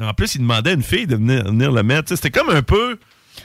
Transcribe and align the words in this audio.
En 0.00 0.12
plus, 0.14 0.34
il 0.34 0.40
demandait 0.40 0.70
à 0.70 0.74
une 0.74 0.82
fille 0.82 1.06
de 1.06 1.16
venir, 1.16 1.44
venir 1.44 1.72
le 1.72 1.82
mettre. 1.82 2.08
C'était 2.14 2.30
comme 2.30 2.50
un 2.50 2.62
peu. 2.62 2.98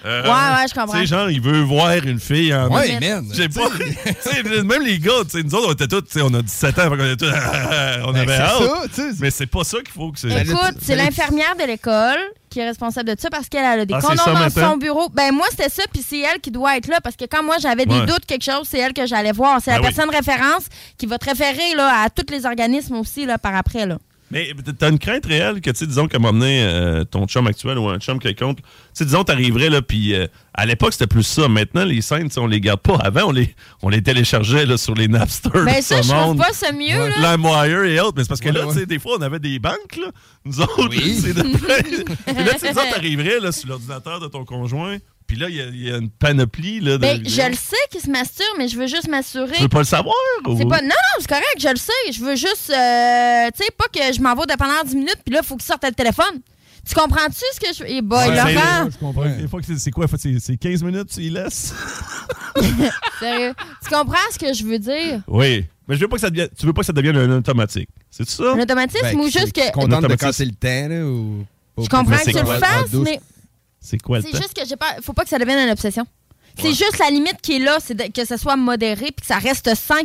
euh, 0.05 0.23
Ouais, 0.23 0.29
ouais, 0.29 0.67
je 0.69 0.73
comprends. 0.73 0.93
Tu 0.93 0.99
sais, 1.01 1.05
genre, 1.07 1.29
il 1.29 1.41
veut 1.41 1.61
voir 1.61 1.93
une 1.95 2.19
fille 2.19 2.53
en. 2.53 2.69
Ouais, 2.69 2.99
man. 2.99 3.25
Je 3.31 3.35
sais 3.43 3.49
pas. 3.49 4.63
même 4.63 4.83
les 4.85 4.99
gars, 4.99 5.11
tu 5.23 5.31
sais, 5.37 5.43
nous 5.43 5.53
autres, 5.55 5.69
on 5.69 5.73
était 5.73 5.87
tous, 5.87 6.01
tu 6.01 6.11
sais, 6.11 6.21
on 6.21 6.33
a 6.33 6.41
17 6.41 6.79
ans, 6.79 6.89
qu'on 6.89 6.95
était 7.13 7.17
tous, 7.17 7.25
on 8.05 8.11
Ben, 8.13 8.21
avait 8.21 8.35
c'est 8.35 8.41
hâte. 8.41 8.93
ça. 8.93 9.03
Mais 9.19 9.31
c'est 9.31 9.47
pas 9.47 9.63
ça 9.63 9.77
qu'il 9.79 9.89
faut 9.91 10.11
que 10.11 10.19
c'est. 10.19 10.29
Écoute, 10.41 10.75
c'est 10.81 10.95
l'infirmière 10.95 11.55
de 11.59 11.65
l'école 11.65 12.19
qui 12.49 12.59
est 12.59 12.65
responsable 12.67 13.15
de 13.15 13.19
ça 13.19 13.29
parce 13.29 13.47
qu'elle 13.47 13.63
a 13.63 13.85
des 13.85 13.93
Ah, 13.93 13.99
c'est 14.01 14.07
condoms 14.07 14.23
ça, 14.49 14.49
dans 14.63 14.71
son 14.71 14.77
bureau. 14.77 15.09
Ben 15.09 15.31
moi, 15.31 15.45
c'était 15.51 15.69
ça, 15.69 15.83
puis 15.93 16.03
c'est 16.07 16.19
elle 16.21 16.39
qui 16.39 16.49
doit 16.49 16.77
être 16.77 16.87
là 16.87 16.99
parce 17.03 17.15
que 17.15 17.25
quand 17.25 17.43
moi, 17.43 17.57
j'avais 17.61 17.85
des 17.85 17.93
Ouais. 17.99 18.05
doutes, 18.07 18.25
quelque 18.25 18.43
chose, 18.43 18.67
c'est 18.67 18.79
elle 18.79 18.93
que 18.93 19.05
j'allais 19.05 19.31
voir. 19.33 19.59
C'est 19.63 19.69
la 19.71 19.79
Ben 19.79 19.87
oui. 19.87 19.93
personne 19.93 20.09
référence 20.15 20.63
qui 20.97 21.05
va 21.05 21.17
te 21.19 21.29
référer 21.29 21.75
là, 21.75 22.03
à 22.05 22.09
tous 22.09 22.25
les 22.31 22.45
organismes 22.47 22.95
aussi 22.95 23.25
là, 23.27 23.37
par 23.37 23.55
après. 23.55 23.85
Là. 23.85 23.97
Mais 24.31 24.51
t'as 24.77 24.89
une 24.91 24.99
crainte 24.99 25.25
réelle 25.25 25.59
que, 25.59 25.71
tu 25.71 25.77
sais, 25.77 25.87
disons, 25.87 26.07
qu'à 26.07 26.17
un 26.17 26.19
moment 26.19 26.37
donné, 26.39 26.61
euh, 26.63 27.03
ton 27.03 27.25
chum 27.25 27.47
actuel 27.47 27.79
ou 27.79 27.89
un 27.89 27.97
chum 27.97 28.19
quelconque, 28.19 28.57
tu 28.57 28.63
sais, 28.93 29.05
disons, 29.05 29.23
t'arriverais, 29.23 29.69
là, 29.69 29.81
puis 29.81 30.13
euh, 30.13 30.27
à 30.53 30.65
l'époque, 30.67 30.93
c'était 30.93 31.07
plus 31.07 31.23
ça. 31.23 31.47
Maintenant, 31.47 31.83
les 31.83 32.01
scènes, 32.01 32.29
on 32.37 32.45
les 32.45 32.61
garde 32.61 32.81
pas. 32.81 32.95
Avant, 32.97 33.29
on 33.29 33.31
les, 33.31 33.55
on 33.81 33.89
les 33.89 34.01
téléchargeait, 34.03 34.65
là, 34.67 34.77
sur 34.77 34.93
les 34.93 35.07
Napster. 35.07 35.49
Ben 35.65 35.77
de 35.77 35.81
ça, 35.81 36.01
je 36.01 36.09
trouve 36.09 36.35
pas 36.37 36.53
ça 36.53 36.71
mieux. 36.71 37.09
là. 37.09 37.31
LimeWire 37.35 37.83
et 37.85 37.99
autres, 37.99 38.13
mais 38.17 38.23
c'est 38.23 38.29
parce 38.29 38.41
que 38.41 38.49
Ouais, 38.49 38.53
là, 38.55 38.67
ouais. 38.67 38.73
tu 38.73 38.79
sais, 38.81 38.85
des 38.85 38.99
fois, 38.99 39.13
on 39.17 39.21
avait 39.21 39.39
des 39.39 39.57
banques, 39.57 39.97
là. 39.99 40.11
Nous 40.45 40.61
autres, 40.61 40.89
Oui. 40.89 41.19
c'est 41.23 41.33
de 41.33 41.41
Puis 41.43 41.55
là, 42.45 42.53
tu 42.53 42.59
sais, 42.59 42.69
disons, 42.69 42.81
t'arriverais, 42.91 43.39
là, 43.39 43.51
sur 43.51 43.67
l'ordinateur 43.69 44.19
de 44.19 44.27
ton 44.27 44.45
conjoint, 44.45 44.97
puis 45.29 45.37
là, 45.37 45.47
il 45.47 45.55
y 45.55 45.61
a- 45.61 45.65
il 45.67 45.87
y, 45.87 45.91
a 45.93 45.97
une 45.97 46.09
panoplie, 46.09 46.79
là, 46.79 46.93
de. 46.93 46.97
Ben, 46.97 47.21
je 47.23 47.41
le 47.47 47.53
sais 47.53 47.75
qu'il 47.91 48.01
se 48.01 48.09
masturbe, 48.09 48.49
mais 48.57 48.67
je 48.67 48.75
veux 48.77 48.87
juste 48.87 49.07
m'assurer. 49.07 49.53
Tu 49.57 49.61
veux 49.61 49.69
pas 49.69 49.77
le 49.77 49.83
savoir? 49.85 50.15
C'est 50.43 50.49
ou- 50.65 50.67
pas... 50.67 50.81
Non, 50.81 50.87
non, 50.87 51.19
c'est 51.19 51.27
correct, 51.29 51.55
je 51.59 51.67
le 51.69 51.75
sais. 51.75 52.11
Je 52.11 52.19
veux 52.19 52.35
juste, 52.35 52.71
euh, 52.71 53.47
tu 53.55 53.63
sais, 53.63 53.69
pas 53.77 53.85
que 53.93 54.11
je 54.11 54.19
m'en 54.21 54.33
vais 54.33 54.47
de 54.47 54.57
pendant 54.57 54.83
10 54.83 54.95
minutes, 54.95 55.19
puis 55.23 55.31
là, 55.35 55.41
il 55.43 55.45
faut 55.47 55.55
qu'il 55.55 55.65
sorte 55.67 55.83
le 55.85 55.91
téléphone. 55.91 56.41
Tu 56.87 56.95
comprends-tu 56.95 57.43
ce 57.53 57.59
que 57.59 57.67
je... 57.77 57.83
Eh 57.87 58.01
boy, 58.01 58.17
Ouais, 58.27 58.35
c'est- 58.35 58.53
Laurent, 58.55 58.89
Je 58.91 58.97
comprends. 58.97 59.29
Des 59.29 59.47
fois, 59.47 59.59
que 59.59 59.67
c'est- 59.67 59.77
c'est 59.77 59.91
quoi? 59.91 60.07
Faut- 60.07 60.17
C'est 60.17 60.39
c'est 60.39 60.57
15 60.57 60.81
minutes, 60.81 61.09
tu 61.13 61.21
y 61.21 61.29
laisses? 61.29 61.71
sérieux? 63.19 63.53
Tu 63.83 63.89
comprends 63.89 64.17
ce 64.31 64.39
que 64.39 64.53
je 64.53 64.63
veux 64.63 64.79
dire? 64.79 65.21
Oui. 65.27 65.65
Mais 65.87 65.95
je 65.95 66.01
veux 66.01 66.07
pas 66.07 66.15
que 66.15 66.21
ça 66.21 66.29
devienne, 66.29 66.49
tu 66.57 66.65
veux 66.65 66.73
pas 66.73 66.81
que 66.81 66.85
ça 66.87 66.93
devienne 66.93 67.17
un 67.17 67.37
automatique. 67.37 67.89
C'est 68.11 68.27
ça? 68.29 68.53
Un 68.53 68.59
automatisme 68.59 69.03
Ben, 69.03 69.19
ou 69.19 69.29
c'est- 69.29 69.39
juste 69.39 69.53
que... 69.53 69.65
tu 69.65 69.71
contente 69.71 70.07
de 70.07 70.15
casser 70.15 70.45
le 70.45 70.51
temps, 70.51 70.87
là, 70.87 71.03
ou... 71.05 71.45
Je 71.81 71.87
comprends 71.87 72.17
que 72.17 72.23
c'est 72.25 72.33
tu 72.33 72.39
le 72.39 72.45
fasses, 72.45 72.91
mais 72.93 73.19
C'est 73.81 74.01
quoi 74.01 74.17
le 74.19 74.23
c'est 74.25 74.31
temps? 74.31 74.37
juste 74.37 74.53
que 74.53 74.65
j'ai 74.67 74.75
pas... 74.75 74.95
Faut 75.01 75.13
pas 75.13 75.23
que 75.23 75.29
ça 75.29 75.39
devienne 75.39 75.59
une 75.59 75.71
obsession. 75.71 76.05
C'est 76.57 76.63
Ouais. 76.69 76.69
juste 76.73 76.97
la 76.99 77.09
limite 77.09 77.37
qui 77.41 77.55
est 77.55 77.59
là, 77.59 77.77
c'est 77.79 77.93
de- 77.95 78.11
que 78.11 78.25
ça 78.25 78.37
soit 78.37 78.55
modéré 78.57 79.05
puis 79.11 79.21
que 79.21 79.25
ça 79.27 79.37
reste 79.37 79.73
sain. 79.75 80.01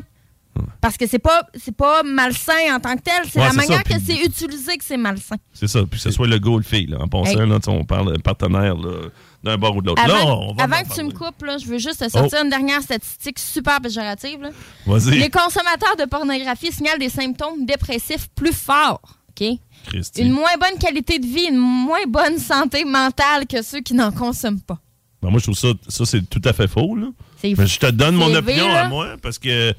Parce 0.81 0.97
que 0.97 1.07
c'est 1.09 1.19
pas 1.19 1.43
c'est 1.61 1.75
pas 1.75 2.05
malsain 2.05 2.53
en 2.77 2.79
tant 2.79 2.95
que 2.97 3.03
tel, 3.03 3.25
c'est 3.29 3.41
Ouais, 3.41 3.47
la 3.47 3.51
c'est 3.51 3.57
manière 3.57 3.83
que 3.83 3.89
puis- 3.95 4.03
c'est 4.07 4.25
utilisé 4.25 4.77
que 4.77 4.85
c'est 4.85 4.97
malsain. 4.97 5.35
C'est 5.53 5.67
ça. 5.67 5.81
Puis 5.81 5.99
que 5.99 6.03
ce 6.05 6.11
soit 6.13 6.29
le 6.29 6.39
gars 6.39 6.51
ou 6.51 6.59
le 6.59 6.63
fille. 6.63 6.87
Là. 6.87 6.99
En 7.01 7.09
passant, 7.09 7.41
Hey. 7.41 7.49
là, 7.49 7.57
tu 7.59 7.65
sais, 7.65 7.71
on 7.71 7.85
parle 7.85 8.17
de 8.17 8.21
partenaire 8.23 8.77
là, 8.77 9.09
d'un 9.43 9.57
bord 9.59 9.75
ou 9.75 9.83
de 9.83 9.89
l'autre. 9.89 10.07
Là, 10.07 10.15
Avant, 10.21 10.51
on 10.51 10.55
va 10.55 10.63
avant 10.65 10.77
en 10.77 10.85
que 10.85 10.95
tu 10.95 11.03
me 11.03 11.11
coupes, 11.11 11.43
là, 11.43 11.59
je 11.59 11.67
veux 11.67 11.79
juste 11.79 11.99
te 12.05 12.09
sortir 12.09 12.39
Oh. 12.41 12.45
une 12.45 12.51
dernière 12.51 12.83
statistique 12.83 13.41
super 13.41 13.81
péjorative. 13.81 14.43
là. 14.43 14.51
Vas-y. 14.87 15.19
Les 15.19 15.31
consommateurs 15.31 15.97
de 15.99 16.05
pornographie 16.05 16.71
signalent 16.71 16.99
des 17.01 17.09
symptômes 17.09 17.67
dépressifs 17.67 18.29
plus 18.37 18.53
forts. 18.55 19.01
OK? 19.41 19.59
Christy. 19.87 20.23
Une 20.23 20.31
moins 20.33 20.57
bonne 20.61 20.79
qualité 20.79 21.19
de 21.19 21.27
vie, 21.27 21.47
une 21.51 21.59
moins 21.59 22.07
bonne 22.09 22.39
santé 22.39 22.85
mentale 22.85 23.47
que 23.47 23.63
ceux 23.63 23.81
qui 23.81 23.95
n'en 23.95 24.13
consomment 24.13 24.61
pas. 24.61 24.79
Ben, 25.23 25.31
moi, 25.31 25.39
je 25.41 25.45
trouve 25.45 25.59
ça, 25.59 25.69
ça 25.89 26.05
c'est 26.07 26.29
tout 26.29 26.43
à 26.45 26.53
fait 26.53 26.69
faux. 26.69 26.95
Là. 26.97 27.07
Je 27.43 27.79
te 27.79 27.91
donne 27.91 28.15
mon 28.15 28.35
opinion 28.35 28.71
à 28.75 28.89
moi 28.89 29.17
parce 29.23 29.39
que 29.39 29.75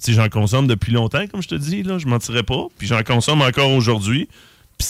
si 0.00 0.12
j'en 0.12 0.28
consomme 0.28 0.66
depuis 0.68 0.92
longtemps, 0.92 1.26
comme 1.26 1.42
je 1.42 1.48
te 1.48 1.54
dis, 1.56 1.82
là, 1.82 1.98
je 1.98 2.06
mentirais 2.06 2.42
pas. 2.44 2.66
Puis 2.78 2.86
j'en 2.86 3.02
consomme 3.02 3.42
encore 3.42 3.70
aujourd'hui. 3.72 4.28
Puis 4.78 4.86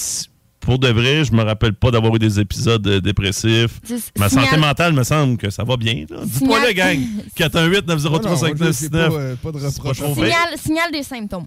pour 0.60 0.78
de 0.78 0.88
vrai, 0.88 1.24
je 1.24 1.32
me 1.32 1.42
rappelle 1.42 1.72
pas 1.72 1.90
d'avoir 1.90 2.14
eu 2.16 2.18
des 2.18 2.40
épisodes 2.40 2.86
euh, 2.86 3.00
dépressifs. 3.00 3.80
Ma 4.18 4.28
signal- 4.28 4.46
santé 4.46 4.60
mentale 4.60 4.92
me 4.92 5.02
semble 5.04 5.38
que 5.38 5.48
ça 5.48 5.64
va 5.64 5.76
bien. 5.78 6.04
Dis-moi 6.04 6.26
Signal- 6.58 6.66
le 6.66 6.72
gang. 6.72 6.98
418 7.36 7.86
903 7.86 8.18
Non, 8.18 8.24
non, 8.24 8.36
moi, 8.36 8.48
j'ai 8.48 8.54
pas, 8.58 8.72
5969 8.72 9.12
euh, 9.14 9.36
pas 9.36 9.52
de 9.52 9.58
C'est 9.58 9.64
pas 9.64 9.70
reproche. 9.88 9.98
trop 9.98 10.14
vrai. 10.14 10.26
Signale, 10.30 10.58
signale 10.58 10.92
des 10.92 11.02
symptômes. 11.02 11.46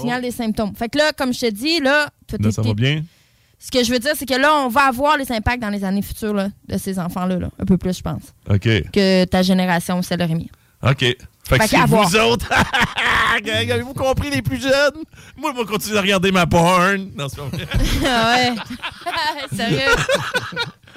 Signale 0.00 0.22
des 0.22 0.30
symptômes. 0.30 0.74
Fait 0.76 0.88
que 0.88 0.98
là, 0.98 1.12
comme 1.16 1.32
je 1.32 1.40
te 1.40 1.50
dis, 1.50 1.80
là, 1.80 2.08
toi, 2.26 2.38
Là, 2.40 2.50
ça 2.50 2.62
va 2.62 2.74
bien? 2.74 3.02
ce 3.58 3.70
que 3.70 3.82
je 3.82 3.90
veux 3.92 3.98
dire, 3.98 4.12
c'est 4.16 4.26
que 4.26 4.34
là, 4.34 4.52
on 4.64 4.68
va 4.68 4.82
avoir 4.88 5.16
les 5.16 5.30
impacts 5.32 5.62
dans 5.62 5.70
les 5.70 5.84
années 5.84 6.02
futures 6.02 6.34
là, 6.34 6.48
de 6.68 6.76
ces 6.76 6.98
enfants-là. 6.98 7.38
là. 7.38 7.48
Un 7.58 7.64
peu 7.64 7.76
plus, 7.78 7.96
je 7.96 8.02
pense, 8.02 8.22
OK. 8.50 8.68
que 8.92 9.24
ta 9.24 9.42
génération, 9.42 10.02
celle 10.02 10.18
de 10.18 10.24
Rémi. 10.24 10.50
OK. 10.82 10.98
Fait 11.46 11.58
que 11.58 11.66
c'est 11.66 11.84
vous 11.86 12.16
autres. 12.16 12.50
Avez-vous 13.36 13.94
compris, 13.94 14.30
les 14.30 14.42
plus 14.42 14.60
jeunes? 14.62 15.02
Moi, 15.36 15.52
je 15.54 15.60
vais 15.60 15.66
continuer 15.66 15.98
à 15.98 16.02
regarder 16.02 16.30
ma 16.32 16.46
porn. 16.46 17.10
Non, 17.16 17.26
c'est 17.28 17.36
pas 17.36 17.48
vrai. 17.48 17.66
ah 18.06 18.36
ouais. 18.36 18.54
Sérieux? 19.56 19.94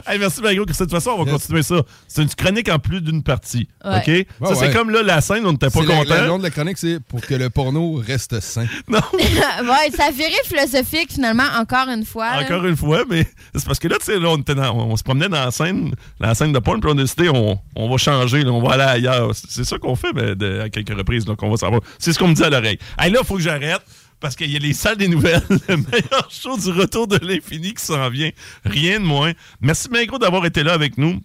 Hey, 0.13 0.19
merci, 0.19 0.41
Mario. 0.41 0.65
De 0.65 0.73
toute 0.73 0.89
façon, 0.91 1.11
on 1.11 1.23
va 1.23 1.31
Yes. 1.31 1.41
continuer 1.41 1.63
ça. 1.63 1.81
C'est 2.07 2.21
une 2.23 2.29
chronique 2.29 2.69
en 2.69 2.79
plus 2.79 3.01
d'une 3.01 3.23
partie. 3.23 3.67
Ouais. 3.83 3.97
OK? 3.97 4.27
ça, 4.41 4.49
Ouais, 4.49 4.55
c'est 4.55 4.71
comme 4.73 4.89
là, 4.89 5.03
la 5.03 5.19
scène, 5.21 5.45
on 5.45 5.51
n'était 5.51 5.69
pas 5.69 5.81
content. 5.83 6.03
Le 6.21 6.27
nom 6.27 6.37
de 6.37 6.43
la 6.43 6.49
chronique, 6.49 6.77
c'est 6.77 6.99
pour 7.01 7.19
que 7.21 7.35
le 7.35 7.49
porno 7.49 8.01
reste 8.05 8.39
sain. 8.39 8.65
Non, 8.87 8.99
ouais, 9.13 9.91
ça 9.95 10.05
a 10.05 10.11
viré 10.11 10.31
philosophique, 10.45 11.11
finalement, 11.11 11.43
encore 11.59 11.89
une 11.89 12.05
fois. 12.05 12.37
là. 12.37 12.43
encore 12.43 12.65
une 12.65 12.77
fois, 12.77 13.03
mais 13.09 13.27
c'est 13.53 13.65
parce 13.65 13.79
que 13.79 13.87
là, 13.87 13.97
tu 13.99 14.05
sais, 14.05 14.19
là, 14.19 14.29
on, 14.29 14.37
était 14.37 14.55
dans- 14.55 14.73
on 14.75 14.95
se 14.95 15.03
promenait 15.03 15.29
dans 15.29 15.43
la 15.45 15.51
scène, 15.51 15.93
la 16.19 16.33
scène 16.35 16.53
de 16.53 16.59
porn, 16.59 16.79
puis 16.79 16.89
on 16.93 16.97
a 16.97 17.01
décidé, 17.01 17.29
on, 17.29 17.59
on 17.75 17.89
va 17.89 17.97
changer, 17.97 18.43
là, 18.43 18.51
on 18.51 18.61
va 18.61 18.73
aller 18.75 18.83
ailleurs. 19.07 19.31
C'est 19.33 19.65
ça 19.65 19.77
qu'on 19.77 19.95
fait 19.95 20.13
mais 20.13 20.35
de- 20.35 20.61
à 20.61 20.69
quelques 20.69 20.95
reprises, 20.97 21.27
là, 21.27 21.35
qu'on 21.35 21.49
va 21.49 21.57
savoir. 21.57 21.81
C'est 21.99 22.13
ce 22.13 22.19
qu'on 22.19 22.29
me 22.29 22.33
dit 22.33 22.43
à 22.43 22.49
l'oreille. 22.49 22.79
Hey, 22.97 23.11
là, 23.11 23.19
il 23.21 23.25
faut 23.27 23.35
que 23.35 23.41
j'arrête. 23.41 23.81
Parce 24.19 24.35
qu'il 24.35 24.51
y 24.51 24.55
a 24.55 24.59
les 24.59 24.73
salles 24.73 24.97
des 24.97 25.07
nouvelles, 25.07 25.43
le 25.67 25.77
meilleur 25.77 26.27
show 26.29 26.57
du 26.57 26.71
retour 26.71 27.07
de 27.07 27.17
l'infini 27.25 27.73
qui 27.73 27.85
s'en 27.85 28.09
vient. 28.09 28.31
Rien 28.65 28.99
de 28.99 29.05
moins. 29.05 29.33
Merci 29.61 29.89
bien 29.89 30.05
gros 30.05 30.17
d'avoir 30.17 30.45
été 30.45 30.63
là 30.63 30.73
avec 30.73 30.97
nous. 30.97 31.19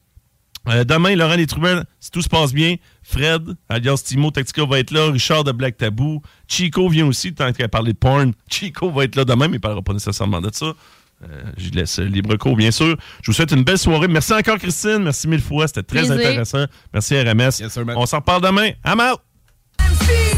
Euh, 0.68 0.84
demain, 0.84 1.16
Laurent 1.16 1.34
Létruel, 1.34 1.84
si 1.98 2.10
tout 2.10 2.22
se 2.22 2.28
passe 2.28 2.52
bien, 2.52 2.76
Fred, 3.02 3.56
alias 3.68 4.02
Timo 4.04 4.30
Tactica 4.30 4.64
va 4.64 4.78
être 4.78 4.92
là, 4.92 5.10
Richard 5.10 5.42
de 5.42 5.50
Black 5.50 5.76
Tabou, 5.76 6.22
Chico 6.46 6.88
vient 6.88 7.06
aussi, 7.06 7.34
tant 7.34 7.52
qu'à 7.52 7.66
parler 7.66 7.94
de 7.94 7.98
porn. 7.98 8.32
Chico 8.50 8.90
va 8.90 9.04
être 9.04 9.16
là 9.16 9.24
demain, 9.24 9.48
mais 9.48 9.54
il 9.54 9.58
ne 9.58 9.60
parlera 9.60 9.82
pas 9.82 9.92
nécessairement 9.92 10.40
de 10.40 10.50
ça. 10.52 10.66
Euh, 11.24 11.42
je 11.56 11.70
laisse 11.70 11.98
libre 11.98 12.36
cours, 12.36 12.56
bien 12.56 12.70
sûr. 12.70 12.96
Je 13.22 13.30
vous 13.30 13.32
souhaite 13.32 13.52
une 13.52 13.64
belle 13.64 13.78
soirée. 13.78 14.08
Merci 14.08 14.34
encore, 14.34 14.58
Christine. 14.58 14.98
Merci 14.98 15.28
mille 15.28 15.40
fois. 15.40 15.66
C'était 15.66 15.82
très 15.82 15.98
Plaisir. 16.00 16.14
intéressant. 16.16 16.64
Merci, 16.92 17.20
RMS. 17.20 17.58
Yes, 17.60 17.68
sir, 17.68 17.84
man. 17.84 17.96
On 17.96 18.06
s'en 18.06 18.18
reparle 18.18 18.42
demain. 18.42 18.70
I'm 18.84 19.00
out! 19.00 19.20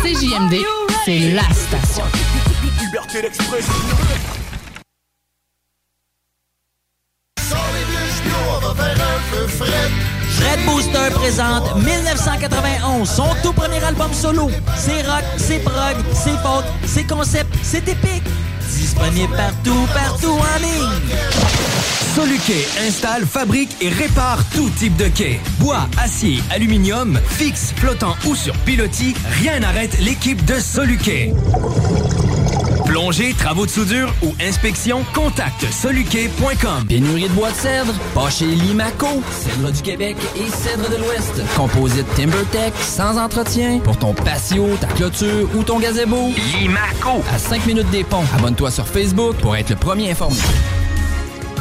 CJMD, 0.03 0.63
c'est 1.07 1.33
la 1.33 1.43
station. 1.53 2.05
Liberté 2.95 3.23
d'expression. 3.23 3.73
Red 10.39 10.65
Booster 10.65 11.11
présente 11.13 11.75
1991, 11.75 13.11
son 13.11 13.25
tout 13.43 13.53
premier 13.53 13.83
album 13.83 14.13
solo. 14.13 14.49
C'est 14.77 15.03
rock, 15.03 15.25
c'est 15.39 15.59
prog, 15.59 15.97
c'est 16.13 16.39
folk, 16.41 16.65
c'est 16.87 17.05
concept, 17.05 17.53
c'est 17.65 17.89
épique. 17.89 18.23
Disponible 18.71 19.35
partout, 19.35 19.89
partout 19.93 20.39
en 20.39 20.59
ligne. 20.61 21.17
Soluquet 22.15 22.65
installe, 22.87 23.27
fabrique 23.27 23.75
et 23.81 23.89
répare 23.89 24.39
tout 24.55 24.71
type 24.71 24.97
de 24.97 25.09
quai. 25.09 25.41
Bois, 25.59 25.89
acier, 25.99 26.39
aluminium, 26.53 27.19
fixe, 27.27 27.73
flottant 27.75 28.15
ou 28.25 28.37
sur 28.37 28.57
pilotis, 28.59 29.17
rien 29.43 29.59
n'arrête 29.59 29.99
l'équipe 29.99 30.45
de 30.45 30.61
Soluquet. 30.61 31.33
Plongée, 32.95 33.35
travaux 33.35 33.67
de 33.67 33.71
soudure 33.73 34.15
ou 34.23 34.37
inspection, 34.41 35.05
contacte 35.13 35.67
soluquet.com. 35.69 36.87
Pénurie 36.89 37.25
de 37.25 37.35
bois 37.35 37.51
de 37.51 37.57
cèdre, 37.57 37.93
pas 38.15 38.31
chez 38.31 38.47
Limaco. 38.47 39.21
Cèdre 39.33 39.73
du 39.73 39.83
Québec 39.83 40.17
et 40.37 40.49
cèdre 40.49 40.89
de 40.89 40.99
l'Ouest. 40.99 41.43
Composite 41.57 42.07
TimberTech, 42.15 42.73
sans 42.81 43.19
entretien. 43.19 43.81
Pour 43.81 43.99
ton 43.99 44.15
patio, 44.15 44.77
ta 44.81 44.87
clôture 44.87 45.49
ou 45.57 45.65
ton 45.65 45.81
gazebo. 45.81 46.29
Limaco. 46.61 47.21
À 47.35 47.39
5 47.39 47.67
minutes 47.67 47.91
des 47.91 48.05
ponts. 48.05 48.23
Abonne-toi 48.39 48.71
sur 48.71 48.87
Facebook 48.87 49.35
pour 49.39 49.57
être 49.57 49.71
le 49.71 49.77
premier 49.77 50.13
informé. 50.13 50.39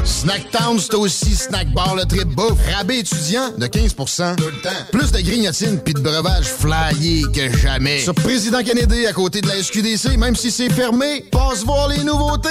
Snacktown, 0.06 0.80
c'est 0.80 0.96
aussi 0.96 1.36
Snack 1.36 1.74
Bar 1.74 1.96
le 1.96 2.06
trip 2.06 2.28
bouffe. 2.28 2.60
Rabais 2.76 3.00
étudiant 3.00 3.52
de 3.58 3.68
15% 3.68 4.36
Tout 4.36 4.44
le 4.46 4.62
temps. 4.62 4.70
Plus 4.92 5.12
de 5.12 5.22
grignotines 5.22 5.80
puis 5.80 5.94
de 5.94 6.00
breuvages 6.02 6.46
flyés 6.46 7.24
que 7.34 7.56
jamais. 7.58 8.00
Sur 8.00 8.14
Président 8.14 8.64
Kennedy, 8.64 9.06
à 9.06 9.14
côté 9.14 9.42
de 9.42 9.48
la 9.48 9.62
SQDC, 9.62 10.18
même 10.18 10.36
si 10.36 10.52
c'est 10.52 10.72
fermé, 10.72 11.26
passe 11.32 11.64
voir 11.64 11.88
les 11.88 12.04
nouveautés. 12.04 12.50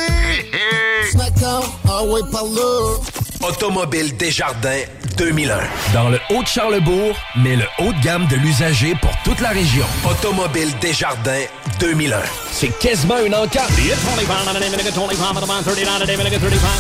Snacktown, 1.11 1.65
ah 1.88 2.05
ouais, 2.05 2.21
par 2.31 2.44
là. 2.44 2.99
Automobile 3.43 4.17
Desjardins 4.17 4.85
2001. 5.17 5.59
Dans 5.93 6.09
le 6.09 6.19
Haut-de-Charlebourg, 6.31 7.17
mais 7.37 7.56
le 7.56 7.65
haut 7.81 7.93
de 7.93 8.05
gamme 8.05 8.27
de 8.29 8.37
l'usager 8.37 8.94
pour 9.00 9.11
toute 9.25 9.41
la 9.41 9.50
région. 9.50 9.85
Automobile 10.09 10.69
Desjardins 10.81 11.44
2001. 11.81 12.21
C'est 12.53 12.79
quasiment 12.79 13.17
un 13.17 13.32
encart. 13.32 13.69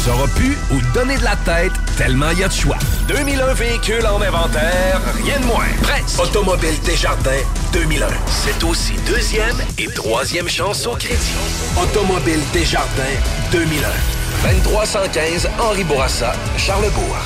Sauras 0.04 0.28
plus 0.36 0.56
où 0.70 0.80
donner 0.94 1.16
de 1.16 1.24
la 1.24 1.36
tête 1.36 1.72
tellement 1.96 2.30
il 2.32 2.38
y 2.40 2.44
a 2.44 2.48
de 2.48 2.52
choix. 2.52 2.78
2001 3.08 3.54
véhicules 3.54 4.06
en 4.06 4.20
inventaire, 4.20 5.00
rien 5.24 5.40
de 5.40 5.44
moins. 5.46 5.66
Presse. 5.82 6.18
Automobile 6.18 6.74
Desjardins 6.84 7.30
2001. 7.72 8.06
C'est 8.28 8.64
aussi 8.64 8.92
deuxième 9.06 9.56
et 9.78 9.86
troisième 9.86 10.48
chance 10.48 10.86
au 10.86 10.94
crédit. 10.94 11.34
Automobile 11.80 12.40
Desjardins 12.52 13.02
2001. 13.50 13.88
2315 14.42 15.48
Henri 15.60 15.84
Bourassa, 15.84 16.32
Charlebourg. 16.56 17.16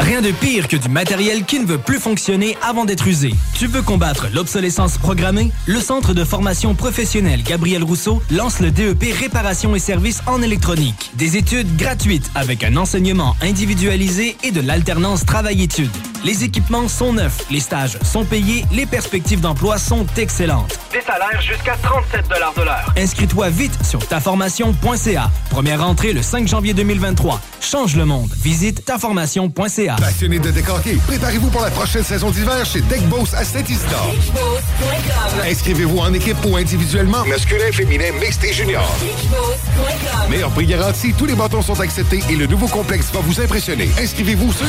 Rien 0.00 0.22
de 0.22 0.30
pire 0.30 0.66
que 0.68 0.76
du 0.76 0.88
matériel 0.88 1.44
qui 1.44 1.60
ne 1.60 1.66
veut 1.66 1.78
plus 1.78 2.00
fonctionner 2.00 2.56
avant 2.62 2.84
d'être 2.84 3.06
usé. 3.06 3.34
Tu 3.60 3.66
veux 3.66 3.82
combattre 3.82 4.28
l'obsolescence 4.32 4.96
programmée? 4.96 5.52
Le 5.66 5.80
Centre 5.80 6.14
de 6.14 6.24
formation 6.24 6.74
professionnelle 6.74 7.42
Gabriel 7.42 7.84
Rousseau 7.84 8.22
lance 8.30 8.58
le 8.58 8.70
DEP 8.70 9.12
Réparation 9.12 9.76
et 9.76 9.78
services 9.78 10.22
en 10.26 10.40
électronique. 10.40 11.10
Des 11.12 11.36
études 11.36 11.76
gratuites 11.76 12.30
avec 12.34 12.64
un 12.64 12.78
enseignement 12.78 13.36
individualisé 13.42 14.38
et 14.44 14.50
de 14.50 14.62
l'alternance 14.62 15.26
travail-études. 15.26 15.90
Les 16.24 16.44
équipements 16.44 16.88
sont 16.88 17.12
neufs, 17.14 17.46
les 17.50 17.60
stages 17.60 17.98
sont 18.02 18.24
payés, 18.24 18.64
les 18.72 18.86
perspectives 18.86 19.40
d'emploi 19.40 19.76
sont 19.78 20.06
excellentes. 20.16 20.78
Des 20.92 21.00
salaires 21.00 21.40
jusqu'à 21.40 21.76
37 21.82 22.28
de 22.28 22.62
l'heure. 22.64 22.92
Inscris-toi 22.96 23.48
vite 23.48 23.72
sur 23.84 24.06
taformation.ca. 24.06 25.30
Première 25.50 25.84
rentrée 25.84 26.12
le 26.12 26.22
5 26.22 26.46
janvier 26.46 26.74
2023. 26.74 27.40
Change 27.60 27.96
le 27.96 28.04
monde. 28.04 28.30
Visite 28.36 28.84
taformation.ca. 28.84 29.96
Passionné 29.96 30.38
de 30.38 30.50
décorquer, 30.50 30.98
préparez-vous 31.06 31.48
pour 31.48 31.62
la 31.62 31.70
prochaine 31.70 32.04
saison 32.04 32.30
d'hiver 32.30 32.64
chez 32.66 32.80
Deck 32.82 33.02
Boss 33.08 33.34
à 33.50 33.58
Saint-Isidore. 33.58 34.14
Inscrivez-vous 35.44 35.98
en 35.98 36.12
équipe 36.14 36.36
ou 36.44 36.56
individuellement, 36.56 37.24
masculin, 37.26 37.72
féminin, 37.72 38.12
mixte 38.20 38.44
et 38.44 38.52
junior. 38.52 38.88
Meilleur 40.28 40.50
prix 40.50 40.66
garanti, 40.66 41.12
tous 41.14 41.26
les 41.26 41.34
bâtons 41.34 41.62
sont 41.62 41.80
acceptés 41.80 42.20
et 42.28 42.36
le 42.36 42.46
nouveau 42.46 42.68
complexe 42.68 43.10
va 43.12 43.20
vous 43.20 43.40
impressionner. 43.40 43.90
Inscrivez-vous 43.98 44.52
sur 44.52 44.66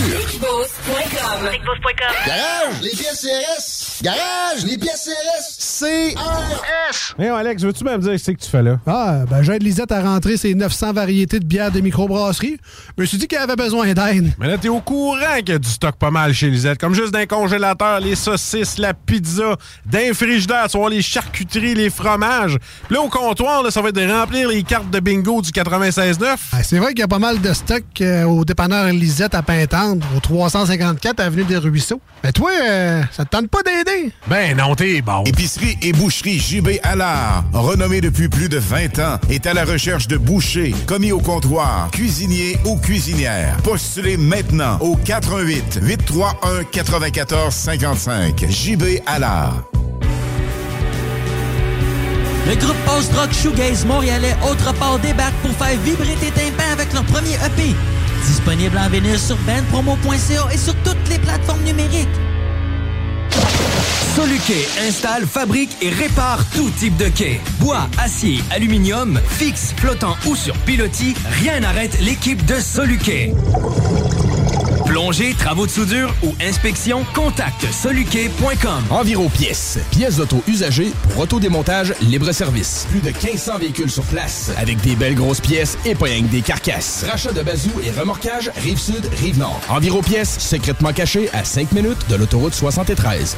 Garage, 2.25 2.81
les 2.81 2.89
pièces 2.89 3.22
CRS. 3.22 4.04
Garage, 4.04 4.66
les 4.66 4.78
pièces 4.78 5.10
CRS. 5.10 5.80
CRS. 5.80 7.16
Hey, 7.19 7.30
Alex, 7.30 7.63
veux-tu 7.63 7.84
même 7.84 8.01
dire 8.01 8.19
ce 8.19 8.31
que 8.31 8.38
tu 8.38 8.50
fais 8.50 8.63
là? 8.63 8.80
Ah, 8.88 9.19
ben 9.30 9.44
j'aide 9.44 9.63
Lisette 9.63 9.92
à 9.92 10.01
rentrer 10.01 10.38
ses 10.38 10.56
900 10.56 10.94
variétés 10.94 11.39
de 11.39 11.45
bières 11.45 11.72
de 11.72 11.80
microbrasserie. 11.81 12.57
Je 12.98 13.01
me 13.01 13.06
suis 13.06 13.18
dit 13.18 13.27
qu'elle 13.27 13.42
avait 13.42 13.56
besoin 13.56 13.94
d'aide. 13.94 14.34
Mais 14.39 14.48
là, 14.48 14.57
t'es 14.57 14.69
au 14.69 14.80
courant 14.80 15.38
qu'il 15.39 15.50
y 15.50 15.54
a 15.54 15.60
du 15.60 15.69
stock 15.69 15.95
pas 15.95 16.12
mal 16.12 16.34
chez 16.34 16.50
Lisette. 16.50 16.80
Comme 16.80 16.94
juste 16.94 17.12
d'un 17.12 17.25
congélateur, 17.25 18.00
les 18.00 18.16
saucisses, 18.16 18.70
la 18.77 18.94
pizza, 18.94 19.56
d'un 19.85 20.13
frigidaire, 20.13 20.68
tu 20.69 20.77
vois, 20.77 20.89
les 20.89 21.01
charcuteries, 21.01 21.75
les 21.75 21.89
fromages. 21.89 22.57
Puis 22.88 22.95
là, 22.95 23.01
au 23.01 23.09
comptoir, 23.09 23.63
là, 23.63 23.71
ça 23.71 23.81
va 23.81 23.89
être 23.89 23.95
de 23.95 24.09
remplir 24.09 24.50
les 24.50 24.63
cartes 24.63 24.89
de 24.89 25.00
bingo 25.00 25.41
du 25.41 25.51
96.9. 25.51 26.35
Ah, 26.51 26.63
c'est 26.63 26.77
vrai 26.77 26.89
qu'il 26.89 27.00
y 27.00 27.03
a 27.03 27.07
pas 27.07 27.19
mal 27.19 27.41
de 27.41 27.53
stock 27.53 27.83
euh, 28.01 28.23
au 28.23 28.45
dépanneur 28.45 28.85
Lisette 28.88 29.35
à 29.35 29.41
Pintendre, 29.41 30.06
au 30.15 30.19
354 30.19 31.19
Avenue 31.19 31.44
des 31.44 31.57
Ruisseaux. 31.57 32.01
Mais 32.23 32.31
toi, 32.31 32.51
euh, 32.63 33.01
ça 33.12 33.25
te 33.25 33.29
tente 33.29 33.50
pas 33.50 33.63
d'aider? 33.63 34.12
Ben 34.27 34.56
non, 34.56 34.75
t'es 34.75 35.01
bon. 35.01 35.24
Épicerie 35.25 35.77
et 35.81 35.91
boucherie 35.94 36.39
JB 36.39 36.69
Allard, 36.83 37.44
renommée 37.53 38.01
depuis 38.01 38.29
plus 38.29 38.50
de 38.50 38.57
20 38.57 39.00
ans, 39.00 39.19
est 39.29 39.45
à 39.47 39.53
la 39.53 39.65
recherche 39.65 40.07
de 40.07 40.17
bouchers, 40.17 40.74
commis 40.85 41.12
au 41.12 41.19
comptoir, 41.19 41.89
cuisiniers 41.91 42.57
ou 42.65 42.77
cuisinières. 42.77 43.57
Postulez 43.63 44.17
maintenant 44.17 44.77
au 44.79 44.95
88 44.95 45.79
831 45.81 46.63
94 46.71 47.53
55. 47.53 48.45
JB 48.62 49.02
Allard. 49.08 49.63
Le 52.48 52.56
groupe 52.58 52.78
post-rock 52.86 53.34
shoegaze 53.34 53.86
montréalais 53.86 54.36
Autre 54.48 54.72
part 54.75 55.00
débarque 55.00 55.34
pour 55.42 55.50
faire 55.54 55.75
vibrer 55.80 56.16
tes 56.19 56.30
tympans 56.30 56.72
avec 56.72 56.94
leur 56.94 57.04
premier 57.06 57.34
EP. 57.34 57.75
Disponible 58.24 58.78
en 58.78 58.88
vinyle 58.88 59.18
sur 59.18 59.36
bandpromo.ca 59.48 60.54
et 60.54 60.58
sur 60.58 60.75
toutes 60.84 61.10
les 61.10 61.18
plateformes 61.18 61.63
numériques. 61.63 62.08
Soluquet 64.16 64.68
installe, 64.88 65.25
fabrique 65.25 65.75
et 65.81 65.90
répare 65.90 66.46
tout 66.54 66.69
type 66.78 66.98
de 66.98 67.10
quai. 67.10 67.42
Bois, 67.60 67.90
acier, 67.98 68.44
aluminium, 68.52 69.19
fixe, 69.28 69.74
flottant 69.75 70.16
ou 70.28 70.36
sur 70.36 70.56
pilotis, 70.58 71.16
rien 71.42 71.62
n'arrête 71.62 72.00
l'équipe 72.00 72.46
de 72.46 72.60
Soluquet. 72.60 73.34
Plongée, 74.91 75.33
travaux 75.35 75.65
de 75.65 75.71
soudure 75.71 76.13
ou 76.21 76.35
inspection, 76.41 77.05
contacte 77.15 77.65
soluquet.com. 77.71 78.83
Enviro 78.89 79.29
Pièces. 79.29 79.79
Pièces 79.89 80.17
d'auto 80.17 80.43
usagées 80.49 80.91
pour 81.03 81.19
autodémontage 81.19 81.93
libre-service. 82.01 82.88
Plus 82.89 82.99
de 82.99 83.05
1500 83.05 83.59
véhicules 83.59 83.89
sur 83.89 84.03
place. 84.03 84.51
Avec 84.57 84.81
des 84.81 84.97
belles 84.97 85.15
grosses 85.15 85.39
pièces 85.39 85.77
et 85.85 85.95
pas 85.95 86.07
rien 86.07 86.23
des 86.23 86.41
carcasses. 86.41 87.05
Rachat 87.09 87.31
de 87.31 87.41
bazou 87.41 87.71
et 87.81 87.97
remorquage 87.97 88.51
Rive-Sud, 88.57 89.09
Rive-Nord. 89.17 89.61
Enviro 89.69 90.01
Pièces, 90.01 90.38
secrètement 90.39 90.91
caché 90.91 91.29
à 91.31 91.45
5 91.45 91.71
minutes 91.71 92.09
de 92.09 92.17
l'autoroute 92.17 92.53
73. 92.53 93.38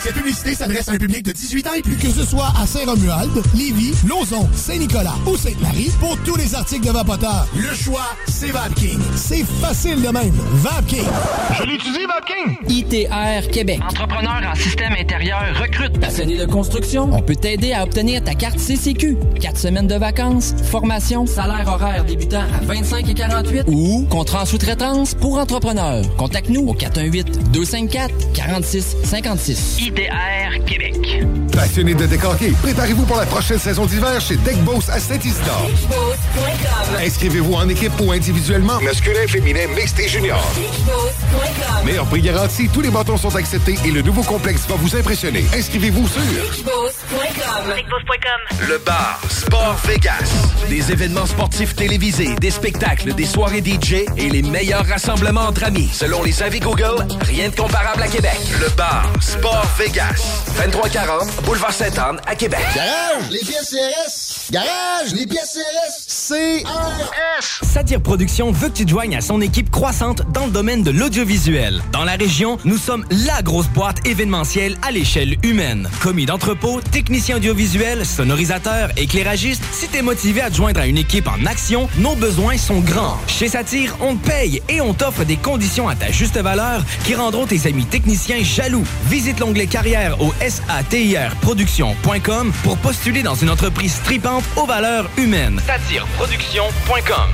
Cette 0.00 0.14
publicité 0.14 0.54
s'adresse 0.54 0.88
à 0.88 0.92
un 0.92 0.98
public 0.98 1.24
de 1.24 1.32
18 1.32 1.66
ans 1.66 1.74
et 1.76 1.82
plus. 1.82 1.96
Que 1.96 2.10
ce 2.10 2.24
soit 2.24 2.52
à 2.60 2.66
Saint-Romuald, 2.66 3.30
Lévis, 3.54 3.94
Lauson, 4.06 4.48
Saint-Nicolas 4.54 5.14
ou 5.26 5.36
Sainte-Marie, 5.36 5.90
pour 5.98 6.16
tous 6.18 6.36
les 6.36 6.54
articles 6.54 6.86
de 6.86 6.92
Vapoteur, 6.92 7.46
le 7.56 7.74
choix, 7.74 8.14
c'est 8.28 8.50
VapKing. 8.50 9.00
C'est 9.16 9.44
facile 9.60 10.00
de 10.02 10.08
même. 10.08 10.34
VapKing. 10.54 11.06
Je 11.58 11.62
l'utilise, 11.64 12.06
VapKing. 12.06 12.56
ITR 12.68 13.50
Québec. 13.50 13.80
Entrepreneur 13.88 14.40
en 14.50 14.54
système 14.54 14.92
intérieur 14.92 15.42
recrute. 15.60 15.98
Passionné 15.98 16.36
de 16.36 16.46
construction, 16.46 17.08
on 17.12 17.22
peut 17.22 17.36
t'aider 17.36 17.72
à 17.72 17.82
obtenir 17.82 18.22
ta 18.22 18.34
carte 18.34 18.58
CCQ. 18.58 19.16
Quatre 19.40 19.58
semaines 19.58 19.86
de 19.86 19.96
vacances, 19.96 20.54
formation, 20.70 21.26
salaire 21.26 21.66
horaire 21.68 22.04
débutant 22.04 22.42
à 22.42 22.64
25 22.64 23.08
et 23.08 23.14
48 23.14 23.64
ou 23.68 24.06
contrat 24.08 24.42
en 24.42 24.46
sous-traitance 24.46 25.14
pour 25.14 25.38
entrepreneurs. 25.38 26.04
Contacte-nous 26.16 26.68
au 26.68 26.74
418 26.74 27.52
254 29.90 29.92
46 29.92 29.92
56. 29.92 30.56
ITR 30.56 30.64
Québec. 30.64 31.26
Passionné 31.52 31.94
de 31.94 32.06
décorquer, 32.06 32.52
préparez-vous 32.62 33.04
pour 33.04 33.16
la 33.16 33.24
prochaine 33.24 33.58
saison 33.58 33.86
d'hiver 33.86 34.20
chez 34.20 34.36
Deck 34.36 34.58
Boss 34.64 34.88
à 34.90 34.98
Saint-Isidore. 34.98 35.70
Inscrivez-vous 37.02 37.54
en 37.54 37.68
équipe 37.68 37.92
ou 38.00 38.12
individuellement, 38.12 38.78
masculin, 38.80 39.26
féminin, 39.26 39.66
mixte 39.74 39.98
et 40.00 40.08
junior. 40.08 40.44
Meilleur 41.84 42.04
prix 42.06 42.20
garanti, 42.20 42.68
tous 42.68 42.82
les 42.82 42.90
bâtons 42.90 43.16
sont 43.16 43.34
acceptés 43.36 43.76
et 43.84 43.90
le 43.90 44.02
nouveau 44.02 44.22
complexe 44.22 44.66
va 44.68 44.74
vous 44.74 44.96
impressionner. 44.96 45.44
Inscrivez-vous 45.56 46.06
sur 46.08 46.20
Le 48.68 48.78
bar 48.78 49.20
Sport 49.28 49.76
Vegas. 49.86 50.30
Des 50.68 50.92
événements 50.92 51.26
sportifs 51.26 51.74
télévisés, 51.74 52.34
des 52.40 52.50
spectacles, 52.50 53.14
des 53.14 53.24
soirées 53.24 53.62
DJ 53.64 54.04
et 54.16 54.28
les 54.28 54.42
meilleurs 54.42 54.86
rassemblements 54.86 55.46
entre 55.46 55.64
amis. 55.64 55.88
Selon 55.92 56.22
les 56.22 56.42
avis 56.42 56.60
Google, 56.60 57.06
rien 57.20 57.48
de 57.48 57.54
comparable 57.54 58.02
à 58.02 58.08
Québec. 58.08 58.38
Le 58.60 58.68
bar 58.76 59.10
Sport 59.20 59.66
Vegas. 59.78 60.46
2340 60.56 61.44
Boulevard 61.44 61.72
Sainte-Anne 61.72 62.18
à 62.26 62.34
Québec. 62.34 62.60
Garage, 62.74 63.30
les 63.30 63.40
pièces 63.40 63.70
CRS. 63.70 64.50
Garage, 64.50 65.12
les 65.12 65.26
pièces 65.26 65.58
CRS. 65.58 66.06
CRS. 66.28 67.60
Satire 67.62 68.00
Productions 68.00 68.52
veut 68.52 68.68
que 68.68 68.74
tu 68.74 68.86
te 68.86 68.90
joignes 68.90 69.14
à 69.14 69.20
son 69.20 69.42
équipe 69.42 69.70
croissante 69.70 70.22
dans 70.32 70.46
le 70.46 70.50
domaine 70.50 70.82
de 70.82 70.90
l'audiovisuel. 70.90 71.82
Dans 71.92 72.04
la 72.04 72.14
région, 72.14 72.56
nous 72.64 72.78
sommes 72.78 73.04
la 73.10 73.42
grosse 73.42 73.68
boîte 73.68 74.06
événementielle 74.06 74.78
à 74.80 74.92
l'échelle 74.92 75.36
humaine. 75.42 75.90
Commis 76.00 76.24
d'entrepôt, 76.24 76.80
technicien 76.80 77.36
audiovisuel, 77.36 78.06
sonorisateur, 78.06 78.90
éclairagiste, 78.96 79.62
si 79.72 79.88
t'es 79.88 80.00
motivé 80.00 80.40
à 80.40 80.50
te 80.50 80.56
joindre 80.56 80.80
à 80.80 80.86
une 80.86 80.98
équipe 80.98 81.28
en 81.28 81.44
action, 81.44 81.88
nos 81.98 82.14
besoins 82.14 82.56
sont 82.56 82.80
grands. 82.80 83.18
Chez 83.26 83.48
Satire, 83.48 83.94
on 84.00 84.16
te 84.16 84.26
paye 84.26 84.62
et 84.70 84.80
on 84.80 84.94
t'offre 84.94 85.24
des 85.24 85.36
conditions 85.36 85.88
à 85.88 85.94
ta 85.94 86.10
juste 86.10 86.38
valeur 86.38 86.82
qui 87.04 87.14
rendront 87.14 87.46
tes 87.46 87.66
amis 87.68 87.84
techniciens 87.84 88.42
jaloux. 88.42 88.84
Visite 89.08 89.40
l'onglet 89.40 89.65
carrière 89.66 90.20
au 90.20 90.32
satirproduction.com 90.48 92.52
pour 92.62 92.76
postuler 92.78 93.22
dans 93.22 93.34
une 93.34 93.50
entreprise 93.50 94.00
tripante 94.04 94.44
aux 94.56 94.66
valeurs 94.66 95.08
humaines. 95.16 95.60
Satireproduction.com 95.66 97.30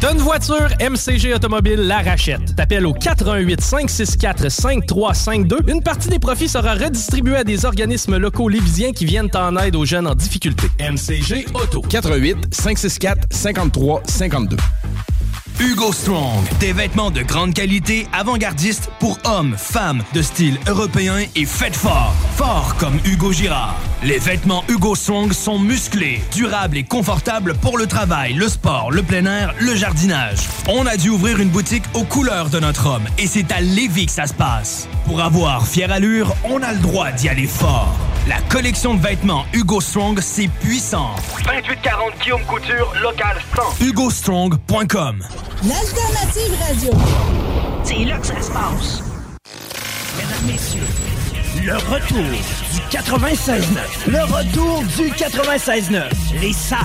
T'as 0.00 0.12
une 0.12 0.18
voiture, 0.18 0.68
MCG 0.80 1.34
Automobile 1.34 1.80
la 1.80 1.98
rachète. 1.98 2.54
T'appelles 2.54 2.86
au 2.86 2.92
418 2.92 3.60
564 3.60 4.48
5352. 4.48 5.58
Une 5.66 5.82
partie 5.82 6.08
des 6.08 6.20
profits 6.20 6.48
sera 6.48 6.74
redistribuée 6.74 7.38
à 7.38 7.42
des 7.42 7.64
organismes 7.64 8.16
locaux 8.16 8.48
lévisiens 8.48 8.92
qui 8.92 9.06
viennent 9.06 9.28
en 9.34 9.56
aide 9.56 9.74
aux 9.74 9.84
jeunes 9.84 10.06
en 10.06 10.14
difficulté. 10.14 10.68
MCG 10.78 11.46
Auto. 11.52 11.80
88 11.80 12.54
564 12.54 13.26
53 13.30 14.02
52. 14.06 14.56
Hugo 15.60 15.92
Strong. 15.92 16.44
Des 16.60 16.72
vêtements 16.72 17.10
de 17.10 17.22
grande 17.22 17.52
qualité, 17.52 18.06
avant-gardistes 18.12 18.90
pour 19.00 19.18
hommes, 19.24 19.56
femmes, 19.56 20.04
de 20.14 20.22
style 20.22 20.56
européen 20.68 21.18
et 21.34 21.46
faites 21.46 21.74
fort. 21.74 22.14
Fort 22.36 22.76
comme 22.78 23.00
Hugo 23.04 23.32
Girard. 23.32 23.76
Les 24.04 24.18
vêtements 24.18 24.62
Hugo 24.68 24.94
Strong 24.94 25.32
sont 25.32 25.58
musclés, 25.58 26.20
durables 26.32 26.76
et 26.76 26.84
confortables 26.84 27.54
pour 27.54 27.76
le 27.76 27.86
travail, 27.86 28.34
le 28.34 28.48
sport, 28.48 28.92
le 28.92 29.02
plein 29.02 29.26
air, 29.26 29.52
le 29.58 29.74
jardinage. 29.74 30.38
On 30.68 30.86
a 30.86 30.96
dû 30.96 31.08
ouvrir 31.08 31.40
une 31.40 31.50
boutique 31.50 31.84
aux 31.94 32.04
couleurs 32.04 32.50
de 32.50 32.60
notre 32.60 32.86
homme 32.86 33.08
et 33.18 33.26
c'est 33.26 33.50
à 33.50 33.60
Lévis 33.60 34.06
que 34.06 34.12
ça 34.12 34.28
se 34.28 34.34
passe. 34.34 34.88
Pour 35.06 35.20
avoir 35.20 35.66
fière 35.66 35.90
allure, 35.90 36.34
on 36.44 36.62
a 36.62 36.72
le 36.72 36.78
droit 36.78 37.10
d'y 37.10 37.28
aller 37.28 37.48
fort. 37.48 37.96
La 38.28 38.40
collection 38.50 38.92
de 38.94 39.00
vêtements 39.00 39.46
Hugo 39.54 39.80
Strong, 39.80 40.20
c'est 40.20 40.48
puissant. 40.48 41.14
2840 41.44 42.12
Guillaume 42.22 42.42
Couture, 42.42 42.92
local 43.00 43.38
100. 43.80 43.84
HugoStrong.com 43.86 45.24
L'alternative 45.62 46.54
radio. 46.60 46.90
C'est 47.84 48.04
là 48.04 48.18
que 48.18 48.26
ça 48.26 48.42
se 48.42 48.50
passe. 48.50 49.02
Mesdames, 50.18 50.46
messieurs, 50.46 50.82
le 51.64 51.74
retour 51.76 52.18
du 52.18 52.80
96.9. 52.94 53.62
Le 54.08 54.20
retour 54.24 54.82
du 54.82 55.10
96.9. 55.10 56.02
Les 56.42 56.52
salles 56.52 56.78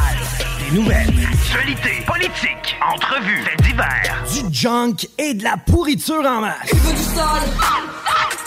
des 0.59 0.77
nouvelles. 0.77 1.13
Actualité, 1.29 2.03
politique, 2.07 2.77
entrevues, 2.93 3.43
faits 3.43 3.61
divers. 3.63 4.23
Du 4.33 4.53
junk 4.53 4.95
et 5.17 5.33
de 5.33 5.43
la 5.43 5.57
pourriture 5.57 6.25
en 6.25 6.39
masse. 6.39 6.69
Tu 6.69 6.75
veux 6.77 6.93
du 6.93 7.03
sale 7.03 7.49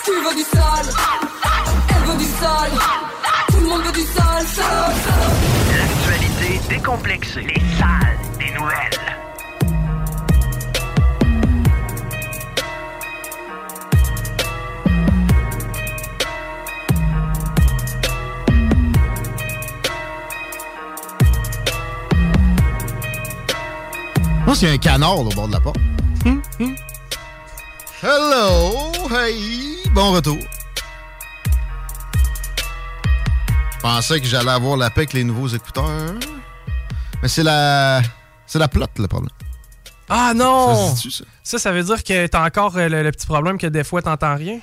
Tu 0.03 0.11
veux 0.11 0.35
du 0.35 0.41
sale 0.41 0.95
Elle 1.43 1.66
veut 2.07 2.17
du 2.17 2.25
sale 2.25 2.71
Tout 3.49 3.59
le 3.59 3.67
monde 3.67 3.81
veut 3.83 3.91
du 3.91 4.01
sale, 4.01 4.45
sale, 4.45 4.95
sale. 5.03 5.77
L'actualité 5.77 6.59
décomplexée. 6.69 7.41
Les 7.41 7.61
salles 7.77 8.17
des 8.39 8.51
nouvelles. 8.51 8.97
Je 24.39 24.45
pense 24.45 24.59
qu'il 24.59 24.69
y 24.69 24.71
a 24.71 24.73
un 24.75 24.77
canard 24.77 25.19
au 25.19 25.25
bord 25.25 25.47
de 25.47 25.53
la 25.53 25.59
porte. 25.59 25.77
Hello! 28.01 28.91
Hey! 29.11 29.77
Bon 29.91 30.11
retour. 30.11 30.37
Je 33.77 33.81
pensais 33.81 34.19
que 34.19 34.27
j'allais 34.27 34.51
avoir 34.51 34.75
la 34.77 34.89
paix 34.89 35.01
avec 35.01 35.13
les 35.13 35.23
nouveaux 35.23 35.47
écouteurs. 35.47 36.13
Mais 37.21 37.27
c'est 37.27 37.43
la. 37.43 38.01
C'est 38.45 38.59
la 38.59 38.67
plotte, 38.67 38.97
le 38.99 39.07
problème. 39.07 39.29
Ah 40.09 40.31
non! 40.33 40.95
Ça 40.95 41.09
ça? 41.09 41.23
Ça, 41.43 41.59
ça 41.59 41.71
veut 41.73 41.83
dire 41.83 42.01
que 42.03 42.27
t'as 42.27 42.45
encore 42.45 42.77
euh, 42.77 42.87
le, 42.87 43.03
le 43.03 43.11
petit 43.11 43.27
problème 43.27 43.57
que 43.57 43.67
des 43.67 43.83
fois 43.83 44.01
t'entends 44.01 44.35
rien? 44.37 44.59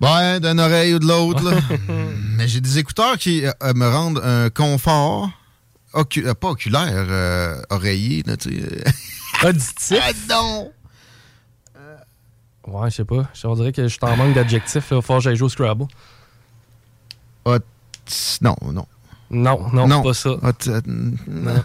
Ouais, 0.00 0.40
d'une 0.40 0.58
oreille 0.58 0.94
ou 0.94 0.98
de 0.98 1.06
l'autre, 1.06 1.42
là. 1.48 1.56
Mais 2.36 2.48
j'ai 2.48 2.60
des 2.60 2.78
écouteurs 2.78 3.16
qui 3.16 3.46
euh, 3.46 3.52
euh, 3.62 3.72
me 3.74 3.88
rendent 3.88 4.20
un 4.24 4.50
confort. 4.50 5.30
ocu- 5.94 6.26
euh, 6.26 6.34
pas 6.34 6.48
oculaire, 6.48 6.90
euh, 7.08 7.62
oreiller, 7.70 8.22
là, 8.26 8.36
tu 8.36 8.50
sais. 8.60 9.46
Auditif? 9.46 9.98
Ah 10.02 10.12
non! 10.28 10.72
Ouais, 12.66 12.90
je 12.90 12.96
sais 12.96 13.04
pas. 13.04 13.28
Je 13.32 13.54
dirais 13.54 13.70
que 13.72 13.82
je 13.84 13.88
suis 13.88 13.98
en 14.02 14.16
manque 14.16 14.34
d'adjectifs. 14.34 14.84
Il 14.90 14.94
va 14.96 15.02
falloir 15.02 15.18
que 15.20 15.24
j'aille 15.24 15.36
jouer 15.36 15.46
au 15.46 15.48
Scrabble. 15.48 15.86
Non, 18.40 18.56
non. 18.72 18.86
Non, 19.30 19.68
non, 19.72 19.88
Non. 19.88 20.02
pas 20.02 20.14
ça. 20.14 20.30
Euh, 20.30 20.80
Non. 21.26 21.62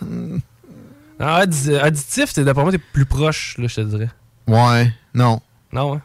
Non, 1.20 1.28
addi- 1.28 1.78
additif, 1.78 2.34
d'après 2.40 2.64
moi, 2.64 2.72
t'es 2.72 2.80
plus 2.80 3.06
proche, 3.06 3.56
là, 3.60 3.68
je 3.68 3.76
te 3.76 3.82
dirais. 3.82 4.10
Ouais, 4.48 4.92
non. 5.14 5.40
Non, 5.72 5.96
hein? 5.96 6.02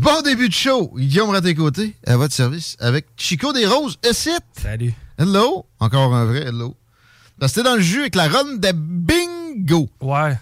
Bon 0.00 0.20
début 0.22 0.48
de 0.48 0.52
show. 0.54 0.92
Guillaume 0.96 1.30
Raté-Côté, 1.30 1.94
à 2.06 2.16
votre 2.16 2.34
service, 2.34 2.76
avec 2.80 3.06
Chico 3.16 3.52
des 3.52 3.64
Roses, 3.66 3.98
Essit. 4.02 4.42
Salut. 4.60 4.92
Hello. 5.16 5.64
Encore 5.78 6.12
un 6.14 6.24
vrai 6.26 6.40
hello. 6.48 6.74
C'était 7.46 7.62
dans 7.62 7.76
le 7.76 7.80
jus 7.80 8.00
avec 8.00 8.14
la 8.16 8.28
run 8.28 8.56
de 8.56 8.72
bingo. 8.72 9.88
Ouais. 10.00 10.36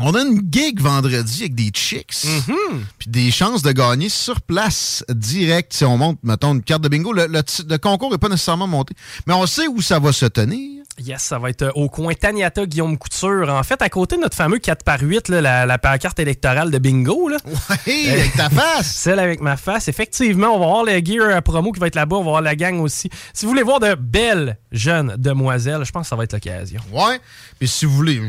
On 0.00 0.14
a 0.14 0.22
une 0.22 0.40
gig 0.50 0.80
vendredi 0.80 1.42
avec 1.42 1.54
des 1.54 1.70
chicks. 1.74 2.24
Mm-hmm. 2.24 2.78
Puis 2.98 3.10
des 3.10 3.30
chances 3.30 3.62
de 3.62 3.72
gagner 3.72 4.08
sur 4.08 4.40
place, 4.40 5.04
direct, 5.10 5.72
si 5.74 5.84
on 5.84 5.98
monte, 5.98 6.18
mettons, 6.22 6.54
une 6.54 6.62
carte 6.62 6.82
de 6.82 6.88
bingo. 6.88 7.12
Le, 7.12 7.26
le 7.26 7.42
le 7.68 7.76
concours 7.78 8.10
n'est 8.10 8.18
pas 8.18 8.28
nécessairement 8.28 8.66
monté. 8.66 8.94
Mais 9.26 9.34
on 9.34 9.46
sait 9.46 9.68
où 9.68 9.80
ça 9.80 9.98
va 9.98 10.12
se 10.12 10.26
tenir. 10.26 10.79
Yes, 10.98 11.22
ça 11.22 11.38
va 11.38 11.48
être 11.48 11.62
euh, 11.62 11.70
au 11.76 11.88
coin 11.88 12.12
Taniata 12.12 12.66
Guillaume 12.66 12.98
Couture. 12.98 13.48
En 13.48 13.62
fait, 13.62 13.80
à 13.80 13.88
côté 13.88 14.16
de 14.16 14.20
notre 14.20 14.36
fameux 14.36 14.58
4 14.58 14.84
par 14.84 15.00
8 15.00 15.28
là, 15.28 15.40
la, 15.40 15.66
la 15.66 15.78
pancarte 15.78 16.18
électorale 16.18 16.70
de 16.70 16.78
bingo. 16.78 17.28
Là. 17.28 17.38
Ouais, 17.46 18.10
avec 18.10 18.34
ta 18.34 18.50
face. 18.50 18.86
Celle 18.96 19.18
avec 19.18 19.40
ma 19.40 19.56
face. 19.56 19.88
Effectivement, 19.88 20.48
on 20.48 20.58
va 20.58 20.66
voir 20.66 20.84
le 20.84 20.98
gear 20.98 21.36
euh, 21.36 21.40
promo 21.40 21.72
qui 21.72 21.80
va 21.80 21.86
être 21.86 21.94
là-bas. 21.94 22.16
On 22.16 22.24
va 22.24 22.30
voir 22.30 22.42
la 22.42 22.54
gang 22.54 22.80
aussi. 22.80 23.08
Si 23.32 23.46
vous 23.46 23.50
voulez 23.52 23.62
voir 23.62 23.80
de 23.80 23.94
belles 23.94 24.58
jeunes 24.72 25.14
demoiselles, 25.16 25.84
je 25.84 25.90
pense 25.90 26.02
que 26.02 26.08
ça 26.10 26.16
va 26.16 26.24
être 26.24 26.34
l'occasion. 26.34 26.80
Ouais. 26.92 27.18
Puis 27.58 27.68
si 27.68 27.86
vous 27.86 27.96
voulez, 27.96 28.20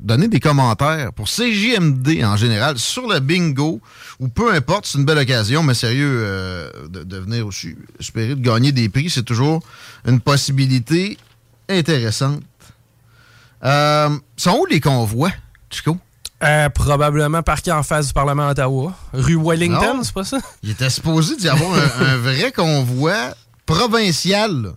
donner 0.00 0.28
des 0.28 0.40
commentaires 0.40 1.12
pour 1.12 1.26
CJMD 1.26 2.22
en 2.22 2.36
général 2.36 2.78
sur 2.78 3.08
le 3.08 3.18
bingo 3.18 3.80
ou 4.20 4.28
peu 4.28 4.54
importe, 4.54 4.86
c'est 4.86 4.98
une 4.98 5.04
belle 5.04 5.18
occasion, 5.18 5.64
mais 5.64 5.74
sérieux, 5.74 6.20
euh, 6.22 6.70
de, 6.88 7.02
de 7.02 7.16
venir 7.18 7.46
aussi 7.46 7.76
espérer 7.98 8.36
de 8.36 8.40
gagner 8.40 8.70
des 8.70 8.88
prix, 8.88 9.10
c'est 9.10 9.24
toujours 9.24 9.62
une 10.06 10.20
possibilité 10.20 11.18
intéressante. 11.72 12.42
Euh, 13.64 14.10
sont 14.36 14.58
où 14.58 14.66
les 14.66 14.80
convois, 14.80 15.30
Chico? 15.70 15.96
Euh, 16.42 16.68
probablement 16.70 17.42
parqué 17.42 17.70
en 17.70 17.84
face 17.84 18.08
du 18.08 18.12
Parlement 18.12 18.48
d'Ottawa. 18.48 18.92
Rue 19.12 19.36
Wellington, 19.40 20.00
c'est 20.02 20.12
pas 20.12 20.24
ça? 20.24 20.38
Il 20.64 20.70
était 20.70 20.90
supposé 20.90 21.36
d'y 21.36 21.48
avoir 21.48 21.72
un, 21.72 22.04
un 22.06 22.16
vrai 22.16 22.50
convoi 22.50 23.34
provincial. 23.64 24.72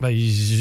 Ben, 0.00 0.16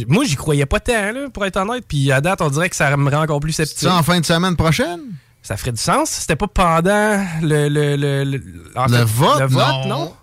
moi, 0.08 0.26
j'y 0.26 0.36
croyais 0.36 0.66
pas 0.68 0.80
tant, 0.80 1.12
là, 1.12 1.30
pour 1.34 1.46
être 1.46 1.58
honnête. 1.58 1.86
Puis 1.88 2.12
à 2.12 2.22
date, 2.22 2.42
on 2.42 2.50
dirait 2.50 2.70
que 2.70 2.76
ça 2.76 2.96
me 2.98 3.10
rend 3.10 3.24
encore 3.24 3.40
plus 3.40 3.54
sceptique. 3.54 3.80
Ça 3.80 3.96
en 3.96 4.04
fin 4.04 4.20
de 4.20 4.26
semaine 4.26 4.56
prochaine? 4.56 5.00
Ça 5.42 5.56
ferait 5.58 5.72
du 5.72 5.82
sens. 5.82 6.10
C'était 6.10 6.36
pas 6.36 6.48
pendant 6.48 7.26
le. 7.42 7.70
Le, 7.70 7.96
le, 7.96 8.24
le- 8.26 8.72
en 8.76 8.86
Le 8.86 8.98
vote? 9.04 9.40
Le 9.40 9.46
vote, 9.48 9.66
Non. 9.66 9.88
non? 9.88 10.14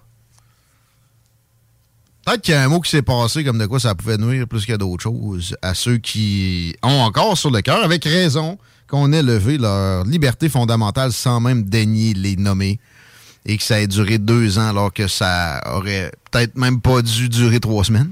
Peut-être 2.27 2.43
qu'il 2.43 2.55
y 2.55 2.57
a 2.57 2.65
un 2.65 2.69
mot 2.69 2.81
qui 2.81 2.91
s'est 2.91 3.03
passé 3.03 3.45
comme 3.45 3.57
de 3.59 3.67
quoi 3.67 3.79
ça 3.79 3.95
pouvait 3.95 4.19
nuire 4.19 4.49
plus 4.49 4.67
que 4.67 4.73
d'autres 4.73 5.05
choses 5.05 5.57
à 5.63 5.75
ceux 5.75 5.99
qui 5.99 6.75
ont 6.83 6.89
encore 7.03 7.39
sur 7.39 7.53
le 7.53 7.61
cœur, 7.63 7.85
avec 7.85 8.03
raison, 8.05 8.59
qu'on 8.89 9.13
ait 9.13 9.23
levé 9.23 9.59
leur 9.59 10.05
liberté 10.05 10.49
fondamentale 10.49 11.13
sans 11.13 11.39
même 11.41 11.63
daigner 11.63 12.15
les 12.15 12.35
nommer 12.35 12.81
et 13.45 13.57
que 13.57 13.63
ça 13.63 13.81
ait 13.81 13.87
duré 13.87 14.19
deux 14.19 14.59
ans 14.59 14.69
alors 14.71 14.93
que 14.93 15.07
ça 15.07 15.63
aurait 15.73 16.11
peut-être 16.33 16.57
même 16.57 16.81
pas 16.81 17.01
dû 17.01 17.29
durer 17.29 17.61
trois 17.61 17.85
semaines 17.85 18.11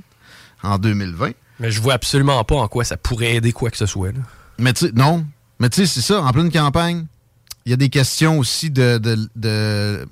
en 0.63 0.79
2020. 0.79 1.33
Mais 1.59 1.73
je 1.73 1.81
vois 1.83 1.95
absolument 1.95 2.43
pas 2.45 2.55
en 2.55 2.69
quoi 2.69 2.85
ça 2.85 2.97
pourrait 2.97 3.35
aider 3.35 3.51
quoi 3.53 3.69
que 3.71 3.77
ce 3.77 3.87
soit. 3.87 4.13
Là. 4.13 4.21
Mais 4.59 4.73
tu 4.73 4.87
sais, 4.87 4.93
non. 4.95 5.27
Mais 5.59 5.69
tu 5.71 5.81
sais, 5.81 5.87
c'est 5.93 6.01
ça, 6.07 6.23
en 6.23 6.31
pleine 6.33 6.53
campagne, 6.53 7.07
il 7.67 7.71
y 7.71 7.73
a 7.73 7.77
des 7.77 7.89
questions 7.89 8.39
aussi 8.39 8.71
de, 8.71 8.99
de- 8.99 9.29
de 9.35 10.07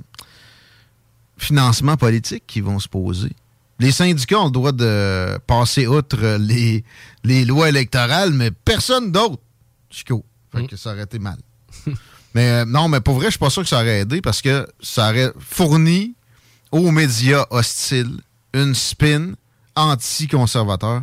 financement 1.38 1.96
politique 1.96 2.44
qui 2.48 2.60
vont 2.60 2.78
se 2.80 2.88
poser. 2.88 3.30
Les 3.78 3.92
syndicats 3.92 4.40
ont 4.40 4.46
le 4.46 4.50
droit 4.50 4.72
de 4.72 5.38
passer 5.46 5.86
outre 5.86 6.36
les, 6.38 6.84
les 7.24 7.44
lois 7.44 7.68
électorales, 7.68 8.32
mais 8.32 8.50
personne 8.50 9.10
d'autre, 9.10 9.42
Chico. 9.90 10.24
Fait 10.54 10.66
que 10.66 10.76
ça 10.76 10.92
aurait 10.92 11.02
été 11.02 11.18
mal. 11.18 11.38
mais 12.34 12.48
euh, 12.48 12.64
non, 12.64 12.88
mais 12.88 13.00
pour 13.00 13.14
vrai, 13.14 13.26
je 13.26 13.32
suis 13.32 13.38
pas 13.38 13.50
sûr 13.50 13.62
que 13.62 13.68
ça 13.68 13.80
aurait 13.80 14.00
aidé 14.00 14.20
parce 14.20 14.42
que 14.42 14.66
ça 14.80 15.10
aurait 15.10 15.32
fourni 15.38 16.14
aux 16.70 16.90
médias 16.90 17.46
hostiles 17.50 18.20
une 18.54 18.74
spin 18.74 19.32
anti-conservateur 19.74 21.02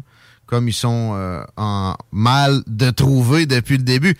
comme 0.49 0.67
ils 0.67 0.73
sont 0.73 1.11
euh, 1.13 1.43
en 1.57 1.95
mal 2.11 2.63
de 2.65 2.89
trouver 2.89 3.45
depuis 3.45 3.77
le 3.77 3.83
début. 3.83 4.17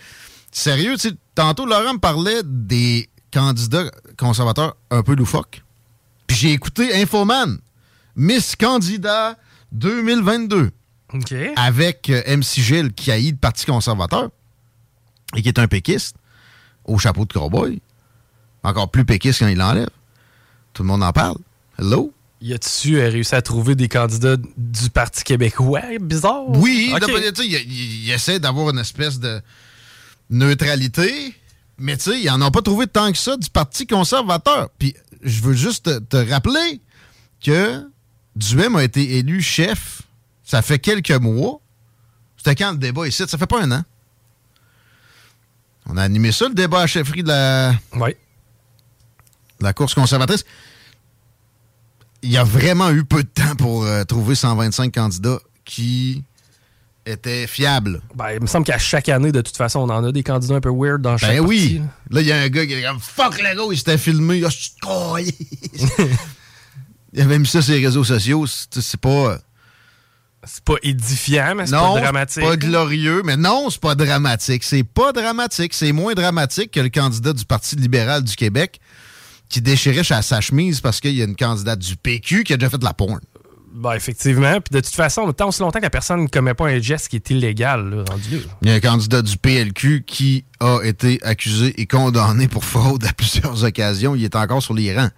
Sérieux, 0.52 0.94
tu 0.94 1.08
sais, 1.08 1.14
tantôt 1.34 1.66
Laurent 1.66 1.94
me 1.94 1.98
parlait 1.98 2.42
des 2.44 3.08
candidats 3.32 3.90
conservateurs 4.16 4.76
un 4.92 5.02
peu 5.02 5.16
loufoques. 5.16 5.64
Puis 6.28 6.36
j'ai 6.36 6.52
écouté 6.52 6.94
Infoman, 7.02 7.58
Miss 8.16 8.56
Candidat 8.56 9.36
2022, 9.72 10.70
OK. 11.14 11.34
avec 11.56 12.10
euh, 12.10 12.36
MC 12.36 12.60
Gilles 12.60 12.92
qui 12.92 13.10
haït 13.10 13.30
le 13.32 13.36
Parti 13.36 13.66
conservateur 13.66 14.30
et 15.36 15.42
qui 15.42 15.48
est 15.48 15.58
un 15.58 15.68
péquiste 15.68 16.16
au 16.84 16.98
chapeau 16.98 17.24
de 17.24 17.32
cowboy. 17.32 17.80
Encore 18.62 18.90
plus 18.90 19.04
péquiste 19.04 19.38
quand 19.40 19.48
il 19.48 19.56
l'enlève. 19.58 19.88
Tout 20.72 20.82
le 20.82 20.88
monde 20.88 21.02
en 21.02 21.12
parle. 21.12 21.36
Hello? 21.78 22.12
Y 22.42 22.54
a-tu 22.54 22.96
euh, 22.98 23.08
réussi 23.08 23.34
à 23.34 23.42
trouver 23.42 23.74
des 23.74 23.88
candidats 23.88 24.36
du 24.56 24.90
Parti 24.90 25.22
québécois? 25.24 25.82
Bizarre. 26.00 26.48
Oui, 26.48 26.90
OK. 26.94 27.00
d'après- 27.00 27.32
tu 27.32 27.42
sais, 27.42 27.48
il, 27.48 27.54
il- 27.72 28.04
il 28.06 28.10
essaie 28.10 28.38
d'avoir 28.40 28.70
une 28.70 28.78
espèce 28.78 29.18
de 29.20 29.40
neutralité, 30.30 31.34
mais 31.78 31.96
tu 31.96 32.04
sais, 32.10 32.20
il 32.20 32.26
n'en 32.26 32.40
a 32.42 32.50
pas 32.50 32.62
trouvé 32.62 32.86
tant 32.86 33.10
que 33.12 33.18
ça 33.18 33.36
du 33.36 33.50
Parti 33.50 33.86
conservateur. 33.86 34.68
Puis 34.78 34.94
je 35.22 35.42
veux 35.42 35.52
juste 35.54 35.84
te, 35.86 35.98
te 35.98 36.30
rappeler 36.30 36.80
que 37.44 37.86
Duhem 38.40 38.76
a 38.76 38.82
été 38.84 39.18
élu 39.18 39.42
chef, 39.42 40.02
ça 40.44 40.62
fait 40.62 40.78
quelques 40.78 41.10
mois. 41.12 41.60
C'était 42.36 42.54
quand 42.54 42.72
le 42.72 42.78
débat 42.78 43.06
ici? 43.06 43.22
Ça 43.28 43.36
fait 43.38 43.46
pas 43.46 43.62
un 43.62 43.70
an. 43.70 43.84
On 45.86 45.96
a 45.96 46.02
animé 46.02 46.32
ça, 46.32 46.48
le 46.48 46.54
débat 46.54 46.80
à 46.82 46.86
chefferie 46.86 47.22
de 47.22 47.28
la, 47.28 47.74
Ouais. 47.96 48.16
de 49.58 49.64
la 49.64 49.72
course 49.72 49.94
conservatrice. 49.94 50.44
Il 52.22 52.30
y 52.30 52.36
a 52.38 52.44
vraiment 52.44 52.90
eu 52.90 53.04
peu 53.04 53.22
de 53.22 53.28
temps 53.28 53.56
pour 53.56 53.84
euh, 53.84 54.04
trouver 54.04 54.34
125 54.34 54.92
candidats 54.94 55.40
qui 55.64 56.22
étaient 57.06 57.46
fiables. 57.46 58.02
Ben, 58.14 58.32
il 58.32 58.40
me 58.40 58.46
semble 58.46 58.64
qu'à 58.66 58.78
chaque 58.78 59.08
année, 59.08 59.32
de 59.32 59.40
toute 59.40 59.56
façon, 59.56 59.80
on 59.80 59.90
en 59.90 60.04
a 60.04 60.12
des 60.12 60.22
candidats 60.22 60.54
un 60.54 60.60
peu 60.60 60.70
weird 60.72 61.00
dans 61.02 61.16
chaque 61.16 61.30
Ben 61.30 61.40
oui. 61.40 61.80
là. 62.10 62.20
Il 62.20 62.26
y 62.26 62.32
a 62.32 62.36
un 62.40 62.48
gars 62.48 62.66
qui 62.66 62.74
est 62.74 62.82
comme 62.82 63.00
Fuck 63.00 63.38
le 63.40 63.54
gars, 63.56 63.62
il 63.70 63.76
s'était 63.78 63.98
filmé. 63.98 64.42
Ah, 64.86 65.14
mis 67.12 67.46
ça 67.46 67.62
sur 67.62 67.74
les 67.74 67.84
réseaux 67.84 68.04
sociaux. 68.04 68.46
C'est 68.46 69.00
pas. 69.00 69.38
C'est 70.44 70.64
pas 70.64 70.76
édifiant, 70.82 71.54
mais 71.54 71.66
c'est 71.66 71.72
pas 71.72 72.00
dramatique. 72.00 72.42
pas 72.42 72.56
glorieux, 72.56 73.20
mais 73.22 73.36
non, 73.36 73.68
c'est 73.68 73.80
pas 73.80 73.94
dramatique. 73.94 74.64
C'est 74.64 74.84
pas 74.84 75.12
dramatique. 75.12 75.74
C'est 75.74 75.92
moins 75.92 76.14
dramatique 76.14 76.70
que 76.70 76.80
le 76.80 76.88
candidat 76.88 77.34
du 77.34 77.44
Parti 77.44 77.76
libéral 77.76 78.24
du 78.24 78.34
Québec 78.36 78.80
qui 79.50 79.60
déchirait 79.60 80.04
sa, 80.04 80.22
sa 80.22 80.40
chemise 80.40 80.80
parce 80.80 81.00
qu'il 81.00 81.14
y 81.14 81.20
a 81.20 81.26
une 81.26 81.36
candidate 81.36 81.80
du 81.80 81.96
PQ 81.96 82.44
qui 82.44 82.54
a 82.54 82.56
déjà 82.56 82.70
fait 82.70 82.78
de 82.78 82.84
la 82.84 82.94
porn. 82.94 83.20
Ben, 83.72 83.94
effectivement. 83.94 84.60
Puis 84.60 84.74
de 84.74 84.80
toute 84.80 84.94
façon, 84.94 85.32
tant 85.32 85.48
aussi 85.48 85.60
longtemps 85.60 85.78
que 85.78 85.84
la 85.84 85.90
personne 85.90 86.22
ne 86.22 86.26
commet 86.26 86.54
pas 86.54 86.66
un 86.66 86.80
geste 86.80 87.08
qui 87.08 87.16
est 87.16 87.30
illégal, 87.30 87.88
là, 87.90 88.04
rendu 88.08 88.30
là. 88.30 88.44
Il 88.62 88.68
y 88.68 88.72
a 88.72 88.74
un 88.74 88.80
candidat 88.80 89.22
du 89.22 89.36
PLQ 89.36 90.04
qui 90.06 90.44
a 90.58 90.80
été 90.82 91.20
accusé 91.22 91.80
et 91.80 91.86
condamné 91.86 92.48
pour 92.48 92.64
fraude 92.64 93.04
à 93.04 93.12
plusieurs 93.12 93.62
occasions. 93.64 94.14
Il 94.14 94.24
est 94.24 94.36
encore 94.36 94.62
sur 94.62 94.74
les 94.74 94.96
rangs. 94.96 95.10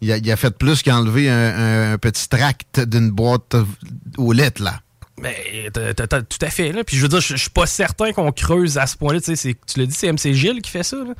Il 0.00 0.12
a, 0.12 0.16
il 0.18 0.30
a 0.30 0.36
fait 0.36 0.50
plus 0.56 0.82
qu'enlever 0.82 1.28
un, 1.28 1.92
un 1.92 1.98
petit 1.98 2.28
tract 2.28 2.80
d'une 2.80 3.10
boîte 3.10 3.56
aux 4.16 4.32
lettres, 4.32 4.62
là. 4.62 4.80
Mais 5.20 5.68
t'as- 5.72 6.22
tout 6.22 6.38
à 6.42 6.48
fait. 6.50 6.70
Là. 6.70 6.84
Puis 6.84 6.96
je 6.96 7.02
veux 7.02 7.08
dire, 7.08 7.20
je 7.20 7.34
je 7.34 7.40
suis 7.40 7.50
pas 7.50 7.66
certain 7.66 8.12
qu'on 8.12 8.30
creuse 8.30 8.78
à 8.78 8.86
ce 8.86 8.96
point-là. 8.96 9.18
Tu 9.20 9.26
sais, 9.26 9.36
c'est- 9.36 9.56
tu 9.66 9.80
l'as 9.80 9.86
dit, 9.86 9.92
c'est 9.94 10.06
MC 10.12 10.32
Gilles 10.32 10.62
qui 10.62 10.70
fait 10.70 10.84
ça. 10.84 10.96
Là. 10.98 11.14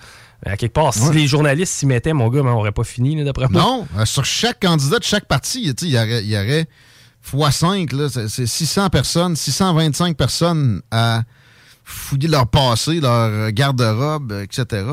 Mais 0.46 0.52
à 0.52 0.56
quelque 0.56 0.72
part, 0.74 0.94
si 0.94 1.00
Ouais. 1.08 1.14
les 1.14 1.26
journalistes 1.26 1.72
s'y 1.72 1.86
mettaient, 1.86 2.12
mon 2.12 2.28
gars, 2.28 2.42
ben, 2.44 2.50
on 2.50 2.58
aurait 2.60 2.70
pas 2.70 2.84
fini, 2.84 3.22
d'après 3.24 3.48
moi. 3.48 3.60
Non, 3.60 3.88
euh, 3.96 4.04
sur 4.04 4.24
chaque 4.24 4.60
candidat 4.60 5.00
de 5.00 5.04
chaque 5.04 5.26
parti, 5.26 5.74
il 5.82 5.88
y 5.88 5.96
aurait, 5.96 6.22
il 6.22 6.30
y 6.30 6.36
aurait 6.38 6.68
x5, 7.28 7.92
là, 7.96 8.08
c'est 8.08 8.28
c'est 8.28 8.46
600 8.46 8.88
personnes, 8.90 9.34
625 9.34 10.16
personnes 10.16 10.80
à 10.92 11.24
fouiller 11.82 12.28
leur 12.28 12.46
passé, 12.46 13.00
leur 13.00 13.50
garde-robe, 13.50 14.32
etc. 14.44 14.84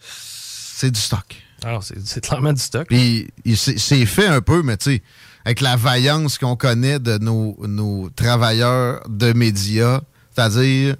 C'est 0.00 0.90
du 0.90 0.98
stock. 1.00 1.36
Alors, 1.64 1.82
c'est 1.82 1.98
c'est 2.06 2.20
clairement 2.20 2.52
du 2.52 2.60
stock. 2.60 2.86
Puis 2.88 3.28
c'est 3.56 4.06
fait 4.06 4.26
un 4.26 4.40
peu, 4.40 4.62
mais 4.62 4.76
tu 4.76 4.92
sais, 4.96 5.02
avec 5.44 5.60
la 5.60 5.76
vaillance 5.76 6.38
qu'on 6.38 6.56
connaît 6.56 6.98
de 6.98 7.18
nos, 7.18 7.56
nos 7.66 8.10
travailleurs 8.10 9.02
de 9.08 9.32
médias, 9.32 10.00
c'est-à-dire 10.34 10.96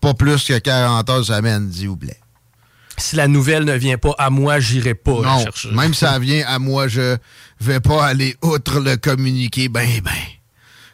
pas 0.00 0.12
plus 0.14 0.44
que 0.44 0.58
40 0.58 1.08
heures 1.08 1.24
semaine, 1.24 1.72
s'il 1.72 1.88
vous 1.88 1.96
plaît. 1.96 2.18
Si 2.98 3.16
la 3.16 3.26
nouvelle 3.26 3.64
ne 3.64 3.74
vient 3.74 3.98
pas 3.98 4.14
à 4.18 4.30
moi, 4.30 4.60
j'irai 4.60 4.94
pas 4.94 5.22
Non, 5.22 5.38
chercher. 5.42 5.70
même 5.72 5.94
si 5.94 6.00
ça 6.00 6.18
vient 6.18 6.44
à 6.46 6.58
moi, 6.58 6.86
je 6.88 7.16
vais 7.60 7.80
pas 7.80 8.04
aller 8.06 8.36
outre 8.42 8.80
le 8.80 8.96
communiqué. 8.96 9.68
Ben, 9.68 9.88
ben. 10.02 10.10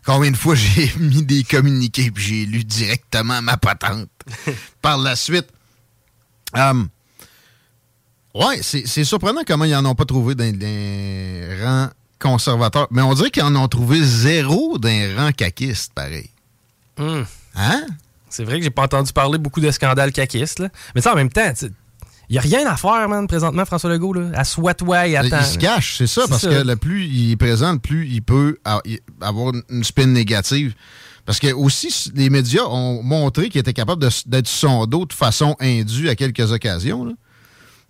Combien 0.06 0.30
de 0.30 0.36
fois 0.36 0.54
j'ai 0.56 0.92
mis 0.98 1.22
des 1.24 1.44
communiqués 1.44 2.10
puis 2.10 2.22
j'ai 2.24 2.46
lu 2.46 2.64
directement 2.64 3.42
ma 3.42 3.56
patente. 3.56 4.08
Par 4.82 4.96
la 4.96 5.16
suite, 5.16 5.48
euh, 6.56 6.84
ouais, 8.34 8.60
c'est 8.62 9.04
surprenant 9.04 9.42
comment 9.46 9.64
ils 9.64 9.74
en 9.74 9.84
ont 9.84 9.94
pas 9.94 10.04
trouvé 10.04 10.34
dans 10.34 10.44
les 10.58 11.62
rangs 11.62 11.88
conservateurs. 12.18 12.88
Mais 12.90 13.02
on 13.02 13.14
dirait 13.14 13.30
qu'ils 13.30 13.42
en 13.42 13.54
ont 13.56 13.68
trouvé 13.68 14.02
zéro 14.02 14.78
dans 14.78 14.88
les 14.88 15.14
rangs 15.14 15.32
caquistes, 15.32 15.92
pareil. 15.94 16.30
Hum. 16.98 17.24
Hein? 17.56 17.82
C'est 18.28 18.44
vrai 18.44 18.58
que 18.58 18.64
j'ai 18.64 18.70
pas 18.70 18.82
entendu 18.84 19.12
parler 19.12 19.38
beaucoup 19.38 19.60
de 19.60 19.70
scandales 19.70 20.12
caquistes. 20.12 20.58
Là. 20.60 20.68
Mais 20.94 21.00
ça, 21.00 21.12
en 21.12 21.16
même 21.16 21.30
temps, 21.30 21.50
il 22.28 22.36
y 22.36 22.38
a 22.38 22.42
rien 22.42 22.64
à 22.70 22.76
faire, 22.76 23.08
man, 23.08 23.26
présentement, 23.26 23.64
François 23.64 23.90
Legault. 23.90 24.12
Là. 24.12 24.30
Assois-toi 24.34 25.08
et 25.08 25.16
attends. 25.16 25.38
Il 25.40 25.44
se 25.46 25.58
cache, 25.58 25.96
c'est 25.98 26.06
ça, 26.06 26.28
parce 26.28 26.46
que 26.46 26.62
le 26.64 26.76
plus 26.76 27.06
il 27.06 27.32
est 27.32 27.36
présent, 27.36 27.72
le 27.72 27.78
plus 27.80 28.06
il 28.08 28.22
peut 28.22 28.58
avoir 29.20 29.52
une 29.68 29.82
spin 29.82 30.06
négative. 30.06 30.74
Parce 31.26 31.38
que 31.40 31.52
aussi, 31.52 32.12
les 32.14 32.30
médias 32.30 32.64
ont 32.64 33.02
montré 33.02 33.48
capables 33.48 34.02
de 34.02 34.06
s- 34.08 34.26
d'être 34.26 34.46
son 34.48 34.86
dos 34.86 35.06
de 35.06 35.12
façon 35.12 35.54
indue 35.60 36.08
à 36.08 36.14
quelques 36.14 36.52
occasions. 36.52 37.04
là. 37.04 37.12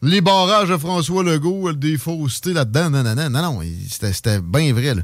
Les 0.02 0.23
barrages 0.23 0.71
de 0.71 0.78
François 0.78 1.23
Legault, 1.23 1.73
des 1.73 1.99
faussetés 1.99 2.54
là-dedans, 2.54 2.88
non, 2.88 3.02
non, 3.02 3.14
non, 3.14 3.30
non, 3.30 3.42
non, 3.42 3.61
c'était 3.90 4.40
bien 4.40 4.73
vrai. 4.73 4.95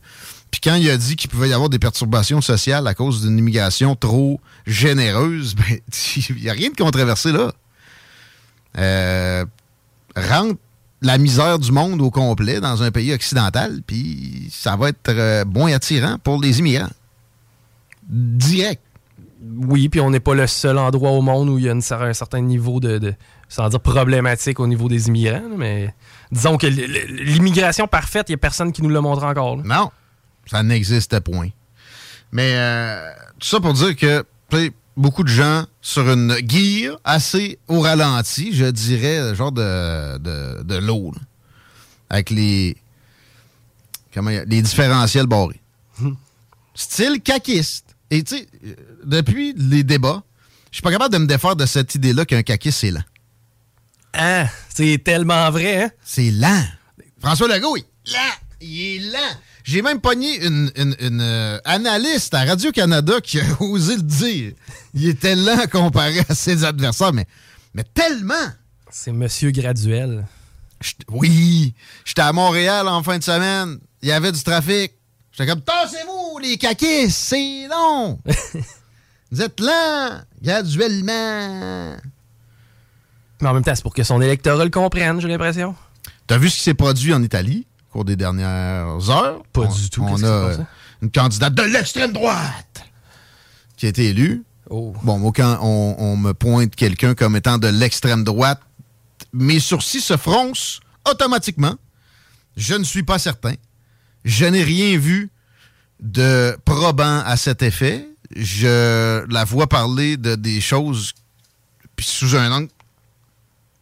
Puis 0.50 0.60
quand 0.62 0.76
il 0.76 0.88
a 0.88 0.96
dit 0.96 1.16
qu'il 1.16 1.28
pouvait 1.28 1.50
y 1.50 1.52
avoir 1.52 1.68
des 1.68 1.78
perturbations 1.78 2.40
sociales 2.40 2.86
à 2.86 2.94
cause 2.94 3.22
d'une 3.22 3.38
immigration 3.38 3.94
trop 3.94 4.40
généreuse, 4.66 5.54
ben, 5.56 5.78
il 6.16 6.42
n'y 6.42 6.48
a 6.48 6.52
rien 6.52 6.70
de 6.70 6.76
controversé 6.76 7.32
là. 7.32 7.52
Euh, 8.78 9.44
rentre 10.14 10.58
la 11.02 11.18
misère 11.18 11.58
du 11.58 11.72
monde 11.72 12.00
au 12.00 12.10
complet 12.10 12.60
dans 12.60 12.82
un 12.82 12.90
pays 12.90 13.12
occidental, 13.12 13.82
puis 13.86 14.48
ça 14.50 14.76
va 14.76 14.88
être 14.88 15.08
euh, 15.08 15.44
moins 15.44 15.72
attirant 15.72 16.18
pour 16.18 16.40
les 16.40 16.58
immigrants. 16.58 16.90
Direct. 18.08 18.80
Oui, 19.68 19.88
puis 19.88 20.00
on 20.00 20.10
n'est 20.10 20.20
pas 20.20 20.34
le 20.34 20.46
seul 20.46 20.78
endroit 20.78 21.10
au 21.10 21.22
monde 21.22 21.48
où 21.48 21.58
il 21.58 21.64
y 21.64 21.68
a 21.68 21.72
une 21.72 21.82
un 21.90 22.12
certain 22.12 22.40
niveau 22.40 22.80
de, 22.80 22.98
de- 22.98 23.14
sans 23.48 23.68
dire 23.68 23.80
problématique 23.80 24.58
au 24.60 24.66
niveau 24.66 24.88
des 24.88 25.08
immigrants, 25.08 25.42
mais 25.56 25.94
disons 26.32 26.56
que 26.56 26.66
l'immigration 26.66 27.86
parfaite, 27.86 28.28
il 28.28 28.32
n'y 28.32 28.36
a 28.36 28.38
personne 28.38 28.72
qui 28.72 28.82
nous 28.82 28.88
le 28.88 29.00
montre 29.00 29.24
encore. 29.24 29.56
là. 29.58 29.62
Non, 29.64 29.90
ça 30.46 30.62
n'existe 30.62 31.20
point. 31.20 31.48
Mais 32.32 32.52
euh, 32.56 33.10
tout 33.38 33.46
ça 33.48 33.60
pour 33.60 33.72
dire 33.72 33.94
que 33.96 34.24
beaucoup 34.96 35.22
de 35.22 35.28
gens 35.28 35.64
sur 35.80 36.10
une 36.10 36.34
guire 36.40 36.98
assez 37.04 37.58
au 37.68 37.80
ralenti, 37.80 38.52
je 38.54 38.64
dirais, 38.66 39.34
genre 39.34 39.52
de, 39.52 40.18
de, 40.18 40.62
de 40.62 40.76
l'eau, 40.76 41.12
avec 42.10 42.30
les, 42.30 42.76
comment, 44.12 44.30
les 44.30 44.62
différentiels 44.62 45.26
barrés. 45.26 45.60
Style 46.74 47.20
caquiste. 47.22 47.84
Et 48.10 48.22
tu 48.22 48.36
sais, 48.36 48.48
depuis 49.06 49.54
les 49.56 49.82
débats, 49.84 50.22
je 50.70 50.76
suis 50.76 50.82
pas 50.82 50.90
capable 50.90 51.12
de 51.14 51.18
me 51.18 51.26
défaire 51.26 51.56
de 51.56 51.64
cette 51.66 51.94
idée-là 51.94 52.24
qu'un 52.24 52.42
caquiste, 52.42 52.78
c'est 52.80 52.90
lent. 52.90 53.02
Ah, 54.12 54.46
c'est 54.74 55.02
tellement 55.02 55.50
vrai, 55.50 55.84
hein? 55.84 55.90
C'est 56.04 56.30
lent. 56.30 56.64
François 57.20 57.48
Legault, 57.48 57.76
il 57.76 57.82
est 57.82 58.12
lent. 58.12 58.34
Il 58.60 58.80
est 58.80 58.98
lent. 59.12 59.36
J'ai 59.64 59.82
même 59.82 60.00
pogné 60.00 60.44
une, 60.44 60.70
une- 60.76 60.96
une, 61.00 61.20
euh, 61.20 61.58
analyste 61.64 62.32
à 62.34 62.44
Radio-Canada 62.44 63.14
qui 63.22 63.40
a 63.40 63.44
osé 63.60 63.96
le 63.96 64.02
dire. 64.02 64.52
Il 64.94 65.08
était 65.08 65.34
lent 65.34 65.66
comparé 65.70 66.20
à 66.28 66.34
ses 66.34 66.64
adversaires, 66.64 67.12
mais, 67.12 67.26
mais 67.74 67.84
tellement. 67.84 68.34
C'est 68.90 69.12
Monsieur 69.12 69.50
Graduel. 69.50 70.24
Oui, 71.08 71.74
j'étais 72.04 72.22
à 72.22 72.32
Montréal 72.32 72.86
en 72.88 73.02
fin 73.02 73.18
de 73.18 73.24
semaine. 73.24 73.78
Il 74.02 74.08
y 74.08 74.12
avait 74.12 74.30
du 74.32 74.42
trafic. 74.42 74.92
J'étais 75.32 75.50
comme, 75.50 75.62
tassez-vous, 75.62 76.38
les 76.38 76.56
caquistes, 76.58 77.10
c'est 77.18 77.66
long. 77.68 78.18
Vous 79.32 79.42
êtes 79.42 79.60
lents, 79.60 80.20
graduellement. 80.42 81.96
Mais 83.40 83.48
en 83.48 83.54
même 83.54 83.64
temps, 83.64 83.74
c'est 83.74 83.82
pour 83.82 83.94
que 83.94 84.02
son 84.02 84.20
électorat 84.22 84.64
le 84.64 84.70
comprenne, 84.70 85.20
j'ai 85.20 85.28
l'impression. 85.28 85.74
T'as 86.26 86.38
vu 86.38 86.48
ce 86.48 86.56
qui 86.56 86.62
s'est 86.62 86.74
produit 86.74 87.12
en 87.12 87.22
Italie 87.22 87.66
au 87.88 87.92
cours 87.92 88.04
des 88.04 88.16
dernières 88.16 89.10
heures? 89.10 89.42
Pas 89.52 89.62
On- 89.62 89.74
du 89.74 89.90
tout. 89.90 90.02
On 90.08 90.22
a 90.24 90.52
une 91.02 91.10
candidate 91.10 91.54
de 91.54 91.62
l'extrême 91.62 92.12
droite 92.12 92.84
qui 93.76 93.86
a 93.86 93.88
été 93.90 94.06
élue. 94.06 94.42
Oh. 94.70 94.94
Bon, 95.02 95.18
moi, 95.18 95.32
quand 95.34 95.58
on, 95.60 95.96
on 95.98 96.16
me 96.16 96.32
pointe 96.32 96.74
quelqu'un 96.74 97.14
comme 97.14 97.36
étant 97.36 97.58
de 97.58 97.68
l'extrême 97.68 98.24
droite, 98.24 98.60
mes 99.32 99.60
sourcils 99.60 100.00
se 100.00 100.16
froncent 100.16 100.80
automatiquement. 101.08 101.74
Je 102.56 102.74
ne 102.74 102.84
suis 102.84 103.02
pas 103.02 103.18
certain. 103.18 103.54
Je 104.24 104.46
n'ai 104.46 104.62
rien 104.64 104.98
vu 104.98 105.30
de 106.00 106.56
probant 106.64 107.20
à 107.24 107.36
cet 107.36 107.62
effet. 107.62 108.08
Je 108.34 109.24
la 109.30 109.44
vois 109.44 109.68
parler 109.68 110.16
de 110.16 110.34
des 110.34 110.60
choses 110.60 111.12
puis 111.94 112.06
sous 112.06 112.34
un 112.36 112.50
angle 112.52 112.68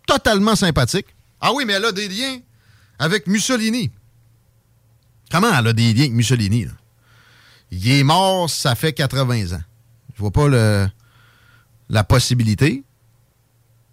totalement 0.07 0.55
sympathique. 0.55 1.07
Ah 1.41 1.53
oui, 1.53 1.65
mais 1.67 1.75
elle 1.75 1.85
a 1.85 1.93
des 1.93 2.09
liens 2.09 2.39
avec 2.99 3.27
Mussolini. 3.27 3.91
Comment 5.31 5.57
elle 5.59 5.69
a 5.69 5.73
des 5.73 5.93
liens 5.95 6.03
avec 6.03 6.13
Mussolini? 6.13 6.67
Il 7.71 7.91
est 7.91 8.03
mort, 8.05 8.49
ça 8.49 8.75
fait 8.75 8.93
80 8.93 9.53
ans. 9.57 9.63
Je 10.15 10.21
vois 10.21 10.31
pas 10.31 10.47
le, 10.49 10.87
la 11.89 12.05
possibilité. 12.05 12.85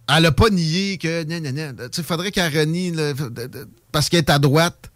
Elle 0.08 0.26
a 0.26 0.32
pas 0.32 0.50
nié 0.50 0.98
que. 0.98 1.26
Il 1.98 2.04
faudrait 2.04 2.32
qu'elle 2.32 2.56
renie 2.56 2.92
le- 2.92 3.16
parce 3.92 4.10
qu'elle 4.10 4.20
est 4.20 4.30
à 4.30 4.38
droite, 4.40 4.92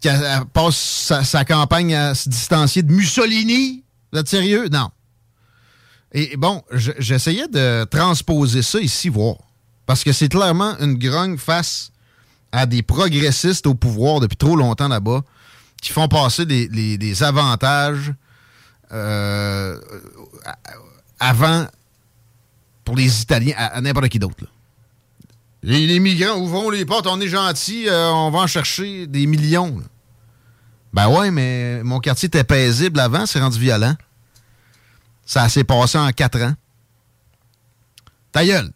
qu'elle 0.00 0.22
elle 0.22 0.44
passe 0.46 0.76
sa, 0.76 1.24
sa 1.24 1.44
campagne 1.44 1.94
à 1.94 2.14
se 2.14 2.28
distancier 2.28 2.82
de 2.82 2.92
Mussolini. 2.92 3.83
Vous 4.14 4.20
êtes 4.20 4.28
sérieux? 4.28 4.68
Non. 4.70 4.90
Et 6.12 6.36
bon, 6.36 6.62
je- 6.70 6.92
j'essayais 6.98 7.48
de 7.48 7.82
transposer 7.90 8.62
ça 8.62 8.78
ici, 8.78 9.08
voir. 9.08 9.34
Parce 9.86 10.04
que 10.04 10.12
c'est 10.12 10.28
clairement 10.28 10.78
une 10.78 10.94
grogne 10.94 11.36
face 11.36 11.90
à 12.52 12.64
des 12.66 12.84
progressistes 12.84 13.66
au 13.66 13.74
pouvoir 13.74 14.20
depuis 14.20 14.36
trop 14.36 14.54
longtemps 14.54 14.86
là-bas 14.86 15.22
qui 15.82 15.90
font 15.90 16.06
passer 16.06 16.46
des, 16.46 17.22
avantages 17.24 18.14
euh, 18.92 19.80
avant 21.18 21.66
pour 22.84 22.94
les 22.94 23.20
Italiens 23.20 23.54
à, 23.56 23.80
n'importe 23.80 24.08
qui 24.10 24.20
d'autre. 24.20 24.46
Les, 25.64 25.98
migrants 25.98 26.38
ouvrons 26.38 26.70
les 26.70 26.84
portes, 26.84 27.08
on 27.08 27.20
est 27.20 27.26
gentils, 27.26 27.88
euh, 27.88 28.12
on 28.12 28.30
va 28.30 28.40
en 28.40 28.46
chercher 28.46 29.08
des 29.08 29.26
millions. 29.26 29.82
Ben 30.94 31.08
ouais, 31.08 31.30
mais 31.32 31.82
mon 31.82 31.98
quartier 31.98 32.28
était 32.28 32.44
paisible 32.44 33.00
avant, 33.00 33.26
c'est 33.26 33.40
rendu 33.40 33.58
violent. 33.58 33.96
Ça 35.26 35.48
s'est 35.48 35.64
passé 35.64 35.98
en 35.98 36.10
quatre 36.12 36.40
ans. 36.40 36.54
Ta 38.32 38.44
gueule. 38.46 38.70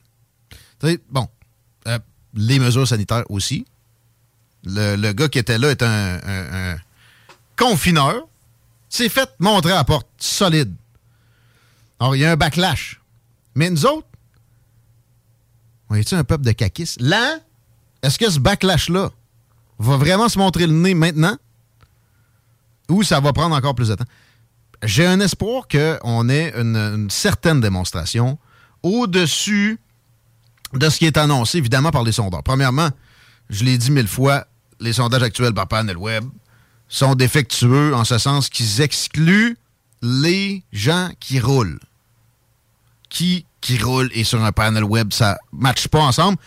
Bon, 1.11 1.29
euh, 1.87 1.99
les 2.35 2.59
mesures 2.59 2.87
sanitaires 2.89 3.25
aussi. 3.31 3.65
le, 4.65 5.13
gars 5.13 5.29
qui 5.29 5.39
était 5.39 5.59
là 5.59 5.71
est 5.71 5.83
un, 5.83 6.17
un- 6.25 6.73
un 6.73 6.77
confineur, 7.57 8.27
s'est 8.89 9.09
fait 9.09 9.31
montrer 9.39 9.71
à 9.73 9.77
la 9.77 9.85
porte 9.85 10.09
solide. 10.19 10.75
Alors, 12.01 12.17
il 12.17 12.21
y 12.21 12.25
a 12.25 12.33
un 12.33 12.37
backlash. 12.37 13.01
Mais 13.55 13.71
nous 13.71 13.87
autres, 13.87 14.07
on 15.89 15.95
est-tu 15.95 16.15
un 16.17 16.25
peuple 16.25 16.45
de 16.45 16.53
caquistes? 16.53 17.01
Là, 17.01 17.39
est-ce 18.03 18.19
que 18.19 18.29
ce 18.31 18.39
backlash-là 18.41 19.11
va 19.79 19.97
vraiment 19.97 20.29
se 20.29 20.39
montrer 20.39 20.67
le 20.67 20.73
nez 20.73 20.95
maintenant? 20.95 21.37
Ou 22.89 23.03
ça 23.03 23.21
va 23.21 23.33
prendre 23.33 23.55
encore 23.55 23.75
plus 23.75 23.89
de 23.89 23.95
temps? 23.95 24.05
J'ai 24.83 25.07
un 25.07 25.21
espoir 25.21 25.67
qu'on 25.69 26.29
ait 26.29 26.53
une, 26.57 27.09
certaine 27.11 27.61
démonstration 27.61 28.39
au-dessus 28.83 29.81
de 30.73 30.89
ce 30.89 30.99
qui 30.99 31.07
est 31.07 31.17
annoncé, 31.17 31.59
évidemment, 31.59 31.91
par 31.91 32.05
les 32.05 32.13
sondeurs. 32.13 32.43
Premièrement, 32.43 32.91
je 33.51 33.65
l'ai 33.65 33.77
dit 33.79 33.91
mille 33.91 34.07
fois, 34.07 34.47
les 34.81 34.93
sondages 34.93 35.23
actuels 35.23 35.55
par 35.55 35.67
Panel 35.67 35.97
Web 35.97 36.25
sont 36.89 37.15
défectueux 37.15 37.95
en 37.95 38.05
ce 38.05 38.19
sens 38.19 38.49
qu'ils 38.49 38.81
excluent 38.81 39.57
les 40.03 40.63
gens 40.73 41.11
qui 41.21 41.41
roulent. 41.41 41.81
Qui, 43.09 43.47
qui 43.61 43.79
roulent 43.79 44.11
et 44.13 44.25
sur 44.25 44.43
un 44.43 44.53
panel 44.53 44.85
web, 44.85 45.13
ça 45.13 45.39
ne 45.53 45.61
matche 45.61 45.89
pas 45.89 46.01
ensemble. 46.01 46.39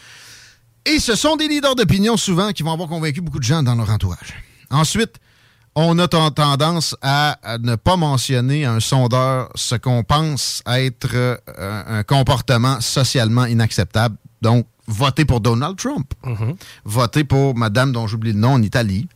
Et 0.85 0.99
ce 0.99 1.15
sont 1.15 1.35
des 1.35 1.47
leaders 1.47 1.75
d'opinion 1.75 2.17
souvent 2.17 2.51
qui 2.51 2.63
vont 2.63 2.71
avoir 2.71 2.89
convaincu 2.89 3.21
beaucoup 3.21 3.39
de 3.39 3.43
gens 3.43 3.63
dans 3.63 3.75
leur 3.75 3.89
entourage. 3.89 4.33
Ensuite, 4.69 5.19
on 5.75 5.97
a 5.99 6.07
ten- 6.07 6.31
tendance 6.31 6.95
à, 7.01 7.37
à 7.43 7.57
ne 7.57 7.75
pas 7.75 7.95
mentionner 7.95 8.65
à 8.65 8.73
un 8.73 8.79
sondeur 8.79 9.49
ce 9.55 9.75
qu'on 9.75 10.03
pense 10.03 10.61
être 10.67 11.09
euh, 11.13 11.37
un, 11.47 12.03
comportement 12.03 12.81
socialement 12.81 13.45
inacceptable. 13.45 14.15
Donc, 14.41 14.65
voter 14.87 15.25
pour 15.25 15.39
Donald 15.39 15.77
Trump. 15.77 16.13
Voter 16.83 17.23
pour 17.23 17.55
Madame 17.55 17.91
dont 17.93 18.07
j'oublie 18.07 18.33
le 18.33 18.39
nom 18.39 18.53
en 18.53 18.61
Italie. 18.61 19.07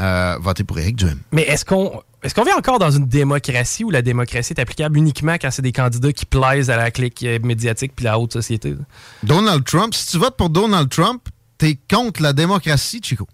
Euh, 0.00 0.38
voter 0.40 0.64
pour 0.64 0.78
Éric 0.78 0.96
Duhem. 0.96 1.18
Mais 1.32 1.42
est-ce 1.42 1.64
qu'on 1.64 2.02
est-ce 2.22 2.34
qu'on 2.34 2.44
vit 2.44 2.52
encore 2.52 2.78
dans 2.78 2.90
une 2.90 3.06
démocratie 3.06 3.84
où 3.84 3.90
la 3.90 4.00
démocratie 4.00 4.52
est 4.52 4.60
applicable 4.60 4.96
uniquement 4.96 5.34
quand 5.34 5.50
c'est 5.50 5.60
des 5.62 5.72
candidats 5.72 6.12
qui 6.12 6.24
plaisent 6.24 6.70
à 6.70 6.76
la 6.76 6.90
clique 6.90 7.22
euh, 7.24 7.38
médiatique 7.42 7.92
puis 7.94 8.04
la 8.04 8.18
haute 8.18 8.32
société? 8.32 8.74
Donald 9.22 9.64
Trump, 9.64 9.92
si 9.92 10.06
tu 10.12 10.18
votes 10.18 10.36
pour 10.36 10.48
Donald 10.48 10.88
Trump, 10.88 11.28
t'es 11.58 11.78
contre 11.90 12.22
la 12.22 12.32
démocratie, 12.32 13.00
Chico. 13.02 13.26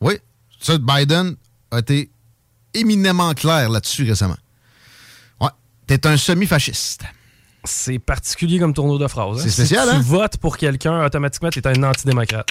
Oui. 0.00 0.14
Ça, 0.60 0.76
Biden 0.78 1.36
a 1.70 1.78
été 1.78 2.10
éminemment 2.74 3.32
clair 3.34 3.68
là-dessus 3.70 4.04
récemment. 4.08 4.36
Ouais. 5.40 5.50
T'es 5.86 6.06
un 6.06 6.16
semi-fasciste. 6.16 7.02
C'est 7.64 7.98
particulier 7.98 8.58
comme 8.58 8.72
tournoi 8.72 8.98
de 8.98 9.06
phrase. 9.06 9.38
hein? 9.38 9.42
C'est 9.42 9.50
spécial, 9.50 9.88
si 9.88 9.94
hein? 9.94 9.98
tu 9.98 10.04
votes 10.06 10.36
pour 10.38 10.56
quelqu'un, 10.56 11.04
automatiquement, 11.04 11.50
t'es 11.50 11.66
un 11.66 11.82
antidémocrate. 11.82 12.48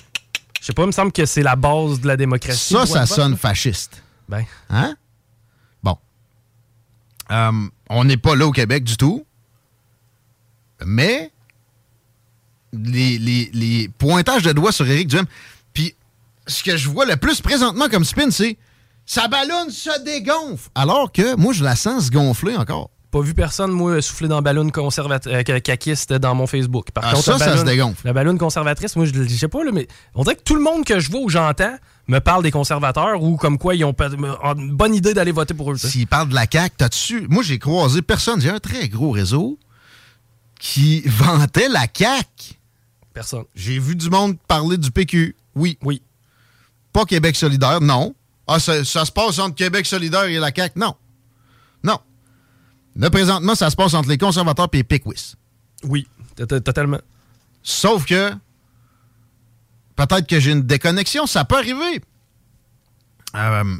Je 0.61 0.65
sais 0.65 0.73
pas, 0.73 0.83
il 0.83 0.87
me 0.87 0.91
semble 0.91 1.11
que 1.11 1.25
c'est 1.25 1.41
la 1.41 1.55
base 1.55 1.99
de 2.01 2.07
la 2.07 2.17
démocratie. 2.17 2.73
Ça, 2.73 2.85
ça 2.85 2.99
vote, 2.99 3.07
sonne 3.07 3.31
là. 3.31 3.37
fasciste. 3.37 4.03
Ben. 4.27 4.43
Hein? 4.69 4.95
Bon. 5.81 5.97
Euh, 7.31 7.51
on 7.89 8.03
n'est 8.03 8.17
pas 8.17 8.35
là 8.35 8.45
au 8.45 8.51
Québec 8.51 8.83
du 8.83 8.97
tout. 8.97 9.25
Mais 10.85 11.31
les, 12.73 13.17
les- 13.17 13.49
les 13.53 13.89
pointages 13.89 14.43
de 14.43 14.51
doigts 14.51 14.71
sur 14.71 14.87
Éric 14.87 15.07
Duhem. 15.07 15.25
Puis 15.73 15.95
ce 16.47 16.63
que 16.63 16.77
je 16.77 16.89
vois 16.89 17.05
le 17.05 17.17
plus 17.17 17.41
présentement 17.41 17.89
comme 17.89 18.05
spin, 18.05 18.29
c'est 18.31 18.57
sa 19.11 19.27
ballonne 19.27 19.71
se 19.71 20.03
dégonfle. 20.03 20.69
Alors 20.75 21.11
que 21.11 21.35
moi, 21.35 21.51
je 21.51 21.63
la 21.63 21.75
sens 21.75 22.05
se 22.05 22.11
gonfler 22.11 22.55
encore. 22.55 22.91
Pas 23.09 23.21
vu 23.21 23.33
personne, 23.33 23.71
moi, 23.71 24.03
souffler 24.03 24.27
dans 24.27 24.35
la 24.35 24.41
ballonne 24.41 24.71
conservatrice, 24.71 25.33
caquiste 25.63 26.13
dans 26.13 26.35
mon 26.35 26.45
Facebook. 26.45 26.91
Par 26.91 27.03
Ah, 27.07 27.13
contre, 27.13 27.23
ça, 27.23 27.31
la 27.39 27.39
ça 27.39 27.57
se 27.57 27.63
dégonfle. 27.63 28.05
La 28.05 28.13
ballonne 28.13 28.37
conservatrice, 28.37 28.95
moi, 28.95 29.05
je 29.07 29.23
je 29.23 29.35
sais 29.35 29.47
pas, 29.47 29.63
là, 29.63 29.71
mais 29.73 29.87
on 30.13 30.21
dirait 30.21 30.35
que 30.35 30.43
tout 30.43 30.53
le 30.53 30.61
monde 30.61 30.85
que 30.85 30.99
je 30.99 31.09
vois 31.09 31.21
ou 31.21 31.27
j'entends 31.29 31.75
me 32.07 32.19
parle 32.19 32.43
des 32.43 32.51
conservateurs 32.51 33.23
ou 33.23 33.35
comme 33.35 33.57
quoi 33.57 33.73
ils 33.73 33.83
ont 33.83 33.93
pas- 33.95 34.09
une 34.11 34.75
bonne 34.75 34.93
idée 34.93 35.15
d'aller 35.15 35.31
voter 35.31 35.55
pour 35.55 35.71
eux. 35.71 35.75
tu 35.75 35.81
sais. 35.81 35.87
S'il 35.89 36.05
parle 36.05 36.29
de 36.29 36.35
la 36.35 36.45
CAQ, 36.45 36.75
t'as-tu. 36.77 37.25
Moi, 37.29 37.41
j'ai 37.41 37.57
croisé 37.57 38.03
personne. 38.03 38.39
J'ai 38.39 38.51
un 38.51 38.59
très 38.59 38.87
gros 38.89 39.09
réseau 39.09 39.57
qui 40.59 41.01
vantait 41.07 41.67
la 41.67 41.87
CAQ. 41.91 42.59
Personne. 43.11 43.45
J'ai 43.55 43.79
vu 43.79 43.95
du 43.95 44.11
monde 44.11 44.37
parler 44.47 44.77
du 44.77 44.91
PQ. 44.91 45.35
Oui. 45.55 45.79
Oui. 45.81 46.03
Pas 46.93 47.05
Québec 47.05 47.35
solidaire, 47.35 47.81
non. 47.81 48.13
Ah, 48.51 48.59
ça, 48.59 48.83
ça 48.83 49.05
se 49.05 49.11
passe 49.11 49.37
entre 49.37 49.53
Québec 49.53 49.85
solidaire 49.85 50.23
et 50.23 50.39
la 50.39 50.51
CAQ, 50.53 50.79
non. 50.79 50.95
Non. 51.83 51.99
Là, 52.95 53.11
présentement, 53.11 53.53
ça 53.53 53.69
se 53.69 53.75
passe 53.75 53.93
entre 53.93 54.09
les 54.09 54.17
conservateurs 54.17 54.67
et 54.73 54.77
les 54.77 54.83
Pickwis. 54.83 55.35
Oui, 55.83 56.07
totalement. 56.35 56.99
Sauf 57.61 58.05
que 58.05 58.31
peut-être 59.95 60.25
que 60.27 60.39
j'ai 60.39 60.51
une 60.51 60.63
déconnexion, 60.63 61.27
ça 61.27 61.45
peut 61.45 61.57
arriver. 61.57 62.01
Euh, 63.35 63.77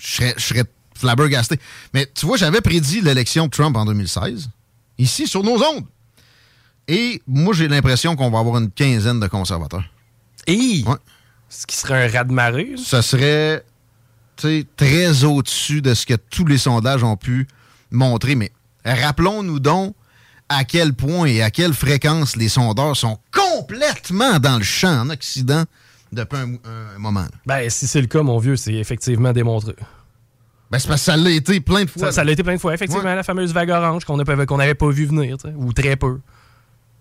je 0.00 0.06
serais, 0.06 0.34
je 0.36 0.42
serais 0.42 0.64
flabbergasté. 0.96 1.60
Mais 1.94 2.10
tu 2.12 2.26
vois, 2.26 2.36
j'avais 2.36 2.60
prédit 2.60 3.00
l'élection 3.00 3.46
de 3.46 3.50
Trump 3.50 3.76
en 3.76 3.84
2016, 3.84 4.50
ici, 4.98 5.28
sur 5.28 5.44
nos 5.44 5.62
ondes. 5.62 5.86
Et 6.88 7.22
moi, 7.28 7.54
j'ai 7.54 7.68
l'impression 7.68 8.16
qu'on 8.16 8.30
va 8.30 8.40
avoir 8.40 8.58
une 8.58 8.72
quinzaine 8.72 9.20
de 9.20 9.28
conservateurs. 9.28 9.84
Et? 10.48 10.82
Ouais. 10.84 10.96
Ce 11.48 11.66
qui 11.66 11.76
serait 11.76 12.06
un 12.06 12.10
raz 12.10 12.24
de 12.24 12.32
marée. 12.32 12.74
Ce 12.76 13.00
serait 13.02 13.64
tu 14.36 14.48
sais, 14.48 14.66
très 14.76 15.24
au-dessus 15.24 15.80
de 15.82 15.94
ce 15.94 16.06
que 16.06 16.14
tous 16.14 16.46
les 16.46 16.58
sondages 16.58 17.02
ont 17.02 17.16
pu 17.16 17.46
montrer. 17.90 18.34
Mais 18.34 18.52
rappelons-nous 18.84 19.60
donc 19.60 19.94
à 20.48 20.64
quel 20.64 20.92
point 20.92 21.26
et 21.26 21.42
à 21.42 21.50
quelle 21.50 21.72
fréquence 21.72 22.36
les 22.36 22.48
sondeurs 22.48 22.96
sont 22.96 23.18
complètement 23.32 24.38
dans 24.38 24.58
le 24.58 24.64
champ 24.64 25.00
en 25.00 25.10
Occident 25.10 25.64
depuis 26.12 26.38
un, 26.38 26.94
un 26.96 26.98
moment. 26.98 27.20
là. 27.20 27.30
Ben, 27.46 27.70
si 27.70 27.86
c'est 27.86 28.00
le 28.00 28.06
cas, 28.06 28.22
mon 28.22 28.38
vieux, 28.38 28.56
c'est 28.56 28.74
effectivement 28.74 29.32
démontré. 29.32 29.74
Ben, 30.70 30.78
c'est 30.78 30.88
parce 30.88 31.00
que 31.00 31.04
ça 31.06 31.16
l'a 31.16 31.30
été 31.30 31.60
plein 31.60 31.84
de 31.84 31.90
fois. 31.90 32.10
Ça, 32.12 32.24
l'a 32.24 32.32
été 32.32 32.42
plein 32.42 32.54
de 32.54 32.60
fois. 32.60 32.74
Effectivement, 32.74 33.14
la 33.14 33.22
fameuse 33.22 33.52
vague 33.52 33.70
orange 33.70 34.04
qu'on 34.04 34.16
n'avait 34.16 34.74
pas 34.74 34.88
vu 34.90 35.06
venir, 35.06 35.36
ou 35.56 35.72
très 35.72 35.96
peu. 35.96 36.20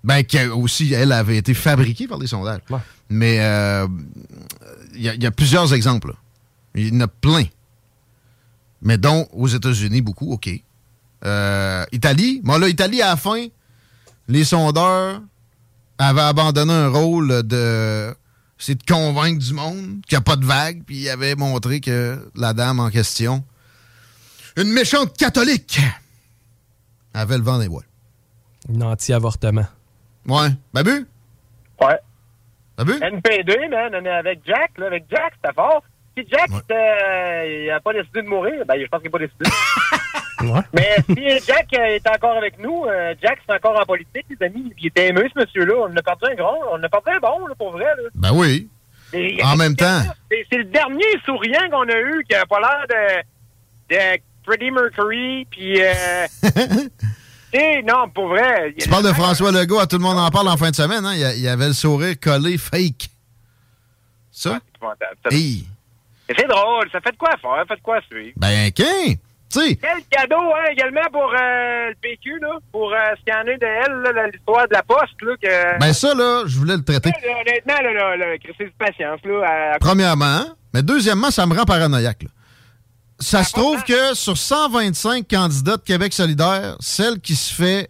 Ben, 0.05 0.23
qui 0.23 0.37
a 0.37 0.55
aussi, 0.55 0.93
elle 0.93 1.11
avait 1.11 1.37
été 1.37 1.53
fabriquée 1.55 2.07
par 2.07 2.19
des 2.19 2.27
sondages. 2.27 2.61
Mais 3.09 3.39
euh, 3.41 3.87
il 4.93 5.01
y, 5.01 5.09
a- 5.09 5.15
il 5.15 5.23
y 5.23 5.25
a 5.25 5.31
plusieurs 5.31 5.73
exemples. 5.73 6.13
Il 6.75 6.93
y 6.93 6.97
en 6.97 7.01
a 7.01 7.07
plein. 7.07 7.43
Mais 8.83 8.97
dont 8.99 9.27
aux 9.33 9.47
États-Unis, 9.47 10.01
beaucoup, 10.01 10.31
OK. 10.31 10.49
Euh, 11.25 11.83
Italie, 11.91 12.39
bon 12.43 12.57
là, 12.59 12.67
Italie, 12.69 13.01
à 13.01 13.07
la 13.07 13.15
fin, 13.17 13.47
les 14.27 14.43
sondeurs 14.43 15.21
avaient 15.97 16.21
abandonné 16.21 16.71
un 16.73 16.89
rôle 16.89 17.41
de... 17.43 18.13
C'est 18.57 18.75
de 18.75 18.83
convaincre 18.87 19.39
du 19.43 19.53
monde 19.53 20.01
qu'il 20.07 20.15
n'y 20.15 20.17
a 20.17 20.21
pas 20.21 20.35
de 20.37 20.45
vague, 20.45 20.83
puis 20.85 20.97
ils 21.01 21.09
avaient 21.09 21.35
montré 21.35 21.81
que 21.81 22.29
la 22.35 22.53
dame 22.53 22.79
en 22.79 22.89
question, 22.89 23.43
une 24.55 24.71
méchante 24.71 25.17
catholique, 25.17 25.79
avait 27.13 27.37
le 27.37 27.43
vent 27.43 27.57
des 27.59 27.67
voiles. 27.67 27.85
Une 28.69 28.83
anti-avortement. 28.83 29.65
Ouais. 30.27 30.49
Babu? 30.73 31.05
Ouais. 31.81 31.97
Babu? 32.77 32.93
NP2, 32.93 33.69
man, 33.69 33.95
on 33.95 34.05
est 34.05 34.09
avec 34.09 34.39
Jack, 34.45 34.71
là, 34.77 34.87
avec 34.87 35.05
Jack, 35.09 35.33
c'était 35.41 35.53
fort. 35.53 35.83
Si 36.17 36.25
Jack, 36.31 36.49
était, 36.49 36.73
euh, 36.73 37.61
il 37.63 37.67
n'a 37.67 37.79
pas 37.81 37.93
décidé 37.93 38.21
de 38.21 38.27
mourir, 38.27 38.65
ben, 38.65 38.79
je 38.81 38.85
pense 38.87 39.01
qu'il 39.01 39.11
n'a 39.11 39.17
pas 39.19 39.25
décidé. 39.25 39.45
Mais 40.73 40.95
si 41.09 41.45
Jack 41.47 41.67
euh, 41.73 41.85
est 41.95 42.07
encore 42.07 42.37
avec 42.37 42.59
nous, 42.59 42.85
euh, 42.85 43.13
Jack, 43.21 43.39
c'est 43.45 43.53
encore 43.55 43.79
en 43.79 43.85
politique, 43.85 44.25
les 44.29 44.45
amis, 44.45 44.71
puis 44.75 44.83
il 44.83 44.87
était 44.87 45.07
aimé, 45.07 45.23
ce 45.33 45.39
monsieur-là. 45.39 45.73
On 45.89 45.95
a 45.95 46.01
perdu 46.01 46.25
un 46.31 46.35
grand, 46.35 46.57
on 46.71 46.81
a 46.83 46.89
perdu 46.89 47.09
un 47.09 47.19
bon, 47.19 47.47
là, 47.47 47.55
pour 47.57 47.71
vrai, 47.71 47.85
là. 47.85 48.09
Ben 48.15 48.31
oui. 48.33 48.69
Et- 49.13 49.43
En 49.43 49.55
même 49.55 49.75
temps. 49.75 50.01
C'est 50.29 50.57
le 50.57 50.65
dernier 50.65 51.05
souriant 51.25 51.69
qu'on 51.71 51.87
a 51.89 51.97
eu 51.99 52.23
qui 52.29 52.35
a 52.35 52.45
pas 52.45 52.59
l'air 52.59 52.85
de, 53.89 53.95
de 53.95 54.19
Freddie 54.45 54.71
Mercury, 54.71 55.47
puis... 55.49 55.81
Euh, 55.81 56.27
sais, 57.57 57.81
non, 57.83 58.09
pour 58.09 58.27
vrai. 58.29 58.73
Tu 58.79 58.89
parles 58.89 59.03
de 59.05 59.13
François 59.13 59.51
Legault, 59.51 59.79
à 59.79 59.87
tout 59.87 59.97
le 59.97 60.03
monde 60.03 60.17
en 60.19 60.29
parle 60.29 60.47
en 60.49 60.57
fin 60.57 60.69
de 60.71 60.75
semaine, 60.75 61.05
hein? 61.05 61.13
Il 61.15 61.41
y 61.41 61.47
avait 61.47 61.67
le 61.67 61.73
sourire 61.73 62.15
collé 62.19 62.57
fake. 62.57 63.09
Ça? 64.31 64.59
Mais 65.31 66.35
C'est 66.37 66.47
drôle, 66.47 66.89
ça 66.91 66.99
fait 67.01 67.11
de 67.11 67.17
quoi 67.17 67.31
faire, 67.41 67.63
fait 67.67 67.75
de 67.75 67.81
quoi 67.81 67.99
suivre. 68.09 68.33
Ben, 68.37 68.71
qu'un? 68.71 69.13
Tu 69.47 69.59
sais, 69.61 69.75
Quel 69.75 70.03
cadeau, 70.09 70.41
hein, 70.41 70.65
également 70.71 71.07
pour 71.11 71.31
euh, 71.31 71.89
le 71.89 71.95
PQ, 72.01 72.39
là, 72.41 72.57
pour 72.71 72.91
euh, 72.91 72.97
scanner 73.21 73.57
de 73.57 73.65
elle, 73.65 74.31
l'histoire 74.33 74.67
de 74.67 74.73
la 74.73 74.81
poste, 74.83 75.21
là, 75.21 75.35
que... 75.41 75.79
ben 75.79 75.93
ça, 75.93 76.13
là, 76.15 76.43
je 76.47 76.57
voulais 76.57 76.75
le 76.75 76.83
traiter. 76.83 77.11
Là, 77.11 77.39
honnêtement, 77.41 77.81
là, 77.81 77.93
là, 77.93 78.17
là, 78.17 78.25
patience, 78.79 79.19
là. 79.23 79.73
à- 79.75 79.79
Premièrement, 79.79 80.25
hein? 80.25 80.47
mais 80.73 80.81
deuxièmement, 80.81 81.29
ça 81.31 81.45
me 81.45 81.55
rend 81.55 81.63
paranoïaque. 81.63 82.23
là. 82.23 82.29
Ça 83.19 83.43
se 83.43 83.53
trouve 83.53 83.81
que 83.83 84.13
sur 84.13 84.37
125 84.37 85.27
candidats 85.27 85.77
de 85.77 85.81
Québec 85.81 86.13
solidaire, 86.13 86.75
celle 86.79 87.19
qui 87.19 87.35
se 87.35 87.53
fait 87.53 87.89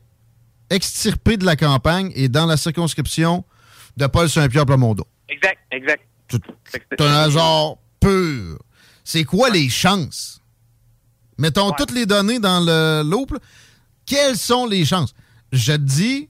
extirper 0.70 1.38
de 1.38 1.46
la 1.46 1.56
campagne 1.56 2.12
est 2.16 2.30
dans 2.30 2.46
la 2.46 2.58
circonscription 2.58 3.44
de 3.98 4.08
Paul 4.08 4.30
Saint-Pierre 4.30 4.66
Plamondon. 4.66 5.06
Exact, 5.30 5.58
exact. 5.72 6.04
C'est 6.30 7.02
un 7.02 7.14
hasard 7.14 7.76
pur. 8.00 8.60
C'est 9.04 9.24
quoi 9.24 9.50
les 9.50 9.70
chances? 9.70 10.42
Mettons 11.38 11.72
toutes 11.72 11.92
les 11.92 12.06
données 12.06 12.40
dans 12.40 12.60
le 12.60 13.04
loop. 13.04 13.32
là. 13.32 13.40
Quelles 14.06 14.38
sont 14.38 14.66
les 14.68 14.86
chances? 14.86 15.14
Je 15.52 15.74
te 15.74 15.78
dis, 15.78 16.30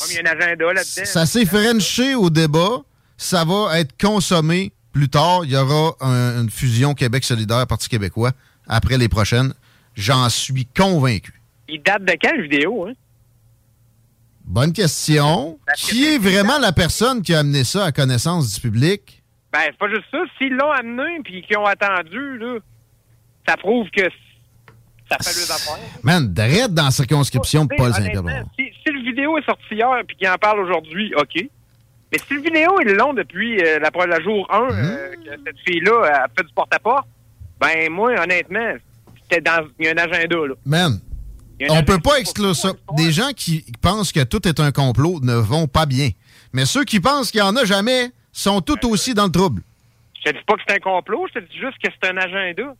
Comme 0.00 0.10
il 0.10 0.14
y 0.14 0.18
a 0.18 0.22
un 0.22 0.36
agenda 0.36 0.72
là-dedans. 0.72 1.04
ça 1.04 1.26
s'est 1.26 1.46
frenché 1.46 2.14
au 2.14 2.30
débat. 2.30 2.82
ça 3.16 3.44
va 3.44 3.78
être 3.80 3.94
consommé 4.00 4.72
plus 4.96 5.08
tard. 5.10 5.40
Il 5.44 5.50
y 5.50 5.56
aura 5.56 5.94
un- 6.00 6.42
une 6.42 6.50
fusion 6.50 6.94
Québec 6.94 7.22
solidaire, 7.24 7.66
Parti 7.66 7.88
québécois, 7.88 8.32
après 8.66 8.96
les 8.96 9.08
prochaines. 9.08 9.52
J'en 9.94 10.28
suis 10.30 10.66
convaincu. 10.66 11.32
Il 11.68 11.82
date 11.82 12.04
de 12.04 12.12
quelle 12.20 12.42
vidéo, 12.42 12.86
hein? 12.88 12.92
Bonne 14.44 14.72
question. 14.72 15.58
Qui 15.76 16.04
est 16.04 16.18
vraiment 16.18 16.58
la 16.58 16.72
personne 16.72 17.20
qui 17.22 17.34
a 17.34 17.40
amené 17.40 17.64
ça 17.64 17.84
à 17.84 17.92
connaissance 17.92 18.54
du 18.54 18.60
public? 18.60 19.22
Ben, 19.52 19.60
c'est 19.66 19.76
pas 19.78 19.88
juste 19.88 20.04
ça. 20.10 20.18
S'ils 20.38 20.52
l'ont 20.54 20.70
amené 20.70 21.20
puis 21.24 21.42
qu'ils 21.42 21.56
ont 21.58 21.64
attendu, 21.66 22.38
là, 22.38 22.58
ça 23.48 23.56
prouve 23.56 23.88
que 23.90 24.02
ça 25.10 25.16
fait 25.20 25.34
deux 25.34 25.50
affaires. 25.52 25.78
Man, 26.02 26.32
d'arrête 26.32 26.72
dans 26.72 26.84
la 26.86 26.90
circonscription 26.90 27.64
de 27.64 27.74
Paul 27.76 27.92
Saint-Pierre. 27.92 28.44
Si, 28.58 28.66
si 28.86 28.92
le 28.92 29.02
vidéo 29.02 29.36
est 29.38 29.44
sorti 29.44 29.64
hier 29.74 30.00
puis 30.06 30.16
qu'ils 30.16 30.28
en 30.28 30.36
parlent 30.36 30.60
aujourd'hui, 30.60 31.12
OK. 31.16 31.48
Mais 32.16 32.22
si 32.26 32.34
le 32.34 32.40
vidéo 32.40 32.80
est 32.80 32.94
long 32.94 33.12
depuis 33.12 33.60
euh, 33.60 33.78
la, 33.78 34.06
la 34.06 34.20
jour 34.22 34.46
1, 34.50 34.70
euh, 34.70 35.10
que 35.16 35.30
cette 35.44 35.58
fille-là 35.66 36.24
a 36.24 36.28
fait 36.36 36.46
du 36.46 36.52
porte-à-porte, 36.54 37.06
ben 37.60 37.90
moi, 37.90 38.12
honnêtement, 38.18 38.74
c'était 39.22 39.42
dans. 39.42 39.66
Il 39.78 39.86
y 39.86 39.88
a 39.88 39.92
un 39.92 39.98
agenda, 39.98 40.36
là. 40.36 40.54
Man, 40.64 41.00
on 41.68 41.82
peut 41.82 41.98
pas 41.98 42.18
exclure 42.18 42.54
ça. 42.56 42.72
Des 42.96 43.12
gens 43.12 43.30
qui 43.36 43.64
pensent 43.82 44.12
que 44.12 44.22
tout 44.24 44.46
est 44.48 44.60
un 44.60 44.72
complot 44.72 45.20
ne 45.22 45.34
vont 45.34 45.66
pas 45.66 45.84
bien. 45.84 46.10
Mais 46.52 46.64
ceux 46.64 46.84
qui 46.84 47.00
pensent 47.00 47.30
qu'il 47.30 47.40
y 47.40 47.42
en 47.42 47.56
a 47.56 47.64
jamais 47.64 48.10
sont 48.32 48.60
tout 48.60 48.88
aussi 48.88 49.12
dans 49.14 49.26
le 49.26 49.32
trouble. 49.32 49.62
Je 50.24 50.30
te 50.30 50.36
dis 50.36 50.44
pas 50.46 50.54
que 50.54 50.60
c'est 50.66 50.74
un 50.76 50.78
complot, 50.78 51.26
je 51.34 51.40
te 51.40 51.44
dis 51.44 51.58
juste 51.58 51.76
que 51.82 51.90
c'est 51.90 52.10
un 52.10 52.16
agenda. 52.16 52.74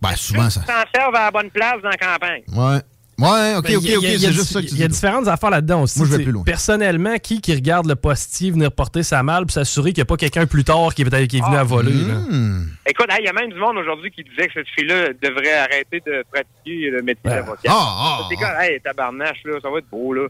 Ben, 0.00 0.14
souvent, 0.14 0.48
ça. 0.48 0.60
Ils 0.62 0.70
s'en 0.72 0.84
servent 0.94 1.14
à 1.16 1.24
la 1.24 1.30
bonne 1.30 1.50
place 1.50 1.82
dans 1.82 1.88
la 1.88 1.96
campagne. 1.96 2.42
Ouais. 2.52 2.80
Ouais, 3.18 3.56
ok, 3.56 3.64
Ben, 3.64 3.76
ok, 3.76 3.82
il 3.84 3.90
y 3.90 3.94
a- 3.94 3.98
ok, 3.98 4.04
il 4.04 4.10
y 4.12 4.14
a- 4.14 4.18
c'est 4.28 4.32
juste 4.32 4.52
ça 4.52 4.62
que 4.62 4.66
tu 4.66 4.74
Il 4.74 4.78
y 4.78 4.84
a 4.84 4.88
différentes 4.88 5.26
affaires 5.26 5.50
là-dedans 5.50 5.82
aussi. 5.82 5.98
Moi, 5.98 6.06
je 6.08 6.16
vais 6.16 6.22
plus 6.22 6.30
loin. 6.32 6.44
Personnellement, 6.44 7.16
qui 7.18 7.40
qui 7.40 7.52
regarde 7.52 7.86
le 7.86 7.96
postier 7.96 8.52
venir 8.52 8.70
porter 8.70 9.02
sa 9.02 9.24
malle 9.24 9.42
pour 9.46 9.50
s'assurer 9.52 9.90
qu'il 9.92 9.98
n'y 10.00 10.02
a 10.02 10.06
pas 10.06 10.16
quelqu'un 10.16 10.46
plus 10.46 10.62
tard 10.62 10.94
qui 10.94 11.02
est, 11.02 11.04
peut-être- 11.04 11.26
qui 11.28 11.38
est 11.38 11.44
venu 11.44 11.56
Ah, 11.56 11.60
à 11.60 11.64
voler? 11.64 11.92
là? 11.92 12.14
Hmm. 12.14 12.68
Écoute, 12.86 13.06
hey, 13.10 13.18
il 13.22 13.26
y 13.26 13.28
a 13.28 13.32
même 13.32 13.50
du 13.52 13.58
monde 13.58 13.76
aujourd'hui 13.76 14.12
qui 14.12 14.22
disait 14.22 14.46
que 14.46 14.52
cette 14.54 14.68
fille-là 14.76 15.08
devrait 15.20 15.52
arrêter 15.58 16.00
de 16.06 16.22
pratiquer 16.30 16.90
le 16.90 17.02
métier 17.02 17.28
d'avocat. 17.28 17.68
Ah, 17.68 17.72
ah, 18.20 18.26
C'est 18.30 18.36
comme, 18.36 18.60
hey, 18.60 18.80
tabarnache, 18.80 19.38
là, 19.44 19.58
ça 19.62 19.68
va 19.68 19.78
être 19.78 19.90
beau, 19.90 20.12
là. 20.14 20.28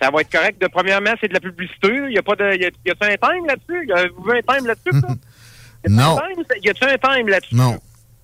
Ça 0.00 0.10
va 0.10 0.22
être 0.22 0.32
correct. 0.32 0.60
De 0.60 0.68
premièrement, 0.68 1.12
c'est 1.20 1.28
de 1.28 1.34
la 1.34 1.40
publicité. 1.40 1.88
Il 2.08 2.14
y 2.14 2.18
a 2.18 2.22
pas 2.22 2.34
de. 2.34 2.44
Y 2.44 2.64
a, 2.64 2.70
y 2.86 2.90
a-tu 2.90 3.02
un 3.02 3.08
time 3.30 3.46
là-dessus? 3.46 3.86
Y 3.86 3.92
a 3.92 4.08
vous 4.16 4.30
un 4.30 4.40
time 4.56 4.66
là-dessus, 4.66 5.00
ça? 5.00 5.08
Non. 5.88 6.16
Un 6.18 6.34
time? 6.34 6.44
Y 6.64 6.70
a-tu 6.70 6.84
un 6.84 6.96
time 6.96 7.28
là-dessus? 7.28 7.54
Non. 7.54 7.78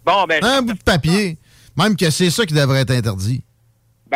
Bon, 0.07 0.25
ben. 0.29 0.43
Un 0.43 0.63
bout 0.63 0.73
de 0.75 0.83
papier. 0.83 1.37
Même 1.77 1.95
que 1.95 2.09
c'est 2.11 2.31
ça 2.31 2.47
qui 2.47 2.55
devrait 2.55 2.81
être 2.81 2.91
interdit. 2.93 3.43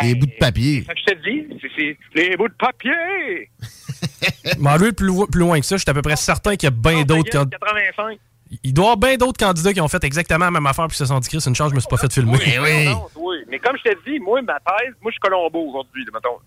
Les 0.02 0.14
bouts 0.14 0.26
de 0.26 0.32
papier. 0.38 0.84
ça 0.86 0.94
que 0.94 1.00
je 1.00 1.14
te 1.14 1.28
dis, 1.28 1.46
c'est- 1.76 1.98
c'est 2.14 2.28
les 2.30 2.36
bouts 2.36 2.48
de 2.48 2.54
papier! 2.54 3.50
Mais 4.58 4.70
en 4.70 4.72
aller 4.74 4.92
plus, 4.92 5.10
plus 5.30 5.40
loin 5.40 5.60
que 5.60 5.66
ça, 5.66 5.76
je 5.76 5.82
suis 5.82 5.90
à 5.90 5.94
peu 5.94 6.02
près 6.02 6.16
certain 6.16 6.56
qu'il 6.56 6.66
y 6.66 6.68
a 6.68 6.70
bien 6.70 7.02
d'autres 7.04 7.28
Regarde, 7.30 7.50
candidats. 7.54 7.58
85. 7.96 8.18
Il 8.62 8.74
doit 8.74 8.84
y 8.84 8.86
avoir 8.88 8.96
bien 8.96 9.16
d'autres 9.16 9.38
candidats 9.44 9.72
qui 9.72 9.80
ont 9.80 9.88
fait 9.88 10.02
exactement 10.04 10.44
la 10.46 10.50
même 10.50 10.66
affaire 10.66 10.86
puis 10.88 10.96
se 10.96 11.06
sont 11.06 11.18
dit, 11.20 11.28
Chris, 11.28 11.42
une 11.46 11.54
chance, 11.54 11.70
je 11.70 11.74
me 11.74 11.80
suis 11.80 11.88
pas 11.88 11.96
fait 11.96 12.12
filmer. 12.12 12.38
Non, 12.86 12.90
non, 12.92 13.06
oui. 13.16 13.36
Mais 13.48 13.58
comme 13.58 13.76
je 13.78 13.90
te 13.90 14.10
dis, 14.10 14.18
moi, 14.18 14.40
ma 14.42 14.54
thèse, 14.60 14.94
moi, 15.00 15.10
je 15.10 15.12
suis 15.12 15.20
Colombo 15.20 15.60
aujourd'hui, 15.68 16.04
mettons. 16.12 16.38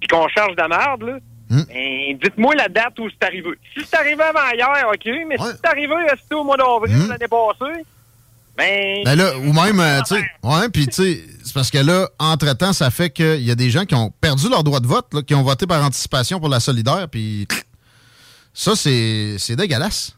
Puis 0.00 0.08
qu'on 0.08 0.26
charge 0.28 0.54
de 0.56 0.60
la 0.62 0.68
merde, 0.68 1.02
là. 1.02 1.18
Hmm. 1.48 1.62
ben, 1.68 2.18
dites-moi 2.20 2.54
la 2.56 2.68
date 2.68 2.98
où 2.98 3.08
c'est 3.08 3.24
arrivé. 3.24 3.50
Si 3.76 3.84
c'est 3.84 3.96
arrivé 3.96 4.20
avant 4.20 4.50
hier, 4.52 4.88
OK, 4.92 5.08
mais 5.28 5.36
si 5.38 5.44
c'est 5.44 5.66
arrivé 5.68 5.94
c'était 6.20 6.34
au 6.34 6.42
mois 6.42 6.56
d'avril 6.56 6.96
Hmm. 6.96 7.08
l'année 7.08 7.28
passée, 7.28 7.82
ben. 8.56 9.02
Ben 9.04 9.14
là, 9.16 9.36
ou 9.38 9.52
même, 9.52 9.80
euh, 9.80 10.00
tu 10.06 10.14
sais, 10.14 10.24
ouais, 10.42 10.68
puis 10.72 10.86
tu 10.86 10.94
sais, 10.94 11.24
c'est 11.44 11.54
parce 11.54 11.70
que 11.70 11.78
là, 11.78 12.08
entre-temps, 12.18 12.72
ça 12.72 12.90
fait 12.90 13.10
qu'il 13.10 13.42
y 13.42 13.50
a 13.50 13.54
des 13.54 13.70
gens 13.70 13.84
qui 13.84 13.94
ont 13.94 14.10
perdu 14.20 14.48
leur 14.48 14.64
droit 14.64 14.80
de 14.80 14.86
vote, 14.86 15.12
là, 15.12 15.22
qui 15.22 15.34
ont 15.34 15.42
voté 15.42 15.66
par 15.66 15.84
anticipation 15.84 16.40
pour 16.40 16.48
la 16.48 16.60
solidaire, 16.60 17.08
puis 17.10 17.46
ça, 18.54 18.74
c'est 18.74 19.56
dégueulasse. 19.56 20.16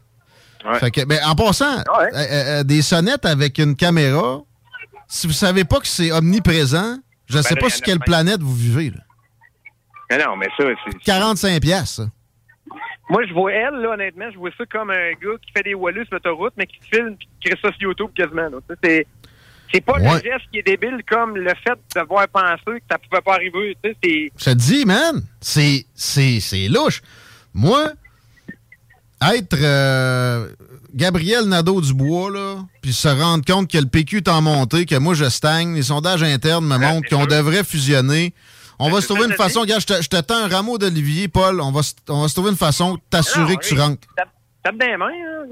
Fait 0.81 0.90
que, 0.90 1.05
ben, 1.05 1.20
en 1.24 1.35
passant, 1.35 1.79
euh, 1.79 1.83
euh, 2.14 2.62
des 2.62 2.83
sonnettes 2.83 3.24
avec 3.24 3.59
une 3.59 3.74
caméra, 3.74 4.40
si 5.07 5.27
vous 5.27 5.33
savez 5.33 5.64
pas 5.64 5.81
que 5.81 5.87
c'est 5.87 6.12
omniprésent, 6.12 6.98
je 7.27 7.37
Ben 7.37 7.42
sais 7.42 7.57
pas 7.57 7.70
sur 7.70 7.81
quelle 7.81 8.01
planète 8.01 8.40
vous 8.40 8.55
vivez. 8.55 8.90
Là. 8.90 9.01
Mais 10.11 10.24
non, 10.24 10.37
mais 10.37 10.48
ça, 10.57 10.64
c'est. 10.85 10.98
45 11.05 11.61
pièces. 11.61 11.90
ça. 11.90 12.07
Moi, 13.11 13.27
je 13.27 13.33
vois 13.33 13.53
elle, 13.53 13.75
là, 13.81 13.92
honnêtement, 13.94 14.31
je 14.33 14.37
vois 14.38 14.51
ça 14.59 14.64
comme 14.66 14.90
un 14.90 15.11
gars 15.12 15.37
qui 15.40 15.51
fait 15.57 15.62
des 15.62 15.75
wallus 15.75 16.05
sur 16.07 16.14
l'autoroute, 16.14 16.53
mais 16.57 16.66
qui 16.66 16.79
filme 16.90 17.16
puis 17.16 17.29
qui 17.40 17.49
crée 17.51 17.59
ça 17.62 17.71
sur 17.73 17.88
YouTube 17.88 18.11
quasiment. 18.14 18.49
là. 18.51 18.59
C'est. 18.83 19.07
C'est 19.73 19.83
pas 19.83 19.99
Ouais. 19.99 20.14
le 20.14 20.31
geste 20.31 20.47
qui 20.51 20.61
est 20.61 20.62
débile 20.62 21.03
comme 21.07 21.37
le 21.37 21.51
fait 21.62 21.79
d'avoir 21.94 22.27
pensé 22.29 22.64
que 22.66 22.85
ça 22.90 22.97
pouvait 22.99 23.21
pas 23.21 23.35
arriver. 23.35 23.77
Tu 23.83 23.90
sais, 23.90 23.97
c'est. 24.03 24.31
Je 24.38 24.44
te 24.44 24.51
dis, 24.57 24.85
man, 24.87 25.23
c'est, 25.42 25.85
c'est, 25.94 26.40
c'est 26.40 26.68
louche. 26.68 27.03
Moi, 27.53 27.92
être 29.21 29.57
euh, 29.61 30.49
Gabriel 30.94 31.44
Nadeau-Dubois, 31.49 32.31
là, 32.31 32.57
puis 32.81 32.92
se 32.94 33.09
rendre 33.09 33.44
compte 33.44 33.71
que 33.71 33.77
le 33.79 33.87
PQ 33.87 34.18
est 34.18 34.29
en 34.29 34.40
montée, 34.40 34.87
que 34.87 34.94
moi, 34.97 35.12
je 35.14 35.29
stagne, 35.29 35.75
les 35.75 35.83
sondages 35.83 36.23
internes 36.23 36.64
me 36.66 36.79
montrent 36.79 37.09
qu'on 37.11 37.27
devrait 37.27 37.64
fusionner. 37.64 38.33
On 38.79 38.91
va 38.91 39.01
se 39.01 39.07
trouver 39.07 39.25
une 39.25 39.33
façon, 39.35 39.61
regarde, 39.61 39.81
je 39.83 40.09
te, 40.09 40.21
tends 40.21 40.37
un 40.45 40.49
rameau 40.49 40.79
d'olivier, 40.79 41.29
Paul, 41.29 41.61
on 41.61 41.73
va, 41.73 41.83
se- 41.83 41.95
on 42.09 42.23
va 42.23 42.29
se 42.29 42.35
trouver 42.35 42.51
une 42.51 42.57
façon 42.57 42.95
de 42.95 43.01
t'assurer 43.11 43.57
que 43.57 43.67
tu 43.67 43.75
rentres. 43.79 44.07
Tape, 44.17 44.75
les 44.81 44.97
mains, 44.97 45.07
hein, 45.07 45.45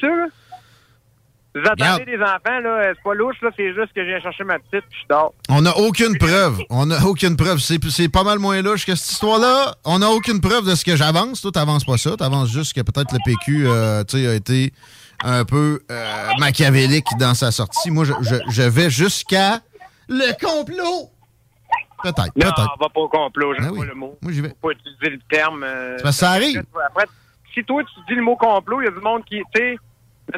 ça, 0.00 0.06
là. 0.08 0.26
Vous 1.56 1.60
entendez 1.60 2.04
des 2.06 2.20
enfants, 2.20 2.58
là, 2.64 2.92
c'est 2.94 3.02
pas 3.04 3.14
louche, 3.14 3.36
là, 3.40 3.50
c'est 3.56 3.68
juste 3.74 3.92
que 3.94 4.02
je 4.02 4.08
viens 4.08 4.20
chercher 4.20 4.42
ma 4.42 4.58
petite 4.58 4.84
puis 4.90 4.98
je 5.02 5.08
dors. 5.08 5.32
On 5.48 5.62
n'a 5.62 5.76
aucune 5.78 6.18
preuve. 6.18 6.58
On 6.68 6.86
n'a 6.86 7.06
aucune 7.06 7.36
preuve. 7.36 7.60
C'est, 7.60 7.78
c'est 7.90 8.08
pas 8.08 8.24
mal 8.24 8.40
moins 8.40 8.60
louche 8.60 8.84
que 8.84 8.96
cette 8.96 9.12
histoire-là. 9.12 9.76
On 9.84 10.00
n'a 10.00 10.10
aucune 10.10 10.40
preuve 10.40 10.66
de 10.68 10.74
ce 10.74 10.84
que 10.84 10.96
j'avance. 10.96 11.42
Toi, 11.42 11.52
t'avances 11.52 11.84
pas 11.84 11.96
ça. 11.96 12.16
T'avances 12.16 12.50
juste 12.50 12.72
que 12.72 12.80
peut-être 12.80 13.12
le 13.12 13.20
PQ 13.24 13.68
euh, 13.68 14.02
tu 14.02 14.18
sais, 14.18 14.26
a 14.26 14.34
été 14.34 14.72
un 15.22 15.44
peu 15.44 15.80
euh, 15.92 16.28
machiavélique 16.40 17.06
dans 17.20 17.34
sa 17.34 17.52
sortie. 17.52 17.92
Moi, 17.92 18.04
je, 18.04 18.14
je- 18.22 18.50
je 18.50 18.62
vais 18.62 18.90
jusqu'à 18.90 19.60
le 20.08 20.32
complot. 20.44 21.12
Peut-être, 22.04 22.36
Non, 22.36 22.52
peut-être. 22.52 22.74
on 22.78 22.82
va 22.84 22.88
pas 22.88 23.00
au 23.00 23.08
complot, 23.08 23.54
j'aime 23.54 23.66
Ah 23.68 23.72
oui. 23.72 23.78
pas 23.80 23.84
le 23.86 23.94
mot. 23.94 24.18
Moi, 24.22 24.32
j'y 24.32 24.40
vais. 24.42 24.48
Faut 24.50 24.68
pas 24.68 24.72
utiliser 24.72 25.10
le 25.10 25.18
terme. 25.28 25.62
euh, 25.64 25.94
C'est 25.96 26.02
parce 26.04 26.16
que 26.16 26.20
ça 26.20 26.30
arrive. 26.30 26.62
Après, 26.86 27.06
si 27.52 27.64
toi, 27.64 27.82
tu 27.82 28.00
dis 28.08 28.14
le 28.14 28.22
mot 28.22 28.36
complot, 28.36 28.80
il 28.82 28.84
y 28.84 28.88
a 28.88 28.90
du 28.90 29.00
monde 29.00 29.24
qui, 29.24 29.38
tu 29.54 29.60
sais, 29.60 29.76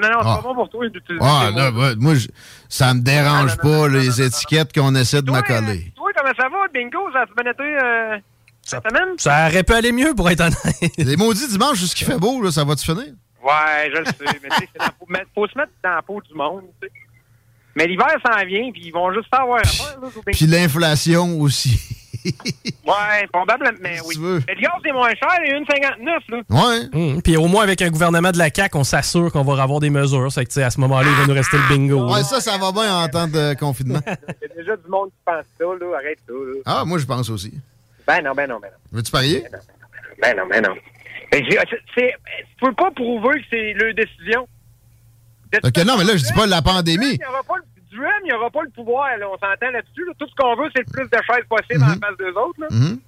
non, 0.00 0.09
non, 0.09 0.14
non, 0.14 0.20
c'est 0.22 0.29
Ah. 0.29 0.37
pas 0.37 0.42
bon 0.42 0.55
pour 0.55 0.68
toi 0.70 0.88
d'utiliser 0.88 1.24
Ah, 1.24 1.48
le 1.50 1.57
là, 1.57 1.70
ouais, 1.70 1.94
moi, 1.96 2.14
je- 2.14 2.29
ça 2.68 2.92
me 2.94 3.00
dérange 3.00 3.57
pas, 3.59 3.88
les 3.88 4.22
étiquettes 4.22 4.72
qu'on 4.72 4.94
essaie 4.94 5.22
de 5.22 5.31
m'accoler. 5.31 5.92
Toi, 5.96 6.11
comment 6.16 6.33
ça 6.38 6.48
va, 6.48 6.59
bingo? 6.72 6.98
Ça 7.12 7.20
a 7.22 7.42
bien 7.42 7.50
été 7.52 7.62
euh, 7.62 8.18
cette 8.62 8.83
semaine? 8.88 9.14
Ça 9.18 9.46
aurait 9.48 9.62
pu 9.64 9.72
aller 9.72 9.92
mieux 9.92 10.14
pour 10.14 10.29
être 10.31 10.40
honnête. 10.40 10.92
Les 10.98 11.16
maudits 11.16 11.48
dimanches, 11.48 11.79
jusqu'il 11.79 12.07
fait 12.07 12.18
beau, 12.18 12.42
là, 12.42 12.50
ça 12.50 12.64
va-tu 12.64 12.85
finir? 12.85 13.12
Ouais, 13.42 13.90
je 13.94 13.98
le 14.00 14.05
sais, 14.07 14.14
mais 14.42 14.48
tu 14.50 14.57
sais, 14.59 14.68
faut, 14.98 15.07
faut 15.35 15.46
se 15.46 15.57
mettre 15.57 15.70
dans 15.85 15.90
la 15.90 16.02
peau 16.02 16.20
du 16.20 16.35
monde, 16.35 16.62
tu 16.83 16.88
sais. 16.88 16.92
Mais 17.77 17.87
l'hiver 17.87 18.09
s'en 18.27 18.45
vient, 18.45 18.71
puis 18.73 18.83
ils 18.87 18.91
vont 18.93 19.12
juste 19.12 19.33
avoir 19.33 19.59
là. 19.59 20.09
Puis 20.33 20.47
l'inflation 20.47 21.39
aussi. 21.41 21.79
Ouais, 22.85 23.27
probablement, 23.33 23.71
mais 23.81 23.99
oui. 24.05 24.17
Mais 24.19 24.55
le 24.55 24.61
gaz, 24.61 24.73
c'est 24.85 24.91
moins 24.93 25.11
cher, 25.15 25.29
il 25.45 25.53
est 25.53 25.61
1,59, 25.61 26.21
là. 26.29 26.41
Ouais. 26.51 26.89
Hum, 26.93 27.23
Puis 27.23 27.37
au 27.37 27.47
moins, 27.47 27.62
avec 27.62 27.81
un 27.83 27.89
gouvernement 27.91 28.33
de 28.33 28.39
la 28.39 28.49
CAQ, 28.53 28.79
on 28.79 28.83
s'assure 28.85 29.31
qu'on 29.31 29.43
va 29.45 29.62
avoir 29.62 29.79
des 29.79 29.91
mesures. 29.91 30.33
C'est 30.33 30.45
que, 30.45 30.61
à 30.61 30.71
ce 30.71 30.81
moment-là, 30.81 31.09
il 31.09 31.15
va 31.21 31.27
nous 31.29 31.35
rester 31.35 31.57
le 31.57 31.69
bingo. 31.69 32.05
Ouais, 32.07 32.19
là. 32.19 32.25
ça, 32.25 32.41
ça 32.41 32.59
va 32.59 32.73
bien 32.73 32.97
en 32.97 33.07
temps 33.09 33.29
de 33.29 33.55
confinement. 33.55 34.01
Il 34.07 34.49
y 34.49 34.53
a 34.53 34.55
déjà 34.57 34.77
du 34.77 34.89
monde 34.89 35.11
qui 35.11 35.17
pense 35.25 35.45
ça, 35.57 35.65
là. 35.65 35.97
Arrête 35.97 36.19
ça, 36.27 36.33
là. 36.33 36.61
Ah, 36.65 36.85
moi, 36.85 36.99
je 36.99 37.05
pense 37.07 37.29
aussi. 37.31 37.53
Ben 38.09 38.21
non, 38.23 38.33
ben 38.33 38.49
non, 38.49 38.59
ben 38.61 38.71
non. 38.73 38.79
Veux-tu 38.93 39.12
parier? 39.12 39.45
Ben 40.21 40.37
non, 40.37 40.47
ben 40.51 40.62
non. 40.62 40.75
Ben, 41.31 41.45
c'est- 41.49 41.59
c'est- 41.95 42.15
tu 42.59 42.65
peux 42.67 42.73
pas 42.73 42.91
prouver 42.91 43.41
que 43.41 43.45
c'est 43.51 43.73
leur 43.75 43.95
décision. 43.95 44.49
Ok, 45.65 45.77
non, 45.87 45.97
mais 45.99 46.05
là, 46.05 46.17
je 46.17 46.25
dis 46.25 46.33
pas 46.33 46.47
la 46.47 46.63
pandémie. 46.63 47.15
Il 47.15 47.19
n'y 47.19 47.25
aura 47.27 47.43
pas 47.43 47.57
le 47.57 47.97
duel, 47.97 48.11
il 48.25 48.27
n'y 48.29 48.33
aura 48.33 48.51
pas 48.51 48.63
le 48.63 48.71
pouvoir, 48.71 49.09
là. 49.19 49.27
On 49.29 49.35
s'entend 49.39 49.71
là-dessus. 49.73 50.05
là. 50.07 50.13
Tout 50.19 50.27
ce 50.29 50.35
qu'on 50.37 50.57
veut, 50.57 50.69
c'est 50.75 50.85
le 50.87 50.93
plus 50.93 51.05
de 51.09 51.17
chaises 51.27 51.47
possible 51.49 51.83
en 51.85 51.89
face 52.01 52.17
d'eux 52.19 52.35
autres, 52.39 52.61
là. 52.61 52.67
Mhm. 52.71 52.99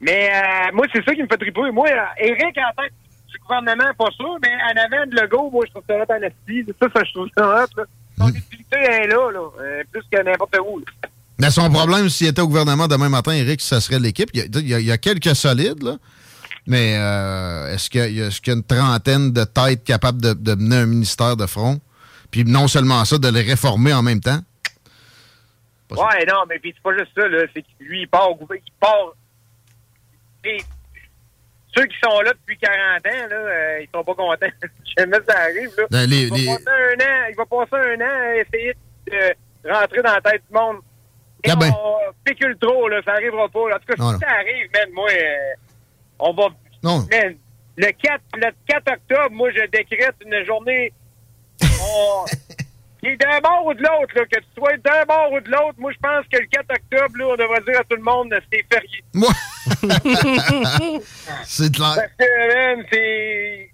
Mais 0.00 0.30
euh, 0.32 0.72
moi, 0.74 0.86
c'est 0.92 1.04
ça 1.04 1.14
qui 1.14 1.22
me 1.22 1.26
fait 1.28 1.36
triper. 1.38 1.70
Moi, 1.72 1.88
euh, 1.88 2.04
Eric, 2.24 2.58
en 2.58 2.72
tant 2.76 2.82
que 2.88 3.32
du 3.32 3.38
gouvernement, 3.38 3.92
pas 3.98 4.10
sûr, 4.16 4.36
mais 4.42 4.50
en 4.50 4.76
avant 4.84 5.06
de 5.06 5.14
Legault, 5.20 5.50
moi, 5.50 5.64
je 5.66 5.70
trouve 5.70 5.82
ça 5.88 5.94
hot 5.96 6.12
en 6.12 6.22
esti. 6.22 6.64
Ça, 6.80 6.86
ça, 6.94 7.02
je 7.04 7.12
trouve 7.12 7.28
ça 7.36 7.46
hot, 7.64 7.68
là. 7.80 7.84
Son 8.18 8.28
utilité 8.28 8.76
est 8.76 9.06
là, 9.08 9.30
là. 9.32 9.40
euh, 9.60 9.82
plus 9.90 10.02
que 10.10 10.22
n'importe 10.22 10.56
où, 10.64 10.78
là. 10.78 10.84
Mais 11.38 11.50
son 11.50 11.68
problème, 11.68 12.08
s'il 12.08 12.28
était 12.28 12.40
au 12.42 12.46
gouvernement 12.46 12.86
demain 12.86 13.08
matin, 13.08 13.32
Eric, 13.32 13.60
ça 13.60 13.80
serait 13.80 13.98
l'équipe. 13.98 14.30
Il 14.34 14.48
il 14.54 14.68
y 14.86 14.92
a 14.92 14.98
quelques 14.98 15.34
solides, 15.34 15.82
là. 15.82 15.96
Mais 16.66 16.96
euh, 16.96 17.74
est-ce 17.74 17.90
qu'il 17.90 18.00
y, 18.14 18.22
a- 18.22 18.28
y 18.28 18.50
une 18.50 18.62
trentaine 18.64 19.32
de 19.32 19.44
têtes 19.44 19.84
capables 19.84 20.20
de, 20.22 20.32
de 20.32 20.54
mener 20.54 20.76
un 20.76 20.86
ministère 20.86 21.36
de 21.36 21.46
front? 21.46 21.78
Puis 22.30 22.44
non 22.44 22.68
seulement 22.68 23.04
ça, 23.04 23.18
de 23.18 23.28
les 23.28 23.42
réformer 23.42 23.92
en 23.92 24.02
même 24.02 24.20
temps? 24.20 24.40
Ouais, 25.90 26.24
non, 26.26 26.42
mais 26.48 26.58
puis 26.58 26.72
c'est 26.74 26.82
pas 26.82 26.96
juste 26.96 27.12
ça, 27.16 27.28
là. 27.28 27.44
C'est 27.54 27.62
que 27.62 27.68
lui, 27.80 28.02
il 28.02 28.08
part 28.08 28.30
au 28.30 28.34
gouvernement. 28.34 28.64
Il 28.66 28.72
part. 28.80 29.12
Et 30.44 30.58
ceux 31.76 31.84
qui 31.86 31.96
sont 32.02 32.20
là 32.22 32.32
depuis 32.32 32.58
40 32.58 33.06
ans, 33.06 33.28
là, 33.30 33.36
euh, 33.36 33.80
ils 33.82 33.88
sont 33.94 34.02
pas 34.02 34.14
contents. 34.14 34.46
Jamais 34.98 35.18
ça 35.28 35.38
arrive, 35.38 35.70
là. 35.78 35.84
Ben, 35.90 36.06
les- 36.10 36.22
il, 36.22 36.30
va 36.30 36.36
les- 36.36 36.46
passer 36.46 36.68
un 36.68 37.04
an, 37.04 37.26
il 37.30 37.36
va 37.36 37.46
passer 37.46 37.76
un 37.76 38.00
an 38.00 38.30
à 38.30 38.36
essayer 38.36 38.74
de 39.06 39.70
rentrer 39.70 40.02
dans 40.02 40.14
la 40.14 40.20
tête 40.20 40.42
du 40.50 40.54
monde. 40.54 40.78
Et 41.44 41.50
Ah 41.50 41.56
ben. 41.56 41.70
on 41.78 42.12
spécule 42.22 42.56
trop, 42.58 42.88
là. 42.88 43.00
Ça 43.04 43.12
arrivera 43.12 43.48
pas. 43.48 43.68
là. 43.68 43.76
En 43.76 43.78
tout 43.78 43.86
cas, 43.86 43.94
Non, 44.02 44.08
si 44.08 44.14
non. 44.14 44.20
ça 44.20 44.30
arrive, 44.34 44.70
man, 44.72 44.88
moi, 44.94 45.08
euh, 45.10 45.54
on 46.18 46.32
va. 46.34 46.48
Non. 46.82 47.06
Le 47.76 47.90
4, 47.90 48.20
le 48.36 48.50
4 48.68 48.92
octobre, 48.92 49.30
moi, 49.32 49.50
je 49.50 49.66
décrète 49.66 50.14
une 50.24 50.44
journée 50.46 50.92
on- 51.62 52.24
qui 53.00 53.08
est 53.08 53.16
d'un 53.16 53.40
bord 53.40 53.66
ou 53.66 53.74
de 53.74 53.82
l'autre, 53.82 54.14
que 54.14 54.38
tu 54.38 54.44
sois 54.56 54.76
d'un 54.78 55.04
bord 55.06 55.32
ou 55.32 55.40
de 55.40 55.50
l'autre. 55.50 55.74
Moi, 55.78 55.92
je 55.92 55.98
pense 55.98 56.24
que 56.32 56.38
le 56.38 56.46
4 56.46 56.70
octobre, 56.70 57.18
là, 57.18 57.26
on 57.26 57.36
devrait 57.36 57.60
dire 57.66 57.80
à 57.80 57.84
tout 57.84 57.96
le 57.96 58.02
monde, 58.02 58.34
c'est 58.52 58.64
férié. 58.72 59.04
Moi. 59.12 59.28
c'est 61.44 61.74
clair. 61.74 61.94
Parce 61.96 62.12
que, 62.18 62.74
man, 62.76 62.84
c'est. 62.92 63.70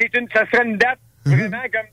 c'est 0.00 0.14
une, 0.18 0.28
ça 0.34 0.44
serait 0.50 0.64
une 0.64 0.76
date 0.76 0.98
vraiment 1.24 1.62
comme. 1.72 1.86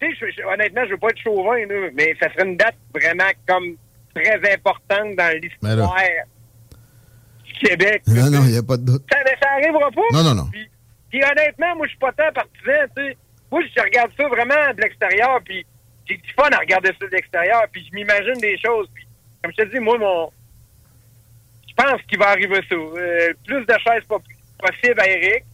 Tu 0.00 0.16
sais, 0.16 0.44
honnêtement, 0.44 0.82
je 0.86 0.90
veux 0.90 0.98
pas 0.98 1.08
être 1.10 1.18
chauvin, 1.22 1.58
là, 1.66 1.88
mais 1.94 2.14
ça 2.20 2.30
serait 2.32 2.44
une 2.48 2.56
date 2.56 2.76
vraiment 2.94 3.30
comme 3.48 3.76
très 4.14 4.52
importante 4.54 5.16
dans 5.16 5.24
là. 5.24 5.34
l'histoire 5.34 6.02
Québec. 7.58 8.02
Non, 8.06 8.30
non, 8.30 8.42
il 8.44 8.52
n'y 8.52 8.56
a 8.58 8.62
pas 8.62 8.76
de 8.76 8.84
doute. 8.84 9.02
Ça, 9.10 9.18
ça 9.42 9.48
arrivera 9.52 9.90
pas. 9.90 10.02
Non, 10.12 10.22
non, 10.22 10.34
non. 10.34 10.46
Puis, 10.50 10.68
puis 11.10 11.20
honnêtement, 11.22 11.76
moi, 11.76 11.86
je 11.86 11.90
suis 11.90 11.98
pas 11.98 12.12
tant 12.12 12.32
partisan, 12.34 12.86
tu 12.96 13.02
sais. 13.08 13.16
Moi, 13.50 13.62
je 13.76 13.82
regarde 13.82 14.10
ça 14.16 14.26
vraiment 14.28 14.74
de 14.76 14.80
l'extérieur, 14.80 15.40
puis 15.44 15.64
j'ai 16.08 16.16
du 16.16 16.32
fun 16.32 16.48
à 16.52 16.58
regarder 16.58 16.90
ça 17.00 17.06
de 17.06 17.10
l'extérieur, 17.12 17.62
puis 17.72 17.86
je 17.88 17.94
m'imagine 17.94 18.38
des 18.40 18.58
choses. 18.58 18.88
Puis, 18.94 19.06
comme 19.42 19.52
je 19.56 19.62
te 19.64 19.70
dis, 19.72 19.80
moi, 19.80 19.96
mon... 19.98 20.30
Je 21.68 21.74
pense 21.82 22.00
qu'il 22.08 22.18
va 22.18 22.28
arriver 22.30 22.60
ça. 22.68 22.74
Euh, 22.74 23.32
plus 23.46 23.64
de 23.64 23.74
chaises 23.84 24.04
possible 24.08 25.00
à 25.00 25.08
Eric, 25.08 25.44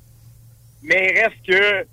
mais 0.82 1.12
il 1.14 1.20
reste 1.20 1.36
que... 1.46 1.86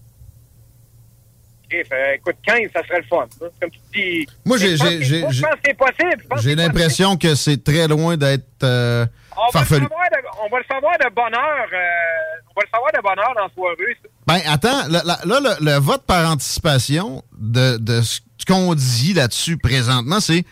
Euh, 1.73 2.13
écoute, 2.15 2.35
15, 2.45 2.59
ça 2.73 2.81
serait 2.87 2.99
le 2.99 3.03
fun. 3.07 3.27
hein. 3.41 3.47
Comme 3.59 3.69
tu 3.71 3.79
dis... 3.93 4.27
Moi, 4.45 4.57
j'ai- 4.57 4.77
je 4.77 5.21
pense 5.21 5.41
que- 5.41 5.59
c'est 5.65 5.73
possible. 5.77 6.23
J'ai 6.41 6.55
l'impression 6.55 7.17
que 7.17 7.35
c'est 7.35 7.61
très 7.61 7.87
loin 7.89 8.15
d'être 8.15 8.63
euh, 8.63 9.05
On 9.39 9.51
va, 9.51 9.59
le 9.61 9.65
savoir 9.67 9.87
de, 10.11 10.17
on 10.43 10.49
va 10.49 10.57
le 10.59 10.65
savoir 10.69 10.93
de 10.97 11.13
bonne 11.15 11.35
heure. 11.35 11.67
euh, 11.73 12.41
on 12.49 12.59
va 12.59 12.65
le 12.65 12.69
savoir 12.73 12.91
de 12.93 13.01
bonne 13.01 13.19
heure 13.19 13.33
dans 13.35 13.43
la 13.43 13.53
soirée. 13.53 13.97
ça. 14.01 14.09
Ben, 14.25 14.41
attends, 14.51 14.87
là, 14.89 15.19
le, 15.25 15.63
le 15.65 15.79
vote 15.79 16.03
par 16.05 16.29
anticipation 16.29 17.23
de, 17.37 17.77
de 17.77 18.01
ce 18.01 18.19
qu'on 18.47 18.73
dit 18.75 19.13
là-dessus 19.13 19.57
présentement, 19.57 20.19
c'est 20.19 20.43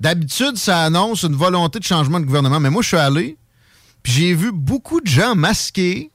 d'habitude, 0.00 0.56
ça 0.56 0.82
annonce 0.84 1.22
une 1.24 1.34
volonté 1.34 1.78
de 1.78 1.84
changement 1.84 2.20
de 2.20 2.24
gouvernement. 2.26 2.60
Mais 2.60 2.70
moi, 2.70 2.82
je 2.82 2.88
suis 2.88 2.96
allé, 2.96 3.36
puis 4.02 4.12
j'ai 4.12 4.34
vu 4.34 4.52
beaucoup 4.52 5.00
de 5.00 5.08
gens 5.08 5.34
masqués, 5.34 6.10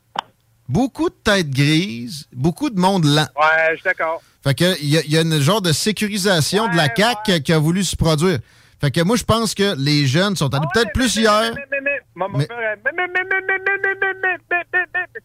beaucoup 0.70 1.10
de 1.10 1.16
têtes 1.24 1.50
grises, 1.50 2.28
beaucoup 2.32 2.70
de 2.70 2.80
monde 2.80 3.04
lent. 3.06 3.28
Ouais, 3.36 3.72
je 3.72 3.76
suis 3.76 3.84
d'accord. 3.84 4.22
Fait 4.44 4.54
que 4.56 4.78
il 4.82 4.90
y, 4.90 5.12
y 5.12 5.18
a 5.18 5.22
une 5.22 5.40
genre 5.40 5.62
de 5.62 5.72
sécurisation 5.72 6.68
de 6.70 6.76
la 6.78 6.88
CAQ 6.94 7.42
qui 7.44 7.54
a 7.54 7.60
voulu 7.60 7.84
se 7.84 7.96
produire. 7.96 8.40
Fait 8.84 8.92
que 8.92 9.00
moi, 9.00 9.16
je 9.16 9.24
pense 9.24 9.56
que 9.56 9.76
les 9.78 10.06
jeunes 10.06 10.36
sont 10.36 10.54
allés 10.54 10.68
peut-être 10.74 10.92
plus 10.92 11.16
hier. 11.16 11.54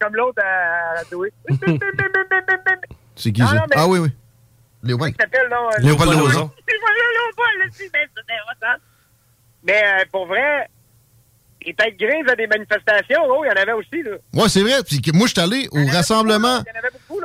Comme 0.01 0.15
l'autre 0.15 0.41
à 0.41 1.03
Douai. 1.11 1.33
C'est 3.17 3.33
qui 3.33 3.41
ça? 3.41 3.67
Ah 3.75 3.89
oui, 3.89 3.99
oui. 3.99 4.11
Léopold. 4.85 5.13
Léopold 5.81 6.13
Lozon. 6.21 6.53
Mais 9.65 9.83
pour 10.13 10.27
vrai, 10.29 10.71
les 11.67 11.75
têtes 11.75 11.99
grises 11.99 12.29
à 12.31 12.37
des 12.37 12.47
manifestations, 12.47 13.45
il 13.45 13.49
y 13.49 13.51
en 13.51 13.61
avait 13.61 13.73
aussi. 13.73 14.05
Là. 14.05 14.13
Ouais, 14.35 14.49
c'est 14.49 14.63
vrai. 14.63 14.85
Puis 14.87 15.01
moi, 15.13 15.27
je 15.27 15.33
suis 15.33 15.41
allé 15.41 15.69
au 15.73 15.85
rassemblement. 15.93 16.63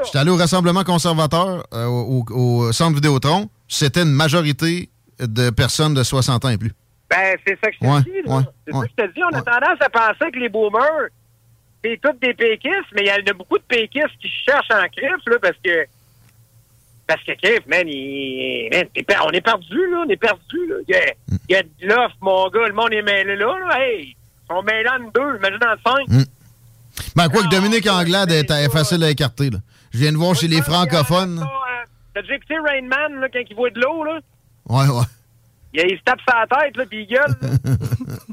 Je 0.01 0.07
suis 0.07 0.17
allé 0.17 0.31
au 0.31 0.35
rassemblement 0.35 0.83
conservateur 0.83 1.63
au, 1.71 2.71
centre 2.71 2.95
Vidéotron. 2.95 3.51
C'était 3.67 4.01
une 4.01 4.13
majorité 4.13 4.89
de 5.19 5.49
personnes 5.49 5.93
de 5.93 6.03
60 6.03 6.45
ans 6.45 6.49
et 6.49 6.57
plus. 6.57 6.71
Ben, 7.09 7.37
c'est 7.45 7.57
ça 7.63 7.69
que 7.69 7.75
je 7.75 7.79
te 7.79 7.85
Ouais, 7.85 8.01
dis, 8.01 8.27
là. 8.27 8.35
ouais, 8.37 8.43
c'est 8.65 8.73
ça 8.73 8.79
que 8.81 8.87
je 8.97 9.03
te 9.07 9.13
dis. 9.13 9.21
On 9.23 9.37
a 9.37 9.41
tendance 9.41 9.81
à 9.81 9.89
penser 9.89 10.31
que 10.31 10.39
les 10.39 10.49
boomers, 10.49 11.09
c'est 11.83 11.99
tous 12.01 12.17
des 12.21 12.33
péquistes, 12.33 12.91
mais 12.95 13.01
il 13.03 13.07
y 13.07 13.11
en 13.11 13.29
a 13.31 13.33
beaucoup 13.33 13.57
de 13.57 13.63
péquistes 13.63 14.17
qui 14.21 14.29
cherchent 14.45 14.71
en 14.71 14.87
crif, 14.89 15.23
là, 15.27 15.35
parce 15.41 15.57
que. 15.63 15.85
Parce 17.05 17.21
que 17.23 17.33
crif, 17.33 17.59
man, 17.67 17.85
il, 17.87 18.69
man, 18.71 19.17
on 19.27 19.29
est 19.31 19.41
perdu, 19.41 19.77
là. 19.91 20.03
On 20.05 20.09
est 20.09 20.17
perdu, 20.17 20.57
là. 20.69 20.75
Il 20.87 20.95
y 20.95 20.97
a, 20.97 21.13
il 21.49 21.53
y 21.53 21.55
a 21.55 21.63
de 21.63 21.69
l'offre, 21.93 22.15
mon 22.21 22.47
gars. 22.49 22.67
Le 22.67 22.73
monde 22.73 22.93
est 22.93 23.01
mêlé 23.01 23.35
là, 23.35 23.53
là. 23.67 23.79
Hey, 23.79 24.15
ils 24.15 24.15
sont 24.49 24.63
mêlés 24.63 24.89
en 24.89 24.99
deux, 25.13 25.37
imagine 25.37 25.59
en 25.63 25.91
cinq. 25.91 26.25
Ben, 27.15 27.27
quoi 27.29 27.43
que 27.43 27.49
Dominique 27.49 27.87
Anglade 27.87 28.31
est, 28.31 28.49
est 28.49 28.71
facile 28.71 29.03
à 29.03 29.09
écarter. 29.09 29.49
Là. 29.49 29.57
Je 29.93 29.99
viens 29.99 30.11
de 30.11 30.17
voir 30.17 30.33
chez 30.35 30.47
les 30.47 30.61
francophones. 30.61 31.39
là. 31.41 31.47
T'as 32.13 32.21
déjà 32.21 32.35
écouté 32.35 32.55
Rain 32.59 32.81
Man, 32.83 33.19
là, 33.19 33.27
quand 33.31 33.39
il 33.49 33.55
voit 33.55 33.69
de 33.71 33.79
l'eau, 33.81 34.03
là? 34.03 34.19
Ouais, 34.69 34.87
ouais. 34.87 35.05
Il, 35.73 35.81
il 35.91 35.97
se 35.97 36.03
tape 36.03 36.19
sa 36.27 36.45
tête, 36.47 36.77
là, 36.77 36.85
puis 36.85 37.01
il 37.03 37.07
gueule. 37.07 37.35
là. 37.41 37.49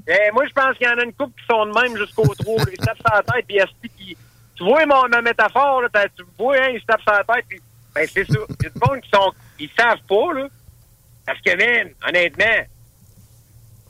Eh, 0.07 0.33
moi, 0.33 0.45
je 0.49 0.53
pense 0.53 0.77
qu'il 0.77 0.89
y 0.89 0.91
en 0.91 0.99
a 0.99 1.05
une 1.05 1.13
couple 1.13 1.39
qui 1.41 1.47
sont 1.47 1.67
de 1.67 1.73
même 1.73 1.97
jusqu'au 1.97 2.27
trou. 2.35 2.57
là. 2.59 2.65
Il 2.73 2.81
se 2.81 2.85
tape 2.85 2.99
sa 3.07 3.23
tête, 3.23 3.45
puis 3.47 3.59
il. 4.01 4.17
Tu 4.57 4.65
vois 4.65 4.85
mon, 4.85 5.09
ma 5.09 5.23
métaphore, 5.23 5.83
là, 5.83 5.89
tu 6.17 6.25
vois, 6.37 6.57
hein, 6.57 6.69
il 6.75 6.81
se 6.81 6.85
tape 6.87 7.01
sa 7.07 7.23
tête, 7.25 7.45
puis... 7.49 7.61
Ben, 7.95 8.07
c'est 8.13 8.25
ça. 8.27 8.39
Il 8.59 8.65
y 8.65 8.67
a 8.67 8.71
du 8.71 8.79
monde 8.87 9.01
qui 9.01 9.11
sont... 9.11 9.33
Ils 9.59 9.71
savent 9.79 10.03
pas, 10.09 10.33
là. 10.35 10.49
Parce 11.25 11.41
que, 11.41 11.57
man, 11.57 11.93
honnêtement, 12.09 12.67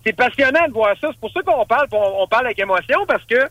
c'est 0.04 0.12
passionnant 0.12 0.68
de 0.68 0.72
voir 0.72 0.94
ça. 1.00 1.08
C'est 1.10 1.20
pour 1.20 1.32
ça 1.32 1.40
qu'on 1.42 1.64
parle, 1.66 1.86
on, 1.92 2.22
on 2.22 2.26
parle 2.28 2.46
avec 2.46 2.58
émotion, 2.58 3.04
parce 3.06 3.24
que 3.24 3.48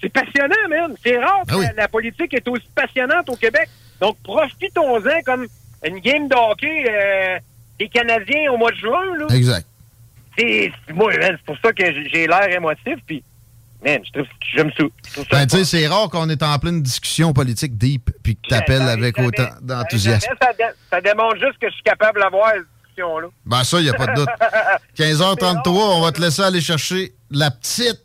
c'est 0.00 0.08
passionnant, 0.10 0.68
man. 0.68 0.94
C'est 1.02 1.18
rare 1.18 1.42
que 1.48 1.54
la, 1.62 1.72
la 1.72 1.88
politique 1.88 2.34
est 2.34 2.46
aussi 2.48 2.68
passionnante 2.74 3.28
au 3.30 3.36
Québec. 3.36 3.68
Donc, 4.00 4.16
profitons-en 4.22 5.22
comme 5.24 5.46
une 5.84 5.98
game 6.00 6.28
de 6.28 6.34
hockey 6.34 6.84
euh, 6.90 7.38
des 7.82 7.88
Canadiens 7.88 8.52
au 8.52 8.56
mois 8.58 8.70
de 8.70 8.76
juin, 8.76 9.16
là. 9.18 9.26
Exact. 9.34 9.66
C'est, 10.38 10.72
moi, 10.94 11.12
c'est 11.20 11.42
pour 11.44 11.56
ça 11.62 11.72
que 11.72 11.84
j'ai 12.12 12.26
l'air 12.26 12.48
émotif, 12.50 12.94
puis, 13.06 13.22
man, 13.84 14.00
je 14.04 14.12
trouve 14.12 14.26
que 14.26 14.46
j'aime 14.54 14.70
ça. 14.76 14.84
Ben, 15.30 15.46
tu 15.46 15.56
sais, 15.58 15.64
c'est 15.64 15.86
rare 15.86 16.08
qu'on 16.08 16.28
est 16.30 16.42
en 16.42 16.58
pleine 16.58 16.82
discussion 16.82 17.32
politique 17.32 17.76
deep 17.76 18.10
puis 18.22 18.36
que 18.36 18.48
t'appelles 18.48 18.82
avec 18.88 19.18
autant 19.18 19.48
d'enthousiasme. 19.60 20.26
Jamais, 20.26 20.38
ça, 20.40 20.52
dé- 20.56 20.74
ça 20.90 21.00
démontre 21.00 21.36
juste 21.36 21.58
que 21.60 21.68
je 21.68 21.74
suis 21.74 21.82
capable 21.82 22.20
d'avoir 22.20 22.50
cette 22.52 22.64
discussion-là. 22.84 23.28
Ben, 23.44 23.64
ça, 23.64 23.80
il 23.80 23.90
a 23.90 23.92
pas 23.94 24.06
de 24.06 24.14
doute. 24.14 24.28
15h33, 24.96 25.68
on 25.68 26.00
va 26.02 26.12
te 26.12 26.20
laisser 26.20 26.42
aller 26.42 26.60
chercher 26.60 27.12
la 27.30 27.50
petite 27.50 28.00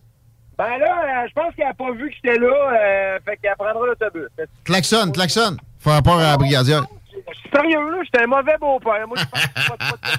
Ben 0.57 0.77
là, 0.79 1.23
euh, 1.23 1.27
je 1.29 1.33
pense 1.33 1.53
qu'elle 1.55 1.67
a 1.67 1.73
pas 1.73 1.91
vu 1.91 2.09
que 2.09 2.15
j'étais 2.15 2.39
là, 2.39 2.47
euh, 2.47 3.19
fait 3.23 3.37
qu'elle 3.37 3.55
prendra 3.57 3.85
l'autobus. 3.85 4.27
klaxon, 4.65 5.11
klaxon. 5.11 5.55
Faire 5.79 6.01
peur 6.03 6.17
à 6.17 6.23
la 6.31 6.37
brigadière. 6.37 6.83
Je 7.29 7.37
suis 7.39 7.49
sérieux, 7.49 7.91
là, 7.91 7.97
j'étais 8.03 8.23
un 8.23 8.27
mauvais 8.27 8.57
beau-père. 8.59 9.07
Moi, 9.07 9.17
je 9.17 9.25
pense 9.25 9.77
pas 9.77 9.77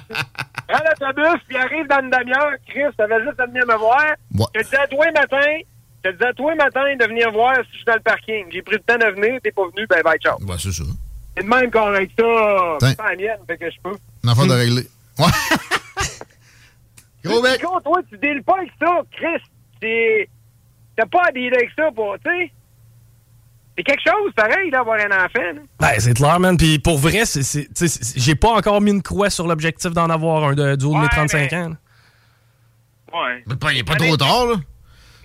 de- 0.09 1.05
l'autobus, 1.05 1.41
puis 1.47 1.57
arrive 1.57 1.87
dans 1.87 1.99
une 2.01 2.09
demi-heure. 2.11 2.51
Chris, 2.67 2.81
t'avais 2.97 3.23
juste 3.23 3.39
à 3.39 3.45
venir 3.47 3.65
me 3.67 3.75
voir. 3.77 4.05
Ouais. 4.35 4.45
Je 4.55 4.59
te 4.59 4.63
disais 4.65 4.77
à 4.77 4.87
toi 4.87 5.05
le 5.07 5.13
matin, 5.13 5.57
je 6.03 6.09
te 6.09 6.13
disais 6.13 6.27
à 6.29 6.33
toi 6.33 6.55
matin 6.55 6.95
de 6.99 7.05
venir 7.05 7.31
voir 7.31 7.55
si 7.65 7.71
je 7.71 7.75
suis 7.77 7.85
dans 7.85 7.95
le 7.95 7.99
parking. 8.01 8.45
J'ai 8.51 8.61
pris 8.61 8.75
le 8.75 8.81
temps 8.81 8.97
de 8.97 9.11
venir, 9.19 9.39
t'es 9.43 9.51
pas 9.51 9.63
venu, 9.75 9.87
ben 9.87 10.01
bye, 10.03 10.19
ciao. 10.19 10.37
Ben, 10.41 10.57
c'est 10.59 10.71
ça. 10.71 10.83
C'est 11.35 11.43
de 11.43 11.49
même 11.49 11.71
qu'on 11.71 11.85
règle 11.91 12.11
ça, 12.19 12.77
c'est 12.81 12.97
pas 12.97 13.09
la 13.11 13.15
mienne, 13.15 13.39
fait 13.47 13.57
que 13.57 13.69
je 13.71 13.77
peux. 13.83 13.95
Une 14.23 14.29
affaire 14.29 14.45
de 14.47 14.53
régler. 14.53 14.87
Ouais. 15.17 15.25
Gros. 17.25 17.41
Gros, 17.41 17.79
toi, 17.81 17.99
tu 18.09 18.17
deals 18.17 18.43
pas 18.43 18.57
avec 18.59 18.71
ça, 18.79 19.01
Chris. 19.11 20.27
T'as 20.95 21.05
pas 21.05 21.23
à 21.27 21.31
dealer 21.31 21.55
avec 21.57 21.69
ça, 21.77 21.89
pour, 21.95 22.15
tu 22.23 22.29
sais. 22.29 22.51
C'est 23.79 23.83
quelque 23.83 24.01
chose, 24.05 24.33
pareil, 24.35 24.69
d'avoir 24.71 24.99
un 24.99 25.05
enfant. 25.25 25.39
là. 25.55 25.61
Ben, 25.79 25.93
c'est 25.99 26.13
clair, 26.13 26.37
man. 26.37 26.57
Puis 26.57 26.79
pour 26.79 26.97
vrai, 26.97 27.23
c'est- 27.23 27.43
c'est- 27.43 27.63
tu 27.73 27.87
sais, 27.87 27.87
c'est- 27.87 28.19
j'ai 28.19 28.35
pas 28.35 28.49
encore 28.49 28.81
mis 28.81 28.91
une 28.91 29.01
croix 29.01 29.29
sur 29.29 29.47
l'objectif 29.47 29.91
d'en 29.91 30.09
avoir 30.09 30.43
un 30.49 30.53
de, 30.53 30.75
du 30.75 30.83
haut 30.83 30.95
de 30.95 30.99
mes 30.99 31.07
35 31.07 31.53
ans. 31.53 31.69
là. 31.69 31.75
Ouais. 33.13 33.43
Mais 33.47 33.55
pas- 33.55 33.71
il 33.71 33.79
est 33.79 33.83
pas 33.87 33.95
trop 33.95 34.17
tard, 34.17 34.45
là. 34.47 34.55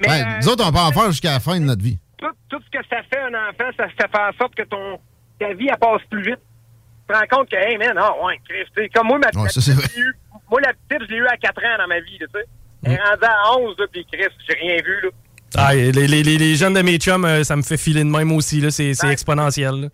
Mais, 0.01 0.07
Ben, 0.07 0.27
euh, 0.27 0.39
nous 0.41 0.49
autres, 0.51 0.65
on 0.67 0.71
peut 0.73 0.79
en 0.79 0.93
faire 0.93 1.07
jusqu'à 1.11 1.33
la 1.33 1.41
fin 1.41 1.59
de 1.59 1.65
notre 1.65 1.83
vie. 1.83 1.99
tout, 2.19 2.31
tout 2.49 2.61
ce 2.65 2.79
que 2.79 2.85
ça 2.89 3.03
fait 3.13 3.21
un 3.21 3.35
enfant, 3.51 3.71
ça, 3.77 3.87
ça 4.01 4.07
fait 4.09 4.19
en 4.23 4.33
sorte 4.39 4.55
que 4.55 4.63
ton 4.63 4.99
ta 5.41 5.53
vie 5.53 5.67
elle 5.69 5.77
passe 5.79 6.01
plus 6.09 6.23
vite. 6.23 6.39
Tu 6.39 7.13
te 7.13 7.19
rends 7.19 7.27
compte 7.39 7.51
que, 7.51 7.57
hey 7.57 7.77
man, 7.77 7.93
ah 7.99 8.13
ouais, 8.25 8.41
Chris, 8.49 8.65
tu 8.77 8.83
sais, 8.85 8.89
comme 8.89 9.09
moi, 9.09 9.19
ma 9.19 9.27
Ouais, 9.37 9.45
la 9.47 9.49
ça, 9.51 9.61
c'est 9.61 9.75
petite, 9.75 9.97
eu- 9.97 10.15
moi, 10.49 10.61
la 10.61 10.73
petite, 10.73 11.07
je 11.09 11.13
l'ai 11.13 11.19
eu 11.19 11.27
à 11.27 11.37
4 11.37 11.59
ans 11.65 11.77
dans 11.79 11.89
ma 11.89 11.99
vie, 12.01 12.19
tu 12.19 12.27
sais. 12.33 12.45
Elle 12.85 12.93
est 12.93 13.01
rendue 13.03 13.25
à 13.25 13.59
11, 13.59 13.75
là, 13.79 13.87
puis 13.93 14.07
Chris, 14.11 14.25
j'ai 14.49 14.55
rien 14.55 14.77
vu, 14.77 15.01
là. 15.03 15.09
Ah, 15.57 15.75
les, 15.75 15.93
les, 15.93 16.23
les, 16.23 16.39
les 16.39 16.55
jeunes 16.57 16.75
de 16.75 16.83
mes 16.83 16.99
chums, 16.99 17.25
euh, 17.25 17.45
ça 17.45 17.57
me 17.57 17.63
fait 17.63 17.77
filer 17.77 18.03
de 18.05 18.09
même 18.09 18.33
aussi. 18.33 18.61
là. 18.61 18.71
C'est 18.71 18.93
exponentiel. 19.11 19.75
là. 19.83 19.89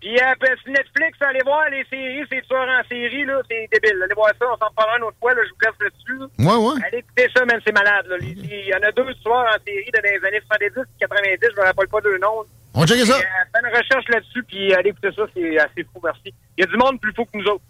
Puis 0.00 0.12
euh, 0.20 0.34
ben, 0.38 0.50
sur 0.62 0.70
Netflix, 0.70 1.16
allez 1.22 1.40
voir 1.44 1.64
les 1.70 1.82
séries, 1.88 2.26
c'est 2.30 2.42
tueurs 2.46 2.68
en 2.68 2.84
série, 2.88 3.24
là, 3.24 3.40
c'est 3.50 3.66
débile. 3.72 3.96
Allez 4.04 4.14
voir 4.14 4.28
ça, 4.38 4.44
on 4.52 4.58
s'en 4.58 4.70
parlera 4.76 4.98
une 4.98 5.04
autre 5.04 5.16
fois, 5.18 5.32
là, 5.32 5.40
je 5.46 5.48
vous 5.48 5.56
laisse 5.64 5.80
là-dessus. 5.80 6.18
là. 6.20 6.26
Ouais, 6.44 6.60
ouais. 6.60 6.80
Allez 6.86 6.98
écouter 6.98 7.26
ça, 7.34 7.44
même, 7.46 7.60
c'est 7.66 7.72
malade, 7.72 8.04
là. 8.10 8.16
Il 8.20 8.68
y 8.68 8.74
en 8.74 8.86
a 8.86 8.92
deux 8.92 9.14
tueurs 9.22 9.48
en 9.48 9.56
série 9.64 9.88
de 9.88 9.96
dans 9.96 10.04
les 10.04 10.28
années 10.28 10.44
70 10.44 10.92
90, 11.00 11.38
je 11.40 11.60
me 11.60 11.64
rappelle 11.66 11.88
pas 11.88 12.00
deux 12.02 12.18
noms. 12.18 12.44
On 12.74 12.80
va 12.80 12.86
checker 12.86 13.06
ça. 13.06 13.16
Euh, 13.16 13.20
fais 13.22 13.60
une 13.64 13.74
recherche 13.74 14.04
là-dessus, 14.12 14.42
puis 14.42 14.74
allez 14.74 14.90
écouter 14.90 15.08
ça, 15.16 15.22
c'est 15.32 15.58
assez 15.58 15.84
fou, 15.90 16.00
merci. 16.04 16.34
Il 16.58 16.60
y 16.60 16.64
a 16.64 16.66
du 16.66 16.76
monde 16.76 17.00
plus 17.00 17.14
fou 17.14 17.24
que 17.24 17.38
nous 17.38 17.46
autres. 17.46 17.64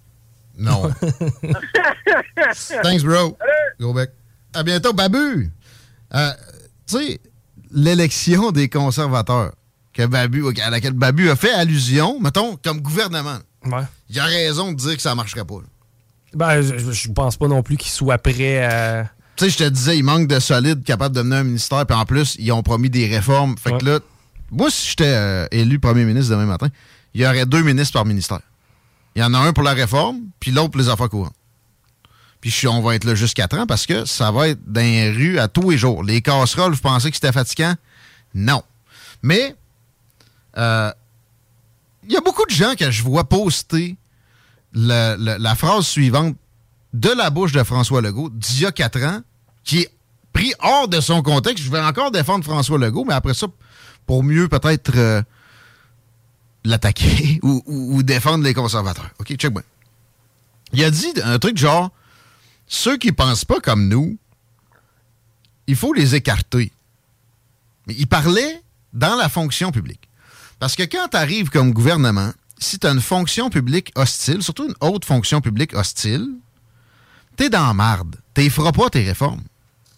Non. 0.59 0.91
Thanks, 2.83 3.03
bro. 3.05 3.37
Gros 3.79 3.93
bec. 3.95 4.11
À 4.55 4.63
bientôt, 4.63 4.93
Babu. 4.93 5.51
Euh, 6.15 6.31
tu 6.87 6.97
sais, 6.99 7.21
l'élection 7.71 8.51
des 8.53 8.69
conservateurs 8.69 9.53
que 9.93 10.07
Babu, 10.07 10.45
à 10.63 10.71
laquelle 10.71 10.93
Babu 10.93 11.31
a 11.31 11.37
fait 11.37 11.53
allusion, 11.53 12.21
mettons, 12.21 12.57
comme 12.63 12.81
gouvernement. 12.81 13.39
Ouais. 13.65 13.85
Il 14.11 14.19
a 14.19 14.25
raison 14.25 14.73
de 14.73 14.77
dire 14.77 14.97
que 14.97 15.03
ça 15.03 15.15
marcherait 15.15 15.45
pas. 15.45 15.55
là. 15.57 15.67
Ben, 16.35 16.63
je, 16.63 16.91
je 16.93 17.11
pense 17.13 17.37
pas 17.37 17.47
non 17.47 17.63
plus 17.63 17.77
qu'ils 17.77 17.93
soient 17.93 18.19
prêts 18.19 18.65
à. 18.65 19.09
Tu 19.37 19.45
sais, 19.45 19.51
je 19.51 19.59
te 19.59 19.69
disais, 19.69 19.97
il 19.99 20.03
manque 20.03 20.27
de 20.29 20.39
solides 20.41 20.83
capables 20.85 21.15
de 21.15 21.23
mener 21.23 21.37
un 21.37 21.45
ministère, 21.45 21.87
puis 21.87 21.97
en 21.97 22.05
plus, 22.05 22.37
ils 22.39 22.53
ont 22.53 22.63
promis 22.63 22.91
des 22.91 23.07
réformes. 23.07 23.57
Fait 23.57 23.77
que 23.79 23.85
là, 23.85 24.01
moi, 24.51 24.71
si 24.71 24.91
j'étais 24.91 25.05
euh, 25.07 25.47
élu 25.51 25.79
premier 25.81 26.05
ministre 26.05 26.31
demain 26.33 26.47
matin, 26.47 26.69
il 27.15 27.21
y 27.21 27.27
aurait 27.27 27.47
deux 27.47 27.63
ministres 27.63 27.93
par 27.95 28.05
ministère. 28.05 28.41
Il 29.17 29.23
y 29.23 29.25
en 29.25 29.33
a 29.35 29.39
un 29.39 29.53
pour 29.53 29.63
la 29.63 29.73
réforme, 29.73 30.19
puis 30.41 30.51
l'autre 30.51 30.71
pour 30.71 30.81
les 30.81 30.89
affaires 30.89 31.09
courantes. 31.09 31.35
Puis 32.51 32.67
on 32.69 32.83
va 32.83 32.95
être 32.95 33.05
là 33.05 33.15
jusqu'à 33.15 33.49
30 33.49 33.67
parce 33.67 33.87
que 33.87 34.05
ça 34.05 34.31
va 34.31 34.49
être 34.49 34.61
dans 34.71 34.83
les 34.83 35.11
rues 35.11 35.39
à 35.39 35.49
tous 35.49 35.71
les 35.71 35.79
jours. 35.79 36.05
Les 36.05 36.21
casseroles, 36.21 36.75
vous 36.75 36.81
pensez 36.81 37.09
que 37.09 37.17
c'était 37.17 37.33
fatigant? 37.33 37.75
Non. 38.35 38.63
Mais, 39.23 39.57
euh, 40.59 40.93
il 42.07 42.13
y 42.13 42.17
a 42.19 42.21
beaucoup 42.21 42.45
de 42.45 42.51
gens 42.51 42.75
que 42.79 42.91
je 42.91 43.03
vois 43.03 43.25
poster 43.25 43.97
la 44.75 45.55
phrase 45.57 45.87
suivante 45.87 46.37
de 46.93 47.09
la 47.09 47.31
bouche 47.31 47.53
de 47.53 47.63
François 47.63 48.03
Legault 48.03 48.29
d'il 48.29 48.61
y 48.61 48.67
a 48.67 48.73
quatre 48.73 49.03
ans, 49.03 49.23
qui 49.65 49.81
est 49.81 49.91
pris 50.35 50.53
hors 50.59 50.87
de 50.87 51.01
son 51.01 51.23
contexte. 51.23 51.65
Je 51.65 51.71
vais 51.71 51.81
encore 51.81 52.11
défendre 52.11 52.45
François 52.45 52.77
Legault, 52.79 53.07
mais 53.07 53.15
après 53.15 53.33
ça, 53.33 53.47
pour 54.05 54.23
mieux 54.23 54.49
peut-être 54.49 54.93
euh, 54.97 55.23
l'attaquer 56.63 57.41
ou, 57.43 57.63
ou- 57.65 58.03
défendre 58.03 58.45
les 58.45 58.53
conservateurs. 58.53 59.09
OK, 59.19 59.35
check 59.35 59.51
bien. 59.51 59.63
Il 60.75 60.85
a 60.85 60.91
dit 60.91 61.13
un 61.25 61.39
truc 61.39 61.57
genre 61.57 61.91
ceux 62.67 62.97
qui 62.97 63.13
pensent 63.13 63.45
pas 63.45 63.61
comme 63.61 63.89
nous, 63.89 64.19
il 65.67 65.77
faut 65.77 65.93
les 65.93 66.15
écarter. 66.15 66.73
Mais 67.87 67.95
il 67.99 68.07
parlait 68.07 68.63
dans 68.93 69.17
la 69.17 69.29
fonction 69.29 69.73
publique. 69.73 70.09
Parce 70.59 70.77
que 70.77 70.83
quand 70.83 71.09
tu 71.09 71.17
arrives 71.17 71.51
comme 71.51 71.73
gouvernement, 71.73 72.33
si 72.59 72.79
tu 72.79 72.87
as 72.87 72.91
une 72.91 73.01
fonction 73.01 73.51
publique 73.51 73.93
hostile, 73.95 74.43
surtout 74.43 74.67
une 74.69 74.75
haute 74.81 75.05
fonction 75.05 75.41
publique 75.41 75.75
hostile, 75.75 76.29
t'es 77.37 77.51
dans 77.51 77.67
la 77.67 77.75
marde. 77.75 78.17
T'es 78.33 78.49
feras 78.49 78.73
pas 78.73 78.91
tes 78.91 79.05
réformes. 79.05 79.43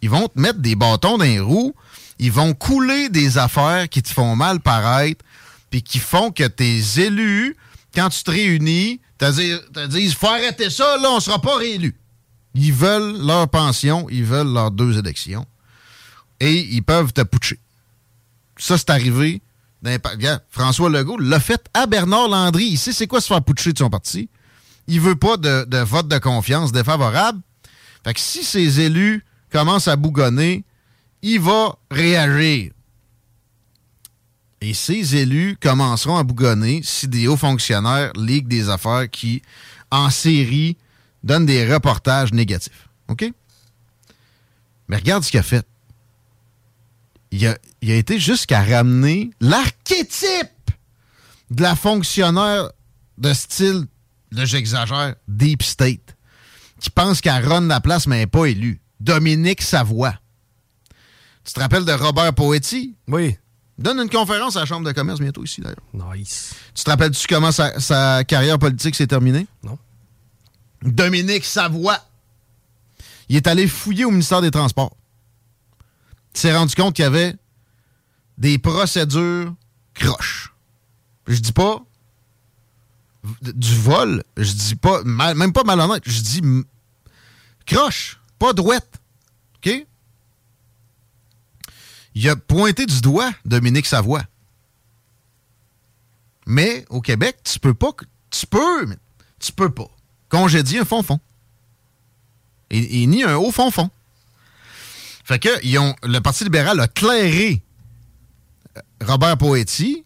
Ils 0.02 0.10
vont 0.10 0.28
te 0.28 0.38
mettre 0.38 0.58
des 0.58 0.74
bâtons 0.74 1.18
dans 1.18 1.24
les 1.24 1.40
roues, 1.40 1.74
ils 2.18 2.32
vont 2.32 2.54
couler 2.54 3.08
des 3.08 3.38
affaires 3.38 3.88
qui 3.88 4.02
te 4.02 4.12
font 4.12 4.36
mal 4.36 4.60
paraître, 4.60 5.24
puis 5.70 5.82
qui 5.82 5.98
font 5.98 6.30
que 6.30 6.44
tes 6.44 6.80
élus, 7.00 7.56
quand 7.94 8.08
tu 8.08 8.22
te 8.22 8.30
réunis, 8.30 9.00
te 9.18 9.86
disent, 9.86 10.14
faut 10.14 10.28
arrêter 10.28 10.70
ça, 10.70 10.96
là, 10.98 11.10
on 11.10 11.20
sera 11.20 11.40
pas 11.40 11.56
réélus. 11.56 11.94
Ils 12.58 12.72
veulent 12.72 13.18
leur 13.18 13.48
pension, 13.48 14.06
ils 14.10 14.24
veulent 14.24 14.52
leurs 14.52 14.70
deux 14.70 14.98
élections, 14.98 15.46
et 16.40 16.58
ils 16.74 16.82
peuvent 16.82 17.12
te 17.12 17.20
putcher. 17.20 17.60
Ça, 18.56 18.78
c'est 18.78 18.90
arrivé. 18.90 19.42
François 20.50 20.88
Legault 20.88 21.18
l'a 21.18 21.38
fait 21.38 21.62
à 21.74 21.86
Bernard 21.86 22.28
Landry. 22.28 22.64
Il 22.64 22.78
sait 22.78 22.92
c'est 22.92 23.06
quoi 23.06 23.20
se 23.20 23.26
faire 23.26 23.42
putcher 23.42 23.72
de 23.72 23.78
son 23.78 23.90
parti. 23.90 24.30
Il 24.86 25.00
veut 25.00 25.16
pas 25.16 25.36
de, 25.36 25.64
de 25.64 25.78
vote 25.78 26.08
de 26.08 26.18
confiance 26.18 26.72
défavorable. 26.72 27.40
Fait 28.04 28.14
que 28.14 28.20
si 28.20 28.42
ses 28.42 28.80
élus 28.80 29.24
commencent 29.52 29.88
à 29.88 29.96
bougonner, 29.96 30.64
il 31.22 31.40
va 31.40 31.76
réagir. 31.90 32.72
Et 34.62 34.72
ces 34.72 35.14
élus 35.16 35.58
commenceront 35.60 36.16
à 36.16 36.22
bougonner 36.22 36.80
si 36.82 37.06
des 37.06 37.28
hauts 37.28 37.36
fonctionnaires 37.36 38.12
liguent 38.14 38.48
des 38.48 38.70
affaires 38.70 39.10
qui, 39.10 39.42
en 39.90 40.08
série, 40.08 40.78
donnent 41.26 41.44
des 41.44 41.70
reportages 41.70 42.32
négatifs. 42.32 42.88
OK? 43.08 43.30
Mais 44.88 44.96
regarde 44.96 45.24
ce 45.24 45.30
qu'il 45.30 45.40
a 45.40 45.42
fait. 45.42 45.66
Il 47.32 47.46
a, 47.46 47.58
il 47.82 47.90
a 47.90 47.96
été 47.96 48.18
jusqu'à 48.18 48.62
ramener 48.62 49.30
l'archétype 49.40 50.70
de 51.50 51.62
la 51.62 51.74
fonctionnaire 51.74 52.70
de 53.18 53.32
style, 53.32 53.86
là 54.30 54.44
j'exagère, 54.44 55.16
Deep 55.26 55.62
State, 55.62 56.16
qui 56.80 56.90
pense 56.90 57.20
qu'elle 57.20 57.46
run 57.46 57.66
la 57.66 57.80
place 57.80 58.06
mais 58.06 58.18
n'est 58.18 58.26
pas 58.26 58.46
élue. 58.46 58.80
Dominique 59.00 59.62
Savoie. 59.62 60.14
Tu 61.44 61.52
te 61.52 61.60
rappelles 61.60 61.84
de 61.84 61.92
Robert 61.92 62.32
Poetti? 62.34 62.94
Oui. 63.08 63.36
Donne 63.78 63.98
une 64.00 64.10
conférence 64.10 64.56
à 64.56 64.60
la 64.60 64.66
Chambre 64.66 64.86
de 64.86 64.92
commerce 64.92 65.20
bientôt 65.20 65.44
ici, 65.44 65.60
d'ailleurs. 65.60 66.14
Nice. 66.14 66.54
Tu 66.74 66.82
te 66.84 66.90
rappelles-tu 66.90 67.26
comment 67.26 67.52
sa, 67.52 67.78
sa 67.78 68.24
carrière 68.24 68.58
politique 68.58 68.94
s'est 68.94 69.06
terminée? 69.06 69.46
Non. 69.62 69.78
Dominique 70.82 71.44
Savoie. 71.44 71.98
Il 73.28 73.36
est 73.36 73.46
allé 73.46 73.66
fouiller 73.66 74.04
au 74.04 74.10
ministère 74.10 74.40
des 74.40 74.50
Transports. 74.50 74.96
Il 76.34 76.40
s'est 76.40 76.56
rendu 76.56 76.74
compte 76.74 76.94
qu'il 76.94 77.02
y 77.02 77.06
avait 77.06 77.34
des 78.38 78.58
procédures 78.58 79.54
croches. 79.94 80.52
Je 81.26 81.38
dis 81.38 81.52
pas 81.52 81.82
du 83.42 83.74
vol, 83.74 84.22
je 84.36 84.52
dis 84.52 84.76
pas, 84.76 85.02
même 85.02 85.52
pas 85.52 85.64
malhonnête, 85.64 86.02
je 86.06 86.20
dis 86.20 86.42
croche, 87.66 88.20
pas 88.38 88.52
douette. 88.52 89.00
OK? 89.56 89.86
Il 92.14 92.28
a 92.28 92.36
pointé 92.36 92.86
du 92.86 93.00
doigt 93.00 93.30
Dominique 93.44 93.86
Savoie. 93.86 94.24
Mais 96.46 96.86
au 96.88 97.00
Québec, 97.00 97.38
tu 97.42 97.58
peux 97.58 97.74
pas. 97.74 97.90
Tu 98.30 98.46
peux, 98.46 98.86
mais 98.86 98.96
tu 99.38 99.52
peux 99.52 99.70
pas. 99.70 99.90
Congédier 100.28 100.80
un 100.80 100.84
fond-fond. 100.84 101.20
Et, 102.70 103.02
et 103.02 103.06
ni 103.06 103.22
un 103.22 103.36
haut 103.36 103.52
fond-fond. 103.52 103.90
Fait 105.24 105.38
que 105.38 105.48
ils 105.64 105.78
ont, 105.78 105.94
le 106.04 106.20
Parti 106.20 106.44
libéral 106.44 106.78
a 106.78 106.86
clairé 106.86 107.62
euh, 108.76 108.80
Robert 109.04 109.36
Poetti 109.36 110.04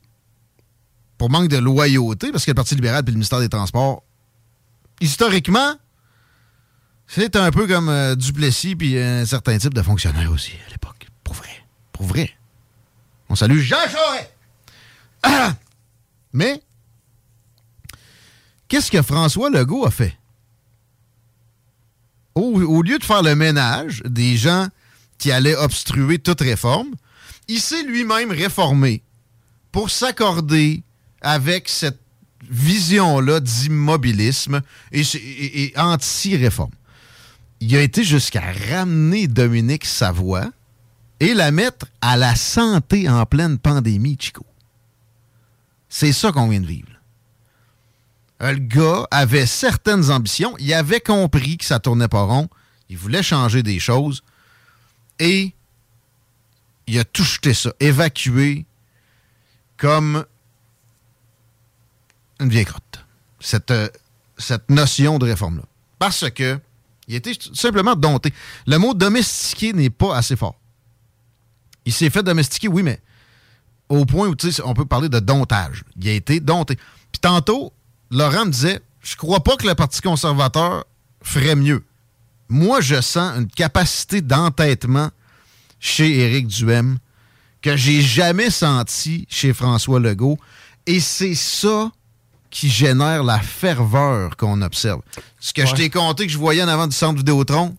pour 1.18 1.28
manque 1.28 1.48
de 1.48 1.58
loyauté, 1.58 2.32
parce 2.32 2.46
que 2.46 2.50
le 2.50 2.54
Parti 2.54 2.74
libéral 2.74 3.02
et 3.02 3.06
le 3.06 3.12
ministère 3.12 3.40
des 3.40 3.50
Transports, 3.50 4.02
historiquement, 5.02 5.74
c'est 7.06 7.36
un 7.36 7.50
peu 7.50 7.66
comme 7.66 7.90
euh, 7.90 8.14
Duplessis 8.14 8.76
puis 8.76 8.98
un 8.98 9.26
certain 9.26 9.58
type 9.58 9.74
de 9.74 9.82
fonctionnaire 9.82 10.32
aussi 10.32 10.52
à 10.66 10.70
l'époque. 10.70 11.08
Pour 11.22 11.34
vrai. 11.34 11.50
Pour 11.92 12.06
vrai. 12.06 12.30
On 13.28 13.34
salue 13.34 13.58
Jean 13.58 13.76
Charest! 13.86 14.30
Mais, 16.32 16.62
qu'est-ce 18.70 18.90
que 18.90 19.02
François 19.02 19.50
Legault 19.50 19.84
a 19.84 19.90
fait? 19.90 20.16
Au, 22.34 22.80
lieu 22.80 22.98
de 22.98 23.04
faire 23.04 23.22
le 23.22 23.34
ménage 23.34 24.02
des 24.06 24.38
gens 24.38 24.68
qui 25.18 25.30
allaient 25.30 25.56
obstruer 25.56 26.18
toute 26.18 26.40
réforme, 26.40 26.88
il 27.48 27.60
s'est 27.60 27.82
lui-même 27.82 28.30
réformé 28.30 29.02
pour 29.72 29.90
s'accorder 29.90 30.82
avec 31.20 31.68
cette 31.68 32.00
vision-là 32.48 33.40
d'immobilisme 33.40 34.62
et 34.92 35.72
anti-réforme. 35.76 36.70
Il 37.60 37.76
a 37.76 37.82
été 37.82 38.04
jusqu'à 38.04 38.42
ramener 38.70 39.26
Dominique 39.26 39.84
Savoie 39.84 40.50
et 41.18 41.34
la 41.34 41.50
mettre 41.50 41.86
à 42.00 42.16
la 42.16 42.34
santé 42.34 43.06
en 43.08 43.26
pleine 43.26 43.58
pandémie, 43.58 44.16
Chico. 44.18 44.46
C'est 45.90 46.12
ça 46.12 46.32
qu'on 46.32 46.48
vient 46.48 46.60
de 46.60 46.66
vivre. 46.66 46.89
Euh, 48.42 48.52
Le 48.52 48.58
gars 48.58 49.06
avait 49.10 49.46
certaines 49.46 50.10
ambitions. 50.10 50.56
Il 50.58 50.72
avait 50.72 51.00
compris 51.00 51.58
que 51.58 51.64
ça 51.64 51.78
tournait 51.78 52.08
pas 52.08 52.22
rond. 52.22 52.48
Il 52.88 52.96
voulait 52.96 53.22
changer 53.22 53.62
des 53.62 53.78
choses. 53.78 54.22
Et 55.18 55.54
il 56.86 56.98
a 56.98 57.04
tout 57.04 57.22
jeté 57.22 57.54
ça, 57.54 57.72
évacué 57.78 58.66
comme 59.76 60.24
une 62.40 62.48
vieille 62.48 62.64
crotte. 62.64 63.04
Cette, 63.38 63.70
euh, 63.70 63.88
cette 64.38 64.70
notion 64.70 65.18
de 65.18 65.26
réforme-là. 65.26 65.64
Parce 65.98 66.28
que 66.30 66.58
il 67.06 67.16
était 67.16 67.32
simplement 67.54 67.96
dompté. 67.96 68.32
Le 68.66 68.78
mot 68.78 68.94
domestiqué 68.94 69.72
n'est 69.72 69.90
pas 69.90 70.16
assez 70.16 70.36
fort. 70.36 70.54
Il 71.84 71.92
s'est 71.92 72.08
fait 72.08 72.22
domestiquer, 72.22 72.68
oui, 72.68 72.82
mais 72.84 73.00
au 73.88 74.04
point 74.04 74.28
où 74.28 74.36
on 74.64 74.74
peut 74.74 74.84
parler 74.84 75.08
de 75.08 75.18
domptage. 75.18 75.82
Il 76.00 76.08
a 76.08 76.12
été 76.12 76.38
dompté. 76.38 76.76
Puis 76.76 77.20
tantôt, 77.20 77.72
Laurent 78.10 78.46
me 78.46 78.50
disait 78.50 78.80
Je 79.02 79.16
crois 79.16 79.40
pas 79.40 79.56
que 79.56 79.66
le 79.66 79.74
Parti 79.74 80.00
conservateur 80.00 80.84
ferait 81.22 81.56
mieux. 81.56 81.84
Moi, 82.48 82.80
je 82.80 83.00
sens 83.00 83.36
une 83.36 83.46
capacité 83.48 84.20
d'entêtement 84.20 85.10
chez 85.78 86.18
Éric 86.18 86.48
Duhem 86.48 86.98
que 87.62 87.76
j'ai 87.76 88.00
jamais 88.02 88.50
senti 88.50 89.26
chez 89.28 89.52
François 89.52 90.00
Legault. 90.00 90.38
Et 90.86 90.98
c'est 90.98 91.34
ça 91.34 91.92
qui 92.50 92.68
génère 92.68 93.22
la 93.22 93.38
ferveur 93.38 94.36
qu'on 94.36 94.60
observe. 94.62 95.02
Ce 95.38 95.52
que 95.52 95.64
je 95.64 95.74
t'ai 95.74 95.90
conté 95.90 96.26
que 96.26 96.32
je 96.32 96.38
voyais 96.38 96.62
en 96.62 96.68
avant 96.68 96.88
du 96.88 96.96
centre 96.96 97.18
Vidéotron, 97.18 97.76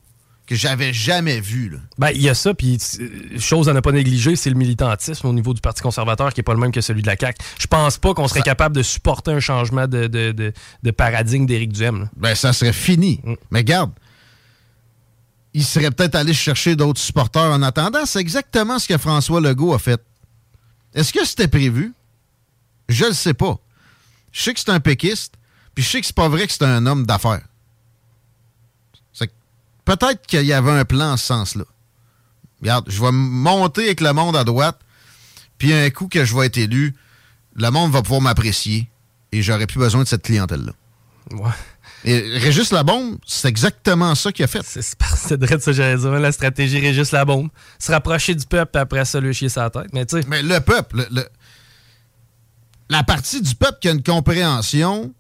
que 0.48 0.56
j'avais 0.56 0.92
jamais 0.92 1.40
vu. 1.40 1.70
Là. 1.70 1.78
Ben, 1.98 2.10
il 2.10 2.22
y 2.22 2.28
a 2.30 2.34
ça, 2.34 2.54
puis 2.54 2.78
euh, 3.00 3.40
chose 3.40 3.70
à 3.70 3.74
ne 3.74 3.80
pas 3.80 3.92
négliger, 3.92 4.36
c'est 4.36 4.50
le 4.50 4.56
militantisme 4.58 5.28
au 5.28 5.34
niveau 5.34 5.54
du 5.54 5.62
Parti 5.62 5.82
conservateur 5.82 6.34
qui 6.34 6.40
n'est 6.40 6.44
pas 6.44 6.54
le 6.54 6.60
même 6.60 6.72
que 6.72 6.82
celui 6.82 7.02
de 7.02 7.08
la 7.08 7.16
CAQ. 7.16 7.38
Je 7.60 7.68
pense 7.68 7.98
pas 7.98 8.14
qu'on 8.14 8.28
serait 8.28 8.42
capable 8.42 8.76
de 8.76 8.84
supporter 8.84 9.32
un 9.32 9.40
changement 9.40 9.88
de, 9.88 10.08
de, 10.08 10.32
de- 10.34 10.52
de 10.84 10.92
paradigme 10.92 11.46
d'Éric 11.46 11.72
Duhem. 11.72 12.02
là. 12.02 12.10
Ben, 12.18 12.36
ça 12.36 12.52
serait 12.54 12.74
fini. 12.74 13.22
Mais 13.50 13.64
garde, 13.64 13.92
il 15.54 15.64
serait 15.64 15.92
peut-être 15.92 16.16
allé 16.16 16.34
chercher 16.34 16.76
d'autres 16.76 17.00
supporters 17.00 17.44
en 17.52 17.62
attendant. 17.62 18.06
C'est 18.06 18.20
exactement 18.20 18.80
ce 18.80 18.88
que 18.88 18.98
François 18.98 19.40
Legault 19.42 19.74
a 19.74 19.80
fait. 19.80 20.02
Est-ce 20.94 21.14
que 21.14 21.26
c'était 21.26 21.48
prévu? 21.48 21.94
Je 22.90 23.06
le 23.06 23.14
sais 23.14 23.34
pas. 23.34 23.58
Je 24.34 24.42
sais 24.42 24.54
que 24.54 24.60
c'est 24.60 24.70
un 24.70 24.80
péquiste, 24.80 25.36
puis 25.76 25.84
je 25.84 25.90
sais 25.90 26.00
que 26.02 26.08
c'est 26.08 26.16
pas 26.16 26.28
vrai 26.30 26.48
que 26.48 26.52
c'est 26.54 26.64
un 26.66 26.86
homme 26.86 27.06
d'affaires. 27.06 27.42
Peut-être 29.96 30.26
qu'il 30.26 30.46
y 30.46 30.54
avait 30.54 30.72
un 30.72 30.86
plan 30.86 31.14
en 31.14 31.18
ce 31.18 31.26
sens-là. 31.26 31.64
Regarde, 32.62 32.86
je 32.90 33.02
vais 33.02 33.12
monter 33.12 33.86
avec 33.86 34.02
le 34.02 34.14
monde 34.14 34.36
à 34.38 34.44
droite, 34.44 34.80
Puis 35.58 35.74
un 35.74 35.90
coup 35.90 36.08
que 36.08 36.24
je 36.26 36.36
vais 36.36 36.46
être 36.46 36.58
élu, 36.58 36.96
le 37.56 37.70
monde 37.72 37.92
va 37.92 38.02
pouvoir 38.02 38.22
m'apprécier 38.22 38.90
et 39.32 39.42
j'aurai 39.42 39.68
plus 39.68 39.80
besoin 39.80 40.04
de 40.04 40.08
cette 40.08 40.24
clientèle-là. 40.24 40.72
Ouais. 41.32 41.52
Et 42.04 42.20
Régis 42.40 42.72
Labombe, 42.72 43.18
c'est 43.28 43.48
exactement 43.48 44.16
ça 44.16 44.32
qu'il 44.32 44.44
a 44.46 44.48
fait. 44.48 44.62
C'est 44.66 45.44
vrai 45.44 45.58
de 45.58 45.62
ça, 45.62 45.72
j'allais 45.72 45.98
dire. 45.98 46.10
La 46.12 46.32
stratégie 46.32 46.80
Régis 46.80 47.12
Labombe. 47.12 47.50
Se 47.78 47.92
rapprocher 47.92 48.34
du 48.34 48.46
peuple, 48.46 48.78
après 48.80 49.06
ça, 49.06 49.20
lui 49.20 49.34
chier 49.34 49.50
sa 49.50 49.70
tête. 49.70 49.88
Mais 49.94 50.06
tu 50.06 50.20
sais. 50.22 50.28
Mais 50.28 50.42
le 50.42 50.60
peuple, 50.62 50.98
le- 50.98 51.08
le- 51.12 51.30
la 52.90 53.04
partie 53.04 53.42
du 53.42 53.54
peuple 53.56 53.78
qui 53.82 53.88
a 53.90 53.92
une 53.92 54.02
compréhension 54.04 55.14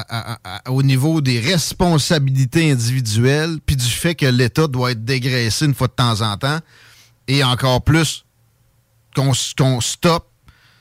à- 0.00 0.32
à- 0.32 0.38
à- 0.66 0.70
au 0.70 0.82
niveau 0.82 1.20
des 1.20 1.40
responsabilités 1.40 2.70
individuelles, 2.70 3.58
puis 3.66 3.76
du 3.76 3.84
fait 3.88 4.14
que 4.14 4.26
l'État 4.26 4.66
doit 4.66 4.92
être 4.92 5.04
dégraissé 5.04 5.66
une 5.66 5.74
fois 5.74 5.88
de 5.88 5.92
temps 5.92 6.20
en 6.20 6.36
temps, 6.36 6.58
et 7.28 7.44
encore 7.44 7.82
plus 7.82 8.24
qu'on 9.14 9.32
qu'on 9.58 9.80
stoppe 9.80 10.28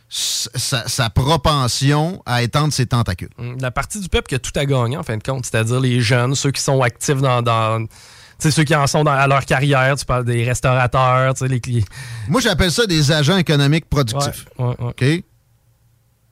sa, 0.10 0.88
sa 0.90 1.10
propension 1.10 2.22
à 2.26 2.44
étendre 2.44 2.74
ses 2.74 2.86
tentacules. 2.86 3.30
Hum, 3.38 3.58
La 3.62 3.72
partie 3.72 4.00
du 4.00 4.10
peuple 4.10 4.28
qui 4.28 4.36
a 4.36 4.40
tout 4.40 4.52
à 4.56 4.66
gagner, 4.66 4.98
en 4.98 5.04
fin 5.04 5.16
de 5.18 5.24
compte, 5.24 5.46
c'est-à-dire 5.46 5.80
les 5.80 6.02
jeunes, 6.02 6.36
ceux 6.36 6.52
qui 6.52 6.62
sont 6.62 6.82
actifs 6.82 7.22
dans. 7.22 7.42
dans 7.42 7.86
tu 7.86 8.50
sais, 8.50 8.52
ceux 8.52 8.64
qui 8.64 8.76
en 8.76 8.88
sont 8.88 9.04
dans, 9.04 9.12
à 9.12 9.28
leur 9.28 9.46
carrière, 9.46 9.96
tu 9.96 10.04
parles 10.04 10.26
des 10.26 10.44
restaurateurs, 10.44 11.36
tu 11.36 11.40
sais, 11.40 11.48
les 11.48 11.60
clients. 11.60 11.86
Moi, 12.28 12.42
j'appelle 12.42 12.72
ça 12.72 12.88
des 12.88 13.12
agents 13.12 13.38
économiques 13.38 13.86
productifs. 13.88 14.48
Ouais, 14.58 14.66
ouais, 14.66 14.76
OK? 14.80 15.24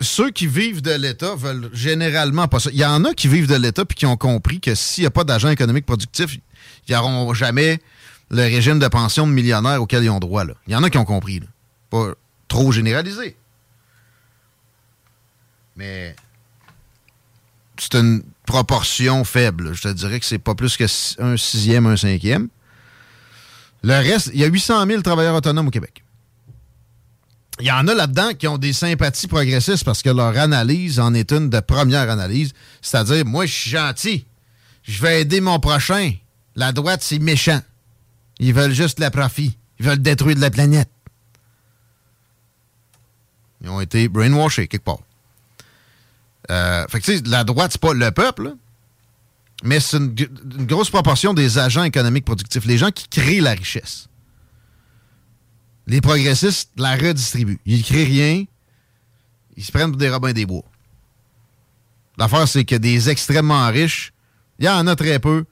Ceux 0.02 0.32
qui 0.32 0.48
vivent 0.48 0.82
de 0.82 0.92
l'État 0.92 1.36
veulent 1.36 1.70
généralement 1.74 2.48
pas 2.48 2.60
ça. 2.60 2.70
Il 2.72 2.80
y 2.80 2.86
en 2.86 3.04
a 3.04 3.14
qui 3.14 3.28
vivent 3.28 3.48
de 3.48 3.56
l'État 3.56 3.84
puis 3.84 3.96
qui 3.96 4.06
ont 4.06 4.16
compris 4.18 4.62
que 4.62 4.74
s'il 4.76 5.04
n'y 5.04 5.08
a 5.08 5.12
pas 5.12 5.26
d'agent 5.26 5.50
économique 5.50 5.86
productif, 5.86 6.38
ils 6.88 6.96
n'auront 6.96 7.34
jamais 7.34 7.80
le 8.30 8.44
régime 8.44 8.80
de 8.80 8.88
pension 8.88 9.28
de 9.28 9.34
millionnaires 9.34 9.82
auquel 9.82 10.04
ils 10.04 10.10
ont 10.10 10.20
droit. 10.20 10.46
là. 10.46 10.54
Il 10.68 10.74
y 10.74 10.76
en 10.76 10.84
a 10.84 10.90
qui 10.90 10.98
ont 10.98 11.06
compris. 11.06 11.40
là. 11.40 11.48
Pas 11.90 12.14
trop 12.48 12.72
généralisé. 12.72 13.36
Mais 15.76 16.16
c'est 17.78 17.96
une 17.96 18.24
proportion 18.46 19.24
faible. 19.24 19.74
Je 19.74 19.82
te 19.82 19.88
dirais 19.90 20.20
que 20.20 20.26
c'est 20.26 20.40
pas 20.40 20.56
plus 20.56 20.78
que 20.78 20.86
un 21.22 21.38
sixième, 21.38 21.86
un 21.86 21.98
cinquième. 21.98 22.50
Le 23.84 23.94
reste, 23.94 24.32
il 24.34 24.40
y 24.40 24.44
a 24.44 24.48
800 24.48 24.86
000 24.86 25.02
travailleurs 25.02 25.36
autonomes 25.36 25.68
au 25.68 25.72
Québec. 25.72 26.04
Il 27.60 27.66
y 27.66 27.72
en 27.72 27.88
a 27.88 27.94
là-dedans 27.94 28.34
qui 28.34 28.48
ont 28.48 28.58
des 28.58 28.72
sympathies 28.72 29.28
progressistes 29.28 29.84
parce 29.84 30.02
que 30.02 30.10
leur 30.10 30.38
analyse 30.38 31.00
en 31.00 31.14
est 31.14 31.32
une 31.32 31.50
de 31.50 31.60
première 31.60 32.10
analyse. 32.10 32.54
C'est-à-dire, 32.82 33.26
moi, 33.26 33.46
je 33.46 33.54
suis 33.54 33.70
gentil. 33.72 34.26
Je 34.84 35.02
vais 35.02 35.22
aider 35.22 35.42
mon 35.42 35.60
prochain. 35.60 36.14
La 36.56 36.72
droite, 36.72 37.02
c'est 37.04 37.20
méchant. 37.20 37.62
Ils 38.40 38.54
veulent 38.54 38.74
juste 38.74 39.00
le 39.00 39.10
profit. 39.10 39.58
Ils 39.80 39.86
veulent 39.86 40.02
détruire 40.02 40.38
la 40.40 40.50
planète. 40.50 40.90
Ils 43.62 43.70
ont 43.70 43.82
été 43.82 44.08
brainwashés 44.08 44.68
quelque 44.68 44.84
part. 44.84 45.00
Euh, 46.50 46.86
fait 46.88 47.02
que, 47.02 47.06
tu 47.06 47.18
sais, 47.18 47.24
la 47.26 47.44
droite, 47.44 47.74
c'est 47.74 47.82
pas 47.82 47.94
le 47.94 48.12
peuple, 48.12 48.54
mais 49.64 49.80
c'est 49.80 49.98
une 49.98 50.16
grosse 50.66 50.90
proportion 50.90 51.34
des 51.34 51.58
agents 51.58 51.84
économiques 51.84 52.26
productifs, 52.26 52.66
les 52.66 52.78
gens 52.78 52.92
qui 52.92 53.08
créent 53.10 53.42
la 53.42 53.52
richesse. 53.52 54.09
Les 55.90 56.02
progressistes 56.02 56.72
la 56.78 56.96
redistribuent. 56.96 57.60
Ils 57.66 57.84
créent 57.84 58.06
rien, 58.06 58.46
ils 59.58 59.66
se 59.66 59.72
prennent 59.72 59.90
pour 59.90 59.98
des 59.98 60.10
robins 60.10 60.32
des 60.32 60.46
bois. 60.46 60.64
L'affaire, 62.18 62.48
c'est 62.48 62.64
que 62.64 62.76
des 62.76 63.10
extrêmement 63.10 63.68
riches, 63.68 64.14
il 64.60 64.66
y 64.66 64.70
en 64.70 64.86
a 64.88 64.96
très 64.96 65.20
peu. 65.20 65.46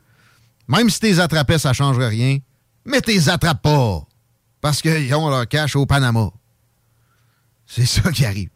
Même 0.67 0.89
si 0.89 0.99
tu 0.99 1.07
les 1.07 1.19
attrapais, 1.19 1.57
ça 1.57 1.69
ne 1.69 1.73
changerait 1.73 2.09
rien. 2.09 2.38
Mais 2.85 3.01
tu 3.01 3.11
les 3.11 3.29
attrapes 3.29 3.61
pas. 3.61 4.05
Parce 4.61 4.81
qu'ils 4.81 5.13
ont 5.15 5.29
leur 5.29 5.47
cash 5.47 5.75
au 5.75 5.85
Panama. 5.85 6.29
C'est 7.65 7.85
ça 7.85 8.11
qui 8.11 8.25
arrive. 8.25 8.49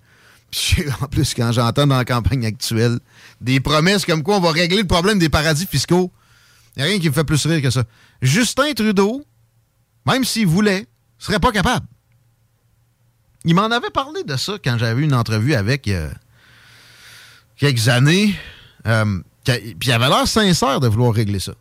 En 1.01 1.07
plus, 1.07 1.33
quand 1.33 1.51
j'entends 1.51 1.87
dans 1.87 1.97
la 1.97 2.05
campagne 2.05 2.45
actuelle 2.45 2.99
des 3.39 3.59
promesses 3.59 4.05
comme 4.05 4.21
quoi 4.21 4.37
on 4.37 4.41
va 4.41 4.51
régler 4.51 4.81
le 4.81 4.87
problème 4.87 5.17
des 5.17 5.29
paradis 5.29 5.65
fiscaux, 5.65 6.11
il 6.75 6.79
n'y 6.79 6.83
a 6.83 6.91
rien 6.91 6.99
qui 6.99 7.07
me 7.07 7.13
fait 7.13 7.23
plus 7.23 7.45
rire 7.45 7.61
que 7.61 7.69
ça. 7.69 7.85
Justin 8.21 8.73
Trudeau, 8.73 9.25
même 10.05 10.25
s'il 10.25 10.47
voulait, 10.47 10.85
serait 11.25 11.39
pas 11.39 11.51
capable. 11.51 11.85
Il 13.45 13.55
m'en 13.55 13.65
avait 13.71 13.89
parlé 13.89 14.23
de 14.23 14.35
ça 14.37 14.53
quand 14.63 14.77
j'avais 14.77 15.01
une 15.03 15.13
entrevue 15.13 15.55
avec 15.55 15.87
a 15.87 16.09
quelques 17.57 17.87
années. 17.87 18.35
Euh, 18.85 19.19
puis 19.43 19.75
il 19.81 19.91
avait 19.91 20.09
l'air 20.09 20.27
sincère 20.27 20.79
de 20.79 20.87
vouloir 20.87 21.13
régler 21.13 21.39
ça. 21.39 21.53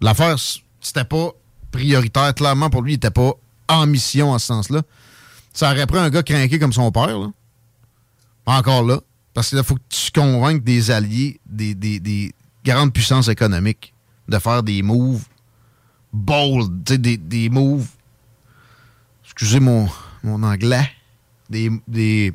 L'affaire, 0.00 0.36
c'était 0.80 1.04
pas 1.04 1.30
prioritaire. 1.70 2.34
Clairement, 2.34 2.70
pour 2.70 2.82
lui, 2.82 2.92
il 2.92 2.96
était 2.96 3.10
pas 3.10 3.32
en 3.68 3.86
mission 3.86 4.30
en 4.32 4.38
ce 4.38 4.46
sens-là. 4.46 4.82
Ça 5.52 5.70
aurait 5.72 5.86
pris 5.86 5.98
un 5.98 6.10
gars 6.10 6.22
craqué 6.22 6.58
comme 6.58 6.72
son 6.72 6.90
père, 6.92 7.18
là. 7.18 7.28
Encore 8.46 8.84
là. 8.84 9.00
Parce 9.34 9.50
qu'il 9.50 9.62
faut 9.64 9.74
que 9.74 9.80
tu 9.88 10.10
convainques 10.12 10.62
des 10.64 10.90
alliés, 10.90 11.40
des, 11.46 11.74
des- 11.74 12.00
des 12.00 12.32
grandes 12.64 12.92
puissances 12.92 13.28
économiques, 13.28 13.92
de 14.28 14.38
faire 14.38 14.62
des 14.62 14.82
moves 14.82 15.24
bold, 16.16 16.82
des, 16.82 17.16
des 17.16 17.48
moves. 17.48 17.88
Excusez 19.24 19.60
mon, 19.60 19.88
mon 20.22 20.42
anglais. 20.42 20.90
Des, 21.48 21.70
des 21.86 22.34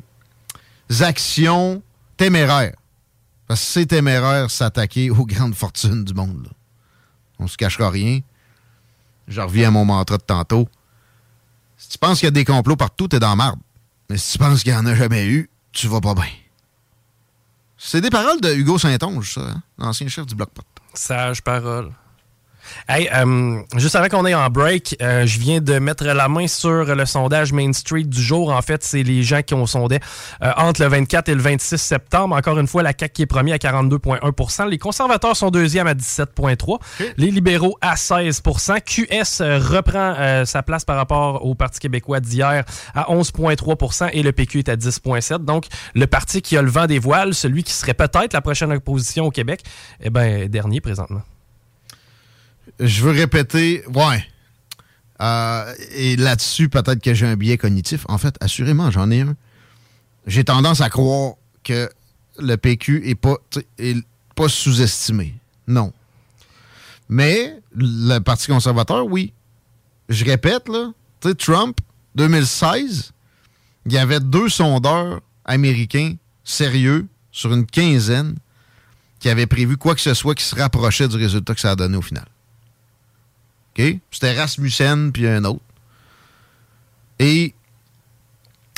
actions 1.00 1.82
téméraires. 2.16 2.76
Parce 3.46 3.60
que 3.60 3.66
c'est 3.66 3.86
téméraire 3.86 4.50
s'attaquer 4.50 5.10
aux 5.10 5.26
grandes 5.26 5.54
fortunes 5.54 6.04
du 6.04 6.14
monde. 6.14 6.44
là. 6.44 6.50
On 7.38 7.46
se 7.48 7.56
cachera 7.56 7.90
rien. 7.90 8.20
Je 9.28 9.40
reviens 9.40 9.68
à 9.68 9.70
mon 9.70 9.84
mantra 9.84 10.16
de 10.16 10.22
tantôt. 10.22 10.68
Si 11.76 11.88
tu 11.90 11.98
penses 11.98 12.20
qu'il 12.20 12.26
y 12.26 12.28
a 12.28 12.30
des 12.32 12.44
complots 12.44 12.76
partout, 12.76 13.08
t'es 13.08 13.18
dans 13.18 13.30
la 13.30 13.36
marde. 13.36 13.58
Mais 14.08 14.16
si 14.16 14.32
tu 14.32 14.38
penses 14.38 14.62
qu'il 14.62 14.72
n'y 14.72 14.78
en 14.78 14.86
a 14.86 14.94
jamais 14.94 15.26
eu, 15.26 15.50
tu 15.72 15.88
vas 15.88 16.00
pas 16.00 16.14
bien. 16.14 16.24
C'est 17.76 18.00
des 18.00 18.10
paroles 18.10 18.40
de 18.40 18.54
Hugo 18.54 18.78
Saint-Onge, 18.78 19.34
ça, 19.34 19.40
hein? 19.40 19.62
l'ancien 19.78 20.06
chef 20.06 20.24
du 20.26 20.34
Bloc 20.36 20.50
Pot. 20.50 20.64
Sage 20.94 21.42
parole. 21.42 21.92
Hey, 22.88 23.08
euh, 23.14 23.60
juste 23.76 23.96
avant 23.96 24.08
qu'on 24.08 24.24
aille 24.24 24.34
en 24.34 24.48
break, 24.50 24.96
euh, 25.00 25.26
je 25.26 25.38
viens 25.38 25.60
de 25.60 25.78
mettre 25.78 26.04
la 26.04 26.28
main 26.28 26.46
sur 26.46 26.84
le 26.84 27.06
sondage 27.06 27.52
Main 27.52 27.72
Street 27.72 28.04
du 28.04 28.20
jour. 28.20 28.50
En 28.50 28.62
fait, 28.62 28.82
c'est 28.82 29.02
les 29.02 29.22
gens 29.22 29.42
qui 29.42 29.54
ont 29.54 29.66
sondé 29.66 29.98
euh, 30.42 30.50
entre 30.56 30.82
le 30.82 30.88
24 30.88 31.28
et 31.28 31.34
le 31.34 31.40
26 31.40 31.78
septembre. 31.78 32.36
Encore 32.36 32.58
une 32.58 32.66
fois, 32.66 32.82
la 32.82 32.92
CAQ 32.98 33.12
qui 33.12 33.22
est 33.22 33.26
premier 33.26 33.52
à 33.52 33.58
42,1% 33.58 34.68
Les 34.68 34.78
conservateurs 34.78 35.36
sont 35.36 35.50
deuxième 35.50 35.86
à 35.86 35.94
17,3 35.94 36.78
Les 37.16 37.30
libéraux 37.30 37.76
à 37.80 37.94
16% 37.94 38.80
QS 38.80 39.40
euh, 39.40 39.58
reprend 39.58 40.14
euh, 40.18 40.44
sa 40.44 40.62
place 40.62 40.84
par 40.84 40.96
rapport 40.96 41.44
au 41.44 41.54
Parti 41.54 41.80
québécois 41.80 42.20
d'hier 42.20 42.64
à 42.94 43.02
11,3% 43.12 44.10
et 44.12 44.22
le 44.22 44.32
PQ 44.32 44.60
est 44.60 44.68
à 44.68 44.76
10,7 44.76 45.44
Donc, 45.44 45.66
le 45.94 46.06
parti 46.06 46.42
qui 46.42 46.56
a 46.56 46.62
le 46.62 46.70
vent 46.70 46.86
des 46.86 46.98
voiles, 46.98 47.34
celui 47.34 47.62
qui 47.62 47.72
serait 47.72 47.94
peut-être 47.94 48.32
la 48.32 48.40
prochaine 48.40 48.72
opposition 48.72 49.26
au 49.26 49.30
Québec, 49.30 49.62
eh 50.00 50.10
ben 50.10 50.48
dernier 50.48 50.80
présentement. 50.80 51.22
Je 52.80 53.02
veux 53.02 53.10
répéter, 53.10 53.84
ouais. 53.88 54.26
Euh, 55.20 55.74
et 55.94 56.16
là-dessus, 56.16 56.68
peut-être 56.68 57.00
que 57.00 57.14
j'ai 57.14 57.26
un 57.26 57.36
biais 57.36 57.58
cognitif. 57.58 58.04
En 58.08 58.18
fait, 58.18 58.34
assurément, 58.40 58.90
j'en 58.90 59.10
ai 59.10 59.20
un. 59.20 59.36
J'ai 60.26 60.44
tendance 60.44 60.80
à 60.80 60.90
croire 60.90 61.34
que 61.62 61.88
le 62.38 62.56
PQ 62.56 63.08
est 63.08 63.14
pas, 63.14 63.36
sous-estimé. 64.48 65.34
Non. 65.68 65.92
Mais 67.08 67.60
le 67.74 68.18
Parti 68.18 68.48
conservateur, 68.48 69.06
oui. 69.06 69.32
Je 70.08 70.24
répète, 70.24 70.68
là, 70.68 70.92
Trump, 71.38 71.78
2016, 72.16 73.12
il 73.86 73.92
y 73.92 73.98
avait 73.98 74.20
deux 74.20 74.48
sondeurs 74.48 75.20
américains 75.44 76.14
sérieux 76.44 77.06
sur 77.30 77.52
une 77.52 77.66
quinzaine 77.66 78.36
qui 79.20 79.28
avaient 79.28 79.46
prévu 79.46 79.76
quoi 79.76 79.94
que 79.94 80.00
ce 80.00 80.14
soit 80.14 80.34
qui 80.34 80.44
se 80.44 80.54
rapprochait 80.56 81.06
du 81.06 81.16
résultat 81.16 81.54
que 81.54 81.60
ça 81.60 81.70
a 81.70 81.76
donné 81.76 81.96
au 81.96 82.02
final. 82.02 82.26
C'était 83.76 84.38
Rasmussen 84.38 85.12
puis 85.12 85.26
un 85.26 85.44
autre. 85.44 85.62
Et 87.18 87.54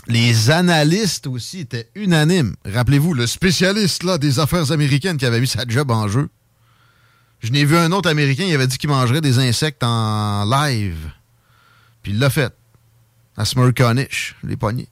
les 0.07 0.51
analystes 0.51 1.27
aussi 1.27 1.61
étaient 1.61 1.89
unanimes. 1.95 2.57
Rappelez-vous, 2.65 3.15
le 3.15 3.27
spécialiste 3.27 4.03
là, 4.03 4.19
des 4.19 4.39
affaires 4.39 4.71
américaines 4.71 5.17
qui 5.17 5.27
avait 5.27 5.41
mis 5.41 5.47
sa 5.47 5.65
job 5.67 5.91
en 5.91 6.09
jeu. 6.09 6.29
Je 7.41 7.53
n'ai 7.53 7.65
vu 7.65 7.77
un 7.77 7.93
autre 7.93 8.09
Américain, 8.09 8.45
il 8.45 8.55
avait 8.55 8.67
dit 8.67 8.79
qu'il 8.79 8.89
mangerait 8.89 9.21
des 9.21 9.39
insectes 9.39 9.83
en 9.83 10.45
live. 10.45 11.11
Puis 12.03 12.13
il 12.13 12.19
l'a 12.19 12.31
fait. 12.31 12.55
À 13.37 13.45
Smurconish, 13.45 14.37
les 14.45 14.57
poignets. 14.57 14.89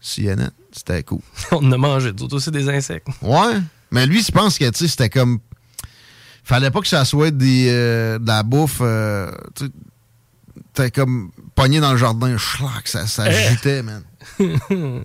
CNN, 0.00 0.50
c'était 0.70 1.02
cool. 1.02 1.20
On 1.50 1.72
a 1.72 1.76
mangé 1.76 2.12
d'autres 2.12 2.36
aussi 2.36 2.50
des 2.50 2.68
insectes. 2.68 3.08
Ouais. 3.22 3.60
Mais 3.90 4.06
lui, 4.06 4.22
je 4.22 4.30
pense 4.30 4.58
que 4.58 4.70
c'était 4.72 5.08
comme. 5.08 5.40
Fallait 6.46 6.70
pas 6.70 6.80
que 6.80 6.86
ça 6.86 7.04
soit 7.04 7.32
des, 7.32 7.66
euh, 7.70 8.20
de 8.20 8.26
la 8.28 8.44
bouffe. 8.44 8.78
euh, 8.80 9.32
T'es 10.74 10.92
comme 10.92 11.32
pogné 11.56 11.80
dans 11.80 11.90
le 11.90 11.96
jardin. 11.98 12.38
Schlac, 12.38 12.86
ça, 12.86 13.04
ça 13.08 13.24
Eh. 13.28 13.82
man. 13.82 14.04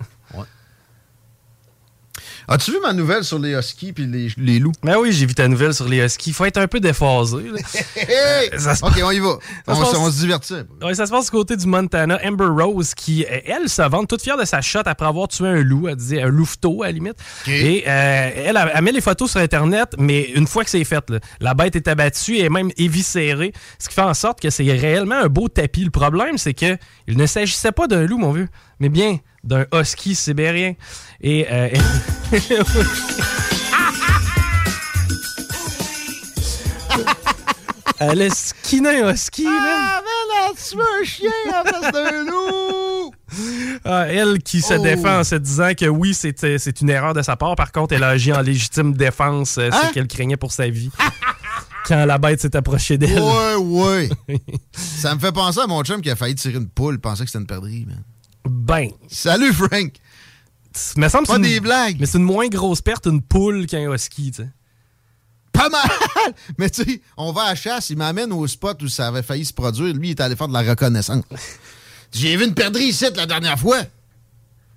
As-tu 2.52 2.72
vu 2.72 2.78
ma 2.82 2.92
nouvelle 2.92 3.24
sur 3.24 3.40
les 3.40 3.54
huskies 3.58 3.94
puis 3.94 4.06
les, 4.06 4.28
les 4.36 4.60
loups? 4.60 4.74
Ben 4.84 4.98
oui, 5.00 5.14
j'ai 5.14 5.26
vu 5.26 5.34
ta 5.34 5.48
nouvelle 5.48 5.74
sur 5.74 5.88
les 5.88 6.04
huskies. 6.04 6.32
Il 6.32 6.34
faut 6.34 6.44
être 6.44 6.58
un 6.58 6.68
peu 6.68 6.82
déphasé. 6.82 7.38
se 7.66 8.86
OK, 8.86 9.02
on 9.04 9.12
y 9.12 9.20
va. 9.20 9.38
On, 9.68 9.76
se 9.76 9.80
se- 9.80 9.86
passe- 9.86 9.98
on 10.00 10.12
se 10.12 10.18
divertit. 10.20 10.54
Ouais, 10.82 10.94
ça 10.94 11.06
se 11.06 11.12
passe 11.12 11.26
du 11.26 11.32
côté 11.32 11.56
du 11.56 11.66
Montana. 11.66 12.20
Amber 12.26 12.48
Rose, 12.48 12.94
qui, 12.94 13.24
euh, 13.26 13.40
elle, 13.46 13.70
se 13.70 13.82
vante 13.84 14.10
toute 14.10 14.22
fière 14.22 14.38
de 14.38 14.44
sa 14.44 14.60
shot 14.60 14.82
après 14.86 15.06
avoir 15.06 15.30
tué 15.30 15.48
un 15.48 15.64
loup, 15.64 15.88
elle 15.88 15.96
disait 15.96 16.22
un 16.22 16.28
louveteau 16.28 16.84
à 16.84 16.88
la 16.88 16.92
limite. 16.92 17.16
Et 17.48 17.86
euh, 17.88 18.30
elle, 18.36 18.58
elle, 18.58 18.72
elle 18.76 18.84
met 18.84 18.92
les 18.92 19.00
photos 19.02 19.32
sur 19.32 19.40
Internet, 19.40 19.96
mais 19.98 20.24
une 20.36 20.46
fois 20.48 20.66
que 20.66 20.70
c'est 20.70 20.84
fait, 20.84 21.10
là, 21.10 21.20
la 21.40 21.54
bête 21.54 21.78
est 21.78 21.88
abattue 21.88 22.38
et 22.38 22.50
même 22.50 22.70
éviscérée, 22.76 23.54
ce 23.80 23.88
qui 23.88 23.96
fait 23.96 24.02
en 24.02 24.14
sorte 24.14 24.42
que 24.42 24.50
c'est 24.50 24.64
réellement 24.64 25.16
un 25.16 25.28
beau 25.28 25.48
tapis. 25.48 25.86
Le 25.86 25.90
problème, 25.90 26.38
c'est 26.38 26.54
que 26.54 26.78
il 27.08 27.16
ne 27.18 27.26
s'agissait 27.26 27.72
pas 27.72 27.88
d'un 27.88 28.06
loup, 28.06 28.18
mon 28.18 28.34
vieux, 28.34 28.50
mais 28.82 28.90
bien 28.90 29.18
d'un 29.46 29.66
husky 29.74 30.14
sibérien. 30.16 30.74
Et 31.22 31.48
euh, 31.50 31.70
elle 38.00 38.22
a 38.24 38.30
skiné 38.30 39.02
un 39.02 39.14
husky. 39.14 39.46
Ah, 39.48 40.02
man, 40.02 40.56
tu 40.58 40.76
veux 40.76 40.82
un 41.02 41.04
chien 41.04 41.30
place 41.64 41.92
d'un 41.92 42.24
loup! 42.26 43.12
Ah, 43.86 44.06
elle 44.08 44.40
qui 44.40 44.62
se 44.62 44.74
Oh. 44.74 44.82
défend 44.82 45.20
en 45.20 45.24
se 45.24 45.36
disant 45.36 45.72
que 45.78 45.86
oui, 45.86 46.14
c'est 46.14 46.44
euh, 46.44 46.58
c'est 46.58 46.82
une 46.82 46.90
erreur 46.90 47.14
de 47.14 47.22
sa 47.22 47.36
part. 47.36 47.56
Par 47.56 47.72
contre, 47.72 47.94
elle 47.94 48.04
a 48.04 48.10
agi 48.10 48.34
en 48.34 48.42
légitime 48.42 48.94
défense, 48.94 49.58
euh, 49.58 49.70
Hein? 49.72 49.80
c'est 49.84 49.92
qu'elle 49.94 50.08
craignait 50.08 50.38
pour 50.38 50.52
sa 50.52 50.68
vie. 50.70 50.90
Quand 51.88 52.06
la 52.06 52.18
bête 52.18 52.42
s'est 52.42 52.56
approchée 52.56 52.98
d'elle. 52.98 53.20
Ouais, 53.20 53.56
ouais. 53.56 54.10
Ça 54.74 55.14
me 55.16 55.20
fait 55.20 55.32
penser 55.32 55.60
à 55.62 55.68
mon 55.68 55.84
chum 55.84 56.02
qui 56.02 56.10
a 56.10 56.16
failli 56.16 56.36
tirer 56.36 56.58
une 56.58 56.70
poule, 56.70 57.00
pensait 57.00 57.24
que 57.24 57.30
c'était 57.30 57.40
une 57.42 57.48
perdrix, 57.48 57.86
man. 57.86 58.04
Ben. 58.46 58.90
Salut, 59.08 59.54
Frank. 59.54 59.94
Me 60.96 61.10
semble 61.10 61.28
que 61.28 61.32
Pas 61.34 61.40
des 61.40 61.56
une- 61.58 61.64
blagues. 61.64 61.98
Mais 62.00 62.06
c'est 62.06 62.18
une 62.18 62.24
moins 62.24 62.48
grosse 62.48 62.82
perte, 62.82 63.06
une 63.08 63.22
poule 63.22 63.66
qu'un 63.68 63.92
husky, 63.94 64.32
tu 64.32 64.44
sais. 64.44 64.50
Pas 65.52 65.68
mal! 65.70 65.82
Mais 66.58 66.70
tu 66.70 66.84
sais, 66.84 67.02
on 67.18 67.34
va 67.34 67.42
à 67.44 67.50
la 67.50 67.56
chasse, 67.56 67.90
il 67.90 67.98
m'amène 67.98 68.32
au 68.32 68.48
spot 68.48 68.82
où 68.82 68.88
ça 68.88 69.08
avait 69.10 69.22
failli 69.22 69.44
se 69.44 69.52
produire. 69.54 69.94
Lui, 69.94 70.08
il 70.08 70.12
est 70.12 70.22
allé 70.22 70.36
faire 70.38 70.48
de 70.48 70.54
la 70.54 70.62
reconnaissance. 70.62 71.24
J'ai 72.14 72.36
vu 72.38 72.46
une 72.46 72.54
perdrix 72.54 72.86
ici 72.86 73.06
la 73.16 73.26
dernière 73.26 73.60
fois. 73.60 73.80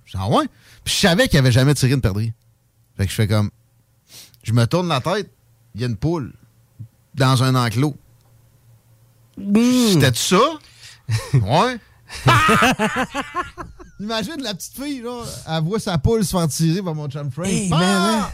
Je 0.04 0.12
dis, 0.12 0.18
ah 0.18 0.28
ouais? 0.28 0.46
Puis 0.82 0.94
je 0.94 1.00
savais 1.00 1.28
qu'il 1.28 1.38
avait 1.38 1.52
jamais 1.52 1.74
tiré 1.74 1.92
une 1.92 2.00
perdrix. 2.00 2.32
Fait 2.96 3.04
que 3.06 3.10
je 3.10 3.14
fais 3.16 3.28
comme. 3.28 3.50
Je 4.42 4.52
me 4.52 4.66
tourne 4.66 4.88
la 4.88 5.00
tête, 5.00 5.30
il 5.74 5.80
y 5.80 5.84
a 5.84 5.86
une 5.86 5.96
poule 5.96 6.32
dans 7.14 7.42
un 7.44 7.54
enclos. 7.54 7.96
C'était 9.36 10.12
ça? 10.14 10.36
ouais. 11.34 11.78
Imagine 14.00 14.42
la 14.42 14.54
petite 14.54 14.74
fille, 14.74 15.00
là, 15.02 15.22
elle 15.48 15.62
voit 15.62 15.78
sa 15.78 15.98
poule 15.98 16.24
se 16.24 16.36
faire 16.36 16.48
tirer 16.48 16.82
par 16.82 16.94
mon 16.94 17.08
chum 17.08 17.30
Frank. 17.30 17.46
Hey, 17.46 17.68
Ah! 17.72 17.76
man, 17.78 17.84
hein? 18.22 18.28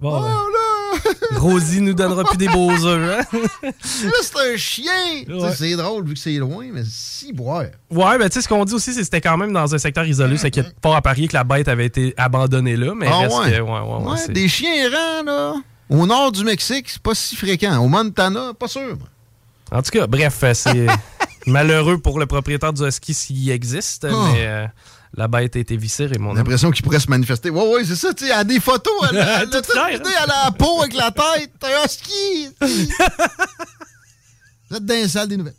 Bon, 0.00 0.18
Oh 0.18 0.20
ben, 0.20 0.28
là! 0.28 1.38
Rosie 1.40 1.80
nous 1.80 1.94
donnera 1.94 2.24
plus 2.24 2.36
des 2.36 2.48
beaux 2.48 2.70
œufs, 2.84 3.26
hein? 3.32 3.38
Là, 3.62 3.70
c'est 4.20 4.52
un 4.52 4.56
chien! 4.56 4.92
Ouais. 5.28 5.54
C'est 5.56 5.74
drôle 5.76 6.04
vu 6.06 6.14
que 6.14 6.20
c'est 6.20 6.32
loin, 6.34 6.66
mais 6.72 6.82
si 6.86 7.32
boire. 7.32 7.64
Ouais, 7.90 8.18
ben 8.18 8.28
tu 8.28 8.34
sais, 8.34 8.42
ce 8.42 8.48
qu'on 8.48 8.64
dit 8.64 8.74
aussi, 8.74 8.92
c'est 8.92 8.98
que 8.98 9.04
c'était 9.04 9.20
quand 9.20 9.36
même 9.38 9.52
dans 9.52 9.74
un 9.74 9.78
secteur 9.78 10.04
isolé, 10.04 10.36
c'est 10.36 10.50
qu'il 10.50 10.62
y 10.64 10.66
a 10.66 10.70
fort 10.82 10.94
à 10.96 11.02
parier 11.02 11.28
que 11.28 11.34
la 11.34 11.44
bête 11.44 11.68
avait 11.68 11.86
été 11.86 12.14
abandonnée 12.16 12.76
là, 12.76 12.94
mais 12.96 13.06
Ah 13.10 13.18
reste 13.20 13.38
ouais. 13.38 13.52
que- 13.52 13.60
ouais, 13.60 13.70
ouais, 13.70 13.80
ouais, 14.04 14.10
Ouais, 14.10 14.16
c'est- 14.18 14.32
des 14.32 14.48
chiens 14.48 14.74
errants, 14.74 15.22
là. 15.24 15.54
Au 15.88 16.06
nord 16.06 16.32
du 16.32 16.44
Mexique, 16.44 16.88
c'est 16.90 17.02
pas 17.02 17.14
si 17.14 17.36
fréquent. 17.36 17.78
Au 17.78 17.88
Montana, 17.88 18.52
pas 18.58 18.68
sûr. 18.68 18.96
moi. 18.98 19.08
En 19.70 19.82
tout 19.82 19.90
cas, 19.90 20.06
bref, 20.06 20.38
euh, 20.42 20.52
c'est 20.54 20.86
malheureux 21.46 21.98
pour 21.98 22.18
le 22.18 22.26
propriétaire 22.26 22.72
du 22.72 22.82
husky 22.86 23.14
s'il 23.14 23.50
existe, 23.50 24.06
Oh. 24.10 24.28
mais 24.32 24.46
euh, 24.46 24.66
la 25.14 25.28
bête 25.28 25.56
a 25.56 25.58
été 25.58 25.76
viscérée, 25.76 26.18
mon 26.18 26.32
l'impression 26.34 26.70
qu'il 26.70 26.82
pourrait 26.84 27.00
se 27.00 27.10
manifester. 27.10 27.50
Ouais, 27.50 27.68
ouais, 27.74 27.84
c'est 27.84 27.96
ça, 27.96 28.14
tu 28.14 28.24
sais. 28.24 28.30
Elle 28.32 28.38
a 28.38 28.44
des 28.44 28.60
photos. 28.60 28.92
Elle, 29.10 29.16
elle, 29.18 29.24
a 29.26 29.46
tout 29.46 29.62
elle 29.74 30.30
a 30.30 30.44
la 30.44 30.50
peau 30.52 30.80
avec 30.80 30.94
la 30.94 31.10
tête. 31.10 31.52
Un 31.62 31.84
husky. 31.84 32.48
Vous 34.70 34.76
êtes 34.76 34.84
dans 34.86 34.94
les 34.94 35.08
salles 35.08 35.28
des 35.28 35.36
nouvelles. 35.36 35.54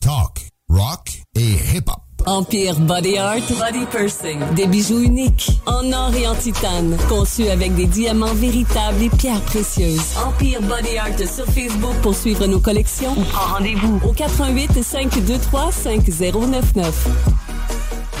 Talk, 0.00 0.48
rock 0.68 1.20
et 1.36 1.76
hip-hop. 1.76 2.00
Empire 2.26 2.74
Body 2.80 3.18
Art, 3.18 3.42
Body 3.58 3.84
Pursing. 3.90 4.40
Des 4.54 4.66
bijoux 4.66 5.00
uniques, 5.00 5.50
en 5.66 5.92
or 5.92 6.14
et 6.14 6.26
en 6.26 6.34
titane. 6.34 6.96
Conçus 7.08 7.48
avec 7.48 7.74
des 7.74 7.86
diamants 7.86 8.34
véritables 8.34 9.02
et 9.02 9.10
pierres 9.10 9.42
précieuses. 9.42 10.16
Empire 10.26 10.62
Body 10.62 10.96
Art 10.96 11.18
sur 11.18 11.44
Facebook 11.46 11.94
pour 12.02 12.14
suivre 12.14 12.46
nos 12.46 12.60
collections 12.60 13.12
ou 13.12 13.52
rendez-vous 13.52 14.00
au 14.08 14.12
88 14.12 14.82
523 14.82 15.70
5099. 15.72 17.43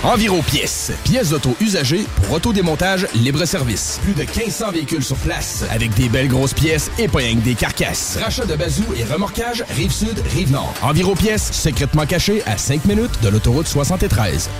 Environ 0.04 0.42
pièces. 0.42 0.92
Pièces 1.02 1.30
d'auto 1.30 1.56
usagées 1.62 2.04
pour 2.16 2.32
autodémontage 2.32 3.06
libre-service. 3.14 4.00
Plus 4.02 4.12
de 4.12 4.20
1500 4.20 4.72
véhicules 4.72 5.02
sur 5.02 5.16
place. 5.16 5.64
Avec 5.70 5.94
des 5.94 6.10
belles 6.10 6.28
grosses 6.28 6.52
pièces 6.52 6.90
et 6.98 7.08
pas 7.08 7.20
rien 7.20 7.36
que 7.36 7.40
des 7.40 7.54
carcasses. 7.54 8.18
Rachat 8.22 8.44
de 8.44 8.54
bazou 8.54 8.84
et 8.98 9.04
remorquage 9.04 9.64
Rive-Sud, 9.70 10.22
Rive-Nord. 10.34 10.74
Environ 10.82 11.14
pièces 11.14 11.50
secrètement 11.52 12.04
cachées 12.04 12.42
à 12.44 12.58
5 12.58 12.84
minutes 12.84 13.18
de 13.22 13.30
l'autoroute 13.30 13.66
73. 13.66 14.50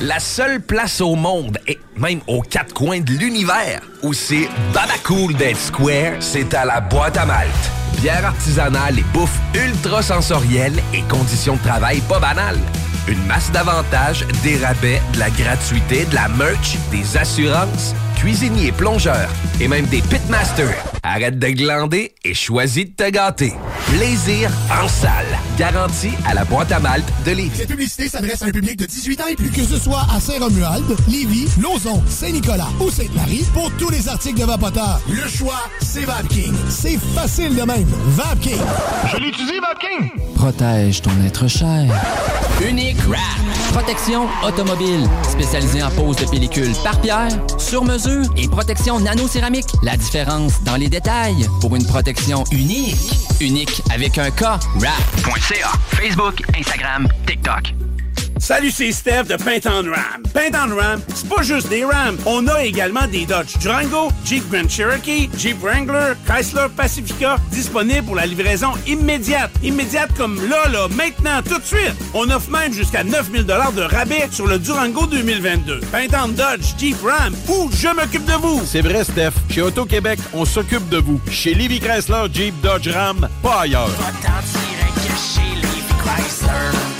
La 0.00 0.20
seule 0.20 0.60
place 0.60 1.00
au 1.00 1.16
monde, 1.16 1.58
et 1.66 1.80
même 1.96 2.20
aux 2.28 2.42
quatre 2.42 2.72
coins 2.72 3.00
de 3.00 3.10
l'univers, 3.10 3.80
où 4.04 4.12
c'est 4.12 4.48
babacool 4.72 5.34
d'être 5.34 5.58
square, 5.58 6.12
c'est 6.20 6.54
à 6.54 6.64
la 6.64 6.80
boîte 6.80 7.16
à 7.16 7.26
malte. 7.26 7.50
Bière 8.00 8.26
artisanale 8.26 9.00
et 9.00 9.04
bouffe 9.12 9.40
ultra 9.54 10.02
sensorielle 10.02 10.80
et 10.94 11.02
conditions 11.08 11.56
de 11.56 11.62
travail 11.62 12.00
pas 12.02 12.20
banales. 12.20 12.60
Une 13.08 13.24
masse 13.26 13.50
d'avantages, 13.52 14.26
des 14.42 14.58
rabais, 14.58 15.00
de 15.14 15.18
la 15.18 15.30
gratuité, 15.30 16.04
de 16.04 16.14
la 16.14 16.28
merch, 16.28 16.76
des 16.90 17.16
assurances, 17.16 17.94
cuisiniers, 18.16 18.70
plongeurs 18.70 19.30
et 19.60 19.66
même 19.66 19.86
des 19.86 20.02
pitmasters. 20.02 20.84
Arrête 21.02 21.38
de 21.38 21.48
glander 21.48 22.12
et 22.22 22.34
choisis 22.34 22.84
de 22.84 22.90
te 22.90 23.08
gâter. 23.10 23.54
Plaisir 23.86 24.50
en 24.70 24.86
salle. 24.88 25.38
Garantie 25.58 26.12
à 26.24 26.34
la 26.34 26.44
boîte 26.44 26.70
à 26.70 26.78
malte 26.78 27.04
de 27.26 27.32
Lévis. 27.32 27.56
Cette 27.56 27.68
publicité 27.68 28.08
s'adresse 28.08 28.42
à 28.42 28.46
un 28.46 28.50
public 28.50 28.78
de 28.78 28.86
18 28.86 29.20
ans 29.20 29.26
et 29.26 29.34
plus. 29.34 29.50
Que 29.50 29.64
ce 29.64 29.76
soit 29.76 30.06
à 30.14 30.20
Saint-Romuald, 30.20 30.84
Lévis, 31.08 31.48
Lauson, 31.60 32.00
Saint-Nicolas 32.08 32.68
ou 32.78 32.88
Sainte-Marie, 32.90 33.44
pour 33.52 33.68
tous 33.72 33.90
les 33.90 34.08
articles 34.08 34.38
de 34.38 34.44
Vapoteur, 34.44 35.00
le 35.08 35.28
choix, 35.28 35.64
c'est 35.80 36.04
VapKing. 36.04 36.54
C'est 36.68 36.98
facile 37.12 37.56
de 37.56 37.62
même. 37.62 37.88
VapKing. 38.06 38.60
Je 39.12 39.16
l'utilise, 39.16 39.60
VapKing. 39.60 40.34
Protège 40.36 41.02
ton 41.02 41.10
être 41.26 41.48
cher. 41.48 41.92
Unique 42.64 43.00
Wrap. 43.08 43.20
Protection 43.72 44.28
automobile. 44.46 45.08
Spécialisée 45.28 45.82
en 45.82 45.90
pose 45.90 46.16
de 46.16 46.24
pellicule 46.26 46.72
par 46.84 47.00
pierre, 47.00 47.28
sur 47.58 47.84
mesure 47.84 48.24
et 48.36 48.46
protection 48.48 49.00
nano-céramique. 49.00 49.66
La 49.82 49.96
différence 49.96 50.62
dans 50.62 50.76
les 50.76 50.88
détails 50.88 51.48
pour 51.60 51.74
une 51.74 51.86
protection 51.86 52.44
unique. 52.52 52.96
Unique 53.40 53.82
avec 53.92 54.18
un 54.18 54.30
K. 54.30 54.44
.ca. 55.48 55.72
Facebook, 55.96 56.42
Instagram, 56.54 57.08
TikTok. 57.26 57.72
Salut, 58.38 58.70
c'est 58.70 58.92
Steph 58.92 59.24
de 59.24 59.36
Paint 59.36 59.66
on 59.66 59.90
Ram. 59.90 60.22
Paint 60.34 60.52
on 60.54 60.76
Ram, 60.76 61.00
c'est 61.14 61.28
pas 61.28 61.42
juste 61.42 61.70
des 61.70 61.84
Rams. 61.84 62.18
On 62.26 62.46
a 62.48 62.64
également 62.64 63.06
des 63.06 63.24
Dodge 63.24 63.56
Durango, 63.58 64.10
Jeep 64.26 64.48
Grand 64.50 64.68
Cherokee, 64.68 65.30
Jeep 65.38 65.58
Wrangler, 65.62 66.12
Chrysler 66.26 66.66
Pacifica, 66.76 67.36
disponibles 67.50 68.04
pour 68.04 68.14
la 68.14 68.26
livraison 68.26 68.72
immédiate. 68.86 69.50
Immédiate 69.62 70.10
comme 70.18 70.36
là, 70.48 70.68
là, 70.68 70.86
maintenant, 70.88 71.40
tout 71.42 71.58
de 71.58 71.64
suite. 71.64 71.94
On 72.12 72.28
offre 72.30 72.50
même 72.50 72.72
jusqu'à 72.72 73.02
9000 73.02 73.46
de 73.46 73.52
rabais 73.82 74.28
sur 74.30 74.46
le 74.46 74.58
Durango 74.58 75.06
2022. 75.06 75.80
Paint 75.90 76.08
on 76.22 76.28
Dodge, 76.28 76.74
Jeep 76.78 76.98
Ram, 77.02 77.34
ou 77.48 77.70
je 77.72 77.88
m'occupe 77.88 78.26
de 78.26 78.34
vous. 78.34 78.60
C'est 78.66 78.82
vrai, 78.82 79.02
Steph. 79.02 79.32
Chez 79.50 79.62
Auto-Québec, 79.62 80.20
on 80.34 80.44
s'occupe 80.44 80.88
de 80.90 80.98
vous. 80.98 81.18
Chez 81.30 81.54
Livy 81.54 81.80
Chrysler, 81.80 82.26
Jeep, 82.32 82.54
Dodge, 82.60 82.88
Ram, 82.88 83.26
pas 83.42 83.62
ailleurs. 83.62 83.88
She 85.16 85.16
she 85.16 85.54
leave 85.54 85.88
Chrysler. 86.02 86.97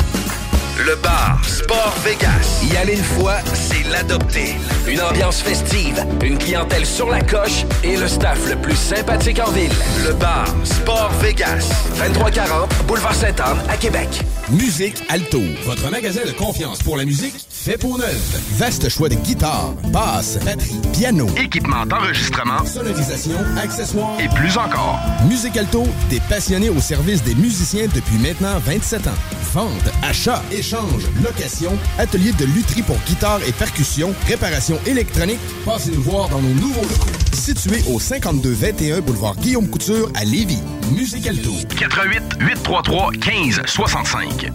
Le 0.89 0.97
bar 1.03 1.39
Sport 1.45 1.95
Vegas. 2.03 2.63
Y 2.63 2.77
aller 2.79 2.95
une 2.95 3.05
fois, 3.05 3.37
c'est 3.53 3.87
l'adopter. 3.91 4.57
Une 4.87 5.03
ambiance 5.03 5.43
festive, 5.43 6.03
une 6.23 6.39
clientèle 6.39 6.87
sur 6.87 7.11
la 7.11 7.21
coche 7.21 7.67
et 7.85 7.99
le 7.99 8.09
staff 8.09 8.49
le 8.49 8.57
plus 8.57 8.75
sympathique 8.75 9.39
en 9.39 9.51
ville. 9.51 9.73
Le 10.07 10.15
bar 10.15 10.47
Sport 10.65 11.11
Vegas. 11.21 11.69
2340 11.99 12.87
Boulevard 12.87 13.15
Sainte-Anne 13.15 13.59
à 13.69 13.77
Québec. 13.77 14.09
Musique 14.49 15.03
Alto, 15.11 15.43
votre 15.67 15.91
magasin 15.91 16.23
de 16.27 16.33
confiance 16.33 16.83
pour 16.83 16.97
la 16.97 17.05
musique 17.05 17.35
fait 17.51 17.77
pour 17.77 17.99
neuf. 17.99 18.41
Vaste 18.57 18.89
choix 18.89 19.11
de 19.11 19.17
guitares, 19.17 19.75
basses, 19.93 20.39
batteries, 20.43 20.81
piano, 20.95 21.27
Équipement 21.37 21.85
d'enregistrement, 21.85 22.65
sonorisation, 22.65 23.37
accessoires 23.63 24.19
et 24.19 24.29
plus 24.29 24.57
encore. 24.57 24.99
Musique 25.29 25.57
Alto, 25.59 25.85
des 26.09 26.21
passionnés 26.31 26.71
au 26.71 26.81
service 26.81 27.23
des 27.23 27.35
musiciens 27.35 27.89
depuis 27.95 28.17
maintenant 28.17 28.59
27 28.65 29.07
ans. 29.09 29.19
Vente, 29.53 29.71
achat, 30.03 30.43
échange, 30.51 30.78
location, 31.23 31.73
atelier 31.99 32.33
de 32.33 32.45
lutherie 32.45 32.83
pour 32.83 32.97
guitare 33.07 33.41
et 33.47 33.53
percussion, 33.53 34.15
réparation 34.27 34.79
électronique. 34.87 35.41
Passez 35.65 35.91
nous 35.91 36.03
voir 36.03 36.29
dans 36.29 36.41
nos 36.41 36.55
nouveaux 36.55 36.83
locaux. 36.83 37.11
Situé 37.33 37.83
au 37.89 37.99
5221 37.99 39.01
boulevard 39.01 39.37
Guillaume 39.37 39.69
Couture 39.69 40.11
à 40.15 40.25
Lévis. 40.25 40.63
Musique 40.93 41.27
Alto. 41.27 41.53
88 41.79 42.23
833 42.41 43.11
15 43.21 43.63
65. 43.67 44.51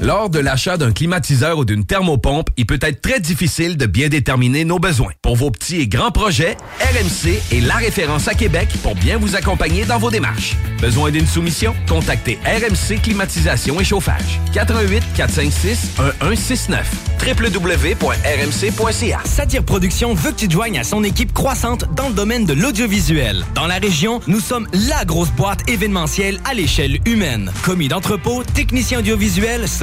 Lors 0.00 0.28
de 0.28 0.38
l'achat 0.38 0.76
d'un 0.76 0.92
climatiseur 0.92 1.58
ou 1.58 1.64
d'une 1.64 1.84
thermopompe, 1.84 2.50
il 2.56 2.66
peut 2.66 2.78
être 2.82 3.00
très 3.00 3.20
difficile 3.20 3.76
de 3.76 3.86
bien 3.86 4.08
déterminer 4.08 4.64
nos 4.64 4.78
besoins. 4.78 5.12
Pour 5.22 5.36
vos 5.36 5.50
petits 5.50 5.80
et 5.80 5.88
grands 5.88 6.10
projets, 6.10 6.56
RMC 6.80 7.40
est 7.52 7.60
la 7.60 7.76
référence 7.76 8.28
à 8.28 8.34
Québec 8.34 8.68
pour 8.82 8.94
bien 8.96 9.18
vous 9.18 9.36
accompagner 9.36 9.84
dans 9.84 9.98
vos 9.98 10.10
démarches. 10.10 10.56
Besoin 10.80 11.10
d'une 11.10 11.26
soumission? 11.26 11.74
Contactez 11.88 12.38
RMC 12.44 13.00
Climatisation 13.02 13.80
et 13.80 13.84
Chauffage. 13.84 14.40
88 14.52 15.02
456 15.16 15.92
1169 16.20 16.90
www.rmc.ca 17.26 19.20
Satire 19.24 19.64
Productions 19.64 20.12
veut 20.12 20.32
que 20.32 20.36
tu 20.36 20.50
joignes 20.50 20.78
à 20.78 20.84
son 20.84 21.02
équipe 21.04 21.32
croissante 21.32 21.86
dans 21.94 22.08
le 22.08 22.14
domaine 22.14 22.44
de 22.44 22.52
l'audiovisuel. 22.52 23.44
Dans 23.54 23.66
la 23.66 23.76
région, 23.76 24.20
nous 24.26 24.40
sommes 24.40 24.68
la 24.72 25.04
grosse 25.06 25.30
boîte 25.30 25.68
événementielle 25.68 26.38
à 26.44 26.52
l'échelle 26.52 26.98
humaine. 27.06 27.50
Commis 27.62 27.88
d'entrepôt, 27.88 28.42
technicien 28.54 28.98
audiovisuel, 28.98 29.66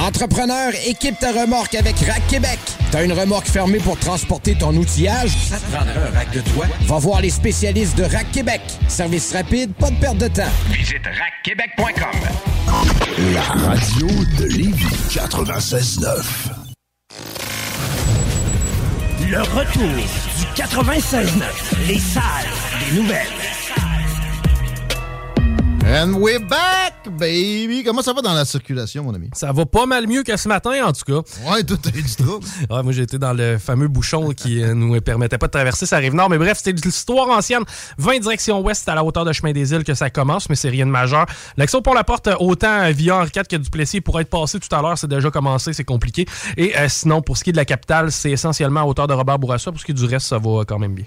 Entrepreneur, 0.00 0.72
équipe 0.86 1.18
ta 1.18 1.30
remorque 1.30 1.74
avec 1.74 1.98
Rack 1.98 2.26
Québec. 2.26 2.58
T'as 2.90 3.04
une 3.04 3.12
remorque 3.12 3.48
fermée 3.48 3.78
pour 3.78 3.98
transporter 3.98 4.54
ton 4.54 4.74
outillage? 4.74 5.30
Ça 5.50 5.58
te 5.58 5.70
prendra 5.70 5.92
un 5.92 6.10
rack 6.18 6.30
de 6.32 6.40
toi? 6.40 6.64
Va 6.86 6.98
voir 6.98 7.20
les 7.20 7.28
spécialistes 7.28 7.98
de 7.98 8.04
Rack 8.04 8.30
Québec. 8.32 8.62
Service 8.88 9.30
rapide, 9.34 9.74
pas 9.74 9.90
de 9.90 9.96
perte 9.96 10.16
de 10.16 10.28
temps. 10.28 10.48
Visite 10.70 11.02
rackquebec.com. 11.04 12.18
La 13.34 13.42
radio 13.42 14.06
de 14.38 14.44
Lévis 14.46 14.86
96.9. 15.10 16.24
Le 19.30 19.42
retour 19.42 19.82
du 19.82 20.62
96.9. 20.62 21.42
Les 21.86 21.98
salles 21.98 22.22
des 22.88 22.96
nouvelles. 22.96 23.26
And 25.92 26.20
we're 26.20 26.38
back, 26.38 27.08
baby! 27.18 27.82
Comment 27.82 28.00
ça 28.00 28.12
va 28.12 28.22
dans 28.22 28.32
la 28.32 28.44
circulation, 28.44 29.02
mon 29.02 29.12
ami? 29.12 29.28
Ça 29.32 29.50
va 29.50 29.66
pas 29.66 29.86
mal 29.86 30.06
mieux 30.06 30.22
que 30.22 30.36
ce 30.36 30.46
matin, 30.46 30.86
en 30.86 30.92
tout 30.92 31.02
cas. 31.04 31.50
Ouais, 31.50 31.64
tout 31.64 31.80
est 31.88 31.90
du 31.90 32.14
trouble. 32.14 32.46
Ouais, 32.70 32.82
moi, 32.84 32.92
j'ai 32.92 33.02
été 33.02 33.18
dans 33.18 33.32
le 33.32 33.58
fameux 33.58 33.88
bouchon 33.88 34.30
qui 34.30 34.62
euh, 34.62 34.72
nous 34.72 35.00
permettait 35.00 35.36
pas 35.36 35.48
de 35.48 35.50
traverser 35.50 35.86
sa 35.86 35.96
rive 35.96 36.14
nord. 36.14 36.30
Mais 36.30 36.38
bref, 36.38 36.58
c'était 36.58 36.80
l'histoire 36.80 37.28
ancienne. 37.30 37.64
20 37.98 38.20
direction 38.20 38.60
ouest, 38.60 38.88
à 38.88 38.94
la 38.94 39.02
hauteur 39.02 39.24
de 39.24 39.32
Chemin 39.32 39.50
des 39.50 39.72
Îles 39.72 39.82
que 39.82 39.94
ça 39.94 40.10
commence, 40.10 40.48
mais 40.48 40.54
c'est 40.54 40.68
rien 40.68 40.86
de 40.86 40.92
majeur. 40.92 41.26
L'action 41.56 41.82
pour 41.82 41.94
la 41.94 42.04
porte, 42.04 42.28
autant 42.38 42.88
via 42.92 43.16
Henri 43.16 43.30
IV 43.34 43.48
que 43.50 43.56
Duplessis, 43.56 44.00
pour 44.00 44.20
être 44.20 44.30
passé 44.30 44.60
tout 44.60 44.72
à 44.72 44.80
l'heure, 44.82 44.96
c'est 44.96 45.10
déjà 45.10 45.32
commencé, 45.32 45.72
c'est 45.72 45.82
compliqué. 45.82 46.24
Et 46.56 46.76
euh, 46.78 46.86
sinon, 46.88 47.20
pour 47.20 47.36
ce 47.36 47.42
qui 47.42 47.50
est 47.50 47.52
de 47.52 47.58
la 47.58 47.64
capitale, 47.64 48.12
c'est 48.12 48.30
essentiellement 48.30 48.80
à 48.80 48.84
hauteur 48.84 49.08
de 49.08 49.14
Robert 49.14 49.40
Bourassa. 49.40 49.72
Pour 49.72 49.80
ce 49.80 49.84
qui 49.84 49.90
est 49.90 49.94
du 49.94 50.04
reste, 50.04 50.28
ça 50.28 50.38
va 50.38 50.64
quand 50.64 50.78
même 50.78 50.94
bien. 50.94 51.06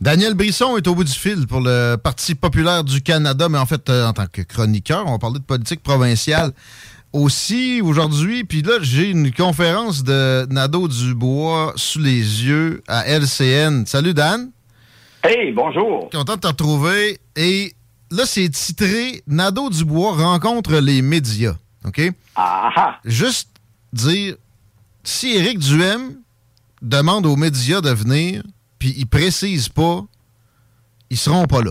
Daniel 0.00 0.34
Brisson 0.34 0.76
est 0.76 0.86
au 0.86 0.94
bout 0.94 1.04
du 1.04 1.12
fil 1.12 1.46
pour 1.46 1.60
le 1.60 1.96
Parti 1.96 2.34
populaire 2.34 2.84
du 2.84 3.00
Canada, 3.00 3.48
mais 3.48 3.58
en 3.58 3.66
fait, 3.66 3.88
euh, 3.88 4.06
en 4.06 4.12
tant 4.12 4.26
que 4.26 4.42
chroniqueur, 4.42 5.04
on 5.06 5.12
va 5.12 5.18
parler 5.18 5.38
de 5.38 5.44
politique 5.44 5.82
provinciale 5.82 6.52
aussi 7.12 7.80
aujourd'hui. 7.80 8.44
Puis 8.44 8.62
là, 8.62 8.74
j'ai 8.82 9.08
une 9.08 9.32
conférence 9.32 10.02
de 10.02 10.46
Nadeau 10.50 10.88
Dubois 10.88 11.72
sous 11.76 12.00
les 12.00 12.44
yeux 12.44 12.82
à 12.88 13.06
LCN. 13.06 13.86
Salut 13.86 14.12
Dan. 14.12 14.50
Hey, 15.22 15.52
bonjour. 15.52 16.10
Content 16.10 16.34
de 16.34 16.40
te 16.40 16.48
retrouver. 16.48 17.18
Et 17.36 17.72
là, 18.10 18.24
c'est 18.26 18.48
titré 18.50 19.22
Nadeau 19.26 19.70
Dubois 19.70 20.12
rencontre 20.12 20.74
les 20.74 21.00
médias. 21.00 21.54
OK? 21.86 22.02
Ah 22.36 22.70
ah. 22.76 22.98
Juste 23.04 23.48
dire, 23.92 24.34
si 25.04 25.36
Éric 25.36 25.60
Duhem 25.60 26.16
demande 26.82 27.26
aux 27.26 27.36
médias 27.36 27.80
de 27.80 27.90
venir, 27.90 28.42
puis 28.84 28.92
il 28.98 29.06
précise 29.06 29.70
pas, 29.70 30.02
ils 31.08 31.16
seront 31.16 31.46
pas 31.46 31.62
là. 31.62 31.70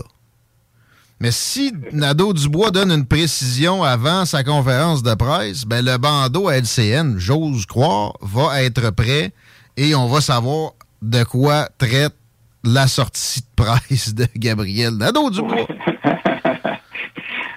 Mais 1.20 1.30
si 1.30 1.72
Nadeau 1.92 2.32
Dubois 2.32 2.72
donne 2.72 2.90
une 2.90 3.06
précision 3.06 3.84
avant 3.84 4.24
sa 4.24 4.42
conférence 4.42 5.04
de 5.04 5.14
presse, 5.14 5.64
ben 5.64 5.84
le 5.84 5.96
bandeau 5.96 6.48
à 6.48 6.56
LCN, 6.56 7.16
j'ose 7.18 7.66
croire, 7.66 8.14
va 8.20 8.64
être 8.64 8.90
prêt 8.90 9.30
et 9.76 9.94
on 9.94 10.08
va 10.08 10.20
savoir 10.20 10.72
de 11.02 11.22
quoi 11.22 11.68
traite 11.78 12.16
la 12.64 12.88
sortie 12.88 13.42
de 13.42 13.62
presse 13.62 14.12
de 14.12 14.26
Gabriel 14.34 14.94
Nadeau 14.94 15.30
Dubois. 15.30 15.68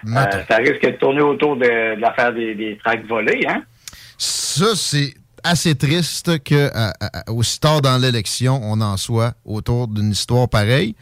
Euh, 0.09 0.23
ça 0.49 0.55
risque 0.57 0.85
de 0.85 0.91
tourner 0.91 1.19
autour 1.19 1.57
de, 1.57 1.95
de 1.95 1.99
l'affaire 1.99 2.33
des, 2.33 2.55
des 2.55 2.77
tracts 2.77 3.05
volés, 3.07 3.45
hein? 3.45 3.61
Ça, 4.17 4.67
c'est 4.73 5.15
assez 5.47 5.75
triste 5.75 6.43
que 6.43 6.71
aussi 7.27 7.59
tard 7.59 7.81
dans 7.81 7.97
l'élection, 7.97 8.59
on 8.63 8.81
en 8.81 8.97
soit 8.97 9.33
autour 9.45 9.87
d'une 9.87 10.11
histoire 10.11 10.49
pareille. 10.49 10.95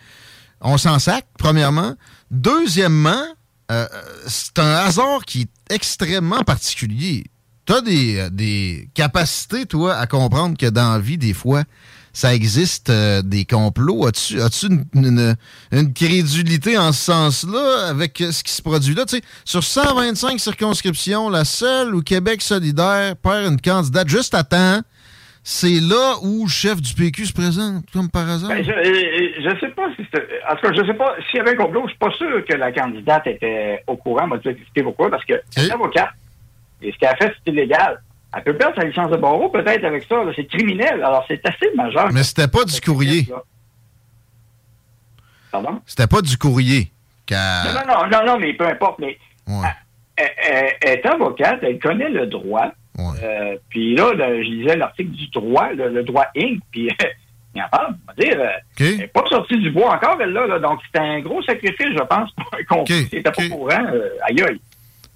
On 0.61 0.77
s'en 0.77 0.99
sac, 0.99 1.25
premièrement. 1.37 1.95
Deuxièmement, 2.31 3.23
euh, 3.71 3.87
euh, 3.91 4.01
c'est 4.27 4.59
un 4.59 4.73
hasard 4.75 5.25
qui 5.25 5.41
est 5.41 5.73
extrêmement 5.73 6.43
particulier. 6.43 7.25
Tu 7.65 7.73
as 7.73 7.77
euh, 7.77 8.29
des 8.29 8.89
capacités, 8.93 9.65
toi, 9.65 9.95
à 9.95 10.07
comprendre 10.07 10.57
que 10.57 10.67
dans 10.67 10.93
la 10.93 10.99
vie, 10.99 11.17
des 11.17 11.33
fois, 11.33 11.63
ça 12.17 12.33
existe 12.33 12.89
euh, 12.89 13.21
des 13.21 13.43
complots. 13.43 14.07
As-tu 14.07 14.41
as-tu 14.41 14.67
une, 14.67 14.85
une- 14.93 15.35
une 15.73 15.93
crédulité 15.93 16.77
en 16.77 16.93
ce 16.93 17.03
sens-là 17.11 17.87
avec 17.89 18.21
euh, 18.21 18.31
ce 18.31 18.41
qui 18.41 18.53
se 18.53 18.61
produit 18.61 18.95
là? 18.95 19.03
Tu 19.05 19.17
sais, 19.17 19.21
sur 19.43 19.61
125 19.63 20.39
circonscriptions, 20.39 21.29
la 21.29 21.43
seule 21.43 21.93
où 21.93 22.01
Québec 22.01 22.41
solidaire 22.41 23.17
perd 23.17 23.51
une 23.51 23.59
candidate 23.59 24.07
juste 24.07 24.33
à 24.33 24.45
temps, 24.45 24.79
c'est 25.43 25.81
là 25.81 26.15
où 26.23 26.45
le 26.45 26.49
chef 26.49 26.81
du 26.81 26.93
PQ 26.93 27.25
se 27.25 27.33
présente, 27.33 27.83
comme 27.91 28.09
par 28.09 28.29
hasard. 28.29 28.47
Ben, 28.49 28.63
je, 28.63 28.71
euh, 28.71 29.29
je 29.51 29.59
sais 29.59 29.71
pas 29.73 29.89
si. 29.97 30.01
En 30.49 30.55
tout 30.55 30.61
cas, 30.67 30.73
je 30.73 30.87
sais 30.87 30.93
pas 30.93 31.15
s'il 31.29 31.37
y 31.37 31.41
avait 31.41 31.51
un 31.51 31.55
complot. 31.65 31.81
Je 31.83 31.89
suis 31.89 31.99
pas 31.99 32.11
sûr 32.17 32.43
que 32.49 32.53
la 32.55 32.71
candidate 32.71 33.27
était 33.27 33.83
au 33.87 33.97
courant. 33.97 34.25
M'a 34.25 34.37
dit 34.37 34.47
expliquer 34.47 34.83
pourquoi. 34.83 35.09
Parce 35.11 35.25
que 35.25 35.33
c'est 35.51 35.71
avocate. 35.73 36.09
Et 36.81 36.91
ce 36.93 36.97
qu'elle 36.97 37.09
a 37.09 37.15
fait, 37.17 37.33
c'est 37.45 37.51
illégal. 37.51 38.01
Elle 38.35 38.43
peut 38.43 38.57
perdre 38.57 38.75
sa 38.75 38.85
licence 38.85 39.09
de 39.09 39.17
barreau, 39.17 39.49
peut-être, 39.49 39.85
avec 39.85 40.03
ça. 40.03 40.17
C'est 40.35 40.45
criminel. 40.45 41.01
Alors, 41.03 41.23
c'est 41.27 41.41
assez 41.47 41.73
majeur. 41.75 42.11
Mais 42.11 42.23
c'était 42.23 42.49
pas 42.49 42.65
du 42.65 42.79
courrier. 42.81 43.27
Pardon? 45.51 45.81
C'était 45.85 46.07
pas 46.07 46.21
du 46.21 46.37
courrier. 46.37 46.91
Non, 47.31 47.81
non, 47.87 48.07
non, 48.11 48.25
non, 48.25 48.39
mais 48.39 48.53
peu 48.53 48.67
importe. 48.67 48.99
Mais 48.99 49.17
elle, 50.17 50.73
est 50.81 51.05
avocate, 51.05 51.59
elle 51.63 51.79
connaît 51.79 52.09
le 52.09 52.27
droit. 52.27 52.71
Euh, 52.99 53.57
puis 53.69 53.95
là, 53.95 54.11
je 54.17 54.41
lisais 54.41 54.75
l'article 54.75 55.11
du 55.11 55.27
droit, 55.27 55.69
le, 55.73 56.03
droit 56.03 56.27
Inc. 56.37 56.59
Puis 56.71 56.89
il 57.55 57.61
en 57.61 57.67
parle, 57.69 57.95
on 58.07 58.11
va 58.11 58.13
dire, 58.25 58.39
euh, 58.39 58.49
elle 58.79 58.97
n'est 58.97 59.07
pas 59.07 59.23
sortie 59.29 59.57
du 59.57 59.71
bois 59.71 59.95
encore, 59.95 60.17
elle 60.21 60.31
là. 60.31 60.45
là. 60.47 60.59
donc, 60.59 60.79
c'est 60.93 60.99
un 60.99 61.19
gros 61.19 61.41
sacrifice, 61.41 61.87
je 61.97 62.03
pense. 62.03 62.29
Si 62.87 63.09
t'étais 63.09 63.31
pas 63.31 63.49
courant, 63.49 63.85
euh, 63.93 64.09
aïe 64.23 64.41
aïe. 64.41 64.59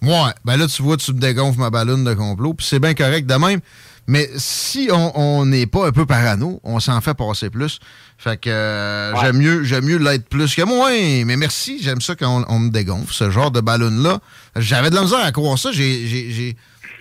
Ouais, 0.01 0.31
ben 0.45 0.57
là, 0.57 0.67
tu 0.67 0.81
vois, 0.81 0.97
tu 0.97 1.13
me 1.13 1.19
dégonfles 1.19 1.59
ma 1.59 1.69
ballonne 1.69 2.03
de 2.03 2.13
complot, 2.13 2.53
puis 2.53 2.65
c'est 2.65 2.79
bien 2.79 2.93
correct 2.93 3.25
de 3.25 3.35
même. 3.35 3.59
Mais 4.07 4.27
si 4.37 4.89
on 4.91 5.45
n'est 5.45 5.67
pas 5.67 5.87
un 5.87 5.91
peu 5.91 6.05
parano, 6.07 6.59
on 6.63 6.79
s'en 6.79 6.99
fait 6.99 7.13
passer 7.13 7.51
plus. 7.51 7.79
Fait 8.17 8.37
que 8.37 8.49
euh, 8.49 9.15
j'aime 9.17 9.37
mieux 9.37 9.63
j'aime 9.63 9.85
mieux 9.85 9.97
l'être 9.97 10.27
plus 10.27 10.55
que 10.55 10.63
moi. 10.63 10.89
Mais 10.89 11.37
merci, 11.37 11.79
j'aime 11.79 12.01
ça 12.01 12.15
quand 12.15 12.43
on, 12.49 12.55
on 12.55 12.59
me 12.59 12.69
dégonfle, 12.71 13.13
ce 13.13 13.29
genre 13.29 13.51
de 13.51 13.61
ballon-là. 13.61 14.17
J'avais 14.55 14.89
de 14.89 14.95
la 14.95 15.01
misère 15.01 15.23
à 15.23 15.31
croire 15.31 15.59
ça. 15.59 15.71
J'ai, 15.71 16.55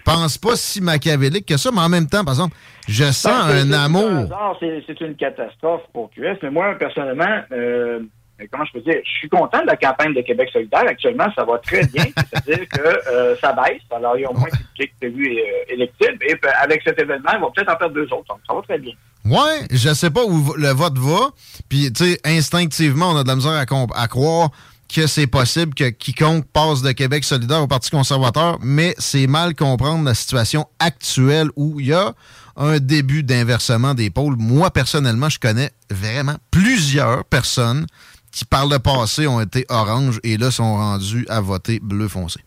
pense 0.05 0.38
pas 0.38 0.57
si 0.57 0.80
machiavélique 0.80 1.46
que 1.46 1.57
ça, 1.57 1.70
mais 1.72 1.80
en 1.80 1.88
même 1.88 2.07
temps, 2.07 2.24
par 2.24 2.34
exemple, 2.34 2.57
je 2.88 3.05
sens 3.05 3.51
un 3.51 3.72
amour. 3.72 4.28
c'est 4.61 5.01
une 5.01 5.16
catastrophe 5.16 5.82
pour 5.92 6.11
QS. 6.11 6.38
Mais 6.42 6.51
moi, 6.51 6.74
personnellement, 6.78 7.42
euh, 7.53 8.01
comment 8.47 8.64
je 8.64 8.72
peux 8.72 8.80
dire, 8.80 9.01
je 9.05 9.11
suis 9.11 9.28
content 9.28 9.61
de 9.62 9.66
la 9.66 9.76
campagne 9.76 10.14
de 10.14 10.20
Québec 10.20 10.49
solidaire. 10.53 10.84
Actuellement, 10.86 11.26
ça 11.34 11.45
va 11.45 11.59
très 11.59 11.84
bien. 11.86 12.05
C'est-à-dire 12.16 12.68
que 12.68 13.11
euh, 13.11 13.36
ça 13.41 13.53
baisse. 13.53 13.82
Alors, 13.91 14.16
il 14.16 14.22
y 14.22 14.24
a 14.24 14.30
au 14.30 14.34
moins 14.34 14.49
des 14.49 14.64
clics 14.76 14.95
prévus 15.01 15.39
euh, 15.39 15.72
électifs. 15.72 16.16
Et 16.20 16.36
puis, 16.36 16.51
avec 16.62 16.82
cet 16.84 17.01
événement, 17.01 17.30
on 17.36 17.41
va 17.41 17.47
peut-être 17.55 17.72
en 17.72 17.76
perdre 17.76 17.95
deux 17.95 18.12
autres. 18.12 18.26
Donc, 18.28 18.39
ça 18.47 18.55
va 18.55 18.62
très 18.62 18.78
bien. 18.78 18.93
Ouais, 19.24 19.66
je 19.70 19.93
sais 19.93 20.11
pas 20.11 20.24
où 20.24 20.55
le 20.57 20.68
vote 20.68 20.99
va. 20.99 21.30
Puis, 21.68 21.93
tu 21.93 22.05
sais, 22.05 22.20
instinctivement, 22.24 23.11
on 23.11 23.16
a 23.16 23.22
de 23.24 23.28
la 23.28 23.36
misère 23.36 23.53
à 23.53 24.09
croire 24.09 24.51
que 24.89 25.07
c'est 25.07 25.26
possible 25.26 25.74
que 25.74 25.91
quiconque 25.91 26.47
passe 26.47 26.80
de 26.82 26.93
Québec 26.93 27.24
solidaire 27.24 27.62
au 27.62 27.66
Parti 27.66 27.91
conservateur, 27.91 28.59
mais 28.62 28.95
c'est 28.99 29.26
mal 29.26 29.55
comprendre 29.55 30.05
la 30.05 30.14
situation 30.14 30.66
actuelle 30.78 31.49
où 31.57 31.78
il 31.78 31.89
y 31.89 31.93
a 31.93 32.14
un 32.57 32.78
début 32.78 33.22
d'inversement 33.22 33.95
des 33.95 34.11
pôles. 34.11 34.36
Moi, 34.36 34.70
personnellement, 34.70 35.28
je 35.28 35.39
connais 35.39 35.70
vraiment 35.91 36.36
plusieurs 36.51 37.24
personnes 37.24 37.86
qui, 38.32 38.44
par 38.44 38.66
le 38.66 38.78
passé, 38.78 39.26
ont 39.26 39.40
été 39.40 39.64
orange 39.68 40.20
et 40.24 40.36
là 40.36 40.50
sont 40.50 40.74
rendus 40.76 41.26
à 41.28 41.40
voter 41.40 41.80
bleu 41.82 42.08
foncé. 42.08 42.40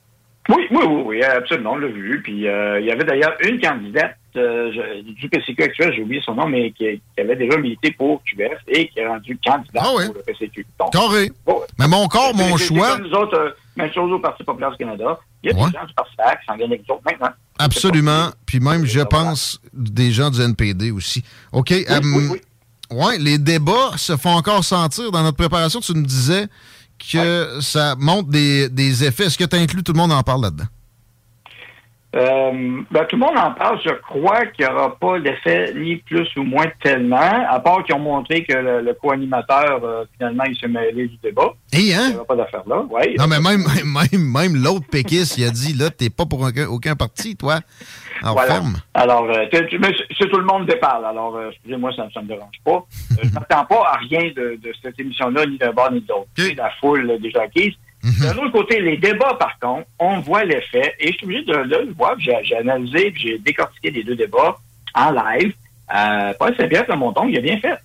Oui, 0.49 0.63
oui, 0.71 0.83
oui, 0.87 1.01
oui, 1.05 1.23
absolument, 1.23 1.73
on 1.73 1.77
l'a 1.77 1.87
vu. 1.87 2.19
Puis 2.23 2.47
euh, 2.47 2.79
il 2.79 2.85
y 2.87 2.91
avait 2.91 3.03
d'ailleurs 3.03 3.33
une 3.43 3.59
candidate 3.61 4.15
euh, 4.35 4.71
je- 4.73 5.01
du 5.11 5.29
PCQ 5.29 5.61
actuel, 5.63 5.93
j'ai 5.93 6.01
oublié 6.01 6.21
son 6.25 6.33
nom, 6.33 6.47
mais 6.47 6.71
qui, 6.71 6.85
qui 7.15 7.21
avait 7.21 7.35
déjà 7.35 7.57
milité 7.57 7.91
pour 7.91 8.23
QS 8.23 8.57
et 8.67 8.87
qui 8.87 8.99
est 8.99 9.07
rendu 9.07 9.37
candidate 9.45 9.83
pour 9.83 9.99
le 10.15 10.21
PCQ. 10.25 10.65
Donc, 10.79 10.93
bon, 11.45 11.61
Mais 11.77 11.87
mon 11.87 12.07
corps, 12.07 12.33
mon 12.33 12.57
choix. 12.57 12.95
comme 12.97 13.07
nous 13.07 13.13
autres, 13.13 13.37
euh, 13.37 13.49
Même 13.75 13.91
chose 13.93 14.11
au 14.11 14.19
Parti 14.19 14.43
populaire 14.43 14.71
du 14.71 14.77
Canada. 14.77 15.19
Il 15.43 15.49
y 15.49 15.53
a 15.53 15.55
des 15.55 15.59
gens 15.77 15.85
du 15.85 15.93
Parti 15.93 16.11
qui 16.15 16.45
s'en 16.47 16.55
viennent 16.55 16.71
avec 16.71 16.87
nous 16.87 16.95
autres 16.95 17.03
maintenant. 17.05 17.29
Absolument. 17.59 18.29
Puis 18.45 18.59
même, 18.59 18.85
je 18.85 19.01
pense, 19.01 19.61
des 19.73 20.11
gens 20.11 20.29
du 20.31 20.41
NPD 20.41 20.91
aussi. 20.91 21.23
OK. 21.51 21.69
Oui, 21.71 21.85
oui, 22.31 22.41
oui. 22.91 23.17
Les 23.19 23.37
débats 23.37 23.93
se 23.97 24.17
font 24.17 24.31
encore 24.35 24.63
sentir. 24.63 25.11
Dans 25.11 25.23
notre 25.23 25.37
préparation, 25.37 25.79
tu 25.79 25.93
nous 25.93 26.05
disais 26.05 26.47
que 27.11 27.59
ça 27.61 27.95
montre 27.97 28.29
des, 28.29 28.69
des 28.69 29.03
effets. 29.03 29.25
Est-ce 29.25 29.37
que 29.37 29.43
tu 29.45 29.55
inclus 29.55 29.83
tout 29.83 29.93
le 29.93 29.97
monde 29.97 30.11
en 30.11 30.23
parle 30.23 30.43
là-dedans? 30.43 30.65
Euh, 32.13 32.81
ben, 32.91 33.05
tout 33.05 33.15
le 33.15 33.21
monde 33.21 33.37
en 33.37 33.51
parle. 33.51 33.79
Je 33.85 33.91
crois 33.91 34.45
qu'il 34.47 34.65
n'y 34.65 34.71
aura 34.71 34.97
pas 34.97 35.19
d'effet 35.19 35.73
ni 35.75 35.95
plus 35.95 36.27
ou 36.35 36.43
moins 36.43 36.65
tellement, 36.83 37.45
à 37.49 37.59
part 37.61 37.83
qu'ils 37.85 37.95
ont 37.95 37.99
montré 37.99 38.43
que 38.43 38.53
le, 38.53 38.81
le 38.81 38.93
co-animateur, 38.93 39.79
euh, 39.83 40.03
finalement, 40.17 40.43
il 40.45 40.57
s'est 40.57 40.67
mêlé 40.67 41.07
du 41.07 41.17
débat. 41.23 41.53
Et 41.71 41.93
hein? 41.93 42.07
Il 42.07 42.09
n'y 42.09 42.15
aura 42.15 42.25
pas 42.25 42.35
d'affaire 42.35 42.63
là. 42.67 42.81
Ouais, 42.89 43.15
Non, 43.17 43.27
mais 43.27 43.39
même, 43.39 43.63
même, 43.85 44.31
même 44.31 44.61
l'autre 44.61 44.87
péquiste, 44.91 45.37
il 45.37 45.45
a 45.45 45.51
dit, 45.51 45.73
là, 45.73 45.89
t'es 45.89 46.09
pas 46.09 46.25
pour 46.25 46.41
aucun, 46.41 46.67
aucun 46.67 46.95
parti, 46.95 47.37
toi. 47.37 47.59
Voilà. 48.23 48.53
ferme. 48.53 48.75
Alors, 48.93 49.23
euh, 49.29 49.45
c'est 49.51 50.29
tout 50.29 50.37
le 50.37 50.45
monde 50.45 50.67
déparle. 50.67 51.05
Alors, 51.05 51.35
euh, 51.35 51.49
excusez-moi, 51.49 51.91
ça 51.95 52.07
ne 52.17 52.21
me 52.21 52.27
dérange 52.27 52.59
pas. 52.63 52.85
Euh, 53.13 53.15
je 53.23 53.29
m'attends 53.33 53.65
pas 53.65 53.83
à 53.93 53.97
rien 53.97 54.31
de, 54.35 54.59
de 54.61 54.73
cette 54.81 54.99
émission-là, 54.99 55.45
ni 55.47 55.57
d'un 55.57 55.71
bord 55.71 55.91
ni 55.91 56.01
de 56.01 56.07
l'autre. 56.09 56.27
La 56.55 56.69
foule 56.79 57.17
déjà 57.19 57.43
acquise. 57.43 57.73
D'un 58.03 58.37
autre 58.37 58.51
côté, 58.51 58.79
les 58.81 58.97
débats, 58.97 59.35
par 59.39 59.59
contre, 59.59 59.87
on 59.99 60.19
voit 60.21 60.43
l'effet. 60.43 60.95
Et 60.99 61.11
je 61.11 61.17
suis 61.17 61.25
obligé 61.25 61.43
de, 61.45 61.53
le 61.53 61.93
voir. 61.93 62.15
J'ai 62.19 62.55
analysé, 62.57 63.13
j'ai 63.15 63.37
décortiqué 63.37 63.91
les 63.91 64.03
deux 64.03 64.15
débats 64.15 64.57
en 64.95 65.11
live. 65.11 65.53
Euh, 65.95 66.33
Paul 66.39 66.55
Saint-Pierre 66.57 66.97
Monton, 66.97 67.27
il 67.27 67.37
a 67.37 67.41
bien 67.41 67.59
fait. 67.59 67.77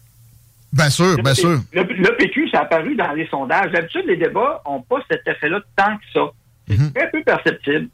Bien 0.72 0.90
sûr, 0.90 1.16
bien 1.22 1.34
sûr. 1.34 1.60
Le, 1.72 1.82
le 1.82 2.16
PQ, 2.16 2.48
ça 2.50 2.60
a 2.60 2.62
apparu 2.62 2.94
dans 2.96 3.12
les 3.12 3.26
sondages. 3.28 3.70
D'habitude, 3.72 4.04
les 4.06 4.16
débats 4.16 4.62
n'ont 4.66 4.82
pas 4.82 4.98
cet 5.10 5.26
effet-là 5.26 5.60
tant 5.76 5.96
que 5.96 6.02
ça. 6.12 6.20
C'est 6.68 6.78
Mhm. 6.78 6.92
très 6.92 7.10
peu 7.10 7.22
perceptible. 7.22 7.88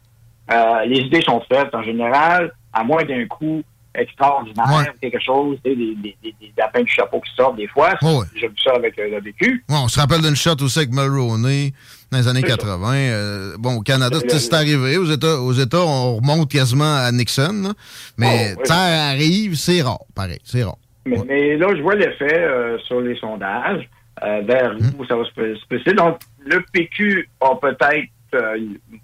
Euh, 0.51 0.85
les 0.87 0.99
idées 0.99 1.23
sont 1.23 1.43
faites 1.49 1.75
en 1.75 1.83
général, 1.83 2.53
à 2.73 2.83
moins 2.85 3.05
d'un 3.05 3.27
coup 3.27 3.62
extraordinaire, 3.95 4.64
Ouais. 4.75 4.91
quelque 5.01 5.20
chose, 5.23 5.59
des, 5.64 5.77
des, 5.77 5.95
des, 6.23 6.35
des 6.41 6.53
lapins 6.57 6.83
du 6.83 6.91
chapeau 6.91 7.20
qui 7.20 7.31
sortent 7.35 7.57
des 7.57 7.66
fois. 7.68 7.91
Ouais. 8.03 8.25
J'ai 8.35 8.49
vu 8.49 8.55
ça 8.64 8.73
avec 8.75 8.99
euh, 8.99 9.11
le 9.11 9.20
PQ. 9.20 9.64
Ouais, 9.68 9.77
on 9.77 9.89
se 9.89 10.01
rappelle 10.01 10.23
d'une 10.23 10.35
shot 10.37 10.57
aussi 10.62 10.79
avec 10.79 10.91
Mulroney 10.93 11.73
dans 12.13 12.19
les 12.19 12.29
années 12.29 12.41
C'est 12.45 12.51
ça. 12.51 12.57
80. 12.57 12.95
Euh, 12.95 13.57
bon, 13.59 13.77
au 13.77 13.81
Canada, 13.81 14.19
c'est 14.29 14.55
arrivé. 14.55 14.97
Aux 14.99 15.05
États, 15.11 15.41
aux 15.41 15.53
États, 15.53 15.81
on 15.81 16.17
remonte 16.17 16.51
quasiment 16.51 16.95
à 16.97 17.11
Nixon. 17.11 17.63
là. 17.65 17.71
Mais 18.19 18.53
Oh, 18.55 18.59
oui. 18.61 18.67
ça 18.67 18.75
arrive, 19.09 19.55
c'est 19.57 19.83
rare. 19.83 19.99
Pareil, 20.15 20.39
c'est 20.45 20.63
rare. 20.63 20.77
Mais, 21.07 21.19
mais 21.27 21.57
là, 21.57 21.69
je 21.77 21.83
vois 21.83 21.95
l'effet 21.97 22.39
euh, 22.39 22.79
sur 22.87 23.01
les 23.01 23.17
sondages, 23.19 23.89
euh, 24.23 24.43
vers 24.45 24.77
où 24.99 25.05
ça 25.07 25.17
va 25.17 25.25
se 25.25 25.31
se 25.33 25.67
passer. 25.69 25.95
Donc, 25.97 26.19
le 26.45 26.63
PQ 26.73 27.29
a 27.41 27.55
peut-être, 27.57 28.09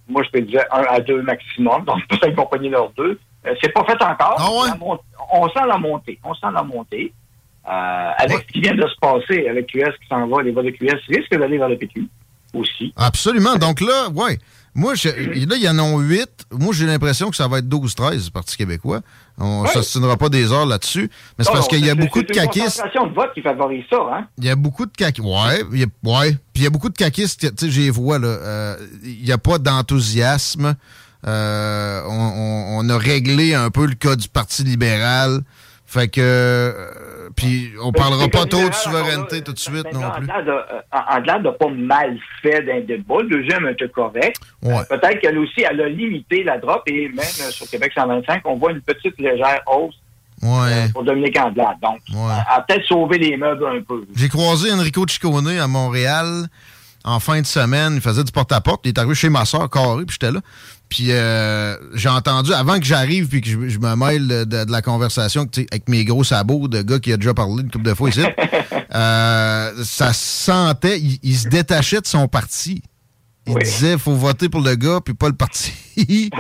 moi 0.09 0.23
je 0.25 0.31
peux 0.31 0.41
dire 0.41 0.63
un 0.73 0.85
à 0.89 1.01
deux 1.01 1.21
maximum, 1.23 1.85
donc 1.85 1.99
peut-être 2.09 2.49
pogner 2.49 2.69
leurs 2.71 2.91
deux. 2.93 3.19
C'est 3.63 3.73
pas 3.73 3.85
fait 3.85 4.01
encore. 4.03 4.77
Mont- 4.79 4.99
on 5.33 5.49
sent 5.49 5.67
la 5.67 5.77
montée. 5.79 6.19
On 6.25 6.35
sent 6.35 6.47
la 6.55 6.63
montée. 6.63 7.13
Avec 7.65 8.39
ce 8.47 8.53
qui 8.53 8.61
vient 8.61 8.75
de 8.75 8.87
se 8.87 8.97
passer, 9.01 9.47
avec 9.49 9.67
QS 9.67 9.93
qui 10.01 10.09
s'en 10.09 10.27
va, 10.29 10.43
les 10.43 10.53
voix 10.53 10.63
de 10.63 10.71
QS 10.71 10.97
risquent 11.09 11.37
d'aller 11.39 11.59
vers 11.59 11.69
le 11.69 11.77
PQ 11.77 12.05
aussi. 12.55 12.93
Absolument. 12.97 13.57
Donc 13.57 13.81
là, 13.81 14.09
ouais. 14.15 14.39
Moi, 14.75 14.95
je- 14.95 15.09
là, 15.09 15.57
il 15.57 15.63
y 15.63 15.69
en 15.69 15.79
a 15.79 15.83
huit. 15.99 16.29
Moi, 16.53 16.73
j'ai 16.73 16.87
l'impression 16.87 17.31
que 17.31 17.37
ça 17.37 17.49
va 17.49 17.59
être 17.59 17.69
12-13, 17.69 18.31
Parti 18.31 18.57
québécois. 18.57 19.01
On 19.37 19.63
ne 19.63 19.67
Ouais. 19.67 19.73
pas 20.17 20.29
des 20.29 20.53
heures 20.53 20.67
là-dessus. 20.67 21.11
Mais 21.37 21.45
c'est 21.45 21.51
parce 21.53 21.67
qu'il 21.67 21.85
y 21.85 21.91
a 21.91 21.97
beaucoup 21.97 22.23
de 22.23 22.33
caquistes. 22.33 22.81
de 23.09 23.15
vote 23.15 23.31
qui 23.35 23.43
favorise 23.43 23.85
ça, 23.91 23.97
hein? 24.13 24.27
Il 24.39 24.45
y 24.45 24.51
a 24.51 24.55
beaucoup 24.57 24.87
de 24.87 24.93
caquistes. 24.97 25.27
Ouais, 25.27 25.65
il 25.73 25.81
y 25.81 25.85
a, 25.85 25.87
ouais. 26.05 26.33
Puis 26.33 26.39
il 26.57 26.63
y 26.63 26.67
a 26.67 26.71
beaucoup 26.71 26.91
de 26.91 26.97
caquistes. 26.97 27.41
Tu 27.41 27.67
sais, 27.67 27.71
j'ai 27.73 27.91
vois, 27.91 28.19
là. 28.21 28.29
euh, 28.29 28.77
Il 29.03 29.25
n'y 29.25 29.33
a 29.33 29.39
pas 29.39 29.59
d'enthousiasme. 29.59 30.77
Euh, 31.27 32.03
on, 32.07 32.11
on- 32.13 32.79
on 32.79 32.89
a 32.89 32.99
réglé 32.99 33.55
un 33.55 33.71
peu 33.71 33.87
le 33.87 33.95
cas 33.95 34.15
du 34.15 34.29
Parti 34.29 34.63
libéral. 34.63 35.41
Fait 35.87 36.07
que. 36.09 36.75
Euh, 37.39 37.49
puis 37.49 37.73
on 37.83 37.93
parlera 37.93 38.25
C'est 38.25 38.31
pas 38.31 38.47
trop 38.47 38.69
de 38.69 38.75
souveraineté 38.75 39.43
tout 39.43 39.53
de 39.53 39.59
suite 39.59 39.93
non 39.93 40.05
En 40.05 40.11
plus. 40.13 40.29
euh, 40.31 40.61
en- 40.93 41.17
en 41.17 41.21
delà 41.21 41.39
de 41.39 41.51
pas 41.51 41.69
mal 41.69 42.19
fait 42.43 42.63
d'un 42.63 42.81
débat, 42.81 43.23
le 43.23 43.29
deuxième 43.29 43.67
était 43.69 43.89
correct. 43.89 44.37
Ouais. 44.63 44.75
Euh, 44.79 44.83
Peut-être 44.97 45.21
qu'elle 45.21 45.39
aussi, 45.39 45.63
elle 45.69 45.81
a 45.81 45.89
limité 45.89 46.43
la 46.45 46.59
drop 46.59 46.83
et 46.87 47.09
même 47.09 47.19
euh, 47.19 47.51
sur 47.51 47.69
Québec 47.69 47.93
125, 47.95 48.43
on 48.45 48.57
voit 48.57 48.73
une 48.73 48.81
petite 48.81 49.19
légère 49.19 49.61
hausse 49.67 49.95
Ouais. 50.41 50.89
pour 50.93 51.03
Dominique 51.03 51.37
Andelade. 51.37 51.79
Donc, 51.83 51.99
elle 52.11 52.17
a 52.49 52.65
peut-être 52.67 52.85
sauvé 52.87 53.19
les 53.19 53.37
meubles 53.37 53.67
un 53.67 53.83
peu. 53.83 54.05
J'ai 54.15 54.29
croisé 54.29 54.73
Enrico 54.73 55.05
Ciccone 55.09 55.49
à 55.59 55.67
Montréal 55.67 56.47
en 57.05 57.19
fin 57.19 57.41
de 57.41 57.47
semaine. 57.47 57.95
Il 57.97 58.01
faisait 58.01 58.23
du 58.23 58.31
porte-à-porte. 58.31 58.83
Il 58.85 58.91
est 58.91 58.99
arrivé 58.99 59.15
chez 59.17 59.31
ma 59.31 59.45
soeur, 59.45 59.69
carré, 59.69 60.05
puis 60.07 60.17
j'étais 60.21 60.31
là. 60.33 60.41
Puis 60.89 61.09
euh, 61.11 61.77
j'ai 61.95 62.09
entendu, 62.09 62.53
avant 62.55 62.79
que 62.79 62.85
j'arrive 62.87 63.29
puis 63.29 63.41
que 63.43 63.49
je, 63.49 63.69
je 63.69 63.79
me 63.79 63.95
mêle 63.95 64.27
de, 64.27 64.45
de- 64.45 64.65
de 64.65 64.73
la 64.73 64.81
conversation 64.83 65.47
avec 65.71 65.89
mes 65.89 66.05
gros 66.05 66.25
sabots 66.25 66.67
de 66.69 66.81
gars 66.83 66.99
qui 66.99 67.13
a 67.13 67.17
déjà 67.19 67.35
parlé 67.35 67.63
une 67.63 67.71
couple 67.71 67.85
de 67.85 67.93
fois 67.95 68.09
ici, 68.09 68.23
euh, 68.95 69.73
ça 69.85 70.13
se 70.13 70.45
sentait, 70.45 70.99
il, 70.99 71.19
il 71.23 71.35
se 71.37 71.49
détachait 71.49 72.01
de 72.01 72.07
son 72.07 72.27
parti. 72.29 72.83
Il 73.47 73.55
disait, 73.59 73.97
faut 73.97 74.13
voter 74.15 74.49
pour 74.51 74.61
le 74.61 74.75
gars 74.75 75.01
puis 75.03 75.15
pas 75.15 75.29
le 75.29 75.35
parti. 75.35 75.73
oui, 75.97 76.31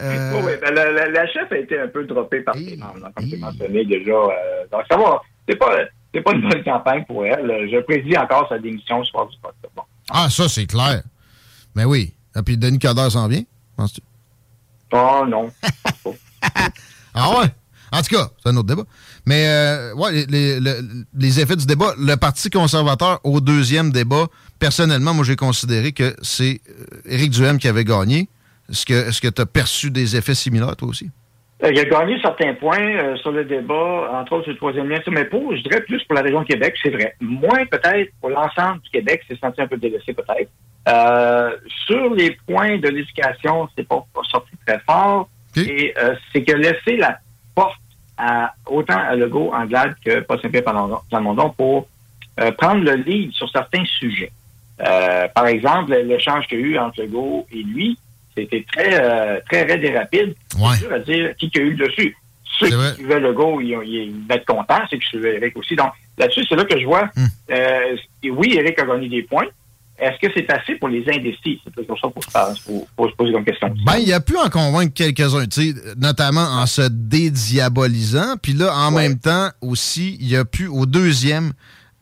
Euh, 0.00 0.40
oui, 0.44 0.52
ben, 0.60 0.74
la, 0.74 0.90
la- 0.90 1.08
la 1.08 1.26
chef 1.28 1.50
a 1.50 1.56
été 1.56 1.78
un 1.78 1.88
peu 1.88 2.04
droppée 2.04 2.40
par 2.40 2.54
ses 2.54 2.76
membres, 2.76 2.98
là, 3.00 3.10
comme 3.14 3.28
tu 3.28 3.36
mentionné 3.38 3.84
déjà. 3.86 4.10
euh, 4.12 4.30
donc, 4.70 4.82
ça 4.90 4.96
va. 4.96 5.20
C'est 5.48 5.56
pas, 5.56 5.70
c'est 6.14 6.20
pas 6.20 6.32
une 6.32 6.48
bonne 6.48 6.62
campagne 6.64 7.04
pour 7.06 7.24
elle. 7.24 7.68
Je 7.72 7.80
prédis 7.82 8.16
encore 8.18 8.46
sa 8.50 8.58
démission 8.58 9.00
du 9.02 9.10
vote. 9.14 9.54
Bon. 9.74 9.82
ah, 10.10 10.28
ça, 10.28 10.46
c'est 10.48 10.66
clair. 10.66 11.02
Mais 11.74 11.84
oui. 11.84 12.12
Et 12.36 12.42
puis 12.42 12.56
Denis 12.58 12.78
Coderre 12.78 13.10
s'en 13.12 13.28
vient, 13.28 13.42
penses-tu? 13.82 14.00
Oh 14.92 15.24
non. 15.28 15.50
Ah 17.14 17.30
ouais? 17.38 17.46
En 17.92 18.00
tout 18.00 18.14
cas, 18.16 18.28
c'est 18.42 18.48
un 18.48 18.56
autre 18.56 18.68
débat. 18.68 18.84
Mais 19.26 19.46
euh, 19.46 19.94
ouais, 19.94 20.12
les, 20.12 20.26
les- 20.26 20.60
le- 20.60 21.04
les 21.18 21.40
effets 21.40 21.56
du 21.56 21.66
débat, 21.66 21.92
le 21.98 22.14
Parti 22.16 22.48
conservateur 22.48 23.20
au 23.22 23.40
deuxième 23.40 23.90
débat, 23.92 24.26
personnellement, 24.58 25.12
moi 25.12 25.24
j'ai 25.24 25.36
considéré 25.36 25.92
que 25.92 26.16
c'est 26.22 26.60
euh, 26.70 26.84
Éric 27.04 27.30
Duhem 27.32 27.58
qui 27.58 27.68
avait 27.68 27.84
gagné. 27.84 28.28
Est-ce 28.70 28.86
que 28.86 28.94
est-ce 28.94 29.20
que 29.20 29.28
tu 29.28 29.42
as 29.42 29.46
perçu 29.46 29.90
des 29.90 30.16
effets 30.16 30.34
similaires, 30.34 30.74
toi 30.74 30.88
aussi? 30.88 31.10
Euh, 31.62 31.70
Il 31.70 31.78
a 31.78 31.84
gagné 31.84 32.18
certains 32.22 32.54
points 32.54 32.80
euh, 32.80 33.16
sur 33.18 33.30
le 33.30 33.44
débat, 33.44 34.10
entre 34.14 34.32
autres 34.32 34.44
sur 34.44 34.52
le 34.52 34.56
troisième 34.58 34.88
lien, 34.88 34.98
mais 35.10 35.26
pour, 35.26 35.54
je 35.54 35.62
dirais 35.62 35.82
plus 35.82 36.02
pour 36.04 36.14
la 36.14 36.22
région 36.22 36.40
de 36.40 36.46
Québec, 36.46 36.74
c'est 36.82 36.90
vrai. 36.90 37.14
Moins 37.20 37.66
peut-être 37.66 38.10
pour 38.22 38.30
l'ensemble 38.30 38.80
du 38.80 38.88
Québec, 38.90 39.20
c'est 39.28 39.38
senti 39.38 39.60
un 39.60 39.66
peu 39.68 39.76
délaissé 39.76 40.14
peut-être. 40.14 40.50
Euh, 40.88 41.56
sur 41.86 42.12
les 42.14 42.36
points 42.46 42.78
de 42.78 42.88
l'éducation, 42.88 43.68
c'est 43.76 43.86
pas, 43.86 44.04
pas 44.12 44.22
sorti 44.24 44.52
très 44.66 44.80
fort. 44.80 45.28
Et 45.56 45.94
euh, 45.98 46.14
c'est 46.32 46.42
que 46.42 46.52
laisser 46.52 46.96
la 46.96 47.18
porte 47.54 47.78
à 48.16 48.54
autant 48.66 48.98
à 48.98 49.14
Legault, 49.14 49.52
Anglade 49.52 49.94
que 50.04 50.20
Paul 50.20 50.40
Saint-Pierre 50.40 50.64
Plamondon 50.64 51.50
pour 51.50 51.88
euh, 52.40 52.50
prendre 52.52 52.82
le 52.82 52.94
lead 52.94 53.32
sur 53.32 53.50
certains 53.50 53.84
sujets. 53.84 54.32
Euh, 54.80 55.28
par 55.28 55.46
exemple, 55.46 55.92
l'échange 55.92 56.46
qu'il 56.46 56.60
y 56.60 56.62
a 56.62 56.66
eu 56.66 56.78
entre 56.78 57.02
Legault 57.02 57.46
et 57.52 57.62
lui, 57.62 57.98
c'était 58.34 58.64
très, 58.72 58.98
euh, 58.98 59.40
très 59.50 59.64
raide 59.64 59.84
et 59.84 59.96
rapide. 59.96 60.34
C'est 60.48 60.86
dur 60.86 60.92
à 60.92 60.98
dire 61.00 61.36
qui 61.36 61.50
a 61.54 61.60
eu 61.60 61.74
le 61.74 61.86
dessus. 61.86 62.16
Ceux 62.58 62.68
qui 62.68 62.94
suivaient 62.94 63.20
Legault, 63.20 63.60
ils, 63.60 63.78
ils 63.84 64.22
devaient 64.22 64.36
être 64.40 64.46
contents. 64.46 64.82
Ceux 64.90 64.96
qui 64.96 65.06
suivaient 65.08 65.36
Eric 65.36 65.56
aussi. 65.56 65.76
Donc, 65.76 65.92
là-dessus, 66.16 66.44
c'est 66.48 66.56
là 66.56 66.64
que 66.64 66.78
je 66.78 66.86
vois, 66.86 67.10
et 68.22 68.30
oui, 68.30 68.54
Eric 68.56 68.78
a 68.78 68.84
gagné 68.84 69.08
des 69.08 69.22
points. 69.22 69.46
Est-ce 69.98 70.18
que 70.26 70.32
c'est 70.34 70.50
assez 70.50 70.74
pour 70.76 70.88
les 70.88 71.04
indécis? 71.08 71.60
C'est 71.64 71.74
toujours 71.74 71.98
ça 72.00 72.08
pour, 72.08 72.24
se 73.10 73.14
poser 73.14 73.32
comme 73.32 73.44
question. 73.44 73.72
Ben, 73.86 73.98
il 73.98 74.12
a 74.12 74.20
pu 74.20 74.36
en 74.36 74.48
convaincre 74.48 74.92
quelques-uns, 74.94 75.44
notamment 75.96 76.40
en 76.44 76.66
se 76.66 76.82
dédiabolisant. 76.90 78.36
Puis 78.42 78.52
là, 78.54 78.74
en 78.74 78.90
même 78.90 79.18
temps, 79.18 79.50
aussi, 79.60 80.16
il 80.20 80.34
a 80.36 80.44
pu, 80.44 80.66
au 80.66 80.86
deuxième, 80.86 81.52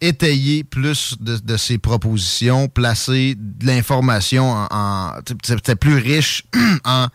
étayer 0.01 0.65
plus 0.65 1.17
de, 1.21 1.37
de 1.37 1.57
ses 1.57 1.79
propositions, 1.79 2.69
placer 2.69 3.35
de 3.37 3.67
l'information 3.67 4.45
en. 4.71 5.11
C'était 5.43 5.77
plus 5.77 5.97
riche 5.97 6.45
en, 6.87 7.07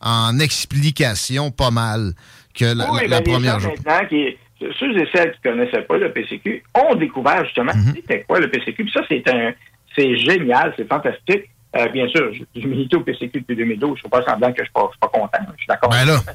en 0.00 0.38
explications, 0.40 1.50
pas 1.50 1.70
mal, 1.70 2.14
que 2.54 2.64
la, 2.64 2.90
Oui, 2.92 3.06
la 3.06 3.20
ben, 3.20 3.32
première 3.32 3.60
journée. 3.60 3.76
ceux 4.78 4.96
et 4.98 5.08
celles 5.14 5.32
qui 5.34 5.40
connaissaient 5.42 5.82
pas 5.82 5.98
le 5.98 6.12
PCQ 6.12 6.64
ont 6.74 6.94
découvert 6.96 7.44
justement 7.44 7.72
Mhm. 7.74 7.92
c'était 7.96 8.22
quoi 8.22 8.40
le 8.40 8.50
PCQ. 8.50 8.84
Puis 8.84 8.92
ça, 8.92 9.02
c'est 9.08 9.22
un, 9.28 9.52
c'est 9.96 10.16
génial, 10.16 10.72
c'est 10.76 10.88
fantastique. 10.88 11.44
Euh, 11.76 11.88
bien 11.88 12.06
sûr, 12.08 12.32
je, 12.34 12.42
je 12.60 12.66
milite 12.66 12.92
au 12.94 13.00
PCQ 13.00 13.40
depuis 13.40 13.56
2012. 13.56 13.88
Je 13.88 13.92
ne 13.92 13.96
suis 13.96 14.08
pas 14.08 14.22
semblant 14.24 14.52
que 14.52 14.58
je 14.58 14.62
ne 14.62 14.64
suis, 14.66 14.72
pas- 15.00 15.08
content. 15.08 15.38
Je 15.52 15.56
suis 15.58 15.66
d'accord. 15.68 15.90
Ben 15.90 16.04
là. 16.04 16.18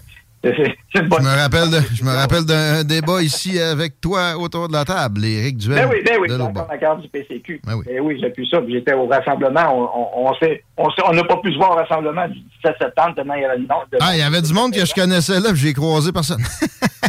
Une 0.44 0.54
Je 0.94 1.02
me 1.02 1.36
rappelle 1.42 1.70
de- 1.72 1.96
je 1.96 2.04
me 2.04 2.12
rappelle 2.12 2.46
d'un 2.46 2.84
débat 2.84 3.22
ici 3.22 3.60
avec 3.60 4.00
toi 4.00 4.38
autour 4.38 4.68
de 4.68 4.74
la 4.74 4.86
table, 4.86 5.26
Éric 5.26 5.58
Duel. 5.58 5.76
Ben 5.76 5.90
oui, 5.92 6.02
ben 6.06 6.18
oui, 6.22 6.28
bord. 6.54 6.68
la 6.70 6.78
carte 6.78 7.02
du 7.02 7.10
PCQ. 7.10 7.60
Ben 7.66 7.74
oui. 7.76 7.84
Ben 7.88 8.00
oui, 8.02 8.18
j'ai 8.22 8.30
pu 8.30 8.46
ça. 8.46 8.62
J'étais 8.70 8.94
au 8.94 9.08
rassemblement. 9.08 9.66
On, 9.74 10.28
on, 10.30 10.32
on 10.32 10.88
on 11.08 11.14
n'a 11.14 11.24
pas 11.24 11.38
pu 11.38 11.52
se 11.52 11.58
voir 11.58 11.72
au 11.72 11.76
rassemblement 11.76 12.28
du 12.28 12.40
17 12.64 12.76
septembre 12.80 13.16
tellement 13.16 13.34
il 13.34 13.42
y 13.42 13.46
avait 13.46 13.58
le 13.58 13.66
nom. 13.68 13.80
de- 13.92 13.98
Ah, 14.00 14.12
il 14.16 14.20
y 14.20 14.22
avait 14.24 14.42
du 14.42 14.54
monde 14.54 14.74
que 14.74 14.86
je 14.86 14.94
connaissais 14.94 15.40
là, 15.40 15.50
puis 15.50 15.58
j'ai 15.60 15.74
croisé 15.74 16.12
personne. 16.12 16.42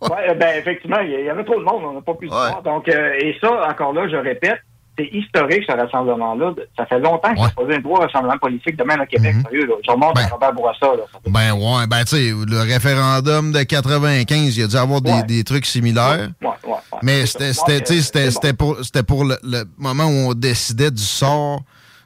Ouais, 0.00 0.32
ben 0.36 0.56
effectivement, 0.56 1.00
il 1.00 1.10
y 1.10 1.28
avait 1.28 1.42
trop 1.44 1.58
de 1.58 1.64
monde, 1.64 1.82
on 1.84 1.92
n'a 1.94 2.00
pas 2.00 2.14
pu 2.14 2.28
se 2.28 2.32
voir. 2.32 2.62
Donc, 2.62 2.88
euh, 2.88 3.14
et 3.20 3.36
ça, 3.40 3.68
encore 3.68 3.92
là, 3.92 4.08
je 4.08 4.14
répète, 4.14 4.60
c'est 4.98 5.08
historique, 5.12 5.62
ce 5.66 5.72
rassemblement-là. 5.72 6.54
Ça 6.76 6.84
fait 6.86 6.98
longtemps 6.98 7.32
n'y 7.32 7.42
a 7.42 7.48
pas 7.50 7.62
eu 7.62 7.74
un 7.74 7.80
gros 7.80 7.94
rassemblement 7.94 8.38
politique 8.38 8.76
de 8.76 8.84
même 8.84 9.00
au 9.00 9.06
Québec, 9.06 9.36
sérieux. 9.44 9.66
Là. 9.66 9.74
Je 9.86 9.90
remonte 9.90 10.18
à 10.18 10.26
Robert 10.26 10.52
Bourassa. 10.52 10.86
Là. 10.86 11.04
Ben 11.26 11.52
ouais, 11.52 11.86
ben 11.86 12.04
tu 12.04 12.16
sais, 12.16 12.30
le 12.30 12.60
référendum 12.60 13.52
de 13.52 13.62
95, 13.62 14.56
il 14.56 14.60
y 14.60 14.64
a 14.64 14.66
dû 14.66 14.76
avoir 14.76 15.00
des, 15.00 15.22
des 15.22 15.44
trucs 15.44 15.66
similaires. 15.66 16.30
Ouais, 16.42 16.48
ouais, 16.64 16.70
ouais. 16.70 16.98
Mais 17.02 17.26
c'était 17.26 18.52
pour 18.52 18.76
pour 19.06 19.24
le, 19.24 19.36
le 19.42 19.64
moment 19.78 20.06
où 20.06 20.30
on 20.30 20.34
décidait 20.34 20.90
du 20.90 21.02
sort 21.02 21.62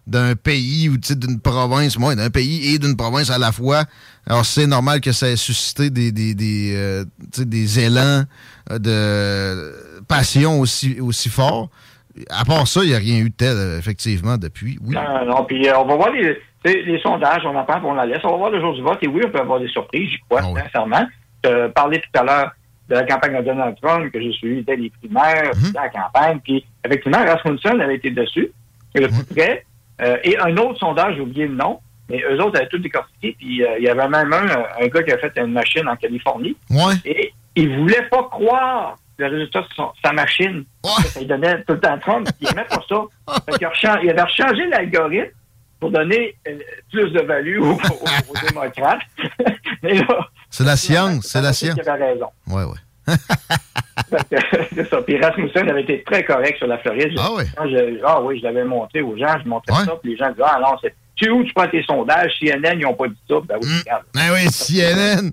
d'un 0.06 0.34
pays 0.34 0.88
ou 0.88 0.96
d'une 0.98 1.40
province, 1.40 1.96
moi, 1.98 2.14
d'un 2.14 2.30
pays 2.30 2.74
et 2.74 2.78
d'une 2.78 2.96
province 2.96 3.30
à 3.30 3.38
la 3.38 3.52
fois. 3.52 3.84
Alors 4.26 4.44
c'est 4.44 4.66
normal 4.66 5.00
que 5.00 5.12
ça 5.12 5.28
ait 5.28 5.36
suscité 5.36 5.90
des 5.90 6.12
des 6.12 6.34
des, 6.34 6.72
euh, 6.74 7.04
des 7.38 7.80
élans 7.80 8.24
de 8.70 10.02
passion 10.08 10.60
aussi 10.60 11.00
aussi 11.00 11.28
forts. 11.28 11.70
À 12.30 12.44
part 12.44 12.66
ça, 12.66 12.80
il 12.82 12.90
n'y 12.90 12.94
a 12.94 12.98
rien 12.98 13.18
eu 13.18 13.30
de 13.30 13.34
tel, 13.34 13.56
euh, 13.56 13.78
effectivement, 13.78 14.36
depuis. 14.36 14.78
Oui. 14.82 14.94
Non, 14.94 15.24
non, 15.26 15.44
puis 15.44 15.66
euh, 15.68 15.78
on 15.78 15.86
va 15.86 15.96
voir 15.96 16.10
les, 16.10 17.00
sondages, 17.00 17.42
on 17.44 17.56
en 17.56 17.64
parle, 17.64 17.84
on 17.84 17.94
la 17.94 18.06
laisse. 18.06 18.20
On 18.24 18.32
va 18.32 18.36
voir 18.36 18.50
le 18.50 18.60
jour 18.60 18.74
du 18.74 18.82
vote, 18.82 18.98
et 19.02 19.08
oui, 19.08 19.22
on 19.24 19.30
peut 19.30 19.40
avoir 19.40 19.60
des 19.60 19.68
surprises, 19.68 20.10
j'y 20.10 20.18
crois, 20.28 20.42
sincèrement. 20.42 21.06
Je 21.44 21.68
parlais 21.68 22.00
tout 22.00 22.20
à 22.20 22.22
l'heure 22.22 22.52
de 22.88 22.94
la 22.94 23.04
campagne 23.04 23.38
de 23.38 23.42
Donald 23.42 23.76
Trump, 23.80 24.12
que 24.12 24.20
j'ai 24.20 24.32
suivi 24.32 24.62
dès 24.62 24.76
les 24.76 24.90
primaires, 24.90 25.50
puis 25.52 25.72
la 25.74 25.88
campagne, 25.88 26.38
puis 26.44 26.64
effectivement, 26.84 27.24
Rasmussen 27.24 27.80
avait 27.80 27.96
été 27.96 28.10
dessus, 28.10 28.50
le 28.94 29.08
plus 29.08 29.24
près. 29.24 29.64
Euh, 30.02 30.16
et 30.24 30.38
un 30.38 30.56
autre 30.56 30.78
sondage, 30.78 31.14
j'ai 31.16 31.20
oublié 31.22 31.46
le 31.46 31.54
nom, 31.54 31.80
mais 32.08 32.22
eux 32.30 32.40
autres 32.42 32.58
avaient 32.58 32.68
tout 32.68 32.78
décortiqué, 32.78 33.34
puis 33.38 33.62
il 33.78 33.84
y 33.84 33.88
avait 33.88 34.08
même 34.08 34.32
un, 34.32 34.84
un 34.84 34.86
gars 34.88 35.02
qui 35.02 35.12
a 35.12 35.18
fait 35.18 35.32
une 35.36 35.52
machine 35.52 35.88
en 35.88 35.96
Californie. 35.96 36.56
Ouais. 36.70 36.94
Et 37.04 37.32
il 37.56 37.76
voulait 37.78 38.08
pas 38.10 38.24
croire 38.24 38.96
le 39.28 39.36
résultat 39.36 39.64
son- 39.76 39.92
sa 40.04 40.12
machine. 40.12 40.64
Ça 41.08 41.20
lui 41.20 41.26
donnait 41.26 41.56
tout 41.64 41.74
le 41.74 41.80
temps 41.80 41.98
Trump. 41.98 42.28
Il 42.40 42.48
aimait 42.50 42.64
pas 42.68 42.82
ça. 42.88 43.02
Fait 43.58 43.64
rechan- 43.66 44.00
il 44.02 44.10
avait 44.10 44.30
changé 44.30 44.66
l'algorithme 44.68 45.30
pour 45.80 45.90
donner 45.90 46.36
euh, 46.46 46.58
plus 46.92 47.10
de 47.10 47.20
value 47.22 47.58
aux, 47.60 47.78
démocrates. 48.48 49.00
C'est 50.50 50.64
la 50.64 50.76
science, 50.76 51.26
c'est 51.26 51.40
la 51.40 51.52
science. 51.52 51.76
il 51.82 51.88
avait 51.88 52.12
raison. 52.12 52.26
Ouais, 52.46 52.62
ouais. 52.64 52.78
Fait 54.10 54.28
que, 54.30 54.66
c'est 54.74 54.88
ça. 54.88 55.02
Puis 55.02 55.20
Rasmussen 55.20 55.68
avait 55.68 55.82
été 55.82 56.02
très 56.04 56.24
correct 56.24 56.56
sur 56.58 56.66
la 56.66 56.78
Floride. 56.78 57.14
Ah 57.18 57.30
oui? 57.34 57.44
Quand 57.56 57.68
je- 57.68 58.00
ah 58.04 58.20
oui, 58.22 58.38
je 58.38 58.44
l'avais 58.44 58.64
montré 58.64 59.00
aux 59.00 59.16
gens, 59.16 59.34
je 59.42 59.48
montrais 59.48 59.84
ça, 59.84 59.92
puis 60.00 60.12
les 60.12 60.16
gens 60.16 60.30
disaient, 60.30 60.42
ah 60.46 60.58
non, 60.60 60.76
c'est, 60.80 60.94
tu 61.16 61.24
sais 61.24 61.30
où 61.30 61.42
tu 61.44 61.52
prends 61.52 61.66
tes 61.68 61.82
sondages? 61.82 62.32
CNN, 62.40 62.74
ils 62.78 62.82
n'ont 62.82 62.94
pas 62.94 63.08
dit 63.08 63.16
ça. 63.28 63.36
Ben 63.44 63.56
oui, 63.62 63.68
regarde. 63.80 64.04
Ah 64.16 64.28
oui, 64.34 64.48
CNN. 64.50 65.30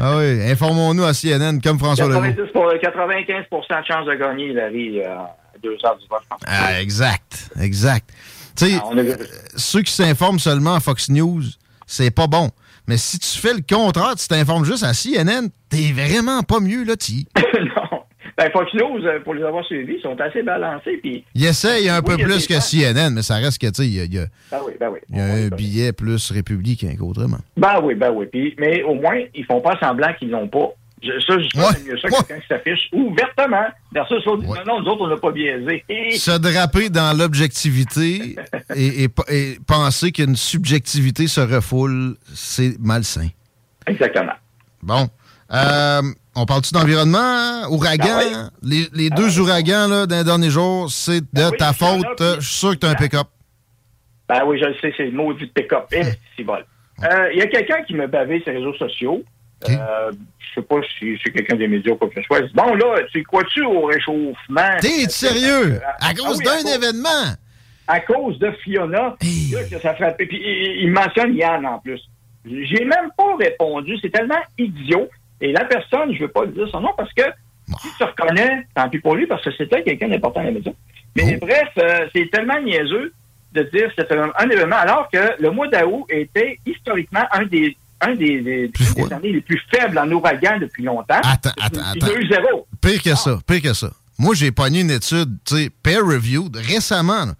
Ah 0.00 0.16
oui, 0.18 0.50
informons-nous 0.50 1.04
à 1.04 1.12
CNN, 1.14 1.60
comme 1.62 1.78
François 1.78 2.06
Legault. 2.06 2.20
90 2.20 2.52
pour- 2.52 2.72
95% 2.72 3.80
de 3.80 3.86
chance 3.86 4.06
de 4.06 4.14
gagner, 4.14 4.52
Larry, 4.52 5.00
euh, 5.00 5.14
à 5.18 5.36
deux 5.62 5.76
heures 5.84 5.96
du 5.98 6.06
vote, 6.08 6.20
je 6.22 6.28
pense. 6.28 6.40
Ah, 6.46 6.80
exact, 6.80 7.50
exact. 7.60 8.08
Tu 8.56 8.66
sais, 8.66 8.78
Ah, 8.82 8.88
a 8.94 8.98
euh, 8.98 9.16
ceux 9.56 9.82
qui 9.82 9.92
s'informent 9.92 10.38
seulement 10.38 10.74
à 10.74 10.80
Fox 10.80 11.08
News, 11.08 11.42
c'est 11.86 12.10
pas 12.10 12.26
bon. 12.26 12.50
Mais 12.86 12.96
si 12.96 13.18
tu 13.18 13.38
fais 13.38 13.54
le 13.54 13.60
contraire, 13.68 14.14
tu 14.16 14.26
t'informes 14.26 14.64
juste 14.64 14.82
à 14.82 14.92
CNN, 14.94 15.48
t'es 15.68 15.92
vraiment 15.92 16.42
pas 16.42 16.60
mieux, 16.60 16.84
là, 16.84 16.96
tu 16.96 17.12
non. 17.36 17.89
Ben, 18.42 18.50
Fox 18.52 18.72
News, 18.72 19.04
euh, 19.04 19.20
pour 19.22 19.34
les 19.34 19.42
avoir 19.42 19.62
suivis, 19.66 19.96
ils 19.98 20.02
sont 20.02 20.18
assez 20.18 20.42
balancés. 20.42 20.96
Puis, 21.02 21.24
Il 21.34 21.44
essaye 21.44 21.90
un 21.90 21.98
Oui, 21.98 22.04
peu 22.06 22.12
il 22.14 22.20
y 22.20 22.22
a 22.22 22.26
plus 22.26 22.46
que. 22.46 22.54
CNN, 22.58 23.10
mais 23.12 23.20
ça 23.20 23.34
reste 23.36 23.60
que, 23.60 23.66
tu 23.66 23.74
sais, 23.82 23.86
il 23.86 23.94
y 23.94 24.00
a, 24.00 24.04
il 24.04 24.14
y 24.14 24.18
a- 24.18 24.26
Ben 24.50 24.60
oui, 24.66 24.72
ben 24.80 24.88
oui. 24.90 24.98
il 25.10 25.16
y 25.18 25.20
a 25.20 25.24
un 25.24 25.48
billet 25.48 25.92
plus 25.92 26.30
républicain 26.30 26.94
qu'autrement. 26.98 27.36
Ben 27.58 27.80
oui, 27.82 27.94
ben 27.94 28.10
oui. 28.14 28.24
Puis, 28.32 28.54
mais 28.58 28.82
au 28.82 28.94
moins, 28.94 29.20
ils 29.34 29.44
font 29.44 29.60
pas 29.60 29.78
semblant 29.78 30.14
qu'ils 30.18 30.30
l'ont 30.30 30.48
pas. 30.48 30.70
Je, 31.02 31.08
ça, 31.26 31.38
je 31.38 31.48
trouve 31.48 31.70
que 31.72 31.78
c'est 31.78 31.88
mieux 31.90 31.98
ça 31.98 32.08
que 32.08 32.14
quelqu'un 32.26 32.40
qui 32.40 32.46
s'affiche 32.46 32.88
ouvertement. 32.94 33.66
Versus 33.92 34.24
l'autre, 34.24 34.42
non, 34.42 34.54
non, 34.66 34.80
nous 34.80 34.86
autres, 34.90 35.02
on 35.02 35.08
n'a 35.08 35.16
pas 35.18 35.32
biaisé. 35.32 35.84
Se 36.16 36.38
draper 36.38 36.88
dans 36.88 37.14
l'objectivité 37.16 38.36
et, 38.74 39.04
et- 39.04 39.08
et 39.28 39.58
penser 39.66 40.12
qu'une 40.12 40.36
subjectivité 40.36 41.26
se 41.26 41.40
refoule, 41.42 42.16
c'est 42.34 42.78
malsain. 42.80 43.28
Exactement. 43.86 44.32
Bon. 44.82 45.08
Euh, 45.52 46.02
on 46.36 46.46
parle-tu 46.46 46.72
d'environnement, 46.72 47.18
hein? 47.20 47.66
ouragan? 47.70 48.06
Ah 48.08 48.22
oui. 48.24 48.32
Ah 48.34 48.50
Les, 48.62 48.88
les 48.92 49.10
deux 49.10 49.38
ouragans 49.40 49.88
là, 49.88 50.06
d'un 50.06 50.22
dernier 50.24 50.50
jour, 50.50 50.90
c'est 50.90 51.20
de 51.20 51.50
oui, 51.50 51.56
ta 51.58 51.72
faute. 51.72 52.04
Je 52.18 52.40
suis 52.40 52.54
sûr 52.58 52.70
que 52.70 52.76
tu 52.76 52.86
as 52.86 52.90
un 52.90 52.94
pick-up. 52.94 53.26
Ben 54.28 54.42
oui, 54.46 54.58
je 54.60 54.66
le 54.66 54.74
sais, 54.80 54.92
c'est 54.96 55.06
le 55.06 55.12
mot 55.12 55.32
du 55.32 55.46
pick-up. 55.48 55.86
Eh, 55.92 56.44
bon. 56.44 56.54
Euh, 57.02 57.30
Il 57.32 57.38
y 57.38 57.42
a 57.42 57.46
quelqu'un 57.48 57.82
qui 57.82 57.94
me 57.94 58.06
bavait 58.06 58.40
sur 58.40 58.52
les 58.52 58.58
réseaux 58.58 58.74
sociaux. 58.74 59.22
Euh, 59.68 60.12
je 60.38 60.54
sais 60.60 60.62
pas 60.66 60.76
si 60.98 61.18
c'est 61.22 61.32
quelqu'un 61.32 61.56
des 61.56 61.68
médias 61.68 61.92
ou 61.92 61.96
quoi 61.96 62.08
que 62.08 62.14
ce 62.20 62.22
soit. 62.22 62.38
Il 62.38 62.46
dit, 62.46 62.52
Bon, 62.54 62.74
là, 62.74 63.00
tu 63.12 63.22
crois-tu 63.24 63.62
au 63.62 63.82
réchauffement? 63.86 64.76
T'es 64.80 65.08
sérieux? 65.08 65.80
Ah, 65.84 66.08
À 66.10 66.14
cause 66.14 66.38
d'un 66.38 66.58
événement? 66.60 67.34
À 67.88 68.00
cause 68.00 68.38
de 68.38 68.52
Fiona, 68.62 69.16
là, 69.52 69.64
que 69.68 69.78
ça 69.80 69.94
frappait. 69.96 70.26
Puis 70.26 70.40
il, 70.40 70.84
il 70.84 70.92
mentionne 70.92 71.34
Yann 71.34 71.66
en 71.66 71.78
plus. 71.80 72.00
J'ai 72.44 72.84
même 72.84 73.10
pas 73.16 73.36
répondu. 73.38 73.98
C'est 74.00 74.10
tellement 74.10 74.38
idiot. 74.56 75.08
Et 75.40 75.52
la 75.52 75.64
personne, 75.64 76.14
je 76.14 76.20
veux 76.20 76.28
pas 76.28 76.46
dire 76.46 76.68
son 76.70 76.80
nom 76.80 76.90
parce 76.96 77.12
que 77.12 77.22
si 77.80 77.88
tu 77.96 78.04
reconnais, 78.04 78.66
tant 78.74 78.88
pis 78.88 78.98
pour 78.98 79.14
lui, 79.14 79.26
parce 79.26 79.42
que 79.44 79.50
c'était 79.56 79.82
quelqu'un 79.82 80.08
d'important 80.08 80.40
à 80.40 80.44
la 80.44 80.50
maison. 80.52 80.74
Mais 81.16 81.36
bref, 81.36 81.68
euh, 81.78 82.06
c'est 82.14 82.30
tellement 82.30 82.60
niaiseux 82.60 83.12
de 83.52 83.62
dire 83.62 83.88
que 83.88 84.02
c'était 84.02 84.16
un, 84.16 84.48
événement, 84.48 84.76
alors 84.76 85.08
que 85.12 85.40
le 85.40 85.50
mois 85.50 85.68
d'août 85.68 86.04
était 86.08 86.58
historiquement 86.66 87.24
un 87.32 87.44
des 87.44 87.76
un 88.02 88.14
des, 88.14 88.40
des, 88.40 88.68
des 88.68 89.12
années 89.12 89.32
les 89.32 89.40
plus 89.42 89.60
faibles 89.70 89.98
en 89.98 90.10
ouragan 90.10 90.58
depuis 90.58 90.82
longtemps. 90.82 91.20
Attends, 91.22 91.50
attends, 91.60 91.80
Il 91.94 92.00
y 92.00 92.04
a 92.04 92.06
attends. 92.06 92.18
eu 92.18 92.28
zéro. 92.28 92.66
Pire 92.80 93.02
que 93.02 93.14
ça, 93.14 93.38
pire 93.46 93.60
que 93.60 93.74
ça. 93.74 93.90
Moi, 94.18 94.34
j'ai 94.34 94.52
pogné 94.52 94.80
une 94.80 94.90
étude, 94.90 95.36
tu 95.44 95.56
sais, 95.56 95.70
peer-reviewed, 95.82 96.56
récemment. 96.56 97.26
là. 97.26 97.34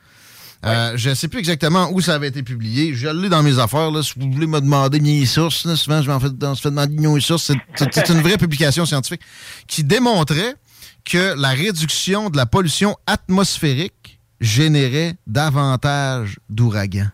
Euh, 0.65 0.93
je 0.97 1.09
ne 1.11 1.15
sais 1.15 1.29
plus 1.29 1.39
exactement 1.39 1.89
où 1.91 2.01
ça 2.03 2.15
avait 2.15 2.29
été 2.29 2.43
publié. 2.43 2.93
Je 2.95 3.09
l'ai 3.09 3.31
dans 3.31 3.43
mes 3.43 3.59
affaires. 3.59 3.91
Là. 3.91 4.03
Si 4.03 4.13
vous 4.19 4.31
voulez 4.31 4.47
me 4.47 4.61
demander 4.61 5.01
mes 5.01 5.25
sources, 5.25 5.65
là, 5.65 5.75
souvent 5.75 6.03
je 6.03 6.11
m'en 6.11 6.21
fais, 6.21 6.27
se 6.29 6.61
fait 6.61 6.69
demander 6.71 6.97
mes 7.09 7.21
sources. 7.21 7.51
C'est- 7.77 8.09
une 8.11 8.21
vraie 8.21 8.37
publication 8.37 8.85
scientifique 8.85 9.23
qui 9.67 9.85
démontrait 9.85 10.55
que 11.05 11.35
la 11.41 11.51
réduction 11.51 12.29
de 12.29 12.37
la 12.37 12.45
pollution 12.45 12.95
atmosphérique 13.07 14.19
générait 14.41 15.15
davantage 15.27 16.39
d'ouragans. 16.51 17.09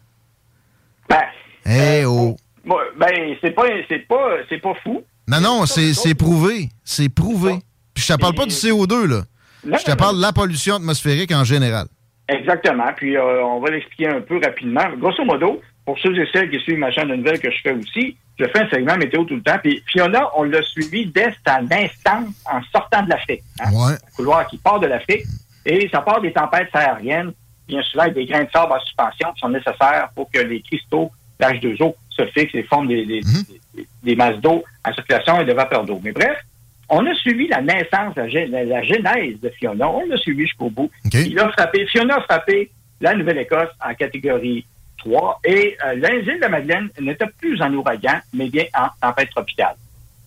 Ben, 1.08 1.22
Eh 1.64 2.04
oh! 2.04 2.36
Bon, 2.64 2.76
ben, 2.98 3.36
c'est 3.40 3.52
pas, 3.52 3.62
pas, 4.08 4.58
pas 4.60 4.74
fou. 4.82 5.04
Non, 5.28 5.40
non, 5.40 5.66
c'est 5.66 6.14
prouvé. 6.14 6.70
C'est 6.84 7.08
prouvé. 7.08 7.60
Puis 7.94 8.04
je 8.06 8.12
te 8.12 8.18
parle 8.18 8.34
pas 8.34 8.46
du 8.46 8.54
CO2, 8.54 9.06
là. 9.06 9.22
Je 9.64 9.84
te 9.84 9.92
parle 9.94 10.16
de 10.16 10.20
la 10.22 10.32
pollution 10.32 10.76
atmosphérique 10.76 11.32
en 11.32 11.44
général. 11.44 11.86
Exactement. 12.28 12.92
Puis 12.96 13.16
euh, 13.16 13.42
on 13.44 13.60
va 13.60 13.70
l'expliquer 13.70 14.08
un 14.08 14.20
peu 14.20 14.40
rapidement. 14.42 14.84
Grosso 14.98 15.24
modo, 15.24 15.60
pour 15.84 15.98
ceux 15.98 16.14
et 16.18 16.28
celles 16.32 16.50
qui 16.50 16.58
suivent 16.60 16.78
ma 16.78 16.90
chaîne 16.90 17.08
de 17.08 17.14
nouvelles 17.14 17.38
que 17.40 17.50
je 17.50 17.60
fais 17.62 17.72
aussi, 17.72 18.16
je 18.38 18.44
fais 18.46 18.60
un 18.60 18.68
segment 18.68 18.96
météo 18.96 19.24
tout 19.24 19.36
le 19.36 19.42
temps. 19.42 19.58
Puis 19.62 19.82
Fiona, 19.86 20.28
on 20.36 20.42
l'a 20.42 20.62
suivi 20.62 21.06
dès 21.06 21.32
sa 21.46 21.60
naissance 21.62 22.34
en 22.52 22.60
sortant 22.72 23.02
de 23.02 23.10
l'Afrique. 23.10 23.42
hein. 23.60 23.70
Un 23.94 24.16
couloir 24.16 24.46
qui 24.48 24.58
part 24.58 24.80
de 24.80 24.86
l'Afrique. 24.86 25.24
Et 25.64 25.88
ça 25.90 26.00
part 26.00 26.20
des 26.20 26.32
tempêtes 26.32 26.68
sahariennes, 26.72 27.32
bien 27.66 27.82
souvent 27.82 28.04
avec 28.04 28.14
des 28.14 28.26
grains 28.26 28.44
de 28.44 28.50
sable 28.50 28.72
en 28.72 28.80
suspension 28.80 29.32
qui 29.32 29.40
sont 29.40 29.48
nécessaires 29.48 30.08
pour 30.14 30.30
que 30.30 30.38
les 30.40 30.60
cristaux 30.62 31.10
d'H2O 31.40 31.94
se 32.10 32.24
fixent 32.26 32.54
et 32.54 32.62
forment 32.64 32.88
des, 32.88 33.04
des, 33.06 33.20
des- 33.74 33.86
des 34.02 34.16
masses 34.16 34.40
d'eau 34.40 34.64
en 34.84 34.92
circulation 34.92 35.40
et 35.40 35.44
de 35.44 35.52
vapeur 35.52 35.84
d'eau. 35.84 36.00
Mais 36.02 36.12
bref, 36.12 36.38
on 36.88 37.04
a 37.06 37.14
suivi 37.14 37.48
la 37.48 37.62
naissance, 37.62 38.14
la, 38.16 38.28
genèse 38.28 39.40
de 39.40 39.48
Fiona. 39.58 39.88
On 39.88 40.06
l'a 40.06 40.16
suivi 40.16 40.42
jusqu'au 40.42 40.70
bout. 40.70 40.90
Il 41.12 41.38
a 41.38 41.50
frappé, 41.50 41.86
Fiona 41.86 42.16
a 42.16 42.22
frappé 42.22 42.70
la 43.00 43.14
Nouvelle-Écosse 43.14 43.70
en 43.84 43.94
catégorie 43.94 44.64
3 44.98 45.40
et 45.44 45.76
euh, 45.84 45.94
l'île 45.94 46.40
de 46.40 46.46
Madeleine 46.46 46.88
n'était 47.00 47.26
plus 47.38 47.60
en 47.60 47.72
ouragan, 47.74 48.20
mais 48.32 48.48
bien 48.48 48.64
en 48.74 48.88
tempête 49.00 49.30
tropicale. 49.30 49.74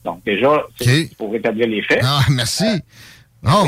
Donc 0.03 0.24
déjà, 0.26 0.64
c'est 0.80 1.16
pour 1.18 1.32
rétablir 1.32 1.68
les 1.68 1.82
faits. 1.82 2.01
Ah, 2.03 2.22
merci. 2.30 2.66
Oh! 3.45 3.68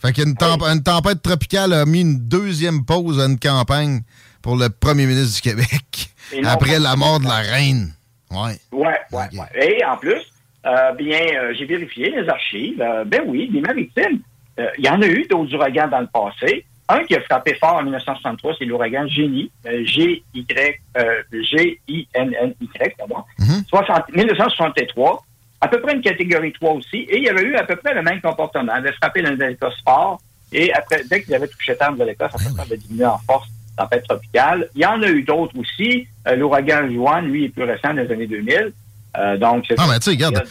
Fait 0.00 0.12
qu'une 0.12 0.34
temp- 0.34 0.62
une 0.62 0.82
tempête 0.82 1.20
tropicale 1.22 1.74
a 1.74 1.84
mis 1.84 2.00
une 2.00 2.18
deuxième 2.18 2.84
pause 2.84 3.20
à 3.20 3.26
une 3.26 3.38
campagne 3.38 4.00
pour 4.40 4.56
le 4.56 4.70
premier 4.70 5.04
ministre 5.06 5.36
du 5.36 5.42
Québec 5.42 6.10
non 6.36 6.48
après 6.48 6.78
la 6.78 6.96
mort 6.96 7.20
de 7.20 7.26
la 7.26 7.38
reine. 7.38 7.92
Ouais. 8.30 8.58
Ouais, 8.72 8.98
ouais, 9.12 9.28
ouais. 9.32 9.78
Et 9.78 9.84
en 9.84 9.96
plus, 9.96 10.22
euh, 10.66 10.92
bien, 10.92 11.20
euh, 11.34 11.54
j'ai 11.54 11.64
vérifié 11.64 12.10
les 12.10 12.28
archives. 12.28 12.80
Euh, 12.82 13.04
ben 13.04 13.22
oui, 13.26 13.48
les 13.52 13.60
maritimes, 13.60 14.20
euh, 14.58 14.68
il 14.78 14.84
y 14.84 14.88
en 14.88 15.00
a 15.00 15.06
eu 15.06 15.26
d'autres 15.28 15.54
ouragans 15.54 15.88
dans 15.88 16.00
le 16.00 16.06
passé. 16.06 16.64
Un 16.88 17.04
qui 17.04 17.14
a 17.14 17.20
frappé 17.20 17.54
fort 17.54 17.76
en 17.76 17.82
1963, 17.84 18.56
c'est 18.58 18.64
l'ouragan 18.64 19.06
Génie, 19.06 19.50
euh, 19.66 19.84
G-Y, 19.84 20.80
euh, 20.98 21.22
G-I-N-N-Y, 21.32 22.96
pardon. 22.98 23.22
60 23.68 24.08
1963, 24.12 25.22
à 25.60 25.68
peu 25.68 25.80
près 25.80 25.94
une 25.94 26.00
catégorie 26.00 26.52
3 26.52 26.72
aussi, 26.72 26.96
et 26.96 27.18
il 27.18 27.24
y 27.24 27.28
avait 27.28 27.42
eu 27.42 27.54
à 27.54 27.62
peu 27.62 27.76
près 27.76 27.94
le 27.94 28.02
même 28.02 28.20
comportement. 28.20 28.72
Il 28.74 28.78
avait 28.78 28.92
frappé 28.92 29.22
Nouvelle-Écosse 29.22 29.80
fort, 29.84 30.20
et 30.52 30.72
après, 30.72 31.02
dès 31.08 31.22
qu'il 31.22 31.32
avait 31.34 31.46
touché 31.46 31.76
terre 31.76 31.92
de 31.92 31.92
Nouvelle-Écosse, 31.92 32.34
après 32.34 32.50
ça 32.50 32.62
avait 32.62 32.76
diminué 32.76 33.06
en 33.06 33.18
force, 33.18 33.48
tempête 33.78 34.04
tropicale. 34.08 34.68
Il 34.74 34.82
y 34.82 34.86
en 34.86 35.00
a 35.00 35.08
eu 35.08 35.22
d'autres 35.22 35.56
aussi. 35.56 36.08
L'ouragan 36.36 36.88
Juan, 36.90 37.24
lui, 37.24 37.44
est 37.44 37.48
plus 37.50 37.62
récent, 37.64 37.94
dans 37.94 38.02
les 38.02 38.10
années 38.10 38.26
2000. 38.26 38.72
Euh, 39.18 39.36
donc, 39.38 39.64
Ah, 39.76 39.86
mais 39.88 39.98
tu 39.98 40.04
sais, 40.04 40.10
regarde, 40.10 40.42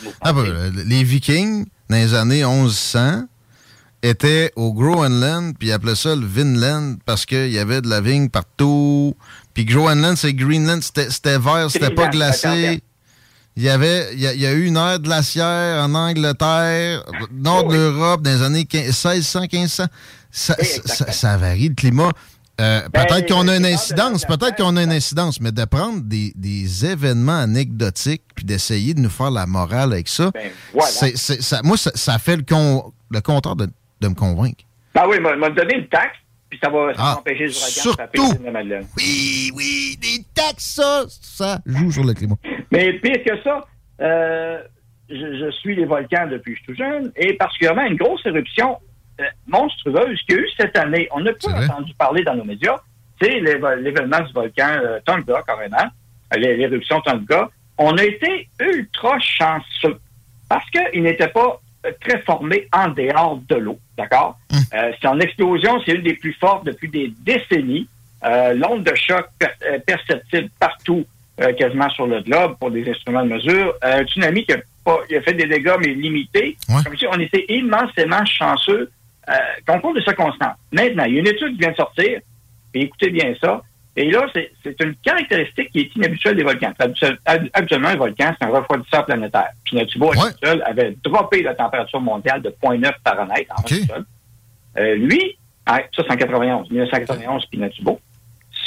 les 0.86 1.04
Vikings, 1.04 1.66
dans 1.90 1.96
les 1.96 2.14
années 2.14 2.44
1100, 2.44 3.24
était 4.02 4.52
au 4.56 4.74
Groenland, 4.74 5.58
puis 5.58 5.70
ils 5.70 5.72
appelaient 5.72 5.96
ça 5.96 6.16
le 6.16 6.26
Vinland 6.26 6.96
parce 7.06 7.26
qu'il 7.26 7.52
y 7.52 7.60
avait 7.60 7.82
de 7.82 7.90
la 7.90 8.00
vigne 8.02 8.30
partout. 8.30 9.16
Puis 9.54 9.66
Groenland, 9.66 10.16
c'est 10.16 10.34
Greenland, 10.34 10.82
c'était 10.82 11.38
vert, 11.38 11.68
c'était 11.70 11.90
pas 11.94 12.08
glacé. 12.08 12.82
Il 13.58 13.64
y 13.64 13.70
avait, 13.70 14.14
il 14.14 14.22
y, 14.22 14.28
a, 14.28 14.34
il 14.34 14.40
y 14.40 14.46
a 14.46 14.54
eu 14.54 14.66
une 14.68 14.78
ère 14.78 15.00
glaciaire 15.00 15.84
en 15.84 15.94
Angleterre, 15.94 17.04
nord 17.34 17.68
de 17.68 17.74
l'Europe, 17.76 18.22
dans 18.22 18.32
les 18.32 18.42
années 18.42 18.66
15 18.66 18.86
1600, 18.86 19.42
1500. 19.52 19.84
Ça, 20.32 20.56
ça, 20.86 21.12
ça 21.12 21.38
varie 21.38 21.68
le 21.70 21.76
climat. 21.76 22.12
Euh, 22.60 22.82
Ben, 22.94 23.06
peut-être 23.06 23.28
qu'on 23.34 23.48
a 23.48 23.56
une 23.56 23.66
incidence, 23.66 24.26
peut-être 24.26 24.56
qu'on 24.58 24.76
a 24.78 24.84
une 24.84 24.92
incidence, 24.92 25.40
mais 25.42 25.52
de 25.52 25.64
prendre 25.66 26.02
des, 26.04 26.34
des 26.36 26.86
événements 26.86 27.40
anecdotiques 27.40 28.24
puis 28.36 28.46
d'essayer 28.46 28.94
de 28.94 29.00
nous 29.00 29.10
faire 29.10 29.32
la 29.32 29.46
morale 29.46 29.94
avec 29.94 30.08
ça, 30.08 30.32
Ben, 30.34 30.50
voilà. 30.74 30.88
ça 30.92 31.62
moi, 31.64 31.78
ça, 31.78 31.92
ça 31.96 32.20
fait 32.20 32.36
le, 32.38 32.44
con, 32.44 32.92
le 33.10 33.22
contraire 33.22 33.56
de, 33.56 33.68
de 34.02 34.08
me 34.08 34.14
convaincre. 34.16 34.64
Ben 34.94 35.04
oui, 35.08 35.20
m'a 35.20 35.36
m'a 35.36 35.50
donné 35.52 35.76
une 35.76 35.88
taxe, 35.88 36.18
puis 36.50 36.60
ça 36.62 36.70
va 36.70 36.92
Ah, 36.98 37.18
empêcher 37.20 37.46
de 37.46 37.52
surtout. 37.52 38.34
de. 38.34 38.86
Oui, 38.98 39.52
oui, 39.56 39.98
des 40.02 40.24
taxes, 40.34 40.74
ça, 40.76 41.06
ça 41.08 41.60
joue 41.66 41.92
sur 41.92 42.04
le 42.04 42.14
climat. 42.14 42.36
Mais 42.72 42.94
pire 43.00 43.24
que 43.26 43.42
ça, 43.44 43.66
euh, 44.02 44.58
je, 45.10 45.16
je 45.16 45.52
suis 45.60 45.76
les 45.76 45.86
volcans 45.86 46.28
depuis 46.30 46.54
que 46.56 46.60
je 46.60 46.64
suis 46.64 46.74
tout 46.74 46.78
jeune, 46.84 47.12
et 47.16 47.34
particulièrement 47.36 47.84
une 47.86 47.98
grosse 47.98 48.26
éruption 48.26 48.78
monstrueuse 49.48 50.20
qu'il 50.24 50.36
y 50.36 50.40
a 50.40 50.42
eu 50.42 50.50
cette 50.58 50.78
année. 50.78 51.08
On 51.12 51.20
n'a 51.22 51.32
pas 51.34 51.38
entendu 51.74 51.94
parler 51.94 52.24
dans 52.24 52.36
nos 52.36 52.44
médias. 52.46 52.78
C'est 53.22 53.40
l'éve- 53.40 53.80
l'événement 53.82 54.22
du 54.22 54.32
volcan 54.34 54.70
euh, 54.84 55.00
Tonga, 55.06 55.44
carrément, 55.46 55.78
euh, 56.34 56.38
l'é- 56.38 56.56
l'éruption 56.58 57.02
Tonga. 57.02 57.50
On 57.78 57.98
a 57.98 58.04
été 58.04 58.48
ultra 58.60 59.20
chanceux 59.20 60.00
parce 60.48 60.70
qu'il 60.70 61.04
n'était 61.04 61.28
pas 61.28 61.60
euh, 61.86 61.92
très 62.02 62.20
formé 62.22 62.68
en 62.74 62.90
dehors 62.90 63.40
de 63.48 63.56
l'eau, 63.56 63.80
d'accord? 63.98 64.38
Euh, 64.74 64.92
son 65.02 65.20
explosion, 65.20 65.82
c'est 65.86 65.94
une 65.94 66.04
des 66.04 66.14
plus 66.14 66.34
fortes 66.34 66.66
depuis 66.66 66.90
des 66.90 67.14
décennies. 67.22 67.88
Euh, 68.26 68.54
L'onde 68.54 68.84
de 68.84 68.94
choc 68.96 69.26
per- 69.40 69.48
euh, 69.66 69.80
perceptible 69.80 70.50
partout, 70.60 71.06
euh, 71.42 71.54
quasiment 71.54 71.90
sur 71.90 72.06
le 72.06 72.22
globe, 72.22 72.58
pour 72.60 72.70
des 72.70 72.88
instruments 72.90 73.24
de 73.24 73.30
mesure. 73.30 73.74
Euh, 73.84 74.02
un 74.02 74.04
tsunami 74.04 74.46
qui 74.46 74.54
a, 74.54 74.58
pas, 74.84 75.00
il 75.10 75.16
a 75.16 75.22
fait 75.22 75.34
des 75.34 75.46
dégâts, 75.46 75.76
mais 75.80 75.94
limités. 75.94 76.58
Comme 76.84 76.98
si 76.98 77.08
on 77.08 77.18
était 77.20 77.46
immensément 77.48 78.26
chanceux, 78.26 78.92
euh, 79.30 79.34
concours 79.68 79.94
de 79.94 80.02
circonstances. 80.02 80.56
Maintenant, 80.72 81.04
il 81.06 81.14
y 81.14 81.18
a 81.18 81.20
une 81.20 81.28
étude 81.28 81.54
qui 81.54 81.60
vient 81.60 81.72
de 81.72 81.76
sortir, 81.76 82.20
et 82.74 82.82
écoutez 82.82 83.10
bien 83.10 83.34
ça. 83.42 83.62
Et 83.96 84.10
là, 84.12 84.26
c'est 84.34 84.80
une 84.82 84.96
caractéristique 85.04 85.72
qui 85.72 85.80
est 85.80 85.96
inhabituelle 85.96 86.36
des 86.38 86.44
volcans. 86.44 86.72
Habitu- 86.80 87.18
hab- 87.26 87.50
Habituellement, 87.54 87.90
un 87.90 87.96
volcan, 87.98 88.34
c'est 88.40 88.48
un 88.48 88.52
refroidisseur 88.52 89.06
planétaire. 89.06 89.50
Pinatubo, 89.66 90.12
à 90.12 90.14
lui 90.14 90.22
seul, 90.42 90.64
avait 90.66 90.96
droppé 91.04 91.42
la 91.44 91.54
température 91.54 92.00
mondiale 92.00 92.42
de 92.42 92.50
0.9 92.50 92.92
Fahrenheit 93.06 93.48
en 93.58 93.62
seul. 93.88 94.06
Euh, 94.78 94.96
lui, 94.96 95.38
ah, 95.66 95.80
ça 95.94 96.04
c'est 96.08 96.12
en 96.14 96.16
91, 96.16 96.70
1991, 96.70 97.46
Pinatubo. 97.48 98.00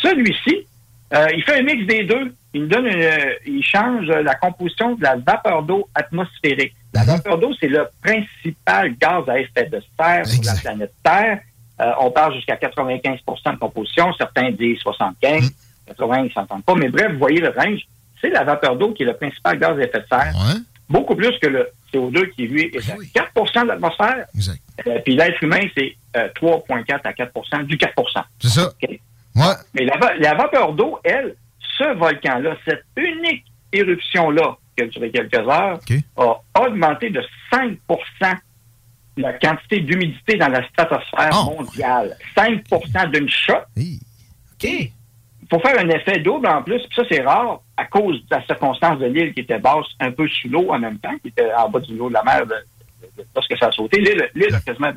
Celui-ci, 0.02 0.66
euh, 1.14 1.26
il 1.34 1.42
fait 1.44 1.60
un 1.60 1.62
mix 1.62 1.86
des 1.86 2.04
deux. 2.04 2.34
Il 2.54 2.62
nous 2.62 2.68
donne 2.68 2.86
une, 2.86 3.00
euh, 3.02 3.34
il 3.46 3.62
change 3.62 4.06
la 4.08 4.34
composition 4.34 4.94
de 4.96 5.02
la 5.02 5.16
vapeur 5.16 5.62
d'eau 5.62 5.88
atmosphérique. 5.94 6.74
La 6.94 7.04
vapeur 7.04 7.38
d'eau, 7.38 7.52
c'est 7.58 7.68
le 7.68 7.88
principal 8.02 8.94
gaz 8.96 9.28
à 9.28 9.38
effet 9.40 9.64
de 9.64 9.82
serre 9.98 10.26
sur 10.26 10.42
la 10.44 10.54
planète 10.54 10.92
Terre. 11.02 11.40
Euh, 11.80 11.92
on 12.00 12.10
parle 12.10 12.34
jusqu'à 12.34 12.56
95% 12.56 13.54
de 13.54 13.58
composition. 13.58 14.12
Certains 14.14 14.50
disent 14.50 14.78
75, 14.80 15.50
80, 15.86 16.18
ils 16.18 16.24
ne 16.24 16.30
s'entendent 16.30 16.64
pas. 16.64 16.74
Mais 16.74 16.88
bref, 16.88 17.12
vous 17.12 17.18
voyez 17.18 17.40
le 17.40 17.48
range. 17.48 17.80
C'est 18.20 18.30
la 18.30 18.44
vapeur 18.44 18.76
d'eau 18.76 18.92
qui 18.92 19.02
est 19.02 19.06
le 19.06 19.16
principal 19.16 19.58
gaz 19.58 19.78
à 19.78 19.82
effet 19.82 20.00
de 20.00 20.06
serre. 20.08 20.32
Beaucoup 20.88 21.16
plus 21.16 21.36
que 21.38 21.46
le 21.46 21.68
CO2 21.92 22.30
qui, 22.32 22.46
lui, 22.46 22.64
est 22.64 22.90
à 22.90 23.22
4% 23.34 23.62
de 23.62 23.68
l'atmosphère. 23.68 24.26
Euh, 24.86 24.98
puis 25.04 25.16
l'être 25.16 25.42
humain, 25.42 25.60
c'est 25.76 25.96
euh, 26.16 26.28
3,4 26.40 27.00
à 27.04 27.12
4% 27.12 27.64
du 27.64 27.76
4% 27.76 28.22
C'est 28.40 28.48
ça. 28.48 28.72
Mais 29.74 29.84
la, 29.86 29.94
la 30.18 30.34
vapeur 30.34 30.72
d'eau, 30.74 30.98
elle, 31.04 31.34
ce 31.78 31.96
volcan-là, 31.96 32.56
cette 32.66 32.84
unique 32.96 33.44
éruption-là, 33.72 34.56
qui 34.76 34.84
a 34.84 34.86
duré 34.86 35.10
quelques 35.10 35.34
heures, 35.48 35.78
a 36.16 36.40
augmenté 36.60 37.10
de 37.10 37.22
5% 37.52 37.76
la 39.18 39.32
quantité 39.34 39.80
d'humidité 39.80 40.36
dans 40.36 40.48
la 40.48 40.66
stratosphère 40.68 41.30
mondiale. 41.44 42.16
5% 42.36 43.10
d'une 43.10 43.28
shot. 43.28 43.52
Et 44.64 44.92
il 45.42 45.48
faut 45.50 45.60
faire 45.60 45.78
un 45.78 45.88
effet 45.90 46.18
double 46.20 46.46
en 46.46 46.62
plus, 46.62 46.78
puis 46.86 46.94
ça 46.96 47.02
c'est 47.10 47.20
rare 47.20 47.60
à 47.76 47.84
cause 47.84 48.20
de 48.24 48.26
la 48.34 48.42
circonstance 48.46 48.98
de 49.00 49.06
l'île 49.06 49.34
qui 49.34 49.40
était 49.40 49.58
basse, 49.58 49.86
un 50.00 50.12
peu 50.12 50.26
sous 50.28 50.48
l'eau 50.48 50.72
en 50.72 50.78
même 50.78 50.98
temps, 50.98 51.14
qui 51.20 51.28
était 51.28 51.52
en 51.52 51.68
bas 51.68 51.80
du 51.80 51.92
niveau 51.92 52.08
de 52.08 52.14
la 52.14 52.22
mer 52.22 52.46
de- 52.46 52.54
de- 53.18 53.26
lorsque 53.34 53.58
ça 53.58 53.66
a 53.66 53.72
sauté. 53.72 54.00
L'île 54.00 54.54
a 54.54 54.60
quasiment, 54.60 54.88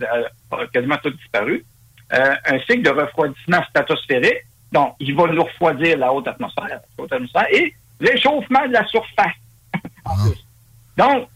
a 0.51 0.67
quasiment 0.67 0.97
tout 1.03 1.09
disparu. 1.09 1.65
Euh, 2.13 2.36
un 2.45 2.59
cycle 2.59 2.84
de 2.84 2.91
refroidissement 2.91 3.63
stratosphérique, 3.69 4.43
donc 4.71 4.93
il 4.99 5.13
va 5.15 5.26
nous 5.28 5.43
refroidir 5.43 5.97
la 5.97 6.13
haute 6.13 6.28
atmosphère, 6.28 6.67
la 6.69 7.03
haute 7.03 7.11
atmosphère 7.11 7.47
et 7.51 7.73
l'échauffement 7.99 8.65
de 8.67 8.73
la 8.73 8.86
surface. 8.88 9.34
En 10.05 10.15
plus. 10.15 10.45
Donc, 10.97 11.27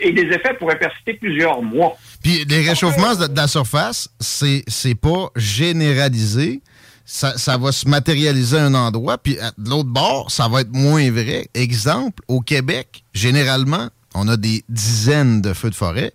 et 0.00 0.12
des 0.12 0.22
effets 0.22 0.54
pourraient 0.58 0.78
persister 0.78 1.14
plusieurs 1.14 1.62
mois. 1.62 1.96
Puis 2.22 2.44
les 2.44 2.68
réchauffements 2.68 3.14
de, 3.14 3.28
la 3.34 3.46
surface, 3.46 4.08
c'est 4.20 4.64
c'est 4.66 4.94
pas 4.94 5.30
généralisé. 5.36 6.60
Ça, 7.04 7.38
ça 7.38 7.56
va 7.56 7.70
se 7.70 7.88
matérialiser 7.88 8.58
à 8.58 8.64
un 8.64 8.74
endroit, 8.74 9.16
puis 9.16 9.38
à- 9.38 9.52
l'autre 9.58 9.88
bord, 9.88 10.32
ça 10.32 10.48
va 10.48 10.62
être 10.62 10.72
moins 10.72 11.08
vrai. 11.12 11.46
Exemple, 11.54 12.20
au 12.26 12.40
Québec, 12.40 13.04
généralement, 13.14 13.90
on 14.16 14.26
a 14.26 14.36
des 14.36 14.64
dizaines 14.68 15.40
de 15.40 15.52
feux 15.52 15.70
de 15.70 15.76
forêt. 15.76 16.12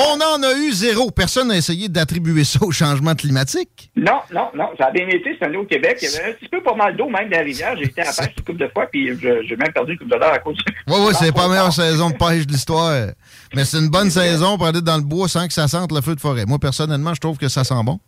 On 0.00 0.14
en 0.20 0.40
a 0.44 0.54
eu 0.54 0.70
zéro. 0.70 1.10
Personne 1.10 1.48
n'a 1.48 1.56
essayé 1.56 1.88
d'attribuer 1.88 2.44
ça 2.44 2.60
au 2.62 2.70
changement 2.70 3.16
climatique. 3.16 3.90
Non, 3.96 4.20
non, 4.32 4.48
non, 4.54 4.68
ça 4.78 4.86
a 4.86 4.90
bien 4.92 5.08
été 5.08 5.32
cette 5.32 5.42
année 5.42 5.56
au 5.56 5.64
Québec. 5.64 5.98
Il 6.00 6.08
y 6.08 6.14
avait 6.16 6.30
un 6.30 6.32
petit 6.34 6.48
peu 6.48 6.62
pas 6.62 6.76
mal 6.76 6.96
d'eau 6.96 7.08
même 7.08 7.28
dans 7.28 7.36
la 7.36 7.42
rivière. 7.42 7.76
J'ai 7.76 7.86
été 7.86 8.02
à 8.02 8.04
la 8.04 8.12
pêche 8.12 8.32
une 8.38 8.44
couple 8.44 8.60
de 8.60 8.68
fois, 8.68 8.86
puis 8.86 9.08
j'ai 9.20 9.56
même 9.56 9.72
perdu 9.72 9.94
une 9.94 9.98
couple 9.98 10.10
de 10.10 10.22
à 10.22 10.38
cause 10.38 10.56
de 10.56 10.62
Oui, 10.86 11.00
oui, 11.04 11.14
c'est 11.18 11.34
pas 11.34 11.42
la 11.42 11.48
meilleure 11.48 11.72
saison 11.72 12.10
de 12.10 12.16
pêche 12.16 12.46
de 12.46 12.52
l'histoire. 12.52 13.08
Mais 13.56 13.64
c'est 13.64 13.78
une 13.78 13.88
bonne 13.88 14.08
saison 14.08 14.56
pour 14.56 14.68
aller 14.68 14.82
dans 14.82 14.98
le 14.98 15.02
bois 15.02 15.26
sans 15.26 15.48
que 15.48 15.52
ça 15.52 15.66
sente 15.66 15.90
le 15.90 16.00
feu 16.00 16.14
de 16.14 16.20
forêt. 16.20 16.44
Moi, 16.46 16.60
personnellement, 16.60 17.12
je 17.14 17.20
trouve 17.20 17.36
que 17.36 17.48
ça 17.48 17.64
sent 17.64 17.82
bon. 17.82 17.98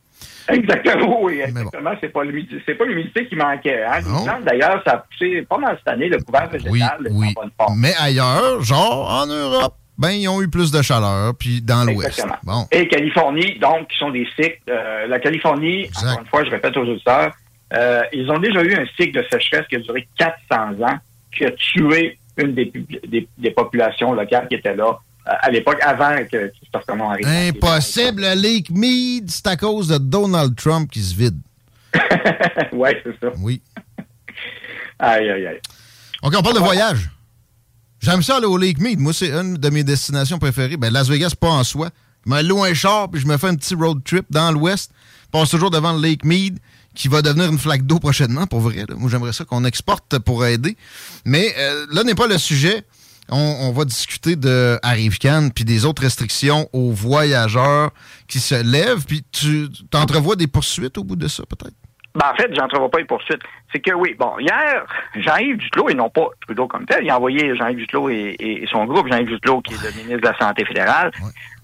Exactement, 0.48 1.22
oui, 1.22 1.40
exactement. 1.40 1.90
C'est 2.00 2.12
pas 2.12 2.22
l'humidité, 2.22 2.62
c'est 2.66 2.74
pas 2.74 2.84
l'humidité 2.84 3.26
qui 3.26 3.34
manquait. 3.34 3.82
Hein. 3.82 4.00
D'ailleurs, 4.44 4.80
ça 4.86 4.92
a 4.92 4.96
poussé 4.98 5.42
pas 5.42 5.58
mal 5.58 5.76
cette 5.78 5.92
année, 5.92 6.08
le 6.08 6.20
couvert 6.20 6.48
végétal 6.48 7.04
est 7.04 7.10
en 7.10 7.32
bonne 7.32 7.50
forme. 7.58 7.80
Mais 7.80 7.94
ailleurs, 7.98 8.62
genre 8.62 9.10
en 9.10 9.26
Europe, 9.26 9.74
ben, 10.00 10.12
ils 10.12 10.28
ont 10.28 10.40
eu 10.40 10.48
plus 10.48 10.70
de 10.72 10.80
chaleur, 10.80 11.34
puis 11.38 11.60
dans 11.60 11.84
l'Ouest. 11.84 12.24
Bon. 12.42 12.66
Et 12.72 12.88
Californie, 12.88 13.58
donc, 13.58 13.88
qui 13.88 13.98
sont 13.98 14.10
des 14.10 14.26
cycles. 14.34 14.58
euh, 14.70 15.06
la 15.06 15.20
Californie, 15.20 15.90
encore 15.94 16.20
une 16.20 16.26
fois, 16.26 16.42
je 16.42 16.50
répète 16.50 16.74
aux 16.78 16.86
auditeurs, 16.86 17.32
euh, 17.74 18.02
ils 18.14 18.30
ont 18.30 18.38
déjà 18.38 18.62
eu 18.62 18.74
un 18.74 18.86
cycle 18.98 19.22
de 19.22 19.26
sécheresse 19.30 19.66
qui 19.68 19.76
a 19.76 19.80
duré 19.80 20.08
400 20.16 20.82
ans, 20.82 20.96
qui 21.36 21.44
a 21.44 21.50
tué 21.50 22.18
une 22.38 22.54
des, 22.54 22.72
des, 23.06 23.28
des 23.36 23.50
populations 23.50 24.14
locales 24.14 24.48
qui 24.48 24.54
étaient 24.54 24.74
là 24.74 24.98
euh, 25.28 25.32
à 25.38 25.50
l'époque, 25.50 25.78
avant 25.82 26.16
que 26.32 26.50
Christophe 26.56 26.86
Colomb 26.86 27.10
arrive. 27.10 27.26
Impossible, 27.28 28.22
le 28.22 28.40
Lake 28.40 28.70
Mead, 28.70 29.30
c'est 29.30 29.48
à 29.48 29.56
cause 29.56 29.88
de 29.88 29.98
Donald 29.98 30.56
Trump 30.56 30.90
qui 30.90 31.00
se 31.00 31.14
vide. 31.14 31.38
oui, 32.72 32.88
c'est 33.04 33.20
ça. 33.20 33.32
Oui. 33.38 33.60
Aïe, 34.98 35.28
aïe, 35.28 35.46
aïe. 35.46 35.60
OK, 36.22 36.32
on 36.38 36.42
parle 36.42 36.54
de 36.54 36.60
voyage. 36.60 37.10
J'aime 38.00 38.22
ça 38.22 38.36
aller 38.36 38.46
au 38.46 38.56
Lake 38.56 38.80
Mead. 38.80 38.98
Moi, 38.98 39.12
c'est 39.12 39.30
une 39.30 39.56
de 39.56 39.70
mes 39.70 39.84
destinations 39.84 40.38
préférées. 40.38 40.78
Ben, 40.78 40.90
Las 40.90 41.08
Vegas, 41.08 41.34
pas 41.38 41.50
en 41.50 41.64
soi. 41.64 41.90
Je 42.26 42.30
me 42.30 42.42
loue 42.42 42.64
un 42.64 42.72
char, 42.72 43.10
puis 43.10 43.20
je 43.20 43.26
me 43.26 43.36
fais 43.36 43.48
un 43.48 43.54
petit 43.54 43.74
road 43.74 44.02
trip 44.04 44.24
dans 44.30 44.50
l'Ouest. 44.52 44.90
Passe 45.30 45.50
toujours 45.50 45.70
devant 45.70 45.92
le 45.92 46.00
Lake 46.00 46.24
Mead, 46.24 46.58
qui 46.94 47.08
va 47.08 47.20
devenir 47.20 47.50
une 47.50 47.58
flaque 47.58 47.82
d'eau 47.82 47.98
prochainement, 47.98 48.46
pour 48.46 48.60
vrai. 48.60 48.86
Moi, 48.96 49.10
j'aimerais 49.10 49.34
ça 49.34 49.44
qu'on 49.44 49.64
exporte 49.64 50.18
pour 50.18 50.46
aider. 50.46 50.76
Mais 51.26 51.54
euh, 51.58 51.86
là 51.92 52.02
n'est 52.02 52.14
pas 52.14 52.26
le 52.26 52.38
sujet. 52.38 52.84
On, 53.28 53.36
on 53.36 53.72
va 53.72 53.84
discuter 53.84 54.34
de 54.34 54.78
Arrive-Can, 54.82 55.50
puis 55.54 55.64
des 55.64 55.84
autres 55.84 56.02
restrictions 56.02 56.68
aux 56.72 56.92
voyageurs 56.92 57.90
qui 58.28 58.40
se 58.40 58.60
lèvent. 58.60 59.04
Puis 59.04 59.22
tu 59.30 59.68
entrevois 59.94 60.36
des 60.36 60.46
poursuites 60.46 60.96
au 60.96 61.04
bout 61.04 61.16
de 61.16 61.28
ça, 61.28 61.44
peut-être? 61.46 61.76
Ben, 62.14 62.26
en 62.32 62.34
fait, 62.34 62.52
j'entrevois 62.54 62.90
pas 62.90 62.98
les 62.98 63.04
poursuites. 63.04 63.40
C'est 63.72 63.78
que 63.80 63.92
oui, 63.94 64.16
bon, 64.18 64.36
hier, 64.40 64.84
Jean-Yves 65.14 65.58
Duclos, 65.58 65.90
et 65.90 65.94
non 65.94 66.10
pas 66.10 66.26
Trudeau 66.40 66.66
comme 66.66 66.84
tel, 66.84 67.04
il 67.04 67.10
a 67.10 67.16
envoyé 67.16 67.54
Jean-Yves 67.56 67.78
Duclos 67.78 68.08
et, 68.10 68.64
son 68.70 68.84
groupe, 68.84 69.06
Jean-Yves 69.08 69.28
Duclos, 69.28 69.60
qui 69.60 69.74
est 69.74 69.82
le 69.82 69.92
ministre 69.92 70.20
de 70.20 70.26
la 70.26 70.36
Santé 70.36 70.64
fédérale, 70.64 71.12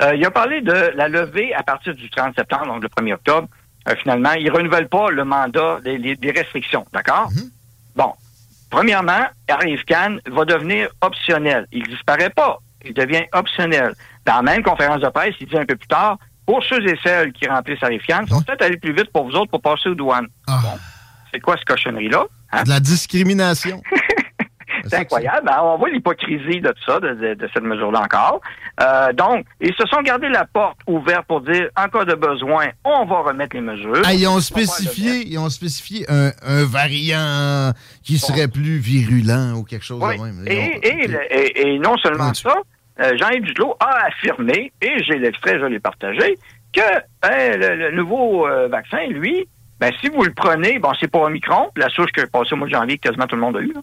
euh, 0.02 0.14
il 0.14 0.24
a 0.24 0.30
parlé 0.30 0.60
de 0.60 0.92
la 0.94 1.08
levée 1.08 1.52
à 1.54 1.62
partir 1.64 1.94
du 1.96 2.08
30 2.10 2.36
septembre, 2.36 2.66
donc 2.66 2.82
le 2.82 2.88
1er 2.88 3.14
octobre. 3.14 3.48
Euh, 3.88 3.94
finalement, 4.02 4.32
il 4.32 4.48
renouvelle 4.50 4.88
pas 4.88 5.10
le 5.10 5.24
mandat 5.24 5.80
des, 5.82 5.98
les- 5.98 6.16
des 6.16 6.30
restrictions, 6.30 6.84
d'accord? 6.92 7.28
Bon, 7.96 8.12
premièrement, 8.70 9.26
Arrive 9.48 9.84
Cannes 9.84 10.20
va 10.30 10.44
devenir 10.44 10.88
optionnel. 11.00 11.66
Il 11.72 11.82
disparaît 11.84 12.30
pas. 12.30 12.58
Il 12.84 12.94
devient 12.94 13.24
optionnel. 13.32 13.94
Dans 14.24 14.36
la 14.36 14.42
même 14.42 14.62
conférence 14.62 15.00
de 15.00 15.08
presse, 15.08 15.34
il 15.40 15.46
dit 15.48 15.56
un 15.58 15.64
peu 15.64 15.76
plus 15.76 15.88
tard, 15.88 16.18
pour 16.46 16.62
ceux 16.64 16.82
et 16.88 16.96
celles 17.02 17.32
qui 17.32 17.46
remplissent 17.48 17.80
Cannes, 18.06 18.26
ça 18.28 18.36
va 18.36 18.40
peut-être 18.42 18.62
aller 18.62 18.76
plus 18.76 18.92
vite 18.94 19.10
pour 19.12 19.24
vous 19.28 19.34
autres 19.36 19.50
pour 19.50 19.60
passer 19.62 19.88
aux 19.88 19.94
douanes. 19.94 20.28
Bon. 20.46 20.54
C'est 21.32 21.40
quoi 21.40 21.56
cette 21.56 21.66
cochonnerie-là? 21.66 22.24
hein? 22.52 22.62
De 22.62 22.68
la 22.70 22.80
discrimination. 22.80 23.82
C'est 24.88 24.98
incroyable. 24.98 25.48
hein? 25.48 25.58
On 25.62 25.78
voit 25.78 25.90
l'hypocrisie 25.90 26.60
de 26.60 26.68
tout 26.68 26.84
ça, 26.86 27.00
de, 27.00 27.08
de- 27.14 27.34
de 27.34 27.48
cette 27.52 27.64
mesure-là 27.64 28.02
encore. 28.02 28.40
Euh, 28.80 29.12
donc, 29.14 29.44
ils 29.60 29.74
se 29.74 29.84
sont 29.86 30.00
gardés 30.02 30.28
la 30.28 30.44
porte 30.44 30.76
ouverte 30.86 31.26
pour 31.26 31.40
dire, 31.40 31.68
en 31.76 31.88
cas 31.88 32.04
de 32.04 32.14
besoin, 32.14 32.66
on 32.84 33.04
va 33.04 33.20
remettre 33.22 33.56
les 33.56 33.62
mesures. 33.62 34.02
Ah, 34.04 34.14
ils 34.14 34.28
ont 34.28 34.38
spécifié, 34.38 35.26
ils 35.26 35.38
ont 35.38 35.48
spécifié 35.50 36.06
un, 36.08 36.30
un 36.42 36.64
variant 36.64 37.72
qui 38.04 38.16
serait 38.18 38.46
plus 38.46 38.78
virulent 38.78 39.54
ou 39.56 39.64
quelque 39.64 39.84
chose 39.84 40.00
Oui. 40.04 40.18
de 40.18 40.22
même. 40.22 40.44
Ils 40.46 41.16
ont- 41.16 41.20
Et, 41.30 41.78
non 41.80 41.96
seulement 41.98 42.32
ça, 42.34 42.54
Jean-Yves 42.98 43.42
Duclos 43.42 43.76
a 43.80 44.06
affirmé, 44.06 44.72
et 44.80 45.02
j'ai 45.02 45.18
l'extrait, 45.18 45.58
je 45.58 45.66
l'ai 45.66 45.80
partagé, 45.80 46.36
que 46.72 46.80
ben, 47.22 47.60
le, 47.60 47.76
le 47.76 47.90
nouveau 47.92 48.46
euh, 48.46 48.68
vaccin, 48.68 49.06
lui, 49.08 49.46
ben, 49.78 49.92
si 50.00 50.08
vous 50.08 50.22
le 50.24 50.32
prenez, 50.32 50.78
bon, 50.78 50.92
c'est 50.98 51.08
pour 51.08 51.22
Omicron, 51.22 51.70
la 51.76 51.88
souche 51.88 52.10
qui 52.12 52.20
est 52.20 52.30
passée 52.30 52.54
au 52.54 52.56
mois 52.56 52.66
de 52.66 52.72
janvier, 52.72 52.96
que 52.98 53.08
quasiment 53.08 53.26
tout 53.26 53.36
le 53.36 53.42
monde 53.42 53.56
a 53.56 53.60
eu. 53.60 53.74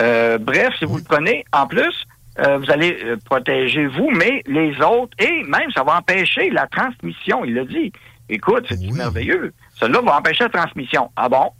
Euh, 0.00 0.38
bref, 0.38 0.74
si 0.78 0.86
vous 0.86 0.96
le 0.96 1.04
prenez, 1.04 1.44
en 1.52 1.66
plus, 1.66 2.06
euh, 2.38 2.56
vous 2.58 2.70
allez 2.70 2.98
euh, 3.04 3.16
protéger 3.24 3.86
vous, 3.86 4.10
mais 4.10 4.42
les 4.46 4.80
autres, 4.80 5.14
et 5.18 5.42
même 5.44 5.70
ça 5.74 5.82
va 5.82 5.98
empêcher 5.98 6.48
la 6.50 6.66
transmission, 6.66 7.44
il 7.44 7.54
l'a 7.54 7.64
dit. 7.64 7.92
Écoute, 8.30 8.64
c'est 8.68 8.80
merveilleux. 8.92 9.52
Cela 9.74 10.00
va 10.00 10.16
empêcher 10.16 10.44
la 10.44 10.50
transmission. 10.50 11.10
Ah 11.16 11.28
bon? 11.28 11.50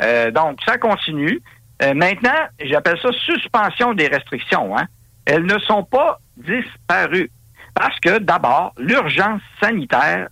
Euh, 0.00 0.30
donc, 0.30 0.58
ça 0.64 0.78
continue. 0.78 1.40
Euh, 1.82 1.92
maintenant, 1.92 2.30
j'appelle 2.64 2.98
ça 3.02 3.10
suspension 3.12 3.92
des 3.92 4.06
restrictions. 4.06 4.76
Hein. 4.76 4.86
Elles 5.26 5.44
ne 5.44 5.58
sont 5.60 5.84
pas 5.84 6.20
disparues. 6.36 7.30
Parce 7.74 7.98
que, 8.00 8.18
d'abord, 8.18 8.72
l'urgence 8.78 9.40
sanitaire 9.60 10.28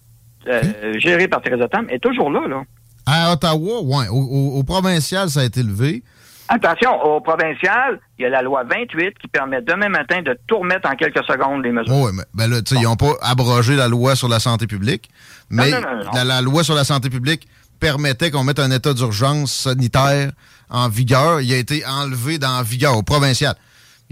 euh, 0.47 0.62
gérée 0.98 1.28
par 1.28 1.40
Theresa 1.43 1.69
Tam 1.69 1.86
est 1.90 1.98
toujours 2.02 2.31
là. 2.31 2.47
là. 2.48 2.62
À 3.06 3.32
Ottawa, 3.32 3.82
ouais. 3.82 4.09
Au, 4.09 4.14
au- 4.16 4.59
au 4.59 4.62
provincial, 4.62 5.28
ça 5.28 5.40
a 5.40 5.44
été 5.44 5.62
levé. 5.62 6.02
Attention, 6.48 7.01
au 7.02 7.20
provincial, 7.20 7.98
il 8.19 8.23
y 8.23 8.27
a 8.27 8.28
la 8.28 8.43
loi 8.43 8.62
28 8.64 9.14
qui 9.19 9.27
permet 9.28 9.62
demain 9.62 9.89
matin 9.89 10.20
de 10.23 10.39
tout 10.47 10.59
remettre 10.59 10.89
en 10.89 10.94
quelques 10.97 11.24
secondes 11.24 11.64
les 11.64 11.73
mesures. 11.73 11.94
Oui, 11.94 12.10
mais 12.14 12.24
ben 12.35 12.51
là, 12.51 12.60
tu 12.62 12.74
sais, 12.74 12.81
ils 12.81 12.85
n'ont 12.85 12.97
pas 12.97 13.12
abrogé 13.23 13.74
la 13.74 13.89
loi 13.89 14.14
sur 14.16 14.28
la 14.28 14.39
santé 14.39 14.66
publique, 14.66 15.09
mais 15.51 15.70
Non, 15.70 15.81
non, 15.81 15.97
non, 15.97 16.05
non. 16.05 16.10
La, 16.14 16.24
la 16.24 16.40
loi 16.43 16.62
sur 16.62 16.74
la 16.74 16.85
santé 16.85 17.09
publique 17.09 17.48
permettait 17.81 18.31
qu'on 18.31 18.44
mette 18.44 18.59
un 18.59 18.70
état 18.70 18.93
d'urgence 18.93 19.52
sanitaire 19.52 20.32
en 20.69 20.89
vigueur. 20.89 21.40
Il 21.40 21.52
a 21.52 21.56
été 21.56 21.85
enlevé 21.86 22.39
dans 22.39 22.56
la 22.59 22.62
vigueur 22.62 22.97
au 22.98 23.02
provincial. 23.02 23.55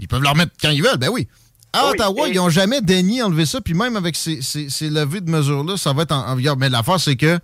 Ils 0.01 0.07
peuvent 0.09 0.21
le 0.21 0.27
remettre 0.27 0.51
quand 0.61 0.69
ils 0.71 0.83
veulent, 0.83 0.97
ben 0.97 1.09
oui. 1.09 1.27
À 1.73 1.85
Oui, 1.85 1.91
Ottawa, 1.93 2.27
et- 2.27 2.31
ils 2.31 2.35
n'ont 2.35 2.49
jamais 2.49 2.81
daigné 2.81 3.23
enlever 3.23 3.45
ça, 3.45 3.61
puis 3.61 3.73
même 3.73 3.95
avec 3.95 4.17
ces, 4.17 4.41
ces- 4.41 4.69
ces 4.69 4.89
levées 4.89 5.21
de 5.21 5.29
mesures-là, 5.31 5.77
ça 5.77 5.93
va 5.93 6.03
être 6.03 6.11
en, 6.11 6.27
en 6.27 6.35
vigueur. 6.35 6.57
Mais 6.57 6.67
l'affaire, 6.67 6.99
c'est 6.99 7.15
que 7.15 7.39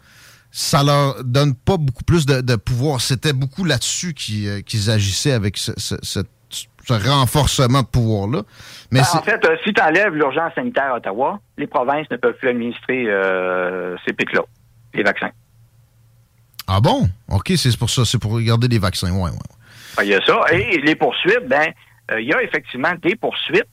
ça 0.51 0.83
leur 0.83 1.23
donne 1.23 1.55
pas 1.55 1.77
beaucoup 1.77 2.03
plus 2.03 2.25
de, 2.25 2.41
de 2.41 2.55
pouvoir. 2.57 2.99
C'était 2.99 3.31
beaucoup 3.33 3.63
là-dessus 3.63 4.13
qu'ils 4.13 4.47
euh, 4.49 4.61
qu'ils 4.61 4.89
agissaient 4.89 5.31
avec 5.31 5.57
ce, 5.57 5.71
ce- 5.77 5.95
ce- 6.01 6.19
ce 6.49 6.93
renforcement 7.09 7.81
de 7.83 7.87
pouvoir-là. 7.87 8.43
Mais 8.91 9.01
Ben, 9.01 9.19
en 9.19 9.21
fait, 9.23 9.43
euh, 9.45 9.55
si 9.65 9.73
tu 9.73 9.81
enlèves 9.81 10.13
l'urgence 10.15 10.53
sanitaire 10.55 10.93
à 10.93 10.97
Ottawa, 10.97 11.39
les 11.57 11.67
provinces 11.67 12.07
ne 12.09 12.15
peuvent 12.17 12.35
plus 12.39 12.49
administrer 12.49 13.05
euh, 13.07 13.95
ces 14.05 14.13
pics-là, 14.13 14.41
les 14.93 15.03
vaccins. 15.03 15.31
Ah 16.67 16.79
bon? 16.81 17.07
OK, 17.29 17.53
c'est 17.55 17.77
pour 17.77 17.89
ça. 17.89 18.03
C'est 18.05 18.17
pour 18.17 18.31
regarder 18.33 18.67
les 18.67 18.79
vaccins. 18.79 19.11
Ouais, 19.11 19.29
ouais. 19.31 19.37
Ben, 19.97 20.03
Il 20.03 20.09
y 20.09 20.15
a 20.15 20.25
ça. 20.25 20.35
Et 20.53 20.79
les 20.81 20.95
poursuites, 20.95 21.47
ben, 21.47 21.71
il 22.11 22.25
y 22.25 22.33
a 22.33 22.41
effectivement 22.41 22.93
des 23.01 23.15
poursuites 23.15 23.67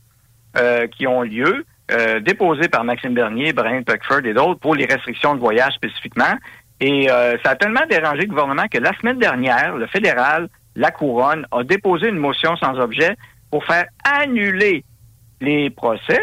euh, 0.57 0.87
qui 0.87 1.07
ont 1.07 1.23
lieu, 1.23 1.65
euh, 1.91 2.21
déposées 2.21 2.69
par 2.69 2.85
Maxime 2.85 3.13
Bernier, 3.13 3.53
Brian 3.53 3.83
Peckford 3.83 4.25
et 4.25 4.33
d'autres 4.33 4.61
pour 4.61 4.75
les 4.75 4.87
restrictions 4.87 5.35
de 5.35 5.41
voyage 5.41 5.75
spécifiquement. 5.75 6.35
Et 6.81 7.11
euh, 7.11 7.37
ça 7.45 7.51
a 7.51 7.57
tellement 7.57 7.85
dérangé 7.89 8.23
le 8.23 8.29
gouvernement 8.29 8.67
que 8.71 8.79
la 8.79 8.97
semaine 8.99 9.19
dernière, 9.19 9.77
le 9.77 9.87
fédéral, 9.87 10.49
la 10.77 10.91
couronne, 10.91 11.47
a 11.53 11.63
déposé 11.63 12.09
une 12.09 12.19
motion 12.19 12.57
sans 12.57 12.79
objet 12.79 13.17
pour 13.51 13.65
faire 13.65 13.87
annuler 14.05 14.85
les 15.41 15.71
procès. 15.71 16.21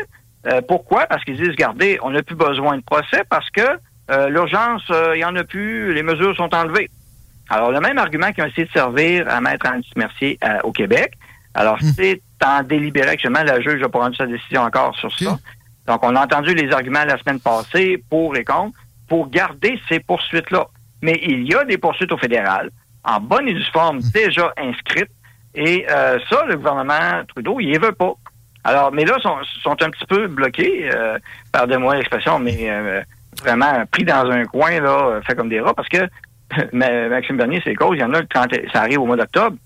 Euh, 0.47 0.61
pourquoi? 0.67 1.05
Parce 1.05 1.23
qu'ils 1.23 1.37
disent, 1.37 1.49
regardez, 1.49 1.99
on 2.01 2.11
n'a 2.11 2.23
plus 2.23 2.35
besoin 2.35 2.77
de 2.77 2.83
procès 2.83 3.23
parce 3.29 3.49
que 3.51 3.61
euh, 4.09 4.29
l'urgence, 4.29 4.83
euh, 4.89 5.15
il 5.15 5.19
n'y 5.19 5.25
en 5.25 5.35
a 5.35 5.43
plus, 5.43 5.93
les 5.93 6.03
mesures 6.03 6.35
sont 6.35 6.53
enlevées. 6.53 6.89
Alors, 7.49 7.71
le 7.71 7.79
même 7.79 7.97
argument 7.97 8.31
qui 8.31 8.41
a 8.41 8.47
essayé 8.47 8.65
de 8.65 8.71
servir 8.71 9.27
à 9.29 9.41
Maître 9.41 9.67
Anne 9.67 9.83
Mercier 9.95 10.37
euh, 10.43 10.59
au 10.63 10.71
Québec. 10.71 11.13
Alors, 11.53 11.77
c'est 11.95 12.21
en 12.45 12.63
délibéré 12.63 13.09
actuellement, 13.09 13.43
la 13.43 13.59
juge 13.61 13.81
n'a 13.81 13.89
pas 13.89 13.99
rendu 13.99 14.15
sa 14.15 14.25
décision 14.25 14.61
encore 14.61 14.95
sur 14.95 15.11
ça. 15.17 15.37
Donc, 15.87 15.99
on 16.03 16.15
a 16.15 16.23
entendu 16.23 16.53
les 16.53 16.71
arguments 16.71 17.03
la 17.05 17.17
semaine 17.17 17.39
passée 17.39 18.03
pour 18.09 18.35
et 18.37 18.43
contre 18.43 18.77
pour 19.07 19.29
garder 19.29 19.79
ces 19.89 19.99
poursuites-là. 19.99 20.67
Mais 21.01 21.19
il 21.23 21.43
y 21.47 21.53
a 21.55 21.63
des 21.65 21.77
poursuites 21.77 22.11
au 22.11 22.17
fédéral, 22.17 22.69
en 23.03 23.19
bonne 23.19 23.47
et 23.47 23.53
due 23.53 23.63
forme, 23.73 23.99
déjà 24.13 24.53
inscrites. 24.57 25.09
Et 25.53 25.85
euh, 25.89 26.17
ça, 26.29 26.45
le 26.45 26.55
gouvernement 26.55 27.23
Trudeau, 27.27 27.59
il 27.59 27.71
ne 27.71 27.79
veut 27.79 27.91
pas. 27.91 28.13
Alors, 28.63 28.91
mais 28.93 29.03
là, 29.03 29.15
ils 29.17 29.21
sont, 29.21 29.35
sont 29.63 29.83
un 29.83 29.89
petit 29.89 30.05
peu 30.05 30.27
bloqués, 30.27 30.89
euh, 30.93 31.17
pardonnez-moi 31.51 31.95
l'expression, 31.95 32.37
mais 32.39 32.69
euh, 32.69 33.01
vraiment 33.41 33.83
pris 33.91 34.03
dans 34.05 34.29
un 34.29 34.45
coin, 34.45 34.79
là, 34.79 35.07
euh, 35.07 35.21
fait 35.23 35.35
comme 35.35 35.49
des 35.49 35.59
rats, 35.59 35.73
parce 35.73 35.89
que 35.89 36.07
Ma- 36.71 37.09
Maxime 37.09 37.37
Bernier, 37.37 37.59
c'est 37.63 37.73
causes, 37.73 37.97
il 37.97 38.01
y 38.01 38.03
en 38.03 38.13
a 38.13 38.21
le 38.21 38.27
30, 38.27 38.53
ça 38.71 38.81
arrive 38.81 38.99
au 39.01 39.05
mois 39.07 39.17
d'octobre. 39.17 39.57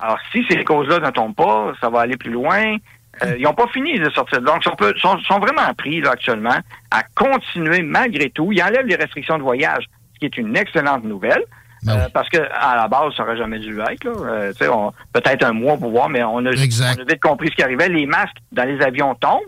Alors, 0.00 0.18
si 0.32 0.44
ces 0.48 0.64
causes-là 0.64 1.00
ne 1.00 1.10
tombent 1.10 1.34
pas, 1.34 1.72
ça 1.80 1.88
va 1.88 2.00
aller 2.00 2.16
plus 2.16 2.30
loin. 2.30 2.76
Euh, 3.22 3.36
ils 3.38 3.42
n'ont 3.42 3.54
pas 3.54 3.68
fini 3.68 3.98
de 3.98 4.10
sortir 4.10 4.40
de 4.40 4.46
là. 4.46 4.58
Donc, 4.64 4.80
ils 4.80 5.00
sont, 5.00 5.38
vraiment 5.38 5.72
pris, 5.76 6.00
là, 6.00 6.12
actuellement, 6.12 6.58
à 6.90 7.02
continuer 7.14 7.82
malgré 7.82 8.30
tout. 8.30 8.52
Ils 8.52 8.62
enlèvent 8.62 8.86
les 8.86 8.96
restrictions 8.96 9.38
de 9.38 9.42
voyage, 9.42 9.88
ce 10.14 10.18
qui 10.18 10.24
est 10.26 10.36
une 10.36 10.56
excellente 10.56 11.04
nouvelle. 11.04 11.44
Euh, 11.86 12.08
parce 12.14 12.30
que 12.30 12.38
à 12.38 12.76
la 12.76 12.88
base, 12.88 13.12
ça 13.14 13.24
aurait 13.24 13.36
jamais 13.36 13.58
dû 13.58 13.78
être. 13.78 14.06
Euh, 14.06 14.52
tu 14.58 14.64
Peut-être 15.12 15.44
un 15.44 15.52
mois 15.52 15.76
pour 15.76 15.90
voir, 15.90 16.08
mais 16.08 16.22
on 16.24 16.38
a, 16.38 16.40
on 16.40 16.46
a 16.46 16.50
vite 16.52 17.20
compris 17.20 17.50
ce 17.50 17.56
qui 17.56 17.62
arrivait. 17.62 17.90
Les 17.90 18.06
masques 18.06 18.38
dans 18.52 18.64
les 18.64 18.80
avions 18.80 19.14
tombent. 19.16 19.42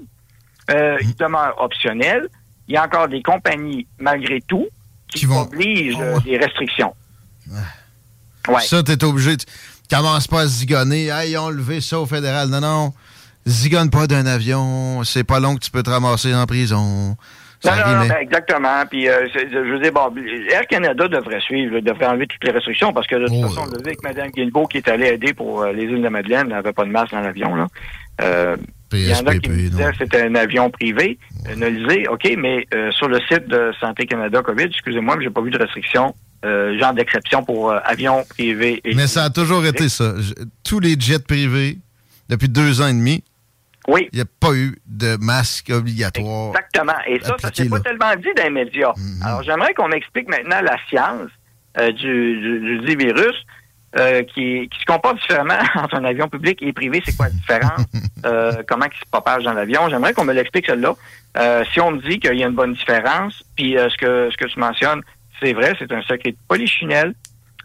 Ils 0.69 1.17
demeurent 1.17 1.55
optionnels. 1.59 2.29
Il 2.69 2.75
y 2.75 2.77
a 2.77 2.85
encore 2.85 3.09
des 3.09 3.23
compagnies, 3.23 3.87
malgré 3.99 4.41
tout, 4.43 4.67
qui, 5.09 5.27
obligent 5.27 6.01
euh, 6.01 6.19
des 6.21 6.37
restrictions. 6.37 6.95
Ouais. 8.49 8.61
Ça, 8.61 8.83
t'es 8.83 9.03
obligé. 9.05 9.37
Tu 9.37 9.47
commences 9.89 10.27
pas 10.27 10.41
à 10.43 10.47
zigonner. 10.47 11.09
Hey, 11.09 11.33
ils 11.33 11.39
ont 11.39 11.51
levé 11.51 11.81
ça 11.81 11.99
au 12.01 12.07
fédéral. 12.07 12.49
Non, 12.49 12.61
non. 12.61 12.93
Zigonne 13.47 13.91
pas 13.91 14.07
d'un 14.07 14.27
avion. 14.27 15.03
C'est 15.05 15.25
pas 15.25 15.39
long 15.41 15.55
que 15.55 15.61
tu 15.61 15.71
peux 15.71 15.83
te 15.83 15.91
ramasser 15.91 16.35
en 16.35 16.47
prison. 16.47 17.17
Non, 17.65 17.73
non, 17.73 17.77
non, 17.95 18.01
mais- 18.03 18.09
ben, 18.09 18.17
exactement. 18.21 18.85
Puis, 18.91 19.09
euh, 19.09 19.27
je 19.35 19.59
veux 19.73 19.81
dire, 19.81 19.93
bon, 19.93 20.13
Air 20.53 20.67
Canada 20.69 21.09
devrait 21.09 21.41
suivre, 21.41 21.81
devrait 21.81 22.07
enlever 22.07 22.27
toutes 22.27 22.45
les 22.45 22.51
restrictions 22.53 22.93
parce 22.93 23.07
que 23.07 23.17
de 23.17 23.27
toute 23.27 23.41
façon, 23.43 23.63
on 23.63 23.71
l'a 23.71 23.79
vu 23.79 23.87
avec 23.87 24.03
Mme 24.03 24.31
Guilbeault 24.31 24.67
qui 24.67 24.77
est 24.79 24.89
allée 24.89 25.07
aider 25.09 25.33
pour 25.33 25.63
euh, 25.63 25.73
les 25.73 25.85
îles 25.85 26.03
de 26.03 26.09
Madeleine, 26.09 26.43
elle 26.49 26.53
n'avait 26.57 26.73
pas 26.73 26.85
de 26.85 26.91
masque 26.91 27.13
dans 27.13 27.21
l'avion. 27.21 27.55
là. 27.55 27.67
Euh, 28.21 28.57
Il 28.93 29.09
y 29.09 29.15
en 29.15 29.27
a 29.27 29.35
qui 29.39 29.49
me 29.51 29.57
disaient 29.69 29.91
que 29.91 29.97
c'était 29.99 30.23
un 30.23 30.35
avion 30.35 30.71
privé. 30.71 31.19
Euh, 31.49 31.57
Nolisé, 31.57 32.07
OK, 32.09 32.29
mais 32.39 32.67
euh, 32.75 32.91
sur 32.93 33.09
le 33.09 33.19
site 33.21 33.49
de 33.49 33.73
Santé 33.81 34.07
Canada 34.07 34.43
COVID, 34.43 34.65
excusez-moi, 34.65 35.17
mais 35.17 35.25
j'ai 35.25 35.31
pas 35.31 35.41
vu 35.41 35.51
de 35.51 35.59
restriction, 35.59 36.15
euh, 36.45 36.79
genre 36.79 36.93
d'exception 36.95 37.43
pour 37.45 37.71
euh, 37.71 37.79
avions 37.85 38.25
privés. 38.29 38.81
Et 38.85 38.95
Mais 38.95 39.07
ça 39.07 39.25
a 39.25 39.31
toujours 39.31 39.65
été 39.67 39.89
ça. 39.89 40.15
Je- 40.19 40.35
Tous 40.65 40.81
les 40.81 40.99
jets 40.99 41.19
privés, 41.19 41.79
depuis 42.29 42.49
deux 42.49 42.81
ans 42.83 42.89
et 42.89 42.93
demi, 42.93 43.25
oui. 43.89 44.09
il 44.13 44.17
n'y 44.17 44.23
a 44.23 44.27
pas 44.41 44.53
eu 44.55 44.77
de 44.87 45.17
masque 45.21 45.71
obligatoire. 45.71 46.49
Exactement. 46.49 46.99
Et 47.07 47.21
ça, 47.21 47.37
ça 47.41 47.51
s'est 47.55 47.69
pas 47.69 47.81
tellement 47.81 48.15
dit 48.17 48.29
dans 48.37 48.43
les 48.45 48.51
médias. 48.51 48.93
Alors, 49.25 49.43
j'aimerais 49.43 49.75
qu'on 49.75 49.89
m'explique 49.89 50.29
maintenant 50.29 50.61
la 50.61 50.77
science 50.89 51.31
euh, 51.79 51.93
du, 51.93 52.41
du, 52.41 52.61
du 52.61 52.87
dit 52.87 52.97
virus 52.97 53.35
euh, 53.99 54.23
qui, 54.25 54.69
qui 54.71 54.81
se 54.81 54.85
comporte 54.87 55.17
différemment 55.21 55.59
entre 55.77 55.95
un 55.95 56.05
avion 56.05 56.29
public 56.29 56.59
et 56.63 56.73
privé. 56.73 57.01
C'est 57.05 57.17
quoi 57.17 57.27
la 57.27 57.33
différence? 57.33 57.85
Comment 58.69 58.87
il 58.87 58.99
se 58.99 59.11
propage 59.11 59.45
dans 59.45 59.53
l'avion? 59.53 59.89
J'aimerais 59.89 60.13
qu'on 60.13 60.25
me 60.25 60.33
l'explique, 60.33 60.67
celle-là. 60.67 60.95
Si 61.73 61.81
on 61.81 61.93
me 61.93 62.01
dit 62.09 62.19
qu'il 62.19 62.35
y 62.35 62.43
a 62.43 62.47
une 62.49 62.55
bonne 62.55 62.73
différence, 62.75 63.43
puis 63.57 63.75
ce, 63.79 63.97
que, 63.99 64.29
ce 64.33 64.37
que 64.37 64.47
tu 64.51 64.59
mentionnes, 64.59 65.01
c'est 65.43 65.53
vrai, 65.53 65.75
c'est 65.79 65.91
un 65.93 66.03
secret 66.03 66.33
de 66.33 66.37
polichinelle. 66.49 67.15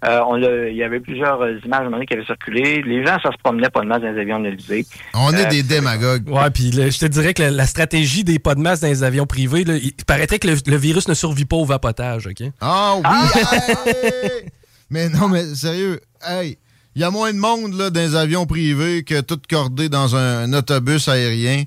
Euh, 0.03 0.19
on 0.27 0.33
l'a- 0.35 0.69
il 0.69 0.75
y 0.75 0.83
avait 0.83 0.99
plusieurs 0.99 1.39
euh, 1.41 1.59
images 1.63 1.81
à 1.81 1.81
un 1.81 1.83
moment 1.83 1.97
donné 1.97 2.07
qui 2.07 2.15
avaient 2.15 2.25
circulé. 2.25 2.81
Les 2.83 3.05
gens, 3.05 3.19
ça 3.21 3.29
se 3.31 3.37
promenait 3.43 3.69
pas 3.69 3.81
de 3.81 3.85
masse 3.85 4.01
dans 4.01 4.11
les 4.11 4.19
avions 4.19 4.37
analysés. 4.37 4.83
On 5.13 5.31
est 5.31 5.45
Euh, 5.45 5.49
des 5.49 5.61
démagogues. 5.61 6.27
Ouais, 6.27 6.49
puis 6.49 6.71
le- 6.71 6.89
je 6.89 6.97
te 6.97 7.05
dirais 7.05 7.35
que 7.35 7.43
la, 7.43 7.51
la 7.51 7.67
stratégie 7.67 8.23
des 8.23 8.39
pas 8.39 8.55
de 8.55 8.61
masse 8.61 8.79
dans 8.79 8.87
les 8.87 9.03
avions 9.03 9.27
privés, 9.27 9.63
là, 9.63 9.75
il 9.75 9.93
paraîtrait 10.07 10.39
que 10.39 10.47
le, 10.47 10.55
le 10.65 10.75
virus 10.77 11.07
ne 11.07 11.13
survit 11.13 11.45
pas 11.45 11.57
au 11.57 11.65
vapotage, 11.65 12.25
OK? 12.25 12.41
Ah 12.61 12.95
oui! 12.97 13.41
hey! 13.85 14.45
Mais 14.89 15.07
non, 15.09 15.27
mais 15.29 15.45
sérieux, 15.53 15.99
hey, 16.27 16.57
il 16.95 17.01
y 17.01 17.05
a 17.05 17.11
moins 17.11 17.31
de 17.31 17.37
monde 17.37 17.73
là, 17.77 17.91
dans 17.91 17.99
les 18.01 18.15
avions 18.15 18.47
privés 18.47 19.03
que 19.03 19.21
tout 19.21 19.39
cordé 19.47 19.87
dans 19.87 20.15
un, 20.15 20.43
un 20.51 20.53
autobus 20.53 21.07
aérien. 21.09 21.63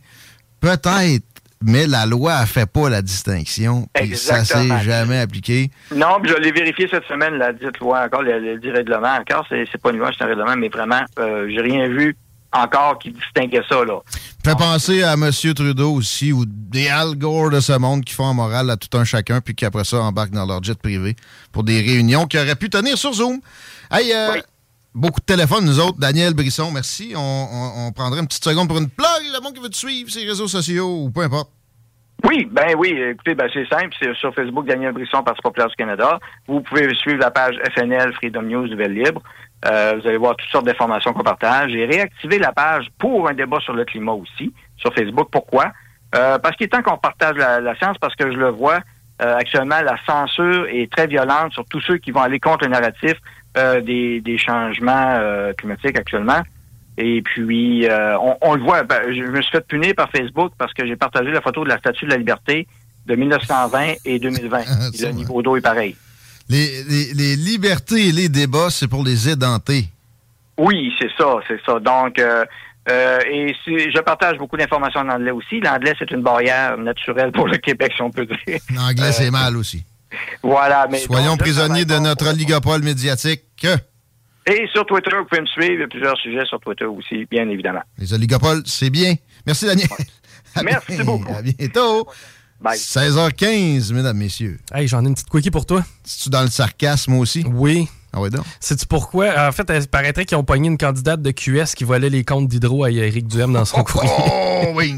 Peut-être, 0.60 1.24
mais 1.64 1.86
la 1.86 2.06
loi 2.06 2.40
ne 2.42 2.46
fait 2.46 2.70
pas 2.70 2.88
la 2.90 3.02
distinction. 3.02 3.88
Puis 3.94 4.16
ça 4.16 4.44
s'est 4.44 4.54
Exactement. 4.54 4.80
jamais 4.80 5.18
appliqué. 5.20 5.70
Non, 5.94 6.20
puis 6.22 6.30
je 6.30 6.36
l'ai 6.36 6.52
vérifié 6.52 6.86
cette 6.90 7.04
semaine, 7.06 7.34
la 7.34 7.52
dite 7.52 7.78
loi 7.80 8.04
encore, 8.04 8.22
le, 8.22 8.38
le 8.38 8.58
dit 8.58 8.70
règlement 8.70 9.16
encore, 9.16 9.46
c'est, 9.48 9.64
c'est 9.72 9.80
pas 9.80 9.90
une 9.90 9.98
loi, 9.98 10.10
c'est 10.16 10.24
un 10.24 10.28
règlement, 10.28 10.56
mais 10.56 10.68
vraiment, 10.68 11.02
euh, 11.18 11.48
j'ai 11.48 11.60
rien 11.60 11.88
vu 11.88 12.16
encore 12.52 12.98
qui 12.98 13.10
distinguait 13.10 13.62
ça, 13.68 13.84
là. 13.84 13.98
Fait 14.44 14.54
penser 14.56 15.02
à 15.02 15.14
M. 15.14 15.30
Trudeau 15.54 15.92
aussi, 15.94 16.32
ou 16.32 16.44
des 16.46 16.88
Al 16.88 17.16
Gore 17.16 17.50
de 17.50 17.60
ce 17.60 17.72
monde 17.72 18.04
qui 18.04 18.14
font 18.14 18.24
en 18.26 18.34
morale 18.34 18.70
à 18.70 18.76
tout 18.76 18.96
un 18.96 19.04
chacun, 19.04 19.40
puis 19.40 19.54
qui 19.54 19.64
après 19.64 19.84
ça 19.84 20.00
embarquent 20.02 20.32
dans 20.32 20.46
leur 20.46 20.62
jet 20.62 20.78
privé 20.78 21.16
pour 21.50 21.64
des 21.64 21.80
réunions 21.80 22.26
qui 22.26 22.38
auraient 22.38 22.54
pu 22.54 22.68
tenir 22.68 22.98
sur 22.98 23.12
Zoom. 23.14 23.40
Hey, 23.90 24.12
euh, 24.12 24.40
beaucoup 24.94 25.20
de 25.20 25.26
téléphones, 25.26 25.64
nous 25.64 25.80
autres. 25.80 25.98
Daniel 25.98 26.34
Brisson, 26.34 26.70
merci. 26.70 27.14
On, 27.16 27.92
prendrait 27.92 28.20
une 28.20 28.26
petite 28.26 28.44
seconde 28.44 28.68
pour 28.68 28.78
une 28.78 28.88
plug. 28.88 29.06
Le 29.32 29.40
monde 29.42 29.54
qui 29.54 29.62
veut 29.62 29.68
te 29.68 29.76
suivre, 29.76 30.10
ses 30.10 30.24
réseaux 30.24 30.48
sociaux 30.48 31.02
ou 31.02 31.10
peu 31.10 31.22
importe. 31.22 31.50
Oui, 32.26 32.48
ben 32.50 32.74
oui, 32.78 32.88
écoutez, 33.10 33.34
ben 33.34 33.48
c'est 33.52 33.68
simple, 33.68 33.94
c'est 34.00 34.14
sur 34.14 34.34
Facebook 34.34 34.66
Daniel 34.66 34.92
Brisson, 34.92 35.22
Parti 35.22 35.42
populaire 35.42 35.68
du 35.68 35.76
Canada. 35.76 36.18
Vous 36.48 36.62
pouvez 36.62 36.94
suivre 36.94 37.18
la 37.18 37.30
page 37.30 37.56
FNL 37.74 38.14
Freedom 38.14 38.42
News 38.42 38.66
Nouvelle 38.66 38.94
Libre. 38.94 39.20
Euh, 39.66 39.98
vous 40.00 40.06
allez 40.06 40.16
voir 40.16 40.36
toutes 40.36 40.48
sortes 40.50 40.64
d'informations 40.64 41.12
qu'on 41.12 41.22
partage. 41.22 41.70
J'ai 41.70 41.84
réactivé 41.84 42.38
la 42.38 42.52
page 42.52 42.86
pour 42.98 43.28
un 43.28 43.34
débat 43.34 43.60
sur 43.60 43.74
le 43.74 43.84
climat 43.84 44.12
aussi, 44.12 44.52
sur 44.76 44.94
Facebook. 44.94 45.28
Pourquoi? 45.30 45.72
Euh, 46.14 46.38
parce 46.38 46.56
qu'il 46.56 46.64
est 46.64 46.68
temps 46.68 46.82
qu'on 46.82 46.96
partage 46.96 47.36
la, 47.36 47.74
science, 47.76 47.98
parce 47.98 48.14
que 48.14 48.30
je 48.30 48.36
le 48.36 48.50
vois, 48.50 48.80
euh, 49.22 49.36
actuellement, 49.36 49.80
la 49.82 49.96
censure 50.06 50.66
est 50.68 50.90
très 50.90 51.06
violente 51.06 51.52
sur 51.52 51.64
tous 51.66 51.80
ceux 51.80 51.98
qui 51.98 52.10
vont 52.10 52.22
aller 52.22 52.40
contre 52.40 52.64
le 52.64 52.70
narratif 52.70 53.14
des, 53.54 54.20
des, 54.20 54.38
changements 54.38 55.20
climatiques 55.56 55.98
actuellement. 55.98 56.42
Et 56.98 57.22
puis, 57.22 57.86
on, 57.90 58.36
on, 58.40 58.54
le 58.54 58.62
voit, 58.62 58.82
ben, 58.82 59.00
je 59.08 59.22
me 59.22 59.42
suis 59.42 59.50
fait 59.50 59.66
punir 59.66 59.94
par 59.94 60.10
Facebook 60.10 60.52
parce 60.58 60.72
que 60.72 60.86
j'ai 60.86 60.96
partagé 60.96 61.30
la 61.30 61.40
photo 61.40 61.64
de 61.64 61.68
la 61.68 61.78
Statue 61.78 62.04
de 62.06 62.10
la 62.10 62.16
Liberté 62.16 62.66
de 63.06 63.14
1920 63.14 63.94
et 64.04 64.18
2020. 64.18 64.58
le 65.00 65.12
niveau 65.12 65.42
d'eau 65.42 65.56
est 65.56 65.60
pareil. 65.60 65.96
Les, 66.48 67.36
libertés 67.36 68.08
et 68.08 68.12
les 68.12 68.28
débats, 68.28 68.70
c'est 68.70 68.88
pour 68.88 69.02
les 69.02 69.28
édentés. 69.28 69.86
Oui, 70.58 70.92
c'est 70.98 71.10
ça, 71.18 71.36
c'est 71.48 71.60
ça. 71.64 71.80
Donc, 71.80 72.18
euh, 72.18 72.44
euh, 72.90 73.18
et 73.30 73.54
je 73.66 74.00
partage 74.00 74.36
beaucoup 74.36 74.56
d'informations 74.56 75.00
en 75.00 75.08
anglais 75.08 75.30
aussi. 75.30 75.60
L'anglais, 75.60 75.94
c'est 75.98 76.10
une 76.10 76.22
barrière 76.22 76.76
naturelle 76.76 77.32
pour 77.32 77.48
le 77.48 77.56
Québec, 77.56 77.92
si 77.96 78.02
on 78.02 78.10
peut 78.10 78.26
dire. 78.26 78.58
L'anglais, 78.74 79.12
c'est 79.12 79.28
euh, 79.28 79.30
mal 79.30 79.56
aussi. 79.56 79.84
Voilà. 80.42 80.86
Mais 80.90 80.98
Soyons 80.98 81.36
prisonniers 81.36 81.84
de 81.84 81.98
notre 81.98 82.32
ligopole 82.32 82.82
médiatique. 82.82 83.66
Et 84.46 84.66
sur 84.72 84.84
Twitter, 84.84 85.10
vous 85.16 85.24
pouvez 85.24 85.40
me 85.40 85.46
suivre. 85.46 85.72
Il 85.72 85.80
y 85.80 85.82
a 85.82 85.88
plusieurs 85.88 86.16
sujets 86.18 86.44
sur 86.44 86.60
Twitter 86.60 86.84
aussi, 86.84 87.26
bien 87.30 87.48
évidemment. 87.48 87.82
Les 87.98 88.12
oligopoles, 88.12 88.62
c'est 88.66 88.90
bien. 88.90 89.14
Merci, 89.46 89.66
Daniel. 89.66 89.88
Merci 90.62 91.02
beaucoup. 91.02 91.32
À 91.32 91.40
bientôt. 91.42 92.06
16h15, 92.62 93.92
mesdames, 93.92 94.16
messieurs. 94.16 94.58
Hey, 94.72 94.86
j'en 94.86 95.04
ai 95.04 95.08
une 95.08 95.14
petite 95.14 95.28
quickie 95.28 95.50
pour 95.50 95.66
toi. 95.66 95.84
C'est-tu 96.02 96.30
dans 96.30 96.42
le 96.42 96.48
sarcasme 96.48 97.14
aussi? 97.14 97.44
Oui. 97.46 97.88
Ah 98.12 98.20
ouais 98.20 98.30
donc? 98.30 98.44
Sais-tu 98.60 98.86
pourquoi? 98.86 99.48
En 99.48 99.52
fait, 99.52 99.70
il 99.74 99.88
paraîtrait 99.88 100.24
qu'ils 100.24 100.38
ont 100.38 100.44
pogné 100.44 100.68
une 100.68 100.78
candidate 100.78 101.20
de 101.20 101.30
QS 101.32 101.74
qui 101.74 101.84
volait 101.84 102.10
les 102.10 102.24
comptes 102.24 102.48
d'hydro 102.48 102.84
à 102.84 102.90
Eric 102.90 103.26
Duhem 103.26 103.52
dans 103.52 103.64
son 103.64 103.82
courrier. 103.82 104.10
Oh 104.18 104.72
oui! 104.74 104.94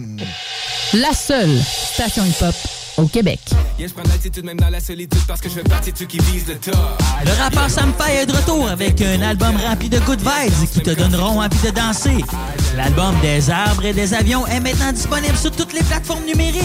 La 0.93 1.13
seule 1.13 1.59
station 1.59 2.25
hip-hop 2.25 2.55
au 2.97 3.06
Québec. 3.06 3.40
Yeah, 3.78 3.89
je 3.89 3.93
prends 3.94 4.09
l'attitude 4.09 4.44
même 4.44 4.59
dans 4.59 4.70
la 4.70 4.81
solitude 4.81 5.20
parce 5.27 5.40
que 5.40 5.48
je 5.48 5.55
fais 5.55 5.62
partie 5.62 5.93
de 5.93 5.98
ceux 5.98 6.06
qui 6.06 6.18
visent 6.18 6.47
le 6.48 6.56
top. 6.56 6.74
Le 7.24 7.43
rappeur 7.43 7.68
Sam 7.68 7.93
Faye 7.98 8.18
est 8.18 8.27
de 8.27 8.32
retour 8.32 8.68
avec 8.68 9.01
un 9.02 9.20
album 9.23 9.56
rempli 9.56 9.89
de 9.89 9.98
good 10.01 10.20
vibes 10.20 10.68
qui 10.73 10.81
te 10.81 10.90
donneront 10.90 11.40
envie 11.40 11.59
de 11.64 11.70
danser. 11.70 12.24
L'album 12.77 13.14
des 13.20 13.51
arbres 13.51 13.85
et 13.85 13.93
des 13.93 14.14
avions 14.14 14.47
est 14.47 14.60
maintenant 14.60 14.93
disponible 14.93 15.36
sur 15.36 15.51
toutes 15.51 15.73
les 15.73 15.82
plateformes 15.82 16.24
numériques. 16.24 16.62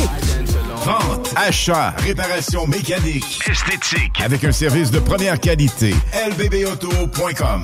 Vente, 0.86 1.34
achat, 1.36 1.94
réparation 1.98 2.66
mécanique, 2.66 3.40
esthétique, 3.48 4.20
avec 4.24 4.44
un 4.44 4.52
service 4.52 4.90
de 4.90 5.00
première 5.00 5.40
qualité. 5.40 5.94
lbbauto.com 6.32 7.64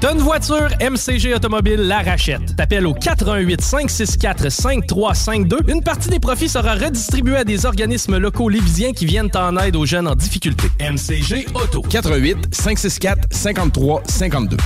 T'as 0.00 0.14
voiture, 0.14 0.68
MCG 0.80 1.34
Automobile 1.34 1.80
la 1.80 1.98
rachète. 1.98 2.54
T'appelles 2.54 2.86
au 2.86 2.94
418 2.94 3.60
564 3.60 4.48
5352. 4.48 5.58
Une 5.66 5.82
partie 5.82 6.08
des 6.08 6.20
profits 6.20 6.48
sera 6.48 6.74
redistribuée 6.74 7.38
à 7.38 7.44
des 7.44 7.66
organismes 7.66 8.16
locaux 8.16 8.48
lévisiens 8.48 8.92
qui 8.92 9.06
viennent 9.06 9.30
en 9.34 9.56
aide 9.56 9.74
aux 9.74 9.86
jeunes 9.86 10.06
en 10.06 10.14
difficulté. 10.14 10.68
MCG 10.80 11.46
Auto. 11.52 11.82
418 11.82 12.54
564 12.54 13.26
5352. 13.32 14.56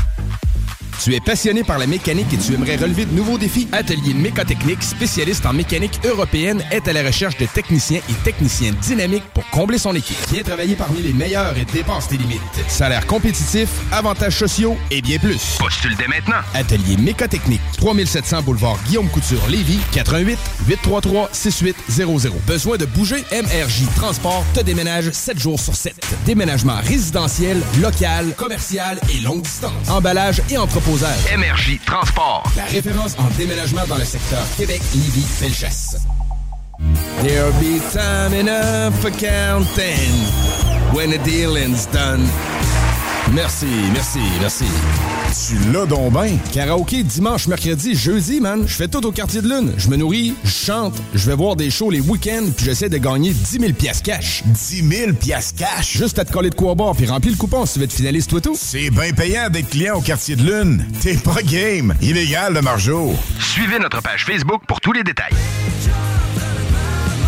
Tu 1.01 1.15
es 1.15 1.21
passionné 1.21 1.65
par 1.65 1.79
la 1.79 1.87
mécanique 1.87 2.33
et 2.33 2.37
tu 2.37 2.55
aimerais 2.55 2.77
relever 2.77 3.05
de 3.05 3.15
nouveaux 3.15 3.39
défis? 3.39 3.69
Atelier 3.73 4.15
Mécotechnique, 4.15 4.83
spécialiste 4.83 5.47
en 5.47 5.53
mécanique 5.53 5.99
européenne, 6.05 6.63
est 6.71 6.87
à 6.87 6.93
la 6.93 7.03
recherche 7.03 7.37
de 7.39 7.47
techniciens 7.47 8.01
et 8.09 8.15
techniciennes 8.25 8.77
dynamiques 8.77 9.25
pour 9.35 9.49
combler 9.51 9.79
son 9.79 9.95
équipe. 9.95 10.17
Viens 10.33 10.43
travailler 10.43 10.77
parmi 10.77 11.03
les 11.03 11.13
meilleurs 11.13 11.57
et 11.57 11.65
dépense 11.65 12.09
tes 12.09 12.17
limites. 12.17 12.41
Salaire 12.69 13.07
compétitif, 13.07 13.69
avantages 13.91 14.39
sociaux 14.39 14.77
et 14.91 15.03
bien 15.03 15.19
plus. 15.19 15.57
Postule 15.59 15.97
dès 15.97 16.09
maintenant. 16.09 16.43
Atelier 16.55 16.97
Mécotechnique, 16.97 17.61
3700 17.79 18.43
boulevard 18.43 18.79
Guillaume 18.87 19.09
Couture, 19.09 19.47
Lévis, 19.49 19.81
88 19.93 20.39
833 20.69 21.31
6800. 21.33 22.31
Besoin 22.47 22.77
de 22.77 22.87
bouger? 22.87 23.25
MRJ 23.33 23.87
Transport 23.97 24.45
te 24.55 24.61
déménage 24.61 25.11
7 25.11 25.39
jours 25.39 25.61
sur 25.61 25.75
7. 25.75 25.95
Déménagement 26.27 26.77
résidentiel, 26.85 27.61
local, 27.81 28.35
commercial 28.37 29.01
et 29.13 29.21
longue 29.21 29.43
distance. 29.43 29.89
Emballage 29.89 30.43
et 30.51 30.59
entrepôt 30.83 31.07
Énergie 31.33 31.79
Transport. 31.85 32.45
La 32.57 32.65
référence 32.65 33.17
en 33.19 33.29
déménagement 33.39 33.83
dans 33.89 33.97
le 33.97 34.05
secteur 34.05 34.43
Québec-Lévis-Felchasse. 34.57 35.97
There'll 37.23 37.53
be 37.61 37.81
time 37.93 38.35
enough 38.35 38.95
for 39.01 39.11
counting 39.11 40.11
when 40.93 41.11
the 41.11 41.19
dealing's 41.19 41.87
done. 41.87 42.27
Merci, 43.35 43.67
merci, 43.95 44.19
merci. 44.41 44.65
Tu 45.49 45.73
l'as 45.73 45.87
donc 45.87 46.13
bien. 46.13 46.37
Karaoké 46.53 47.03
dimanche, 47.03 47.47
mercredi, 47.47 47.95
jeudi, 47.95 48.41
man. 48.41 48.65
Je 48.67 48.75
fais 48.75 48.89
tout 48.89 49.05
au 49.07 49.11
quartier 49.11 49.41
de 49.41 49.49
lune. 49.49 49.73
Je 49.79 49.89
me 49.89 49.97
nourris, 49.97 50.35
je 50.45 50.51
chante, 50.51 50.95
je 51.15 51.31
vais 51.31 51.35
voir 51.35 51.57
des 51.57 51.71
shows 51.71 51.91
les 51.91 52.01
week-ends, 52.01 52.51
puis 52.55 52.67
j'essaie 52.67 52.91
de 52.91 52.99
gagner 52.99 53.33
10 53.33 53.59
000 53.61 53.73
piastres 53.73 54.03
cash. 54.03 54.43
10 54.45 54.87
000 54.87 55.13
piastres 55.15 55.59
cash? 55.59 55.97
Juste 55.97 56.19
à 56.19 56.27
te 56.27 56.33
coller 56.33 56.51
de 56.51 56.55
quoi 56.55 56.75
boire, 56.75 56.95
puis 56.95 57.07
remplir 57.07 57.33
le 57.33 57.39
coupon 57.39 57.65
si 57.65 57.75
tu 57.75 57.79
veux 57.79 57.87
être 57.87 57.93
finaliste, 57.95 58.29
toi 58.29 58.43
tout. 58.43 58.55
C'est 58.55 58.91
bien 58.91 59.13
payant 59.13 59.49
d'être 59.49 59.71
client 59.71 59.97
au 59.97 60.03
quartier 60.03 60.37
de 60.37 60.43
lune. 60.43 60.87
T'es 61.01 61.17
pas 61.17 61.43
game. 61.43 61.95
Illégal, 62.03 62.53
de 62.53 62.61
margeau. 62.61 63.15
Suivez 63.41 63.79
notre 63.79 64.03
page 64.03 64.27
Facebook 64.27 64.61
pour 64.69 64.81
tous 64.81 64.93
les 64.93 65.05
détails. 65.05 65.33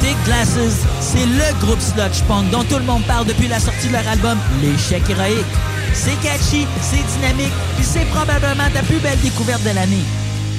Dick 0.05 0.23
Glasses, 0.27 0.85
c'est 1.01 1.25
le 1.25 1.59
groupe 1.65 1.81
sludge 1.81 2.23
punk 2.29 2.51
dont 2.51 2.63
tout 2.65 2.77
le 2.77 2.85
monde 2.85 3.03
parle 3.05 3.25
depuis 3.25 3.49
la 3.49 3.59
sortie 3.59 3.89
de 3.89 3.95
leur 3.95 4.07
album 4.07 4.37
L'échec 4.61 5.03
héroïque. 5.09 5.47
C'est 5.95 6.21
catchy, 6.21 6.67
c'est 6.83 7.03
dynamique, 7.17 7.55
puis 7.77 7.87
c'est 7.87 8.05
probablement 8.11 8.69
ta 8.75 8.83
plus 8.83 8.99
belle 8.99 9.19
découverte 9.21 9.63
de 9.63 9.71
l'année. 9.75 10.05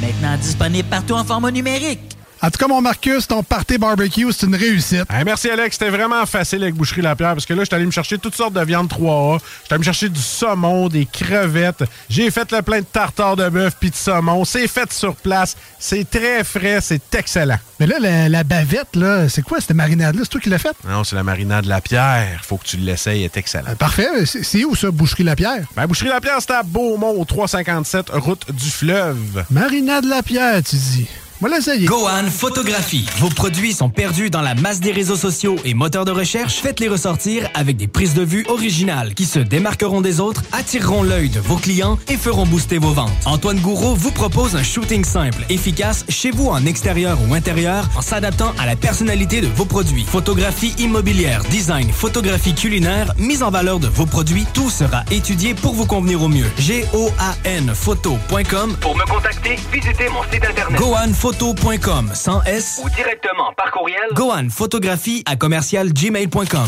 Maintenant 0.02 0.36
disponible 0.42 0.90
partout 0.90 1.14
en 1.14 1.24
format 1.24 1.52
numérique. 1.52 2.15
En 2.42 2.52
tout 2.52 2.60
cas, 2.60 2.68
mon 2.68 2.82
Marcus, 2.82 3.28
ton 3.28 3.44
party 3.44 3.78
barbecue, 3.78 4.32
c'est 4.32 4.46
une 4.46 4.56
réussite. 4.56 5.06
merci, 5.26 5.50
Alex. 5.50 5.78
C'était 5.78 5.90
vraiment 5.90 6.26
facile 6.26 6.62
avec 6.64 6.76
Boucherie 6.76 7.02
Lapierre 7.02 7.34
parce 7.34 7.46
que 7.46 7.54
là, 7.54 7.62
je 7.62 7.66
suis 7.66 7.76
allé 7.76 7.86
me 7.86 7.92
chercher 7.92 8.18
toutes 8.18 8.36
sortes 8.36 8.54
de 8.54 8.64
viandes 8.64 8.90
3A. 8.90 9.40
Je 9.40 9.74
allé 9.74 9.80
me 9.80 9.84
chercher 9.84 10.10
du 10.10 10.20
saumon, 10.20 10.88
des 10.88 11.06
crevettes. 11.06 11.84
J'ai 12.10 12.30
fait 12.32 12.52
le 12.52 12.62
plein 12.62 12.82
de 12.82 12.86
tartare 12.86 13.36
de 13.36 13.50
bœuf 13.50 13.76
puis 13.80 13.90
de 13.90 13.96
saumon. 13.96 14.46
C'est 14.46 14.68
fait 14.68 14.92
sur 14.94 15.16
place. 15.16 15.56
C'est 15.80 16.10
très 16.10 16.44
frais. 16.44 16.80
C'est 16.82 17.16
excellent. 17.16 17.58
Mais 17.80 17.88
là, 17.88 18.28
la, 18.30 18.44
bavette, 18.44 18.96
là, 18.96 19.28
c'est 19.28 19.42
quoi 19.42 19.60
cette 19.60 19.76
marinade-là? 19.76 20.22
C'est 20.24 20.30
toi 20.30 20.42
qui 20.42 20.50
l'as 20.50 20.60
faite? 20.60 20.76
Non, 20.88 21.04
c'est 21.04 21.16
la 21.16 21.24
marinade 21.24 21.66
Lapierre. 21.66 22.42
Faut 22.44 22.58
que 22.58 22.66
tu 22.66 22.78
l'essayes. 22.78 23.20
Elle 23.20 23.26
est 23.26 23.38
excellent. 23.38 23.70
Euh, 23.70 23.76
parfait. 23.76 24.26
C'est 24.26 24.64
où 24.66 24.76
ça, 24.76 24.92
Boucherie 24.92 25.24
Lapierre? 25.24 25.66
Ben, 25.76 25.88
Boucherie 25.88 26.10
Lapierre, 26.10 26.38
c'est 26.40 26.52
à 26.52 26.64
Beaumont, 26.64 27.20
au 27.20 27.26
357 27.26 28.10
route 28.12 28.52
du 28.52 28.70
fleuve. 28.70 29.46
Marinade 29.50 30.06
Lapierre, 30.06 30.62
tu 30.64 30.76
dis? 30.76 31.08
Voilà, 31.42 31.60
ça 31.60 31.76
y 31.76 31.84
est. 31.84 31.88
Gohan 31.88 32.30
Photographie. 32.32 33.06
Vos 33.18 33.28
produits 33.28 33.74
sont 33.74 33.90
perdus 33.90 34.30
dans 34.30 34.42
la 34.42 34.56
masse 34.56 34.80
des 34.80 34.94
réseaux 34.94 35.18
sociaux 35.18 35.58
et 35.66 35.74
moteurs 35.74 36.06
de 36.06 36.12
recherche. 36.12 36.62
Faites-les 36.62 36.88
ressortir 36.88 37.50
avec 37.54 37.76
des 37.76 37.88
prises 37.88 38.14
de 38.14 38.24
vue 38.24 38.46
originales 38.48 39.14
qui 39.14 39.26
se 39.26 39.40
démarqueront 39.40 40.00
des 40.00 40.22
autres, 40.22 40.44
attireront 40.54 41.04
l'œil 41.04 41.28
de 41.28 41.42
vos 41.42 41.58
clients 41.58 42.00
et 42.08 42.16
feront 42.16 42.46
booster 42.46 42.78
vos 42.78 42.92
ventes. 42.92 43.12
Antoine 43.26 43.60
Gouraud 43.60 43.96
vous 43.96 44.12
propose 44.12 44.56
un 44.56 44.64
shooting 44.64 45.04
simple, 45.04 45.44
efficace 45.50 46.06
chez 46.08 46.32
vous 46.32 46.48
en 46.48 46.66
extérieur 46.66 47.18
ou 47.28 47.34
intérieur 47.34 47.90
en 47.98 48.02
s'adaptant 48.02 48.54
à 48.58 48.66
la 48.66 48.78
personnalité 48.78 49.42
de 49.42 49.48
vos 49.48 49.66
produits. 49.66 50.06
Photographie 50.08 50.74
immobilière, 50.80 51.44
design, 51.50 51.92
photographie 51.92 52.56
culinaire, 52.56 53.14
mise 53.18 53.44
en 53.44 53.52
valeur 53.52 53.80
de 53.80 53.88
vos 53.88 54.06
produits, 54.06 54.46
tout 54.54 54.70
sera 54.70 55.04
étudié 55.12 55.54
pour 55.54 55.74
vous 55.74 55.86
convenir 55.86 56.22
au 56.22 56.30
mieux. 56.30 56.50
G-O-A-N 56.60 57.74
photo.com 57.76 58.78
Pour 58.80 58.96
me 58.96 59.04
contacter, 59.06 59.58
visitez 59.74 60.08
mon 60.08 60.24
site 60.32 60.46
internet. 60.46 60.80
gohanphoto.com 61.26 62.12
sans 62.14 62.44
S 62.44 62.82
Ou 62.84 62.90
directement 62.92 63.52
par 63.58 63.72
courriel. 63.72 64.00
Gohan 64.14 64.48
Photographie 64.52 65.24
à 65.26 65.36
commercial 65.36 65.92
gmail.com. 65.92 66.68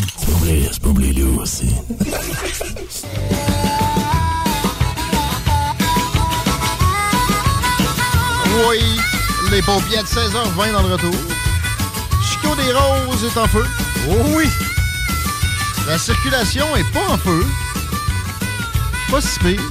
aussi. 1.40 1.76
Oui, 8.68 8.80
les 9.52 9.62
paupières 9.62 10.02
de 10.02 10.08
16h20 10.08 10.72
dans 10.72 10.82
le 10.82 10.94
retour. 10.94 11.14
Chico 12.24 12.56
des 12.56 12.72
Roses 12.72 13.24
est 13.24 13.38
en 13.38 13.46
feu. 13.46 13.64
Oh 14.10 14.14
oui! 14.36 14.48
La 15.86 15.98
circulation 15.98 16.66
est 16.74 16.92
pas 16.92 17.12
en 17.12 17.16
feu. 17.16 17.46
Pas 19.08 19.20
si 19.20 19.38
pire. 19.38 19.62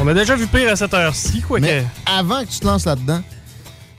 On 0.00 0.08
a 0.08 0.14
déjà 0.14 0.34
vu 0.34 0.48
pire 0.48 0.72
à 0.72 0.74
cette 0.74 0.94
heure-ci, 0.94 1.42
quoi 1.42 1.60
Mais 1.60 1.84
avant 2.06 2.40
que 2.44 2.50
tu 2.50 2.58
te 2.58 2.66
lances 2.66 2.86
là-dedans, 2.86 3.22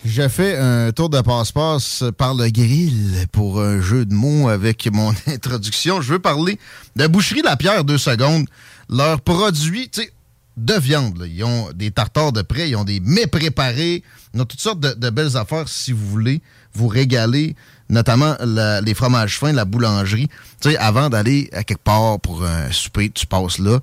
j'ai 0.05 0.27
fait 0.27 0.57
un 0.57 0.91
tour 0.91 1.09
de 1.09 1.21
passe-passe 1.21 2.03
par 2.17 2.35
le 2.35 2.49
grill 2.49 3.25
pour 3.31 3.61
un 3.61 3.80
jeu 3.80 4.05
de 4.05 4.13
mots 4.13 4.49
avec 4.49 4.91
mon 4.91 5.13
introduction. 5.27 6.01
Je 6.01 6.13
veux 6.13 6.19
parler 6.19 6.59
de 6.95 7.07
Boucherie 7.07 7.41
La 7.41 7.55
Pierre 7.55 7.84
deux 7.85 7.97
secondes. 7.97 8.45
Leurs 8.89 9.21
produits, 9.21 9.89
de 10.57 10.73
viande. 10.73 11.17
là. 11.17 11.25
Ils 11.25 11.43
ont 11.43 11.69
des 11.73 11.91
tartares 11.91 12.31
de 12.31 12.41
près, 12.41 12.69
ils 12.69 12.75
ont 12.75 12.84
des 12.84 12.99
mets 12.99 13.27
préparés, 13.27 14.03
ils 14.34 14.41
ont 14.41 14.45
toutes 14.45 14.59
sortes 14.59 14.80
de, 14.80 15.09
belles 15.09 15.38
affaires 15.38 15.67
si 15.67 15.91
vous 15.91 16.05
voulez 16.07 16.41
vous 16.73 16.88
régaler, 16.88 17.55
notamment 17.89 18.35
les 18.84 18.93
fromages 18.93 19.39
fins, 19.39 19.51
la 19.51 19.65
boulangerie. 19.65 20.27
Tu 20.59 20.71
sais, 20.71 20.77
avant 20.77 21.09
d'aller 21.09 21.49
à 21.53 21.63
quelque 21.63 21.84
part 21.84 22.19
pour 22.19 22.43
un 22.43 22.71
souper, 22.71 23.09
tu 23.09 23.25
passes 23.25 23.59
là. 23.59 23.80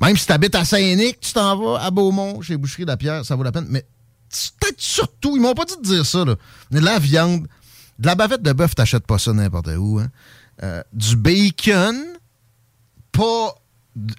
Même 0.00 0.16
si 0.16 0.26
tu 0.26 0.32
habites 0.32 0.54
à 0.54 0.64
Saint-Nic, 0.64 1.20
tu 1.20 1.32
t'en 1.32 1.56
vas 1.56 1.84
à 1.84 1.90
Beaumont, 1.90 2.40
chez 2.40 2.56
Boucherie 2.56 2.86
La 2.86 2.96
Pierre, 2.96 3.24
ça 3.24 3.36
vaut 3.36 3.42
la 3.42 3.52
peine. 3.52 3.66
Mais 3.68 3.84
peut-être 4.30 4.80
surtout, 4.80 5.36
ils 5.36 5.42
m'ont 5.42 5.54
pas 5.54 5.64
dit 5.64 5.76
de 5.76 5.82
dire 5.82 6.06
ça, 6.06 6.24
là. 6.24 6.36
Mais 6.70 6.80
la 6.80 6.98
viande, 6.98 7.46
de 7.98 8.06
la 8.06 8.14
bavette 8.14 8.42
de 8.42 8.52
bœuf, 8.52 8.74
t'achètes 8.74 9.06
pas 9.06 9.18
ça 9.18 9.32
n'importe 9.32 9.68
où. 9.76 9.98
Hein. 9.98 10.08
Euh, 10.62 10.82
du 10.92 11.16
bacon, 11.16 11.96
pas 13.12 13.54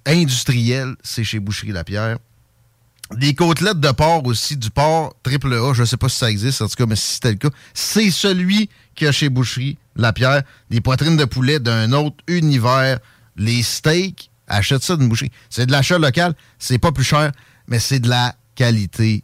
industriel, 0.06 0.96
c'est 1.04 1.24
chez 1.24 1.40
Boucherie 1.40 1.72
La 1.72 1.84
Pierre. 1.84 2.18
Des 3.16 3.34
côtelettes 3.36 3.80
de 3.80 3.92
porc 3.92 4.26
aussi, 4.26 4.56
du 4.56 4.70
porc 4.70 5.14
triple 5.24 5.54
A, 5.54 5.74
je 5.74 5.84
sais 5.84 5.98
pas 5.98 6.08
si 6.08 6.18
ça 6.18 6.32
existe, 6.32 6.62
en 6.62 6.68
tout 6.68 6.76
cas, 6.76 6.86
mais 6.86 6.96
si 6.96 7.16
c'était 7.16 7.32
le 7.32 7.38
cas, 7.38 7.50
c'est 7.74 8.10
celui 8.10 8.70
qu'il 8.96 9.06
y 9.06 9.08
a 9.08 9.12
chez 9.12 9.30
Boucherie 9.30 9.78
La 9.96 10.14
Pierre. 10.14 10.44
Des 10.70 10.82
poitrines 10.82 11.18
de 11.18 11.26
poulet 11.26 11.60
d'un 11.60 11.92
autre 11.92 12.18
univers. 12.28 13.00
Les 13.36 13.64
steaks, 13.64 14.30
achète 14.48 14.84
ça 14.84 14.98
d'une 14.98 15.10
boucherie. 15.10 15.32
C'est 15.50 15.66
de 15.66 15.72
l'achat 15.72 15.98
local, 15.98 16.36
c'est 16.60 16.78
pas 16.78 16.92
plus 16.92 17.04
cher, 17.04 17.32
mais 17.68 17.80
c'est 17.80 18.00
de 18.00 18.10
la 18.10 18.36
qualité 18.56 19.24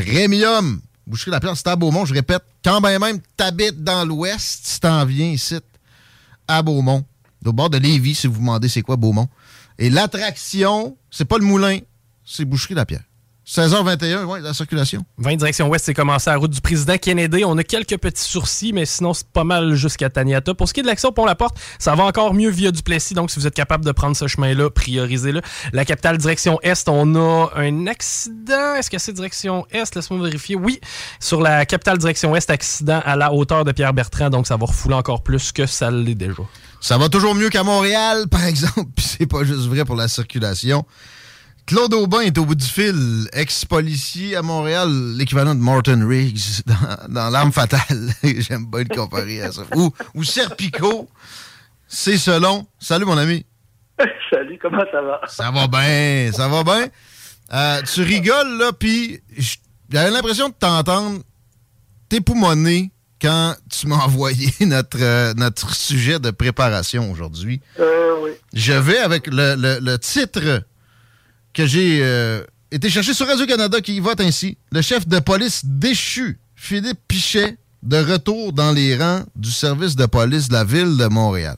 premium. 0.00 0.80
Boucherie 1.06 1.30
La 1.30 1.40
Pierre, 1.40 1.56
c'est 1.56 1.68
à 1.68 1.76
Beaumont, 1.76 2.04
je 2.04 2.12
répète, 2.12 2.42
quand 2.64 2.80
ben 2.80 2.98
même 2.98 3.20
t'habites 3.36 3.82
dans 3.82 4.04
l'ouest, 4.04 4.68
tu 4.72 4.80
t'en 4.80 5.04
viens 5.06 5.30
ici, 5.30 5.56
à 6.48 6.62
Beaumont, 6.62 7.04
au 7.44 7.52
bord 7.52 7.70
de 7.70 7.78
Lévis, 7.78 8.16
si 8.16 8.26
vous 8.26 8.34
vous 8.34 8.40
demandez 8.40 8.68
c'est 8.68 8.82
quoi 8.82 8.96
Beaumont. 8.96 9.28
Et 9.78 9.88
l'attraction, 9.88 10.96
c'est 11.10 11.24
pas 11.24 11.38
le 11.38 11.44
moulin, 11.44 11.78
c'est 12.24 12.44
Boucherie 12.44 12.74
La 12.74 12.84
Pierre. 12.84 13.04
16h21, 13.48 14.24
ouais, 14.24 14.40
la 14.40 14.52
circulation. 14.52 15.04
20 15.18 15.36
direction 15.36 15.68
ouest, 15.68 15.84
c'est 15.84 15.94
commencé 15.94 16.28
à 16.28 16.32
la 16.32 16.38
route 16.40 16.50
du 16.50 16.60
président 16.60 16.98
Kennedy. 16.98 17.44
On 17.44 17.56
a 17.56 17.62
quelques 17.62 17.96
petits 17.96 18.24
sourcils, 18.24 18.72
mais 18.72 18.86
sinon, 18.86 19.14
c'est 19.14 19.28
pas 19.28 19.44
mal 19.44 19.74
jusqu'à 19.74 20.10
Taniata. 20.10 20.52
Pour 20.52 20.66
ce 20.66 20.74
qui 20.74 20.80
est 20.80 20.82
de 20.82 20.88
l'action 20.88 21.12
pont 21.12 21.24
la 21.24 21.36
porte, 21.36 21.56
ça 21.78 21.94
va 21.94 22.02
encore 22.02 22.34
mieux 22.34 22.50
via 22.50 22.72
Duplessis. 22.72 23.14
Donc, 23.14 23.30
si 23.30 23.38
vous 23.38 23.46
êtes 23.46 23.54
capable 23.54 23.84
de 23.84 23.92
prendre 23.92 24.16
ce 24.16 24.26
chemin-là, 24.26 24.68
priorisez-le. 24.70 25.42
La 25.72 25.84
capitale 25.84 26.18
direction 26.18 26.58
est, 26.62 26.88
on 26.88 27.14
a 27.14 27.50
un 27.54 27.86
accident. 27.86 28.74
Est-ce 28.74 28.90
que 28.90 28.98
c'est 28.98 29.12
direction 29.12 29.64
est? 29.70 29.94
Laisse-moi 29.94 30.20
vérifier. 30.24 30.56
Oui, 30.56 30.80
sur 31.20 31.40
la 31.40 31.64
capitale 31.66 31.98
direction 31.98 32.34
est, 32.34 32.50
accident 32.50 33.00
à 33.04 33.14
la 33.14 33.32
hauteur 33.32 33.64
de 33.64 33.70
Pierre-Bertrand. 33.70 34.28
Donc, 34.28 34.48
ça 34.48 34.56
va 34.56 34.66
refouler 34.66 34.96
encore 34.96 35.22
plus 35.22 35.52
que 35.52 35.66
ça 35.66 35.92
l'est 35.92 36.16
déjà. 36.16 36.42
Ça 36.80 36.98
va 36.98 37.08
toujours 37.08 37.36
mieux 37.36 37.50
qu'à 37.50 37.62
Montréal, 37.62 38.26
par 38.30 38.44
exemple, 38.44 38.90
puis 38.96 39.04
c'est 39.04 39.26
pas 39.26 39.44
juste 39.44 39.68
vrai 39.68 39.84
pour 39.84 39.94
la 39.94 40.08
circulation. 40.08 40.84
Claude 41.66 41.94
Aubin 41.94 42.20
est 42.20 42.38
au 42.38 42.44
bout 42.44 42.54
du 42.54 42.64
fil, 42.64 43.28
ex-policier 43.32 44.36
à 44.36 44.42
Montréal, 44.42 44.88
l'équivalent 45.16 45.54
de 45.54 45.60
Martin 45.60 46.06
Riggs 46.06 46.62
dans, 46.64 47.08
dans 47.12 47.30
L'Arme 47.30 47.50
Fatale. 47.52 48.10
J'aime 48.22 48.66
bien 48.70 48.84
le 48.88 48.94
comparer 48.94 49.42
à 49.42 49.50
ça. 49.50 49.62
Ou, 49.74 49.92
ou 50.14 50.22
Serpico, 50.22 51.08
c'est 51.88 52.18
selon. 52.18 52.66
Salut 52.78 53.04
mon 53.04 53.18
ami. 53.18 53.44
Salut, 54.30 54.58
comment 54.62 54.84
ça 54.92 55.02
va? 55.02 55.20
Ça 55.26 55.50
va 55.50 55.66
bien, 55.66 56.30
ça 56.32 56.46
va 56.46 56.62
bien. 56.62 56.86
Euh, 57.52 57.82
tu 57.82 58.02
rigoles, 58.02 58.58
là, 58.58 58.72
puis 58.72 59.20
j'avais 59.90 60.10
l'impression 60.12 60.48
de 60.50 60.54
t'entendre 60.54 61.20
t'époumoner 62.08 62.92
quand 63.20 63.56
tu 63.70 63.88
m'as 63.88 63.96
envoyé 64.04 64.52
notre, 64.60 64.98
euh, 65.00 65.34
notre 65.34 65.74
sujet 65.74 66.20
de 66.20 66.30
préparation 66.30 67.10
aujourd'hui. 67.10 67.60
Euh, 67.80 68.14
oui. 68.22 68.30
Je 68.52 68.72
vais 68.74 68.98
avec 68.98 69.26
le, 69.26 69.56
le- 69.56 69.80
le 69.80 69.98
titre 69.98 70.62
que 71.56 71.64
j'ai 71.66 72.00
euh, 72.02 72.42
été 72.70 72.90
chercher 72.90 73.14
sur 73.14 73.26
Radio-Canada 73.26 73.80
qui 73.80 73.98
vote 73.98 74.20
ainsi. 74.20 74.58
Le 74.70 74.82
chef 74.82 75.08
de 75.08 75.18
police 75.20 75.64
déchu, 75.64 76.38
Philippe 76.54 77.00
Pichet, 77.08 77.56
de 77.82 77.96
retour 77.96 78.52
dans 78.52 78.72
les 78.72 78.94
rangs 78.96 79.24
du 79.34 79.50
service 79.50 79.96
de 79.96 80.04
police 80.06 80.48
de 80.48 80.52
la 80.52 80.64
ville 80.64 80.98
de 80.98 81.06
Montréal. 81.06 81.56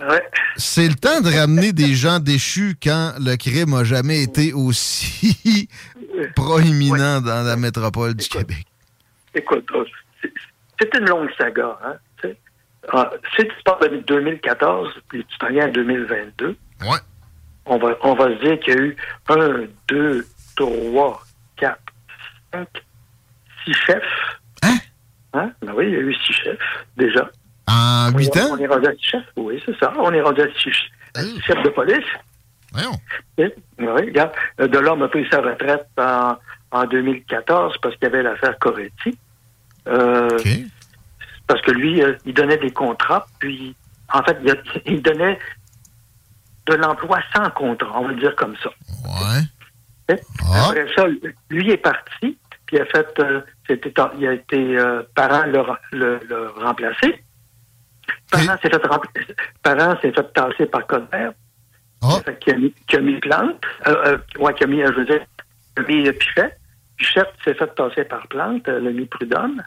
Ouais. 0.00 0.22
C'est 0.56 0.88
le 0.88 0.94
temps 0.94 1.20
de 1.20 1.30
ramener 1.32 1.72
des 1.72 1.94
gens 1.94 2.18
déchus 2.18 2.76
quand 2.82 3.12
le 3.20 3.36
crime 3.36 3.70
n'a 3.70 3.84
jamais 3.84 4.22
été 4.22 4.52
aussi 4.52 5.68
proéminent 6.34 7.20
dans 7.20 7.42
la 7.46 7.56
métropole 7.56 8.14
du 8.14 8.26
Québec. 8.28 8.66
Écoute, 9.34 9.66
euh, 9.74 9.84
c'est- 10.20 10.98
une 10.98 11.06
longue 11.06 11.28
saga. 11.38 11.78
Hein. 11.84 11.94
Ah, 12.92 13.10
si 13.36 13.42
tu 13.42 13.52
parles 13.64 13.90
de 13.90 13.98
2014, 14.06 14.88
puis 15.08 15.24
tu 15.28 15.38
t'en 15.38 15.48
viens 15.50 15.66
à 15.66 15.70
2022, 15.70 16.56
Ouais. 16.82 16.98
On, 17.66 17.78
va, 17.78 17.96
on 18.02 18.14
va 18.14 18.26
se 18.28 18.40
dire 18.44 18.58
qu'il 18.60 18.74
y 18.74 18.78
a 18.78 18.80
eu 18.80 18.96
un, 19.28 19.64
deux, 19.88 20.26
trois, 20.56 21.22
quatre, 21.56 21.80
cinq, 22.52 22.68
six 23.64 23.74
chefs. 23.74 24.02
Hein? 24.62 24.76
Hein? 25.34 25.50
Ben 25.62 25.72
oui, 25.74 25.86
il 25.88 25.92
y 25.92 25.96
a 25.96 26.00
eu 26.00 26.14
six 26.14 26.32
chefs, 26.32 26.58
déjà. 26.96 27.28
En 27.68 28.10
huit 28.16 28.36
ans? 28.36 28.48
On 28.52 28.58
est 28.58 28.66
rendu 28.66 28.86
à 28.86 28.92
six 28.92 29.10
chefs, 29.10 29.32
oui, 29.36 29.62
c'est 29.66 29.76
ça. 29.78 29.92
On 29.98 30.12
est 30.12 30.22
rendu 30.22 30.40
à 30.40 30.46
six, 30.54 30.72
six 31.16 31.40
chefs 31.42 31.62
de 31.62 31.70
police. 31.70 32.04
Voyons. 32.72 32.92
Oui, 33.38 33.46
oui, 33.78 33.86
regarde. 33.86 34.32
Euh, 34.60 34.68
Delorme 34.68 35.02
a 35.02 35.08
pris 35.08 35.26
sa 35.30 35.40
retraite 35.40 35.86
en, 35.98 36.36
en 36.70 36.84
2014 36.84 37.76
parce 37.82 37.94
qu'il 37.96 38.04
y 38.04 38.06
avait 38.06 38.22
l'affaire 38.22 38.58
Coretti. 38.58 39.18
Euh, 39.88 40.28
Parce 41.46 41.62
que 41.62 41.70
lui, 41.70 42.02
euh, 42.02 42.14
il 42.24 42.34
donnait 42.34 42.56
des 42.56 42.72
contrats, 42.72 43.26
puis 43.38 43.76
en 44.12 44.22
fait, 44.22 44.36
il 44.84 45.00
donnait 45.02 45.38
de 46.66 46.74
l'emploi 46.74 47.18
sans 47.34 47.48
contrat, 47.50 48.00
on 48.00 48.06
va 48.06 48.12
le 48.12 48.20
dire 48.20 48.34
comme 48.36 48.56
ça. 48.62 48.70
Ouais. 49.04 49.42
Hein? 50.08 50.16
Après 50.70 50.86
ça, 50.94 51.04
lui 51.50 51.70
est 51.70 51.76
parti, 51.76 52.38
puis 52.66 52.76
il 52.76 52.80
a 52.80 52.86
fait, 52.86 53.06
euh, 53.20 53.40
c'était- 53.66 53.92
il 54.18 54.26
a 54.26 54.32
été 54.32 54.78
euh, 54.78 55.02
parent 55.14 55.44
le, 55.46 55.62
le, 55.92 56.20
le 56.28 56.48
remplacer. 56.64 57.22
Parent 58.30 58.56
s'est 58.62 58.70
fait 58.70 58.84
rempla- 58.86 59.34
parent 59.62 60.00
s'est 60.00 60.12
fait 60.12 60.32
tasser 60.32 60.66
par 60.66 60.86
Colbert. 60.86 61.32
Fait 62.24 62.38
qu'il 62.38 62.54
a 62.54 62.58
mis, 62.58 62.74
qui 62.88 62.96
a 62.96 63.00
mis 63.00 63.18
Plante, 63.20 63.64
euh, 63.86 63.94
euh, 64.06 64.18
ouais, 64.38 64.54
qui 64.54 64.64
a 64.64 64.66
mis, 64.66 64.80
je 64.80 64.92
veux 64.92 65.04
dire, 65.06 65.20
qui 65.76 65.82
a 65.82 65.86
mis 65.88 66.06
euh, 66.08 66.12
Pichet. 66.12 66.56
Pichet 66.96 67.22
s'est 67.44 67.54
fait 67.54 67.74
tasser 67.74 68.04
par 68.04 68.26
Plante, 68.28 68.66
l'a 68.68 68.80
mis 68.90 69.06
Prudhomme. 69.06 69.62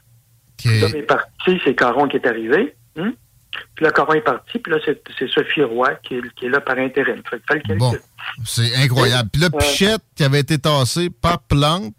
Prudhomme 0.80 0.95
est 0.99 1.03
parti, 1.03 1.59
c'est 1.63 1.76
Caron 1.76 2.07
qui 2.07 2.17
est 2.17 2.27
arrivé. 2.27 2.76
hein? 2.97 3.11
Puis 3.76 3.84
là, 3.85 3.91
Caron 3.91 4.13
est 4.13 4.21
parti, 4.21 4.59
puis 4.59 4.71
là, 4.71 4.77
c'est 4.85 5.27
Sophie 5.30 5.63
Roy 5.63 5.95
qui 6.03 6.15
est, 6.15 6.21
qui 6.35 6.45
est 6.45 6.49
là 6.49 6.61
par 6.61 6.77
intérim. 6.77 7.21
Fait 7.30 7.39
que 7.61 7.71
le. 7.71 7.77
Bon, 7.77 7.93
c'est 8.45 8.76
incroyable. 8.76 9.30
Puis 9.31 9.41
là, 9.41 9.47
Euh, 9.53 9.57
Pichette, 9.57 10.01
qui 10.15 10.23
avait 10.23 10.39
été 10.41 10.57
tassé 10.59 11.09
par 11.09 11.39
Plante, 11.41 11.95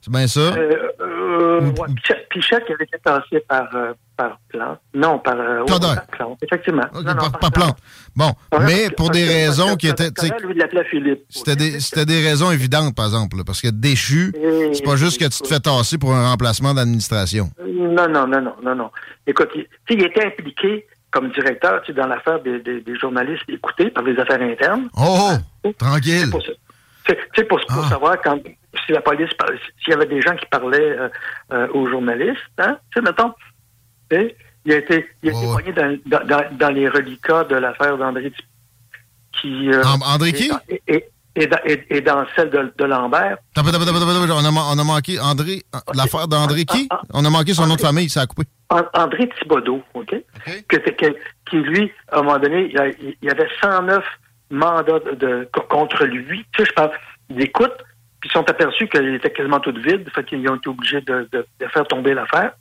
c'est 0.00 0.12
bien 0.12 0.26
ça? 0.26 0.40
Euh, 0.40 0.88
euh, 1.32 1.60
Euh, 1.60 1.70
ouais, 1.70 1.94
Pichette, 1.96 2.28
Pichette 2.30 2.64
qui 2.66 2.72
avait 2.72 2.84
été 2.84 2.98
tassé 3.04 3.40
par, 3.48 3.68
euh, 3.74 3.92
par 4.16 4.38
Plante. 4.48 4.78
Non, 4.94 5.18
par, 5.18 5.34
euh, 5.38 5.60
ouais, 5.60 5.66
Plante. 5.66 5.82
par 5.82 6.06
Plante, 6.06 6.38
effectivement. 6.42 6.84
Non, 6.94 7.02
non, 7.02 7.14
Pas, 7.14 7.38
pas 7.38 7.50
plante. 7.50 7.76
Bon, 8.14 8.30
mais 8.66 8.90
pour 8.96 9.10
des 9.10 9.24
raisons 9.24 9.76
qui 9.76 9.88
étaient. 9.88 10.10
C'était 11.28 11.56
des, 11.56 11.80
c'était 11.80 12.06
des 12.06 12.20
raisons 12.26 12.50
évidentes, 12.50 12.94
par 12.94 13.06
exemple. 13.06 13.36
là, 13.38 13.42
parce 13.44 13.60
que 13.60 13.68
déchu, 13.68 14.32
Et- 14.36 14.74
c'est 14.74 14.84
pas 14.84 14.96
juste 14.96 15.18
que 15.18 15.24
tu 15.24 15.40
te 15.42 15.48
fais 15.48 15.60
tasser 15.60 15.98
pour 15.98 16.14
un 16.14 16.28
remplacement 16.30 16.74
d'administration. 16.74 17.50
Non, 17.66 18.08
non, 18.08 18.26
non, 18.26 18.40
non, 18.40 18.54
non, 18.62 18.74
non. 18.74 18.90
Écoute, 19.26 19.48
il, 19.54 19.66
il 19.90 20.04
était 20.04 20.24
impliqué 20.26 20.86
comme 21.10 21.30
directeur 21.30 21.82
dans 21.94 22.06
l'affaire 22.06 22.40
des, 22.42 22.60
des, 22.60 22.80
des 22.80 22.98
journalistes 22.98 23.42
écoutés 23.48 23.90
par 23.90 24.02
les 24.02 24.18
affaires 24.18 24.40
internes. 24.40 24.88
Oh, 24.96 25.32
oh, 25.64 25.72
tranquille. 25.76 26.30
Pour, 26.30 26.42
sais, 26.42 26.56
tu 27.06 27.14
sais, 27.36 27.44
pour, 27.44 27.60
pour 27.68 27.84
savoir 27.86 28.16
quand 28.22 28.38
si 28.86 28.92
la 28.92 29.00
police 29.00 29.30
s'il 29.82 29.92
y 29.92 29.94
avait 29.94 30.06
des 30.06 30.20
gens 30.22 30.34
qui 30.36 30.46
parlaient 30.46 30.96
euh, 30.98 31.08
euh, 31.52 31.68
aux 31.74 31.86
journalistes, 31.88 32.40
hein, 32.58 32.78
tu 32.92 33.00
sais, 33.00 33.04
mettons, 33.04 33.32
il 34.10 34.72
a 34.72 34.76
été, 34.76 35.08
il 35.22 35.30
a 35.30 35.32
été 35.32 35.46
poigné 35.52 35.72
dans, 35.72 35.98
dans, 36.06 36.44
dans, 36.52 36.70
les 36.70 36.88
reliquats 36.88 37.44
de 37.44 37.56
l'affaire 37.56 37.96
d'André 37.98 38.32
qui 39.40 39.70
euh, 39.70 39.82
André 40.04 40.32
qui? 40.32 40.50
Et, 40.68 40.82
et, 40.86 41.08
et 41.34 41.46
dans, 41.46 41.58
et- 41.64 41.86
et 41.96 42.00
dans 42.02 42.24
celle 42.36 42.50
de, 42.50 42.72
de 42.76 42.84
Lambert. 42.84 43.38
On 43.56 43.62
a, 43.64 44.74
on 44.74 44.78
a 44.78 44.84
manqué 44.84 45.18
André. 45.18 45.62
L'affaire 45.94 46.28
d'André 46.28 46.64
qui? 46.64 46.88
On 47.14 47.24
a 47.24 47.30
manqué 47.30 47.54
son 47.54 47.66
nom 47.66 47.76
de 47.76 47.80
famille, 47.80 48.08
ça 48.10 48.22
a 48.22 48.26
coupé. 48.26 48.42
An- 48.70 48.82
André 48.94 49.28
Thibodeau, 49.38 49.82
OK? 49.94 50.14
Que, 50.68 50.76
que- 50.76 51.16
qui, 51.48 51.56
lui, 51.56 51.90
à 52.10 52.18
un 52.18 52.22
moment 52.22 52.38
donné, 52.38 52.70
il 52.70 53.16
y, 53.22 53.30
avait 53.30 53.48
109 53.60 54.04
mandats 54.50 54.98
de, 55.00 55.14
de- 55.14 55.48
co- 55.52 55.62
contre 55.62 56.04
lui. 56.04 56.44
Tu 56.52 56.62
sais, 56.62 56.68
je 56.68 56.74
parle 56.74 56.90
d'écoute, 57.30 57.72
puis 58.22 58.30
ils 58.30 58.32
sont 58.32 58.48
aperçus 58.48 58.86
qu'il 58.88 59.14
était 59.16 59.32
quasiment 59.32 59.58
tout 59.58 59.74
vide, 59.74 60.08
fait 60.14 60.22
qu'ils 60.24 60.48
ont 60.48 60.54
été 60.54 60.68
obligés 60.68 61.00
de, 61.00 61.28
de- 61.32 61.44
de 61.58 61.66
faire 61.66 61.84
tomber 61.88 62.14
l'affaire. 62.14 62.52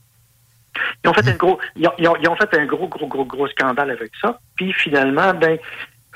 Ils 1.04 1.10
ont 1.10 1.14
fait 1.14 1.28
un 1.28 1.36
gros, 1.36 1.60
ils 1.76 1.88
ont, 1.88 1.94
ils 2.00 2.08
ont- 2.08 2.16
ils 2.20 2.28
ont 2.28 2.36
fait 2.36 2.52
un 2.58 2.66
gros, 2.66 2.88
gros, 2.88 3.06
gros, 3.06 3.26
gros 3.26 3.48
scandale 3.50 3.92
avec 3.92 4.12
ça. 4.20 4.40
Puis 4.56 4.74
finalement, 4.74 5.36
ben, 5.36 5.60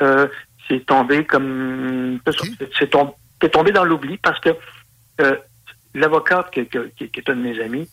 euh, 0.01 0.27
c'est 0.67 0.83
tombé 0.83 1.25
comme, 1.25 2.19
c'est 2.79 2.89
tombé, 2.89 3.13
tombé 3.51 3.71
dans 3.71 3.83
l'oubli 3.85 4.17
parce 4.17 4.39
que 4.39 4.49
euh, 5.21 5.35
l'avocat 5.93 6.49
qui, 6.51 6.65
qui- 6.65 7.09
qui- 7.09 7.19
est 7.19 7.29
un 7.29 7.35
de 7.35 7.41
mes 7.41 7.61
amis 7.61 7.87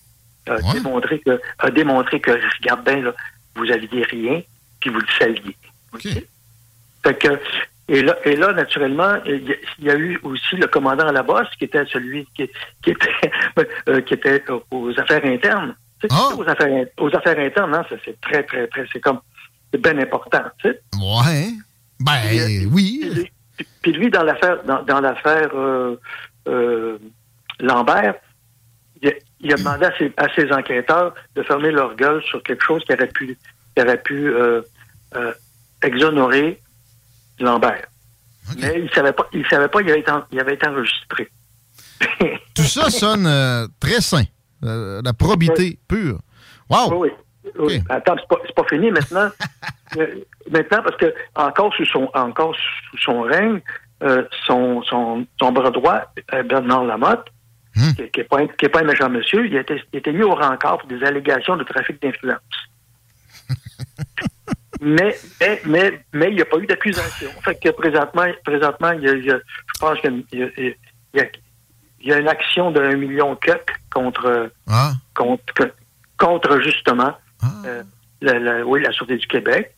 a 0.49 0.57
démontré 0.73 1.19
que, 1.21 1.39
a 1.59 1.71
démontré 1.71 2.19
que, 2.21 2.31
regarde 2.61 2.83
bien, 2.85 3.03
là, 3.03 3.13
vous 3.57 3.71
aviez 3.71 4.05
rien, 4.05 4.41
puis 4.81 4.89
vous 4.91 5.01
le 5.01 5.07
saviez. 5.19 5.57
OK? 5.93 6.03
Fait 7.05 7.19
que, 7.19 7.39
et 7.93 8.01
là, 8.01 8.17
et 8.25 8.37
là, 8.37 8.55
naturellement, 8.55 9.17
il 9.27 9.55
y, 9.81 9.91
a, 9.91 9.95
eu 9.95 10.19
aussi 10.23 10.57
le 10.57 10.67
commandant 10.67 11.07
à 11.07 11.13
la 11.13 11.23
bosse, 11.23 11.51
qui 11.59 11.67
était 11.67 11.85
celui 11.85 12.27
qui, 12.35 12.49
qui 12.83 12.91
était, 12.91 13.31
euh, 13.89 14.01
qui 14.01 14.15
était 14.15 14.43
aux 14.71 14.99
affaires 14.99 15.23
internes. 15.27 15.77
Tu 16.01 16.09
sais, 16.09 16.35
aux, 16.35 16.49
affaires, 16.49 16.87
aux 16.99 17.15
affaires 17.15 17.39
internes, 17.39 17.75
hein, 17.75 17.85
ça, 17.91 17.97
c'est 18.03 18.19
très, 18.23 18.45
très, 18.45 18.67
très, 18.69 18.87
c'est 18.91 19.01
comme, 19.01 19.21
c'est 19.71 19.79
bien 19.79 19.99
important, 19.99 20.43
tu 20.57 20.71
sais. 20.71 20.81
Ouais. 20.97 21.51
Ben, 22.01 22.67
oui. 22.73 23.29
Puis, 23.59 23.67
puis 23.83 23.93
lui, 23.93 24.09
dans 24.09 24.23
l'affaire, 24.23 24.65
dans, 24.65 24.83
dans 24.85 25.01
l'affaire 25.03 25.51
euh, 25.55 25.97
euh, 26.49 26.97
Lambert, 27.61 28.15
il 29.03 29.11
a, 29.11 29.13
il 29.41 29.53
a 29.53 29.57
demandé 29.57 29.85
à 29.85 29.99
ses, 29.99 30.11
à 30.17 30.35
ses 30.35 30.51
enquêteurs 30.51 31.15
de 31.37 31.43
fermer 31.43 31.71
leur 31.71 31.95
gueule 31.97 32.23
sur 32.23 32.43
quelque 32.43 32.65
chose 32.65 32.83
qui 32.87 32.95
aurait 32.95 33.09
pu, 33.09 33.37
qui 33.77 33.83
aurait 33.83 34.01
pu 34.01 34.29
euh, 34.29 34.63
euh, 35.15 35.35
exonérer 35.83 36.59
Lambert. 37.43 37.87
Mais 38.59 38.81
il 38.83 38.91
savait 38.95 39.13
pas, 39.13 39.29
il 39.33 39.47
savait 39.49 39.69
pas, 39.69 39.81
il 39.83 39.91
avait 39.91 40.01
été, 40.01 40.11
en- 40.11 40.25
il 40.33 40.41
avait 40.41 40.55
été 40.55 40.67
enregistré. 40.67 41.29
Tout 42.55 42.63
ça 42.63 42.91
sonne 42.91 43.27
euh, 43.27 43.67
très 43.81 44.01
sain. 44.01 44.25
Euh, 44.65 45.01
la 45.05 45.13
probité 45.13 45.79
pure. 45.89 46.19
Wow! 46.69 46.95
Oui, 47.03 47.11
oui. 47.59 47.83
Attends, 47.89 48.17
c'est 48.19 48.29
pas, 48.29 48.37
pas 48.63 48.69
fini 48.69 48.91
maintenant. 48.91 49.31
Euh, 49.99 50.25
maintenant, 50.51 50.83
parce 50.83 50.97
que 50.97 51.13
encore 51.35 51.71
sous 51.75 51.85
son, 51.85 52.09
encore 52.15 52.57
sous 52.57 52.97
son 52.97 53.21
règne, 53.21 53.61
son, 54.47 54.83
son, 54.85 55.27
son 55.39 55.53
bras 55.53 55.71
droit, 55.71 56.01
Bernard 56.47 56.85
Lamotte, 56.85 57.27
qui, 57.75 58.09
qui 58.09 58.21
est 58.21 58.25
pas, 58.25 58.39
un- 58.39 58.47
qui 58.47 58.65
est 58.65 58.69
pas 58.71 58.81
un 58.81 58.85
méchant 58.85 59.11
monsieur, 59.11 59.47
il 59.47 59.55
a 59.55 59.61
été, 59.61 59.83
il 59.93 59.99
été 59.99 60.11
mis 60.13 60.23
au 60.23 60.35
rencard 60.35 60.79
pour 60.79 60.89
des 60.89 61.05
allégations 61.05 61.59
de 61.59 61.65
trafic 61.65 62.01
d'influence. 62.01 62.41
mais, 64.83 65.17
mais, 65.41 65.61
mais, 65.65 66.01
mais 66.13 66.29
il 66.31 66.35
n'y 66.35 66.43
a 66.43 66.45
pas 66.45 66.59
eu 66.59 66.67
d'accusation. 66.67 67.31
Fait 67.45 67.55
que 67.55 67.69
présentement, 67.71 68.27
présentement, 68.45 68.91
il 68.93 69.03
y 69.05 69.09
a, 69.09 69.13
il 69.15 69.25
y 69.25 69.31
a- 69.31 69.39
je 69.39 69.79
pense 69.81 69.99
qu'il 70.01 70.25
y 70.33 70.39
y 70.39 71.21
a- 71.21 71.27
il 72.01 72.09
y 72.09 72.13
a 72.13 72.19
une 72.19 72.29
action 72.29 72.71
d'un 72.73 72.97
million 72.97 73.37
cuck 73.37 73.73
contre, 73.93 74.51
contre, 75.15 75.71
contre 76.19 76.61
justement 76.61 77.17
euh, 77.65 77.83
la, 78.21 78.39
la- 78.39 78.65
oui, 78.67 78.83
la 78.83 78.91
Sûreté 78.93 79.17
du 79.17 79.27
Québec. 79.27 79.73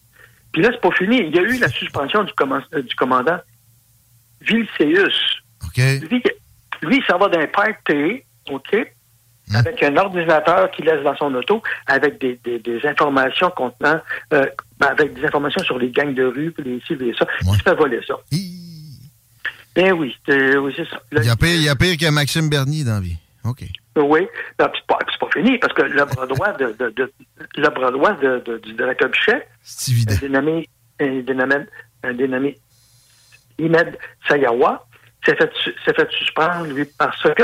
Puis 0.52 0.62
là, 0.62 0.70
c'est 0.72 0.80
pas 0.80 0.90
fini. 0.96 1.18
Il 1.18 1.34
y 1.34 1.38
a 1.38 1.42
eu 1.42 1.58
la 1.58 1.68
suspension 1.68 2.24
du, 2.24 2.32
euh, 2.74 2.82
du 2.82 2.94
commandant 2.94 3.38
Vilseus. 4.40 5.12
Lui, 6.10 6.22
lui, 6.82 6.96
il 6.98 7.04
s'en 7.04 7.18
va 7.18 7.28
d'un 7.28 7.46
party, 7.46 8.22
OK, 8.50 8.74
avec 9.54 9.82
un 9.82 9.96
ordinateur 9.96 10.70
qu'il 10.70 10.84
laisse 10.86 11.02
dans 11.02 11.16
son 11.16 11.34
auto, 11.34 11.62
avec 11.86 12.18
des, 12.20 12.38
des, 12.44 12.58
des 12.58 12.86
informations 12.86 13.50
contenant, 13.50 14.00
euh, 14.32 14.46
ben, 14.86 14.92
avec 14.92 15.14
des 15.14 15.24
informations 15.24 15.62
sur 15.64 15.78
les 15.78 15.90
gangs 15.90 16.14
de 16.14 16.24
rue, 16.24 16.50
puis 16.52 16.64
les 16.64 16.80
ci, 16.86 16.94
les 16.96 17.14
ça. 17.14 17.26
Se 17.56 17.62
fait 17.62 17.74
voler 17.74 18.00
ça? 18.06 18.14
Ben 19.76 19.92
oui, 19.92 20.14
c'est 20.26 20.56
oui, 20.56 20.72
c'est 20.76 20.88
ça. 20.88 21.00
Là, 21.10 21.20
Il 21.22 21.26
y 21.26 21.30
a 21.30 21.36
pire, 21.36 21.54
il 21.56 21.62
y 21.62 21.68
a 21.68 21.74
pire 21.76 21.96
que 21.96 22.08
Maxime 22.10 22.48
Bernier 22.48 22.84
dans 22.84 22.94
la 22.94 23.00
vie. 23.00 23.16
OK. 23.44 23.64
Oui, 23.96 24.20
puis 24.58 24.66
c'est 24.74 24.86
pas, 24.86 24.98
pas 25.20 25.28
fini, 25.32 25.58
parce 25.58 25.72
que 25.72 25.82
le 25.82 26.04
bras 26.04 26.26
droit 26.26 26.52
de, 26.52 26.74
de, 26.78 26.90
de- 26.90 27.12
le 27.56 27.68
bras 27.70 27.90
droit 27.90 28.12
de, 28.14 28.42
de- 28.46 28.58
du 28.58 28.72
directeur 28.74 29.08
Bichet, 29.10 29.46
un 30.12 30.16
dénommé, 30.16 30.68
dénommé, 31.22 31.56
dénommé 32.14 32.58
Imed 33.58 33.98
Sayawa, 34.28 34.86
s'est 35.24 35.36
fait, 35.36 35.50
fait 35.94 36.10
suspendre, 36.12 36.66
lui, 36.66 36.84
parce 36.98 37.22
que 37.22 37.42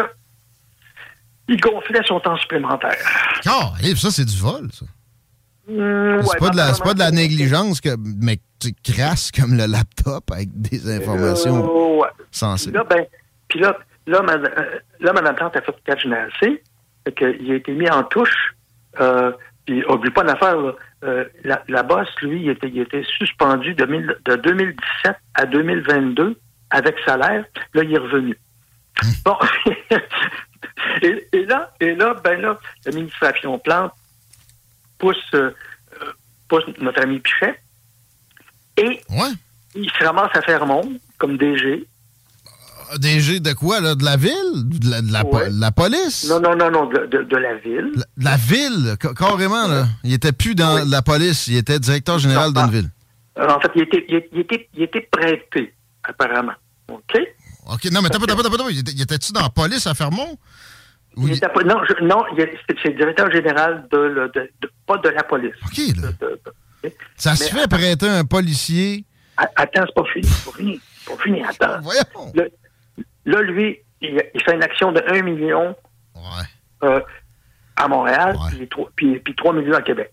il 1.49 1.61
gonflait 1.61 2.01
son 2.07 2.21
temps 2.21 2.37
supplémentaire. 2.39 2.97
Ah, 3.47 3.73
ça, 3.97 4.11
c'est 4.11 4.25
du 4.25 4.37
vol, 4.37 4.69
ça. 4.73 4.87
Hum, 5.71 6.21
c'est 6.23 6.29
ouais, 6.33 6.39
pas, 6.39 6.51
de 6.51 6.57
la, 6.57 6.73
pas 6.83 6.95
de 6.95 6.99
la 6.99 7.11
négligence, 7.11 7.81
que, 7.81 7.91
mais 8.21 8.39
tu 8.59 8.71
crasses 8.83 9.31
comme 9.31 9.53
le 9.57 9.67
laptop 9.67 10.31
avec 10.33 10.49
des 10.53 10.91
informations 10.91 11.65
Euh, 11.65 12.01
ouais. 12.03 12.09
sensibles. 12.31 12.77
Là, 12.77 12.85
ben, 12.85 13.05
puis 13.49 13.61
là, 13.61 13.79
là, 14.07 14.23
Mme, 14.23 14.45
euh, 14.59 14.79
là, 15.01 15.13
Mme 15.13 15.35
Plante 15.37 15.57
a 15.57 15.63
fait 15.63 15.75
quatre 15.85 16.01
généralité, 16.01 16.63
fait 17.07 17.13
que 17.13 17.37
il 17.41 17.53
a 17.53 17.55
été 17.55 17.73
mis 17.73 17.89
en 17.91 18.03
touche. 18.05 18.55
Euh, 19.01 19.33
puis, 19.67 19.85
oublie 19.87 20.11
pas 20.11 20.25
l'affaire. 20.25 20.57
Euh, 21.05 21.25
la, 21.45 21.63
la 21.69 21.83
bosse, 21.83 22.09
lui, 22.23 22.43
il 22.43 22.51
était, 22.51 22.69
il 22.69 22.81
était 22.81 23.05
suspendu 23.19 23.75
de, 23.75 23.85
mille- 23.87 24.17
de 24.25 24.37
2017 24.37 25.15
à 25.35 25.47
2022 25.47 26.37
avec 26.71 26.97
salaire. 27.07 27.45
Là, 27.75 27.83
il 27.85 27.95
est 27.95 27.99
revenu. 27.99 28.37
Bon. 29.25 29.37
et, 31.03 31.27
et 31.33 31.47
là, 31.47 31.73
et 31.81 31.95
là, 31.95 32.15
ben 32.23 32.41
là, 32.41 32.59
l'administration 32.85 33.59
Plante 33.59 33.93
pousse, 35.01 35.17
euh, 35.35 35.51
euh, 36.03 36.13
pousse 36.49 36.65
notre 36.81 37.01
ami 37.03 37.19
Pichet. 37.21 37.61
Et 38.77 39.01
il 39.75 39.91
se 39.91 40.05
ramasse 40.05 40.31
à 40.35 40.43
Fermont 40.43 40.93
comme 41.19 41.37
DG. 41.37 41.87
Ah, 42.93 42.99
DG 42.99 43.41
de 43.41 43.53
quoi, 43.53 43.81
là? 43.81 43.95
De 43.95 44.05
la 44.05 44.17
ville? 44.17 44.33
De 44.65 44.91
la, 44.91 45.01
de 45.03 45.13
la, 45.13 45.25
Ouais. 45.25 45.71
police? 45.75 46.29
Non, 46.29 46.41
non, 46.41 46.57
non, 46.57 46.71
non, 46.71 46.87
de, 46.87 47.07
de- 47.07 47.23
de 47.23 47.37
la 47.37 47.55
ville. 47.57 47.91
La, 47.95 48.05
de 48.17 48.25
la 48.25 48.37
ville, 48.37 48.97
ca- 49.01 49.15
carrément, 49.15 49.69
là. 49.69 49.87
Il 50.03 50.13
était 50.13 50.33
plus 50.33 50.55
dans 50.55 50.85
la 50.89 51.03
police, 51.03 51.47
il 51.49 51.57
était 51.57 51.79
directeur 51.79 52.19
général 52.19 52.53
d'une 52.53 52.71
ville. 52.71 52.91
En 53.37 53.61
fait, 53.61 53.71
il 53.77 53.83
était, 53.83 54.05
il, 54.09 54.23
il 54.33 54.41
était, 54.41 54.69
il 54.75 54.83
était 54.83 55.09
prêté, 55.11 55.73
apparemment. 56.05 56.53
OK? 56.89 57.17
OK, 57.73 57.85
non, 57.93 58.03
mais 58.03 58.09
t'as 58.09 58.19
pas, 58.19 58.27
t'as 58.27 58.35
pas, 58.35 58.43
t'as 58.43 58.51
pas, 58.51 58.71
il 58.71 59.01
était-tu 59.03 59.33
dans 59.33 59.43
la 59.43 59.51
police 59.51 59.87
à 59.87 59.95
Fermont? 59.95 60.37
Il 61.29 61.67
non, 62.07 62.25
je- 62.37 62.43
c'est 62.69 62.77
c'est 62.83 62.89
le 62.91 62.95
directeur 62.97 63.31
général 63.31 63.87
de, 63.91 63.99
le- 63.99 64.29
de- 64.35 64.51
de- 64.63 64.71
pas 64.87 64.97
de 64.99 65.09
la 65.11 65.23
police. 65.23 65.55
OK, 65.65 65.79
là. 66.03 66.09
De- 66.21 66.93
Ça 67.17 67.37
se 67.37 67.45
fait 67.55 67.69
prêter 67.69 68.09
un 68.09 68.25
policier. 68.25 69.05
Attends, 69.37 69.85
c'est 69.87 69.95
pas 69.95 70.05
fini, 70.13 70.27
c'est 70.27 70.45
pas 70.51 70.57
fini. 70.59 70.81
C'est 71.05 71.17
pas 71.17 71.23
fini, 71.23 71.43
attends. 71.45 71.81
Là, 72.35 72.45
là, 73.27 73.43
lui, 73.43 73.79
il, 74.01 74.23
il 74.35 74.43
fait 74.43 74.55
une 74.55 74.63
action 74.63 74.93
de 74.93 75.03
1 75.09 75.23
million 75.23 75.75
euh, 76.83 77.01
à 77.77 77.89
Montréal, 77.89 78.37
puis, 78.51 78.69
trois- 78.69 78.91
puis, 78.97 79.19
puis 79.21 79.35
3 79.37 79.53
millions 79.55 79.75
à 79.77 79.83
Québec. 79.83 80.11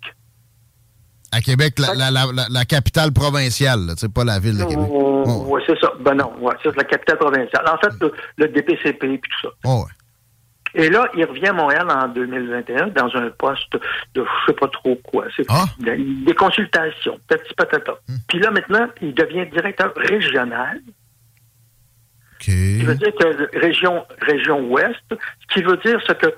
À 1.31 1.41
Québec, 1.41 1.77
la, 1.79 1.93
la, 1.93 2.09
la, 2.11 2.25
la- 2.34 2.47
la 2.49 2.65
capitale 2.65 3.11
provinciale, 3.11 3.91
sais, 3.97 4.07
pas 4.07 4.23
la 4.23 4.39
ville 4.39 4.57
de 4.57 4.63
Québec. 4.63 4.88
Oh, 4.89 5.45
ouais, 5.49 5.61
c'est 5.67 5.77
ça. 5.79 5.91
Ben 5.99 6.13
non, 6.15 6.34
ouais, 6.39 6.53
c'est 6.63 6.73
la 6.75 6.85
capitale 6.85 7.17
provinciale. 7.17 7.65
En 7.67 7.77
fait, 7.77 7.93
le, 7.99 8.13
le 8.38 8.47
DPCP 8.47 9.13
et 9.13 9.19
tout 9.19 9.29
ça. 9.43 9.49
Oh, 9.65 9.84
ouais. 9.85 9.91
Et 10.78 10.90
là, 10.90 11.10
il 11.18 11.26
revient 11.26 11.48
à 11.48 11.54
Montréal 11.54 11.88
en 11.90 12.08
2021 12.08 12.90
dans 12.90 13.16
un 13.16 13.30
poste 13.32 13.74
de 14.14 14.24
je 14.24 14.45
sais 14.45 14.54
pas 14.54 14.68
trop 14.68 14.95
quoi. 14.98 15.26
C'est 15.36 15.48
des, 15.80 15.98
des 15.98 16.36
consultations, 16.36 17.20
petit 17.28 17.54
patata. 17.56 17.95
Puis 18.28 18.38
là, 18.40 18.52
maintenant, 18.52 18.88
il 19.02 19.16
devient 19.16 19.48
directeur 19.52 19.91
régional. 19.95 20.80
Ce 22.40 22.45
qui 22.45 22.84
veut 22.84 22.94
dire 22.94 23.12
que 23.20 23.60
région, 23.60 24.06
région 24.22 24.70
ouest, 24.70 25.02
ce 25.10 25.54
qui 25.54 25.64
veut 25.64 25.78
dire 25.78 25.99
c'est 26.06 26.18
que 26.20 26.32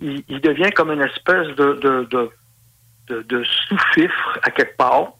il, 0.00 0.22
il 0.28 0.40
devient 0.40 0.70
comme 0.70 0.92
une 0.92 1.02
espèce 1.02 1.48
de, 1.56 1.72
de, 1.82 2.06
de, 2.10 2.30
de, 3.08 3.22
de 3.22 3.44
sous-fifre 3.44 4.38
à 4.44 4.52
quelque 4.52 4.76
part. 4.76 5.14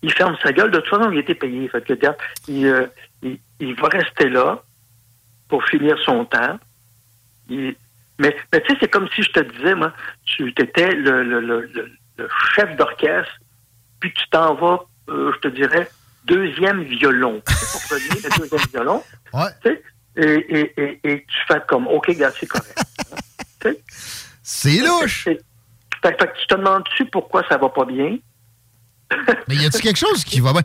Il 0.00 0.12
ferme 0.12 0.36
sa 0.42 0.52
gueule. 0.52 0.70
De 0.70 0.78
toute 0.78 0.88
façon, 0.88 1.10
il 1.10 1.18
a 1.18 1.20
été 1.20 1.34
payé. 1.34 1.68
Fait 1.68 1.84
que, 1.84 1.92
regarde, 1.92 2.16
il, 2.48 2.66
euh, 2.66 2.86
il, 3.22 3.38
il 3.60 3.74
va 3.74 3.88
rester 3.88 4.30
là 4.30 4.62
pour 5.48 5.64
finir 5.66 5.98
son 6.04 6.24
temps. 6.24 6.58
Il- 7.48 7.76
mais 8.18 8.36
mais 8.52 8.60
tu 8.62 8.72
sais, 8.72 8.78
c'est 8.80 8.88
comme 8.90 9.08
si 9.14 9.22
je 9.22 9.30
te 9.30 9.40
disais, 9.40 9.74
moi, 9.74 9.92
tu 10.24 10.48
étais 10.48 10.90
le, 10.92 11.22
le, 11.22 11.40
le, 11.40 12.28
chef 12.54 12.76
d'orchestre, 12.76 13.32
puis 14.00 14.12
tu 14.12 14.28
t'en 14.30 14.54
vas, 14.54 14.80
euh, 15.08 15.32
je 15.36 15.48
te 15.48 15.54
dirais, 15.54 15.88
deuxième 16.24 16.82
violon. 16.82 17.40
Pour 17.46 17.96
le 17.96 18.22
deuxième 18.22 18.60
violon. 18.72 19.04
Tu 19.62 19.70
sais, 19.70 19.82
et, 20.16 20.58
et, 20.58 20.82
et, 20.82 21.00
et 21.04 21.24
tu 21.26 21.36
fais 21.46 21.60
comme, 21.68 21.86
OK, 21.86 22.10
gars, 22.16 22.32
c'est 22.38 22.46
correct. 22.46 22.76
Tu 23.60 23.70
sais? 23.70 23.82
C'est 24.42 24.78
louche. 24.78 25.24
Fait, 25.24 26.16
tu 26.40 26.46
te 26.46 26.54
demandes-tu 26.54 27.06
pourquoi 27.06 27.42
ça 27.48 27.56
va 27.56 27.68
pas 27.68 27.84
bien? 27.84 28.18
Mais 29.48 29.56
y 29.56 29.66
a-t-il 29.66 29.82
quelque 29.82 29.96
chose 29.98 30.24
qui 30.24 30.40
va 30.40 30.52
bien? 30.52 30.62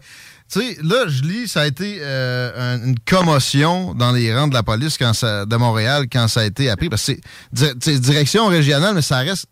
Tu 0.53 0.59
sais, 0.59 0.77
là, 0.83 1.05
je 1.07 1.23
lis, 1.23 1.47
ça 1.47 1.61
a 1.61 1.65
été 1.67 1.97
euh, 2.01 2.51
un- 2.75 2.85
une 2.89 2.99
commotion 2.99 3.95
dans 3.95 4.11
les 4.11 4.35
rangs 4.35 4.47
de 4.47 4.53
la 4.53 4.61
police 4.61 4.97
quand 4.99 5.13
ça, 5.13 5.45
de 5.47 5.55
Montréal 5.55 6.05
quand 6.11 6.27
ça 6.27 6.41
a 6.41 6.45
été 6.45 6.69
appris. 6.69 6.89
Parce 6.89 7.07
que 7.07 7.13
c'est 7.53 7.99
direction 7.99 8.45
régionale, 8.47 8.93
mais 8.93 9.01
ça 9.01 9.17
reste 9.17 9.47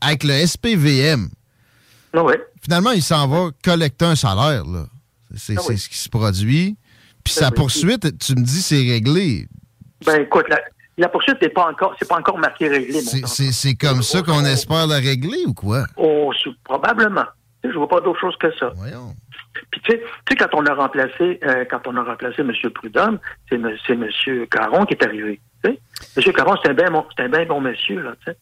avec 0.00 0.24
le 0.24 0.32
SPVM. 0.44 1.28
Ah 2.12 2.22
ouais. 2.24 2.40
Finalement, 2.62 2.90
il 2.90 3.02
s'en 3.02 3.28
va 3.28 3.50
collecter 3.64 4.04
un 4.04 4.16
salaire. 4.16 4.64
là. 4.64 4.86
C'est 5.36 5.54
Ah 5.56 5.62
oui. 5.68 5.78
ce 5.78 5.88
qui 5.88 5.96
se 5.98 6.08
produit. 6.08 6.76
Puis 7.24 7.34
Ah 7.36 7.40
sa 7.42 7.48
oui. 7.50 7.54
poursuite, 7.54 8.18
tu 8.18 8.34
me 8.34 8.42
dis, 8.42 8.62
c'est 8.62 8.76
réglé. 8.82 9.46
Ben 10.04 10.22
écoute, 10.22 10.46
la, 10.48 10.58
la 10.98 11.08
poursuite 11.08 11.40
n'est 11.40 11.48
pas 11.50 11.70
encore, 11.70 11.94
c'est 12.00 12.08
pas 12.08 12.18
encore 12.18 12.38
marqué 12.38 12.66
réglé, 12.68 13.00
C'est- 13.00 13.74
comme 13.76 14.02
ça 14.02 14.22
qu'on 14.22 14.44
espère 14.44 14.88
la 14.88 14.96
régler 14.96 15.44
ou 15.46 15.54
quoi? 15.54 15.86
Oh, 15.96 16.32
probablement. 16.64 17.26
Je 17.62 17.70
vois 17.78 17.88
pas 17.88 18.00
d'autre 18.00 18.18
chose 18.20 18.34
que 18.40 18.48
ça. 18.58 18.72
Puis 19.70 19.80
tu 19.82 19.92
sais, 19.92 20.36
quand 20.36 20.48
on 20.54 20.64
a 20.66 20.74
remplacé, 20.74 21.38
euh, 21.44 21.64
quand 21.70 21.86
on 21.86 21.96
a 21.96 22.02
remplacé 22.02 22.40
M. 22.42 22.52
Prudhomme, 22.74 23.18
c'est 23.48 23.56
M. 23.56 24.06
Caron 24.50 24.84
qui 24.86 24.94
est 24.94 25.04
arrivé. 25.04 25.40
M. 25.64 25.76
Caron, 26.34 26.56
c'est 26.62 26.70
un 26.70 26.74
bien 26.74 26.90
bon, 26.90 27.04
un 27.18 27.28
bien 27.28 27.44
bon 27.46 27.60
monsieur 27.60 28.02
là. 28.02 28.14
Tu 28.24 28.32
sais, 28.32 28.38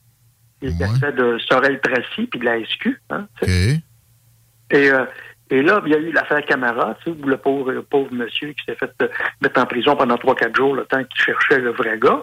il 0.63 0.83
a 0.83 0.89
fait 1.01 1.13
de 1.13 1.39
Sorel 1.49 1.81
Tracy 1.81 2.27
puis 2.27 2.39
de 2.41 2.45
la 2.45 2.65
SQ. 2.65 2.89
Hein. 3.11 3.27
Et 4.71 4.91
euh, 4.91 5.05
et 5.53 5.63
là, 5.63 5.83
il 5.85 5.91
y 5.91 5.95
a 5.97 5.99
eu 5.99 6.13
l'affaire 6.13 6.45
Camara, 6.47 6.97
tu 7.05 7.11
sais, 7.13 7.17
où 7.21 7.27
le 7.27 7.37
pauvre, 7.37 7.73
le 7.73 7.83
pauvre 7.83 8.13
monsieur 8.13 8.53
qui 8.53 8.65
s'est 8.65 8.77
fait 8.77 8.93
euh, 9.03 9.09
mettre 9.43 9.61
en 9.61 9.67
prison 9.67 9.97
pendant 9.97 10.15
3-4 10.15 10.57
jours, 10.57 10.77
le 10.77 10.85
temps 10.85 11.03
qu'il 11.03 11.21
cherchait 11.25 11.59
le 11.59 11.73
vrai 11.73 11.99
gars. 11.99 12.23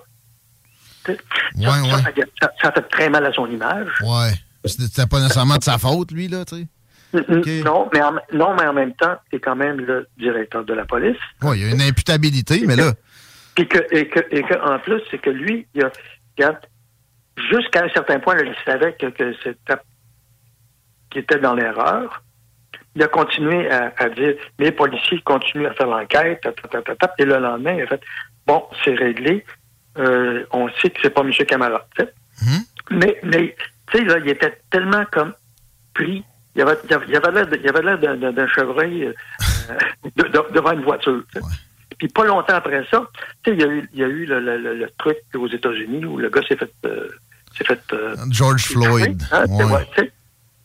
Ça, 1.06 1.12
Ouais, 1.12 1.18
ça, 1.66 1.82
ouais. 1.84 2.24
ça- 2.42 2.52
ça 2.62 2.68
a 2.70 2.72
fait 2.72 2.82
très 2.84 3.10
mal 3.10 3.26
à 3.26 3.34
son 3.34 3.48
image. 3.48 3.90
Ouais. 4.02 4.32
C'était 4.66 5.06
pas 5.08 5.20
nécessairement 5.20 5.58
de 5.58 5.64
sa 5.64 5.78
faute, 5.78 6.12
lui, 6.12 6.28
là, 6.30 6.46
tu 6.46 6.56
sais. 6.56 6.68
Non, 7.14 7.90
mais 7.94 8.02
en, 8.02 8.14
non, 8.34 8.56
mais 8.56 8.68
en 8.68 8.74
même 8.74 8.94
temps, 8.94 9.16
c'est 9.32 9.40
quand 9.40 9.56
même 9.56 9.80
le 9.80 10.08
directeur 10.18 10.64
de 10.66 10.74
la 10.74 10.86
police. 10.86 11.18
Ouais, 11.42 11.58
il 11.58 11.66
y 11.66 11.70
a 11.70 11.74
une 11.74 11.82
imputabilité, 11.82 12.64
mais 12.66 12.76
là. 12.76 12.94
Puis 13.56 13.68
que, 13.68 13.80
et 13.92 14.08
que, 14.08 14.20
et 14.30 14.44
que, 14.44 14.54
en 14.60 14.78
plus, 14.80 15.02
c'est 15.10 15.18
que 15.18 15.30
lui, 15.30 15.66
il 15.74 15.84
a, 15.84 16.60
jusqu'à 17.50 17.86
un 17.86 17.90
certain 17.90 18.20
point, 18.20 18.36
là, 18.36 18.44
il 18.44 18.56
savait 18.66 18.94
que, 18.94 19.08
que 19.08 19.34
c'était, 19.44 19.82
qu'il 21.10 21.22
était 21.22 21.40
dans 21.40 21.56
l'erreur. 21.56 22.24
Il 22.96 23.04
a 23.04 23.08
continué 23.08 23.70
à, 23.72 23.94
à 23.98 24.10
dire, 24.10 24.36
les 24.60 24.72
policiers 24.72 25.22
continuent 25.22 25.68
à 25.68 25.74
faire 25.74 25.88
l'enquête, 25.88 26.48
et 27.20 27.26
le 27.26 27.38
lendemain, 27.38 27.74
il 27.74 27.82
a 27.84 27.88
fait, 27.88 28.02
bon, 28.46 28.64
c'est 28.84 28.96
réglé, 28.96 29.46
euh, 29.98 30.46
on 30.52 30.70
sait 30.82 30.90
que 30.90 31.00
c'est 31.02 31.10
pas 31.10 31.22
M. 31.22 31.32
Camara. 31.32 31.88
tu 31.98 32.04
sais. 32.04 32.14
Mais, 32.92 33.20
mais 33.24 33.56
tu 33.92 33.98
sais, 33.98 34.04
là, 34.04 34.18
il 34.20 34.30
était 34.30 34.60
tellement 34.70 35.06
comme 35.12 35.34
pris. 35.94 36.24
Il 36.58 36.64
avait, 36.64 36.78
il 36.90 36.94
avait, 36.94 37.06
il 37.08 37.16
avait 37.70 37.82
l'air 37.84 38.00
avait 38.00 38.18
d'un, 38.18 38.32
chevreuil 38.48 39.06
euh, 39.06 39.14
de- 40.16 40.24
de- 40.24 40.54
devant 40.54 40.72
une 40.72 40.82
voiture. 40.84 41.22
Puis 42.00 42.08
pas 42.10 42.26
longtemps 42.26 42.56
après 42.56 42.84
ça, 42.92 43.06
il 43.46 43.60
y 43.60 43.64
a 43.64 43.68
eu, 43.68 43.90
y 43.94 44.04
a 44.04 44.08
eu 44.08 44.26
le, 44.26 44.40
le- 44.40 44.58
le- 44.58 44.76
le 44.76 44.90
truc 44.98 45.18
aux 45.36 45.48
États-Unis 45.48 46.04
où 46.06 46.18
le 46.18 46.30
gars 46.30 46.42
s'est 46.48 46.56
fait. 46.58 46.72
euh, 46.86 47.08
s'est 47.58 47.64
fait 47.64 47.80
euh, 47.94 48.16
George 48.32 48.66
Floyd. 48.66 49.22
hein, 49.32 49.46
Ouais. 49.50 49.64
ouais. 49.64 50.12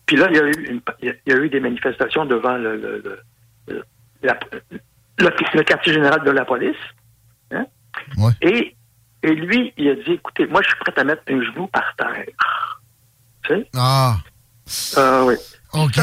Puis 0.05 0.17
là, 0.17 0.27
il 0.29 0.35
y, 0.35 0.39
a 0.39 0.43
eu 0.47 0.51
une- 0.67 0.81
y 1.01 1.09
a- 1.09 1.13
y 1.25 1.31
eu 1.37 1.49
des 1.49 1.59
manifestations 1.59 2.25
devant 2.25 2.57
le, 2.57 2.75
le, 2.77 3.83
la- 4.21 4.39
quartier 5.63 5.93
général 5.93 6.23
de 6.23 6.31
la 6.31 6.43
police. 6.45 6.75
hein. 7.51 7.65
Et, 8.41 8.75
et 9.23 9.33
lui, 9.35 9.73
il 9.77 9.89
a 9.89 9.95
dit, 9.95 10.13
écoutez, 10.13 10.45
moi, 10.47 10.61
je 10.61 10.67
suis 10.67 10.77
prêt 10.79 10.93
à 10.97 11.03
mettre 11.03 11.23
un 11.29 11.41
genou 11.41 11.67
par 11.67 11.95
terre. 11.97 12.25
Tu 13.43 13.55
sais? 13.55 13.69
Ah. 13.75 14.17
Ah 14.97 15.23
oui. 15.25 15.35
OK. 15.73 15.97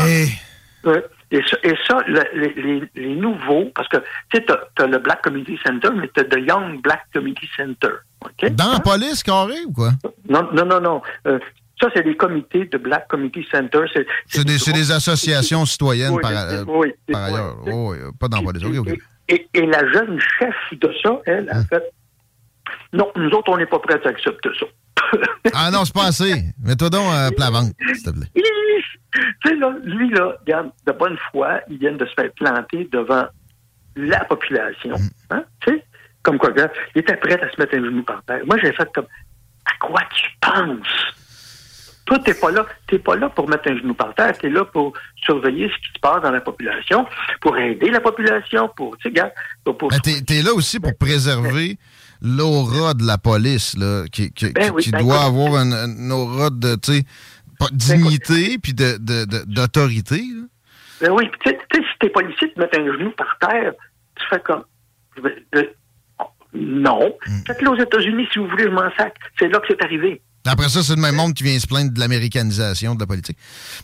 Ouais. 0.84 1.04
Et 1.32 1.40
ça, 1.48 1.56
et 1.62 1.74
ça 1.86 1.98
le- 2.08 2.88
les, 2.96 3.14
nouveaux, 3.14 3.70
parce 3.74 3.86
que 3.88 3.98
tu 3.98 4.04
sais, 4.38 4.44
t'as 4.46 4.82
as 4.82 4.86
le 4.88 4.98
Black 4.98 5.22
Community 5.22 5.56
Center, 5.64 5.88
mais 5.94 6.10
t'as 6.12 6.24
le 6.24 6.44
Young 6.44 6.80
Black 6.82 7.04
Community 7.12 7.48
Center. 7.56 7.92
Dans 8.52 8.72
la 8.72 8.80
police, 8.80 9.22
carré, 9.22 9.54
ou 9.66 9.72
quoi? 9.72 9.90
Non, 10.28 10.48
non, 10.52 10.64
non, 10.64 10.80
non. 10.80 11.02
Euh, 11.28 11.38
ça, 11.80 11.88
c'est 11.94 12.02
des 12.02 12.16
comités 12.16 12.64
de 12.64 12.78
Black 12.78 13.06
Community 13.08 13.46
Center. 13.50 13.84
C'est 14.26 14.44
des, 14.44 14.90
associations 14.90 15.64
citoyennes 15.66 16.14
Oui, 16.14 16.20
par, 16.20 16.32
euh, 16.32 16.64
oui, 16.66 16.92
par 17.10 17.22
ailleurs. 17.24 17.56
Oh, 17.70 17.94
pas 18.18 18.26
dans 18.28 18.38
la 18.38 18.42
police. 18.42 18.64
OK, 18.64 18.88
OK. 18.88 18.98
Et, 19.28 19.48
et 19.54 19.66
la 19.66 19.88
jeune 19.92 20.18
chef 20.38 20.54
de 20.72 20.92
ça, 21.02 21.20
elle, 21.26 21.48
Hein? 21.52 21.60
a 21.60 21.64
fait 21.66 21.84
Non, 22.92 23.08
nous 23.14 23.30
autres, 23.30 23.52
on 23.52 23.56
n'est 23.56 23.66
pas 23.66 23.78
prêts 23.78 24.00
à 24.04 24.08
accepter 24.08 24.48
ça. 24.58 24.66
Ah 25.54 25.70
non, 25.70 25.84
c'est 25.84 25.94
pas 25.94 26.06
assez. 26.06 26.34
Mets-toi 26.64 26.90
donc 26.90 27.06
à 27.12 27.30
plat 27.30 27.50
ventre, 27.50 27.72
s'il 27.94 28.02
te 28.02 28.10
plaît. 28.10 28.42
Tu 29.12 29.20
sais, 29.48 29.56
là, 29.56 29.74
lui, 29.84 30.10
là, 30.10 30.34
regarde, 30.40 30.70
de 30.86 30.92
bonne 30.92 31.16
foi, 31.30 31.60
il 31.68 31.78
vient 31.78 31.92
de 31.92 32.04
se 32.06 32.14
faire 32.14 32.30
planter 32.36 32.88
devant 32.92 33.26
la 33.96 34.24
population. 34.24 34.96
Mm. 34.96 35.08
Hein? 35.30 35.44
Tu 35.60 35.72
sais, 35.74 35.84
comme 36.22 36.38
quoi, 36.38 36.50
regarde, 36.50 36.70
il 36.94 37.00
était 37.00 37.16
prêt 37.16 37.40
à 37.40 37.50
se 37.50 37.60
mettre 37.60 37.74
un 37.76 37.84
genou 37.84 38.02
par 38.02 38.22
terre. 38.24 38.40
Moi, 38.46 38.56
j'ai 38.62 38.72
fait 38.72 38.88
comme, 38.94 39.06
à 39.66 39.86
quoi 39.86 40.00
tu 40.14 40.26
penses? 40.40 40.86
Toi, 42.06 42.18
t'es 42.24 42.34
pas 42.34 42.50
là, 42.50 42.66
t'es 42.88 42.98
pas 42.98 43.14
là 43.14 43.28
pour 43.28 43.48
mettre 43.48 43.68
un 43.70 43.76
genou 43.76 43.94
par 43.94 44.12
terre, 44.14 44.36
t'es 44.36 44.48
là 44.50 44.64
pour 44.64 44.92
surveiller 45.24 45.68
ce 45.68 45.74
qui 45.74 45.92
se 45.94 46.00
passe 46.00 46.20
dans 46.22 46.32
la 46.32 46.40
population, 46.40 47.06
pour 47.40 47.56
aider 47.56 47.88
la 47.90 48.00
population, 48.00 48.68
pour, 48.76 48.96
tu 48.96 49.02
sais, 49.04 49.08
regarde, 49.10 49.30
pour, 49.64 49.78
pour- 49.78 49.92
Mais 49.92 50.00
t'es, 50.00 50.20
t'es 50.22 50.42
là 50.42 50.52
aussi 50.52 50.80
pour 50.80 50.96
préserver 50.98 51.78
l'aura 52.20 52.94
de 52.94 53.04
la 53.06 53.16
police, 53.16 53.76
là, 53.78 54.04
qui, 54.10 54.32
qui- 54.32 54.52
Ben 54.52 54.64
qui- 54.64 54.70
oui, 54.70 54.82
qui 54.82 54.90
ben 54.90 55.02
doit 55.02 55.20
avoir 55.24 55.54
une, 55.62 55.72
une 55.72 56.10
aura 56.12 56.50
de, 56.50 56.74
tu 56.74 56.94
sais, 56.94 57.04
dignité 57.72 58.58
puis 58.58 58.74
de, 58.74 58.96
de- 58.98 59.24
de- 59.24 59.44
d'autorité. 59.46 60.16
là. 60.18 60.42
Ben 61.00 61.10
oui, 61.12 61.30
tu 61.42 61.50
sais, 61.50 61.58
tu 61.72 61.80
si 61.82 61.88
t'es 61.98 62.08
policier, 62.10 62.52
te 62.52 62.60
mettre 62.60 62.78
un 62.78 62.84
genou 62.84 63.10
par 63.12 63.36
terre, 63.40 63.72
tu 64.16 64.24
fais 64.28 64.40
comme. 64.40 64.64
euh, 65.54 65.64
non. 66.52 67.14
Hmm. 67.26 67.40
Faites-le 67.46 67.70
aux 67.70 67.76
États-Unis 67.78 68.26
si 68.32 68.38
vous 68.38 68.48
voulez, 68.48 68.64
je 68.64 68.70
m'en 68.70 68.90
sac. 68.96 69.14
C'est 69.38 69.48
là 69.48 69.58
que 69.60 69.66
c'est 69.68 69.82
arrivé. 69.84 70.20
Après 70.46 70.68
ça, 70.68 70.82
c'est 70.82 70.94
le 70.96 71.00
même 71.02 71.14
monde 71.16 71.34
qui 71.34 71.42
vient 71.44 71.58
se 71.58 71.66
plaindre 71.66 71.92
de 71.92 72.00
l'américanisation 72.00 72.94
de 72.94 73.00
la 73.00 73.06
politique. 73.06 73.36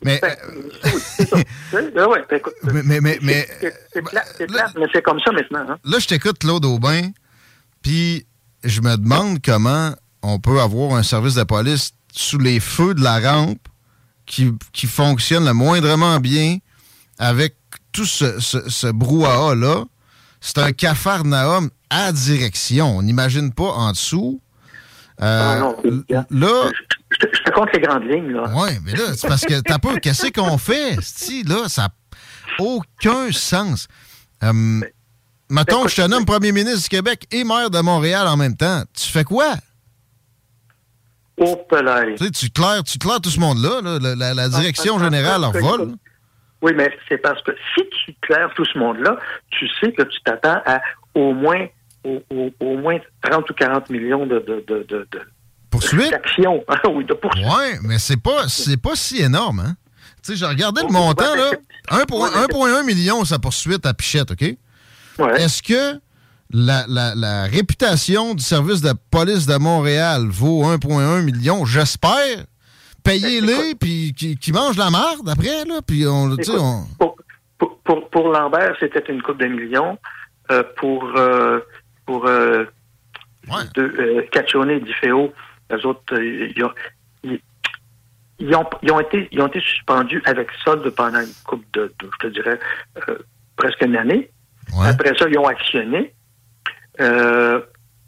Mais, 0.03 0.19
Ben, 0.21 0.35
oui. 1.73 1.83
Ben 2.31 2.41
ben 2.63 2.83
mais, 2.85 3.01
mais, 3.01 3.19
mais, 3.23 3.47
c'est- 3.93 4.03
plate, 4.03 4.75
mais 4.79 4.87
c'est 4.93 5.03
comme 5.03 5.21
ça 5.21 5.33
maintenant. 5.33 5.67
Hein? 5.71 5.79
là, 5.85 5.99
je 5.99 6.07
t'écoute, 6.07 6.39
Claude 6.39 6.65
Aubin, 6.65 7.11
puis 7.83 8.27
je 8.65 8.81
me 8.81 8.97
demande 8.97 9.39
comment 9.45 9.93
on 10.23 10.39
peut 10.41 10.61
avoir 10.61 10.95
un 10.97 11.03
service 11.03 11.35
de 11.35 11.45
police 11.45 11.93
sous 12.17 12.39
les 12.39 12.61
feux 12.61 12.95
de 12.95 13.03
la 13.03 13.21
rampe 13.21 13.59
qui, 14.25 14.53
qui 14.73 14.87
fonctionne 14.87 15.45
le 15.45 15.53
moindrement 15.53 16.19
bien 16.19 16.59
avec 17.19 17.57
tout 17.93 18.07
ce, 18.07 18.41
ce, 18.41 18.69
ce 18.69 18.87
brouhaha-là. 18.89 19.85
C'est 20.41 20.59
un 20.59 20.73
cafarnaum 20.73 21.71
à 21.91 22.13
direction. 22.13 22.97
On 22.99 23.03
n'imagine 23.03 23.53
pas 23.53 23.65
en 23.71 23.93
dessous. 23.93 24.41
Euh, 25.21 25.41
Ah 25.55 25.59
non, 25.59 25.77
là. 26.31 26.71
Je 27.11 27.17
te, 27.19 27.27
je 27.37 27.43
te 27.43 27.51
compte 27.53 27.69
les 27.73 27.81
grandes 27.81 28.05
lignes, 28.05 28.33
là. 28.33 28.51
Oui, 28.55 28.71
mais 28.85 28.93
là, 28.93 29.15
c'est 29.17 29.29
parce 29.29 29.45
que 29.45 29.61
t'as 29.61 29.79
pas. 29.79 29.97
Qu'est-ce 29.99 30.29
qu'on 30.33 30.59
fait? 30.59 30.99
Si, 31.03 31.43
là, 31.45 31.69
ça 31.69 31.83
n'a 31.83 31.93
aucun 32.59 33.31
sens. 33.33 33.89
Euh, 34.43 34.81
mettons, 35.49 35.87
je 35.89 35.97
te 35.97 36.07
nomme 36.07 36.25
premier 36.27 36.53
ministre 36.53 36.83
du 36.83 36.89
Québec 36.89 37.27
et 37.31 37.45
maire 37.45 37.71
de 37.71 37.81
Montréal 37.81 38.27
en 38.27 38.37
même 38.37 38.57
temps. 38.57 38.83
Tu 38.95 39.09
fais 39.09 39.25
quoi? 39.25 39.55
Tu 42.33 42.51
claires, 42.51 42.83
tu 42.85 42.99
claires 42.99 43.21
tout 43.21 43.31
ce 43.31 43.41
monde-là. 43.41 43.81
là. 43.83 43.99
La, 44.01 44.15
la- 44.15 44.35
la 44.35 44.49
direction 44.49 44.99
générale 44.99 45.43
ah, 45.45 45.51
vole. 45.59 45.95
Oui, 46.63 46.73
mais 46.75 46.91
c'est 47.09 47.19
parce 47.19 47.43
que 47.43 47.53
si 47.75 47.83
tu 48.05 48.15
claires 48.23 48.51
tout 48.57 48.65
ce 48.65 48.79
monde-là, 48.79 49.19
tu 49.51 49.69
sais 49.81 49.93
que 49.93 50.03
tu 50.03 50.19
t'attends 50.25 50.61
à 50.65 50.81
au 51.15 51.33
moins 51.35 51.67
au, 52.05 52.23
au- 52.31 52.51
au 52.61 52.77
moins 52.79 52.99
30 53.23 53.51
ou 53.51 53.55
40 53.55 53.91
millions 53.91 54.27
de, 54.27 54.39
de, 54.39 54.65
de, 54.67 54.87
de, 54.89 55.09
de- 55.13 55.21
Poursuite? 55.71 56.11
d'actions. 56.11 56.65
Ah 56.69 56.89
oui, 56.89 57.05
de 57.05 57.13
poursuites. 57.15 57.45
Oui, 57.47 57.79
mais 57.83 57.99
c'est 57.99 58.17
pas, 58.21 58.49
c'est 58.49 58.81
pas 58.81 58.95
si 58.97 59.21
énorme, 59.21 59.61
hein? 59.61 59.77
Tu 60.23 60.33
sais, 60.33 60.37
j'ai 60.39 60.47
regardé 60.47 60.83
le 60.83 60.89
montant, 60.89 61.35
là. 61.35 61.51
1,1 61.91 62.85
million 62.85 63.25
sa 63.25 63.39
poursuite 63.39 63.85
à 63.87 63.93
Pichette, 63.95 64.31
OK? 64.33 64.43
Est-ce 65.37 65.63
que 65.63 66.01
la, 66.53 66.85
la- 66.89 67.15
la 67.15 67.45
réputation 67.45 68.35
du 68.35 68.43
service 68.43 68.81
de 68.81 68.93
police 69.11 69.47
de 69.47 69.57
Montréal 69.57 70.27
vaut 70.29 70.65
1,1 70.65 71.23
million, 71.23 71.65
j'espère. 71.65 72.45
Payez-les, 73.05 73.75
puis 73.77 74.15
qui, 74.17 74.37
qui 74.37 74.53
mangent 74.53 74.79
la 74.79 74.91
marde 74.91 75.29
après, 75.29 75.65
là, 75.65 75.81
puis 75.87 76.07
on, 76.07 76.33
Écoute, 76.35 76.45
pour, 76.99 77.17
pour, 77.59 77.79
pour, 77.85 78.11
pour 78.11 78.29
Lambert, 78.29 78.75
c'était 78.81 79.05
une 79.13 79.23
coupe 79.23 79.39
de 79.39 79.47
millions. 79.47 79.99
Euh, 80.51 80.63
pour 80.77 81.05
euh, 81.17 81.59
pour 82.05 82.27
euh, 82.27 82.65
euh, 83.79 84.21
et 84.23 84.81
Di 84.81 84.93
Feo, 85.01 85.33
les 85.71 85.85
autres, 85.87 86.21
ils, 86.21 86.65
ont, 86.65 86.71
ils, 88.39 88.55
ont, 88.55 88.65
ils 88.83 88.93
ont 88.93 89.01
été, 89.01 89.29
ils 89.33 89.41
ont 89.41 89.47
été 89.49 89.61
suspendus 89.61 90.23
avec 90.25 90.49
solde 90.65 90.89
pendant 90.91 91.21
une 91.21 91.33
coupe 91.45 91.65
de, 91.75 91.93
de, 92.01 92.11
je 92.13 92.29
te 92.29 92.33
dirais, 92.33 92.59
euh, 93.09 93.19
presque 93.57 93.83
une 93.83 93.97
année. 93.97 94.31
Après 94.89 95.13
ça, 95.19 95.27
ils 95.29 95.39
ont 95.39 95.47
actionné. 95.47 96.13
Euh, 97.01 97.61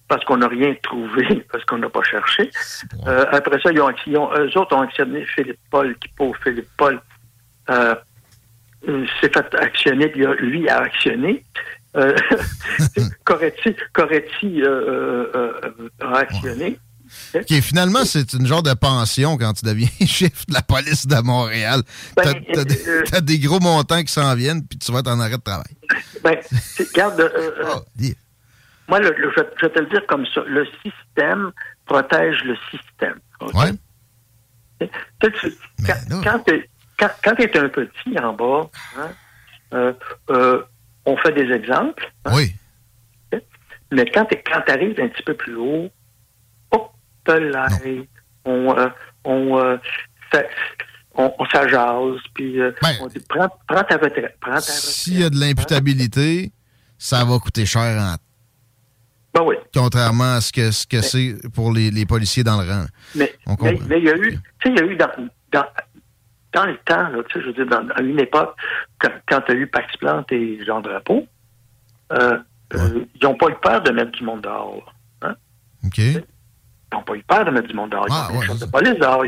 parce 0.09 0.25
qu'on 0.25 0.39
n'a 0.39 0.49
rien 0.49 0.75
trouvé, 0.83 1.45
parce 1.53 1.65
qu'on 1.67 1.79
n'a 1.79 1.91
pas 1.91 2.03
cherché. 2.03 2.51
Euh, 3.07 3.27
après 3.31 3.61
ça, 3.61 3.71
ils 3.73 3.81
ont, 3.81 3.93
ils 4.07 4.17
ont- 4.17 4.33
eux 4.35 4.51
autres 4.59 4.75
ont 4.75 4.81
actionné 4.81 5.25
Philippe 5.35 5.61
Paul, 5.71 5.95
qui 5.99 6.09
pauvre 6.17 6.35
Philippe 6.43 6.69
Paul 6.79 7.01
euh, 7.71 7.95
s'est 8.87 9.31
fait 9.31 9.55
actionner, 9.55 10.09
puis 10.09 10.25
lui 10.41 10.69
a 10.69 10.79
actionné. 10.79 11.45
Euh, 11.97 12.15
Coretti, 13.25 13.75
Coretti 13.93 14.63
a 16.01 16.17
actionné. 16.17 16.79
OK, 17.35 17.61
finalement, 17.63 18.05
c'est 18.05 18.33
une 18.35 18.47
genre 18.47 18.63
de 18.63 18.75
pension 18.75 19.37
quand 19.39 19.53
tu 19.55 19.65
deviens 19.65 19.89
chef 20.07 20.47
de 20.47 20.55
la 20.55 20.63
police 20.63 21.07
de 21.07 21.17
Montréal. 21.23 21.83
T'as 22.17 22.35
t'as 22.35 22.65
des, 22.65 22.79
t'as 23.11 23.21
des 23.21 23.39
gros 23.39 23.61
montants 23.61 24.03
qui 24.03 24.13
s'en 24.13 24.35
viennent, 24.35 24.67
puis 24.67 24.79
tu 24.79 24.93
vas 24.93 25.01
être 25.01 25.09
en 25.11 25.19
arrêt 25.21 25.37
de 25.37 25.43
travail. 25.43 25.75
Ben, 26.23 26.37
regarde, 26.79 27.21
euh, 27.21 27.53
moi, 28.89 28.99
le- 29.01 29.15
le- 29.17 29.31
je, 29.37 29.41
vais- 29.41 29.51
je 29.61 29.67
vais 29.67 29.73
te 29.73 29.79
le 29.81 29.87
dire 29.87 30.07
comme 30.07 30.27
ça. 30.35 30.43
Le 30.47 30.67
système 30.85 31.53
protège 31.87 32.43
le 32.45 32.57
système. 32.71 33.19
OK? 33.41 33.53
Tu 34.81 34.89
sais, 35.23 35.33
tu- 35.41 35.55
quand 36.99 37.11
quand 37.25 37.35
t'es 37.35 37.59
un 37.59 37.69
petit 37.69 38.19
en 38.19 38.33
bas, 38.33 38.69
hein, 38.97 39.11
euh, 39.75 39.93
euh, 40.31 40.63
on 41.05 41.17
fait 41.19 41.33
des 41.33 41.53
exemples. 41.53 42.11
hein? 42.25 42.33
Oui. 42.35 42.55
Mais 43.91 44.05
quand 44.11 44.27
tu 44.27 44.37
arrives 44.73 45.01
un 45.01 45.09
petit 45.09 45.23
peu 45.23 45.35
plus 45.35 45.55
haut, 45.57 45.91
hop, 46.71 46.93
là, 47.27 47.67
on, 48.45 48.77
euh, 48.79 48.89
on, 49.25 49.79
ça- 50.33 50.43
on, 51.15 51.33
on 51.39 51.47
s'ajase, 51.47 52.21
puis 52.35 52.61
euh, 52.61 52.71
on 53.01 53.07
dit 53.07 53.19
prends, 53.29 53.49
ta 53.85 53.97
retraite. 53.97 54.37
Prends 54.41 54.51
ta 54.51 54.57
retraite. 54.57 54.63
S'il 54.63 55.19
y 55.21 55.25
a 55.25 55.31
de 55.31 55.37
l'imputabilité, 55.41 56.53
ça 56.99 57.25
va 57.25 57.39
coûter 57.39 57.65
cher 57.67 57.99
en 58.01 58.17
Ben 59.35 59.43
oui. 59.45 59.57
Contrairement 59.75 60.35
à 60.37 60.41
ce 60.41 60.53
que 60.53 60.71
ce 60.71 60.87
que 60.87 61.01
c'est 61.03 61.37
pour 61.55 61.73
les, 61.73 61.91
les 61.91 62.07
policiers 62.07 62.45
dans 62.45 62.61
le 62.63 62.69
rang. 62.71 62.87
Mais 63.15 63.35
il 63.47 64.05
y 64.05 64.09
a 64.11 64.17
eu, 64.17 64.33
tu 64.33 64.39
sais, 64.63 64.71
il 64.75 64.77
y 64.77 64.81
a 64.81 64.85
eu 64.85 64.97
dans, 64.97 65.11
dans, 65.53 65.67
dans 66.55 66.65
le 66.67 66.77
temps, 66.79 67.09
là, 67.09 67.19
tu 67.29 67.35
sais, 67.39 67.41
je 67.43 67.47
veux 67.49 67.53
dire, 67.53 67.67
dans, 67.67 67.87
à 67.95 68.01
une 68.01 68.19
époque, 68.19 68.55
quand, 68.99 69.11
quand 69.29 69.41
tu 69.43 69.53
as 69.53 69.55
eu 69.55 69.67
Pax 69.67 69.97
Plante 69.99 70.33
et 70.33 70.65
Jean 70.65 70.81
Drapeau, 70.81 71.27
euh, 72.13 72.39
euh, 72.75 73.05
ils 73.15 73.23
n'ont 73.25 73.37
pas 73.37 73.49
eu 73.49 73.55
peur 73.63 73.83
de 73.83 73.91
mettre 73.93 74.13
du 74.13 74.25
monde 74.25 74.41
dehors. 74.43 74.95
Hein? 75.23 75.35
OK. 75.85 75.99
Ils 75.99 76.23
n'ont 76.95 77.03
pas 77.03 77.15
eu 77.15 77.23
peur 77.23 77.45
de 77.45 77.51
mettre 77.51 77.69
du 77.69 77.75
monde 77.75 77.91
dehors. 77.91 78.07
Ils 78.09 78.15
Ah, 78.15 78.29
ont 78.33 78.39
ouais, 78.39 78.47
des 78.49 78.59
de 78.61 78.65
police 78.71 78.99
dehors. 78.99 79.25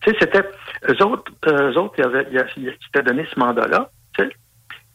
Tu 0.00 0.10
sais, 0.10 0.16
c'était. 0.18 0.42
Eux 0.88 1.02
autres, 1.04 1.30
eux 1.46 1.78
autres, 1.78 1.94
ils 1.98 2.04
avaient- 2.04 2.26
ils 2.32 2.44
ils 2.64 2.76
s'étaient 2.84 3.04
donné 3.04 3.24
ce 3.32 3.38
mandat-là. 3.38 3.88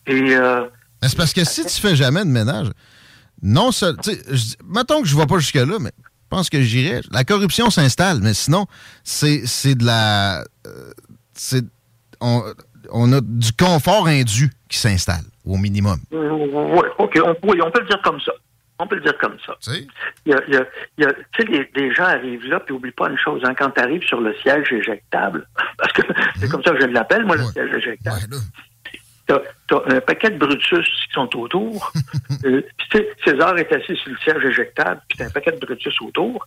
Et. 0.07 0.35
euh, 0.35 0.65
c'est 1.01 1.15
parce 1.17 1.31
que 1.33 1.43
si 1.45 1.65
tu 1.65 1.79
fais 1.81 1.95
jamais 1.95 2.25
de 2.25 2.29
ménage, 2.29 2.67
non 3.41 3.71
seul. 3.71 3.95
tu 4.03 4.11
sais, 4.11 4.21
je 4.29 4.33
dis- 4.35 4.57
Mettons 4.65 5.01
que 5.01 5.07
je 5.07 5.15
ne 5.15 5.21
vais 5.21 5.27
pas 5.27 5.39
jusque-là, 5.39 5.77
mais 5.79 5.91
je 5.99 6.27
pense 6.29 6.49
que 6.49 6.61
j'irai. 6.61 7.01
La 7.11 7.23
corruption 7.23 7.69
s'installe, 7.69 8.19
mais 8.21 8.33
sinon, 8.33 8.65
c'est 9.03 9.45
c'est 9.45 9.75
de 9.75 9.85
la. 9.85 10.39
euh, 10.65 10.91
c'est 11.33 11.63
on, 12.19 12.43
on 12.91 13.13
a 13.13 13.21
du 13.21 13.51
confort 13.53 14.07
indu 14.07 14.51
qui 14.69 14.77
s'installe, 14.77 15.23
au 15.45 15.57
minimum. 15.57 15.99
Oui, 16.11 16.87
OK, 16.97 17.19
on, 17.23 17.35
oui, 17.47 17.61
on 17.61 17.71
peut 17.71 17.81
le 17.81 17.87
dire 17.87 18.01
comme 18.03 18.19
ça. 18.21 18.31
On 18.79 18.85
peut 18.85 18.95
le 18.95 19.01
dire 19.01 19.17
comme 19.17 19.37
ça. 19.45 19.55
Tu 19.61 19.71
sais, 19.71 21.45
les, 21.75 21.93
gens 21.95 22.03
arrivent 22.03 22.45
là, 22.45 22.59
puis 22.59 22.75
oublie 22.75 22.91
pas 22.91 23.09
une 23.09 23.17
chose, 23.17 23.41
hein, 23.43 23.53
quand 23.57 23.71
tu 23.71 23.81
arrives 23.81 24.03
sur 24.03 24.21
le 24.21 24.35
siège 24.35 24.71
éjectable, 24.71 25.47
parce 25.77 25.91
que 25.93 26.01
c'est 26.39 26.49
comme 26.49 26.63
ça 26.63 26.71
que 26.71 26.81
je 26.81 26.85
l'appelle, 26.87 27.25
moi, 27.25 27.37
le 27.37 27.45
siège 27.45 27.73
éjectable. 27.75 28.35
T'as 29.27 29.39
as 29.71 29.93
un 29.95 30.01
paquet 30.01 30.31
de 30.31 30.37
Brutus 30.37 30.85
qui 31.07 31.13
sont 31.13 31.35
autour. 31.37 31.91
Euh, 32.45 32.61
puis 32.91 32.99
César 33.25 33.57
est 33.57 33.71
assis 33.73 33.95
sur 33.95 34.11
le 34.11 34.17
siège 34.17 34.45
éjectable, 34.45 35.01
puis 35.07 35.17
t'as 35.17 35.25
un 35.25 35.29
paquet 35.29 35.51
de 35.53 35.65
Brutus 35.65 35.95
autour. 36.01 36.45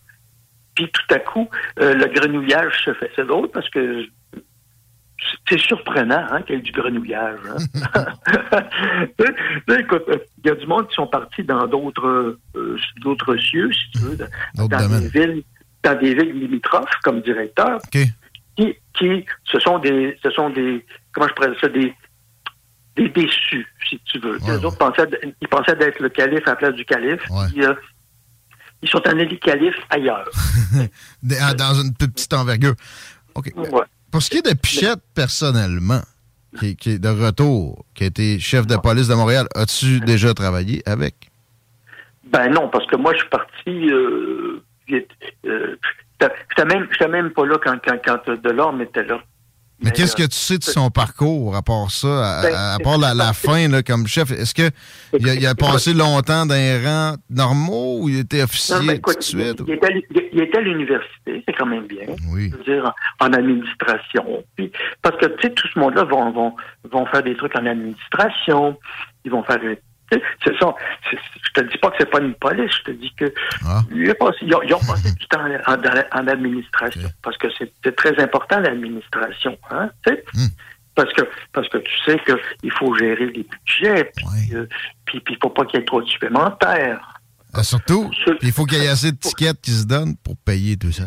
Puis 0.75 0.89
tout 0.89 1.13
à 1.13 1.19
coup, 1.19 1.49
euh, 1.79 1.93
le 1.95 2.05
grenouillage 2.05 2.85
se 2.85 2.93
fait. 2.93 3.11
C'est 3.15 3.25
drôle 3.25 3.49
parce 3.49 3.67
que 3.69 4.05
c'est 5.49 5.59
surprenant 5.59 6.25
hein, 6.31 6.41
qu'il 6.43 6.55
y 6.55 6.59
ait 6.59 6.61
du 6.61 6.71
grenouillage. 6.71 7.39
hein. 7.95 8.05
Écoute, 9.79 10.03
il 10.43 10.47
y 10.47 10.49
a 10.49 10.55
du 10.55 10.65
monde 10.65 10.87
qui 10.87 10.95
sont 10.95 11.07
partis 11.07 11.43
dans 11.43 11.67
d'autres 11.67 12.37
euh, 12.55 12.77
d'autres 13.01 13.35
cieux, 13.37 13.71
si 13.73 13.91
tu 13.91 13.99
veux, 13.99 14.17
dans, 14.55 14.67
dans 14.67 14.99
des 14.99 15.07
villes, 15.09 15.43
dans 15.83 15.99
des 15.99 16.13
villes 16.13 16.39
limitrophes 16.39 16.95
comme 17.03 17.21
directeur, 17.21 17.79
qui, 18.55 18.75
qui 18.93 19.25
ce 19.45 19.59
sont 19.59 19.79
des 19.79 20.17
ce 20.23 20.29
sont 20.31 20.49
des 20.51 20.85
comment 21.11 21.27
je 21.27 21.33
pourrais 21.33 21.53
ça, 21.59 21.67
des 21.67 21.93
des 23.03 23.09
déçus, 23.09 23.67
si 23.89 23.99
tu 24.05 24.19
veux. 24.19 24.37
Les 24.47 24.63
autres 24.65 24.77
pensaient, 24.77 25.07
ils 25.41 25.47
pensaient 25.47 25.75
d'être 25.75 25.99
le 25.99 26.09
calife 26.09 26.45
à 26.47 26.51
la 26.51 26.55
place 26.55 26.73
du 26.75 26.85
calife. 26.85 27.21
puis, 27.51 27.65
euh, 27.65 27.73
ils 28.83 28.89
sont 28.89 29.01
en 29.07 29.17
élit 29.17 29.39
calife 29.39 29.75
ailleurs. 29.89 30.29
Ah, 31.41 31.53
Dans 31.53 31.73
une 31.75 31.93
petite 31.93 32.33
envergure. 32.33 32.73
OK. 33.35 33.51
Pour 34.11 34.21
ce 34.21 34.29
qui 34.29 34.37
est 34.39 34.49
de 34.49 34.53
Pichette, 34.57 34.99
personnellement, 35.13 36.01
qui, 36.59 36.75
qui 36.75 36.91
est 36.91 36.99
de 36.99 37.07
retour, 37.09 37.85
qui 37.93 38.03
a 38.03 38.07
été 38.07 38.39
chef 38.39 38.67
de 38.67 38.75
police 38.75 39.07
de 39.07 39.13
Montréal, 39.15 39.47
as-tu 39.55 39.99
déjà 40.01 40.33
travaillé 40.33 40.81
avec? 40.85 41.29
Ben 42.25 42.49
non, 42.49 42.69
parce 42.69 42.85
que 42.87 42.95
moi, 42.97 43.13
je 43.13 43.19
suis 43.19 43.29
parti. 43.29 43.91
Euh, 43.91 44.61
euh, 45.45 45.75
j'étais- 46.19 47.07
même 47.07 47.31
pas 47.31 47.45
là 47.45 47.57
quand, 47.63 47.77
quand, 47.85 47.97
quand 48.03 48.29
Delorme 48.43 48.81
était 48.81 49.03
là. 49.03 49.21
Mais, 49.83 49.91
qu'est-ce 49.91 50.15
que 50.15 50.23
tu 50.23 50.35
sais 50.35 50.57
de 50.57 50.63
son 50.63 50.89
parcours 50.91 51.55
à 51.55 51.61
part 51.61 51.89
ça, 51.91 52.39
à, 52.39 52.41
Ben, 52.43 52.53
à- 52.55 52.77
part 52.83 52.97
la, 52.99 53.13
la 53.13 53.33
fin 53.33 53.67
là, 53.67 53.81
comme 53.81 54.05
chef? 54.07 54.31
Est-ce 54.31 54.53
que 54.53 54.69
il 55.17 55.27
a, 55.27 55.33
il 55.35 55.45
a 55.47 55.55
passé 55.55 55.93
longtemps 55.93 56.45
dans 56.45 56.53
les 56.55 56.85
rangs 56.85 57.15
normaux 57.29 57.99
ou 58.01 58.09
il 58.09 58.19
était 58.19 58.43
officier 58.43 58.75
Non, 58.75 58.83
ben, 58.85 58.99
tout 59.01 59.13
de 59.15 59.21
suite? 59.23 59.61
il, 59.67 59.73
était, 59.73 59.87
à 59.87 59.89
l'u- 59.89 60.03
il 60.33 60.41
était 60.41 60.57
à 60.57 60.61
l'université, 60.61 61.43
c'est 61.47 61.53
quand 61.57 61.65
même 61.65 61.87
bien. 61.87 62.05
Oui. 62.31 62.51
Je 62.51 62.57
veux 62.57 62.63
dire, 62.63 62.93
en, 63.19 63.25
en 63.27 63.33
administration. 63.33 64.43
Puis, 64.55 64.71
parce 65.01 65.17
que, 65.17 65.25
tu 65.25 65.47
sais, 65.47 65.53
tout 65.53 65.67
ce 65.73 65.79
monde-là 65.79 66.03
vont, 66.03 66.31
vont, 66.31 66.55
vont 66.91 67.05
faire 67.07 67.23
des 67.23 67.35
trucs 67.35 67.55
en 67.57 67.65
administration. 67.65 68.77
Ils 69.25 69.31
vont 69.31 69.43
faire... 69.43 69.59
ce 70.45 70.53
sont- 70.55 70.75
je 71.11 71.51
te 71.53 71.61
dis 71.69 71.77
pas 71.77 71.89
que 71.91 71.95
c'est 71.99 72.09
pas 72.09 72.19
une 72.19 72.33
police, 72.35 72.71
je 72.79 72.83
te 72.83 72.91
dis 72.91 73.13
que 73.15 73.33
il 73.93 74.09
a 74.09 74.15
passé- 74.15 74.37
ils, 74.41 74.55
ont, 74.55 74.61
ils 74.63 74.73
ont 74.73 74.79
passé 74.79 75.11
du 75.13 75.27
temps 75.27 75.45
en, 75.67 76.27
administration 76.27 77.09
parce 77.23 77.37
que 77.37 77.47
c'est 77.57 77.95
très 77.95 78.19
important 78.21 78.59
l'administration, 78.59 79.57
hein, 79.69 79.89
sais. 80.07 80.23
Parce 80.93 81.11
que 81.13 81.21
parce 81.53 81.69
que 81.69 81.77
tu 81.77 81.91
sais 82.05 82.17
que 82.19 82.33
il 82.63 82.71
faut 82.71 82.93
gérer 82.95 83.25
les 83.27 83.43
budgets, 83.45 84.11
puis 84.15 84.55
euh, 84.55 84.67
puis 85.05 85.19
puis 85.21 85.35
il 85.35 85.37
faut 85.41 85.49
pas 85.49 85.63
qu'il 85.65 85.79
y 85.79 85.83
ait 85.83 85.85
trop 85.85 86.01
de 86.01 86.07
supplémentaires. 86.07 87.19
Ah, 87.53 87.63
surtout, 87.63 88.09
il 88.41 88.51
faut 88.51 88.65
qu'il 88.65 88.77
y 88.79 88.85
ait 88.85 88.89
assez 88.89 89.11
de 89.11 89.17
tickets 89.17 89.59
qui 89.61 89.71
se 89.71 89.85
donnent 89.85 90.15
pour 90.17 90.35
payer 90.37 90.77
tout 90.77 90.91
ça. 90.91 91.05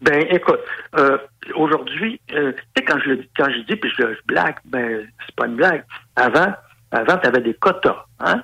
Ben, 0.00 0.24
écoute, 0.30 0.60
euh, 0.98 1.18
aujourd'hui, 1.54 2.20
euh, 2.32 2.52
tu 2.52 2.62
sais, 2.76 2.84
quand 2.84 2.98
je 3.00 3.10
le 3.10 3.24
quand 3.36 3.48
je 3.50 3.60
dis, 3.60 3.76
puis 3.76 3.90
je, 3.96 4.02
je 4.02 4.20
blague, 4.26 4.56
ben, 4.64 5.06
c'est 5.24 5.34
pas 5.34 5.46
une 5.46 5.56
blague. 5.56 5.84
Avant, 6.16 6.52
avant, 6.96 7.18
tu 7.18 7.26
avais 7.26 7.40
des 7.40 7.54
quotas, 7.54 8.04
hein? 8.20 8.42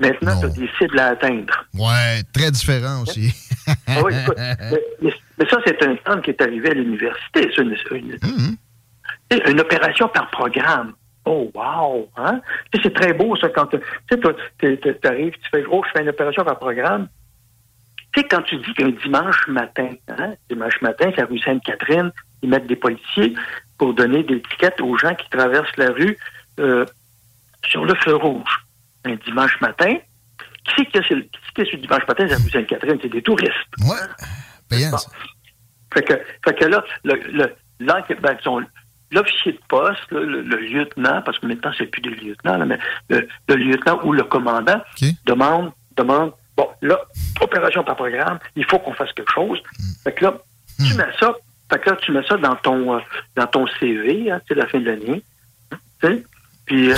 Maintenant, 0.00 0.38
tu 0.40 0.46
as 0.46 0.48
des 0.50 0.70
cibles 0.78 0.98
à 0.98 1.08
atteindre. 1.08 1.66
Ouais, 1.74 2.22
très 2.32 2.50
différent 2.52 3.02
aussi. 3.02 3.34
Ah 3.86 4.00
oui, 4.04 4.12
écoute, 4.22 4.36
mais, 4.38 4.80
mais- 5.02 5.12
mais 5.38 5.48
ça, 5.48 5.58
c'est 5.66 5.82
un 5.82 5.94
terme 5.96 6.22
qui 6.22 6.30
est 6.30 6.40
arrivé 6.42 6.70
à 6.70 6.74
l'université. 6.74 7.50
C'est 7.54 7.62
une, 7.62 7.76
sais, 9.30 9.50
une 9.50 9.60
opération 9.60 10.08
par 10.08 10.30
programme. 10.30 10.94
Oh, 11.24 11.50
wow! 11.54 12.08
Hein? 12.16 12.40
C'est 12.82 12.94
très 12.94 13.12
beau, 13.12 13.36
ça, 13.36 13.48
quand 13.50 13.66
tu 13.66 13.78
t'arrives, 15.02 15.32
tu 15.34 15.50
fais, 15.50 15.64
oh, 15.70 15.82
je 15.86 15.90
fais 15.92 16.02
une 16.02 16.08
opération 16.08 16.44
par 16.44 16.58
programme. 16.58 17.08
Tu 18.14 18.20
sais, 18.20 18.26
quand 18.28 18.42
tu 18.42 18.56
dis 18.56 18.72
qu'un 18.74 18.88
dimanche 18.90 19.46
matin, 19.48 19.90
hein, 20.08 20.34
dimanche 20.48 20.80
matin, 20.80 21.10
c'est 21.14 21.20
la 21.20 21.26
rue 21.26 21.38
Sainte-Catherine, 21.40 22.10
ils 22.42 22.48
mettent 22.48 22.66
des 22.66 22.76
policiers 22.76 23.34
pour 23.78 23.94
donner 23.94 24.22
des 24.22 24.40
tickets 24.42 24.80
aux 24.80 24.96
gens 24.96 25.14
qui 25.14 25.28
traversent 25.28 25.76
la 25.76 25.90
rue 25.90 26.16
euh, 26.58 26.84
sur 27.68 27.84
le 27.84 27.94
feu 27.96 28.14
rouge. 28.16 28.64
Un 29.04 29.14
dimanche 29.16 29.60
matin, 29.60 29.96
qui 30.64 30.72
c'est 30.76 30.86
qui 30.86 30.98
est 30.98 31.02
sur 31.06 31.16
le- 31.16 31.76
dimanche 31.82 32.06
matin, 32.08 32.24
c'est 32.28 32.34
la 32.34 32.36
rue 32.36 32.50
Sainte-Catherine? 32.50 32.98
C'est 33.00 33.08
des 33.08 33.22
touristes. 33.22 33.52
Ouais, 33.80 33.96
payant, 34.68 34.90
ça. 34.98 35.10
Fait 35.94 36.02
que, 36.02 36.14
fait 36.44 36.54
que 36.58 36.64
là, 36.66 36.84
le, 37.04 37.14
ben, 38.20 38.36
l'officier 39.10 39.52
de 39.52 39.60
poste, 39.68 40.02
le, 40.10 40.24
le- 40.26 40.42
le 40.42 40.56
lieutenant, 40.58 41.22
parce 41.22 41.38
que 41.38 41.46
maintenant 41.46 41.70
c'est 41.78 41.86
plus 41.86 42.02
des 42.02 42.10
lieutenants, 42.10 42.58
là, 42.58 42.64
mais 42.66 42.78
le, 43.08 43.26
le 43.48 43.54
lieutenant 43.56 44.00
ou 44.04 44.12
le 44.12 44.24
commandant 44.24 44.82
demande, 45.24 45.72
demande, 45.96 46.32
bon, 46.56 46.68
là, 46.82 46.98
opération 47.40 47.82
par 47.84 47.96
programme, 47.96 48.38
il 48.56 48.64
faut 48.66 48.78
qu'on 48.78 48.92
fasse 48.92 49.12
quelque 49.14 49.32
chose. 49.32 49.62
Fait 50.04 50.12
que 50.12 50.24
là, 50.24 50.34
tu 50.86 50.94
mets 50.96 51.12
ça, 51.18 51.32
fait 51.72 51.78
que 51.80 51.90
là, 51.90 51.96
tu 51.96 52.12
mets 52.12 52.22
ça 52.24 52.36
dans 52.36 52.56
ton, 52.56 52.96
euh, 52.96 53.00
dans 53.36 53.46
ton 53.46 53.66
CV, 53.80 54.30
hein, 54.30 54.40
c'est 54.46 54.54
la 54.54 54.66
fin 54.66 54.78
de 54.80 54.86
l'année. 54.86 55.22
Puis, 56.68 56.92
euh, 56.92 56.96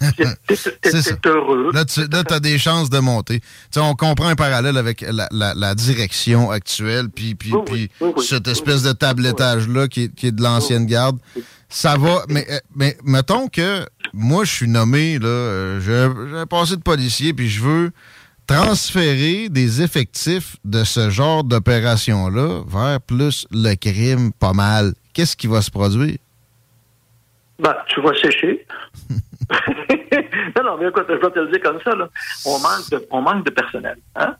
C'est 0.84 1.26
heureux. 1.26 1.70
Là, 1.74 1.84
tu 1.84 2.00
as 2.34 2.40
des 2.40 2.56
chances 2.58 2.88
de 2.88 2.98
monter. 3.00 3.40
Tu 3.40 3.46
sais, 3.72 3.80
on 3.80 3.94
comprend 3.94 4.28
un 4.28 4.36
parallèle 4.36 4.76
avec 4.78 5.00
la, 5.02 5.28
la- 5.30 5.54
la 5.54 5.74
direction 5.74 6.50
actuelle, 6.50 7.08
puis, 7.14 7.34
puis, 7.34 7.52
puis 7.66 7.90
cette 8.24 8.46
espèce 8.48 8.82
de 8.84 8.92
tablettage-là 8.92 9.88
qui, 9.88 10.04
est- 10.04 10.14
qui 10.14 10.28
est 10.28 10.32
de 10.32 10.42
l'ancienne 10.42 10.86
garde. 10.86 11.18
Ça 11.68 11.96
va, 11.98 12.22
mais, 12.28 12.46
euh, 12.50 12.58
mais 12.76 12.96
mettons 13.04 13.48
que 13.48 13.84
moi, 14.14 14.44
je 14.44 14.52
suis 14.52 14.68
nommé, 14.68 15.18
là, 15.18 15.26
euh, 15.26 15.80
j'ai 16.40 16.46
passé 16.46 16.76
de 16.76 16.82
policier, 16.82 17.34
puis 17.34 17.48
je 17.48 17.60
veux 17.62 17.90
transférer 18.46 19.48
des 19.50 19.82
effectifs 19.82 20.56
de 20.64 20.82
ce 20.84 21.10
genre 21.10 21.44
d'opération-là 21.44 22.62
vers 22.66 23.00
plus 23.00 23.46
le 23.50 23.74
crime 23.74 24.32
pas 24.32 24.54
mal. 24.54 24.94
Qu'est-ce 25.12 25.36
qui 25.36 25.46
va 25.48 25.60
se 25.60 25.70
produire? 25.70 26.16
Ben, 27.58 27.74
tu 27.88 28.00
vas 28.00 28.14
sécher. 28.14 28.64
non, 30.56 30.64
non, 30.64 30.76
mais 30.78 30.88
écoute, 30.88 31.06
je 31.08 31.14
vais 31.14 31.30
te 31.30 31.38
le 31.38 31.48
dire 31.50 31.62
comme 31.62 31.80
ça, 31.82 31.94
là. 31.94 32.08
On 32.46 32.58
manque 32.58 32.90
de, 32.90 33.06
on 33.10 33.20
manque 33.22 33.44
de 33.46 33.50
personnel, 33.50 33.96
hein? 34.16 34.36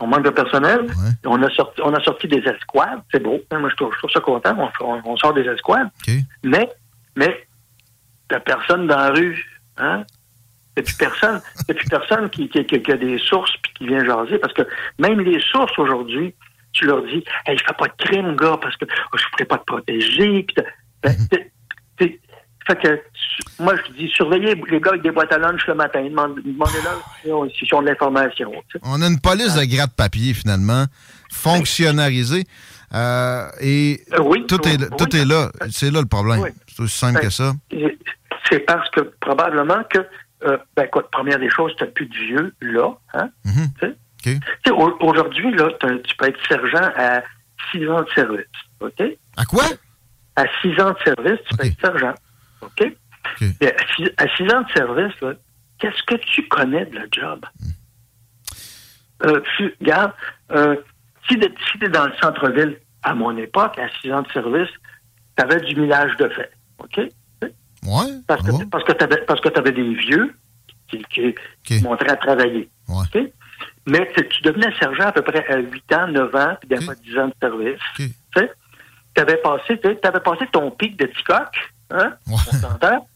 On 0.00 0.06
manque 0.06 0.24
de 0.24 0.30
personnel. 0.30 0.86
On, 1.26 1.42
a 1.42 1.50
sorti, 1.50 1.80
on 1.84 1.92
a 1.92 2.02
sorti 2.02 2.26
des 2.28 2.38
escouades. 2.38 3.02
C'est 3.12 3.22
beau. 3.22 3.40
Moi, 3.52 3.68
je 3.68 3.76
trouve, 3.76 3.92
je 3.92 3.98
trouve 3.98 4.10
ça 4.10 4.20
content. 4.20 4.56
On, 4.80 4.84
on- 4.86 5.02
on 5.04 5.16
sort 5.18 5.34
des 5.34 5.42
escouades. 5.46 5.88
Mais, 6.42 6.68
mais, 7.14 7.46
t'as 8.28 8.40
personne 8.40 8.86
dans 8.86 8.96
la 8.96 9.10
rue, 9.10 9.44
hein? 9.76 10.04
T'as 10.74 10.82
plus 10.82 10.94
personne. 10.96 11.42
Plus 11.68 11.88
personne 11.88 12.30
qui, 12.30 12.48
qui, 12.48 12.64
qui- 12.64 12.82
qui 12.82 12.92
a 12.92 12.96
des 12.96 13.18
sources 13.18 13.52
puis 13.62 13.72
qui 13.74 13.86
vient 13.88 14.02
jaser. 14.04 14.38
Parce 14.38 14.54
que 14.54 14.62
même 14.98 15.20
les 15.20 15.40
sources 15.42 15.78
aujourd'hui, 15.78 16.34
tu 16.72 16.86
leur 16.86 17.02
dis, 17.02 17.22
hey, 17.46 17.58
je 17.58 17.64
fais 17.64 17.74
pas 17.76 17.88
de 17.88 18.02
crime, 18.04 18.36
gars, 18.36 18.56
parce 18.62 18.76
que 18.78 18.86
oh, 19.12 19.16
je 19.18 19.24
pourrais 19.32 19.44
pas 19.44 19.58
te 19.58 19.64
protéger. 19.64 20.46
Ben, 21.02 21.14
t'es- 21.30 22.20
fait 22.66 22.76
que, 22.76 23.02
moi, 23.58 23.74
je 23.76 23.92
dis, 23.92 24.08
surveillez 24.08 24.54
les 24.70 24.80
gars 24.80 24.90
avec 24.90 25.02
des 25.02 25.10
boîtes 25.10 25.32
à 25.32 25.38
lunch 25.38 25.66
le 25.66 25.74
matin. 25.74 26.02
Demande- 26.02 26.40
Demandez-leur 26.44 27.02
s'ils 27.22 27.32
ont, 27.32 27.48
s'ils 27.50 27.74
ont 27.74 27.82
de 27.82 27.88
l'information. 27.88 28.52
On 28.82 29.00
a 29.02 29.06
une 29.06 29.20
police 29.20 29.54
de 29.54 29.64
gratte-papier, 29.64 30.34
finalement, 30.34 30.84
fonctionnalisée. 31.30 32.44
Euh, 32.92 33.46
et 33.60 34.02
tout, 34.48 34.66
est, 34.68 34.96
tout 34.96 35.16
est 35.16 35.24
là. 35.24 35.50
C'est 35.70 35.90
là 35.90 36.00
le 36.00 36.06
problème. 36.06 36.44
C'est 36.68 36.82
aussi 36.82 36.98
simple 36.98 37.20
que 37.20 37.30
ça. 37.30 37.52
Et 37.70 37.96
C'est 38.48 38.60
parce 38.60 38.90
que 38.90 39.00
probablement 39.20 39.82
que, 39.90 39.98
euh, 40.44 40.56
ben 40.76 40.84
écoute, 40.84 41.06
première 41.12 41.38
des 41.38 41.50
choses, 41.50 41.72
tu 41.78 41.86
plus 41.86 42.06
de 42.06 42.14
vieux 42.16 42.54
là. 42.60 42.90
Hein? 43.14 43.30
Mhm. 43.44 43.70
Aujourd'hui, 45.00 45.50
là, 45.54 45.68
tu 46.04 46.16
peux 46.16 46.26
être 46.26 46.38
sergent 46.48 46.90
à 46.96 47.22
six 47.70 47.88
ans 47.88 48.02
de 48.02 48.08
service. 48.14 48.46
OK? 48.80 49.02
À 49.36 49.44
quoi? 49.44 49.64
À 50.36 50.44
six 50.62 50.70
ans 50.80 50.90
de 50.90 50.96
service, 51.04 51.38
tu 51.48 51.56
peux 51.56 51.66
être 51.66 51.80
sergent. 51.80 52.14
OK? 52.62 52.92
Mais 53.60 53.74
à, 53.74 53.86
six, 53.94 54.10
à 54.16 54.26
six 54.36 54.44
ans 54.52 54.62
de 54.62 54.70
service, 54.72 55.14
qu'est-ce 55.78 56.02
que 56.04 56.14
tu 56.16 56.46
connais 56.48 56.84
de 56.86 56.98
le 56.98 57.08
job? 57.12 57.44
Euh, 59.24 59.40
tu- 59.56 59.74
regarde, 59.80 60.12
euh, 60.52 60.76
si 61.28 61.38
tu 61.38 61.84
es 61.84 61.88
dans 61.88 62.06
le 62.06 62.12
centre-ville, 62.22 62.78
à 63.02 63.14
mon 63.14 63.36
époque, 63.36 63.78
à 63.78 63.88
six 64.00 64.12
ans 64.12 64.22
de 64.22 64.30
service, 64.32 64.68
tu 65.36 65.44
avais 65.44 65.60
du 65.60 65.76
millage 65.78 66.16
de 66.16 66.28
fait. 66.28 66.50
OK? 66.78 66.98
Ouais. 66.98 67.50
Parce 68.26 68.42
que, 68.42 68.64
parce 68.70 68.84
que 68.84 68.92
t'avais- 68.92 69.22
parce 69.26 69.40
que 69.40 69.48
tu 69.48 69.58
avais 69.58 69.72
des 69.72 69.94
vieux 69.94 70.34
qui, 70.88 71.02
montraient 71.82 72.10
à 72.10 72.16
travailler. 72.16 72.68
OK? 73.14 73.22
Mais 73.86 74.10
tu 74.14 74.42
devenais 74.42 74.72
sergent 74.78 75.04
à 75.06 75.12
peu 75.12 75.22
près 75.22 75.46
à 75.48 75.58
8 75.58 75.92
ans, 75.94 76.08
9 76.08 76.34
ans, 76.34 76.56
puis 76.60 76.68
des 76.68 76.76
fois 76.84 76.94
10 76.94 77.18
ans 77.18 77.28
de 77.28 77.34
service. 77.40 77.78
Tu 79.14 79.20
avais 79.20 79.36
passé, 79.38 79.78
avais 80.02 80.20
ton 80.52 80.70
pic 80.70 80.96
de 80.98 81.06
ticoc, 81.06 81.72
hein? 81.90 82.14
S'entend? 82.60 83.08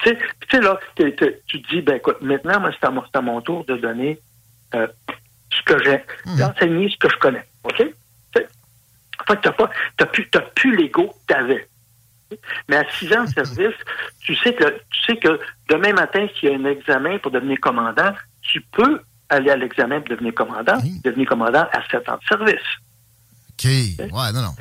Puis 0.00 0.12
tu 0.12 0.18
sais- 0.50 0.60
là, 0.60 0.78
tu 0.96 1.12
te 1.12 1.70
dis, 1.74 1.82
ben 1.82 1.96
écoute, 1.96 2.16
maintenant, 2.20 2.60
moi, 2.60 2.70
c'est 2.78 2.86
à, 2.86 2.90
mon- 2.90 3.04
c'est 3.04 3.16
à 3.16 3.20
mon 3.22 3.40
tour 3.40 3.64
de 3.66 3.76
donner 3.76 4.18
euh, 4.74 4.86
ce 5.50 5.62
que 5.62 5.82
j'ai, 5.84 6.02
d'enseigner 6.38 6.88
ce 6.90 6.96
que 6.96 7.08
je 7.08 7.16
connais. 7.16 7.44
OK? 7.64 7.82
Fait 9.26 9.36
que 9.36 9.42
t'as 9.42 9.52
pas, 9.52 9.70
t'as 9.96 10.06
plus, 10.06 10.28
plus 10.56 10.76
l'ego 10.76 11.14
que 11.26 11.32
t'avais. 11.34 11.68
Mais 12.68 12.76
à 12.76 12.84
six 12.98 13.10
ans 13.16 13.24
de 13.24 13.30
service, 13.30 13.76
tu 14.20 14.34
sais 14.36 14.52
que 14.54 14.64
tu 14.90 15.00
sais 15.06 15.16
que 15.16 15.38
demain 15.70 15.92
matin, 15.92 16.26
s'il 16.38 16.50
y 16.50 16.52
a 16.52 16.56
un 16.58 16.64
examen 16.64 17.18
pour 17.18 17.30
devenir 17.30 17.58
commandant, 17.60 18.12
tu 18.42 18.60
peux 18.72 19.00
aller 19.28 19.50
à 19.50 19.56
l'examen 19.56 20.00
pour 20.00 20.10
devenir 20.10 20.34
commandant, 20.34 20.78
devenir 21.04 21.28
commandant 21.28 21.66
à 21.72 21.80
sept 21.90 22.06
ans 22.08 22.18
de 22.20 22.24
service. 22.26 22.66
OK. 23.52 23.64
Ouais, 24.12 24.32
non, 24.32 24.42
non. 24.42 24.54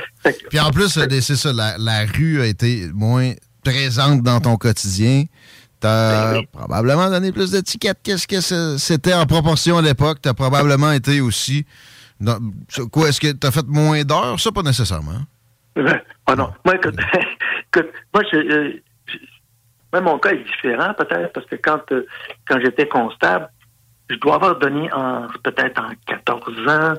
Puis 0.49 0.59
en 0.59 0.69
plus, 0.71 0.95
euh, 0.97 1.07
c'est 1.19 1.35
ça, 1.35 1.51
la, 1.51 1.77
la 1.79 2.05
rue 2.05 2.41
a 2.41 2.45
été 2.45 2.87
moins 2.93 3.31
présente 3.63 4.21
dans 4.21 4.39
ton 4.39 4.57
quotidien. 4.57 5.23
T'as 5.79 6.41
probablement 6.51 7.09
donné 7.09 7.31
plus 7.31 7.51
d'étiquettes 7.51 7.99
qu'est-ce 8.03 8.27
que 8.27 8.77
c'était 8.77 9.13
en 9.13 9.25
proportion 9.25 9.77
à 9.77 9.81
l'époque. 9.81 10.19
T'as 10.21 10.33
probablement 10.33 10.91
été 11.01 11.19
aussi. 11.21 11.65
dans- 12.21 12.39
quoi, 12.91 13.09
est-ce 13.09 13.19
que 13.19 13.31
t'as 13.33 13.51
fait 13.51 13.65
moins 13.67 14.03
d'heures? 14.03 14.39
Ça, 14.39 14.51
pas 14.51 14.61
nécessairement. 14.63 15.21
Ah 16.25 16.35
non. 16.37 16.53
Moi, 16.63 16.75
écoute, 16.75 16.95
écoute, 17.75 17.89
moi, 18.13 18.23
je, 18.31 18.37
euh, 18.37 18.71
je- 19.93 19.99
mon 19.99 20.17
cas 20.19 20.29
est 20.31 20.43
différent, 20.45 20.93
peut-être, 20.97 21.33
parce 21.33 21.45
que 21.47 21.55
quand, 21.57 21.81
euh, 21.91 22.05
quand 22.47 22.57
j'étais 22.63 22.87
constable, 22.87 23.49
je 24.09 24.15
dois 24.15 24.35
avoir 24.35 24.57
donné 24.57 24.89
en, 24.93 25.27
peut-être 25.43 25.81
en 25.81 25.89
14 26.07 26.53
ans, 26.69 26.93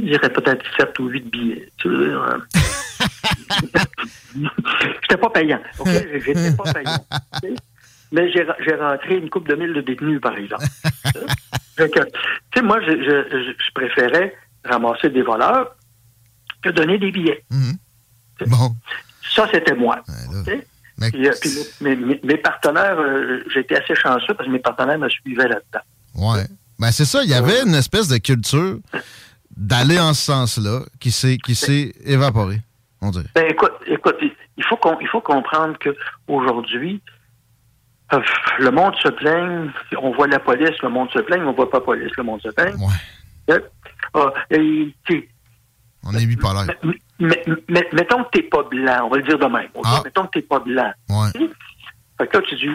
te 0.00 0.04
dirais 0.06 0.30
peut-être 0.30 0.64
7 0.78 0.98
ou 0.98 1.08
8 1.08 1.30
billets. 1.30 1.68
Tu 1.78 1.88
veux 1.88 2.06
dire, 2.08 2.22
hein. 2.22 2.42
J'étais 5.02 5.16
pas 5.16 5.30
payant. 5.30 5.60
OK? 5.78 5.88
J'étais 6.24 6.52
pas 6.52 6.72
payant. 6.72 7.06
Mais 8.12 8.30
j'ai 8.30 8.74
rentré 8.76 9.16
une 9.18 9.28
coupe 9.30 9.48
de 9.48 9.54
mille 9.56 9.72
de 9.72 9.80
détenus, 9.80 10.20
par 10.20 10.36
exemple. 10.36 10.64
Tu 11.76 11.82
sais, 12.54 12.62
moi, 12.62 12.78
je, 12.82 12.92
je, 12.92 13.52
je- 13.58 13.72
préférais 13.74 14.32
ramasser 14.64 15.10
des 15.10 15.22
voleurs 15.22 15.74
que 16.62 16.68
donner 16.70 16.98
des 16.98 17.10
billets. 17.10 17.44
Bon. 18.46 18.76
Ça, 19.34 19.48
c'était 19.52 19.74
moi. 19.74 20.00
Puis, 21.10 21.26
euh, 21.26 21.32
puis 21.40 21.50
mes, 21.80 21.96
mes- 21.96 22.20
mes 22.22 22.36
partenaires, 22.36 22.96
euh, 23.00 23.42
j'étais 23.52 23.82
assez 23.82 23.96
chanceux 23.96 24.34
parce 24.34 24.46
que 24.46 24.52
mes 24.52 24.60
partenaires 24.60 25.00
me 25.00 25.08
suivaient 25.08 25.48
là-dedans. 25.48 25.80
Ouais. 26.14 26.44
Ben, 26.78 26.92
c'est 26.92 27.04
ça. 27.06 27.24
Il 27.24 27.30
y 27.30 27.34
avait 27.34 27.62
une 27.62 27.74
espèce 27.74 28.06
de 28.06 28.18
culture 28.18 28.78
d'aller 29.56 29.98
en 30.00 30.14
ce 30.14 30.22
sens-là 30.26 30.80
qui 31.00 31.10
s'est 31.10 31.38
qui 31.38 31.54
s'est 31.54 31.92
évaporée, 32.04 32.60
on 33.00 33.10
dirait. 33.10 33.26
Ben, 33.34 33.46
écoute, 33.50 33.72
écoute, 33.86 34.16
il- 34.22 34.64
faut 34.68 34.78
il 35.00 35.08
faut 35.08 35.20
comprendre 35.20 35.78
que 35.78 35.94
aujourd'hui, 36.28 37.00
euh, 38.12 38.20
le 38.58 38.70
monde 38.70 38.94
se 39.02 39.08
plaigne, 39.08 39.70
on 40.00 40.12
voit 40.12 40.26
la 40.28 40.38
police, 40.38 40.76
le 40.82 40.88
monde 40.88 41.10
se 41.12 41.18
plaigne, 41.20 41.42
on 41.44 41.52
voit 41.52 41.70
pas 41.70 41.78
la 41.78 41.84
police, 41.84 42.12
le 42.16 42.22
monde 42.22 42.40
se 42.42 42.48
plaigne. 42.50 42.76
Euh, 43.50 43.60
ah, 44.14 44.32
et, 44.50 44.94
tu 45.06 45.18
sais, 45.20 45.28
On 46.02 46.14
est 46.14 46.26
bipolaire. 46.26 46.66
mettons 47.18 48.24
que 48.24 48.30
t'es 48.32 48.42
pas 48.42 48.62
blanc, 48.64 49.06
on 49.06 49.08
va 49.10 49.16
le 49.18 49.22
dire 49.22 49.38
de 49.38 49.46
même. 49.46 49.68
ok? 49.74 49.86
Mettons 50.04 50.24
que 50.26 50.30
t'es 50.38 50.42
pas 50.42 50.60
blanc. 50.60 50.92
Ouais. 51.08 51.30
Fait 52.18 52.26
que 52.28 52.36
là, 52.38 52.42
tu 52.48 52.54
dis, 52.56 52.70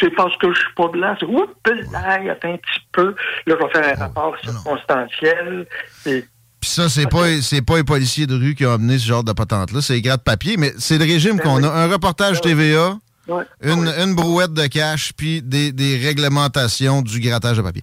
c'est 0.00 0.10
parce 0.16 0.36
que 0.38 0.52
je 0.52 0.58
suis 0.58 0.74
pas 0.76 0.88
blanc. 0.88 1.14
C'est, 1.18 1.26
oups, 1.26 1.48
là, 1.92 2.32
attends 2.32 2.52
un 2.52 2.56
petit 2.56 2.80
peu. 2.92 3.14
Là, 3.46 3.56
je 3.60 3.64
vais 3.66 3.72
faire 3.72 3.96
un 3.96 4.00
rapport 4.00 4.34
circonstanciel. 4.44 5.66
Et- 6.06 6.24
Puis 6.60 6.70
ça, 6.70 6.88
c'est 6.88 7.08
pas, 7.08 7.40
c'est 7.40 7.62
pas 7.62 7.76
les 7.76 7.84
policiers 7.84 8.26
de 8.26 8.34
rue 8.36 8.54
qui 8.54 8.66
ont 8.66 8.72
amené 8.72 8.98
ce 8.98 9.06
genre 9.06 9.24
de 9.24 9.32
patente-là, 9.32 9.80
c'est 9.80 9.94
les 9.94 10.02
gratte-papier, 10.02 10.56
mais 10.56 10.72
c'est 10.78 10.98
le 10.98 11.04
régime 11.04 11.38
qu'on 11.40 11.62
a. 11.62 11.68
Un 11.68 11.88
reportage 11.88 12.40
TVA, 12.40 12.98
Ouais. 13.28 13.44
une, 13.62 13.86
une 13.86 14.14
brouette 14.14 14.54
de 14.54 14.66
cash, 14.66 15.12
puis 15.14 15.42
des, 15.42 15.70
des 15.70 15.98
réglementations 15.98 17.02
du 17.02 17.20
grattage 17.20 17.58
de 17.58 17.62
papier. 17.62 17.82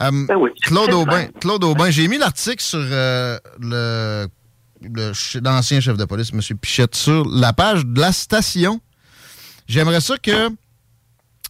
Euh, 0.00 0.10
Claude 0.62 0.92
Aubin, 0.92 1.26
Claude 1.40 1.62
Aubin, 1.64 1.90
j'ai 1.90 2.08
mis 2.08 2.16
l'article 2.18 2.62
sur 2.62 2.78
euh, 2.82 3.38
le, 3.60 4.26
l'ancien 5.42 5.80
chef 5.80 5.96
de 5.96 6.04
police, 6.06 6.30
M. 6.32 6.40
Pichette, 6.58 6.94
sur 6.94 7.26
la 7.28 7.52
page 7.52 7.84
de 7.84 8.00
la 8.00 8.10
station. 8.12 8.80
J'aimerais 9.68 10.00
ça 10.00 10.16
que 10.16 10.48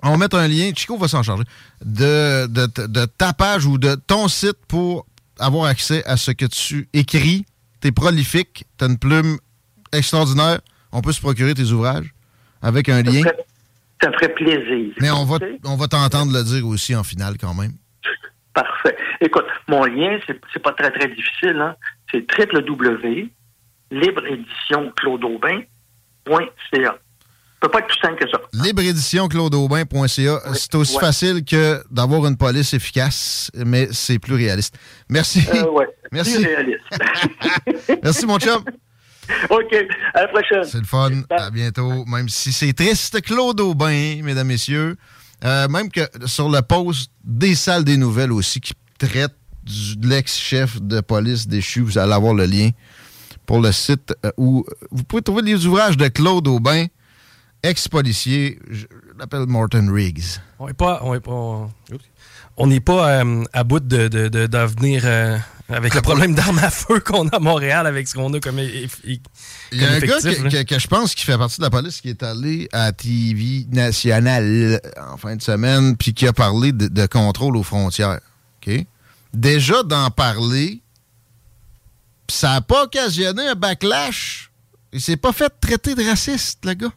on 0.02 0.16
mette 0.16 0.34
un 0.34 0.46
lien, 0.46 0.70
Chico 0.74 0.96
va 0.96 1.08
s'en 1.08 1.22
charger, 1.22 1.44
de, 1.84 2.46
de, 2.46 2.86
de 2.86 3.04
ta 3.06 3.32
page 3.32 3.66
ou 3.66 3.78
de 3.78 3.94
ton 3.94 4.28
site 4.28 4.58
pour 4.68 5.06
avoir 5.38 5.66
accès 5.66 6.04
à 6.04 6.16
ce 6.16 6.30
que 6.30 6.46
tu 6.46 6.88
écris. 6.92 7.44
T'es 7.80 7.92
prolifique, 7.92 8.64
t'as 8.76 8.88
une 8.88 8.98
plume 8.98 9.38
extraordinaire. 9.92 10.60
On 10.92 11.00
peut 11.02 11.12
se 11.12 11.20
procurer 11.20 11.54
tes 11.54 11.70
ouvrages 11.72 12.12
avec 12.62 12.88
un 12.88 13.02
lien. 13.02 13.22
Ça 14.02 14.12
ferait 14.12 14.34
plaisir. 14.34 14.92
Mais 15.00 15.10
on 15.10 15.24
va, 15.24 15.38
on 15.64 15.76
va 15.76 15.88
t'entendre 15.88 16.32
le 16.32 16.44
dire 16.44 16.66
aussi 16.66 16.94
en 16.94 17.04
finale 17.04 17.36
quand 17.38 17.54
même. 17.54 17.72
Parfait. 18.54 18.96
Écoute, 19.20 19.46
mon 19.68 19.84
lien, 19.84 20.18
c'est, 20.26 20.62
pas 20.62 20.72
très, 20.72 20.90
très 20.90 21.08
difficile. 21.08 21.56
Hein? 21.60 21.76
C'est 22.10 22.26
www, 22.38 23.30
peut 27.60 27.68
pas 27.68 27.78
être 27.80 27.86
plus 27.86 27.98
simple 28.00 28.16
que 28.22 28.30
ça. 28.30 28.38
Libreéditionclaudeaubin.ca. 28.64 30.40
c'est 30.54 30.74
aussi 30.74 30.94
ouais. 30.94 31.00
facile 31.00 31.44
que 31.44 31.82
d'avoir 31.90 32.26
une 32.26 32.36
police 32.36 32.74
efficace, 32.74 33.50
mais 33.54 33.88
c'est 33.92 34.18
plus 34.18 34.34
réaliste. 34.34 34.76
Merci. 35.08 35.42
Euh, 35.54 35.70
ouais, 35.70 35.86
Merci. 36.12 36.36
plus 36.36 36.46
réaliste. 36.46 36.80
Merci, 38.02 38.26
mon 38.26 38.38
chum. 38.38 38.62
OK. 39.50 39.74
À 40.14 40.22
la 40.22 40.28
prochaine. 40.28 40.64
C'est 40.64 40.78
le 40.78 40.84
fun. 40.84 41.10
À 41.30 41.50
bientôt. 41.50 42.04
Même 42.06 42.28
si 42.28 42.52
c'est 42.52 42.72
triste, 42.72 43.20
Claude 43.22 43.60
Aubin, 43.60 44.20
mesdames, 44.22 44.46
messieurs. 44.46 44.96
Euh, 45.44 45.68
même 45.68 45.90
que 45.90 46.00
sur 46.26 46.48
le 46.48 46.62
post 46.62 47.10
des 47.24 47.54
salles 47.54 47.84
des 47.84 47.96
nouvelles 47.96 48.32
aussi, 48.32 48.60
qui 48.60 48.72
traite 48.98 49.34
du- 49.64 49.96
de 49.96 50.08
l'ex-chef 50.08 50.80
de 50.80 51.00
police 51.00 51.46
déchu, 51.48 51.80
vous 51.80 51.98
allez 51.98 52.12
avoir 52.12 52.34
le 52.34 52.46
lien 52.46 52.70
pour 53.46 53.60
le 53.60 53.70
site 53.72 54.14
euh, 54.24 54.30
où 54.36 54.64
vous 54.90 55.04
pouvez 55.04 55.22
trouver 55.22 55.42
les 55.42 55.66
ouvrages 55.66 55.96
de 55.96 56.08
Claude 56.08 56.46
Aubin, 56.48 56.86
ex-policier. 57.66 58.58
Je 58.70 58.86
l'appelle 59.18 59.46
Morton 59.46 59.88
Riggs. 59.92 60.40
On 60.58 60.66
n'est 60.66 60.74
pas, 60.74 61.00
on 61.02 61.14
est 61.14 61.20
pas, 61.20 61.68
on 62.56 62.66
n'est 62.66 62.80
pas 62.80 63.20
euh, 63.22 63.44
à 63.52 63.64
bout 63.64 63.80
de, 63.80 64.08
de, 64.08 64.58
venir, 64.58 65.02
euh, 65.04 65.36
avec 65.68 65.94
le 65.94 66.00
problème 66.00 66.34
d'armes 66.34 66.58
à 66.60 66.70
feu 66.70 67.00
qu'on 67.00 67.28
a 67.28 67.36
à 67.36 67.38
Montréal 67.38 67.86
avec 67.86 68.08
ce 68.08 68.14
qu'on 68.14 68.32
a 68.32 68.40
comme, 68.40 68.58
Il 68.58 68.88
y 69.72 69.84
a 69.84 69.92
un 69.92 69.98
gars 70.00 70.16
que, 70.20 70.48
que- 70.48 70.62
que 70.62 70.78
je 70.78 70.86
pense 70.86 71.14
qui 71.14 71.24
fait 71.24 71.36
partie 71.36 71.58
de 71.58 71.64
la 71.64 71.70
police 71.70 72.00
qui 72.00 72.08
est 72.08 72.22
allé 72.22 72.68
à 72.72 72.92
TV 72.92 73.66
nationale 73.70 74.80
en 75.12 75.16
fin 75.16 75.36
de 75.36 75.42
semaine 75.42 75.96
puis 75.96 76.14
qui 76.14 76.26
a 76.26 76.32
parlé 76.32 76.72
de, 76.72 77.06
contrôle 77.06 77.56
aux 77.56 77.62
frontières. 77.62 78.20
Déjà 79.34 79.82
d'en 79.82 80.10
parler, 80.10 80.80
ça 82.28 82.54
n'a 82.54 82.60
pas 82.60 82.84
occasionné 82.84 83.46
un 83.46 83.54
backlash. 83.54 84.50
Il 84.92 85.00
s'est 85.00 85.16
pas 85.16 85.32
fait 85.32 85.52
traiter 85.60 85.94
de 85.94 86.02
raciste, 86.08 86.64
le 86.64 86.74
gars. 86.74 86.92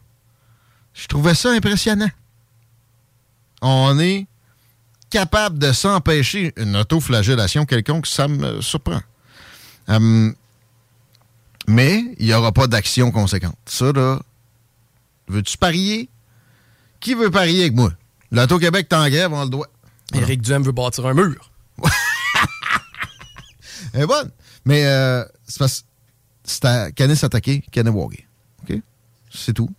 Je 1.00 1.06
trouvais 1.06 1.34
ça 1.34 1.50
impressionnant. 1.50 2.10
On 3.62 3.98
est 3.98 4.26
capable 5.08 5.58
de 5.58 5.72
s'empêcher 5.72 6.52
une 6.58 6.76
autoflagellation 6.76 7.64
quelconque, 7.64 8.06
ça 8.06 8.28
me 8.28 8.60
surprend. 8.60 9.00
Hum, 9.88 10.34
mais 11.66 12.04
il 12.18 12.26
n'y 12.26 12.34
aura 12.34 12.52
pas 12.52 12.66
d'action 12.66 13.10
conséquente. 13.10 13.56
Ça, 13.64 13.92
là, 13.92 14.20
veux-tu 15.28 15.56
parier? 15.56 16.10
Qui 17.00 17.14
veut 17.14 17.30
parier 17.30 17.62
avec 17.62 17.74
moi? 17.74 17.92
L'Auto-Québec 18.30 18.90
t'en 18.90 19.08
grève, 19.08 19.32
on 19.32 19.44
le 19.44 19.50
doigt. 19.50 19.68
Éric 20.12 20.42
Duhem 20.42 20.62
veut 20.62 20.72
bâtir 20.72 21.06
un 21.06 21.14
mur. 21.14 21.50
Elle 23.94 24.02
est 24.02 24.06
bonne. 24.06 24.30
Mais 24.66 24.84
euh, 24.84 25.24
c'est 25.46 25.58
parce 25.58 25.86
c'est 26.44 26.64
à 26.66 26.92
Canis 26.92 27.24
attaquer, 27.24 27.62
Kanawagé. 27.72 28.26
OK? 28.62 28.76
C'est 29.32 29.54
tout. 29.54 29.70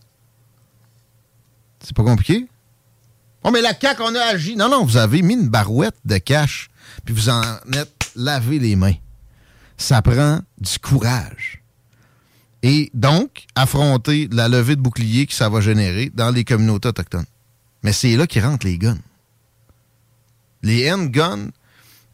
C'est 1.84 1.96
pas 1.96 2.04
compliqué? 2.04 2.48
Oh, 3.44 3.52
mais 3.52 3.62
la 3.62 3.74
CAQ, 3.80 4.02
on 4.04 4.16
a 4.16 4.22
agi. 4.22 4.56
Non, 4.56 4.70
non, 4.70 4.86
vous 4.86 4.98
avez 4.98 5.22
mis 5.22 5.34
une 5.34 5.50
barouette 5.50 5.98
de 6.06 6.18
cash, 6.18 6.70
puis 7.06 7.14
vous 7.14 7.30
en 7.30 7.42
êtes 7.74 8.12
lavé 8.16 8.60
les 8.60 8.76
mains. 8.76 8.96
Ça 9.78 10.02
prend 10.02 10.42
du 10.60 10.80
courage. 10.80 11.64
Et 12.64 12.92
donc, 12.94 13.46
affronter 13.56 14.30
la 14.32 14.48
levée 14.48 14.76
de 14.76 14.82
bouclier 14.82 15.26
que 15.26 15.34
ça 15.34 15.50
va 15.50 15.62
générer 15.62 16.12
dans 16.14 16.30
les 16.30 16.44
communautés 16.44 16.90
autochtones. 16.90 17.26
Mais 17.82 17.94
c'est 17.94 18.16
là 18.16 18.28
qu'ils 18.28 18.46
rentrent 18.46 18.68
les 18.68 18.78
guns. 18.78 19.00
Les 20.62 20.92
handguns 20.92 21.50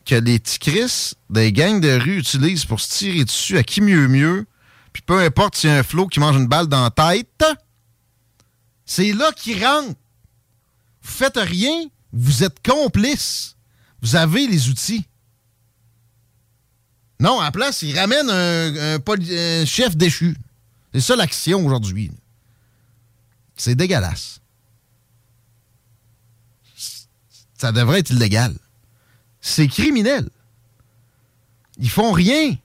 que 0.06 0.16
les 0.16 0.40
petits 0.40 0.60
Chris 0.60 1.14
des 1.30 1.52
gangs 1.52 1.82
de 1.82 2.00
rue 2.00 2.20
utilisent 2.20 2.64
pour 2.64 2.80
se 2.80 2.90
tirer 2.98 3.26
dessus 3.26 3.58
à 3.58 3.64
qui 3.64 3.82
mieux 3.82 4.08
mieux, 4.08 4.46
puis 4.94 5.04
peu 5.06 5.20
importe 5.20 5.58
s'il 5.58 5.70
y 5.70 5.74
a 5.74 5.80
un 5.80 5.84
flot 5.84 6.08
qui 6.08 6.22
mange 6.22 6.38
une 6.38 6.48
balle 6.48 6.68
dans 6.68 6.84
la 6.84 6.92
tête, 6.92 7.44
c'est 8.88 9.14
là 9.14 9.32
qu'ils 9.34 9.64
rentrent. 9.64 10.00
Vous 11.04 11.12
faites 11.12 11.38
rien, 11.38 11.86
vous 12.12 12.44
êtes 12.44 12.66
complice. 12.66 13.56
Vous 14.02 14.16
avez 14.16 14.48
les 14.48 14.70
outils. 14.70 15.06
Non, 17.20 17.40
à 17.40 17.46
la 17.46 17.52
place, 17.52 17.82
ils 17.82 17.98
ramènent 17.98 18.30
un, 18.30 19.66
chef 19.66 19.96
déchu. 19.96 20.36
C'est 20.94 21.02
ça 21.02 21.16
l'action 21.16 21.66
aujourd'hui. 21.66 22.12
C'est 23.56 23.76
dégueulasse. 23.76 24.40
Ça 27.58 27.72
devrait 27.72 28.00
être 28.00 28.12
illégal. 28.12 28.56
C'est 29.42 29.68
criminel. 29.68 30.30
Ils 31.80 31.90
font 31.90 32.12
rien. 32.12 32.56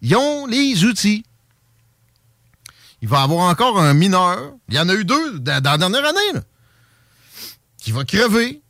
Ils 0.00 0.16
ont 0.16 0.46
les 0.46 0.84
outils. 0.84 1.24
Il 3.00 3.08
va 3.08 3.22
avoir 3.22 3.48
encore 3.48 3.78
un 3.78 3.94
mineur. 3.94 4.54
Il 4.68 4.74
y 4.74 4.78
en 4.78 4.88
a 4.88 4.94
eu 4.94 5.04
deux 5.04 5.38
dans, 5.38 5.62
la 5.62 5.78
dernière 5.78 6.04
année. 6.04 6.40
qui 7.78 7.92
va 7.92 8.04
crever. 8.04 8.62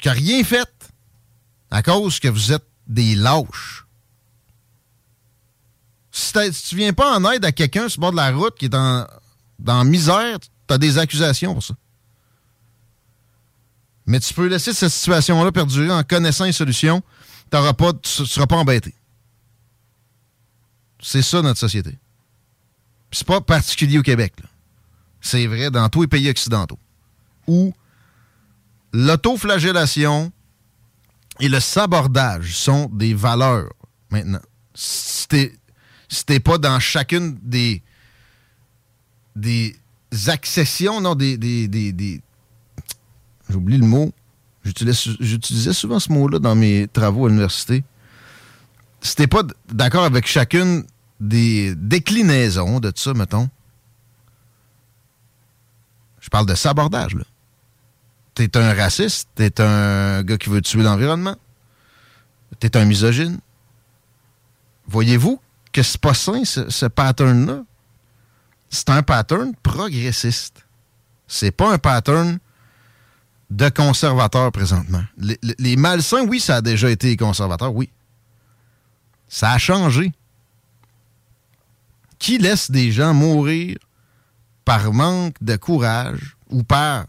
Qui 0.00 0.08
n'a 0.08 0.14
rien 0.14 0.42
fait. 0.44 0.70
À 1.70 1.82
cause 1.82 2.18
que 2.20 2.28
vous 2.28 2.52
êtes 2.52 2.66
des 2.86 3.14
lâches. 3.14 3.86
Si, 6.10 6.32
si 6.52 6.68
tu 6.70 6.76
viens 6.76 6.94
pas 6.94 7.18
en 7.18 7.30
aide 7.30 7.44
à 7.44 7.52
quelqu'un 7.52 7.88
sur 7.88 8.00
le 8.00 8.02
bord 8.02 8.12
de 8.12 8.16
la 8.16 8.32
route 8.32 8.56
qui 8.56 8.66
est 8.66 8.74
en, 8.74 9.06
dans 9.58 9.84
misère, 9.84 10.38
tu 10.40 10.74
as 10.74 10.78
des 10.78 10.96
accusations 10.98 11.52
pour 11.52 11.62
ça. 11.62 11.74
Mais 14.06 14.20
tu 14.20 14.32
peux 14.32 14.46
laisser 14.46 14.72
cette 14.72 14.92
situation-là 14.92 15.52
perdurer 15.52 15.90
en 15.90 16.04
connaissant 16.04 16.50
solutions. 16.52 17.02
T'auras 17.50 17.72
pas, 17.72 17.92
tu 17.92 18.22
ne 18.22 18.26
seras 18.26 18.46
pas 18.46 18.56
embêté. 18.56 18.94
C'est 21.02 21.22
ça 21.22 21.42
notre 21.42 21.58
société. 21.58 21.98
C'est 23.10 23.26
pas 23.26 23.40
particulier 23.40 23.98
au 23.98 24.02
Québec. 24.02 24.34
C'est 25.20 25.46
vrai 25.46 25.70
dans 25.70 25.88
tous 25.88 26.02
les 26.02 26.08
pays 26.08 26.28
occidentaux. 26.28 26.78
Où 27.46 27.72
l'autoflagellation 28.92 30.32
et 31.40 31.48
le 31.48 31.60
sabordage 31.60 32.56
sont 32.56 32.90
des 32.92 33.14
valeurs 33.14 33.72
maintenant. 34.10 34.40
Si 34.74 35.28
t'es 35.28 35.54
si 36.08 36.24
pas 36.40 36.58
dans 36.58 36.78
chacune 36.80 37.38
des 37.42 37.82
des 39.34 39.76
accessions, 40.28 41.00
non, 41.00 41.14
des, 41.14 41.36
des, 41.36 41.68
des, 41.68 41.92
des- 41.92 42.22
j'oublie 43.50 43.76
le 43.78 43.86
mot. 43.86 44.12
J'utilisais 44.64 45.72
souvent 45.72 46.00
ce 46.00 46.10
mot-là 46.10 46.38
dans 46.38 46.54
mes 46.54 46.88
travaux 46.88 47.26
à 47.26 47.28
l'université. 47.28 47.84
Si 49.00 49.14
t'es 49.14 49.26
pas 49.26 49.42
d'accord 49.68 50.04
avec 50.04 50.26
chacune 50.26 50.84
des 51.20 51.74
déclinaisons 51.74 52.80
de 52.80 52.92
ça, 52.94 53.14
mettons, 53.14 53.48
je 56.20 56.28
parle 56.28 56.46
de 56.46 56.54
sabordage, 56.54 57.14
là. 57.14 57.24
T'es 58.34 58.54
un 58.58 58.74
raciste, 58.74 59.30
t'es 59.34 59.62
un 59.62 60.22
gars 60.22 60.36
qui 60.36 60.50
veut 60.50 60.60
tuer 60.60 60.82
l'environnement, 60.82 61.36
t'es 62.60 62.76
un 62.76 62.84
misogyne. 62.84 63.38
Voyez-vous 64.88 65.40
que 65.72 65.82
c'est 65.82 66.00
pas 66.00 66.12
sain, 66.12 66.44
ce, 66.44 66.68
ce 66.68 66.86
pattern-là? 66.86 67.62
C'est 68.68 68.90
un 68.90 69.02
pattern 69.02 69.54
progressiste. 69.62 70.66
C'est 71.26 71.50
pas 71.50 71.72
un 71.72 71.78
pattern 71.78 72.38
de 73.50 73.68
conservateurs 73.68 74.52
présentement. 74.52 75.04
Les, 75.58 75.76
malsains, 75.76 76.26
oui, 76.26 76.40
ça 76.40 76.56
a 76.56 76.60
déjà 76.60 76.90
été 76.90 77.08
les 77.08 77.16
conservateurs, 77.16 77.74
oui. 77.74 77.90
Ça 79.28 79.52
a 79.52 79.58
changé. 79.58 80.12
Qui 82.18 82.38
laisse 82.38 82.70
des 82.70 82.92
gens 82.92 83.14
mourir 83.14 83.76
par 84.64 84.92
manque 84.92 85.36
de 85.40 85.56
courage 85.56 86.36
ou 86.50 86.62
par 86.62 87.06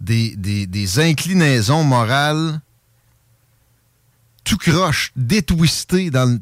des, 0.00 0.36
des- 0.36 0.66
des 0.66 1.00
inclinaisons 1.00 1.82
morales 1.84 2.60
tout 4.44 4.56
croche, 4.56 5.12
détwistées 5.16 6.10
dans 6.10 6.24
le 6.30 6.40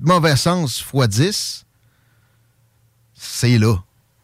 mauvais 0.00 0.34
sens 0.36 0.80
fois 0.82 1.06
10, 1.06 1.64
c'est 3.14 3.58
là. 3.58 3.76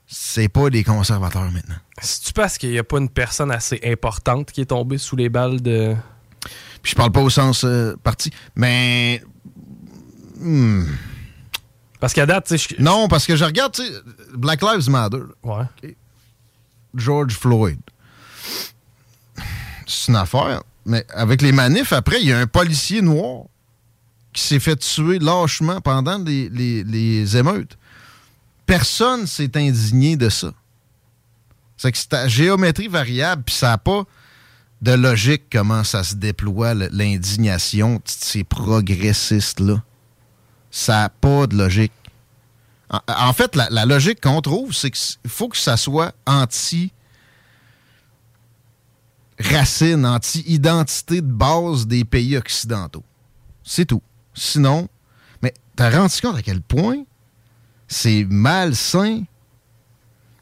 C'est 0.09 0.49
pas 0.49 0.69
des 0.70 0.82
conservateurs 0.82 1.49
maintenant. 1.53 1.77
Si 2.03 2.23
tu 2.23 2.32
penses 2.32 2.59
qu'il 2.59 2.70
n'y 2.70 2.78
a 2.78 2.82
pas 2.85 2.99
une 2.99 3.09
personne 3.09 3.53
assez 3.53 3.81
importante 3.85 4.51
qui 4.51 4.62
est 4.62 4.66
tombée 4.66 4.99
sous 4.99 5.15
les 5.15 5.28
balles 5.28 5.61
de. 5.61 5.95
Puis 6.82 6.91
je 6.93 6.97
parle 6.97 7.12
pas 7.12 7.20
au 7.20 7.31
sens 7.31 7.62
euh, 7.65 7.95
parti, 8.03 8.32
mais. 8.57 9.23
hmm. 10.39 10.87
Parce 12.01 12.13
qu'à 12.15 12.27
date, 12.27 12.47
tu 12.47 12.59
sais. 12.59 12.75
Non, 12.79 13.09
parce 13.09 13.27
que 13.27 13.37
je 13.37 13.45
regarde, 13.45 13.73
tu 13.75 13.83
sais, 13.85 13.93
Black 14.35 14.63
Lives 14.63 14.89
Matter. 14.91 15.19
là. 15.45 15.67
Ouais. 15.83 15.97
George 16.95 17.35
Floyd. 17.35 17.79
C'est 19.87 20.09
une 20.11 20.17
affaire. 20.17 20.63
Mais 20.87 21.05
avec 21.11 21.43
les 21.43 21.53
manifs, 21.53 21.93
après, 21.93 22.21
il 22.21 22.29
y 22.29 22.33
a 22.33 22.39
un 22.39 22.47
policier 22.47 23.03
noir 23.03 23.45
qui 24.33 24.43
s'est 24.43 24.61
fait 24.61 24.77
tuer 24.77 25.19
lâchement 25.19 25.81
pendant 25.81 26.19
les, 26.19 26.49
les- 26.49 26.85
les 26.85 27.37
émeutes. 27.37 27.77
Personne 28.67 29.27
s'est 29.27 29.51
indigné 29.57 30.17
de 30.17 30.29
ça. 30.29 30.53
C'est 31.77 31.91
que 31.93 31.99
c'est 31.99 32.15
à 32.15 32.29
géométrie 32.29 32.89
variable, 32.89 33.43
puis 33.45 33.55
ça 33.55 33.69
n'a 33.69 33.79
pas 33.79 34.05
de 34.83 34.93
logique 34.93 35.45
comment 35.53 35.83
ça 35.85 36.05
se 36.05 36.15
déploie, 36.15 36.75
l'indignation 36.75 37.97
de 37.97 38.03
ces 38.07 38.45
progressistes-là. 38.45 39.83
Ça 40.71 41.03
n'a 41.03 41.09
pas 41.09 41.47
de 41.47 41.57
logique. 41.57 41.93
En, 43.09 43.33
fait, 43.33 43.55
la, 43.55 43.69
la 43.71 43.87
logique 43.87 44.21
qu'on 44.21 44.41
trouve, 44.41 44.75
c'est 44.75 44.91
qu'il 44.91 45.31
faut 45.31 45.49
que 45.49 45.57
ça 45.57 45.77
soit 45.77 46.13
anti 46.27 46.93
racine, 49.41 50.05
anti-identité 50.05 51.21
de 51.21 51.33
base 51.33 51.87
des 51.87 52.05
pays 52.05 52.37
occidentaux. 52.37 53.05
C'est 53.65 53.87
tout. 53.87 54.03
Sinon, 54.35 54.89
mais 55.43 55.55
t'as 55.77 55.91
rendu 55.91 56.21
compte 56.21 56.37
à 56.37 56.43
quel 56.43 56.61
point 56.61 57.05
c'est 57.89 58.25
malsain, 58.29 59.25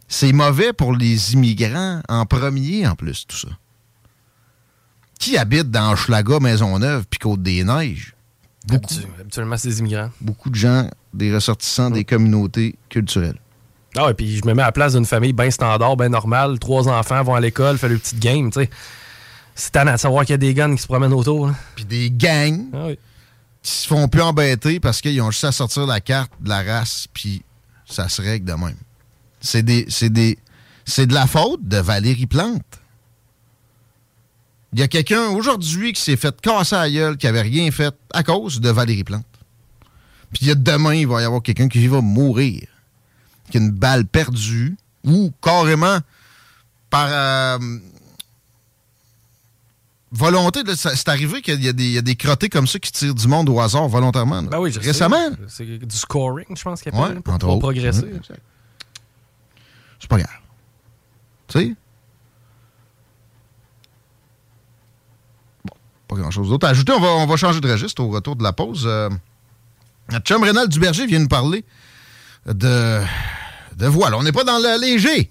c'est 0.08 0.32
mauvais 0.32 0.72
pour 0.72 0.94
les 0.94 1.34
immigrants 1.34 2.02
en 2.08 2.26
premier 2.26 2.86
en 2.86 2.94
plus, 2.94 3.26
tout 3.26 3.36
ça. 3.36 3.48
Qui 5.18 5.36
habite 5.36 5.70
dans 5.70 5.96
Schlaga, 5.96 6.38
Maisonneuve, 6.38 7.06
puis 7.08 7.18
Côte-des-Neiges? 7.18 8.14
Beaucoup. 8.68 8.94
Habituellement, 9.20 9.56
c'est 9.56 9.68
des 9.68 9.78
immigrants. 9.80 10.10
Beaucoup 10.20 10.50
de 10.50 10.54
gens, 10.54 10.88
des 11.14 11.34
ressortissants 11.34 11.90
des 11.90 12.04
communautés 12.04 12.76
culturelles. 12.88 13.38
Ah 13.96 14.06
ouais, 14.06 14.14
puis 14.14 14.36
je 14.36 14.46
me 14.46 14.54
mets 14.54 14.62
à 14.62 14.66
la 14.66 14.72
place 14.72 14.92
d'une 14.94 15.06
famille 15.06 15.32
bien 15.32 15.50
standard, 15.50 15.96
bien 15.96 16.10
normale. 16.10 16.58
Trois 16.58 16.88
enfants 16.88 17.22
vont 17.22 17.34
à 17.34 17.40
l'école, 17.40 17.78
font 17.78 17.88
le 17.88 17.98
petit 17.98 18.16
game, 18.16 18.50
tu 18.50 18.60
sais. 18.60 18.70
C'est 19.54 19.72
tannant 19.72 19.94
de 19.94 19.96
savoir 19.96 20.24
qu'il 20.24 20.34
y 20.34 20.34
a 20.34 20.38
des 20.38 20.54
guns 20.54 20.76
qui 20.76 20.82
se 20.82 20.86
promènent 20.86 21.12
autour. 21.12 21.50
Puis 21.74 21.84
des 21.84 22.10
gangs 22.10 22.66
Ah 22.72 22.88
qui 23.62 23.72
se 23.72 23.88
font 23.88 24.06
plus 24.06 24.22
embêter 24.22 24.78
parce 24.78 25.00
qu'ils 25.00 25.20
ont 25.20 25.30
juste 25.30 25.44
à 25.44 25.52
sortir 25.52 25.84
la 25.86 26.00
carte 26.00 26.30
de 26.40 26.48
la 26.48 26.62
race, 26.62 27.08
puis 27.12 27.42
ça 27.86 28.08
se 28.08 28.22
règle 28.22 28.44
de 28.44 28.52
même. 28.52 28.76
C'est 29.40 29.62
des, 29.62 29.86
c'est 29.88 30.10
des, 30.10 30.38
c'est 30.84 31.06
de 31.06 31.14
la 31.14 31.26
faute 31.26 31.66
de 31.66 31.78
Valérie 31.78 32.26
Plante. 32.26 32.62
Il 34.72 34.80
y 34.80 34.82
a 34.82 34.88
quelqu'un 34.88 35.28
aujourd'hui 35.28 35.92
qui 35.94 36.00
s'est 36.02 36.16
fait 36.16 36.38
casser 36.40 36.74
la 36.76 36.90
gueule, 36.90 37.16
qui 37.16 37.26
avait 37.26 37.40
rien 37.42 37.70
fait 37.70 37.94
à 38.12 38.22
cause 38.22 38.60
de 38.60 38.68
Valérie 38.70 39.04
Plante. 39.04 39.24
Puis 40.30 40.40
il 40.42 40.48
y 40.48 40.50
a 40.50 40.54
demain, 40.54 40.94
il 40.94 41.06
va 41.06 41.22
y 41.22 41.24
avoir 41.24 41.42
quelqu'un 41.42 41.68
qui 41.68 41.86
va 41.88 42.00
mourir, 42.02 42.66
qui 43.50 43.56
a 43.56 43.60
une 43.60 43.70
balle 43.70 44.04
perdue, 44.04 44.76
ou 45.04 45.32
carrément 45.40 45.98
par 46.90 47.08
euh, 47.10 47.58
volonté. 50.12 50.60
C'est 50.76 51.08
arrivé 51.08 51.40
qu'il 51.42 51.62
y, 51.64 51.68
a 51.68 51.72
des- 51.72 51.84
il 51.84 51.92
y 51.92 51.98
a 51.98 52.02
des 52.02 52.16
crottés 52.16 52.48
comme 52.50 52.66
ça 52.66 52.78
qui 52.78 52.92
tirent 52.92 53.14
du 53.14 53.26
monde 53.28 53.48
au 53.48 53.60
hasard 53.60 53.88
volontairement. 53.88 54.42
Ben 54.42 54.58
oui, 54.58 54.70
je. 54.72 54.80
Récemment. 54.80 55.30
C'est 55.48 55.64
du 55.64 55.96
scoring, 55.96 56.46
je 56.56 56.62
pense 56.62 56.82
qu'il 56.82 56.92
Ouais, 56.94 57.00
appelle, 57.04 57.14
là, 57.16 57.20
pour, 57.22 57.38
pour 57.38 57.58
progresser. 57.58 58.02
Mhm, 58.06 58.20
C'est 60.00 60.08
pas 60.10 60.18
grave. 60.18 60.40
Tu 61.48 61.58
sais? 61.58 61.74
Pas 66.08 66.16
grand-chose 66.16 66.48
d'autre 66.48 66.66
à 66.66 66.70
ajouter. 66.70 66.92
On 66.92 67.00
va, 67.00 67.08
on 67.08 67.26
va 67.26 67.36
changer 67.36 67.60
de 67.60 67.70
registre 67.70 68.02
au 68.02 68.08
retour 68.08 68.34
de 68.36 68.42
la 68.42 68.52
pause. 68.52 68.84
Euh, 68.86 69.08
notre 70.10 70.24
chum 70.26 70.42
Rénal 70.42 70.68
Duberger 70.68 71.06
vient 71.06 71.18
nous 71.18 71.28
parler 71.28 71.64
de, 72.46 73.00
de 73.76 73.86
voile. 73.86 74.14
On 74.14 74.22
n'est 74.22 74.32
pas 74.32 74.44
dans 74.44 74.58
le 74.58 74.80
léger. 74.80 75.30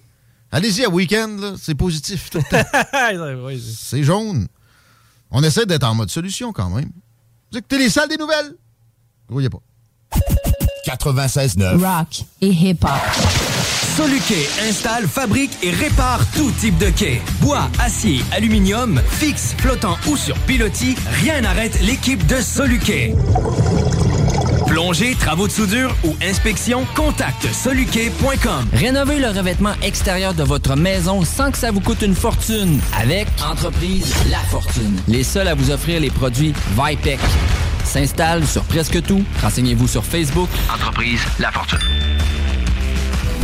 Allez-y 0.52 0.86
à 0.86 0.90
week-end, 0.90 1.56
c'est 1.62 1.76
positif 1.76 2.30
tout 2.30 2.38
le 2.38 2.44
temps. 2.44 3.44
Ouais, 3.46 3.58
c'est- 3.60 4.04
jaune. 4.04 4.48
On 5.32 5.44
essaie 5.44 5.66
d'être 5.66 5.84
en 5.84 5.94
mode 5.96 6.10
solution 6.10 6.54
quand 6.54 6.70
même. 6.70 6.90
Vous 7.52 7.58
écoutez 7.58 7.78
les 7.80 7.90
salles 7.90 8.08
des 8.10 8.18
nouvelles? 8.18 8.56
Grouillez 9.30 9.50
pas. 9.50 9.60
96.9. 10.86 11.78
Rock 11.84 12.24
et 12.40 12.48
hip-hop. 12.50 12.90
Soluquet 13.98 14.48
installe, 14.70 15.08
fabrique 15.08 15.58
et 15.64 15.72
répare 15.72 16.20
tout 16.36 16.52
type 16.52 16.78
de 16.78 16.92
quai. 16.92 17.20
Bois, 17.42 17.68
acier, 17.80 18.22
aluminium, 18.32 19.02
fixe, 19.10 19.56
flottant 19.58 19.98
ou 20.06 20.16
sur 20.16 20.38
pilotis, 20.42 20.96
rien 21.24 21.42
n'arrête 21.42 21.82
l'équipe 21.82 22.24
de 22.28 22.36
Soluquet. 22.36 23.16
Plongée, 24.68 25.16
travaux 25.16 25.48
de 25.48 25.52
soudure 25.52 25.96
ou 26.04 26.16
inspection, 26.22 26.86
contacte 26.94 27.52
soluquet.com. 27.52 28.68
Rénovez 28.72 29.18
le 29.18 29.30
revêtement 29.30 29.74
extérieur 29.82 30.36
de 30.36 30.44
votre 30.44 30.76
maison 30.76 31.24
sans 31.26 31.50
que 31.50 31.58
ça 31.58 31.72
vous 31.72 31.82
coûte 31.82 32.04
une 32.04 32.14
fortune 32.14 32.80
avec 33.00 33.28
Entreprise 33.44 34.14
La 34.30 34.38
Fortune. 34.52 34.96
Les 35.08 35.24
seuls 35.24 35.48
à 35.48 35.56
vous 35.56 35.72
offrir 35.72 36.02
les 36.02 36.12
produits 36.12 36.54
Vipec. 36.78 37.20
S'installe 37.84 38.46
sur 38.46 38.62
presque 38.66 39.02
tout. 39.02 39.24
Renseignez-vous 39.42 39.88
sur 39.88 40.06
Facebook. 40.06 40.50
Entreprise 40.72 41.22
La 41.40 41.52
Fortune. 41.52 41.80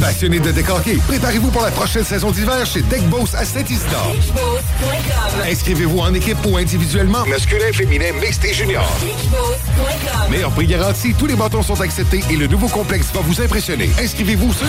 Passionné 0.00 0.38
de 0.38 0.50
décorquer, 0.52 0.96
préparez-vous 1.08 1.50
pour 1.50 1.62
la 1.62 1.70
prochaine 1.70 2.04
saison 2.04 2.30
d'hiver 2.30 2.64
chez 2.64 2.82
Deck 2.82 3.02
Boss 3.08 3.34
à 3.34 3.44
Saint-Isidore. 3.44 4.14
Inscrivez-vous 5.50 5.98
en 5.98 6.14
équipe 6.14 6.38
ou 6.46 6.56
individuellement. 6.56 7.26
Masculin, 7.26 7.72
féminin, 7.72 8.12
mixte 8.20 8.44
et 8.44 8.54
junior. 8.54 8.88
Meilleur 10.30 10.50
prix 10.52 10.66
garanti, 10.66 11.14
tous 11.14 11.26
les 11.26 11.34
bâtons 11.34 11.62
sont 11.62 11.80
acceptés 11.80 12.22
et 12.30 12.36
le 12.36 12.46
nouveau 12.46 12.68
complexe 12.68 13.08
va 13.12 13.20
vous 13.20 13.40
impressionner. 13.40 13.90
Inscrivez-vous 14.00 14.52
sur 14.52 14.66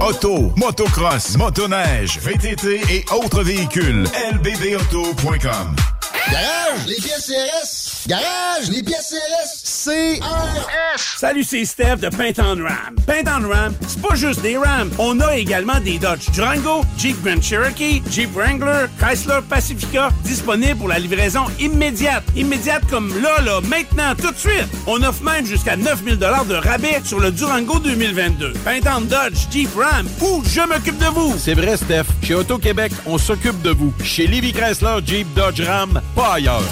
Auto, 0.00 0.52
motocross, 0.56 1.36
motoneige, 1.36 2.18
VTT 2.20 2.80
et 2.90 3.04
autres 3.12 3.42
véhicules. 3.42 4.04
lbbauto.com. 4.32 5.93
Garage, 6.30 6.86
les 6.86 6.94
pièces 6.96 7.26
CRS. 7.26 8.08
Garage, 8.08 8.70
les 8.70 8.82
pièces 8.82 9.14
CRS. 9.14 9.84
CRS. 9.84 11.18
Salut, 11.18 11.44
c'est 11.44 11.64
Steph 11.64 11.96
de 11.96 12.08
Paint 12.08 12.32
on 12.38 12.62
Ram. 12.62 12.96
Paint 13.06 13.24
on 13.26 13.48
Ram, 13.48 13.74
c'est 13.86 14.00
pas 14.00 14.14
juste 14.14 14.40
des 14.40 14.56
Rams. 14.56 14.90
On 14.98 15.20
a 15.20 15.36
également 15.36 15.80
des 15.80 15.98
Dodge 15.98 16.30
Durango, 16.32 16.82
Jeep 16.98 17.22
Grand 17.22 17.42
Cherokee, 17.42 18.02
Jeep 18.10 18.34
Wrangler, 18.34 18.86
Chrysler 18.98 19.40
Pacifica, 19.48 20.10
disponibles 20.24 20.76
pour 20.76 20.88
la 20.88 20.98
livraison 20.98 21.44
immédiate. 21.60 22.24
Immédiate 22.36 22.84
comme 22.88 23.12
là, 23.22 23.40
là, 23.42 23.60
maintenant, 23.60 24.14
tout 24.16 24.30
de 24.30 24.38
suite. 24.38 24.68
On 24.86 25.02
offre 25.02 25.22
même 25.22 25.44
jusqu'à 25.46 25.76
9000 25.76 26.18
de 26.18 26.54
rabais 26.54 27.02
sur 27.04 27.20
le 27.20 27.30
Durango 27.30 27.78
2022. 27.78 28.52
Paint 28.64 28.80
on 28.96 29.02
Dodge, 29.02 29.46
Jeep 29.50 29.70
Ram 29.76 30.06
ou 30.22 30.42
Je 30.46 30.60
m'occupe 30.60 30.98
de 30.98 31.06
vous. 31.06 31.34
C'est 31.38 31.54
vrai, 31.54 31.76
Steph. 31.76 32.04
Chez 32.22 32.34
Auto-Québec, 32.34 32.92
on 33.06 33.18
s'occupe 33.18 33.60
de 33.62 33.70
vous. 33.70 33.92
Chez 34.02 34.26
Livy 34.26 34.52
Chrysler, 34.52 34.98
Jeep, 35.04 35.32
Dodge, 35.34 35.60
Ram, 35.60 36.00
pas 36.14 36.34
ailleurs. 36.34 36.62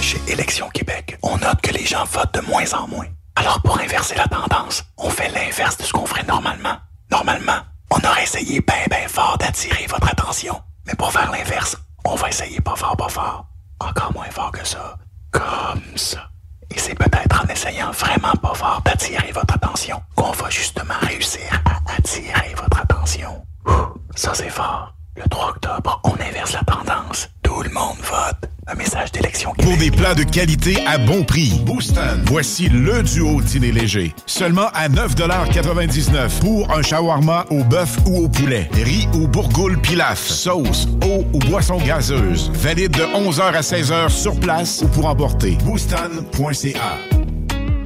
Chez 0.00 0.20
Élections 0.28 0.68
Québec, 0.70 1.18
on 1.22 1.36
note 1.38 1.60
que 1.60 1.72
les 1.72 1.84
gens 1.84 2.04
votent 2.04 2.34
de 2.34 2.40
moins 2.40 2.72
en 2.74 2.88
moins. 2.88 3.06
Alors 3.36 3.60
pour 3.62 3.78
inverser 3.78 4.14
la 4.16 4.26
tendance, 4.26 4.84
on 4.96 5.10
fait 5.10 5.28
l'inverse 5.30 5.76
de 5.76 5.82
ce 5.82 5.92
qu'on 5.92 6.06
ferait 6.06 6.24
normalement. 6.24 6.76
Normalement, 7.10 7.60
on 7.90 7.98
aurait 8.06 8.22
essayé 8.22 8.60
bien 8.60 8.84
bien 8.88 9.08
fort 9.08 9.36
d'attirer 9.38 9.86
votre 9.88 10.08
attention. 10.08 10.60
Mais 10.86 10.94
pour 10.94 11.12
faire 11.12 11.30
l'inverse, 11.30 11.76
on 12.04 12.14
va 12.14 12.28
essayer 12.28 12.60
pas 12.60 12.76
fort 12.76 12.96
pas 12.96 13.08
fort. 13.08 13.46
Encore 13.80 14.12
moins 14.12 14.30
fort 14.30 14.50
que 14.50 14.66
ça. 14.66 14.96
Comme 15.30 15.96
ça. 15.96 16.30
Et 16.70 16.78
c'est 16.78 16.94
peut-être 16.94 17.44
en 17.44 17.46
essayant 17.48 17.90
vraiment 17.92 18.34
pas 18.42 18.54
fort 18.54 18.82
d'attirer 18.84 19.32
votre 19.32 19.54
attention 19.54 20.00
qu'on 20.16 20.32
va 20.32 20.50
justement 20.50 20.98
réussir 21.02 21.62
à 21.64 21.92
attirer 21.96 22.54
votre 22.56 22.80
attention. 22.80 23.42
Ouh, 23.66 23.98
ça 24.14 24.34
c'est 24.34 24.50
fort. 24.50 24.97
Le 25.16 25.28
3 25.28 25.48
octobre, 25.50 26.00
on 26.04 26.14
inverse 26.14 26.52
la 26.52 26.62
tendance. 26.62 27.28
Tout 27.42 27.62
le 27.62 27.70
monde 27.70 27.96
vote. 27.98 28.50
Un 28.66 28.74
message 28.74 29.10
d'élection 29.12 29.52
Pour 29.54 29.76
des 29.78 29.90
plats 29.90 30.14
de 30.14 30.22
qualité 30.22 30.76
à 30.86 30.98
bon 30.98 31.24
prix, 31.24 31.60
Booston. 31.64 32.22
Voici 32.26 32.68
le 32.68 33.02
duo 33.02 33.40
dîner 33.40 33.72
léger. 33.72 34.14
Seulement 34.26 34.68
à 34.74 34.88
9,99 34.88 36.40
pour 36.40 36.70
un 36.70 36.82
shawarma 36.82 37.46
au 37.50 37.64
bœuf 37.64 37.96
ou 38.06 38.24
au 38.24 38.28
poulet, 38.28 38.68
riz 38.74 39.08
ou 39.14 39.26
bourgoule 39.26 39.80
pilaf, 39.80 40.20
sauce, 40.20 40.86
eau 41.02 41.24
ou 41.32 41.38
boisson 41.38 41.78
gazeuse. 41.78 42.50
Valide 42.54 42.92
de 42.92 43.04
11h 43.04 43.42
à 43.54 43.60
16h 43.60 44.10
sur 44.10 44.38
place 44.38 44.82
ou 44.82 44.88
pour 44.88 45.06
emporter. 45.06 45.56
Booston.ca. 45.64 47.17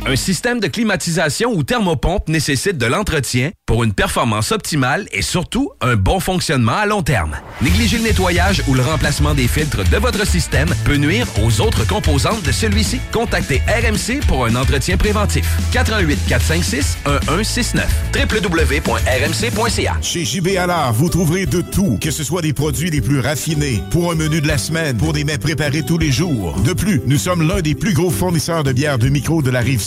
Un 0.04 0.16
système 0.16 0.58
de 0.58 0.66
climatisation 0.66 1.52
ou 1.54 1.62
thermopompe 1.62 2.28
nécessite 2.28 2.76
de 2.76 2.86
l'entretien 2.86 3.52
pour 3.66 3.84
une 3.84 3.92
performance 3.92 4.50
optimale 4.50 5.06
et 5.12 5.22
surtout 5.22 5.70
un 5.80 5.94
bon 5.94 6.18
fonctionnement 6.18 6.72
à 6.72 6.86
long 6.86 7.04
terme. 7.04 7.36
Négliger 7.60 7.98
le 7.98 8.02
nettoyage 8.02 8.64
ou 8.66 8.74
le 8.74 8.82
remplacement 8.82 9.32
des 9.32 9.46
filtres 9.46 9.88
de 9.88 9.96
votre 9.98 10.26
système 10.26 10.68
peut 10.84 10.96
nuire 10.96 11.28
aux 11.40 11.60
autres 11.60 11.86
composantes 11.86 12.42
de 12.42 12.50
celui-ci. 12.50 13.00
Contactez 13.12 13.62
RMC 13.68 14.26
pour 14.26 14.44
un 14.44 14.56
entretien 14.56 14.96
préventif. 14.96 15.46
88 15.72 16.18
456 16.28 16.98
1169 17.06 17.88
www.rmc.ca. 18.12 19.96
Chez 20.02 20.24
JB 20.24 20.48
Allard, 20.58 20.92
vous 20.94 21.10
trouverez 21.10 21.46
de 21.46 21.60
tout, 21.60 21.98
que 22.00 22.10
ce 22.10 22.24
soit 22.24 22.42
des 22.42 22.52
produits 22.52 22.90
les 22.90 23.00
plus 23.00 23.20
raffinés, 23.20 23.80
pour 23.90 24.10
un 24.10 24.16
menu 24.16 24.40
de 24.40 24.48
la 24.48 24.58
semaine, 24.58 24.96
pour 24.96 25.12
des 25.12 25.22
mets 25.22 25.38
préparés 25.38 25.84
tous 25.84 25.98
les 25.98 26.10
jours. 26.10 26.58
De 26.62 26.72
plus, 26.72 27.00
nous 27.06 27.18
sommes 27.18 27.46
l'un 27.46 27.60
des 27.60 27.76
plus 27.76 27.94
gros 27.94 28.10
fournisseurs 28.10 28.64
de 28.64 28.72
bières 28.72 28.98
de 28.98 29.08
micro 29.08 29.42
de 29.42 29.50
la 29.50 29.60
rive 29.60 29.80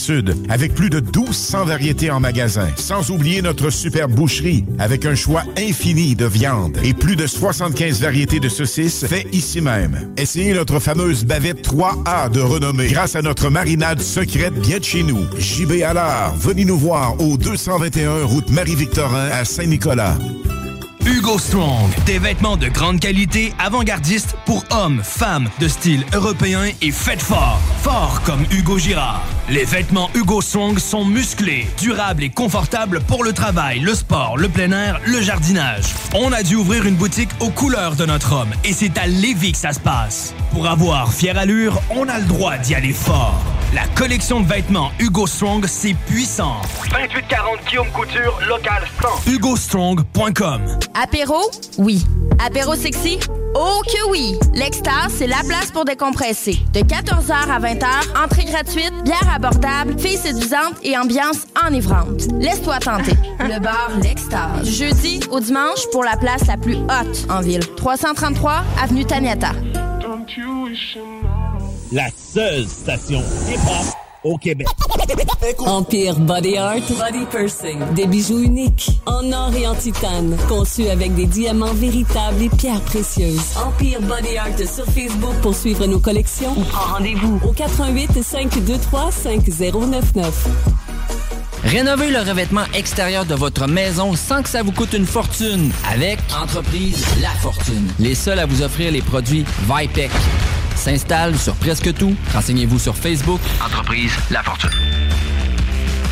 Avec 0.49 0.76
plus 0.76 0.90
de 0.90 0.99
1200 0.99 1.65
variétés 1.65 2.11
en 2.11 2.19
magasin. 2.19 2.68
Sans 2.76 3.10
oublier 3.10 3.41
notre 3.41 3.69
super 3.69 4.07
boucherie, 4.07 4.65
avec 4.77 5.06
un 5.06 5.15
choix 5.15 5.44
infini 5.57 6.15
de 6.15 6.26
viande 6.26 6.77
et 6.84 6.94
plus 6.94 7.15
de 7.15 7.26
75 7.26 8.02
variétés 8.02 8.40
de 8.40 8.49
saucisses 8.49 9.06
faites 9.07 9.27
ici 9.34 9.61
même. 9.61 10.14
Essayez 10.18 10.53
notre 10.53 10.80
fameuse 10.80 11.26
bavette 11.26 11.68
3A 11.68 12.30
de 12.30 12.41
renommée 12.41 12.88
grâce 12.88 13.15
à 13.15 13.22
notre 13.22 13.49
marinade 13.49 14.02
secrète 14.02 14.53
bien 14.53 14.80
de 14.80 14.84
chez 14.84 15.02
nous. 15.02 15.26
JB 15.40 15.82
Allard, 15.84 16.36
venez 16.36 16.65
nous 16.65 16.77
voir 16.77 17.19
au 17.19 17.38
221 17.38 18.26
route 18.26 18.49
Marie-Victorin 18.52 19.30
à 19.32 19.44
Saint-Nicolas. 19.44 20.18
Hugo 21.06 21.38
Strong, 21.38 21.91
des 22.07 22.18
vêtements 22.18 22.57
de 22.57 22.68
grande 22.68 22.99
qualité, 22.99 23.53
avant-gardistes 23.60 24.36
pour 24.48 24.64
hommes, 24.72 25.02
femmes, 25.03 25.48
de 25.60 25.68
style 25.68 26.03
européen 26.15 26.72
et 26.82 26.91
faites 26.91 27.22
fort. 27.22 27.60
Fort 27.84 28.23
comme 28.26 28.44
Hugo 28.49 28.80
Girard. 28.80 29.23
Les 29.48 29.65
vêtements 29.65 30.10
Hugo 30.15 30.41
Strong 30.41 30.80
sont 30.80 31.06
musclés, 31.06 31.68
durables 31.80 32.23
et 32.23 32.32
confortables 32.32 33.02
pour 33.02 33.23
le 33.23 33.34
travail, 33.34 33.82
le 33.82 33.94
sport, 33.94 34.36
le 34.38 34.49
plein 34.49 34.72
air, 34.72 34.99
le 35.06 35.22
jardinage. 35.22 35.94
On 36.15 36.32
a 36.32 36.41
dû 36.41 36.56
ouvrir 36.56 36.88
une 36.88 36.95
boutique 36.95 37.30
aux 37.40 37.52
couleurs 37.52 37.95
de 37.95 38.07
notre 38.07 38.34
homme 38.34 38.53
et 38.64 38.73
c'est 38.73 38.98
à 38.98 39.06
Lévis 39.06 39.52
que 39.52 39.60
ça 39.60 39.73
se 39.73 39.80
passe. 39.80 40.34
Pour 40.53 40.68
avoir 40.68 41.14
fière 41.14 41.38
allure, 41.38 41.80
on 41.91 42.10
a 42.10 42.18
le 42.18 42.26
droit 42.26 42.57
d'y 42.57 42.73
aller 42.73 42.94
fort. 42.94 43.40
La 43.73 43.86
collection 43.88 44.40
de 44.40 44.48
vêtements 44.48 44.91
Hugo 44.99 45.27
Strong, 45.27 45.65
c'est 45.68 45.94
puissant. 46.07 46.61
2840 46.90 47.60
Guillaume 47.68 47.91
Couture, 47.91 48.40
local 48.48 48.84
100. 49.26 49.32
HugoStrong.com 49.32 50.61
Apéro? 51.01 51.51
Oui. 51.77 52.01
Apéro 52.39 52.76
sexy? 52.76 53.19
Oh 53.53 53.81
que 53.85 54.09
oui! 54.11 54.38
L'Extase, 54.53 55.13
c'est 55.17 55.27
la 55.27 55.41
place 55.47 55.72
pour 55.72 55.84
décompresser. 55.84 56.57
De 56.73 56.80
14h 56.80 57.31
à 57.31 57.59
20h, 57.59 58.23
entrée 58.23 58.45
gratuite, 58.45 58.93
bière 59.03 59.30
abordable, 59.34 59.99
filles 59.99 60.17
séduisantes 60.17 60.76
et 60.84 60.97
ambiance 60.97 61.45
enivrante. 61.65 62.27
Laisse-toi 62.39 62.80
tenter. 62.80 63.15
Le 63.39 63.59
bar 63.59 63.91
L'Extase. 64.01 64.63
Du 64.63 64.72
jeudi 64.72 65.19
au 65.31 65.39
dimanche 65.39 65.85
pour 65.91 66.03
la 66.03 66.15
place 66.15 66.47
la 66.47 66.57
plus 66.57 66.76
haute 66.76 67.27
en 67.30 67.41
ville. 67.41 67.65
333 67.76 68.63
Avenue 68.81 69.05
Taniata. 69.05 69.51
La 71.91 72.07
seule 72.15 72.67
station 72.67 73.22
hip-hop 73.49 74.05
au 74.26 74.38
Québec. 74.38 74.68
Empire 75.60 76.19
Body 76.19 76.57
Art, 76.57 76.81
Body 76.89 77.26
Pursing. 77.30 77.80
Des 77.93 78.07
bijoux 78.07 78.39
uniques, 78.39 78.89
en 79.06 79.31
or 79.31 79.53
et 79.56 79.68
en 79.68 79.76
titane, 79.76 80.35
conçus 80.49 80.89
avec 80.89 81.14
des 81.15 81.27
diamants 81.27 81.73
véritables 81.73 82.41
et 82.41 82.49
pierres 82.49 82.81
précieuses. 82.81 83.56
Empire 83.56 84.02
Body 84.02 84.38
Art 84.38 84.57
sur 84.57 84.85
Facebook 84.85 85.35
pour 85.41 85.56
suivre 85.56 85.85
nos 85.85 85.99
collections 85.99 86.52
ou 86.57 86.64
prends 86.64 86.95
rendez-vous 86.95 87.39
au 87.47 87.52
88 87.52 88.23
523 88.23 89.11
5099. 89.11 90.84
Rénovez 91.65 92.11
le 92.11 92.19
revêtement 92.19 92.65
extérieur 92.75 93.25
de 93.25 93.33
votre 93.33 93.67
maison 93.67 94.15
sans 94.15 94.43
que 94.43 94.49
ça 94.49 94.61
vous 94.61 94.71
coûte 94.71 94.93
une 94.93 95.07
fortune 95.07 95.71
avec 95.91 96.19
Entreprise 96.39 97.03
La 97.21 97.29
Fortune. 97.29 97.87
Les 97.97 98.13
seuls 98.13 98.37
à 98.37 98.45
vous 98.45 98.61
offrir 98.61 98.91
les 98.91 99.01
produits 99.01 99.43
Vipec. 99.67 100.11
S'installe 100.75 101.35
sur 101.35 101.55
presque 101.55 101.91
tout. 101.95 102.15
Renseignez-vous 102.33 102.77
sur 102.77 102.95
Facebook. 102.95 103.39
Entreprise 103.65 104.11
La 104.29 104.43
Fortune. 104.43 104.69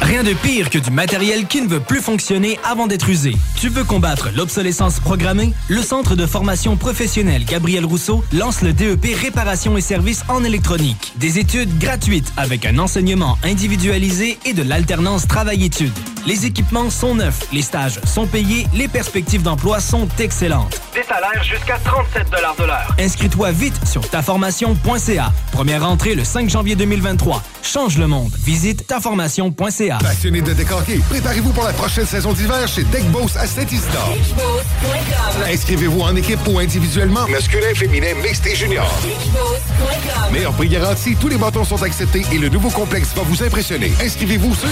Rien 0.04 0.22
de 0.22 0.34
pire 0.34 0.70
que 0.70 0.78
du 0.78 0.92
matériel 0.92 1.48
qui 1.48 1.62
ne 1.62 1.68
veut 1.70 1.80
plus 1.80 2.02
fonctionner 2.02 2.60
avant 2.66 2.88
d'être 2.88 3.08
usé. 3.08 3.38
Tu 3.56 3.70
veux 3.70 3.86
combattre 3.86 4.28
l'obsolescence 4.36 5.00
programmée? 5.00 5.54
Le 5.70 5.82
Centre 5.82 6.18
de 6.18 6.26
formation 6.26 6.76
professionnelle 6.76 7.46
Gabriel 7.46 7.86
Rousseau 7.86 8.22
lance 8.34 8.62
le 8.62 8.74
DEP 8.74 9.16
Réparation 9.22 9.78
et 9.78 9.82
services 9.82 10.24
en 10.28 10.44
électronique. 10.44 11.14
Des 11.16 11.40
études 11.40 11.80
gratuites 11.80 12.34
avec 12.36 12.66
un 12.66 12.80
enseignement 12.80 13.38
individualisé 13.46 14.38
et 14.46 14.52
de 14.52 14.62
l'alternance 14.62 15.26
travail-études. 15.26 15.98
Les 16.26 16.46
équipements 16.46 16.90
sont 16.90 17.16
neufs, 17.16 17.48
les 17.54 17.62
stages 17.62 18.00
sont 18.06 18.28
payés, 18.28 18.68
les 18.74 18.90
perspectives 18.90 19.42
d'emploi 19.42 19.80
sont 19.80 20.08
excellentes. 20.20 20.82
Des 20.94 21.04
salaires 21.04 21.44
jusqu'à 21.44 21.78
37 21.84 22.30
de 22.30 22.64
l'heure. 22.66 22.96
Inscris-toi 23.00 23.52
vite 23.52 23.80
sur 23.88 24.08
taformation.ca. 24.10 25.32
Première 25.54 25.88
entrée 25.88 26.16
le 26.16 26.26
5 26.26 26.50
janvier 26.50 26.76
2023. 26.76 27.42
Change 27.62 27.98
le 27.98 28.08
monde. 28.08 28.32
Visite 28.38 28.86
taformation.ca. 28.88 29.93
Passionné 30.00 30.42
de 30.42 30.54
décorquer, 30.54 31.00
préparez-vous 31.10 31.52
pour 31.52 31.64
la 31.64 31.74
prochaine 31.74 32.06
saison 32.06 32.34
d'hiver 32.34 32.68
chez 32.68 32.84
Deck 32.84 33.06
Boss 33.12 33.36
à 33.36 33.46
Saint-Isidore. 33.46 34.16
Inscrivez-vous 35.48 36.02
en 36.02 36.16
équipe 36.16 36.40
ou 36.48 36.60
individuellement. 36.60 37.28
Masculin, 37.28 37.74
féminin, 37.76 38.14
mixte 38.22 38.48
et 38.48 38.56
junior. 38.56 38.88
Meilleur 40.32 40.54
prix 40.54 40.70
garanti, 40.70 41.16
tous 41.16 41.28
les 41.28 41.38
bâtons 41.38 41.64
sont 41.64 41.82
acceptés 41.84 42.24
et 42.32 42.38
le 42.38 42.50
nouveau 42.50 42.70
complexe 42.70 43.14
va 43.16 43.24
vous 43.24 43.44
impressionner. 43.44 43.92
Inscrivez-vous 44.02 44.56
sur 44.56 44.70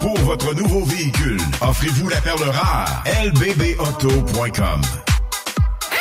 Pour 0.00 0.18
votre 0.20 0.54
nouveau 0.54 0.84
véhicule, 0.84 1.40
offrez-vous 1.60 2.08
la 2.08 2.20
perle 2.20 2.48
rare. 2.50 3.04
lbbauto.com 3.24 5.09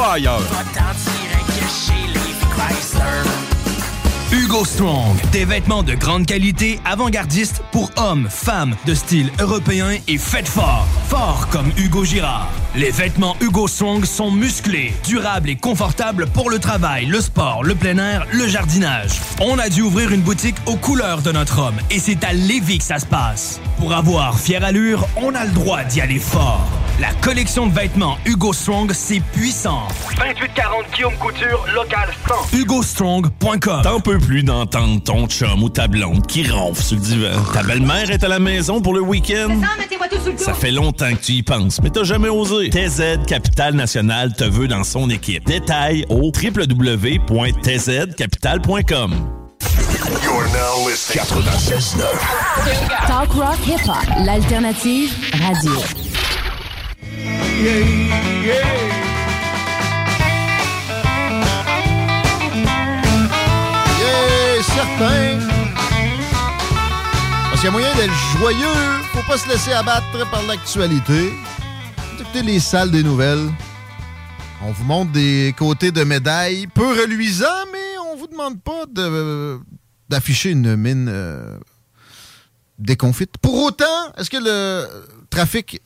pas 0.00 0.12
ailleurs. 0.12 0.40
Hugo 4.32 4.64
Strong, 4.64 5.16
des 5.32 5.44
vêtements 5.44 5.82
de 5.82 5.94
grande 5.94 6.24
qualité, 6.24 6.78
avant-gardistes 6.84 7.62
pour 7.72 7.90
hommes, 7.96 8.28
femmes, 8.30 8.76
de 8.86 8.94
style 8.94 9.28
européen 9.40 9.98
et 10.06 10.18
faites 10.18 10.46
fort. 10.46 10.86
Fort 11.08 11.48
comme 11.50 11.72
Hugo 11.76 12.04
Girard. 12.04 12.48
Les 12.76 12.92
vêtements 12.92 13.36
Hugo 13.40 13.66
Strong 13.66 14.04
sont 14.04 14.30
musclés, 14.30 14.94
durables 15.04 15.50
et 15.50 15.56
confortables 15.56 16.26
pour 16.28 16.48
le 16.48 16.60
travail, 16.60 17.06
le 17.06 17.20
sport, 17.20 17.64
le 17.64 17.74
plein 17.74 17.98
air, 17.98 18.24
le 18.30 18.46
jardinage. 18.46 19.20
On 19.40 19.58
a 19.58 19.68
dû 19.68 19.82
ouvrir 19.82 20.12
une 20.12 20.22
boutique 20.22 20.56
aux 20.66 20.76
couleurs 20.76 21.22
de 21.22 21.32
notre 21.32 21.58
homme 21.58 21.80
et 21.90 21.98
c'est 21.98 22.22
à 22.22 22.32
Lévis 22.32 22.78
que 22.78 22.84
ça 22.84 23.00
se 23.00 23.06
passe. 23.06 23.60
Pour 23.78 23.92
avoir 23.92 24.38
fière 24.38 24.62
allure, 24.62 25.08
on 25.16 25.34
a 25.34 25.44
le 25.44 25.50
droit 25.50 25.82
d'y 25.82 26.00
aller 26.00 26.20
fort. 26.20 26.68
La 27.00 27.12
collection 27.22 27.66
de 27.66 27.72
vêtements 27.72 28.18
Hugo 28.26 28.52
Strong, 28.52 28.92
c'est 28.92 29.20
puissant. 29.20 29.88
2840 30.18 30.84
Guillaume 30.94 31.14
Couture, 31.14 31.66
local 31.74 32.10
100. 32.52 32.58
HugoStrong.com 32.58 33.82
peux 34.20 34.26
plus 34.26 34.42
d'entendre 34.42 35.02
ton 35.02 35.26
chum 35.26 35.62
ou 35.62 35.68
ta 35.68 35.86
blonde 35.86 36.26
qui 36.26 36.48
ronfle 36.48 36.82
sur 36.82 36.96
le 36.96 37.02
divan. 37.02 37.42
Ta 37.52 37.62
belle-mère 37.62 38.10
est 38.10 38.24
à 38.24 38.28
la 38.28 38.38
maison 38.38 38.80
pour 38.80 38.94
le 38.94 39.00
week-end. 39.00 39.60
Ça 40.36 40.54
fait 40.54 40.70
longtemps 40.70 41.10
que 41.10 41.16
tu 41.24 41.32
y 41.32 41.42
penses, 41.42 41.80
mais 41.82 41.90
t'as 41.90 42.04
jamais 42.04 42.28
osé. 42.28 42.70
TZ 42.70 43.18
Capital 43.26 43.74
National 43.74 44.32
te 44.32 44.44
veut 44.44 44.68
dans 44.68 44.84
son 44.84 45.10
équipe. 45.10 45.44
Détails 45.44 46.06
au 46.08 46.30
www.tzcapital.com. 46.32 49.14
You're 50.22 50.46
now 50.52 50.86
listening 50.88 51.24
96.9. 51.24 52.04
Talk 53.06 53.34
rock 53.34 53.58
hip 53.66 53.80
hop, 53.86 54.06
l'alternative 54.24 55.12
radio. 55.40 55.72
Yeah, 57.62 58.79
Parce 65.00 65.40
qu'il 67.54 67.64
y 67.64 67.68
a 67.68 67.70
moyen 67.70 67.94
d'être 67.94 68.12
joyeux, 68.38 68.66
faut 69.14 69.26
pas 69.26 69.38
se 69.38 69.48
laisser 69.48 69.72
abattre 69.72 70.30
par 70.30 70.42
l'actualité. 70.42 71.32
Écoutez 72.18 72.42
les 72.42 72.60
salles 72.60 72.90
des 72.90 73.02
nouvelles. 73.02 73.48
On 74.62 74.72
vous 74.72 74.84
montre 74.84 75.10
des 75.12 75.54
côtés 75.56 75.90
de 75.90 76.04
médailles 76.04 76.66
peu 76.66 76.86
reluisants, 76.86 77.46
mais 77.72 77.78
on 78.12 78.16
vous 78.16 78.26
demande 78.26 78.60
pas 78.60 78.84
d'afficher 80.10 80.50
une 80.50 80.76
mine 80.76 81.08
euh, 81.08 81.56
déconfite. 82.78 83.38
Pour 83.38 83.62
autant, 83.62 84.12
est-ce 84.18 84.28
que 84.28 84.36
le 84.36 84.86
trafic 85.30 85.80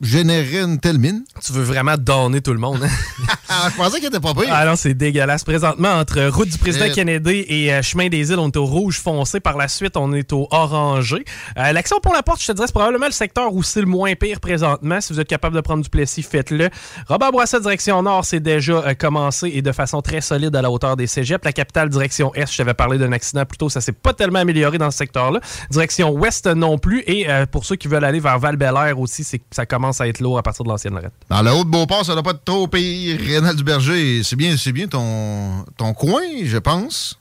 générerait 0.00 0.62
une 0.62 0.78
telle 0.80 0.98
mine? 0.98 1.22
Tu 1.44 1.52
veux 1.52 1.62
vraiment 1.62 1.96
donner 1.96 2.40
tout 2.40 2.52
le 2.52 2.58
monde, 2.58 2.82
hein? 2.82 2.88
je 3.70 3.76
pensais 3.76 3.98
qu'il 3.98 4.06
était 4.08 4.20
pas 4.20 4.32
pire. 4.34 4.48
Ah 4.50 4.64
non, 4.64 4.76
c'est 4.76 4.94
dégueulasse. 4.94 5.44
Présentement, 5.44 5.90
entre 5.94 6.26
route 6.28 6.48
du 6.48 6.58
président 6.58 6.86
Euh. 6.86 6.94
Kennedy 6.94 7.44
et 7.48 7.72
euh, 7.72 7.82
chemin 7.82 8.08
des 8.08 8.30
îles, 8.30 8.38
on 8.38 8.48
est 8.48 8.56
au 8.56 8.64
rouge 8.64 8.98
foncé. 9.00 9.40
Par 9.40 9.56
la 9.56 9.68
suite, 9.68 9.96
on 9.96 10.12
est 10.12 10.32
au 10.32 10.46
orangé. 10.50 11.24
Euh, 11.58 11.72
L'action 11.72 11.98
pour 12.00 12.12
la 12.14 12.22
porte, 12.22 12.40
je 12.40 12.46
te 12.46 12.52
dirais, 12.52 12.66
c'est 12.66 12.72
probablement 12.72 13.06
le 13.06 13.12
secteur 13.12 13.52
où 13.52 13.62
c'est 13.62 13.80
le 13.80 13.86
moins 13.86 14.14
pire 14.14 14.40
présentement. 14.40 15.00
Si 15.00 15.12
vous 15.12 15.20
êtes 15.20 15.28
capable 15.28 15.56
de 15.56 15.60
prendre 15.60 15.82
du 15.82 15.90
Plessis, 15.90 16.22
faites-le. 16.22 16.70
Robert 17.08 17.32
Bourassa, 17.32 17.60
direction 17.60 18.02
nord, 18.02 18.24
c'est 18.24 18.40
déjà 18.40 18.94
commencé 18.94 19.50
et 19.52 19.62
de 19.62 19.72
façon 19.72 20.00
très 20.00 20.20
solide 20.20 20.54
à 20.56 20.62
la 20.62 20.70
hauteur 20.70 20.96
des 20.96 21.06
cégeps. 21.06 21.44
La 21.44 21.52
capitale, 21.52 21.88
direction 21.88 22.32
est, 22.34 22.50
je 22.50 22.56
t'avais 22.56 22.74
parlé 22.74 22.98
d'un 22.98 23.12
accident 23.12 23.44
plus 23.44 23.58
tôt, 23.58 23.68
ça 23.68 23.80
s'est 23.80 23.92
pas 23.92 24.14
tellement 24.14 24.38
amélioré 24.38 24.78
dans 24.78 24.90
ce 24.90 24.98
secteur-là. 24.98 25.40
Direction 25.70 26.10
ouest 26.10 26.46
non 26.46 26.78
plus. 26.78 27.02
Et 27.06 27.26
pour 27.50 27.64
ceux 27.64 27.76
qui 27.76 27.88
veulent 27.88 28.04
aller 28.04 28.20
vers 28.20 28.38
val 28.38 28.56
aussi, 28.96 29.24
c'est 29.24 29.40
ça 29.50 29.66
commence 29.66 30.00
à 30.00 30.08
être 30.08 30.20
lourd 30.20 30.38
à 30.38 30.42
partir 30.42 30.64
de 30.64 30.68
l'ancienne 30.70 30.94
Lorette. 30.94 31.12
Dans 31.28 31.42
le 31.42 31.50
Haut-de-Beauport, 31.52 32.04
ça 32.04 32.12
doit 32.14 32.22
pas 32.22 32.30
être 32.30 32.44
trop 32.44 32.68
pire. 32.68 33.18
Rénal 33.20 33.56
Duberger, 33.56 34.22
c'est 34.22 34.36
bien, 34.36 34.56
c'est 34.56 34.72
bien 34.72 34.86
ton, 34.86 35.64
ton 35.76 35.92
coin, 35.94 36.22
je 36.44 36.58
pense. 36.58 37.18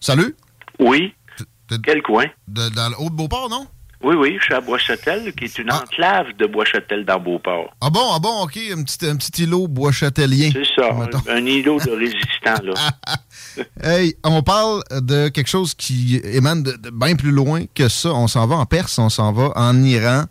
Salut. 0.00 0.34
Oui. 0.78 1.14
Quel 1.82 2.02
coin? 2.02 2.26
De- 2.48 2.68
dans 2.70 2.88
le 2.90 2.94
Haut-de-Beauport, 3.00 3.48
non? 3.50 3.66
Oui, 4.02 4.14
oui, 4.14 4.36
je 4.38 4.44
suis 4.44 4.54
à 4.54 4.60
Bois-Châtel, 4.60 5.32
qui 5.34 5.44
est 5.46 5.58
une 5.58 5.72
enclave 5.72 6.26
de 6.38 6.46
Bois-Châtel 6.46 7.04
dans 7.06 7.18
Beauport. 7.18 7.74
Ah 7.80 7.88
bon, 7.90 8.06
ah 8.14 8.18
bon, 8.20 8.42
OK, 8.42 8.56
un 8.72 8.82
petit, 8.84 9.06
un 9.06 9.16
petit 9.16 9.42
îlot 9.44 9.66
bois-châtelien. 9.68 10.50
C'est 10.52 10.80
ça, 10.80 10.90
un, 10.92 11.34
un 11.34 11.44
îlot 11.46 11.80
de 11.80 11.90
résistants, 11.90 12.62
là. 12.62 12.74
Hey, 13.82 14.14
on 14.22 14.42
parle 14.42 14.82
de 14.90 15.28
quelque 15.28 15.48
chose 15.48 15.74
qui 15.74 16.20
émane 16.24 16.62
de, 16.62 16.72
de 16.72 16.90
bien 16.90 17.16
plus 17.16 17.30
loin 17.30 17.62
que 17.74 17.88
ça. 17.88 18.10
On 18.12 18.28
s'en 18.28 18.46
va 18.46 18.56
en 18.56 18.66
Perse, 18.66 18.98
on 18.98 19.08
s'en 19.08 19.32
va 19.32 19.50
en 19.56 19.82
Iran 19.82 20.24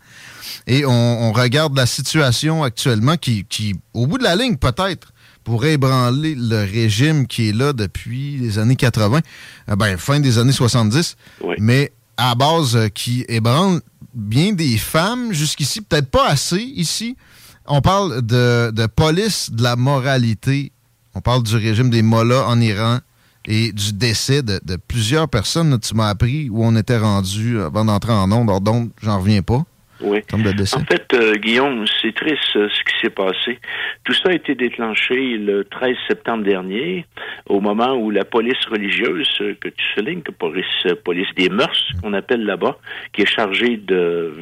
et 0.68 0.86
on, 0.86 0.92
on 0.92 1.32
regarde 1.32 1.76
la 1.76 1.86
situation 1.86 2.64
actuellement 2.64 3.18
qui, 3.18 3.46
qui, 3.46 3.76
au 3.94 4.08
bout 4.08 4.18
de 4.18 4.24
la 4.24 4.36
ligne, 4.36 4.58
peut-être, 4.58 5.14
pourrait 5.46 5.74
ébranler 5.74 6.36
le 6.36 6.64
régime 6.64 7.28
qui 7.28 7.50
est 7.50 7.54
là 7.54 7.72
depuis 7.72 8.38
les 8.38 8.60
années 8.60 8.76
80, 8.76 9.22
euh, 9.70 9.76
ben, 9.76 9.98
fin 9.98 10.20
des 10.20 10.38
années 10.38 10.52
70, 10.52 11.16
mais 11.60 11.94
à 12.18 12.36
base 12.36 12.76
euh, 12.76 12.88
qui 12.88 13.24
ébranle 13.30 13.80
bien 14.14 14.54
des 14.54 14.78
femmes 14.78 15.32
jusqu'ici, 15.32 15.82
peut-être 15.82 16.10
pas 16.10 16.28
assez 16.28 16.62
ici. 16.62 17.16
On 17.68 17.82
parle 17.82 18.22
de, 18.22 18.72
de 18.72 18.86
police 18.88 19.52
de 19.52 19.64
la 19.64 19.76
moralité. 19.76 20.72
On 21.14 21.22
parle 21.22 21.44
du 21.44 21.56
régime 21.56 21.90
des 21.90 22.02
mollahs 22.02 22.48
en 22.48 22.60
Iran 22.60 23.00
et 23.46 23.72
du 23.72 23.94
décès 23.94 24.42
de, 24.42 24.60
de 24.64 24.76
plusieurs 24.76 25.28
personnes. 25.28 25.70
Là, 25.70 25.78
tu 25.78 25.96
m'as 25.96 26.10
appris 26.10 26.50
où 26.50 26.64
on 26.64 26.76
était 26.76 26.98
rendu 26.98 27.60
avant 27.60 27.86
d'entrer 27.86 28.14
en 28.14 28.32
onde. 28.32 28.50
Alors, 28.50 28.62
donc, 28.62 28.92
j'en 29.02 29.20
reviens 29.20 29.42
pas. 29.42 29.64
Oui. 30.02 30.20
Comme 30.30 30.44
de 30.44 30.52
décès. 30.52 30.78
En 30.78 30.84
fait, 30.86 31.06
euh, 31.14 31.36
Guillaume, 31.36 31.86
c'est 32.02 32.14
triste 32.14 32.56
euh, 32.58 32.68
ce 32.70 32.84
qui 32.84 33.00
s'est 33.02 33.10
passé. 33.10 33.60
Tout 34.04 34.14
ça 34.14 34.30
a 34.30 34.34
été 34.34 34.54
déclenché 34.54 35.38
le 35.38 35.64
13 35.64 35.96
septembre 36.08 36.44
dernier, 36.44 37.06
au 37.48 37.62
moment 37.62 37.94
où 37.96 38.12
la 38.12 38.26
police 38.26 38.64
religieuse, 38.70 39.30
euh, 39.42 39.56
que 39.60 39.70
tu 39.70 39.86
soulignes, 39.96 40.22
que 40.22 40.32
police, 40.32 40.66
police 41.04 41.30
des 41.38 41.50
mœurs, 41.50 41.92
qu'on 42.02 42.14
appelle 42.14 42.44
là-bas, 42.46 42.78
qui 43.14 43.22
est 43.22 43.26
chargée 43.26 43.78
de 43.78 44.34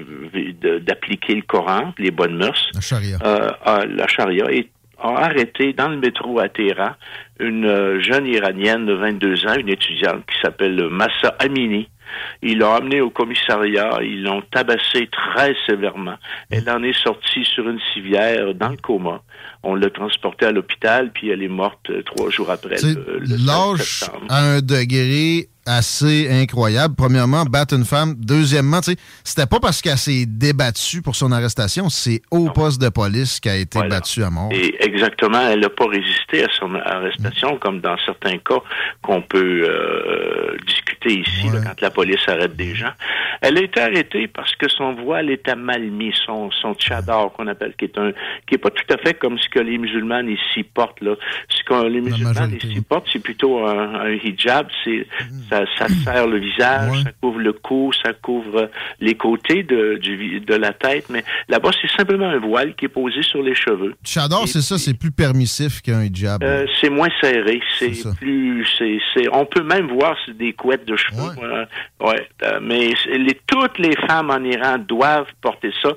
d'appliquer 0.80 1.36
le 1.36 1.42
Coran, 1.44 1.94
les 1.98 2.12
bonnes 2.12 2.36
mœurs, 2.38 2.70
La 2.74 2.82
charia. 2.82 3.18
a- 3.22 3.86
la 3.86 4.08
charia, 4.08 4.52
et 4.52 4.70
a 5.00 5.26
arrêté 5.26 5.74
dans 5.74 5.90
le 5.90 5.98
métro 5.98 6.40
à 6.40 6.50
Téhéran 6.50 6.92
une 7.40 8.00
jeune 8.02 8.26
iranienne 8.26 8.86
de 8.86 8.94
22 8.94 9.46
ans, 9.48 9.56
une 9.60 9.70
étudiante 9.70 10.24
qui 10.26 10.40
s'appelle 10.42 10.88
Massa 10.90 11.36
Amini. 11.40 11.90
Ils 12.42 12.58
l'ont 12.60 12.74
amenée 12.74 13.02
au 13.02 13.10
commissariat, 13.10 14.00
ils 14.02 14.24
l'ont 14.24 14.42
tabassée 14.52 15.10
très 15.12 15.56
sévèrement. 15.68 16.16
Elle 16.52 16.70
en 16.70 16.84
est 16.84 16.98
sortie 17.02 17.46
sur 17.46 17.68
une 17.70 17.80
civière 17.94 18.54
dans 18.54 18.70
le 18.70 18.78
coma. 18.78 19.22
On 19.64 19.76
l'a 19.76 19.90
transportée 19.90 20.46
à 20.46 20.52
l'hôpital, 20.52 21.12
puis 21.14 21.30
elle 21.30 21.42
est 21.42 21.48
morte 21.48 21.90
euh, 21.90 22.04
trois 22.04 22.30
jours 22.30 22.50
après. 22.52 22.78
C'est 22.78 22.96
le- 22.96 23.20
le 23.20 23.26
16 23.26 23.46
l'âge 23.46 23.80
à 24.30 24.40
un 24.44 24.60
degré 24.62 25.48
assez 25.66 26.30
incroyable. 26.30 26.96
Premièrement, 26.96 27.44
battre 27.46 27.76
une 27.76 27.86
femme. 27.86 28.16
Deuxièmement, 28.18 28.82
c'était 29.24 29.46
pas 29.46 29.60
parce 29.60 29.82
qu'elle 29.82 29.98
s'est 29.98 30.26
débattue 30.26 31.02
pour 31.02 31.16
son 31.16 31.32
arrestation, 31.32 31.90
c'est 31.90 32.22
au 32.32 32.50
poste 32.50 32.82
de 32.82 32.90
police 32.90 33.40
qu'elle 33.40 33.54
a 33.54 33.58
été 33.58 33.80
battue 33.88 34.24
à 34.24 34.30
mort. 34.30 34.50
Et 34.52 34.76
exactement, 34.84 35.40
elle 35.50 35.62
n'a 35.62 35.70
pas 35.70 35.88
résisté 35.88 36.44
à 36.44 36.48
son 36.60 36.76
arrestation, 36.76 37.58
comme 37.58 37.80
dans 37.80 37.98
certains 38.06 38.38
cas 38.38 38.62
qu'on 39.02 39.22
peut 39.22 39.66
euh, 39.68 40.58
discuter 40.68 41.20
ici, 41.20 41.48
là, 41.54 41.60
quand 41.66 41.82
la 41.82 41.92
police 41.92 42.28
arrête 42.28 42.56
des 42.56 42.76
gens. 42.76 42.92
Elle 43.42 43.58
a 43.58 43.62
été 43.62 43.82
arrêtée 43.82 44.28
parce 44.28 44.56
que 44.56 44.70
son 44.70 44.94
voile 44.94 45.30
était 45.30 45.56
mal 45.56 45.82
mis, 45.84 46.14
son, 46.26 46.50
son 46.52 46.74
tchadar 46.76 47.32
qu'on 47.34 47.48
appelle, 47.48 47.74
qui 47.78 47.86
est 47.86 47.98
un 47.98 48.12
qui 48.48 48.56
est 48.56 48.58
pas 48.58 48.70
tout 48.70 48.94
à 48.94 48.98
fait 48.98 49.14
comme 49.14 49.38
ce 49.38 49.50
que 49.50 49.60
les 49.60 49.78
musulmans 49.78 50.22
ici 50.22 50.64
portent. 50.64 51.02
Là. 51.02 51.16
Ce 51.50 51.64
que 51.64 51.88
les 51.88 52.02
musulmans 52.02 52.48
ici 52.62 52.82
portent, 52.82 53.08
c'est 53.12 53.20
plutôt 53.20 53.66
un, 53.66 53.96
un 53.96 54.12
hijab, 54.12 54.68
c'est 54.84 55.06
ça, 55.54 55.66
ça 55.78 55.88
serre 56.04 56.28
le 56.28 56.40
visage, 56.40 57.04
ça 57.04 57.12
couvre 57.22 57.40
le 57.40 57.54
cou, 57.54 57.92
ça 58.04 58.14
couvre 58.14 58.70
les 59.00 59.16
côtés 59.16 59.64
de, 59.64 59.98
du, 60.02 60.16
vi- 60.18 60.40
de 60.42 60.56
la 60.56 60.74
tête, 60.74 61.06
mais 61.10 61.24
là-bas, 61.48 61.72
c'est 61.82 61.92
simplement 61.92 62.28
un 62.30 62.40
voile 62.40 62.76
qui 62.76 62.86
est 62.86 62.90
posé 62.90 63.22
sur 63.24 63.42
les 63.44 63.56
cheveux. 63.56 63.94
Chador, 64.04 64.48
c'est 64.48 64.62
ça, 64.62 64.78
c'est 64.78 64.98
plus 64.98 65.12
permissif 65.12 65.82
qu'un 65.82 66.04
hijab. 66.04 66.44
Euh, 66.44 66.66
c'est 66.82 66.90
moins 66.90 67.10
serré, 67.22 67.62
c'est 67.80 67.92
plus, 68.18 68.66
on 69.32 69.46
peut 69.46 69.64
même 69.64 69.88
voir 69.88 70.16
c'est 70.26 70.38
des 70.38 70.54
couettes 70.54 70.86
de 70.86 70.96
cheveux. 70.96 71.32
euh, 71.44 71.66
ouais, 72.02 72.28
euh, 72.44 72.60
mais 72.62 72.94
les, 73.10 73.40
toutes 73.48 73.78
les 73.80 73.96
femmes 74.08 74.30
en 74.30 74.44
Iran 74.44 74.78
doivent 74.80 75.28
porter 75.42 75.72
ça, 75.82 75.90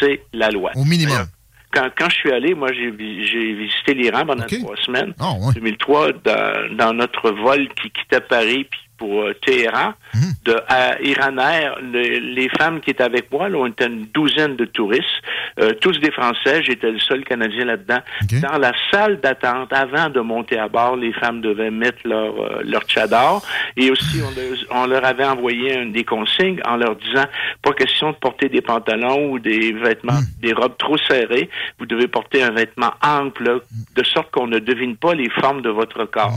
c'est 0.00 0.22
la 0.32 0.50
loi. 0.50 0.70
Au 0.74 0.84
minimum. 0.84 1.26
Quand, 1.74 1.88
quand 1.96 2.10
je 2.10 2.16
suis 2.16 2.30
allé, 2.32 2.54
moi, 2.54 2.68
j'ai, 2.72 2.90
vi- 2.90 3.24
j'ai 3.24 3.54
visité 3.54 3.94
l'Iran 3.94 4.26
pendant 4.26 4.44
trois 4.60 4.76
semaines. 4.76 5.14
Ah, 5.18 5.32
2003, 5.54 6.12
dans, 6.22 6.76
dans 6.76 6.92
notre 6.92 7.30
vol 7.30 7.66
qui 7.80 7.90
quittait 7.90 8.20
Paris 8.20 8.66
puis 8.70 8.80
pour 9.02 9.22
euh, 9.22 9.34
Téhéran, 9.44 9.94
Mhm. 10.14 10.32
de 10.44 10.56
à 10.68 11.00
Iran 11.02 11.36
Air, 11.38 11.76
le- 11.82 12.20
les 12.38 12.48
femmes 12.50 12.80
qui 12.80 12.90
étaient 12.90 13.02
avec 13.02 13.32
moi, 13.32 13.48
là, 13.48 13.58
on 13.58 13.66
était 13.66 13.86
une 13.86 14.06
douzaine 14.14 14.54
de 14.54 14.64
touristes, 14.64 15.18
euh, 15.60 15.72
tous 15.80 15.98
des 15.98 16.12
Français, 16.12 16.62
j'étais 16.62 16.90
le 16.92 17.00
seul 17.00 17.24
Canadien 17.24 17.64
là-dedans. 17.64 17.98
Dans 18.40 18.58
la 18.58 18.72
salle 18.92 19.18
d'attente, 19.20 19.72
avant 19.72 20.08
de 20.08 20.20
monter 20.20 20.56
à 20.58 20.68
bord, 20.68 20.94
les 20.96 21.12
femmes 21.14 21.40
devaient 21.40 21.70
mettre 21.72 21.98
leur, 22.04 22.32
euh, 22.40 22.60
leur 22.64 22.82
tchadar 22.84 23.42
et 23.76 23.90
aussi 23.90 24.20
on 24.22 24.30
leur, 24.38 24.82
on 24.82 24.86
leur 24.86 25.04
avait 25.04 25.24
envoyé 25.24 25.76
un- 25.78 25.86
des 25.86 26.04
consignes 26.04 26.60
en 26.64 26.76
leur 26.76 26.94
disant 26.96 27.24
pas 27.62 27.72
question 27.72 28.10
de 28.12 28.16
porter 28.16 28.48
des 28.48 28.60
pantalons 28.60 29.30
ou 29.32 29.38
des 29.40 29.72
vêtements, 29.72 30.20
des 30.40 30.52
robes 30.52 30.76
trop 30.78 30.96
serrées, 31.08 31.50
vous 31.80 31.86
devez 31.86 32.06
porter 32.06 32.42
un 32.44 32.50
vêtement 32.50 32.92
ample, 33.02 33.42
là, 33.44 33.54
de 33.96 34.02
sorte 34.04 34.30
qu'on 34.30 34.46
ne 34.46 34.60
devine 34.60 34.96
pas 34.96 35.14
les 35.14 35.30
formes 35.30 35.62
de 35.62 35.70
votre 35.70 36.04
corps. 36.04 36.36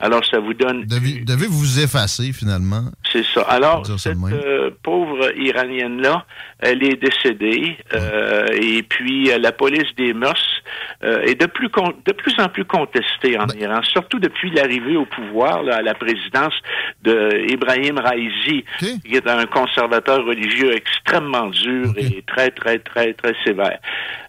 Alors, 0.00 0.24
ça 0.24 0.38
vous 0.38 0.54
donne 0.54 0.84
Devez, 0.86 1.20
devez 1.24 1.46
vous 1.46 1.80
effacer, 1.80 2.32
finalement. 2.32 2.84
c'est 3.12 3.24
ça. 3.34 3.42
Alors, 3.42 3.84
cette 3.98 4.16
euh, 4.32 4.70
pauvre 4.82 5.30
Iranienne-là, 5.36 6.24
elle 6.60 6.82
est 6.82 6.96
décédée. 6.96 7.76
euh, 7.94 8.46
et 8.52 8.82
puis, 8.82 9.30
euh, 9.30 9.38
la 9.38 9.52
police 9.52 9.94
des 9.96 10.12
mœurs 10.14 10.62
euh, 11.04 11.22
est 11.22 11.40
de 11.40 11.46
plus, 11.46 11.68
con- 11.68 11.94
de 12.06 12.12
plus 12.12 12.34
en 12.38 12.48
plus 12.48 12.64
contestée 12.64 13.38
en 13.38 13.46
Iran, 13.58 13.80
surtout 13.82 14.18
depuis 14.18 14.50
l'arrivée 14.50 14.96
au 14.96 15.06
pouvoir, 15.06 15.62
là, 15.62 15.76
à 15.76 15.82
la 15.82 15.94
présidence 15.94 16.54
de 17.02 17.50
Ibrahim 17.50 17.98
Raisi, 17.98 18.64
qui 19.04 19.14
est 19.14 19.28
un 19.28 19.46
conservateur 19.46 20.24
religieux 20.24 20.74
extrêmement 20.74 21.46
dur 21.48 21.92
et 21.96 22.22
très, 22.26 22.50
très, 22.50 22.78
très, 22.78 23.12
très 23.14 23.34
sévère. 23.44 23.78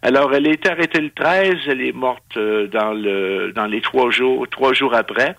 Alors, 0.04 0.34
elle 0.34 0.48
est 0.48 0.66
arrêtée 0.68 1.00
le 1.00 1.12
13, 1.12 1.56
elle 1.68 1.82
est 1.82 1.92
morte 1.92 2.36
euh, 2.36 2.66
dans 2.68 2.92
le 2.94 3.52
dans 3.54 3.68
les 3.68 3.82
trois 3.82 4.10
jours, 4.10 4.48
trois 4.50 4.74
jours 4.74 4.96
après. 4.96 5.36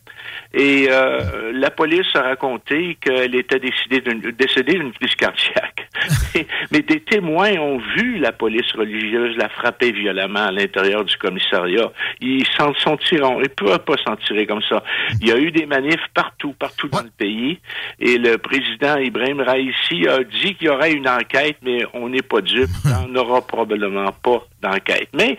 Et 0.55 0.87
euh, 0.89 1.51
la 1.53 1.71
police 1.71 2.07
a 2.15 2.23
raconté 2.23 2.97
qu'elle 3.01 3.35
était 3.35 3.59
décidée 3.59 4.01
d'une- 4.01 4.21
décédée 4.31 4.75
d'une 4.75 4.93
crise 4.93 5.17
cardiaque. 5.17 5.89
mais, 6.71 6.83
des 6.83 7.01
témoins 7.01 7.53
ont 7.59 7.79
vu 7.97 8.19
la 8.19 8.31
police 8.33 8.71
religieuse 8.73 9.37
la 9.37 9.49
frapper 9.49 9.91
violemment 9.93 10.47
à 10.47 10.53
l'intérieur 10.53 11.05
du 11.05 11.17
commissariat. 11.17 11.91
Ils 12.21 12.47
s'en 12.57 12.73
sont 12.75 12.97
tirés. 12.99 13.23
Ils 13.39 13.43
ne 13.43 13.47
peuvent 13.49 13.79
pas 13.81 13.97
s'en 14.07 14.15
tirer 14.17 14.47
comme 14.47 14.63
ça. 14.63 14.85
Il 15.21 15.27
y 15.29 15.33
a 15.33 15.39
eu 15.39 15.51
des 15.51 15.67
manifs 15.67 16.07
partout, 16.15 16.53
partout 16.53 16.89
dans 16.89 17.03
le 17.03 17.11
pays. 17.17 17.59
Et 17.99 18.17
le 18.19 18.39
président 18.39 18.97
Ibrahim 18.99 19.41
Raisi 19.41 20.07
a 20.09 20.23
dit 20.23 20.55
qu'il 20.55 20.69
y 20.69 20.71
aurait 20.71 20.93
une 20.93 21.09
enquête, 21.09 21.57
mais 21.63 21.85
on 21.95 22.09
n'est 22.09 22.23
pas 22.23 22.41
dupe. 22.41 22.71
Il 22.85 22.91
n'y 22.91 22.97
en 22.97 23.17
aura 23.17 23.41
probablement 23.45 24.13
pas 24.23 24.45
d'enquête. 24.63 25.09
Mais 25.15 25.37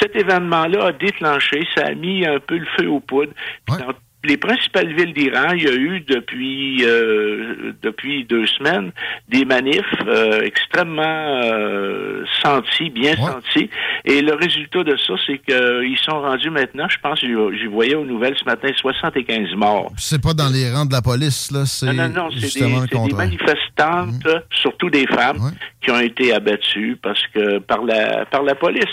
cet 0.00 0.16
événement-là 0.16 0.86
a 0.86 0.92
déclenché, 0.92 1.66
ça 1.74 1.86
a 1.86 1.94
mis 1.94 2.26
un 2.26 2.38
peu 2.40 2.58
le 2.58 2.66
feu 2.78 2.88
aux 2.88 3.00
poudres. 3.00 3.32
Dans 3.68 3.92
les 4.26 4.36
principales 4.36 4.92
villes 4.94 5.14
d'Iran, 5.14 5.52
il 5.54 5.62
y 5.62 5.68
a 5.68 5.74
eu 5.74 6.00
depuis 6.00 6.84
euh, 6.84 7.72
depuis 7.82 8.24
deux 8.24 8.46
semaines 8.46 8.92
des 9.28 9.44
manifs 9.44 9.84
euh, 10.06 10.40
extrêmement 10.42 11.40
euh, 11.42 12.24
sentis, 12.42 12.90
bien 12.90 13.16
sentis. 13.16 13.70
Et 14.04 14.20
le 14.22 14.34
résultat 14.34 14.84
de 14.84 14.96
ça, 14.96 15.14
c'est 15.26 15.38
qu'ils 15.38 15.98
sont 15.98 16.20
rendus 16.20 16.50
maintenant, 16.50 16.88
je 16.88 16.98
pense, 17.02 17.20
je 17.20 17.68
voyais 17.68 17.94
aux 17.94 18.04
nouvelles 18.04 18.36
ce 18.38 18.44
matin, 18.44 18.68
75 18.76 19.54
morts. 19.56 19.92
C'est 19.96 20.22
pas 20.22 20.34
dans 20.34 20.48
les 20.48 20.70
rangs 20.70 20.86
de 20.86 20.92
la 20.92 21.02
police, 21.02 21.50
là. 21.50 21.64
C'est 21.66 21.86
Non, 21.86 22.08
non, 22.08 22.08
non, 22.08 22.28
c'est 22.38 22.60
des, 22.60 23.14
manifestantes, 23.14 24.26
surtout 24.50 24.90
des 24.90 25.06
femmes, 25.06 25.52
qui 25.80 25.90
ont 25.90 26.00
été 26.00 26.32
abattus 26.32 26.96
parce 27.02 27.22
que 27.32 27.58
par 27.58 27.84
la 27.84 28.26
par 28.26 28.42
la 28.42 28.54
police. 28.54 28.84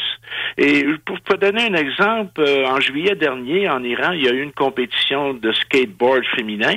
Et 0.58 0.86
pour 1.06 1.20
te 1.22 1.36
donner 1.36 1.64
un 1.64 1.74
exemple, 1.74 2.42
euh, 2.42 2.68
en 2.68 2.80
juillet 2.80 3.16
dernier, 3.16 3.70
en 3.70 3.84
Iran, 3.84 4.12
il 4.12 4.24
y 4.24 4.28
a 4.28 4.32
eu 4.32 4.42
une 4.42 4.52
compétition 4.52 5.23
de 5.34 5.52
skateboard 5.54 6.24
féminin 6.36 6.74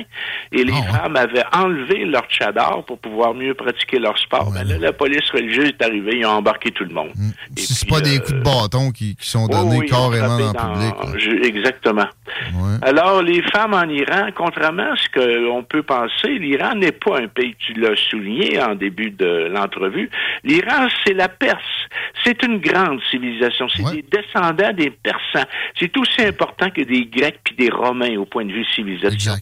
et 0.51 0.63
les 0.63 0.71
femmes 0.71 1.15
avaient 1.15 1.43
enlevé 1.53 2.05
leur 2.05 2.23
tchadar 2.27 2.83
pour 2.85 2.99
pouvoir 2.99 3.33
mieux 3.33 3.53
pratiquer 3.53 3.99
leur 3.99 4.17
sport. 4.17 4.51
Mais 4.53 4.63
là, 4.63 4.77
la 4.77 4.93
police 4.93 5.29
religieuse 5.31 5.69
est 5.69 5.83
arrivée, 5.83 6.19
ils 6.19 6.25
ont 6.25 6.29
embarqué 6.29 6.71
tout 6.71 6.85
le 6.85 6.93
monde. 6.93 7.11
Si 7.57 7.73
c'est 7.73 7.89
pas 7.89 7.99
des 8.01 8.19
coups 8.19 8.33
de 8.33 8.41
bâton 8.43 8.91
qui, 8.91 9.15
qui 9.15 9.27
sont 9.29 9.47
donnés 9.47 9.79
Oui, 9.79 9.87
carrément 9.87 10.37
frappé 10.37 10.57
dans 10.57 10.67
le 10.67 10.73
public. 10.73 10.95
dans- 11.13 11.17
je- 11.19 11.47
exactement. 11.47 12.07
Alors, 12.81 13.21
les 13.21 13.41
femmes 13.41 13.73
en 13.73 13.89
Iran, 13.89 14.29
contrairement 14.35 14.91
à 14.93 14.95
ce 14.95 15.09
que 15.09 15.19
l'on 15.19 15.63
peut 15.63 15.83
penser, 15.83 16.37
l'Iran 16.39 16.75
n'est 16.75 16.91
pas 16.91 17.19
un 17.19 17.27
pays, 17.27 17.55
tu 17.59 17.73
l'as 17.73 17.95
souligné 18.09 18.61
en 18.61 18.75
début 18.75 19.09
de 19.11 19.49
l'entrevue. 19.51 20.09
L'Iran, 20.43 20.87
c'est 21.05 21.13
la 21.13 21.27
Perse. 21.29 21.57
C'est 22.23 22.43
une 22.43 22.59
grande 22.59 22.99
civilisation. 23.09 23.67
C'est 23.69 23.83
des 23.95 24.03
descendants 24.11 24.73
des 24.73 24.89
Persans. 24.91 25.47
C'est 25.79 25.95
aussi 25.97 26.21
important 26.21 26.69
que 26.69 26.81
des 26.81 27.05
Grecs 27.05 27.39
puis 27.43 27.55
des 27.55 27.69
Romains 27.69 28.17
au 28.17 28.25
point 28.37 28.45
de 28.45 28.53
vue 28.53 28.65
civilisation. 28.75 29.33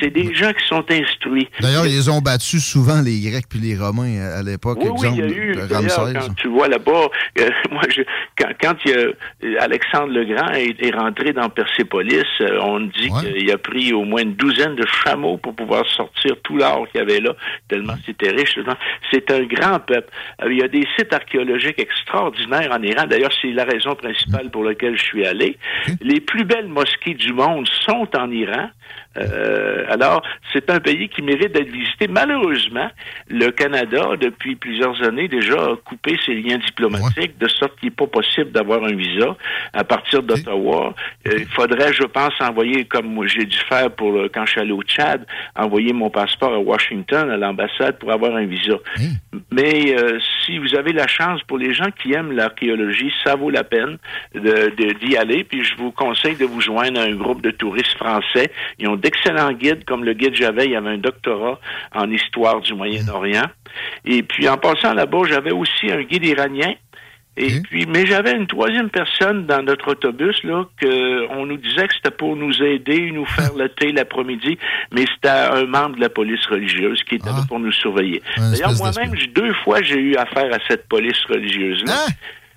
C'est 0.00 0.10
des 0.10 0.34
gens 0.34 0.52
qui 0.52 0.66
sont 0.66 0.84
instruits. 0.90 1.48
D'ailleurs, 1.60 1.86
ils 1.86 2.10
ont 2.10 2.20
battus 2.20 2.64
souvent, 2.64 3.02
les 3.02 3.20
Grecs 3.20 3.44
puis 3.48 3.58
les 3.58 3.76
Romains, 3.76 4.20
à, 4.20 4.42
l'époque, 4.42 4.78
Oui, 4.80 4.88
oui, 4.90 5.06
exemple 5.06 5.18
il 5.18 5.20
y 5.20 5.22
a 5.22 5.36
eu, 5.36 5.58
Ramsès. 5.70 6.14
quand 6.14 6.34
tu 6.34 6.48
vois 6.48 6.68
là-bas, 6.68 7.08
euh, 7.40 7.50
moi, 7.70 7.82
je, 7.94 8.02
quand, 8.38 8.48
quand 8.60 8.74
il 8.86 8.90
y 8.90 8.94
a, 8.94 8.98
euh, 8.98 9.12
Alexandre 9.60 10.12
le 10.12 10.24
Grand 10.24 10.50
est, 10.52 10.82
est 10.82 10.94
rentré 10.94 11.32
dans 11.32 11.50
Persépolis, 11.50 12.24
euh, 12.40 12.58
on 12.62 12.80
dit 12.80 13.10
qu'il 13.20 13.50
a 13.50 13.58
pris 13.58 13.92
au 13.92 14.04
moins 14.04 14.22
une 14.22 14.34
douzaine 14.34 14.76
de 14.76 14.86
chameaux 15.04 15.36
pour 15.36 15.54
pouvoir 15.54 15.84
sortir 15.88 16.36
tout 16.42 16.56
l'or 16.56 16.86
qu'il 16.90 17.00
y 17.00 17.02
avait 17.02 17.20
là, 17.20 17.34
tellement 17.68 17.94
c'était 18.06 18.30
riche. 18.30 18.58
C'est 19.12 19.30
un 19.30 19.42
grand 19.42 19.80
peuple. 19.80 20.08
Euh, 20.42 20.52
il 20.52 20.58
y 20.58 20.62
a 20.62 20.68
des 20.68 20.86
sites 20.96 21.12
archéologiques 21.12 21.78
extraordinaires 21.78 22.70
en 22.72 22.82
Iran. 22.82 23.04
D'ailleurs, 23.08 23.32
c'est 23.42 23.52
la 23.52 23.64
raison 23.64 23.94
principale 23.94 24.50
pour 24.50 24.64
laquelle 24.64 24.96
je 24.96 25.04
suis 25.04 25.26
allé. 25.26 25.58
Les 26.00 26.20
plus 26.20 26.44
belles 26.44 26.68
mosquées 26.68 27.14
du 27.14 27.32
monde 27.32 27.68
sont 27.86 28.08
en 28.16 28.27
Iran. 28.32 28.72
Euh, 29.18 29.84
alors, 29.88 30.22
c'est 30.52 30.70
un 30.70 30.80
pays 30.80 31.08
qui 31.08 31.22
mérite 31.22 31.52
d'être 31.52 31.70
visité. 31.70 32.06
Malheureusement, 32.08 32.88
le 33.28 33.50
Canada, 33.50 34.10
depuis 34.20 34.54
plusieurs 34.54 35.02
années 35.02 35.28
déjà, 35.28 35.54
a 35.56 35.76
coupé 35.84 36.16
ses 36.24 36.34
liens 36.34 36.58
diplomatiques 36.58 37.38
de 37.38 37.48
sorte 37.48 37.78
qu'il 37.80 37.88
n'est 37.88 37.94
pas 37.94 38.06
possible 38.06 38.50
d'avoir 38.52 38.84
un 38.84 38.94
visa 38.94 39.36
à 39.72 39.84
partir 39.84 40.22
d'Ottawa. 40.22 40.94
Euh, 41.26 41.32
il 41.38 41.46
faudrait, 41.46 41.92
je 41.92 42.04
pense, 42.04 42.32
envoyer, 42.40 42.84
comme 42.84 43.26
j'ai 43.26 43.44
dû 43.44 43.56
faire 43.68 43.90
pour 43.90 44.14
euh, 44.16 44.28
quand 44.32 44.44
je 44.46 44.52
suis 44.52 44.60
allé 44.60 44.72
au 44.72 44.82
Tchad, 44.82 45.26
envoyer 45.56 45.92
mon 45.92 46.10
passeport 46.10 46.52
à 46.54 46.58
Washington, 46.58 47.30
à 47.30 47.36
l'ambassade, 47.36 47.98
pour 47.98 48.12
avoir 48.12 48.36
un 48.36 48.44
visa. 48.46 48.74
Mais 49.50 49.94
euh, 49.98 50.18
si 50.44 50.58
vous 50.58 50.74
avez 50.76 50.92
la 50.92 51.06
chance, 51.06 51.42
pour 51.42 51.58
les 51.58 51.72
gens 51.74 51.90
qui 52.02 52.12
aiment 52.12 52.32
l'archéologie, 52.32 53.12
ça 53.24 53.34
vaut 53.34 53.50
la 53.50 53.64
peine 53.64 53.98
de- 54.34 54.72
de- 54.76 54.92
d'y 55.00 55.16
aller. 55.16 55.44
Puis 55.44 55.64
je 55.64 55.74
vous 55.76 55.90
conseille 55.92 56.36
de 56.36 56.44
vous 56.44 56.60
joindre 56.60 57.00
à 57.00 57.04
un 57.04 57.14
groupe 57.14 57.42
de 57.42 57.50
touristes 57.50 57.96
français. 57.96 58.50
Ils 58.78 58.88
ont 58.88 58.96
d'excellents 59.08 59.52
guides, 59.52 59.84
comme 59.84 60.04
le 60.04 60.12
guide 60.12 60.34
j'avais, 60.34 60.66
il 60.66 60.72
y 60.72 60.76
avait 60.76 60.90
un 60.90 60.98
doctorat 60.98 61.58
en 61.94 62.10
histoire 62.10 62.60
du 62.60 62.74
Moyen-Orient. 62.74 63.46
Et 64.04 64.22
puis 64.22 64.48
en 64.48 64.56
passant 64.56 64.92
là-bas, 64.94 65.22
j'avais 65.28 65.52
aussi 65.52 65.90
un 65.90 66.02
guide 66.02 66.24
iranien. 66.24 66.74
Et 67.40 67.60
puis, 67.60 67.86
mais 67.86 68.04
j'avais 68.04 68.32
une 68.32 68.48
troisième 68.48 68.90
personne 68.90 69.46
dans 69.46 69.62
notre 69.62 69.92
autobus 69.92 70.42
là 70.42 70.64
que 70.80 71.28
on 71.30 71.46
nous 71.46 71.56
disait 71.56 71.86
que 71.86 71.94
c'était 71.94 72.10
pour 72.10 72.34
nous 72.34 72.52
aider, 72.64 73.12
nous 73.12 73.26
faire 73.26 73.54
le 73.56 73.68
thé 73.68 73.92
l'après-midi, 73.92 74.58
mais 74.92 75.04
c'était 75.14 75.28
un 75.28 75.64
membre 75.66 75.94
de 75.96 76.00
la 76.00 76.08
police 76.08 76.44
religieuse 76.46 77.00
qui 77.04 77.14
était 77.14 77.28
là 77.28 77.44
pour 77.46 77.60
nous 77.60 77.70
surveiller. 77.70 78.22
D'ailleurs, 78.36 78.74
moi-même, 78.78 79.12
deux 79.36 79.54
fois, 79.62 79.80
j'ai 79.82 80.00
eu 80.00 80.16
affaire 80.16 80.52
à 80.52 80.58
cette 80.66 80.88
police 80.88 81.24
religieuse-là. 81.28 82.06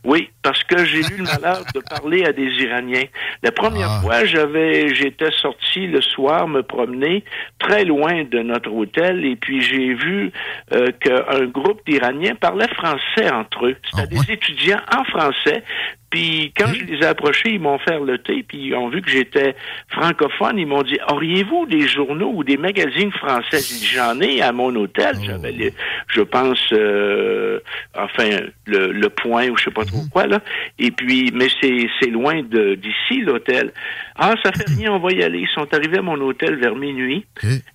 Oui, 0.03 0.31
parce 0.41 0.63
que 0.63 0.83
j'ai 0.83 1.01
eu 1.01 1.17
le 1.17 1.23
malheur 1.23 1.63
de 1.75 1.79
parler 1.79 2.25
à 2.25 2.33
des 2.33 2.49
Iraniens. 2.63 3.05
La 3.43 3.51
première 3.51 4.01
fois, 4.01 4.25
j'avais, 4.25 4.95
j'étais 4.95 5.29
sorti 5.31 5.85
le 5.85 6.01
soir 6.01 6.47
me 6.47 6.63
promener 6.63 7.23
très 7.59 7.85
loin 7.85 8.23
de 8.23 8.39
notre 8.39 8.71
hôtel 8.71 9.23
et 9.23 9.35
puis 9.35 9.61
j'ai 9.61 9.93
vu 9.93 10.31
euh, 10.73 10.87
qu'un 10.99 11.45
groupe 11.45 11.81
d'Iraniens 11.87 12.33
parlait 12.33 12.67
français 12.69 13.29
entre 13.31 13.67
eux. 13.67 13.75
C'était 13.93 14.07
des 14.07 14.31
étudiants 14.33 14.81
en 14.91 15.03
français. 15.03 15.63
Puis 16.11 16.51
quand 16.57 16.67
je 16.73 16.83
les 16.83 16.97
ai 16.99 17.05
approchés, 17.05 17.51
ils 17.53 17.59
m'ont 17.59 17.79
fait 17.79 17.97
le 17.99 18.17
thé, 18.19 18.43
puis 18.47 18.67
ils 18.67 18.75
ont 18.75 18.89
vu 18.89 19.01
que 19.01 19.09
j'étais 19.09 19.55
francophone. 19.89 20.59
Ils 20.59 20.67
m'ont 20.67 20.83
dit 20.83 20.97
Auriez-vous 21.09 21.65
des 21.67 21.87
journaux 21.87 22.31
ou 22.35 22.43
des 22.43 22.57
magazines 22.57 23.11
français? 23.13 23.59
J'ai 23.59 23.75
dit 23.79 23.85
J'en 23.95 24.19
ai 24.21 24.41
à 24.41 24.51
mon 24.51 24.75
hôtel. 24.75 25.15
J'avais, 25.23 25.51
les- 25.53 25.73
je 26.09 26.21
pense, 26.21 26.59
euh, 26.73 27.59
enfin, 27.97 28.29
le, 28.65 28.91
le 28.91 29.09
point 29.09 29.47
ou 29.49 29.57
je 29.57 29.63
sais 29.63 29.71
pas 29.71 29.85
trop 29.85 30.01
quoi 30.11 30.27
là. 30.27 30.41
Et 30.79 30.91
puis, 30.91 31.31
mais 31.33 31.47
c'est 31.61 31.87
c'est 31.99 32.09
loin 32.09 32.41
de 32.43 32.75
d'ici 32.75 33.21
l'hôtel. 33.21 33.71
Ah, 34.15 34.35
ça 34.43 34.51
fait 34.51 34.67
rien, 34.75 34.91
on 34.93 34.99
va 34.99 35.11
y 35.11 35.23
aller. 35.23 35.39
Ils 35.39 35.49
sont 35.53 35.73
arrivés 35.73 35.99
à 35.99 36.01
mon 36.01 36.19
hôtel 36.21 36.55
vers 36.55 36.75
minuit. 36.75 37.25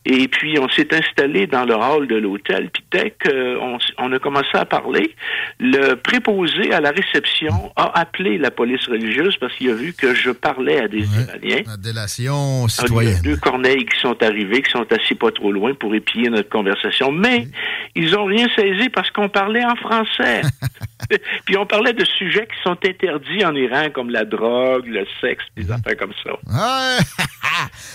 Et 0.04 0.28
puis, 0.28 0.58
on 0.58 0.68
s'est 0.68 0.92
installé 0.94 1.46
dans 1.46 1.64
le 1.64 1.74
hall 1.74 2.06
de 2.06 2.16
l'hôtel. 2.16 2.70
Puis, 2.70 2.84
dès 2.92 3.10
qu'on 3.24 3.78
on 3.98 4.12
a 4.12 4.18
commencé 4.18 4.48
à 4.54 4.64
parler, 4.64 5.14
le 5.58 5.94
préposé 5.94 6.72
à 6.72 6.80
la 6.80 6.90
réception 6.90 7.72
a 7.76 7.98
appelé 7.98 8.38
la 8.38 8.50
police 8.50 8.86
religieuse 8.86 9.36
parce 9.38 9.54
qu'il 9.54 9.70
a 9.70 9.74
vu 9.74 9.92
que 9.92 10.14
je 10.14 10.30
parlais 10.30 10.80
à 10.80 10.88
des 10.88 11.04
Iraniens. 11.04 11.62
La 11.66 11.76
délation 11.76 12.34
Ah, 12.34 12.34
Il 12.34 12.62
y 12.62 12.64
a 12.64 12.68
citoyenne. 12.86 13.22
deux 13.22 13.36
corneilles 13.36 13.86
qui 13.86 13.98
sont 14.00 14.22
arrivés, 14.22 14.62
qui 14.62 14.70
sont 14.70 14.86
assis 14.92 15.14
pas 15.14 15.30
trop 15.30 15.52
loin 15.52 15.74
pour 15.74 15.94
épier 15.94 16.28
notre 16.28 16.48
conversation. 16.48 17.10
Mais 17.12 17.48
ils 17.94 18.16
ont 18.16 18.24
rien 18.26 18.46
saisi 18.54 18.88
parce 18.90 19.10
qu'on 19.10 19.28
parlait 19.28 19.64
en 19.64 19.76
français. 19.76 20.42
Puis 21.44 21.56
on 21.56 21.66
parlait 21.66 21.92
de 21.92 22.04
sujets 22.04 22.46
qui 22.46 22.62
sont 22.62 22.76
interdits 22.84 23.44
en 23.44 23.54
Iran, 23.54 23.86
comme 23.92 24.10
la 24.10 24.24
drogue, 24.24 24.86
le 24.86 25.04
sexe, 25.20 25.44
des 25.56 25.70
affaires 25.70 25.96
comme 25.96 26.12
ça. 26.24 26.32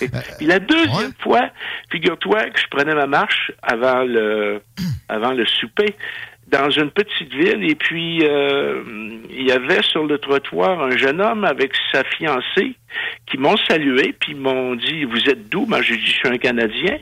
Et 0.02 0.10
puis 0.10 0.46
la 0.46 0.60
deuxième 0.60 1.14
fois, 1.20 1.50
figure-toi 1.92 2.50
que 2.50 2.60
je 2.60 2.68
prenais 2.70 2.96
ma 2.96 3.08
marche 3.08 3.52
avant 3.62 4.04
le 4.04 4.62
avant 5.10 5.32
le 5.32 5.46
souper 5.46 5.96
dans 6.48 6.70
une 6.70 6.92
petite 6.92 7.34
ville 7.34 7.64
et 7.64 7.76
puis 7.76 8.24
euh, 8.24 8.84
il 9.30 9.48
y 9.48 9.52
avait 9.52 9.82
sur 9.84 10.06
le 10.06 10.18
trottoir 10.18 10.82
un 10.82 10.98
jeune 10.98 11.22
homme 11.22 11.46
avec 11.46 11.72
sa 11.94 12.04
fiancée 12.04 12.76
qui 13.26 13.38
m'ont 13.38 13.56
salué 13.70 14.14
puis 14.20 14.36
m'ont 14.36 14.76
dit 14.76 15.06
vous 15.06 15.30
êtes 15.30 15.48
d'où 15.50 15.66
moi 15.66 15.82
j'ai 15.82 15.96
dit 15.96 16.06
je 16.06 16.12
suis 16.12 16.28
un 16.28 16.38
Canadien. 16.38 16.98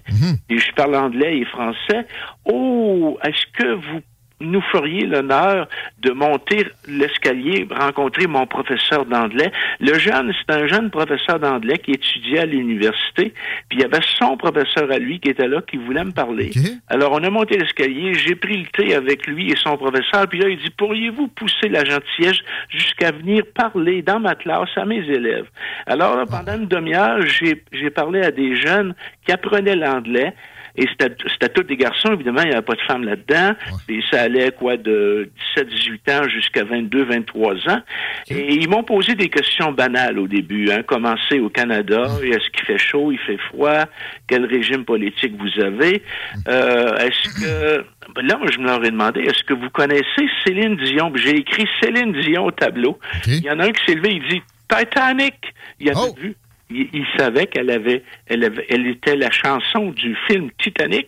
Et 0.49 0.57
je 0.57 0.72
parle 0.74 0.95
anglais 0.95 1.40
et 1.40 1.45
français. 1.45 2.06
Oh 2.45 3.18
est-ce 3.24 3.45
que 3.57 3.74
vous 3.74 4.02
nous 4.40 4.61
feriez 4.61 5.06
l'honneur 5.06 5.68
de 5.99 6.11
monter 6.11 6.68
l'escalier, 6.88 7.68
rencontrer 7.70 8.28
mon 8.28 8.45
professeur 8.48 9.06
d'anglais. 9.06 9.52
Le 9.80 9.94
jeune, 9.99 10.34
c'est 10.34 10.53
un 10.53 10.68
jeune 10.68 10.90
professeur 10.90 11.40
d'anglais 11.40 11.78
qui 11.78 11.91
étudiait 11.91 12.40
à 12.40 12.45
l'université, 12.45 13.34
puis 13.68 13.80
il 13.80 13.82
y 13.82 13.84
avait 13.84 13.99
son 14.18 14.38
professeur 14.38 14.91
à 14.91 14.98
lui 14.98 15.20
qui 15.20 15.30
était 15.30 15.48
là, 15.48 15.61
qui 15.61 15.78
voulait 15.78 16.03
me 16.03 16.11
parler. 16.11 16.52
Alors, 16.88 17.11
on 17.14 17.24
a 17.24 17.30
monté 17.30 17.57
l'escalier, 17.57 18.14
j'ai 18.14 18.36
pris 18.36 18.57
le 18.57 18.68
thé 18.68 18.95
avec 18.95 19.28
lui 19.28 19.52
et 19.52 19.56
son 19.56 19.78
professeur, 19.78 20.28
puis 20.28 20.40
là, 20.40 20.49
il 20.49 20.57
dit, 20.57 20.70
pourriez-vous 20.72 21.28
pousser 21.28 21.70
la 21.70 21.84
gentillesse 21.84 22.40
jusqu'à 22.70 23.11
venir 23.11 23.44
parler 23.53 24.02
dans 24.02 24.20
ma 24.20 24.36
classe 24.36 24.70
à 24.76 24.86
mes 24.86 25.03
élèves? 25.07 25.48
Alors, 25.86 26.16
là, 26.16 26.26
pendant 26.26 26.56
une 26.56 26.68
demi-heure, 26.68 27.20
j'ai 27.28 27.90
parlé 27.90 28.22
à 28.22 28.32
des 28.32 28.56
jeunes 28.56 28.95
qui 29.26 29.32
apprenaient 29.32 29.76
l'anglais, 29.76 30.34
et 30.76 30.86
c'était 30.88 31.16
c'était 31.32 31.50
tous 31.50 31.64
des 31.64 31.78
garçons, 31.78 32.14
évidemment, 32.14 32.41
il 32.41 32.50
n'y 32.50 32.54
avait 32.54 32.62
pas 32.62 32.76
de 32.76 32.82
femmes 32.82 33.04
là-dedans. 33.04 33.54
Et 33.88 34.00
ça 34.12 34.22
allait, 34.22 34.52
quoi, 34.52 34.78
de 34.78 35.30
17-18 35.58 36.12
ans 36.12 36.30
jusqu'à 36.30 36.64
22-23 36.64 37.70
ans. 37.70 37.82
Et 38.30 38.54
ils 38.56 38.70
m'ont 38.70 38.84
posé 38.84 39.16
des 39.16 39.30
questions 39.30 39.72
banales 39.72 40.20
au 40.20 40.28
début. 40.28 40.72
Hein. 40.72 40.84
Comment 40.86 41.16
c'est 41.30 41.40
au 41.40 41.50
Canada? 41.50 42.04
Est-ce 42.24 42.50
qu'il 42.52 42.66
fait 42.66 42.78
chaud? 42.78 43.12
Il 43.12 43.20
fait 43.20 43.38
froid? 43.50 43.86
Quel 44.28 44.46
régime 44.46 44.86
politique 44.86 45.34
vous 45.38 45.62
avez? 45.64 46.04
Euh, 46.48 46.96
est-ce 46.98 47.41
que... 47.41 47.86
ben 48.16 48.26
Là, 48.28 48.38
moi, 48.38 48.48
je 48.52 48.60
me 48.60 48.66
leur 48.66 48.84
ai 48.84 48.91
demandé, 48.91 49.22
est-ce 49.22 49.44
que 49.44 49.54
vous 49.54 49.70
connaissez 49.70 50.30
Céline 50.46 50.76
Dion? 50.78 51.12
J'ai 51.16 51.38
écrit 51.38 51.68
Céline 51.82 52.14
Dion 52.22 52.46
au 52.46 52.52
tableau. 52.52 53.00
Il 53.28 53.44
y 53.44 53.50
en 53.50 53.60
a 53.60 53.66
un 53.66 53.72
qui 53.72 53.84
s'est 53.86 53.96
levé, 53.96 54.16
il 54.16 54.28
dit 54.30 54.41
Titanic! 54.70 55.36
Il 55.80 55.90
avait 55.90 56.22
vu 56.22 56.36
il, 56.70 56.88
il 56.94 57.06
savait 57.18 57.48
qu'elle 57.48 57.70
avait, 57.72 58.04
elle 58.28 58.44
avait, 58.44 58.66
elle 58.70 58.88
était 58.88 59.16
la 59.16 59.32
chanson 59.32 59.91
du 59.91 60.16
film 60.28 60.50
Titanic. 60.62 61.08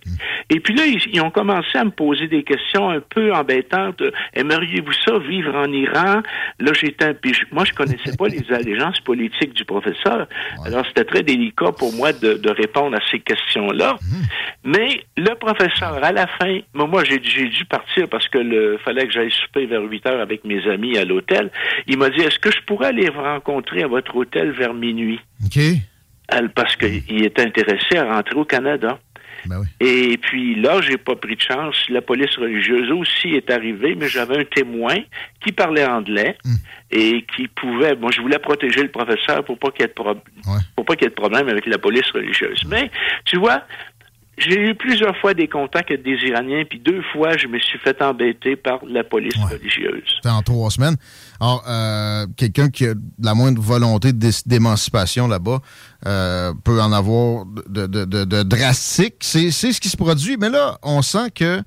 Et 0.50 0.60
puis 0.60 0.74
là, 0.76 0.86
ils, 0.86 1.00
ils 1.14 1.22
ont 1.22 1.30
commencé 1.32 1.78
à 1.78 1.84
me 1.86 1.92
poser 1.92 2.28
des 2.28 2.44
questions 2.44 2.90
un 2.90 3.00
peu 3.00 3.34
embêtantes. 3.34 4.02
Aimeriez-vous 4.34 4.92
ça, 5.06 5.20
vivre 5.20 5.56
en 5.56 5.72
Iran? 5.72 6.22
Là, 6.60 6.72
j'étais, 6.74 7.06
un- 7.06 7.14
puis 7.14 7.34
je- 7.34 7.46
moi, 7.52 7.64
je 7.66 7.74
connaissais 7.74 8.16
pas 8.18 8.28
les 8.28 8.52
allégeances 8.52 9.00
politiques 9.02 9.54
du 9.54 9.66
professeur. 9.66 10.28
Alors, 10.66 10.86
c'était 10.88 11.06
très 11.06 11.24
délicat 11.24 11.72
pour 11.78 11.94
moi 11.94 12.12
de, 12.14 12.34
de 12.34 12.50
répondre 12.50 12.96
à 12.98 13.00
ces 13.12 13.20
questions-là. 13.20 13.98
Mais 14.64 15.04
le 15.18 15.34
professeur, 15.36 16.04
à 16.04 16.12
la 16.12 16.28
fin, 16.28 16.60
moi, 16.74 16.88
moi, 16.88 17.04
j'ai, 17.04 17.20
j'ai 17.24 17.48
dû 17.48 17.66
partir 17.66 18.08
parce 18.10 18.28
que 18.28 18.38
le, 18.38 18.78
fallait 18.84 19.06
que 19.08 19.14
j'aille 19.14 19.32
souper 19.32 19.66
vers 19.66 19.82
8 19.84 20.06
heures 20.08 20.22
avec 20.22 20.44
mes 20.46 20.68
amis 20.68 20.98
à 20.98 21.06
l'hôtel. 21.06 21.50
Il 21.88 21.98
m'a 21.98 22.10
dit, 22.10 22.22
est-ce 22.22 22.40
que 22.40 22.52
je 22.52 22.62
pourrais 22.62 22.88
aller 22.88 23.10
vous 23.10 23.22
rencontrer 23.22 23.84
à 23.84 23.88
votre 23.88 24.16
hôtel 24.16 24.52
vers 24.52 24.74
minuit? 24.74 25.20
OK. 25.46 25.58
Elle- 26.28 26.50
parce 26.54 26.76
qu'il 26.78 27.24
était 27.26 27.42
intéressé 27.46 27.98
à 27.98 28.14
rentrer 28.16 28.36
au 28.36 28.46
Canada. 28.46 29.00
Et 29.80 30.18
puis 30.22 30.54
là, 30.62 30.82
j'ai 30.82 30.98
pas 30.98 31.16
pris 31.16 31.36
de 31.36 31.42
chance. 31.42 31.76
La 31.90 32.02
police 32.02 32.36
religieuse 32.38 32.92
aussi 32.92 33.30
est 33.30 33.50
arrivée, 33.50 33.96
mais 33.96 34.08
j'avais 34.08 34.38
un 34.40 34.44
témoin 34.46 34.96
qui 35.44 35.52
parlait 35.52 35.84
anglais 35.86 36.38
et 36.92 37.26
qui 37.36 37.48
pouvait. 37.48 37.96
Moi, 37.96 38.12
je 38.16 38.22
voulais 38.22 38.38
protéger 38.38 38.84
le 38.84 38.92
professeur 38.92 39.44
pour 39.44 39.58
pas 39.58 39.72
qu'il 39.72 39.82
y 39.82 39.86
ait 39.86 39.88
de 39.88 39.94
pro- 39.94 40.16
pour 40.76 40.86
pas 40.86 40.96
qu'il 40.96 41.06
y 41.06 41.08
ait 41.08 41.10
de 41.10 41.16
problème 41.16 41.48
avec 41.50 41.66
la 41.66 41.80
police 41.80 42.10
religieuse. 42.12 42.62
Mais 42.70 42.92
tu 43.26 43.38
vois. 43.38 43.64
J'ai 44.38 44.60
eu 44.60 44.74
plusieurs 44.74 45.16
fois 45.18 45.36
des 45.36 45.48
contacts 45.48 45.92
avec 45.92 46.04
des 46.04 46.18
Iraniens, 46.26 46.64
puis 46.68 46.80
deux 46.80 47.04
fois, 47.14 47.38
je 47.38 47.46
me 47.48 47.60
suis 47.60 47.78
fait 47.78 48.02
embêter 48.02 48.56
par 48.56 48.80
la 48.88 49.04
police 49.04 49.36
religieuse. 49.52 50.04
C'était 50.16 50.30
en 50.30 50.42
trois 50.42 50.72
semaines. 50.72 50.96
Alors, 51.42 51.64
euh, 51.68 52.28
quelqu'un 52.38 52.70
qui 52.70 52.86
a 52.86 52.94
la 53.22 53.34
moindre 53.34 53.60
volonté 53.62 54.14
d'é- 54.14 54.30
d'émancipation 54.46 55.28
là-bas 55.28 55.60
euh, 56.06 56.54
peut 56.64 56.80
en 56.80 56.92
avoir 56.94 57.46
de, 57.68 57.88
de, 57.88 58.06
de, 58.06 58.24
de 58.26 58.44
drastique. 58.44 59.16
C'est 59.22 59.50
ce 59.52 59.82
qui 59.82 59.90
se 59.90 59.98
produit. 59.98 60.38
Mais 60.38 60.50
là, 60.50 60.78
on 60.84 61.02
sent 61.02 61.32
que 61.34 61.58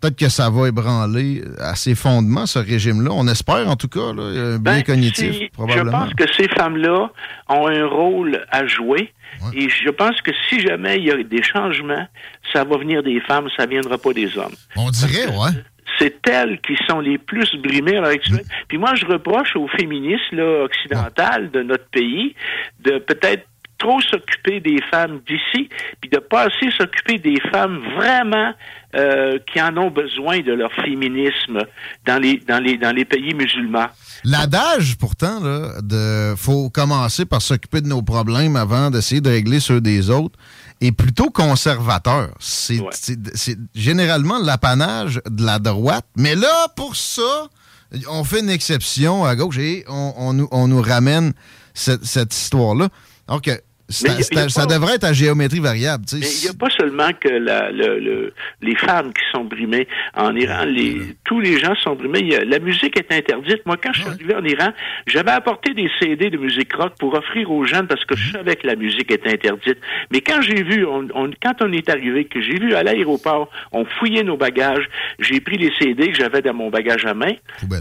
peut-être 0.00 0.16
que 0.16 0.28
ça 0.28 0.50
va 0.50 0.68
ébranler 0.68 1.42
à 1.60 1.74
ses 1.74 1.96
fondements, 1.96 2.46
ce 2.46 2.60
régime-là. 2.60 3.10
On 3.12 3.26
espère, 3.26 3.68
en 3.68 3.74
tout 3.74 3.88
cas, 3.88 4.12
là, 4.12 4.56
Ben, 4.58 4.82
cognitif, 4.84 5.34
si- 5.34 5.48
probablement. 5.52 6.06
Je 6.06 6.12
pense 6.12 6.14
que 6.14 6.32
ces 6.36 6.48
femmes-là 6.48 7.10
ont 7.48 7.66
un 7.66 7.86
rôle 7.86 8.46
à 8.52 8.66
jouer. 8.66 9.12
Et 9.52 9.68
je 9.68 9.90
pense 9.90 10.20
que 10.22 10.30
si 10.48 10.60
jamais 10.60 10.98
il 10.98 11.06
y 11.06 11.10
a 11.10 11.20
des 11.20 11.42
changements, 11.42 12.06
ça 12.52 12.62
va 12.62 12.78
venir 12.78 13.02
des 13.02 13.20
femmes, 13.20 13.48
ça 13.56 13.66
viendra 13.66 13.98
pas 13.98 14.12
des 14.12 14.38
hommes. 14.38 14.54
On 14.76 14.90
dirait, 14.90 15.26
ouais. 15.26 15.50
C'est 15.98 16.26
elles 16.28 16.60
qui 16.60 16.76
sont 16.88 17.00
les 17.00 17.18
plus 17.18 17.54
brimées 17.56 17.96
à 17.96 18.00
l'heure 18.00 18.10
actuelle. 18.10 18.44
Puis 18.68 18.78
moi, 18.78 18.94
je 18.94 19.06
reproche 19.06 19.54
aux 19.56 19.68
féministes 19.68 20.32
là, 20.32 20.64
occidentales 20.64 21.50
de 21.50 21.62
notre 21.62 21.86
pays 21.86 22.34
de 22.80 22.98
peut-être 22.98 23.46
trop 23.78 24.00
s'occuper 24.00 24.60
des 24.60 24.78
femmes 24.90 25.20
d'ici, 25.26 25.68
puis 26.00 26.10
de 26.10 26.18
pas 26.18 26.42
assez 26.42 26.70
s'occuper 26.76 27.18
des 27.18 27.38
femmes 27.52 27.80
vraiment 27.96 28.52
euh, 28.94 29.38
qui 29.52 29.60
en 29.60 29.76
ont 29.76 29.90
besoin 29.90 30.40
de 30.40 30.52
leur 30.52 30.72
féminisme 30.72 31.58
dans 32.06 32.18
les 32.18 32.36
dans 32.48 32.62
les 32.62 32.78
dans 32.78 32.94
les 32.94 33.04
pays 33.04 33.34
musulmans. 33.34 33.88
L'adage, 34.24 34.96
pourtant, 34.98 35.40
là, 35.40 35.80
de 35.82 36.34
faut 36.36 36.70
commencer 36.70 37.26
par 37.26 37.42
s'occuper 37.42 37.80
de 37.80 37.88
nos 37.88 38.02
problèmes 38.02 38.56
avant 38.56 38.90
d'essayer 38.90 39.20
de 39.20 39.30
régler 39.30 39.60
ceux 39.60 39.80
des 39.80 40.10
autres, 40.10 40.38
est 40.84 40.92
plutôt 40.92 41.30
conservateur. 41.30 42.30
C'est 42.38 43.58
généralement 43.74 44.38
l'apanage 44.38 45.20
de 45.28 45.44
la 45.44 45.58
droite. 45.58 46.06
Mais 46.16 46.34
là, 46.34 46.68
pour 46.76 46.96
ça, 46.96 47.48
on 48.08 48.24
fait 48.24 48.40
une 48.40 48.50
exception 48.50 49.24
à 49.24 49.36
gauche 49.36 49.58
et 49.58 49.84
on, 49.88 50.14
on 50.16 50.32
nous, 50.32 50.48
on 50.50 50.68
nous 50.68 50.80
ramène 50.82 51.32
cette, 51.74 52.04
cette 52.04 52.34
histoire-là. 52.34 52.88
Mais 53.28 53.48
à- 53.48 53.52
y 53.52 53.58
a- 54.08 54.44
a 54.44 54.48
ça 54.48 54.66
pas- 54.66 54.74
devrait 54.74 54.94
être 54.94 55.04
à 55.04 55.12
géométrie 55.12 55.60
variable. 55.60 56.04
Mais 56.12 56.20
il 56.20 56.42
n'y 56.44 56.48
a 56.48 56.54
pas 56.54 56.70
seulement 56.70 57.10
que 57.20 57.28
la, 57.28 57.70
le, 57.70 57.98
le- 58.00 58.32
les 58.62 58.76
femmes 58.76 59.12
qui 59.12 59.22
sont 59.32 59.44
brimées 59.44 59.86
en 60.14 60.34
Iran, 60.34 60.64
les, 60.64 61.00
tous 61.24 61.40
les 61.40 61.58
gens 61.58 61.74
sont 61.76 61.94
brimés. 61.94 62.34
A- 62.36 62.44
la 62.44 62.58
musique 62.58 62.96
est 62.98 63.12
interdite. 63.12 63.64
Moi, 63.66 63.76
quand 63.82 63.92
je 63.92 64.00
suis 64.00 64.08
arrivé 64.10 64.34
en 64.34 64.44
Iran, 64.44 64.70
j'avais 65.06 65.30
apporté 65.32 65.74
des 65.74 65.88
CD 66.00 66.30
de 66.30 66.38
musique 66.38 66.72
rock 66.74 66.94
pour 66.98 67.14
offrir 67.14 67.50
aux 67.50 67.64
jeunes 67.64 67.86
parce 67.86 68.04
que 68.04 68.16
je 68.16 68.32
savais 68.32 68.56
que 68.56 68.66
la 68.66 68.76
musique 68.76 69.10
était 69.10 69.32
interdite. 69.32 69.78
Mais 70.10 70.20
quand 70.20 70.40
j'ai 70.42 70.62
vu, 70.62 70.84
on, 70.86 71.06
on- 71.14 71.30
quand 71.42 71.54
on 71.60 71.72
est 71.72 71.88
arrivé, 71.88 72.24
que 72.26 72.40
j'ai 72.40 72.58
vu 72.58 72.74
à 72.74 72.82
l'aéroport, 72.82 73.50
on 73.72 73.84
fouillait 73.84 74.22
nos 74.24 74.36
bagages, 74.36 74.88
j'ai 75.18 75.40
pris 75.40 75.58
les 75.58 75.72
CD 75.78 76.08
que 76.10 76.16
j'avais 76.16 76.42
dans 76.42 76.54
mon 76.54 76.70
bagage 76.70 77.04
à 77.06 77.14
main 77.14 77.32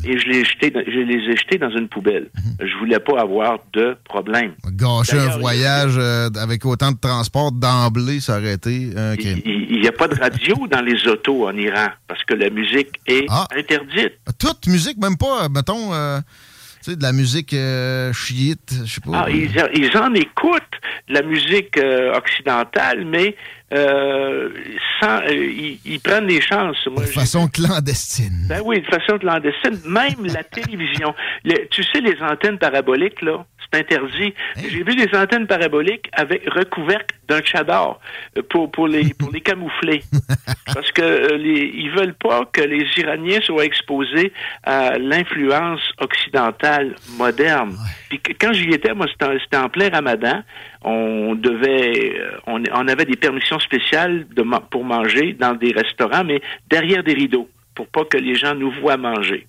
et 0.05 0.17
je 0.17 0.27
les, 0.27 0.43
je 0.45 0.99
ai 1.31 1.37
jetés 1.37 1.57
dans 1.57 1.69
une 1.71 1.87
poubelle. 1.87 2.29
Je 2.59 2.75
voulais 2.77 2.99
pas 2.99 3.19
avoir 3.21 3.59
de 3.73 3.95
problème. 4.05 4.53
Gâcher 4.73 5.17
un 5.19 5.37
voyage 5.39 5.97
euh, 6.03 6.29
avec 6.39 6.65
autant 6.65 6.91
de 6.91 6.97
transport 6.99 7.51
d'emblée, 7.51 8.19
un 8.29 9.15
crime. 9.15 9.41
Il 9.45 9.79
n'y 9.81 9.87
a 9.87 9.91
pas 9.91 10.07
de 10.07 10.15
radio 10.19 10.55
dans 10.71 10.81
les 10.81 11.07
autos 11.07 11.47
en 11.47 11.55
Iran 11.57 11.87
parce 12.07 12.23
que 12.23 12.33
la 12.33 12.49
musique 12.49 12.99
est 13.07 13.25
Ah. 13.29 13.47
interdite. 13.57 14.13
Toute 14.39 14.67
musique, 14.67 14.97
même 14.97 15.17
pas, 15.17 15.45
euh, 15.45 15.49
mettons, 15.49 15.93
euh, 15.93 16.19
tu 16.83 16.91
sais, 16.91 16.95
de 16.97 17.01
la 17.03 17.13
musique 17.13 17.53
euh, 17.53 18.11
chiite, 18.13 18.73
je 18.85 18.93
sais 18.95 19.01
pas. 19.01 19.25
Ah, 19.25 19.29
ils, 19.29 19.51
ils 19.75 19.97
en 19.97 20.13
écoutent 20.13 20.61
la 21.09 21.21
musique 21.21 21.77
euh, 21.77 22.13
occidentale, 22.17 23.05
mais 23.05 23.35
euh, 23.73 24.49
sans, 25.01 25.19
euh, 25.21 25.33
ils, 25.33 25.79
ils 25.85 25.99
prennent 25.99 26.27
des 26.27 26.41
chances. 26.41 26.77
Moi, 26.87 27.01
de 27.03 27.07
façon 27.09 27.47
clandestine. 27.47 28.45
Ben 28.47 28.61
oui, 28.63 28.81
de 28.81 28.85
façon 28.85 29.17
clandestine. 29.17 29.79
Même 29.85 30.25
la 30.33 30.43
télévision. 30.43 31.13
Le- 31.43 31.67
tu 31.69 31.83
sais, 31.83 31.99
les 32.01 32.21
antennes 32.21 32.57
paraboliques, 32.59 33.21
là, 33.21 33.45
c'est 33.71 33.79
interdit. 33.79 34.33
J'ai 34.57 34.83
vu 34.83 34.95
des 34.95 35.09
antennes 35.17 35.47
paraboliques 35.47 36.07
avec 36.13 36.47
recouvertes 36.49 37.09
d'un 37.27 37.41
chador 37.43 37.99
euh, 38.37 38.41
pour, 38.49 38.69
pour, 38.71 38.87
les, 38.87 39.13
pour 39.15 39.31
les 39.31 39.41
camoufler. 39.41 40.03
Parce 40.73 40.91
que 40.91 41.01
euh, 41.01 41.37
les, 41.37 41.71
ils 41.75 41.89
veulent 41.91 42.13
pas 42.15 42.45
que 42.51 42.61
les 42.61 42.85
Iraniens 42.97 43.39
soient 43.41 43.65
exposés 43.65 44.31
à 44.63 44.97
l'influence 44.99 45.81
occidentale 45.99 46.95
moderne. 47.17 47.75
Puis 48.09 48.19
quand 48.39 48.53
j'y 48.53 48.69
étais, 48.69 48.93
moi, 48.93 49.07
c'était 49.11 49.57
en- 49.57 49.69
plein 49.69 49.89
ramadan. 49.89 50.43
On 50.85 51.33
devait, 51.35 52.13
on, 52.45 52.61
on 52.73 52.87
avait 52.89 53.05
des 53.05 53.15
permissions 53.15 53.57
spéciales 53.63 54.27
de, 54.35 54.43
pour 54.71 54.83
manger 54.83 55.33
dans 55.33 55.53
des 55.53 55.71
restaurants, 55.71 56.23
mais 56.23 56.41
derrière 56.69 57.03
des 57.03 57.13
rideaux, 57.13 57.49
pour 57.75 57.87
pas 57.87 58.05
que 58.05 58.17
les 58.17 58.35
gens 58.35 58.55
nous 58.55 58.71
voient 58.81 58.97
manger. 58.97 59.47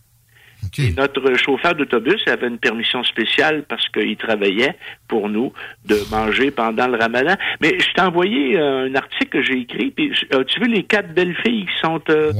Et 0.79 0.93
notre 0.95 1.35
chauffeur 1.37 1.75
d'autobus 1.75 2.23
avait 2.27 2.49
une 2.49 2.57
permission 2.59 3.05
spéciale 3.05 3.65
parce 3.69 3.87
qu'il 3.91 4.17
travaillait 4.17 4.75
pour 5.09 5.29
nous 5.29 5.53
de 5.85 5.97
manger 6.11 6.51
pendant 6.51 6.89
le 6.89 6.97
ramadan. 6.97 7.35
Mais 7.61 7.79
je 7.79 7.93
t'ai 7.93 8.01
envoyé 8.01 8.59
euh, 8.59 8.89
un 8.89 8.95
article 8.95 9.29
que 9.29 9.43
j'ai 9.43 9.59
écrit. 9.59 9.91
Puis, 9.91 10.11
euh, 10.33 10.43
tu 10.45 10.61
veux 10.61 10.67
les 10.67 10.85
quatre 10.85 11.13
belles 11.13 11.37
filles 11.45 11.67
qui 11.67 11.81
sont 11.83 12.01
euh, 12.09 12.33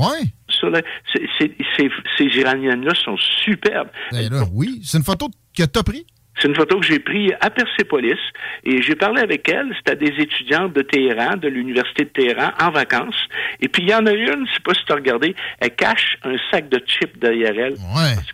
sur 0.49 0.71
la... 0.71 0.81
c'est- 1.13 1.29
c'est- 1.77 1.91
ces 2.17 2.25
Iraniennes-là 2.41 2.95
sont 3.05 3.17
superbes. 3.45 3.91
Ben 4.11 4.31
là, 4.33 4.45
oui, 4.55 4.81
c'est 4.83 4.97
une 4.99 5.05
photo 5.05 5.29
que 5.57 5.65
t'as 5.65 5.83
pris? 5.83 6.07
C'est 6.41 6.49
une 6.49 6.55
photo 6.57 6.81
que 6.81 6.87
j'ai 6.87 6.99
prise 6.99 7.31
à 7.41 7.49
Persépolis 7.51 8.19
et 8.65 8.83
j'ai 8.83 8.97
parlé 8.97 9.23
avec 9.23 9.49
elle. 9.49 9.73
C'était 9.77 9.97
des 9.97 10.21
étudiantes 10.21 10.73
de 10.73 10.83
Téhéran, 10.83 11.37
de 11.37 11.49
l'université 11.49 12.05
de 12.05 12.09
Téhéran, 12.09 12.51
en 12.61 12.71
vacances. 12.71 13.29
Et 13.61 13.69
puis 13.69 13.85
il 13.85 13.91
y 13.91 13.95
en 13.95 14.05
a 14.07 14.13
une, 14.13 14.47
je 14.49 14.53
sais 14.55 14.61
pas 14.65 14.75
si 14.75 14.85
tu 14.85 14.93
as 14.93 14.97
regardé, 14.97 15.35
elle 15.61 15.75
cache 15.77 16.17
un 16.25 16.35
sac 16.51 16.69
de 16.69 16.83
chips 16.85 17.17
derrière 17.19 17.53
elle. 17.57 17.75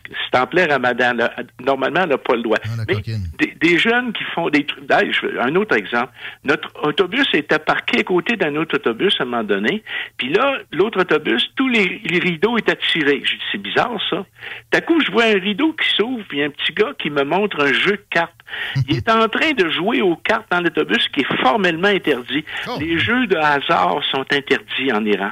Que 0.02 0.10
C'est 0.32 0.38
en 0.38 0.46
plein 0.46 0.66
ramadan. 0.66 1.12
là. 1.14 1.34
Normalement, 1.64 2.00
elle 2.04 2.08
n'a 2.10 2.18
pas 2.18 2.34
le 2.36 2.42
droit. 2.42 2.58
Mais 2.88 3.49
des, 3.60 3.78
jeunes 3.78 4.12
qui 4.12 4.24
font 4.34 4.48
des 4.48 4.64
trucs. 4.64 4.86
D'ailleurs, 4.86 5.12
je- 5.12 5.38
un 5.38 5.54
autre 5.56 5.76
exemple. 5.76 6.12
Notre 6.44 6.70
autobus 6.82 7.26
était 7.34 7.58
parqué 7.58 8.00
à 8.00 8.02
côté 8.02 8.36
d'un 8.36 8.56
autre 8.56 8.76
autobus 8.76 9.14
à 9.20 9.22
un 9.22 9.26
moment 9.26 9.44
donné. 9.44 9.82
Puis 10.16 10.28
là, 10.30 10.58
l'autre 10.72 11.00
autobus, 11.00 11.50
tous 11.56 11.68
les, 11.68 12.00
les 12.04 12.18
rideaux 12.18 12.56
étaient 12.58 12.76
tirés. 12.92 13.22
Je 13.24 13.34
dis, 13.34 13.42
c'est 13.52 13.58
bizarre, 13.62 13.98
ça. 14.10 14.24
D'un 14.72 14.80
coup, 14.80 15.00
je 15.00 15.10
vois 15.10 15.24
un 15.24 15.38
rideau 15.38 15.72
qui 15.72 15.88
s'ouvre, 15.96 16.24
puis 16.28 16.42
un 16.42 16.50
petit 16.50 16.72
gars 16.72 16.92
qui 16.98 17.10
me 17.10 17.22
montre 17.24 17.60
un 17.60 17.72
jeu 17.72 17.92
de 17.92 18.04
cartes. 18.10 18.34
Il 18.88 18.96
est 18.96 19.08
en 19.08 19.28
train 19.28 19.52
de 19.52 19.68
jouer 19.68 20.00
aux 20.02 20.16
cartes 20.16 20.46
dans 20.50 20.60
l'autobus 20.60 21.08
qui 21.08 21.20
est 21.20 21.36
formellement 21.42 21.88
interdit. 21.88 22.44
Les 22.78 22.98
jeux 22.98 23.26
de 23.26 23.36
hasard 23.36 24.02
sont 24.10 24.24
interdits 24.32 24.92
en 24.92 25.04
Iran. 25.04 25.30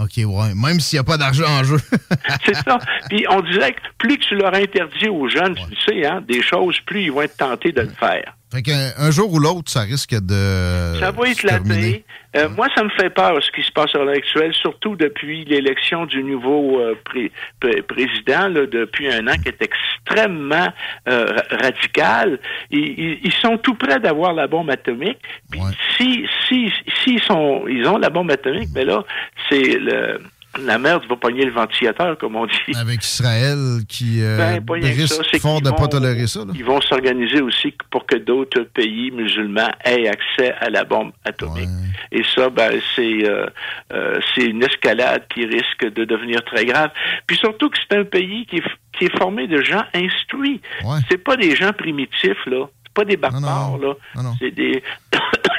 OK, 0.00 0.24
ouais. 0.24 0.54
Même 0.54 0.80
s'il 0.80 0.96
n'y 0.96 1.00
a 1.00 1.04
pas 1.04 1.18
d'argent 1.18 1.46
en 1.46 1.64
jeu. 1.64 1.76
C'est 2.44 2.54
ça. 2.54 2.78
Puis 3.08 3.26
on 3.28 3.40
dirait 3.42 3.72
que 3.72 3.80
plus 3.98 4.18
tu 4.18 4.34
leur 4.34 4.54
interdis 4.54 5.08
aux 5.08 5.28
jeunes, 5.28 5.54
tu 5.54 5.76
sais, 5.86 6.06
hein, 6.06 6.22
des 6.26 6.42
choses, 6.42 6.78
plus 6.86 7.04
ils 7.04 7.12
vont 7.12 7.22
être 7.22 7.36
tentés 7.36 7.72
de 7.72 7.82
le 7.82 7.90
faire. 7.90 8.34
Fait 8.52 8.62
qu'un 8.62 8.90
un 8.98 9.10
jour 9.12 9.32
ou 9.32 9.38
l'autre, 9.38 9.70
ça 9.70 9.82
risque 9.82 10.12
de. 10.14 10.98
Ça 10.98 11.10
va 11.12 11.28
éclater. 11.28 12.04
Euh, 12.36 12.48
Moi, 12.56 12.66
ça 12.76 12.82
me 12.84 12.90
fait 12.90 13.10
peur 13.10 13.38
ce 13.42 13.50
qui 13.52 13.62
se 13.66 13.72
passe 13.72 13.94
à 13.94 13.98
l'heure 13.98 14.08
actuelle, 14.16 14.52
surtout 14.54 14.94
depuis 14.96 15.44
l'élection 15.44 16.06
du 16.06 16.22
nouveau 16.22 16.80
euh, 16.80 16.94
pré- 17.04 17.30
pré- 17.60 17.82
président, 17.82 18.48
là, 18.48 18.66
depuis 18.66 19.08
un 19.12 19.26
an, 19.28 19.34
qui 19.42 19.48
est 19.48 19.60
extrêmement 19.62 20.68
euh, 21.08 21.26
ra- 21.26 21.56
radical. 21.62 22.38
Ils, 22.70 22.78
ils- 22.98 23.18
ils 23.24 23.32
sont 23.32 23.56
tout 23.58 23.74
près 23.74 23.98
d'avoir 24.00 24.32
la 24.32 24.46
bombe 24.46 24.70
atomique. 24.70 25.18
Puis 25.50 25.60
si, 25.96 26.24
si, 26.48 26.72
s'ils 27.02 27.22
sont, 27.22 27.64
ils 27.68 27.86
ont 27.86 27.98
la 27.98 28.10
bombe 28.10 28.30
atomique, 28.30 28.68
mais 28.74 28.84
là, 28.84 29.04
c'est 29.48 29.78
le 29.78 30.20
la 30.58 30.78
merde 30.78 31.04
va 31.08 31.16
pogner 31.16 31.44
le 31.44 31.52
ventilateur, 31.52 32.18
comme 32.18 32.34
on 32.36 32.46
dit. 32.46 32.76
Avec 32.76 33.02
Israël 33.04 33.80
qui 33.88 34.22
euh, 34.22 34.58
Ben, 34.60 34.82
ça, 34.82 34.88
risque 34.88 35.22
c'est 35.30 35.38
fort 35.38 35.60
de 35.60 35.70
ne 35.70 35.76
pas 35.76 35.86
tolérer 35.86 36.26
ça. 36.26 36.40
là. 36.40 36.52
Ils 36.54 36.64
vont 36.64 36.80
s'organiser 36.80 37.40
aussi 37.40 37.72
pour 37.90 38.04
que 38.06 38.16
d'autres 38.16 38.62
pays 38.62 39.10
musulmans 39.12 39.70
aient 39.84 40.08
accès 40.08 40.52
à 40.60 40.70
la 40.70 40.84
bombe 40.84 41.12
atomique. 41.24 41.68
Et 42.10 42.22
ça, 42.34 42.50
ben, 42.50 42.80
c'est 42.96 43.28
euh, 43.28 43.46
euh, 43.92 44.18
c'est 44.34 44.46
une 44.46 44.62
escalade 44.64 45.22
qui 45.32 45.46
risque 45.46 45.84
de 45.84 46.04
devenir 46.04 46.42
très 46.44 46.64
grave. 46.64 46.90
Puis 47.26 47.36
surtout 47.36 47.70
que 47.70 47.78
c'est 47.78 47.96
un 47.96 48.04
pays 48.04 48.46
qui 48.46 48.56
est, 48.56 48.64
qui 48.98 49.04
est 49.04 49.18
formé 49.18 49.46
de 49.46 49.62
gens 49.62 49.84
instruits. 49.94 50.60
C'est 51.08 51.22
pas 51.22 51.36
des 51.36 51.54
gens 51.54 51.72
primitifs, 51.72 52.44
là. 52.46 52.66
C'est 52.90 52.94
pas 52.94 53.04
des 53.04 53.16
barbares, 53.16 53.78
là. 53.78 53.94
C'est 54.40 54.50
des... 54.54 54.82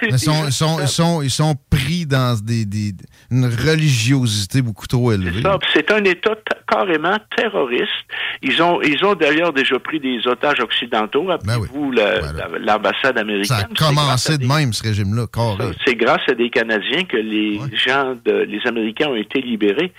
Ils 0.03 0.17
sont, 0.19 0.45
ils, 0.47 0.51
sont, 0.51 0.79
ils, 0.81 0.87
sont, 0.87 1.21
ils 1.21 1.29
sont 1.29 1.55
pris 1.69 2.05
dans 2.07 2.35
des, 2.43 2.65
des- 2.65 2.93
une 3.29 3.45
religiosité 3.45 4.61
beaucoup 4.63 4.87
trop 4.87 5.11
élevée. 5.11 5.41
Ça, 5.43 5.57
C'est 5.73 5.91
un 5.91 6.03
État 6.03 6.35
carrément 6.67 7.17
terroristes. 7.37 7.85
Ils 8.41 8.61
ont, 8.63 8.81
ils 8.81 9.03
ont 9.05 9.13
d'ailleurs 9.13 9.53
déjà 9.53 9.77
pris 9.77 9.99
des 9.99 10.25
otages 10.27 10.59
occidentaux. 10.59 11.25
Rappelez-vous 11.25 11.91
la- 11.91 12.19
la- 12.19 12.47
l'ambassade 12.59 13.15
Ça 13.15 13.21
américaine. 13.21 13.57
a 13.71 13.75
commencé 13.77 14.37
de 14.39 14.45
même, 14.47 14.73
ce 14.73 14.81
régime-là. 14.83 15.25
C'est 15.85 15.95
grâce 15.95 16.21
à 16.27 16.33
des 16.33 16.49
Canadiens 16.49 17.03
que 17.03 17.17
les 17.17 17.59
gens, 17.75 18.15
de, 18.25 18.33
les 18.49 18.61
Américains 18.65 19.09
ont 19.09 19.15
été 19.15 19.39
libérés. 19.41 19.93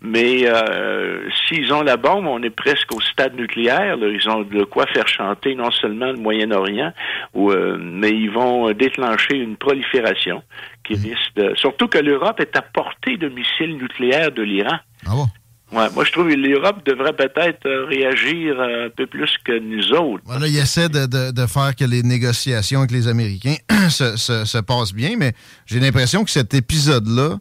Mais 0.00 0.42
euh, 0.46 1.28
s'ils 1.48 1.72
ont 1.72 1.82
la 1.82 1.96
bombe, 1.96 2.26
on 2.28 2.40
est 2.44 2.50
presque 2.50 2.94
au 2.94 3.00
stade 3.00 3.34
nucléaire. 3.34 3.96
là. 3.96 4.06
Ils 4.08 4.28
ont 4.30 4.42
de 4.42 4.62
quoi 4.64 4.86
faire 4.86 5.08
chanter 5.08 5.56
non 5.56 5.72
seulement 5.72 6.12
le 6.12 6.18
Moyen-Orient, 6.18 6.77
euh, 6.82 7.78
mais 7.80 8.10
ils 8.10 8.30
vont 8.30 8.72
déclencher 8.72 9.36
une 9.36 9.56
prolifération 9.56 10.42
qui 10.84 10.94
Mhm. 10.94 11.02
risque 11.04 11.34
de... 11.36 11.52
Surtout 11.56 11.88
que 11.88 11.98
l'Europe 11.98 12.40
est 12.40 12.56
à 12.56 12.62
portée 12.62 13.16
de 13.16 13.28
missiles 13.28 13.76
nucléaires 13.76 14.32
de 14.32 14.42
l'Iran. 14.42 14.78
Ah 15.06 15.10
bon? 15.12 15.26
Ouais, 15.70 15.86
moi, 15.94 16.02
je 16.02 16.12
trouve 16.12 16.30
que 16.30 16.34
l'Europe 16.34 16.78
devrait 16.86 17.12
peut-être 17.12 17.66
euh, 17.66 17.84
réagir 17.84 18.58
euh, 18.58 18.86
un 18.86 18.90
peu 18.90 19.06
plus 19.06 19.30
que 19.44 19.58
nous 19.58 19.92
autres. 19.92 20.22
Voilà, 20.24 20.46
il 20.46 20.56
essaie 20.56 20.88
de, 20.88 21.04
de- 21.04 21.30
de 21.30 21.46
faire 21.46 21.76
que 21.76 21.84
les 21.84 22.02
négociations 22.02 22.78
avec 22.80 22.90
les 22.92 23.06
Américains 23.06 23.56
se, 23.90 24.16
se- 24.16 24.46
se 24.46 24.58
passent 24.58 24.94
bien, 24.94 25.16
mais 25.18 25.34
j'ai 25.66 25.78
l'impression 25.78 26.24
que 26.24 26.30
cet 26.30 26.54
épisode-là 26.54 27.36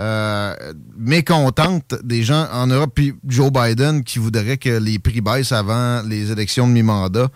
euh, 0.00 0.54
mécontente 0.96 1.94
des 2.04 2.22
gens 2.22 2.46
en 2.52 2.68
Europe, 2.68 2.92
puis 2.94 3.12
Joe 3.26 3.50
Biden 3.52 4.04
qui 4.04 4.18
voudrait 4.18 4.56
que 4.56 4.78
les 4.78 4.98
prix 4.98 5.20
baissent 5.20 5.52
avant 5.52 6.02
les 6.08 6.30
élections 6.32 6.66
de 6.68 6.72
mi-mandat, 6.72 7.28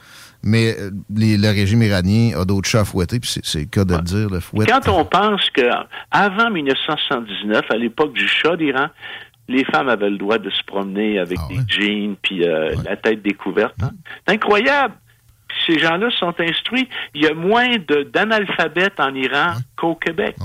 mais 0.43 0.75
euh, 0.79 0.91
les- 1.15 1.37
le 1.37 1.49
régime 1.49 1.83
iranien 1.83 2.39
a 2.41 2.45
d'autres 2.45 2.69
chats 2.69 2.81
à 2.81 2.85
fouetter, 2.85 3.21
puis 3.21 3.31
c'est 3.43 3.61
le 3.61 3.65
cas 3.67 3.85
de 3.85 3.95
le 3.95 4.03
dire, 4.03 4.29
le 4.31 4.41
fouet. 4.41 4.67
Quand 4.67 4.89
on 4.89 5.05
pense 5.05 5.49
que 5.51 5.63
avant 6.11 6.51
1979, 6.51 7.63
à 7.71 7.77
l'époque 7.77 8.13
du 8.13 8.27
Shah 8.27 8.57
d'Iran, 8.57 8.87
les 9.49 9.65
femmes 9.65 9.89
avaient 9.89 10.11
le 10.11 10.19
droit 10.19 10.39
de 10.39 10.51
se 10.51 10.63
promener 10.65 11.19
avec 11.19 11.39
Ah 11.41 11.49
des 11.49 11.59
jeans 11.69 12.17
puis 12.23 12.45
euh, 12.47 12.75
la 12.85 12.97
tête 12.97 13.23
découverte. 13.23 13.75
hein. 13.83 13.91
C'est 14.27 14.35
incroyable. 14.35 14.95
Ces 15.67 15.79
gens-là 15.79 16.09
sont 16.19 16.35
instruits. 16.41 16.89
Il 17.15 17.23
y 17.23 17.27
a 17.27 17.35
moins 17.35 17.77
d'analphabètes 18.13 18.99
en 18.99 19.15
Iran 19.15 19.55
qu'au 19.77 19.95
Québec. 19.97 20.37
Ah 20.41 20.45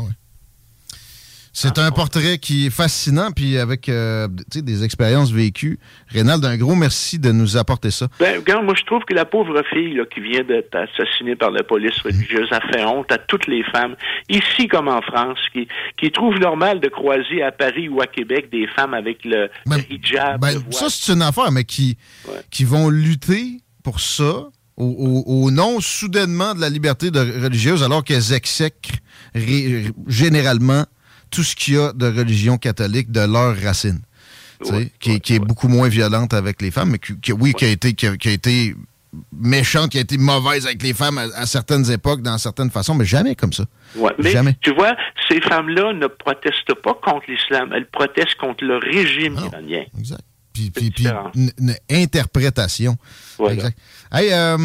C'est 1.60 1.80
un 1.80 1.90
portrait 1.90 2.38
qui 2.38 2.68
est 2.68 2.70
fascinant, 2.70 3.32
puis 3.32 3.58
avec 3.58 3.90
euh, 3.90 4.28
des 4.54 4.84
expériences 4.84 5.32
vécues. 5.32 5.80
Rénald, 6.10 6.46
un 6.46 6.56
gros 6.56 6.76
merci 6.76 7.18
de 7.18 7.32
nous 7.32 7.58
apporter 7.58 7.90
ça. 7.90 8.08
Ben, 8.20 8.38
regarde, 8.38 8.64
moi, 8.64 8.76
je 8.78 8.84
trouve 8.86 9.02
que 9.06 9.16
la 9.16 9.26
pauvre 9.26 9.64
fille 9.74 9.96
là, 9.96 10.04
qui 10.06 10.20
vient 10.22 10.44
d'être 10.44 10.76
assassinée 10.76 11.36
par 11.36 11.50
la 11.50 11.64
police 11.64 11.98
religieuse 12.02 12.48
a 12.52 12.62
fait 12.62 12.86
honte 12.86 13.12
à 13.12 13.18
toutes 13.18 13.48
les 13.48 13.64
femmes, 13.64 13.96
ici 14.30 14.68
comme 14.68 14.88
en 14.88 15.02
France, 15.02 15.40
qui, 15.52 15.68
qui 16.00 16.12
trouvent 16.12 16.38
normal 16.40 16.80
de 16.80 16.90
croiser 16.90 17.42
à 17.42 17.52
Paris 17.52 17.90
ou 17.90 18.02
à 18.02 18.06
Québec 18.06 18.50
des 18.52 18.68
femmes 18.76 18.94
avec 18.94 19.26
le, 19.26 19.50
le 19.66 19.78
hijab. 19.92 20.40
Ben, 20.40 20.54
le 20.54 20.72
ça, 20.72 20.88
c'est 20.92 21.12
une 21.14 21.24
affaire, 21.24 21.52
mais 21.52 21.64
qui, 21.64 21.98
qui 22.52 22.66
vont 22.66 22.90
lutter 22.90 23.62
pour 23.84 24.00
ça 24.00 24.46
au, 24.78 24.86
au- 25.26 25.46
au 25.46 25.50
nom 25.50 25.80
soudainement 25.80 26.54
de 26.54 26.62
la 26.62 26.70
liberté 26.70 27.10
de 27.10 27.20
religieuse, 27.44 27.82
alors 27.82 28.04
qu'elles 28.04 28.32
exècrent 28.34 28.92
ré- 29.34 29.86
généralement 30.06 30.86
tout 31.30 31.44
ce 31.44 31.56
qu'il 31.56 31.76
y 31.76 31.78
a 31.78 31.94
de 31.94 32.06
religion 32.08 32.58
catholique 32.58 33.12
de 33.12 33.22
leurs 33.22 33.60
racines. 33.62 34.02
Tu 34.64 34.70
sais, 34.72 34.92
qui, 35.00 35.12
est- 35.12 35.20
qui 35.20 35.36
est 35.36 35.40
beaucoup 35.40 35.68
moins 35.68 35.88
violente 35.88 36.34
avec 36.34 36.62
les 36.62 36.72
femmes, 36.72 36.90
mais 36.92 37.00
qui, 37.00 37.16
qui- 37.20 37.32
oui, 37.32 37.54
qui 37.54 37.66
a 37.66 37.70
été, 37.70 37.94
qui 37.94 38.08
a, 38.08 38.18
qui 38.18 38.30
a 38.30 38.32
été 38.32 38.76
méchante, 39.32 39.92
qui 39.92 39.98
a 40.00 40.02
été 40.02 40.18
mauvaise 40.18 40.66
avec 40.66 40.82
les 40.82 40.94
femmes 40.94 41.18
à, 41.20 41.28
à 41.36 41.46
certaines 41.46 41.90
époques, 41.92 42.22
dans 42.22 42.38
certaines 42.40 42.72
façons, 42.72 42.96
mais 42.96 43.06
jamais 43.06 43.36
comme 43.36 43.54
ça. 43.54 43.66
Ouais, 43.96 44.12
mais 44.22 44.32
Jamais. 44.32 44.56
tu 44.62 44.74
vois, 44.74 44.96
ces 45.30 45.40
femmes-là 45.42 45.94
ne 45.94 46.08
protestent 46.08 46.74
pas 46.84 46.94
contre 47.04 47.26
l'islam, 47.30 47.72
elles 47.76 47.88
protestent 47.88 48.36
contre 48.40 48.64
le 48.64 48.78
régime 48.78 49.36
iranien. 49.36 49.84
Exact. 49.98 50.22
Puis, 50.54 50.72
puis, 50.72 50.90
puis 50.90 51.08
une, 51.36 51.52
une 51.60 51.76
interprétation. 51.92 52.98
Exact. 53.50 53.78
Hey, 54.12 54.34
euh, 54.34 54.58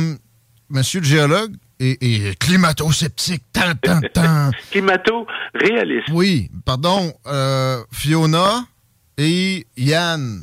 monsieur 0.71 1.01
le 1.01 1.07
géologue 1.07 1.53
et, 1.85 2.29
et 2.31 2.35
climato-sceptique, 2.37 3.43
tant, 3.53 3.75
tant, 3.83 4.01
tant. 4.15 4.51
Climato-réaliste. 4.71 6.09
Oui, 6.13 6.51
pardon, 6.65 7.13
euh, 7.27 7.83
Fiona 7.91 8.65
et 9.19 9.67
Yann, 9.77 10.43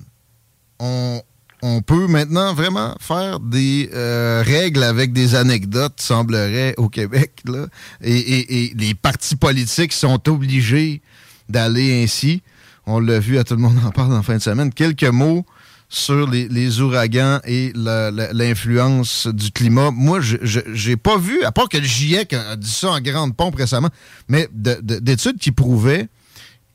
on, 0.80 1.22
on 1.62 1.82
peut 1.82 2.08
maintenant 2.08 2.54
vraiment 2.54 2.96
faire 3.00 3.40
des 3.40 3.90
euh, 3.94 4.44
règles 4.46 4.84
avec 4.84 5.14
des 5.14 5.36
anecdotes, 5.36 6.00
semblerait, 6.00 6.74
au 6.78 6.90
Québec. 6.90 7.32
Là. 7.46 7.68
Et, 8.02 8.18
et- 8.18 8.66
et 8.66 8.74
les 8.78 8.94
partis 8.94 9.36
politiques 9.36 9.94
sont 9.94 10.28
obligés 10.30 11.02
d'aller 11.48 12.04
ainsi. 12.04 12.42
On 12.86 13.00
l'a 13.00 13.20
vu, 13.20 13.38
à 13.38 13.44
tout 13.44 13.56
le 13.56 13.62
monde 13.62 13.78
en 13.86 13.92
parle 13.92 14.14
en 14.14 14.24
fin 14.24 14.36
de 14.38 14.42
semaine. 14.42 14.74
Quelques 14.74 15.04
mots 15.04 15.46
sur 15.90 16.30
les, 16.30 16.48
les 16.48 16.82
ouragans 16.82 17.40
et 17.46 17.74
l'influence 17.76 19.28
du 19.28 19.52
climat. 19.52 19.90
Moi, 19.92 20.22
je 20.22 20.38
j'ai 20.74 20.98
pas 20.98 21.18
vu, 21.18 21.44
à 21.44 21.52
part 21.52 21.68
que 21.68 21.78
le 21.78 21.84
GIEC 21.84 22.34
a 22.34 22.56
dit 22.56 22.70
ça 22.70 22.92
en 22.92 23.02
grande 23.02 23.36
pompe 23.36 23.56
récemment, 23.56 23.90
mais 24.28 24.48
de- 24.54 24.80
de- 24.82 25.00
d'études 25.00 25.40
qui 25.40 25.52
prouvaient 25.52 26.08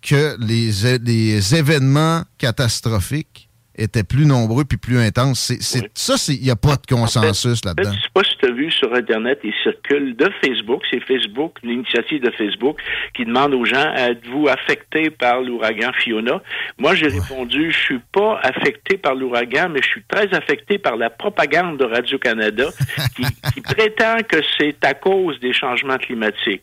que 0.03 0.37
les, 0.41 0.99
les 0.99 1.55
événements 1.55 2.25
catastrophiques 2.39 3.44
étaient 3.77 4.05
plus 4.05 4.27
nombreux 4.27 4.65
puis 4.65 4.79
plus 4.79 4.99
intenses. 4.99 5.41
C'est, 5.41 5.63
c'est- 5.63 5.91
Ça, 5.95 6.15
il 6.33 6.41
n'y 6.43 6.51
a 6.51 6.57
pas 6.57 6.77
de 6.77 6.87
consensus 6.95 7.61
En 7.65 7.71
fait, 7.71 7.81
là-dedans. 7.83 7.93
je 7.93 8.01
sais 8.03 8.09
pas 8.15 8.23
si 8.25 8.37
tu 8.39 8.47
as 8.47 8.53
vu 8.53 8.71
sur 8.71 8.93
Internet, 8.95 9.41
il 9.45 9.53
circule 9.63 10.17
de 10.17 10.31
Facebook, 10.45 10.83
c'est 10.91 11.01
Facebook, 11.05 11.59
l'initiative 11.63 12.23
de 12.23 12.31
Facebook, 12.31 12.79
qui 13.15 13.25
demande 13.25 13.55
aux 13.55 13.65
gens, 13.65 13.93
êtes-vous 13.95 14.49
affecté 14.49 15.11
par 15.11 15.41
l'ouragan 15.41 15.91
Fiona? 15.99 16.41
Moi, 16.79 16.95
j'ai 16.95 17.09
répondu, 17.09 17.71
je 17.73 17.79
suis 17.79 18.01
pas 18.13 18.41
affecté 18.43 18.97
par 18.97 19.15
l'ouragan, 19.15 19.69
mais 19.71 19.81
je 19.83 19.89
suis 19.89 20.03
très 20.09 20.33
affecté 20.35 20.79
par 20.79 20.97
la 20.97 21.11
propagande 21.11 21.79
de 21.79 21.85
Radio-Canada 21.85 22.67
qui, 23.17 23.23
qui 23.55 23.61
prétend 23.63 24.17
que 24.29 24.39
c'est 24.59 24.85
à 24.85 24.95
cause 24.95 25.39
des 25.41 25.53
changements 25.53 25.99
climatiques. 25.99 26.63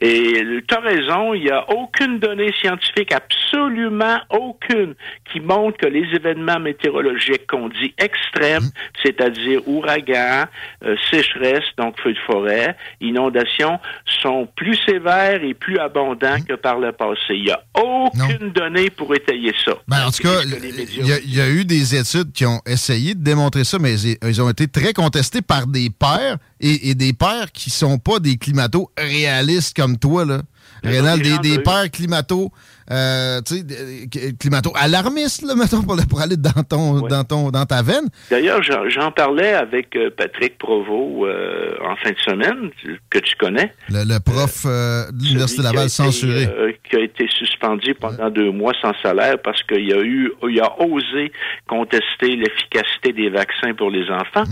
Et 0.00 0.42
tu 0.66 0.74
as 0.74 0.80
raison, 0.80 1.34
il 1.34 1.42
n'y 1.44 1.50
a 1.50 1.68
aucune 1.70 2.18
donnée 2.18 2.52
scientifique, 2.60 3.12
absolument 3.12 4.18
aucune, 4.30 4.94
qui 5.30 5.40
montre 5.40 5.76
que 5.78 5.86
les 5.86 6.06
événements 6.14 6.58
météorologiques 6.60 7.46
qu'on 7.46 7.68
dit 7.68 7.94
extrêmes, 7.98 8.70
c'est-à-dire 9.04 9.60
ouragans, 9.68 10.44
euh, 10.84 10.96
sécheresse, 11.10 11.64
donc 11.76 12.00
feux 12.00 12.12
de 12.14 12.18
forêt, 12.26 12.76
inondations, 13.00 13.78
sont 14.22 14.48
plus 14.56 14.76
sévères 14.86 15.42
et 15.44 15.54
plus 15.54 15.78
abondants 15.78 16.40
que 16.46 16.54
par 16.54 16.78
le 16.78 16.92
passé. 16.92 17.20
Il 17.30 17.44
n'y 17.44 17.50
a 17.50 17.62
aucune 17.74 18.52
donnée 18.52 18.90
pour 18.90 19.14
étayer 19.14 19.52
ça. 19.64 19.72
Ben, 19.88 20.06
en 20.06 20.10
tout 20.10 20.22
cas, 20.22 20.40
il 20.44 21.06
y, 21.06 21.12
a- 21.12 21.18
il 21.18 21.34
y 21.36 21.40
a 21.40 21.48
eu 21.50 21.64
des 21.64 21.94
études 21.94 22.32
qui 22.32 22.46
ont 22.46 22.60
essayé 22.66 23.14
de 23.14 23.22
démontrer 23.22 23.64
ça, 23.64 23.78
mais 23.78 23.94
ils, 24.00 24.42
ont 24.42 24.48
été 24.50 24.66
très 24.68 24.92
contestés 24.92 25.42
par 25.42 25.66
des 25.66 25.90
pairs 25.90 26.36
et, 26.60 26.90
et 26.90 26.94
des 26.94 27.12
pairs 27.12 27.52
qui 27.52 27.70
sont 27.70 27.98
pas 27.98 28.18
des 28.18 28.36
climato 28.36 28.90
réalistes 28.96 29.76
comme 29.76 29.89
toi, 29.98 30.24
là. 30.24 30.42
Rénal, 30.82 31.20
des, 31.20 31.38
des 31.38 31.58
pairs 31.58 31.90
climato, 31.90 32.52
euh, 32.90 33.40
tu 33.46 33.56
sais, 33.56 33.62
des- 33.62 34.06
des- 34.06 34.36
climato 34.36 34.72
alarmistes, 34.74 35.42
là, 35.42 35.54
mettons, 35.56 35.82
pour, 35.82 35.96
pour 36.08 36.20
aller 36.20 36.36
dans 36.36 36.62
ton, 36.68 37.00
dans 37.06 37.24
ton, 37.24 37.50
dans 37.50 37.64
ta 37.66 37.82
veine. 37.82 38.08
D'ailleurs, 38.30 38.62
j'en 38.62 39.10
parlais 39.12 39.54
avec 39.54 39.94
euh, 39.96 40.10
Patrick 40.16 40.58
Provost 40.58 41.24
euh, 41.24 41.74
en 41.84 41.96
fin 41.96 42.10
de 42.10 42.18
semaine, 42.18 42.70
que 43.10 43.18
tu 43.18 43.36
connais. 43.36 43.72
Le, 43.88 44.04
le 44.04 44.18
prof 44.20 44.64
euh, 44.66 45.10
de 45.12 45.22
l'Université 45.24 45.62
Laval 45.62 45.80
été, 45.84 45.88
censuré. 45.90 46.44
euh, 46.46 46.72
qui 46.88 46.96
a 46.96 47.00
été 47.00 47.26
suspendu 47.28 47.94
pendant 47.94 48.30
deux 48.30 48.50
mois 48.50 48.72
sans 48.82 48.92
salaire 49.02 49.36
parce 49.42 49.62
qu'il 49.62 49.92
a 49.92 50.00
eu, 50.02 50.32
il 50.48 50.60
a 50.60 50.80
osé 50.82 51.32
contester 51.68 52.36
l'efficacité 52.36 53.12
des 53.12 53.30
vaccins 53.30 53.74
pour 53.74 53.90
les 53.90 54.10
enfants. 54.10 54.44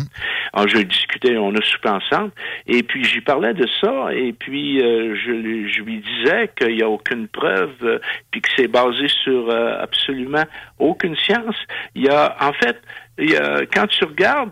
Alors, 0.52 0.68
je 0.68 0.78
discutais, 0.78 1.36
on 1.36 1.54
a 1.54 1.62
soupé 1.62 1.88
ensemble, 1.88 2.30
et 2.66 2.82
puis 2.82 3.04
j'y 3.04 3.20
parlais 3.20 3.54
de 3.54 3.66
ça, 3.80 4.08
et 4.14 4.32
puis 4.32 4.80
euh, 4.82 5.14
je, 5.24 5.30
lui- 5.30 5.72
je 5.72 5.82
lui 5.82 6.00
disais 6.02 6.50
qu'il 6.56 6.74
n'y 6.76 6.82
a 6.82 6.88
aucune 6.88 7.28
preuve, 7.28 7.70
euh, 7.82 7.98
puis 8.30 8.40
que 8.42 8.48
c'est 8.56 8.68
basé 8.68 9.08
sur 9.24 9.48
euh, 9.50 9.82
absolument 9.82 10.44
aucune 10.78 11.16
science. 11.16 11.56
Il 11.94 12.04
y 12.04 12.08
a, 12.08 12.36
en 12.40 12.52
fait, 12.52 12.76
il 13.18 13.30
y 13.30 13.36
a, 13.36 13.66
quand 13.66 13.86
tu 13.86 14.04
regardes 14.04 14.50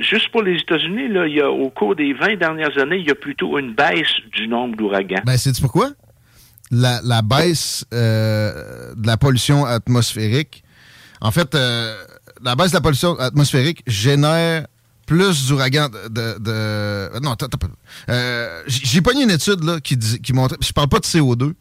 Juste 0.00 0.32
pour 0.32 0.42
les 0.42 0.56
États-Unis, 0.58 1.06
là, 1.06 1.28
il 1.28 1.36
y 1.36 1.40
a, 1.40 1.48
au 1.48 1.70
cours 1.70 1.94
des 1.94 2.12
20 2.12 2.34
dernières 2.34 2.76
années, 2.78 2.96
il 2.96 3.06
y 3.06 3.12
a 3.12 3.14
plutôt 3.14 3.60
une 3.60 3.74
baisse 3.74 4.10
du 4.32 4.48
nombre 4.48 4.76
d'ouragans. 4.76 5.22
Ben, 5.24 5.36
c'est 5.36 5.56
pourquoi? 5.60 5.90
La, 6.72 6.98
la 7.04 7.22
baisse 7.22 7.84
euh, 7.94 8.92
de 8.96 9.06
la 9.06 9.16
pollution 9.16 9.64
atmosphérique. 9.64 10.64
En 11.20 11.30
fait, 11.30 11.54
euh, 11.54 11.94
la 12.42 12.56
baisse 12.56 12.70
de 12.72 12.74
la 12.76 12.80
pollution 12.80 13.16
atmosphérique 13.20 13.84
génère 13.86 14.66
plus 15.06 15.46
d'ouragans 15.48 15.88
de, 16.10 16.38
de- 16.40 17.20
Non. 17.22 17.36
Euh, 18.08 18.62
J'ai 18.66 19.00
pogné 19.00 19.22
une 19.22 19.30
étude 19.30 19.62
là, 19.62 19.78
qui, 19.78 19.96
qui 19.96 20.32
montrait, 20.32 20.58
je 20.60 20.72
parle 20.72 20.88
pas 20.88 20.98
de 20.98 21.04
CO2, 21.04 21.52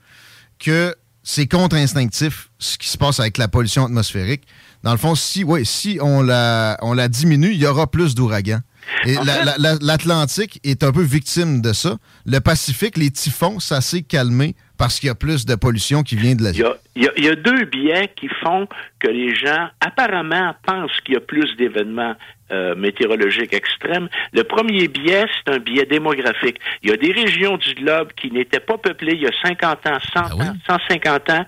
que 0.58 0.96
c'est 1.30 1.46
contre-instinctif 1.46 2.50
ce 2.58 2.78
qui 2.78 2.88
se 2.88 2.98
passe 2.98 3.20
avec 3.20 3.38
la 3.38 3.50
pollution 3.50 3.84
atmosphérique. 3.84 4.44
Dans 4.84 4.92
le 4.94 4.98
fond, 4.98 5.14
si, 5.14 5.44
ouais, 5.44 5.66
si 5.66 6.00
on 6.02 6.22
la, 6.22 6.78
on 6.82 6.94
la 6.94 7.10
diminue, 7.10 7.52
il 7.52 7.58
y 7.62 7.66
aura 7.68 7.88
plus 7.92 8.16
d'ouragans. 8.16 8.62
Et 9.06 9.16
la- 9.16 9.58
la- 9.58 9.76
l'Atlantique 9.82 10.62
est 10.64 10.84
un 10.86 10.94
peu 10.94 11.02
victime 11.02 11.62
de 11.62 11.74
ça. 11.74 11.98
Le 12.26 12.40
Pacifique, 12.40 12.98
les 12.98 13.12
typhons, 13.12 13.60
ça 13.60 13.82
s'est 13.82 14.04
calmé 14.04 14.56
parce 14.78 15.00
qu'il 15.02 15.08
y 15.08 15.10
a 15.10 15.16
plus 15.16 15.46
de 15.46 15.56
pollution 15.56 16.02
qui 16.04 16.16
vient 16.16 16.36
de 16.36 16.44
la 16.44 16.52
Il 16.52 16.60
y, 16.60 16.64
a, 16.64 16.78
il, 16.96 17.04
y 17.04 17.08
a, 17.08 17.12
il 17.18 17.26
y 17.26 17.28
a 17.30 17.36
deux 17.36 17.66
biais 17.66 18.10
qui 18.16 18.30
font 18.42 18.66
que 19.00 19.08
les 19.10 19.36
gens 19.36 19.68
apparemment 19.82 20.54
pensent 20.66 21.02
qu'il 21.04 21.16
y 21.16 21.18
a 21.18 21.22
plus 21.22 21.58
d'événements 21.58 22.16
euh, 22.52 22.76
météorologiques 22.76 23.54
extrêmes. 23.54 24.08
Le 24.34 24.44
premier 24.44 24.88
biais, 24.88 25.26
c'est 25.36 25.54
un 25.54 25.60
biais 25.60 25.86
démographique. 25.86 26.60
Il 26.82 26.90
y 26.90 26.94
a 26.94 26.98
des 26.98 27.12
régions 27.12 27.58
du 27.58 27.74
globe 27.74 28.14
qui 28.14 28.32
n'étaient 28.32 28.60
pas 28.60 28.78
peuplées 28.78 29.14
il 29.14 29.24
y 29.24 29.28
a 29.28 29.32
50 29.44 29.88
ans, 29.88 29.98
100 30.14 30.20
ans, 30.42 30.54
150 30.68 31.30
ans, 31.30 31.46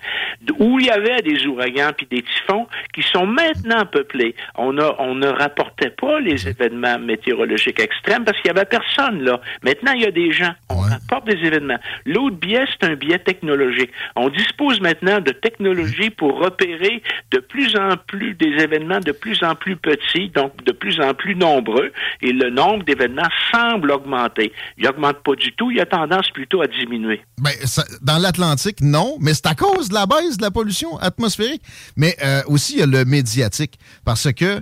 où 0.60 0.80
il 0.80 0.88
y 0.88 0.90
avait 0.90 1.22
des 1.22 1.46
ouragans 1.46 1.92
puis 1.96 2.08
des 2.10 2.22
typhons 2.22 2.68
qui 2.94 3.04
sont 3.04 3.26
maintenant 3.26 3.86
peuplées. 3.86 4.36
On, 4.56 4.78
a, 4.78 4.96
on 5.00 5.16
ne 5.16 5.28
rapportait 5.28 5.92
pas 5.92 6.20
les 6.20 6.48
événements 6.48 7.00
météorologiques 7.00 7.80
extrêmes 7.80 8.26
parce 8.26 8.38
qu'il 8.42 8.48
y 8.48 8.58
avait 8.58 8.66
personne 8.66 9.24
là. 9.24 9.40
Maintenant, 9.64 9.94
il 9.94 10.02
y 10.02 10.06
a 10.06 10.12
des 10.12 10.32
gens. 10.32 10.54
On 10.70 10.80
rapporte 10.80 11.26
des 11.26 11.46
événements. 11.46 11.80
L'autre 12.06 12.38
biais, 12.38 12.66
c'est 12.72 12.88
un 12.88 12.96
biais 12.96 13.20
technologique. 13.20 13.92
On 14.16 14.30
dispose 14.30 14.80
maintenant 14.82 15.20
de 15.20 15.32
technologies 15.32 16.10
pour 16.10 16.40
repérer 16.40 17.02
de 17.32 17.40
plus 17.40 17.76
en 17.76 17.96
plus 18.08 18.34
des 18.36 18.64
événements 18.64 19.00
de 19.00 19.12
plus 19.12 19.44
en 19.44 19.56
plus 19.56 19.76
petits, 19.76 20.30
donc 20.30 20.64
de 20.64 20.72
plus 20.72 20.89
en 21.00 21.14
plus 21.14 21.36
nombreux, 21.36 21.92
et 22.22 22.32
le 22.32 22.50
nombre 22.50 22.84
d'événements 22.86 23.30
semble 23.52 23.92
augmenter. 23.92 24.54
Il 24.78 24.88
augmente 24.88 25.22
pas 25.24 25.36
du 25.36 25.52
tout, 25.54 25.72
il 25.72 25.80
a 25.80 25.86
tendance 25.86 26.30
plutôt 26.32 26.62
à 26.62 26.68
diminuer. 26.68 27.22
Ben, 27.42 27.52
dans 28.02 28.18
l'Atlantique, 28.18 28.82
non, 28.82 29.18
mais 29.20 29.34
c'est 29.34 29.48
à 29.48 29.56
cause 29.56 29.90
de 29.90 29.94
la 29.94 30.06
baisse 30.06 30.38
de 30.38 30.44
la 30.44 30.52
pollution 30.52 30.98
atmosphérique. 31.00 31.62
Mais 31.96 32.16
euh, 32.24 32.42
aussi, 32.48 32.74
il 32.74 32.80
y 32.80 32.84
a 32.84 32.86
le 32.86 33.06
médiatique. 33.06 33.80
Parce 34.06 34.32
que, 34.32 34.62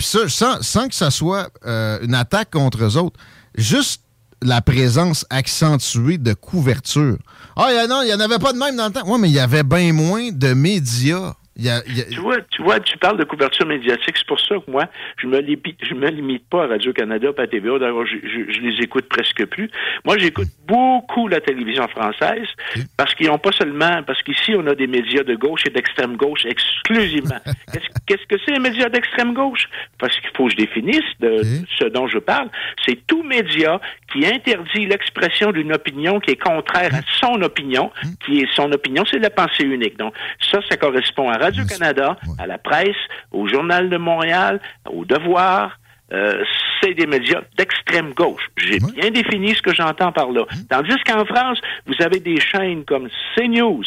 ça, 0.00 0.58
sans, 0.60 0.88
que 0.88 0.94
ça 0.94 1.10
soit 1.10 1.50
euh, 1.64 1.98
une 2.02 2.14
attaque 2.14 2.50
contre 2.50 2.84
eux 2.84 2.96
autres, 2.96 3.18
juste 3.56 4.02
la 4.42 4.60
présence 4.60 5.24
accentuée 5.30 6.18
de 6.18 6.34
couverture. 6.34 7.16
Ah, 7.56 7.70
non, 7.88 8.02
il 8.02 8.06
n'y 8.06 8.14
en 8.14 8.20
avait 8.20 8.38
pas 8.38 8.52
de 8.52 8.58
même 8.58 8.76
dans 8.76 8.86
le 8.86 8.92
temps. 8.92 9.04
Oui, 9.06 9.18
mais 9.20 9.28
il 9.28 9.34
y 9.34 9.40
avait 9.40 9.62
bien 9.62 9.92
moins 9.92 10.30
de 10.30 10.52
médias. 10.54 11.34
Il 11.56 11.64
y 11.64 11.68
a- 11.68 11.82
il 11.86 11.96
y 11.96 12.00
a- 12.00 12.04
Tu 12.04 12.18
vois, 12.20 12.40
tu 12.50 12.62
vois, 12.62 12.80
tu 12.80 12.98
parles 12.98 13.16
de 13.16 13.24
couverture 13.24 13.64
médiatique, 13.66 14.16
c'est 14.16 14.26
pour 14.26 14.40
ça 14.40 14.56
que 14.56 14.68
moi, 14.70 14.86
je 15.18 15.26
me 15.28 15.38
limite, 15.40 15.78
je 15.82 15.94
me 15.94 16.08
limite 16.10 16.48
pas 16.48 16.64
à 16.64 16.66
Radio-Canada, 16.66 17.32
pas 17.32 17.42
à 17.42 17.46
TVA, 17.46 17.78
d'ailleurs, 17.78 18.04
je, 18.06 18.16
je- 18.22 18.52
je 18.52 18.60
les 18.60 18.82
écoute 18.82 19.08
presque 19.08 19.44
plus. 19.46 19.70
Moi, 20.04 20.18
j'écoute 20.18 20.48
beaucoup 20.66 21.28
la 21.28 21.40
télévision 21.40 21.86
française, 21.88 22.48
parce 22.96 23.14
qu'ils 23.14 23.28
n'ont 23.28 23.38
pas 23.38 23.52
seulement, 23.52 24.02
parce 24.04 24.20
qu'ici, 24.22 24.54
on 24.56 24.66
a 24.66 24.74
des 24.74 24.88
médias 24.88 25.22
de 25.22 25.34
gauche 25.36 25.62
et 25.66 25.70
d'extrême 25.70 26.16
gauche 26.16 26.44
exclusivement. 26.44 27.38
Qu'est-ce 28.06 28.26
que 28.26 28.36
c'est 28.44 28.54
un 28.56 28.60
média 28.60 28.88
d'extrême 28.88 29.32
gauche? 29.32 29.68
Parce 29.98 30.14
qu'il 30.20 30.30
faut 30.36 30.46
que 30.46 30.50
je 30.52 30.56
définisse 30.56 31.04
de 31.20 31.42
ce 31.78 31.84
dont 31.84 32.06
je 32.08 32.18
parle. 32.18 32.48
C'est 32.84 33.06
tout 33.06 33.22
média 33.22 33.80
qui 34.12 34.26
interdit 34.26 34.86
l'expression 34.86 35.52
d'une 35.52 35.72
opinion 35.72 36.20
qui 36.20 36.32
est 36.32 36.36
contraire 36.42 36.94
à 36.94 37.00
son 37.20 37.40
opinion, 37.42 37.90
qui 38.24 38.40
est 38.40 38.52
son 38.54 38.70
opinion, 38.72 39.04
c'est 39.10 39.18
la 39.18 39.30
pensée 39.30 39.64
unique. 39.64 39.96
Donc, 39.98 40.14
ça, 40.50 40.60
ça 40.68 40.76
correspond 40.76 41.30
à 41.30 41.38
Radio-Canada, 41.44 42.16
à 42.38 42.46
la 42.46 42.58
presse, 42.58 42.96
au 43.30 43.46
Journal 43.46 43.90
de 43.90 43.96
Montréal, 43.98 44.60
au 44.90 45.04
Devoir. 45.04 45.78
Euh, 46.12 46.44
c'est 46.80 46.94
des 46.94 47.06
médias 47.06 47.42
d'extrême 47.56 48.12
gauche. 48.12 48.46
J'ai 48.56 48.78
bien 48.78 49.10
défini 49.10 49.54
ce 49.54 49.62
que 49.62 49.74
j'entends 49.74 50.12
par 50.12 50.30
là. 50.30 50.44
Tandis 50.68 50.96
qu'en 51.06 51.24
France, 51.24 51.58
vous 51.86 51.94
avez 52.00 52.20
des 52.20 52.40
chaînes 52.40 52.84
comme 52.84 53.08
CNews, 53.34 53.84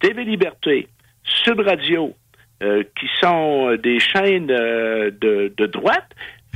TV 0.00 0.24
Liberté, 0.24 0.88
Sud 1.24 1.60
Radio, 1.60 2.14
euh, 2.62 2.84
qui 2.98 3.06
sont 3.20 3.68
euh, 3.68 3.76
des 3.76 4.00
chaînes 4.00 4.50
euh, 4.50 5.10
de, 5.10 5.52
de 5.54 5.66
droite 5.66 6.08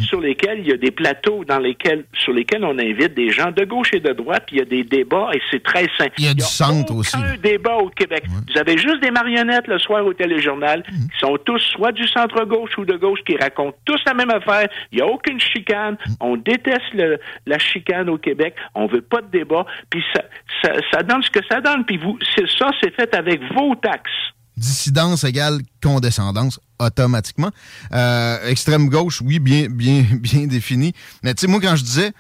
sur 0.03 0.21
lesquelles 0.21 0.61
il 0.61 0.69
y 0.69 0.73
a 0.73 0.77
des 0.77 0.91
plateaux 0.91 1.45
dans 1.45 1.59
lesquels 1.59 2.05
sur 2.15 2.33
lesquels 2.33 2.65
on 2.65 2.79
invite 2.79 3.15
des 3.15 3.31
gens 3.31 3.51
de 3.51 3.65
gauche 3.65 3.91
et 3.93 4.01
de 4.01 4.13
droite, 4.13 4.45
puis 4.47 4.57
il 4.57 4.59
y 4.61 4.63
a 4.63 4.65
des 4.65 4.85
débats 4.85 5.29
et 5.35 5.41
c'est 5.51 5.63
très 5.63 5.87
sain. 5.99 6.07
il 6.19 6.25
y 6.25 6.29
a 6.29 6.35
du 6.35 6.41
centre 6.43 6.95
aussi. 6.95 7.17
un 7.17 7.37
débat 7.37 7.77
au 7.77 7.89
Québec. 7.91 8.25
Vous 8.29 8.59
avez 8.59 8.77
juste 8.79 9.01
des 9.03 9.11
marionnettes 9.11 9.67
le 9.69 9.79
soir 9.79 10.05
au 10.05 10.13
téléjournal 10.13 10.83
Mhm. 10.91 11.09
qui 11.11 11.19
sont 11.19 11.37
tous 11.45 11.59
soit 11.77 11.93
du 11.93 12.07
centre-gauche 12.09 12.77
ou 12.79 12.85
de 12.85 12.97
gauche 12.97 13.21
qui 13.27 13.37
racontent 13.37 13.77
tous 13.85 14.01
la 14.07 14.15
même 14.15 14.31
affaire. 14.31 14.69
Il 14.93 14.97
n'y 14.97 15.03
a 15.03 15.07
aucune 15.07 15.41
chicane. 15.41 15.97
Mhm. 16.07 16.15
On 16.21 16.37
déteste 16.37 16.93
le- 16.95 17.19
la 17.47 17.59
chicane 17.59 18.09
au 18.09 18.19
Québec. 18.19 18.55
On 18.75 18.87
veut 18.87 19.03
pas 19.03 19.21
de 19.23 19.31
débat. 19.31 19.65
Puis 19.91 20.03
ça, 20.15 20.23
ça, 20.63 20.73
ça 20.93 21.03
donne 21.03 21.23
ce 21.23 21.31
que 21.31 21.41
ça 21.51 21.61
donne. 21.61 21.85
Puis 21.85 21.97
vous, 21.99 22.19
c'est 22.37 22.49
ça, 22.59 22.71
c'est 22.83 22.95
fait 22.95 23.15
avec 23.15 23.41
vos 23.55 23.75
taxes. 23.77 24.11
dissidence 24.57 25.25
égale 25.25 25.59
condescendance 25.83 26.61
automatiquement. 26.81 27.51
Euh, 27.93 28.49
extrême 28.49 28.89
gauche, 28.89 29.21
oui, 29.21 29.39
bien, 29.39 29.69
bien, 29.69 30.05
bien 30.21 30.47
défini. 30.47 30.93
Mais 31.23 31.35
tu 31.35 31.43
sais, 31.43 31.47
moi, 31.47 31.61
quand 31.61 31.77
je 31.77 31.85
disais 31.85 32.13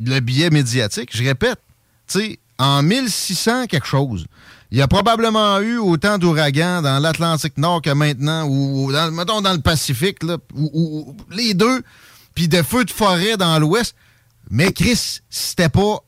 le 0.00 0.20
biais 0.20 0.50
médiatique, 0.50 1.10
je 1.12 1.24
répète, 1.24 1.58
tu 2.06 2.20
sais, 2.20 2.38
en 2.58 2.82
1600 2.82 3.66
quelque 3.66 3.86
chose, 3.86 4.26
il 4.70 4.78
y 4.78 4.82
a 4.82 4.88
probablement 4.88 5.60
eu 5.60 5.78
autant 5.78 6.18
d'ouragans 6.18 6.80
dans 6.80 6.98
l'Atlantique 6.98 7.58
Nord 7.58 7.82
que 7.82 7.90
maintenant, 7.90 8.46
ou, 8.48 8.90
dans, 8.92 9.10
mettons 9.12 9.40
dans 9.40 9.52
le 9.52 9.60
Pacifique, 9.60 10.22
là, 10.22 10.38
ou, 10.54 11.16
les 11.30 11.54
deux, 11.54 11.82
puis 12.34 12.48
de 12.48 12.62
feux 12.62 12.84
de 12.84 12.90
forêt 12.90 13.36
dans 13.36 13.58
l'Ouest. 13.58 13.94
Mais 14.50 14.72
Chris, 14.72 15.20
c'était 15.30 15.68
pas 15.68 15.98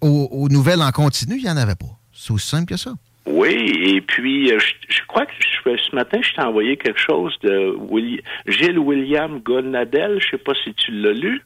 aux 0.00 0.48
nouvelles 0.50 0.82
en 0.82 0.92
continu, 0.92 1.36
il 1.36 1.44
n'y 1.44 1.50
en 1.50 1.56
avait 1.56 1.74
pas. 1.74 1.98
C'est 2.14 2.32
aussi 2.32 2.48
simple 2.48 2.66
que 2.66 2.76
ça. 2.76 2.94
Oui, 3.26 3.72
et 3.94 4.00
puis 4.00 4.50
euh, 4.52 4.58
je, 4.58 4.94
je 4.94 5.00
crois 5.06 5.26
que 5.26 5.32
je- 5.38 5.76
ce 5.76 5.94
matin, 5.94 6.18
je 6.22 6.32
t'ai 6.34 6.42
envoyé 6.42 6.76
quelque 6.76 6.98
chose 7.00 7.32
de 7.42 7.74
Willi- 7.90 8.20
Gilles 8.46 8.78
William 8.78 9.38
Gonadel. 9.40 10.18
Je 10.20 10.30
sais 10.30 10.38
pas 10.38 10.52
si 10.64 10.74
tu 10.74 10.90
l'as 10.92 11.12
lu. 11.12 11.40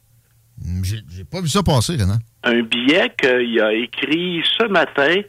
J'ai 0.82 0.96
j'ai 1.14 1.24
pas 1.24 1.40
vu 1.42 1.48
ça 1.48 1.62
passer, 1.62 1.92
Renan. 1.92 2.16
Un 2.44 2.62
billet 2.62 3.12
qu'il 3.20 3.60
a 3.60 3.74
écrit 3.74 4.42
ce 4.58 4.64
matin 4.68 5.20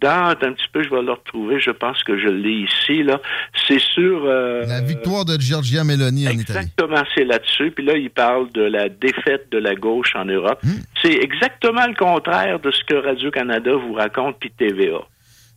dans 0.00 0.30
un 0.42 0.52
petit 0.52 0.66
peu, 0.72 0.82
je 0.82 0.90
vais 0.90 1.02
le 1.02 1.12
retrouver. 1.12 1.60
Je 1.60 1.70
pense 1.70 2.02
que 2.02 2.18
je 2.18 2.26
l'ai 2.26 2.64
ici 2.68 3.04
là. 3.04 3.20
C'est 3.68 3.78
sur 3.78 4.24
euh, 4.24 4.66
La 4.66 4.80
victoire 4.80 5.24
de 5.24 5.38
Giorgia 5.40 5.84
Meloni 5.84 6.26
en 6.26 6.32
Italie. 6.32 6.40
Exactement, 6.58 7.04
c'est 7.14 7.24
là-dessus. 7.24 7.70
Puis 7.70 7.84
là, 7.84 7.96
il 7.96 8.10
parle 8.10 8.50
de 8.50 8.62
la 8.62 8.88
défaite 8.88 9.46
de 9.52 9.58
la 9.58 9.76
gauche 9.76 10.16
en 10.16 10.24
Europe. 10.24 10.58
Hmm. 10.64 10.80
C'est 11.00 11.12
exactement 11.22 11.86
le 11.86 11.94
contraire 11.94 12.58
de 12.58 12.72
ce 12.72 12.82
que 12.82 12.94
Radio-Canada 12.94 13.70
vous 13.76 13.92
raconte 13.92 14.40
puis 14.40 14.50
TVA. 14.50 14.98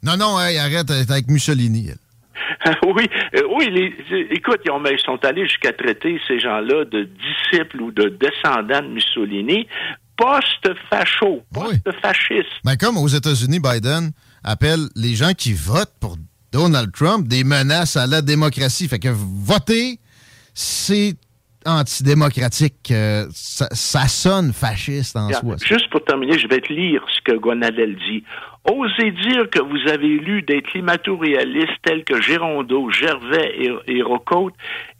Non, 0.03 0.17
non, 0.17 0.40
hey, 0.40 0.57
arrête, 0.57 0.90
elle 0.90 1.01
est 1.01 1.11
avec 1.11 1.27
Mussolini. 1.27 1.90
elle. 1.90 1.98
oui, 2.95 3.07
euh, 3.35 3.41
oui. 3.57 3.69
les- 3.72 4.27
écoute, 4.32 4.59
ils, 4.65 4.72
ont- 4.72 4.80
mais 4.80 4.93
ils 4.93 4.99
sont 5.03 5.24
allés 5.25 5.48
jusqu'à 5.48 5.72
traiter 5.74 6.19
ces 6.27 6.40
gens-là 6.40 6.85
de 6.85 7.03
disciples 7.51 7.82
ou 7.82 7.91
de 7.91 8.09
descendants 8.09 8.82
de 8.82 8.88
Mussolini, 8.93 9.67
post-facho, 10.17 11.43
post-fascistes. 11.53 12.49
Ben, 12.64 12.75
comme 12.77 12.98
aux 12.98 13.07
États-Unis, 13.07 13.59
Biden 13.59 14.11
appelle 14.43 14.88
les 14.95 15.15
gens 15.15 15.33
qui 15.33 15.53
votent 15.53 15.93
pour 15.99 16.17
Donald 16.51 16.91
Trump 16.93 17.27
des 17.27 17.43
menaces 17.43 17.98
à 17.98 18.07
la 18.07 18.22
démocratie. 18.22 18.88
Fait 18.88 18.99
que 18.99 19.09
voter, 19.09 19.99
c'est 20.53 21.15
antidémocratique. 21.65 22.91
Euh, 22.91 23.25
ça, 23.33 23.67
ça 23.72 24.07
sonne 24.07 24.53
fasciste 24.53 25.15
en 25.17 25.27
Bien, 25.27 25.40
soi. 25.40 25.56
Juste 25.65 25.90
pour 25.90 26.03
terminer, 26.06 26.38
je 26.38 26.48
vais 26.48 26.61
te 26.61 26.72
lire 26.72 27.03
ce 27.15 27.22
que 27.22 27.38
Gonadel 27.38 27.95
dit. 27.95 28.24
Osez 28.66 29.11
dire 29.11 29.50
que 29.52 29.61
vous 29.61 29.92
avez 29.92 30.18
lu 30.18 30.42
des 30.42 30.61
climato-réalistes 30.61 31.82
tels 31.84 32.03
que 32.03 32.19
Gérondeau, 32.19 32.90
Gervais 32.90 33.53
et, 33.60 33.72
et 33.88 34.03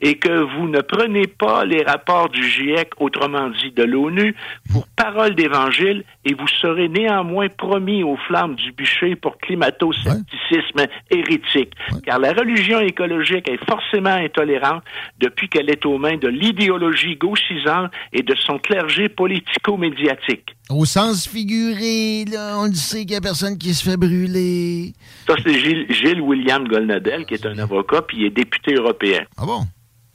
et 0.00 0.14
que 0.18 0.56
vous 0.56 0.68
ne 0.68 0.80
prenez 0.80 1.26
pas 1.26 1.64
les 1.64 1.82
rapports 1.82 2.28
du 2.28 2.42
GIEC, 2.48 2.90
autrement 2.98 3.50
dit 3.50 3.72
de 3.72 3.82
l'ONU, 3.82 4.34
pour 4.70 4.86
parole 4.88 5.34
d'évangile 5.34 6.04
et 6.24 6.34
vous 6.34 6.48
serez 6.48 6.88
néanmoins 6.88 7.48
promis 7.48 8.02
aux 8.02 8.16
flammes 8.28 8.54
du 8.56 8.72
bûcher 8.72 9.16
pour 9.16 9.38
climato-scepticisme 9.38 10.86
hérétique. 11.10 11.72
Car 12.04 12.18
la 12.18 12.32
religion 12.32 12.80
écologique 12.80 13.48
est 13.48 13.64
forcément 13.64 14.10
intolérante 14.10 14.82
depuis 15.18 15.48
qu'elle 15.48 15.70
est 15.70 15.84
aux 15.86 15.98
mains 15.98 16.16
de 16.16 16.28
l'idéologie 16.28 17.16
gauchisante 17.16 17.90
et 18.12 18.22
de 18.22 18.34
son 18.34 18.58
clergé 18.58 19.08
politico-médiatique. 19.08 20.56
Au 20.68 20.84
sens 20.84 21.28
figuré, 21.28 22.24
là, 22.24 22.56
on 22.58 22.66
le 22.66 22.74
sait 22.74 23.00
qu'il 23.00 23.10
n'y 23.10 23.16
a 23.16 23.20
personne 23.20 23.55
qui 23.56 23.74
se 23.74 23.82
fait 23.88 23.96
brûler. 23.96 24.92
Ça, 25.26 25.34
c'est 25.44 25.58
Gilles, 25.58 25.86
Gilles 25.90 26.20
William 26.20 26.66
Golnadel, 26.68 27.24
qui 27.26 27.34
est 27.34 27.46
un 27.46 27.58
avocat, 27.58 28.02
puis 28.02 28.18
il 28.20 28.24
est 28.26 28.30
député 28.30 28.74
européen. 28.74 29.24
Ah 29.36 29.44
bon? 29.46 29.66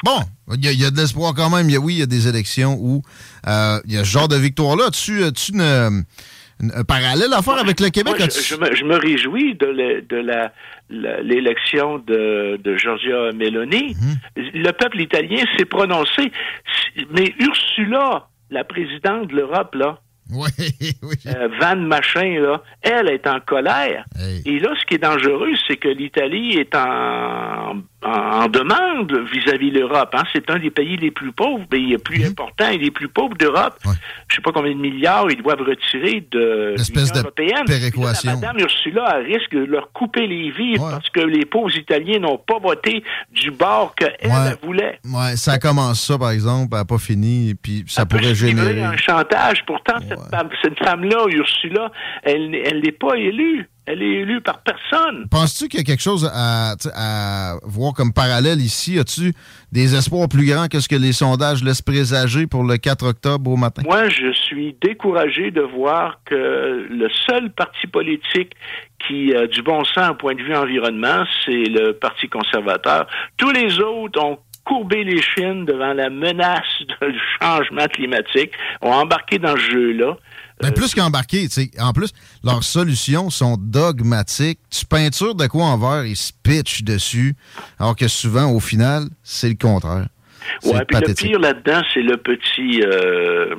Bon, 0.04 0.20
il 0.56 0.66
y, 0.66 0.68
a- 0.68 0.72
il 0.72 0.82
y 0.82 0.86
a 0.86 0.90
de 0.92 0.98
l'espoir 0.98 1.34
quand 1.36 1.50
même. 1.56 1.70
Il 1.70 1.74
y 1.74 1.76
a- 1.76 1.80
oui, 1.80 1.94
il 1.96 2.00
y 2.00 2.04
a 2.04 2.08
des 2.08 2.28
élections 2.28 2.76
où 2.80 3.04
euh, 3.48 3.80
il 3.86 3.94
y 3.94 3.98
a 3.98 4.04
ce 4.04 4.10
genre 4.10 4.28
de 4.28 4.36
victoire-là. 4.36 4.90
Tu, 4.92 5.22
tu 5.34 5.52
une, 5.54 5.62
une- 5.62 6.72
un 6.76 6.84
parallèle 6.84 7.32
à 7.34 7.42
faire 7.44 7.60
avec 7.60 7.80
le 7.80 7.90
Québec? 7.90 8.16
Moi, 8.18 8.28
je, 8.30 8.56
me, 8.56 8.76
je 8.76 8.84
me 8.84 8.96
réjouis 8.98 9.56
de 9.56 9.68
l'élection 11.24 12.00
de, 12.00 12.58
de 12.64 12.78
Giorgia 12.78 13.32
Meloni. 13.36 13.96
Mhm. 13.96 14.18
Le 14.64 14.72
peuple 14.72 15.02
italien 15.02 15.44
s'est 15.58 15.66
prononcé. 15.66 16.32
Mais 17.12 17.34
Ursula, 17.40 18.28
la 18.50 18.64
présidente 18.64 19.28
de 19.30 19.36
l'Europe, 19.36 19.76
là, 19.76 20.00
euh, 21.28 21.50
Van 21.60 21.76
Machin, 21.76 22.40
là, 22.40 22.64
elle 22.82 23.10
est 23.10 23.28
en 23.28 23.40
colère. 23.40 24.06
Et 24.46 24.60
là, 24.60 24.74
ce 24.80 24.86
qui 24.86 24.96
est 24.96 25.04
dangereux, 25.04 25.54
c'est 25.68 25.78
que 25.78 25.90
l'Italie 25.90 26.58
est 26.58 26.74
en, 26.76 27.82
en, 28.04 28.48
demande 28.48 29.12
vis-à-vis 29.32 29.72
de 29.72 29.80
l'Europe. 29.80 30.10
Hein. 30.14 30.24
C'est 30.34 30.50
un 30.50 30.60
des 30.60 30.72
pays 30.72 30.98
les 30.98 31.12
plus 31.12 31.32
pauvres, 31.32 31.66
pays 31.68 31.88
les 31.88 31.98
plus 31.98 32.26
importants 32.26 32.70
et 32.70 32.78
les 32.78 32.92
plus 32.92 33.08
pauvres 33.08 33.36
d'Europe. 33.38 33.76
Je 34.28 34.36
sais 34.36 34.42
pas 34.42 34.52
combien 34.52 34.72
de 34.74 34.80
milliards 34.80 35.30
ils 35.30 35.42
doivent 35.42 35.62
retirer 35.62 36.26
de 36.32 36.76
l'Union 36.78 37.14
européenne. 37.22 37.66
péréquation. 37.66 38.32
Là, 38.32 38.36
Madame 38.38 38.60
Ursula 38.60 39.18
elle 39.20 39.34
risque 39.38 39.52
de 39.54 39.66
leur 39.66 39.92
couper 39.92 40.28
les 40.28 40.52
vivres 40.52 40.90
parce 40.92 41.10
que 41.10 41.20
les 41.22 41.46
pauvres 41.46 41.76
Italiens 41.76 42.20
n'ont 42.20 42.38
pas 42.38 42.60
voté 42.60 43.04
du 43.32 43.52
bord 43.52 43.94
qu'elle 43.96 44.16
Ouais. 44.24 44.56
voulait. 44.64 45.00
Ouais, 45.06 45.36
ça 45.36 45.58
commence 45.60 46.02
ça, 46.02 46.18
par 46.18 46.32
exemple, 46.32 46.70
elle 46.72 46.80
n'a 46.80 46.86
pas 46.86 46.98
fini, 46.98 47.54
puis 47.56 47.84
ça 47.88 48.06
pourrait 48.06 48.24
C'est 48.34 48.48
générer. 48.48 48.82
un 48.84 48.98
chantage. 48.98 49.64
Pourtant, 49.66 49.96
cette, 50.08 50.20
femme, 50.30 50.50
cette 50.62 50.80
femme-là, 50.80 51.26
Ursula, 51.30 51.92
elle 52.24 52.56
elle 52.56 52.82
n'est 52.82 52.92
pas 52.92 53.16
élue. 53.16 53.68
Elle 53.92 54.04
est 54.04 54.22
élue 54.22 54.40
par 54.40 54.60
personne. 54.60 55.28
Penses-tu 55.30 55.68
qu'il 55.68 55.80
y 55.80 55.82
a 55.82 55.84
quelque 55.84 56.02
chose 56.02 56.30
à, 56.34 57.56
voir 57.64 57.94
comme 57.94 58.14
parallèle 58.14 58.62
ici? 58.62 58.98
As-tu 58.98 59.34
des 59.74 59.96
espoirs 59.96 60.30
plus 60.30 60.46
grands 60.46 60.68
que 60.70 60.80
ce 60.80 60.88
que 60.88 60.96
les 60.96 61.12
sondages 61.12 61.62
laissent 61.62 61.82
présager 61.82 62.48
pour 62.48 62.64
le 62.64 62.78
4 62.78 63.06
octobre 63.06 63.52
au 63.52 63.58
matin? 63.58 63.82
Moi, 63.86 64.08
je 64.08 64.32
suis 64.32 64.78
découragé 64.82 65.52
de 65.52 65.60
voir 65.60 66.20
que 66.24 66.88
le 66.90 67.10
seul 67.28 67.52
parti 67.52 67.86
politique 67.88 68.54
qui 69.06 69.36
a 69.36 69.48
du 69.48 69.62
bon 69.62 69.84
sens 69.84 70.12
au 70.12 70.16
point 70.16 70.36
de 70.36 70.42
vue 70.42 70.56
environnement, 70.56 71.26
c'est 71.44 71.66
le 71.66 71.92
Parti 71.92 72.30
conservateur. 72.30 73.08
Tous 73.36 73.52
les 73.52 73.78
autres 73.80 74.24
ont 74.24 74.40
courbé 74.64 75.04
les 75.04 75.22
chines 75.22 75.66
devant 75.66 75.94
la 75.94 76.10
menace 76.10 76.82
du 77.02 77.20
changement 77.42 77.88
climatique, 77.88 78.52
ont 78.82 78.94
embarqué 78.94 79.38
dans 79.38 79.58
ce 79.58 79.72
jeu-là. 79.72 80.16
Ben, 80.62 80.72
plus 80.72 80.94
qu'embarqué, 80.94 81.44
tu 81.44 81.50
sais. 81.50 81.72
En 81.80 81.94
plus, 81.94 82.12
leurs 82.44 82.64
solutions 82.64 83.30
sont 83.30 83.58
dogmatiques. 83.58 84.60
Tu 84.70 84.86
peintures 84.86 85.36
de 85.36 85.48
quoi 85.48 85.66
en 85.66 85.78
verre, 85.78 86.06
ils 86.06 86.18
se 86.18 86.32
pitchent 86.44 86.84
dessus. 86.84 87.36
Alors 87.80 87.96
que 87.96 88.08
souvent, 88.08 88.52
au 88.52 88.60
final, 88.60 89.06
c'est 89.24 89.50
le 89.50 89.56
contraire. 89.56 90.08
Ouais, 90.64 90.84
puis 90.86 90.98
le 91.08 91.14
pire 91.14 91.40
là-dedans, 91.40 91.82
c'est 91.94 92.02
le 92.02 92.18
petit 92.18 92.82
euh, 92.84 93.56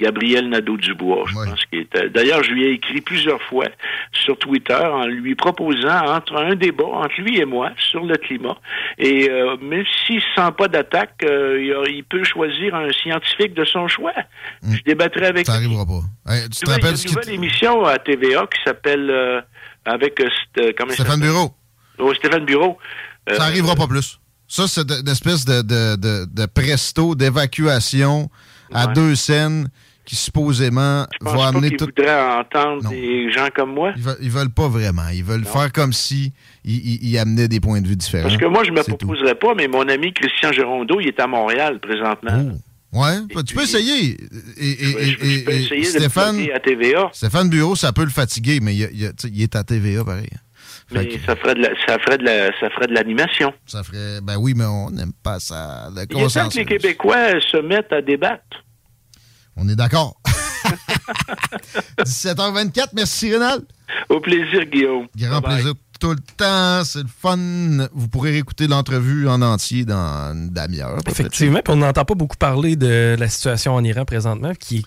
Gabriel 0.00 0.48
Nadeau-Dubois, 0.48 1.24
je 1.28 1.34
pense 1.34 1.64
qu'il 1.66 1.80
était. 1.80 2.08
D'ailleurs, 2.10 2.42
je 2.42 2.50
lui 2.50 2.64
ai 2.64 2.70
écrit 2.72 3.00
plusieurs 3.00 3.40
fois 3.42 3.66
sur 4.12 4.36
Twitter 4.38 4.74
en 4.74 5.06
lui 5.06 5.34
proposant 5.36 6.06
entre 6.08 6.36
un 6.36 6.54
débat 6.56 6.84
entre 6.84 7.20
lui 7.20 7.38
et 7.38 7.44
moi 7.44 7.70
sur 7.78 8.04
le 8.04 8.16
climat. 8.16 8.56
Et 8.98 9.30
euh, 9.30 9.56
même 9.62 9.84
s'il 10.06 10.16
ne 10.16 10.20
sent 10.20 10.52
pas 10.58 10.66
d'attaque, 10.68 11.22
euh, 11.24 11.84
il, 11.88 12.02
peut 12.04 12.24
choisir 12.24 12.74
un 12.74 12.90
scientifique 12.92 13.54
de 13.54 13.64
son 13.64 13.86
choix. 13.88 14.12
Je 14.62 14.82
débattrai 14.84 15.26
avec 15.26 15.46
Hmm. 15.48 15.52
Ça 15.52 15.58
lui. 15.60 15.66
arrivera 15.66 15.86
pas. 15.86 16.32
Hey, 16.32 16.48
tu 16.48 16.60
te 16.64 16.70
rappelles 16.70 16.94
une 16.94 17.20
qui. 17.20 17.30
émission 17.30 17.84
à 17.84 17.98
TVA 17.98 18.46
qui 18.46 18.60
s'appelle 18.64 19.08
euh, 19.10 19.40
avec 19.84 20.20
comment 20.76 20.92
Stéphane? 20.92 21.20
Bureau. 21.20 21.52
Oh, 21.98 22.12
Stéphane 22.14 22.44
Bureau. 22.44 22.78
Ça 23.30 23.44
arrivera 23.44 23.74
pas 23.76 23.86
plus. 23.86 24.18
Ça, 24.48 24.66
c'est 24.68 24.90
une 24.90 25.08
espèce 25.08 25.44
de, 25.44 25.62
de, 25.62 25.96
de, 25.96 26.26
de 26.30 26.46
presto, 26.46 27.14
d'évacuation 27.14 28.28
à 28.74 28.86
deux 28.88 29.14
scènes 29.14 29.68
qui 30.04 30.16
supposément 30.16 31.06
Je 31.12 31.24
pense 31.24 31.34
va 31.34 31.46
amener 31.48 31.70
tout. 31.70 31.86
voudrait 31.86 32.38
entendre 32.38 32.90
des 32.90 33.32
gens 33.32 33.48
comme 33.56 33.72
moi. 33.72 33.92
Ils 33.96 34.02
veulent, 34.02 34.16
ils 34.20 34.30
veulent 34.30 34.50
pas 34.50 34.68
vraiment. 34.68 35.08
Ils 35.12 35.24
veulent 35.24 35.46
faire 35.46 35.72
comme 35.72 35.94
si 35.94 36.32
ils, 36.64 36.74
ils- 36.76 37.08
ils 37.10 37.18
amenaient 37.18 37.48
des 37.48 37.58
points 37.60 37.80
de 37.80 37.88
vue 37.88 37.96
différents. 37.96 38.24
Parce 38.28 38.36
que 38.36 38.44
moi, 38.44 38.64
je 38.64 38.70
me 38.72 38.82
tout. 38.84 38.96
proposerais 38.96 39.34
pas, 39.34 39.54
mais 39.56 39.66
mon 39.66 39.88
ami 39.88 40.12
Christian 40.12 40.52
Gérondeau, 40.52 41.00
il 41.00 41.08
est 41.08 41.20
à 41.20 41.26
Montréal 41.26 41.80
présentement. 41.80 42.52
Ouais, 42.92 43.16
bah, 43.34 43.42
tu 43.42 43.54
peux 43.56 43.62
essayer. 43.62 44.16
Et, 44.58 44.70
et- 44.70 45.16
peux 45.16 45.52
et 45.52 45.62
essayer 45.64 45.84
Stéphane, 45.84 46.38
à 46.54 46.60
TVA, 46.60 47.08
Stéphane 47.12 47.48
Bureau, 47.48 47.74
ça 47.74 47.92
peut 47.92 48.04
le 48.04 48.10
fatiguer, 48.10 48.60
mais 48.60 48.76
il, 48.76 49.12
il 49.32 49.42
est 49.42 49.56
à 49.56 49.64
TVA 49.64 50.04
pareil. 50.04 50.28
Mais 50.94 51.18
ça 51.26 51.36
ferait 51.36 51.54
de 51.54 51.60
la, 51.60 51.68
ça 51.86 51.98
ferait 51.98 52.18
de 52.18 52.24
la, 52.24 52.46
ça 52.60 52.70
ferait 52.70 52.86
de 52.86 52.94
l'animation. 52.94 53.52
Ça 53.66 53.82
ferait. 53.82 54.20
Ben 54.22 54.36
oui, 54.38 54.54
mais 54.56 54.64
on 54.64 54.90
n'aime 54.90 55.12
pas 55.22 55.40
ça. 55.40 55.88
Le 55.94 56.02
Il 56.10 56.18
est 56.18 56.34
temps 56.34 56.48
que 56.48 56.56
les 56.56 56.64
Québécois 56.64 57.40
se 57.40 57.56
mettent 57.58 57.92
à 57.92 58.00
débattre. 58.02 58.64
On 59.56 59.68
est 59.68 59.76
d'accord. 59.76 60.20
17h24, 61.98 62.88
merci 62.94 63.32
Rénal. 63.32 63.60
Au 64.08 64.20
plaisir, 64.20 64.64
Guillaume. 64.64 65.06
Grand 65.16 65.42
plaisir 65.42 65.74
tout 66.00 66.10
le 66.10 66.34
temps, 66.36 66.84
c'est 66.84 67.02
le 67.02 67.08
fun. 67.08 67.38
Vous 67.92 68.08
pourrez 68.08 68.32
réécouter 68.32 68.66
l'entrevue 68.66 69.28
en 69.28 69.40
entier 69.42 69.84
dans 69.84 70.32
une 70.34 70.50
demi-heure. 70.50 70.98
Effectivement, 71.08 71.60
puis 71.64 71.72
on 71.72 71.76
n'entend 71.76 72.04
pas 72.04 72.14
beaucoup 72.14 72.36
parler 72.36 72.76
de 72.76 73.16
la 73.18 73.28
situation 73.28 73.74
en 73.74 73.84
Iran 73.84 74.04
présentement, 74.04 74.52
qui 74.58 74.78
est 74.78 74.84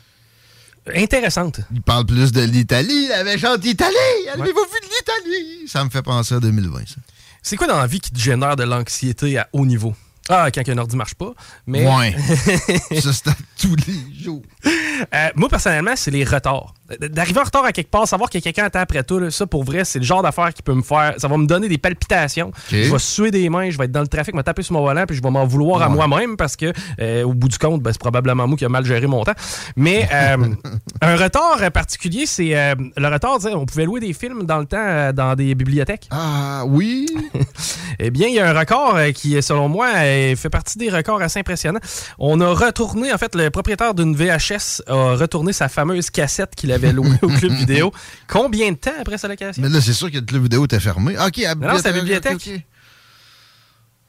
intéressante. 0.95 1.61
Il 1.73 1.81
parle 1.81 2.05
plus 2.05 2.31
de 2.31 2.41
l'Italie, 2.41 3.07
la 3.07 3.23
méchante 3.23 3.65
Italie. 3.65 3.95
Avez-vous 4.33 4.45
vu 4.45 4.79
de 4.81 4.85
l'Italie? 4.85 5.67
Ça 5.67 5.83
me 5.83 5.89
fait 5.89 6.01
penser 6.01 6.35
à 6.35 6.39
2020, 6.39 6.79
ça. 6.87 6.95
C'est 7.41 7.55
quoi 7.55 7.67
dans 7.67 7.77
la 7.77 7.87
vie 7.87 7.99
qui 7.99 8.11
te 8.11 8.19
génère 8.19 8.55
de 8.55 8.63
l'anxiété 8.63 9.37
à 9.37 9.47
haut 9.53 9.65
niveau? 9.65 9.95
Ah, 10.29 10.51
quand 10.51 10.67
un 10.67 10.77
ordi 10.77 10.97
marche 10.97 11.15
pas. 11.15 11.33
Mais... 11.65 11.87
Ouais. 11.87 12.13
ça, 13.01 13.13
c'est 13.13 13.31
tous 13.57 13.75
les 13.87 14.23
jours. 14.23 14.41
Euh, 14.65 15.29
moi, 15.35 15.47
personnellement, 15.47 15.95
c'est 15.95 16.11
les 16.11 16.25
retards. 16.25 16.73
D'arriver 16.99 17.41
en 17.41 17.43
retard 17.43 17.65
à 17.65 17.73
quelque 17.73 17.91
part, 17.91 18.07
savoir 18.07 18.29
que 18.29 18.37
quelqu'un 18.39 18.65
attend 18.65 18.79
après 18.79 19.03
toi, 19.03 19.19
là, 19.19 19.31
ça, 19.31 19.45
pour 19.45 19.65
vrai, 19.65 19.83
c'est 19.83 19.99
le 19.99 20.05
genre 20.05 20.23
d'affaire 20.23 20.53
qui 20.53 20.61
peut 20.61 20.73
me 20.73 20.81
faire. 20.81 21.15
Ça 21.17 21.27
va 21.27 21.35
me 21.37 21.45
donner 21.45 21.67
des 21.67 21.77
palpitations. 21.77 22.51
Je 22.69 22.89
vais 22.89 22.99
suer 22.99 23.29
des 23.29 23.49
mains, 23.49 23.69
je 23.69 23.77
vais 23.77 23.85
être 23.85 23.91
dans 23.91 24.01
le 24.01 24.07
trafic, 24.07 24.33
me 24.33 24.41
taper 24.41 24.63
sur 24.63 24.73
mon 24.73 24.81
volant, 24.81 25.05
puis 25.05 25.17
je 25.17 25.21
vais 25.21 25.29
m'en 25.29 25.45
vouloir 25.45 25.81
à 25.81 25.89
moi-même 25.89 26.37
parce 26.37 26.55
que, 26.55 26.71
euh, 27.01 27.23
au 27.23 27.33
bout 27.33 27.49
du 27.49 27.57
compte, 27.57 27.81
ben, 27.81 27.91
c'est 27.91 27.99
probablement 27.99 28.47
moi 28.47 28.57
qui 28.57 28.63
a 28.63 28.69
mal 28.69 28.85
géré 28.85 29.05
mon 29.05 29.23
temps. 29.25 29.33
Mais 29.75 30.07
euh, 30.13 30.37
un 31.01 31.15
retard 31.17 31.59
particulier, 31.73 32.25
c'est 32.25 32.57
euh, 32.57 32.75
le 32.95 33.07
retard, 33.07 33.37
on 33.53 33.65
pouvait 33.65 33.85
louer 33.85 33.99
des 33.99 34.13
films 34.13 34.43
dans 34.45 34.59
le 34.59 34.65
temps 34.65 35.11
dans 35.13 35.35
des 35.35 35.55
bibliothèques. 35.55 36.07
Ah, 36.11 36.63
oui. 36.65 37.07
eh 37.99 38.11
bien, 38.11 38.27
il 38.27 38.35
y 38.35 38.39
a 38.39 38.49
un 38.49 38.57
record 38.57 38.97
qui, 39.13 39.41
selon 39.41 39.67
moi, 39.67 39.87
fait 40.35 40.49
partie 40.49 40.77
des 40.77 40.89
records 40.89 41.21
assez 41.21 41.39
impressionnants. 41.39 41.81
On 42.17 42.39
a 42.39 42.53
retourné, 42.53 43.11
en 43.11 43.17
fait, 43.17 43.35
le 43.35 43.49
propriétaire 43.49 43.93
d'une 43.93 44.15
VHS 44.15 44.83
a 44.87 45.15
retourné 45.15 45.51
sa 45.51 45.67
fameuse 45.67 46.09
cassette 46.09 46.55
qu'il 46.55 46.71
avait 46.77 46.93
louée 46.93 47.17
au 47.21 47.27
club 47.27 47.51
vidéo. 47.51 47.91
Combien 48.27 48.71
de 48.71 48.77
temps 48.77 48.91
après 48.99 49.17
sa 49.17 49.27
location? 49.27 49.61
Mais 49.61 49.69
là, 49.69 49.81
c'est 49.81 49.93
sûr 49.93 50.09
que 50.09 50.17
le 50.17 50.21
club 50.25 50.43
vidéo 50.43 50.65
était 50.65 50.79
fermé. 50.79 51.15
OK, 51.17 51.39
à 51.43 51.55
Non, 51.55 51.77
c'est 51.77 51.91
la 51.91 51.99
bibliothèque. 51.99 52.65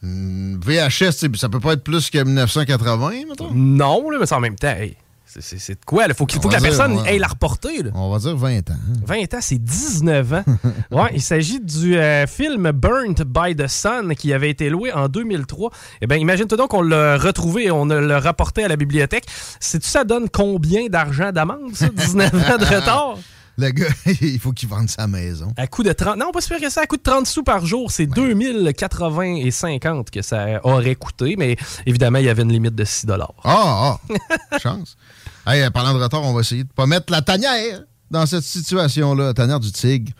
Hmm, 0.00 0.60
VHS, 0.60 1.26
ça 1.36 1.48
peut 1.48 1.58
pas 1.60 1.72
être 1.72 1.82
plus 1.82 2.08
que 2.08 2.22
1980, 2.22 3.10
mettons? 3.28 3.52
Non, 3.52 4.10
là, 4.10 4.18
mais 4.20 4.26
c'est 4.26 4.34
en 4.34 4.40
même 4.40 4.54
temps. 4.54 4.68
hey, 4.68 4.96
c'est- 5.40 5.74
de 5.74 5.84
quoi? 5.86 6.04
Il 6.08 6.14
faut, 6.14 6.26
qu'il- 6.26 6.40
faut 6.40 6.48
que 6.48 6.54
la 6.54 6.60
dire, 6.60 6.68
personne 6.68 6.96
va- 6.96 7.02
aille 7.08 7.18
la 7.18 7.26
reporter. 7.26 7.82
là. 7.82 7.90
On 7.94 8.10
va 8.10 8.18
dire 8.18 8.36
20 8.36 8.70
ans. 8.70 8.74
hein. 8.74 9.00
20 9.06 9.34
ans, 9.34 9.38
c'est 9.40 9.58
19 9.58 10.32
ans. 10.32 10.44
ouais, 10.90 11.10
il 11.14 11.22
s'agit 11.22 11.60
du 11.60 11.96
euh, 11.96 12.26
film 12.26 12.70
Burnt 12.72 13.22
by 13.24 13.56
the 13.56 13.66
Sun 13.68 14.14
qui 14.14 14.32
avait 14.32 14.50
été 14.50 14.70
loué 14.70 14.92
en 14.92 15.08
2003. 15.08 15.70
Eh 16.00 16.06
bien, 16.06 16.16
imagine-toi 16.16 16.58
donc 16.58 16.70
qu'on 16.70 16.82
l'a 16.82 17.16
retrouvé 17.18 17.64
et 17.66 17.70
on 17.70 17.84
l'a 17.86 18.20
rapporté 18.20 18.64
à 18.64 18.68
la 18.68 18.76
bibliothèque. 18.76 19.24
Sais-tu 19.60 19.88
ça 19.88 20.04
donne 20.04 20.28
combien 20.28 20.86
d'argent 20.88 21.32
d'amende, 21.32 21.74
ça? 21.74 21.88
19 21.88 22.34
ans 22.34 22.58
de 22.58 22.64
retard? 22.64 23.14
Le 23.58 23.70
gars, 23.70 23.88
il 24.20 24.38
faut 24.38 24.52
qu'il 24.52 24.68
vende 24.68 24.88
sa 24.88 25.08
maison. 25.08 25.52
À 25.56 25.66
coût 25.66 25.82
de 25.82 25.92
30... 25.92 26.16
Non, 26.16 26.30
pas 26.30 26.40
sûr 26.40 26.60
que 26.60 26.70
ça. 26.70 26.82
À 26.82 26.86
coût 26.86 26.96
de 26.96 27.02
30 27.02 27.26
sous 27.26 27.42
par 27.42 27.66
jour, 27.66 27.90
c'est 27.90 28.06
2080 28.06 29.36
et 29.36 29.50
50 29.50 30.10
que 30.10 30.22
ça 30.22 30.60
aurait 30.64 30.94
coûté. 30.94 31.34
Mais 31.36 31.56
évidemment, 31.84 32.18
il 32.18 32.26
y 32.26 32.28
avait 32.28 32.42
une 32.42 32.52
limite 32.52 32.76
de 32.76 32.84
6 32.84 33.06
Ah, 33.44 33.98
ah, 34.00 34.58
chance. 34.58 34.96
Hey, 35.46 35.62
euh, 35.62 35.70
parlant 35.70 35.94
de 35.94 36.02
retard, 36.02 36.22
on 36.24 36.34
va 36.34 36.40
essayer 36.40 36.64
de 36.64 36.68
pas 36.68 36.84
mettre 36.84 37.10
la 37.10 37.22
tanière 37.22 37.80
dans 38.10 38.26
cette 38.26 38.42
situation-là, 38.42 39.24
la 39.28 39.34
tanière 39.34 39.60
du 39.60 39.72
tigre. 39.72 40.12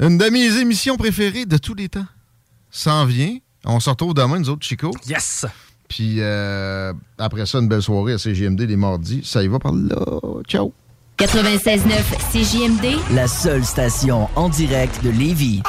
Une 0.00 0.18
de 0.18 0.26
mes 0.26 0.56
émissions 0.58 0.96
préférées 0.96 1.46
de 1.46 1.56
tous 1.56 1.74
les 1.74 1.88
temps 1.88 2.06
s'en 2.70 3.04
vient. 3.04 3.38
On 3.64 3.80
se 3.80 3.90
retrouve 3.90 4.14
demain, 4.14 4.38
nous 4.38 4.50
autres, 4.50 4.64
Chico. 4.64 4.92
Yes! 5.08 5.46
Puis 5.88 6.18
euh, 6.20 6.92
après 7.18 7.44
ça, 7.44 7.58
une 7.58 7.66
belle 7.66 7.82
soirée 7.82 8.12
à 8.12 8.18
CGMD 8.18 8.60
les 8.60 8.76
mardis. 8.76 9.22
Ça 9.24 9.42
y 9.42 9.48
va 9.48 9.58
par 9.58 9.72
là. 9.72 9.96
Ciao. 10.46 10.72
96.9 11.18 11.82
CJMD, 12.32 12.98
La 13.14 13.28
seule 13.28 13.64
station 13.64 14.28
en 14.34 14.48
direct 14.48 15.04
de 15.04 15.10
Lévis. 15.10 15.62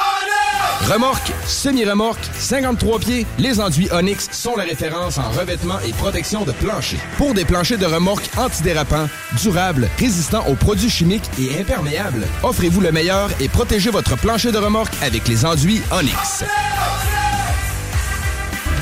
Remorque, 0.90 1.32
semi-remorque, 1.46 2.24
53 2.36 2.98
pieds, 2.98 3.26
les 3.38 3.60
enduits 3.60 3.88
Onyx 3.92 4.28
sont 4.32 4.56
la 4.56 4.64
référence 4.64 5.18
en 5.18 5.30
revêtement 5.30 5.78
et 5.86 5.92
protection 5.92 6.44
de 6.44 6.52
plancher. 6.52 6.98
Pour 7.16 7.34
des 7.34 7.44
planchers 7.44 7.78
de 7.78 7.86
remorque 7.86 8.28
antidérapants, 8.36 9.08
durables, 9.40 9.88
résistants 9.98 10.44
aux 10.48 10.56
produits 10.56 10.90
chimiques 10.90 11.30
et 11.38 11.60
imperméables, 11.60 12.26
offrez-vous 12.42 12.80
le 12.80 12.90
meilleur 12.90 13.30
et 13.40 13.48
protégez 13.48 13.90
votre 13.90 14.16
plancher 14.16 14.50
de 14.50 14.58
remorque 14.58 14.94
avec 15.02 15.28
les 15.28 15.44
enduits 15.44 15.80
Onyx. 15.92 16.44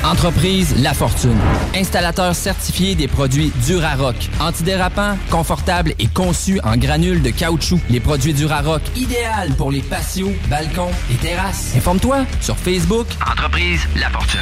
Entreprise 0.03 0.75
La 0.81 0.93
Fortune. 0.93 1.37
Installateur 1.73 2.35
certifié 2.35 2.93
des 2.93 3.07
produits 3.07 3.53
Durarock. 3.65 4.15
Antidérapant, 4.41 5.17
confortable 5.31 5.93
et 5.97 6.07
conçu 6.07 6.59
en 6.65 6.75
granules 6.75 7.21
de 7.21 7.29
caoutchouc. 7.29 7.79
Les 7.89 8.01
produits 8.01 8.33
Durarock, 8.33 8.81
idéal 8.97 9.53
pour 9.57 9.71
les 9.71 9.81
patios, 9.81 10.33
balcons 10.49 10.91
et 11.09 11.15
terrasses. 11.15 11.71
Informe-toi 11.77 12.25
sur 12.41 12.57
Facebook. 12.57 13.07
Entreprise 13.25 13.87
La 13.95 14.09
Fortune. 14.09 14.41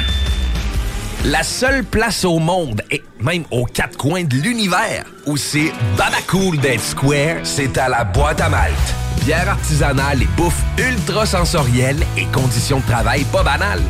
La 1.26 1.44
seule 1.44 1.84
place 1.84 2.24
au 2.24 2.40
monde, 2.40 2.82
et 2.90 3.04
même 3.20 3.44
aux 3.52 3.64
quatre 3.64 3.96
coins 3.96 4.24
de 4.24 4.34
l'univers, 4.34 5.04
où 5.26 5.36
c'est 5.36 5.72
Babacool 5.96 6.58
d'être 6.58 6.82
square, 6.82 7.36
c'est 7.44 7.78
à 7.78 7.88
la 7.88 8.02
boîte 8.02 8.40
à 8.40 8.48
Malte. 8.48 8.74
Bière 9.24 9.48
artisanale 9.48 10.22
et 10.22 10.28
bouffe 10.36 10.60
ultra 10.76 11.24
sensorielle 11.24 12.04
et 12.18 12.24
conditions 12.32 12.80
de 12.80 12.86
travail 12.86 13.22
pas 13.32 13.44
banales. 13.44 13.82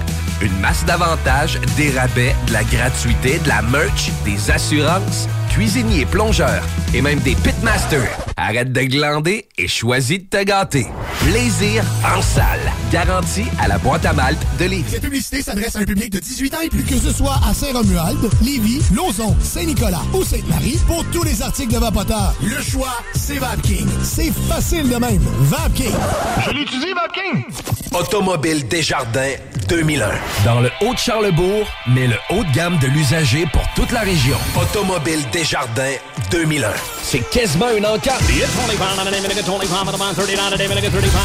Une 0.43 0.59
masse 0.59 0.85
d'avantages, 0.85 1.61
des 1.77 1.93
rabais, 1.93 2.35
de 2.49 2.53
la 2.53 2.65
gratuité, 2.65 3.39
de 3.39 3.49
la 3.49 3.63
merch, 3.63 4.11
des 4.25 4.51
assurances, 4.51 5.29
cuisinier, 5.53 6.07
plongeur 6.07 6.63
et 6.95 7.03
même 7.03 7.21
des 7.21 7.35
pitmasters. 7.35 8.09
Arrête 8.37 8.73
de 8.73 8.81
glander 8.83 9.47
et 9.59 9.69
choisis 9.69 10.19
de 10.19 10.25
te 10.25 10.43
gâter. 10.43 10.87
Plaisir 11.21 11.85
en 12.05 12.23
salle. 12.23 12.61
Garantie 12.91 13.45
à 13.61 13.69
la 13.69 13.79
boîte 13.79 14.05
à 14.07 14.13
malte 14.13 14.41
de 14.59 14.65
Lévis. 14.65 14.91
Cette 14.91 15.03
publicité 15.03 15.43
s'adresse 15.43 15.77
à 15.77 15.81
un 15.81 15.85
public 15.85 16.11
de 16.11 16.19
18 16.19 16.55
ans 16.55 16.61
et 16.65 16.69
plus. 16.69 16.83
Que 16.83 16.97
ce 16.97 17.13
soit 17.13 17.39
à 17.49 17.55
Saint-Romuald, 17.55 18.19
Lévis, 18.43 18.83
Lauson, 18.95 19.37
Saint-Nicolas 19.41 20.03
ou 20.15 20.25
Sainte-Marie, 20.25 20.79
pour 20.87 21.05
tous 21.13 21.23
les 21.23 21.43
articles 21.43 21.73
de 21.73 21.79
Vapoteur, 21.79 22.35
le 22.43 22.61
choix, 22.63 22.99
c'est 23.15 23.39
VapKing. 23.39 23.89
C'est 24.03 24.33
facile 24.49 24.89
de 24.89 24.97
même. 24.97 25.23
VapKing. 25.41 25.95
Je 26.47 26.51
l'utilise, 26.51 26.95
VapKing. 26.95 27.45
Automobile 27.95 28.67
Desjardins 28.69 29.35
2001. 29.69 30.09
Dans 30.45 30.61
le 30.61 30.71
Haut-de-Charlebourg, 30.81 31.69
mais 31.89 32.07
le 32.07 32.17
haut 32.31 32.43
de 32.43 32.53
gamme 32.55 32.79
de 32.79 32.87
l'usager 32.87 33.47
pour 33.53 33.63
toute 33.77 33.93
la 33.93 34.01
région. 34.01 34.37
Automobile 34.61 35.21
Desjardins 35.31 35.42
2001. 36.31 36.69
C'est 37.03 37.29
quasiment 37.31 37.71
une 37.77 37.85
encarte. 37.85 38.23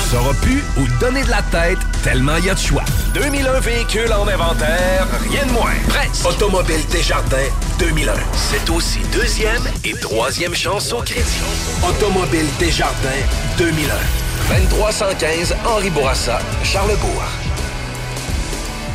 Saura 0.10 0.34
plus 0.42 0.64
où 0.78 0.88
donner 1.00 1.24
de 1.24 1.30
la 1.30 1.42
tête 1.44 1.78
tellement 2.04 2.36
il 2.38 2.46
y 2.46 2.50
a 2.50 2.56
de 2.56 2.60
choix. 2.60 2.84
2001 3.14 3.60
véhicules 3.60 4.12
en 4.12 4.28
inventaire, 4.28 5.08
rien 5.30 5.46
de 5.46 5.52
moins. 5.52 5.72
Presse. 5.88 6.26
Automobile 6.26 6.82
Desjardins 6.92 7.38
2001. 7.80 8.14
C'est 8.34 8.70
aussi 8.72 9.00
deuxième 9.14 9.64
et 9.86 9.94
troisième 9.94 10.56
chance 10.56 10.92
au 10.94 11.02
crédit. 11.02 11.42
Automobile 11.88 12.48
Desjardins 12.60 13.24
2001. 13.58 13.94
2315 14.50 15.56
Henri 15.66 15.90
Bourassa, 15.92 16.40
Charlebourg. 16.64 17.24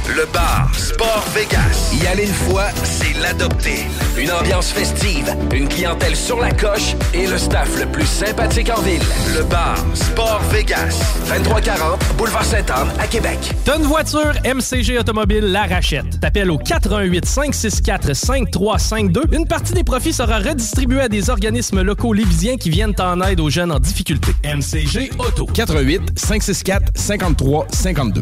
Le 0.09 0.27
bar 0.33 0.69
Sport 0.75 1.25
Vegas. 1.33 1.93
Y 1.93 2.07
aller 2.07 2.27
une 2.27 2.35
fois, 2.35 2.65
c'est 2.83 3.17
l'adopter. 3.21 3.87
Une 4.19 4.31
ambiance 4.33 4.73
festive, 4.73 5.35
une 5.55 5.69
clientèle 5.69 6.17
sur 6.17 6.41
la 6.41 6.51
coche 6.51 6.97
et 7.15 7.27
le 7.27 7.39
staff 7.39 7.79
le 7.79 7.87
plus 7.87 8.07
sympathique 8.07 8.71
en 8.77 8.81
ville. 8.83 9.03
Le 9.35 9.45
bar 9.45 9.77
Sport 9.95 10.43
Vegas. 10.51 11.01
2340 11.29 12.01
Boulevard 12.19 12.45
Sainte-Anne 12.45 12.89
à 12.99 13.07
Québec. 13.07 13.39
T'as 13.65 13.79
une 13.79 13.85
voiture, 13.85 14.33
MCG 14.45 14.99
Automobile 14.99 15.45
la 15.45 15.67
rachète. 15.67 16.21
T'appelles 16.21 16.51
au 16.51 16.59
418 16.59 17.25
564 17.25 18.15
5352. 18.15 19.23
Une 19.33 19.47
partie 19.47 19.73
des 19.73 19.85
profits 19.85 20.13
sera 20.13 20.39
redistribuée 20.39 21.03
à 21.03 21.09
des 21.09 21.31
organismes 21.31 21.83
locaux 21.83 22.13
lévisiens 22.13 22.57
qui 22.57 22.71
viennent 22.71 22.95
en 22.99 23.21
aide 23.21 23.41
aux 23.41 23.51
jeunes 23.51 23.71
en 23.71 23.79
difficulté. 23.79 24.33
MCG 24.45 25.11
Auto. 25.19 25.47
88 25.47 26.19
564 26.19 26.93
53 26.97 27.67
52. 27.71 28.21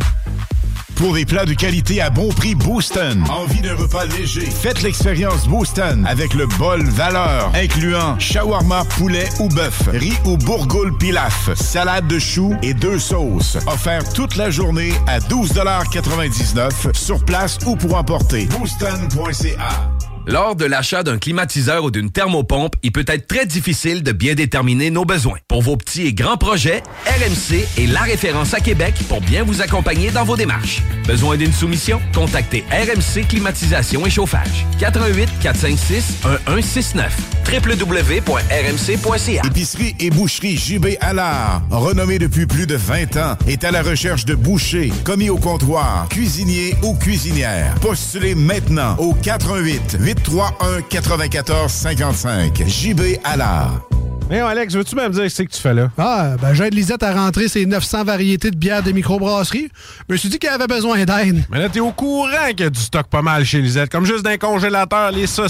Pour 1.00 1.14
des 1.14 1.24
plats 1.24 1.46
de 1.46 1.54
qualité 1.54 2.02
à 2.02 2.10
bon 2.10 2.28
prix 2.28 2.54
Booston. 2.54 3.24
Envie 3.30 3.62
d'un 3.62 3.74
repas 3.74 4.04
léger? 4.04 4.44
Faites 4.44 4.82
l'expérience 4.82 5.48
Booston 5.48 6.04
avec 6.06 6.34
le 6.34 6.46
bol 6.58 6.82
valeur, 6.82 7.50
incluant 7.54 8.18
shawarma 8.18 8.84
poulet 8.84 9.26
ou 9.38 9.48
bœuf, 9.48 9.88
riz 9.94 10.12
ou 10.26 10.36
bourgoule 10.36 10.94
pilaf, 10.98 11.54
salade 11.54 12.06
de 12.06 12.18
choux 12.18 12.54
et 12.62 12.74
deux 12.74 12.98
sauces. 12.98 13.56
Offert 13.66 14.12
toute 14.12 14.36
la 14.36 14.50
journée 14.50 14.92
à 15.06 15.20
12,99 15.20 16.94
sur 16.94 17.24
place 17.24 17.56
ou 17.64 17.76
pour 17.76 17.96
emporter. 17.96 18.44
Booston.ca 18.58 20.09
Lors 20.30 20.54
de 20.54 20.64
l'achat 20.64 21.02
d'un 21.02 21.18
climatiseur 21.18 21.82
ou 21.82 21.90
d'une 21.90 22.12
thermopompe, 22.12 22.76
il 22.84 22.92
peut 22.92 23.04
être 23.08 23.26
très 23.26 23.46
difficile 23.46 24.04
de 24.04 24.12
bien 24.12 24.34
déterminer 24.34 24.90
nos 24.90 25.04
besoins. 25.04 25.38
Pour 25.48 25.60
vos 25.60 25.76
petits 25.76 26.06
et 26.06 26.12
grands 26.12 26.36
projets, 26.36 26.84
RMC 27.04 27.66
est 27.76 27.88
la 27.88 28.02
référence 28.02 28.54
à 28.54 28.60
Québec 28.60 28.94
pour 29.08 29.20
bien 29.20 29.42
vous 29.42 29.60
accompagner 29.60 30.12
dans 30.12 30.22
vos 30.22 30.36
démarches. 30.36 30.82
Besoin 31.04 31.36
d'une 31.36 31.52
soumission? 31.52 32.00
Contactez 32.14 32.62
RMC 32.70 33.26
Climatisation 33.26 34.06
et 34.06 34.10
Chauffage. 34.10 34.66
88 34.78 35.28
456 35.42 36.18
1169 36.46 37.12
www.rmc.ca 37.52 39.42
Épicerie 39.44 39.96
et 39.98 40.10
boucherie 40.10 40.56
JB 40.56 40.86
Allard, 41.00 41.62
renommée 41.70 42.20
depuis 42.20 42.46
plus 42.46 42.68
de 42.68 42.76
20 42.76 43.16
ans, 43.16 43.36
est 43.48 43.64
à 43.64 43.72
la 43.72 43.82
recherche 43.82 44.24
de 44.24 44.36
bouchers, 44.36 44.92
commis 45.04 45.30
au 45.30 45.38
comptoir, 45.38 46.08
cuisiniers 46.10 46.76
ou 46.84 46.94
cuisinières. 46.94 47.74
Postulez 47.80 48.36
maintenant 48.36 48.94
au 48.98 49.14
88 49.14 49.98
831 50.26 50.82
94 50.82 51.70
55. 51.72 52.62
JB 52.66 53.00
Allard. 53.24 53.80
Mais 54.28 54.38
Alex, 54.38 54.74
veux-tu 54.74 54.94
même 54.94 55.10
dire 55.10 55.28
ce 55.28 55.42
que 55.42 55.48
tu 55.50 55.60
fais 55.60 55.74
là? 55.74 55.90
Ah, 55.98 56.36
ben 56.40 56.54
j'aide 56.54 56.72
Lisette 56.72 57.02
à 57.02 57.12
rentrer 57.12 57.48
ses 57.48 57.66
900 57.66 58.04
variétés 58.04 58.52
de 58.52 58.56
bières 58.56 58.80
de 58.82 58.92
microbrasserie. 58.92 59.68
Je 60.08 60.12
me 60.12 60.16
suis 60.16 60.28
dit 60.28 60.38
qu'elle 60.38 60.52
avait 60.52 60.68
besoin 60.68 61.04
d'aide. 61.04 61.44
Mais 61.50 61.58
là, 61.58 61.68
t'es 61.68 61.80
au 61.80 61.90
courant 61.90 62.28
qu'il 62.50 62.60
y 62.60 62.62
a 62.62 62.70
du 62.70 62.78
stock 62.78 63.08
pas 63.08 63.22
mal 63.22 63.44
chez 63.44 63.60
Lisette. 63.60 63.90
Comme 63.90 64.04
juste 64.04 64.22
d'un 64.22 64.36
congélateur, 64.36 65.10
les 65.10 65.26
saucisses 65.26 65.48